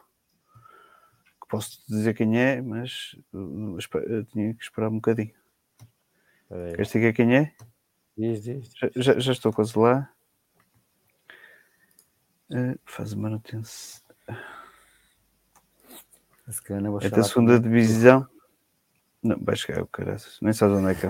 Posso 1.49 1.83
dizer 1.87 2.13
quem 2.13 2.39
é, 2.39 2.61
mas 2.61 3.15
eu, 3.33 3.77
eu 4.07 4.25
tinha 4.25 4.53
que 4.53 4.63
esperar 4.63 4.89
um 4.89 4.95
bocadinho. 4.95 5.33
Queres 6.47 6.89
dizer 6.89 7.13
quem 7.13 7.35
é? 7.35 7.55
Diz, 8.15 8.43
diz. 8.43 8.71
Já, 8.75 8.89
já, 8.95 9.19
já 9.19 9.31
estou 9.31 9.51
quase 9.51 9.77
lá. 9.77 10.07
Uh, 12.51 12.79
faz 12.85 13.15
manutenção. 13.15 14.03
É 17.07 17.09
da 17.09 17.23
segunda 17.23 17.59
divisão. 17.59 18.34
Não, 19.25 19.37
vai 19.41 19.55
chegar 19.55 19.81
o 19.81 19.87
cara, 19.87 20.17
nem 20.39 20.53
sabes 20.53 20.77
onde 20.77 20.91
é 20.91 20.93
que 20.93 21.07
é. 21.07 21.09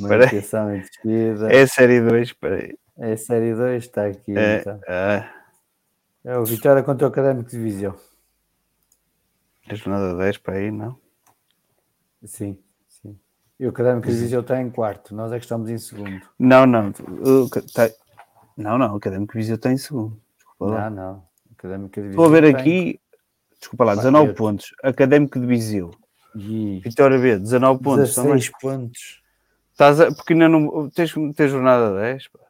Manutenção 0.00 0.74
e 0.74 0.80
despedida. 0.80 1.52
É 1.52 1.60
a 1.60 1.66
série 1.66 2.00
2, 2.00 2.28
espera 2.28 2.56
aí. 2.56 2.78
É 2.98 3.12
a 3.12 3.16
série 3.18 3.54
2, 3.54 3.84
está 3.84 4.06
aqui. 4.06 4.34
É, 4.34 4.60
então. 4.60 4.80
é. 4.88 5.28
é 6.24 6.38
o 6.38 6.46
Vitória 6.46 6.82
contra 6.82 7.06
o 7.06 7.10
Académico 7.10 7.50
de 7.50 7.58
Viseu. 7.58 7.94
É 9.68 9.74
jornada 9.74 10.16
10 10.16 10.38
para 10.38 10.54
aí, 10.54 10.70
não? 10.70 10.98
Sim, 12.24 12.58
sim. 12.88 13.18
E 13.60 13.66
o 13.66 13.68
Académico 13.68 14.08
de 14.08 14.14
Viseu 14.14 14.40
está 14.40 14.62
em 14.62 14.70
quarto, 14.70 15.14
nós 15.14 15.30
é 15.30 15.38
que 15.38 15.44
estamos 15.44 15.68
em 15.68 15.76
segundo. 15.76 16.22
Não, 16.38 16.64
não. 16.64 16.88
O, 16.88 17.50
tá... 17.50 17.90
Não, 18.56 18.78
não, 18.78 18.94
o 18.94 18.96
Académico 18.96 19.34
de 19.34 19.40
Viseu 19.40 19.56
está 19.56 19.70
em 19.70 19.76
segundo. 19.76 20.18
Desculpa 20.38 20.72
lá. 20.72 20.88
Não, 20.88 21.12
não. 21.12 21.24
Académico 21.58 21.94
de 21.94 22.00
Viseu. 22.00 22.10
Estou 22.12 22.34
a 22.34 22.40
ver 22.40 22.56
aqui, 22.56 22.98
desculpa 23.62 23.84
lá, 23.84 23.94
19 23.94 24.34
pontos. 24.34 24.74
Académico 24.82 25.40
de 25.40 25.46
Viseu. 25.46 25.90
E... 26.34 26.80
Vitória 26.84 27.18
B, 27.18 27.38
19 27.38 27.82
pontos 27.82 28.14
16 28.14 28.50
também. 28.50 28.60
pontos. 28.60 29.22
Estás 29.70 30.00
a... 30.00 30.12
Porque 30.12 30.32
ainda 30.34 30.48
não. 30.48 30.90
Tens, 30.90 31.14
tens 31.34 31.50
jornada 31.50 31.94
10, 31.94 32.28
pá. 32.28 32.40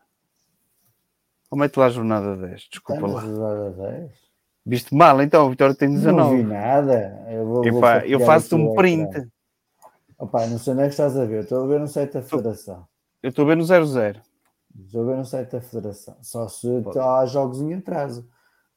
Como 1.48 1.64
é 1.64 1.68
que 1.68 1.78
lá 1.78 1.86
a 1.86 1.90
jornada 1.90 2.36
10? 2.36 2.68
Desculpa 2.70 3.06
lá. 3.06 3.20
Jornada 3.20 3.70
10? 3.70 4.10
Viste 4.64 4.94
mal, 4.94 5.20
então, 5.20 5.46
a 5.46 5.50
Vitória 5.50 5.74
tem 5.74 5.92
19. 5.92 6.16
Não 6.16 6.36
vi 6.36 6.42
nada. 6.44 7.26
Eu, 7.28 7.46
vou, 7.46 7.64
Epá, 7.66 7.98
vou 7.98 8.08
eu 8.08 8.20
faço-te 8.20 8.54
um 8.54 8.74
print. 8.74 9.28
Opa, 10.18 10.46
não 10.46 10.56
sei 10.58 10.72
onde 10.72 10.82
é 10.82 10.84
que 10.84 10.90
estás 10.90 11.16
a 11.16 11.24
ver. 11.24 11.42
Estou 11.42 11.64
a 11.64 11.66
ver 11.66 11.80
no 11.80 11.88
site 11.88 12.12
da 12.12 12.22
Federação. 12.22 12.86
Eu 13.22 13.30
estou 13.30 13.44
a 13.44 13.48
ver 13.48 13.56
no 13.56 13.64
00. 13.64 14.20
Estou 14.86 15.02
a 15.02 15.06
ver 15.06 15.16
no 15.16 15.24
site 15.24 15.50
da 15.50 15.60
Federação. 15.60 16.16
Só 16.22 16.48
se 16.48 16.68
há 16.96 17.26
jogos 17.26 17.60
em 17.60 17.74
atraso. 17.74 18.26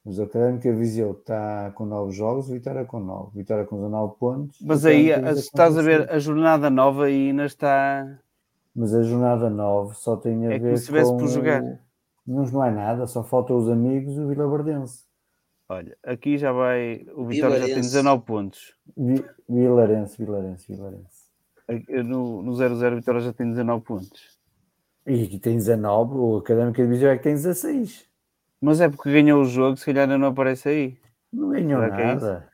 Mas 0.06 0.20
o 0.20 0.22
Académica 0.22 0.72
Viseu 0.72 1.10
está 1.10 1.72
com 1.74 1.84
9 1.84 2.12
jogos, 2.12 2.48
Vitória 2.48 2.84
com 2.84 3.00
9. 3.00 3.30
Vitória 3.34 3.64
com 3.64 3.74
19 3.74 4.14
pontos. 4.20 4.56
Mas 4.62 4.86
aí, 4.86 5.08
se 5.34 5.40
estás 5.40 5.76
a 5.76 5.82
ver, 5.82 6.08
a 6.08 6.20
jornada 6.20 6.70
nova 6.70 7.06
ainda 7.06 7.44
está. 7.44 8.16
Mas 8.72 8.94
a 8.94 9.02
jornada 9.02 9.50
9 9.50 9.96
só 9.96 10.16
tem 10.16 10.46
a 10.46 10.52
é 10.52 10.58
ver 10.60 10.78
se 10.78 10.92
com... 10.92 11.16
por 11.16 11.26
jogar. 11.26 11.60
Não, 12.24 12.44
não 12.44 12.64
é 12.64 12.70
nada, 12.70 13.08
só 13.08 13.24
faltam 13.24 13.56
os 13.56 13.68
amigos 13.68 14.16
e 14.16 14.20
o 14.20 14.28
Vila 14.28 14.46
Bardense. 14.46 15.04
Olha, 15.68 15.96
aqui 16.04 16.38
já 16.38 16.52
vai. 16.52 17.04
O 17.16 17.26
Vitória 17.26 17.58
já 17.58 17.66
tem 17.66 17.80
19 17.80 18.24
pontos. 18.24 18.76
Vi... 18.96 19.24
Vilarense, 19.48 20.24
Vilarense, 20.24 20.72
Vilarense. 20.72 21.26
No, 22.04 22.42
no 22.42 22.52
0-0, 22.52 22.94
Vitória 22.94 23.20
já 23.20 23.32
tem 23.32 23.48
19 23.48 23.82
pontos. 23.82 24.38
E 25.04 25.24
aqui 25.24 25.40
tem 25.40 25.56
19, 25.56 26.14
o 26.14 26.36
Académica 26.36 26.80
de 26.80 26.88
Viseu 26.88 27.10
é 27.10 27.16
que 27.16 27.24
tem 27.24 27.34
16. 27.34 28.06
Mas 28.66 28.80
é 28.80 28.88
porque 28.88 29.12
ganhou 29.12 29.42
o 29.42 29.44
jogo, 29.44 29.76
se 29.76 29.84
calhar 29.84 30.02
ainda 30.02 30.18
não 30.18 30.26
aparece 30.26 30.68
aí. 30.68 30.98
Não 31.32 31.50
ganhou 31.50 31.80
Será 31.80 32.00
é 32.00 32.04
nada. 32.04 32.48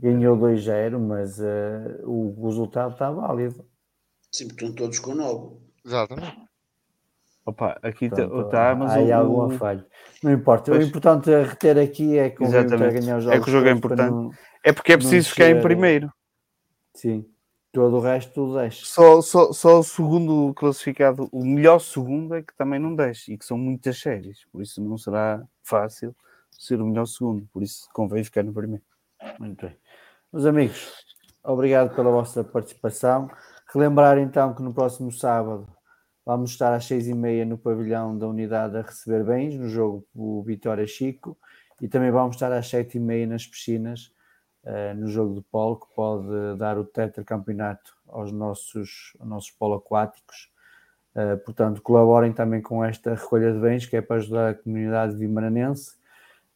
ganhou 0.00 0.36
2-0, 0.36 0.98
mas 0.98 1.38
uh, 1.38 2.02
o 2.04 2.46
resultado 2.46 2.94
está 2.94 3.12
válido. 3.12 3.64
Sim, 4.32 4.48
porque 4.48 4.64
estão 4.64 4.74
todos 4.74 4.98
com 4.98 5.14
9. 5.14 5.56
Exatamente. 5.86 6.36
Opa, 7.46 7.78
aqui 7.80 8.06
está, 8.06 8.74
mas 8.74 8.92
há 8.92 9.00
o, 9.02 9.14
alguma 9.14 9.50
falha. 9.56 9.86
Não 10.20 10.32
importa. 10.32 10.72
Pois. 10.72 10.84
O 10.84 10.88
importante 10.88 11.32
a 11.32 11.44
reter 11.44 11.78
aqui 11.78 12.18
é 12.18 12.28
que 12.28 12.42
o 12.42 12.46
Exatamente. 12.46 12.98
ganhar 12.98 13.18
os 13.18 13.22
jogos. 13.22 13.38
É 13.38 13.40
que 13.40 13.48
o 13.48 13.52
jogo 13.52 13.68
é 13.68 13.70
importante. 13.70 14.10
Não, 14.10 14.30
é 14.64 14.72
porque 14.72 14.94
é 14.94 14.96
preciso 14.96 15.30
ficar 15.30 15.48
em 15.48 15.62
primeiro. 15.62 16.12
Sim. 16.92 17.24
Todo 17.72 17.98
o 17.98 18.00
resto 18.00 18.32
tudo 18.32 18.58
desce. 18.58 18.84
Só, 18.84 19.22
só, 19.22 19.52
só 19.52 19.78
o 19.78 19.82
segundo 19.84 20.52
classificado, 20.54 21.28
o 21.30 21.44
melhor 21.44 21.78
segundo 21.78 22.34
é 22.34 22.42
que 22.42 22.52
também 22.56 22.80
não 22.80 22.94
desce 22.96 23.32
e 23.32 23.38
que 23.38 23.44
são 23.44 23.56
muitas 23.56 23.98
séries. 23.98 24.44
Por 24.50 24.60
isso 24.60 24.82
não 24.82 24.98
será 24.98 25.46
fácil 25.62 26.14
ser 26.50 26.80
o 26.80 26.86
melhor 26.86 27.06
segundo. 27.06 27.46
Por 27.52 27.62
isso 27.62 27.88
convém 27.92 28.24
ficar 28.24 28.42
no 28.42 28.52
primeiro. 28.52 28.84
Muito 29.38 29.66
bem. 29.66 29.76
Meus 30.32 30.46
amigos, 30.46 30.92
obrigado 31.44 31.94
pela 31.94 32.10
vossa 32.10 32.42
participação. 32.42 33.30
Relembrar 33.72 34.18
então 34.18 34.52
que 34.52 34.62
no 34.62 34.74
próximo 34.74 35.12
sábado 35.12 35.68
vamos 36.26 36.50
estar 36.50 36.74
às 36.74 36.84
seis 36.84 37.06
e 37.06 37.14
meia 37.14 37.44
no 37.44 37.56
pavilhão 37.56 38.18
da 38.18 38.26
unidade 38.26 38.76
a 38.76 38.82
receber 38.82 39.24
bens 39.24 39.54
no 39.54 39.68
jogo 39.68 40.04
o 40.14 40.42
Vitória 40.42 40.86
Chico 40.88 41.38
e 41.80 41.88
também 41.88 42.10
vamos 42.10 42.34
estar 42.34 42.52
às 42.52 42.68
sete 42.68 42.98
e 42.98 43.00
meia 43.00 43.26
nas 43.26 43.46
piscinas 43.46 44.12
uh, 44.64 44.94
no 44.96 45.06
jogo 45.08 45.34
de 45.34 45.42
polo 45.42 45.76
que 45.76 45.94
pode 45.94 46.56
dar 46.58 46.78
o 46.78 46.84
tetracampeonato 46.84 47.92
aos 48.08 48.32
nossos, 48.32 49.14
aos 49.18 49.28
nossos 49.28 49.50
polo 49.50 49.74
aquáticos. 49.74 50.50
Uh, 51.14 51.36
portanto, 51.44 51.82
colaborem 51.82 52.32
também 52.32 52.62
com 52.62 52.84
esta 52.84 53.14
recolha 53.14 53.52
de 53.52 53.58
bens 53.58 53.86
que 53.86 53.96
é 53.96 54.00
para 54.00 54.16
ajudar 54.16 54.50
a 54.50 54.54
comunidade 54.54 55.16
vimaranense. 55.16 55.98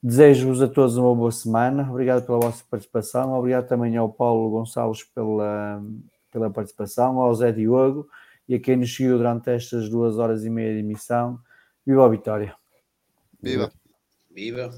Desejo-vos 0.03 0.61
a 0.61 0.69
todos 0.69 0.97
uma 0.97 1.15
boa 1.15 1.33
semana. 1.33 1.89
Obrigado 1.91 2.27
pela 2.27 2.39
vossa 2.39 2.63
participação. 2.71 3.33
Obrigado 3.33 3.67
também 3.67 3.97
ao 3.97 4.13
Paulo 4.13 4.51
Gonçalves 4.51 5.03
pela, 5.03 5.83
pela 6.31 6.51
participação, 6.51 7.19
ao 7.21 7.35
Zé 7.35 7.51
Diogo 7.51 8.07
e 8.47 8.55
a 8.55 8.61
quem 8.61 8.77
nos 8.77 8.95
seguiu 8.95 9.17
durante 9.17 9.51
estas 9.51 9.89
duas 9.89 10.19
horas 10.19 10.45
e 10.45 10.51
meia 10.51 10.75
de 10.75 10.81
emissão. 10.81 11.41
Viva 11.87 12.05
a 12.05 12.09
vitória! 12.09 12.55
Viva! 13.41 13.73
Viva! 14.31 14.71